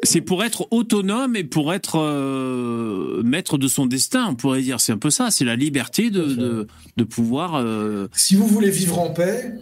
c'est 0.03 0.23
pour 0.23 0.45
être 0.45 0.67
autonome 0.71 1.37
et 1.37 1.45
pour 1.45 1.75
être 1.75 1.99
euh, 1.99 3.23
maître 3.23 3.59
de 3.59 3.69
son 3.69 3.87
destin, 3.87 4.29
on 4.31 4.35
pourrait 4.35 4.63
dire. 4.63 4.81
C'est 4.81 4.93
un 4.93 4.99
peu 4.99 5.11
ça, 5.11 5.31
c'est 5.31 5.45
la 5.45 5.57
liberté 5.57 6.11
de, 6.11 6.25
de, 6.25 6.67
de 6.97 7.05
pouvoir. 7.05 7.57
Euh... 7.57 8.09
Si 8.13 8.35
vous 8.35 8.47
voulez 8.47 8.71
vivre 8.71 8.99
en 8.99 9.11
paix, 9.11 9.55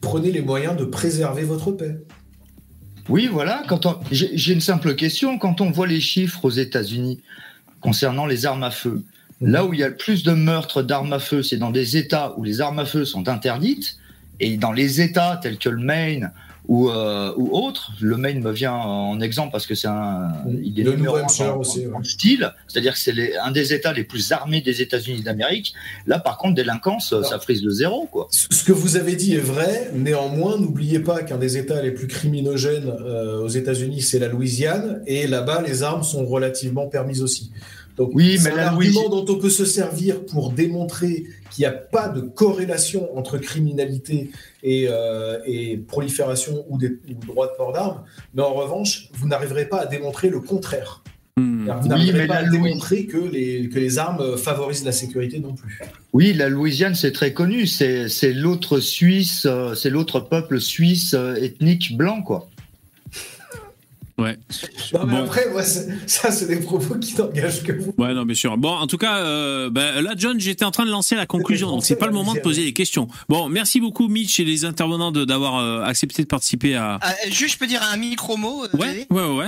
prenez 0.00 0.30
les 0.32 0.42
moyens 0.42 0.76
de 0.76 0.84
préserver 0.84 1.44
votre 1.44 1.72
paix. 1.72 1.98
Oui, 3.08 3.26
voilà. 3.30 3.62
Quand 3.68 3.86
on... 3.86 3.96
j'ai 4.10 4.52
une 4.52 4.60
simple 4.60 4.94
question. 4.94 5.38
Quand 5.38 5.60
on 5.62 5.70
voit 5.70 5.86
les 5.86 6.00
chiffres 6.00 6.44
aux 6.44 6.50
États-Unis, 6.50 7.20
concernant 7.88 8.26
les 8.26 8.44
armes 8.44 8.64
à 8.64 8.70
feu. 8.70 9.02
Là 9.40 9.64
où 9.64 9.72
il 9.72 9.80
y 9.80 9.82
a 9.82 9.88
le 9.88 9.96
plus 9.96 10.22
de 10.22 10.32
meurtres 10.32 10.82
d'armes 10.82 11.14
à 11.14 11.18
feu, 11.18 11.42
c'est 11.42 11.56
dans 11.56 11.70
des 11.70 11.96
États 11.96 12.34
où 12.36 12.44
les 12.44 12.60
armes 12.60 12.80
à 12.80 12.84
feu 12.84 13.06
sont 13.06 13.28
interdites, 13.28 13.96
et 14.40 14.58
dans 14.58 14.72
les 14.72 15.00
États 15.00 15.38
tels 15.42 15.56
que 15.56 15.70
le 15.70 15.78
Maine 15.78 16.30
ou, 16.66 16.90
euh, 16.90 17.32
ou 17.38 17.56
autre. 17.56 17.92
Le 17.98 18.18
Maine 18.18 18.42
me 18.42 18.52
vient 18.52 18.74
en 18.74 19.22
exemple 19.22 19.52
parce 19.52 19.66
que 19.66 19.74
c'est 19.74 19.88
un, 19.88 20.34
il 20.62 20.78
est 20.78 20.82
le 20.82 20.96
numéro 20.96 21.16
un 21.16 21.24
aussi, 21.54 21.86
style, 22.02 22.52
c'est-à-dire 22.66 22.92
que 22.92 22.98
c'est 22.98 23.38
un 23.38 23.50
des 23.52 23.72
États 23.72 23.94
les 23.94 24.04
plus 24.04 24.32
armés 24.32 24.60
des 24.60 24.82
États-Unis 24.82 25.22
d'Amérique. 25.22 25.72
Là, 26.06 26.18
par 26.18 26.36
contre, 26.36 26.56
délinquance, 26.56 27.14
ça 27.22 27.38
frise 27.38 27.62
de 27.62 27.70
zéro, 27.70 28.06
quoi. 28.12 28.28
Ce 28.30 28.64
que 28.64 28.72
vous 28.72 28.96
avez 28.96 29.16
dit 29.16 29.34
est 29.34 29.38
vrai. 29.54 29.90
Néanmoins, 29.94 30.58
n'oubliez 30.58 31.00
pas 31.00 31.22
qu'un 31.22 31.38
des 31.38 31.56
États 31.56 31.80
les 31.80 31.92
plus 31.92 32.06
criminogènes 32.06 32.92
euh, 33.00 33.40
aux 33.40 33.48
États-Unis, 33.48 34.02
c'est 34.02 34.18
la 34.18 34.28
Louisiane, 34.28 35.02
et 35.06 35.26
là-bas, 35.26 35.62
les 35.66 35.82
armes 35.82 36.02
sont 36.02 36.26
relativement 36.26 36.86
permises 36.86 37.22
aussi. 37.22 37.50
Donc, 37.98 38.10
Oui, 38.14 38.38
c'est 38.38 38.48
mais 38.50 38.54
un 38.54 38.56
la 38.56 38.68
argument 38.68 39.08
dont 39.08 39.26
on 39.28 39.38
peut 39.38 39.50
se 39.50 39.64
servir 39.64 40.24
pour 40.24 40.52
démontrer 40.52 41.24
qu'il 41.50 41.62
n'y 41.62 41.66
a 41.66 41.72
pas 41.72 42.08
de 42.08 42.20
corrélation 42.20 43.16
entre 43.18 43.36
criminalité 43.38 44.30
et, 44.62 44.86
euh, 44.88 45.38
et 45.46 45.76
prolifération 45.76 46.64
ou, 46.68 46.78
des, 46.78 46.90
ou 47.10 47.26
droit 47.26 47.48
de 47.48 47.56
port 47.56 47.72
d'armes. 47.72 48.04
Mais 48.34 48.42
en 48.42 48.54
revanche, 48.54 49.08
vous 49.14 49.26
n'arriverez 49.26 49.66
pas 49.68 49.80
à 49.80 49.86
démontrer 49.86 50.30
le 50.30 50.40
contraire. 50.40 51.02
Hmm. 51.36 51.66
Vous 51.66 51.72
Oui, 51.82 51.88
n'arriverez 51.88 52.18
mais 52.22 52.26
pas 52.28 52.34
la 52.42 52.48
à 52.48 52.50
Louis- 52.50 52.62
démontrer 52.62 53.06
que 53.06 53.16
les, 53.18 53.68
que 53.68 53.78
les 53.78 53.98
armes 53.98 54.36
favorisent 54.36 54.84
la 54.84 54.92
sécurité 54.92 55.38
non 55.40 55.54
plus. 55.54 55.80
Oui, 56.12 56.32
la 56.32 56.48
Louisiane, 56.48 56.94
c'est 56.94 57.12
très 57.12 57.32
connu. 57.32 57.66
C'est 57.66 58.08
c'est 58.08 58.32
l'autre 58.32 58.80
Suisse, 58.80 59.44
euh, 59.46 59.74
c'est 59.74 59.90
l'autre 59.90 60.20
peuple 60.20 60.60
suisse 60.60 61.14
euh, 61.14 61.34
ethnique 61.36 61.96
blanc, 61.96 62.22
quoi. 62.22 62.48
Ouais. 64.18 64.36
Non, 64.92 65.06
mais 65.06 65.12
Bon. 65.16 65.24
après, 65.24 65.48
moi, 65.50 65.62
ça, 65.62 66.30
c'est 66.32 66.46
des 66.46 66.56
propos 66.56 66.96
qui 66.96 67.14
n'engagent 67.16 67.62
que 67.62 67.72
vous. 67.72 67.94
Ouais, 67.98 68.12
non, 68.14 68.24
bien 68.24 68.34
sûr. 68.34 68.56
Bon, 68.58 68.70
en 68.72 68.86
tout 68.88 68.98
cas, 68.98 69.18
euh, 69.18 69.70
ben, 69.70 70.00
là, 70.02 70.14
John, 70.16 70.40
j'étais 70.40 70.64
en 70.64 70.72
train 70.72 70.84
de 70.84 70.90
lancer 70.90 71.14
la 71.14 71.24
conclusion, 71.26 71.70
donc 71.70 71.84
c'est 71.84 71.94
pas 71.96 72.06
le 72.06 72.12
moment 72.12 72.34
de 72.34 72.40
poser 72.40 72.64
les 72.64 72.72
questions. 72.72 73.06
Bon, 73.28 73.48
merci 73.48 73.80
beaucoup, 73.80 74.08
Mitch 74.08 74.40
et 74.40 74.44
les 74.44 74.64
intervenants 74.64 75.12
de- 75.12 75.24
d'avoir 75.24 75.58
euh, 75.58 75.82
accepté 75.82 76.22
de 76.22 76.26
participer 76.28 76.74
à. 76.74 76.98
Ah, 77.00 77.14
juste, 77.30 77.54
je 77.54 77.58
peux 77.58 77.66
dire 77.68 77.82
un 77.82 77.96
micro 77.96 78.36
mot. 78.36 78.64
Ouais, 78.74 79.06
ouais, 79.10 79.22
ouais. 79.30 79.46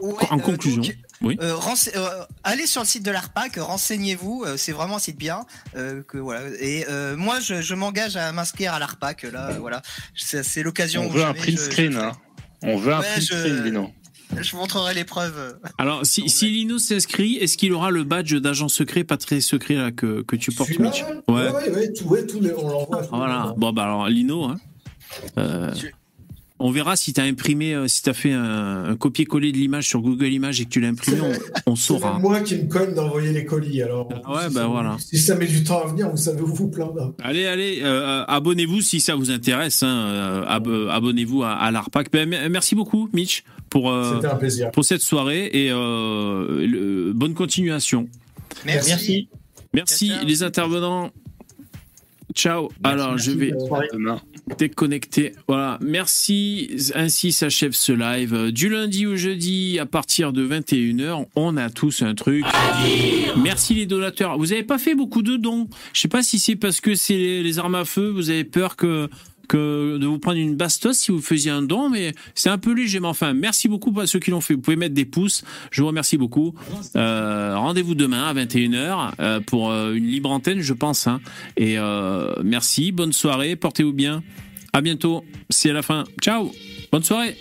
Ouais, 0.00 0.12
En 0.30 0.38
euh, 0.38 0.40
conclusion, 0.40 0.82
donc, 0.82 0.96
oui. 1.20 1.36
euh, 1.40 1.56
euh, 1.96 2.08
allez 2.44 2.66
sur 2.66 2.80
le 2.82 2.86
site 2.86 3.04
de 3.04 3.10
l'ARPAC, 3.12 3.56
renseignez-vous, 3.56 4.44
euh, 4.46 4.56
c'est 4.56 4.72
vraiment 4.72 4.96
un 4.96 5.00
site 5.00 5.16
bien. 5.18 5.46
euh, 5.76 6.02
que, 6.02 6.18
voilà. 6.18 6.42
Et 6.60 6.84
euh, 6.88 7.16
moi, 7.16 7.38
je, 7.40 7.60
je 7.62 7.74
m'engage 7.74 8.16
à 8.16 8.32
m'inscrire 8.32 8.72
à 8.74 8.78
l'ARPAC. 8.80 9.24
Là, 9.24 9.50
euh, 9.50 9.58
voilà. 9.60 9.82
C'est 10.14 10.62
l'occasion. 10.62 11.02
On 11.06 11.08
veut 11.08 11.24
un 11.24 11.34
print 11.34 11.58
screen. 11.58 11.96
hein. 11.96 12.12
On 12.64 12.76
veut 12.76 12.92
un 12.94 13.00
print 13.02 13.22
screen, 13.22 13.62
Lino. 13.64 13.90
Je 14.40 14.50
vous 14.52 14.56
montrerai 14.58 14.94
les 14.94 15.04
preuves. 15.04 15.58
Alors, 15.78 16.04
si, 16.06 16.28
si 16.28 16.48
Lino 16.48 16.78
s'inscrit, 16.78 17.36
est-ce 17.36 17.56
qu'il 17.56 17.72
aura 17.72 17.90
le 17.90 18.04
badge 18.04 18.34
d'agent 18.34 18.68
secret, 18.68 19.04
pas 19.04 19.16
très 19.16 19.40
secret, 19.40 19.74
là, 19.74 19.90
que, 19.92 20.22
que 20.22 20.36
tu 20.36 20.52
portes, 20.52 20.78
Mitch 20.78 21.04
ouais, 21.28 21.34
Ouais. 21.50 21.70
ouais, 21.70 21.92
tout, 21.92 22.04
ouais, 22.06 22.26
tout 22.26 22.38
on 22.58 22.68
l'envoie. 22.68 23.02
Voilà. 23.10 23.54
Bon, 23.56 23.72
bah 23.72 23.84
alors, 23.84 24.08
Lino, 24.08 24.44
hein, 24.44 24.56
euh, 25.38 25.72
Tu- 25.74 25.94
on 26.64 26.70
verra 26.70 26.96
si 26.96 27.12
t'as 27.12 27.24
imprimé, 27.24 27.74
euh, 27.74 27.88
si 27.88 28.02
t'as 28.02 28.12
fait 28.12 28.32
un, 28.32 28.84
un 28.90 28.96
copier-coller 28.96 29.52
de 29.52 29.56
l'image 29.58 29.88
sur 29.88 30.00
Google 30.00 30.26
Images 30.32 30.60
et 30.60 30.64
que 30.64 30.70
tu 30.70 30.80
l'as 30.80 30.88
imprimé, 30.88 31.18
on, 31.66 31.72
on 31.72 31.76
C'est 31.76 31.86
saura. 31.88 32.12
même 32.14 32.22
moi 32.22 32.40
qui 32.40 32.56
me 32.56 32.68
cogne 32.68 32.94
d'envoyer 32.94 33.32
les 33.32 33.44
colis. 33.44 33.82
Alors, 33.82 34.08
Ah 34.24 34.32
ouais, 34.32 34.48
si 34.48 34.54
bah 34.54 34.60
ça- 34.62 34.66
voilà. 34.68 34.96
Si 34.98 35.18
ça 35.18 35.34
met 35.34 35.46
du 35.46 35.64
temps 35.64 35.82
à 35.84 35.88
venir, 35.88 36.08
vous 36.10 36.16
savez 36.16 36.40
où 36.40 36.46
vous 36.46 36.68
plaindre. 36.68 37.14
Allez, 37.22 37.46
allez, 37.46 37.80
euh, 37.82 38.24
abonnez-vous 38.28 38.80
si 38.80 39.00
ça 39.00 39.14
vous 39.16 39.30
intéresse. 39.30 39.82
Hein, 39.82 39.88
euh, 40.06 40.44
ab- 40.46 40.88
abonnez-vous 40.90 41.42
à, 41.42 41.52
à 41.52 41.70
l'ARPAC. 41.70 42.10
Ben, 42.12 42.28
me- 42.28 42.48
merci 42.48 42.74
beaucoup, 42.74 43.08
Mitch, 43.12 43.44
pour, 43.68 43.90
euh, 43.90 44.14
C'était 44.16 44.28
un 44.32 44.36
plaisir. 44.36 44.70
pour 44.70 44.84
cette 44.84 45.02
soirée 45.02 45.46
et 45.52 45.70
euh, 45.70 46.66
le- 46.66 47.12
bonne 47.12 47.34
continuation. 47.34 48.08
Merci. 48.64 49.28
Merci. 49.74 50.12
Les 50.26 50.42
intervenants. 50.42 51.10
Ciao. 52.34 52.70
Alors, 52.84 53.18
je 53.18 53.30
vais 53.32 53.52
Demain. 54.46 54.56
déconnecter. 54.58 55.32
Voilà. 55.48 55.78
Merci. 55.80 56.70
Ainsi 56.94 57.32
s'achève 57.32 57.72
ce 57.72 57.92
live. 57.92 58.50
Du 58.50 58.68
lundi 58.68 59.06
au 59.06 59.16
jeudi, 59.16 59.78
à 59.78 59.86
partir 59.86 60.32
de 60.32 60.46
21h, 60.46 61.26
on 61.36 61.56
a 61.56 61.70
tous 61.70 62.02
un 62.02 62.14
truc. 62.14 62.44
Merci 63.36 63.74
les 63.74 63.86
donateurs. 63.86 64.38
Vous 64.38 64.46
n'avez 64.46 64.62
pas 64.62 64.78
fait 64.78 64.94
beaucoup 64.94 65.22
de 65.22 65.36
dons. 65.36 65.68
Je 65.92 66.00
sais 66.00 66.08
pas 66.08 66.22
si 66.22 66.38
c'est 66.38 66.56
parce 66.56 66.80
que 66.80 66.94
c'est 66.94 67.42
les 67.42 67.58
armes 67.58 67.74
à 67.74 67.84
feu, 67.84 68.08
vous 68.08 68.30
avez 68.30 68.44
peur 68.44 68.76
que 68.76 69.08
que 69.48 69.98
de 69.98 70.06
vous 70.06 70.18
prendre 70.18 70.38
une 70.38 70.56
bastos 70.56 70.96
si 70.98 71.10
vous 71.12 71.20
faisiez 71.20 71.50
un 71.50 71.62
don, 71.62 71.88
mais 71.90 72.12
c'est 72.34 72.48
un 72.50 72.58
peu 72.58 72.72
léger. 72.72 73.00
Mais 73.00 73.08
enfin, 73.08 73.32
merci 73.34 73.68
beaucoup 73.68 73.92
à 74.00 74.06
ceux 74.06 74.18
qui 74.18 74.30
l'ont 74.30 74.40
fait. 74.40 74.54
Vous 74.54 74.60
pouvez 74.60 74.76
mettre 74.76 74.94
des 74.94 75.04
pouces. 75.04 75.44
Je 75.70 75.82
vous 75.82 75.88
remercie 75.88 76.16
beaucoup. 76.16 76.54
Euh, 76.96 77.54
Rendez-vous 77.56 77.94
demain 77.94 78.24
à 78.24 78.34
21h 78.34 79.12
euh, 79.20 79.40
pour 79.40 79.70
euh, 79.70 79.92
une 79.94 80.06
libre 80.06 80.30
antenne, 80.30 80.60
je 80.60 80.72
pense. 80.72 81.06
hein. 81.06 81.20
Et 81.56 81.76
merci. 82.42 82.92
Bonne 82.92 83.12
soirée. 83.12 83.56
Portez-vous 83.56 83.92
bien. 83.92 84.22
À 84.72 84.80
bientôt. 84.80 85.24
C'est 85.50 85.72
la 85.72 85.82
fin. 85.82 86.04
Ciao. 86.20 86.50
Bonne 86.90 87.02
soirée. 87.04 87.36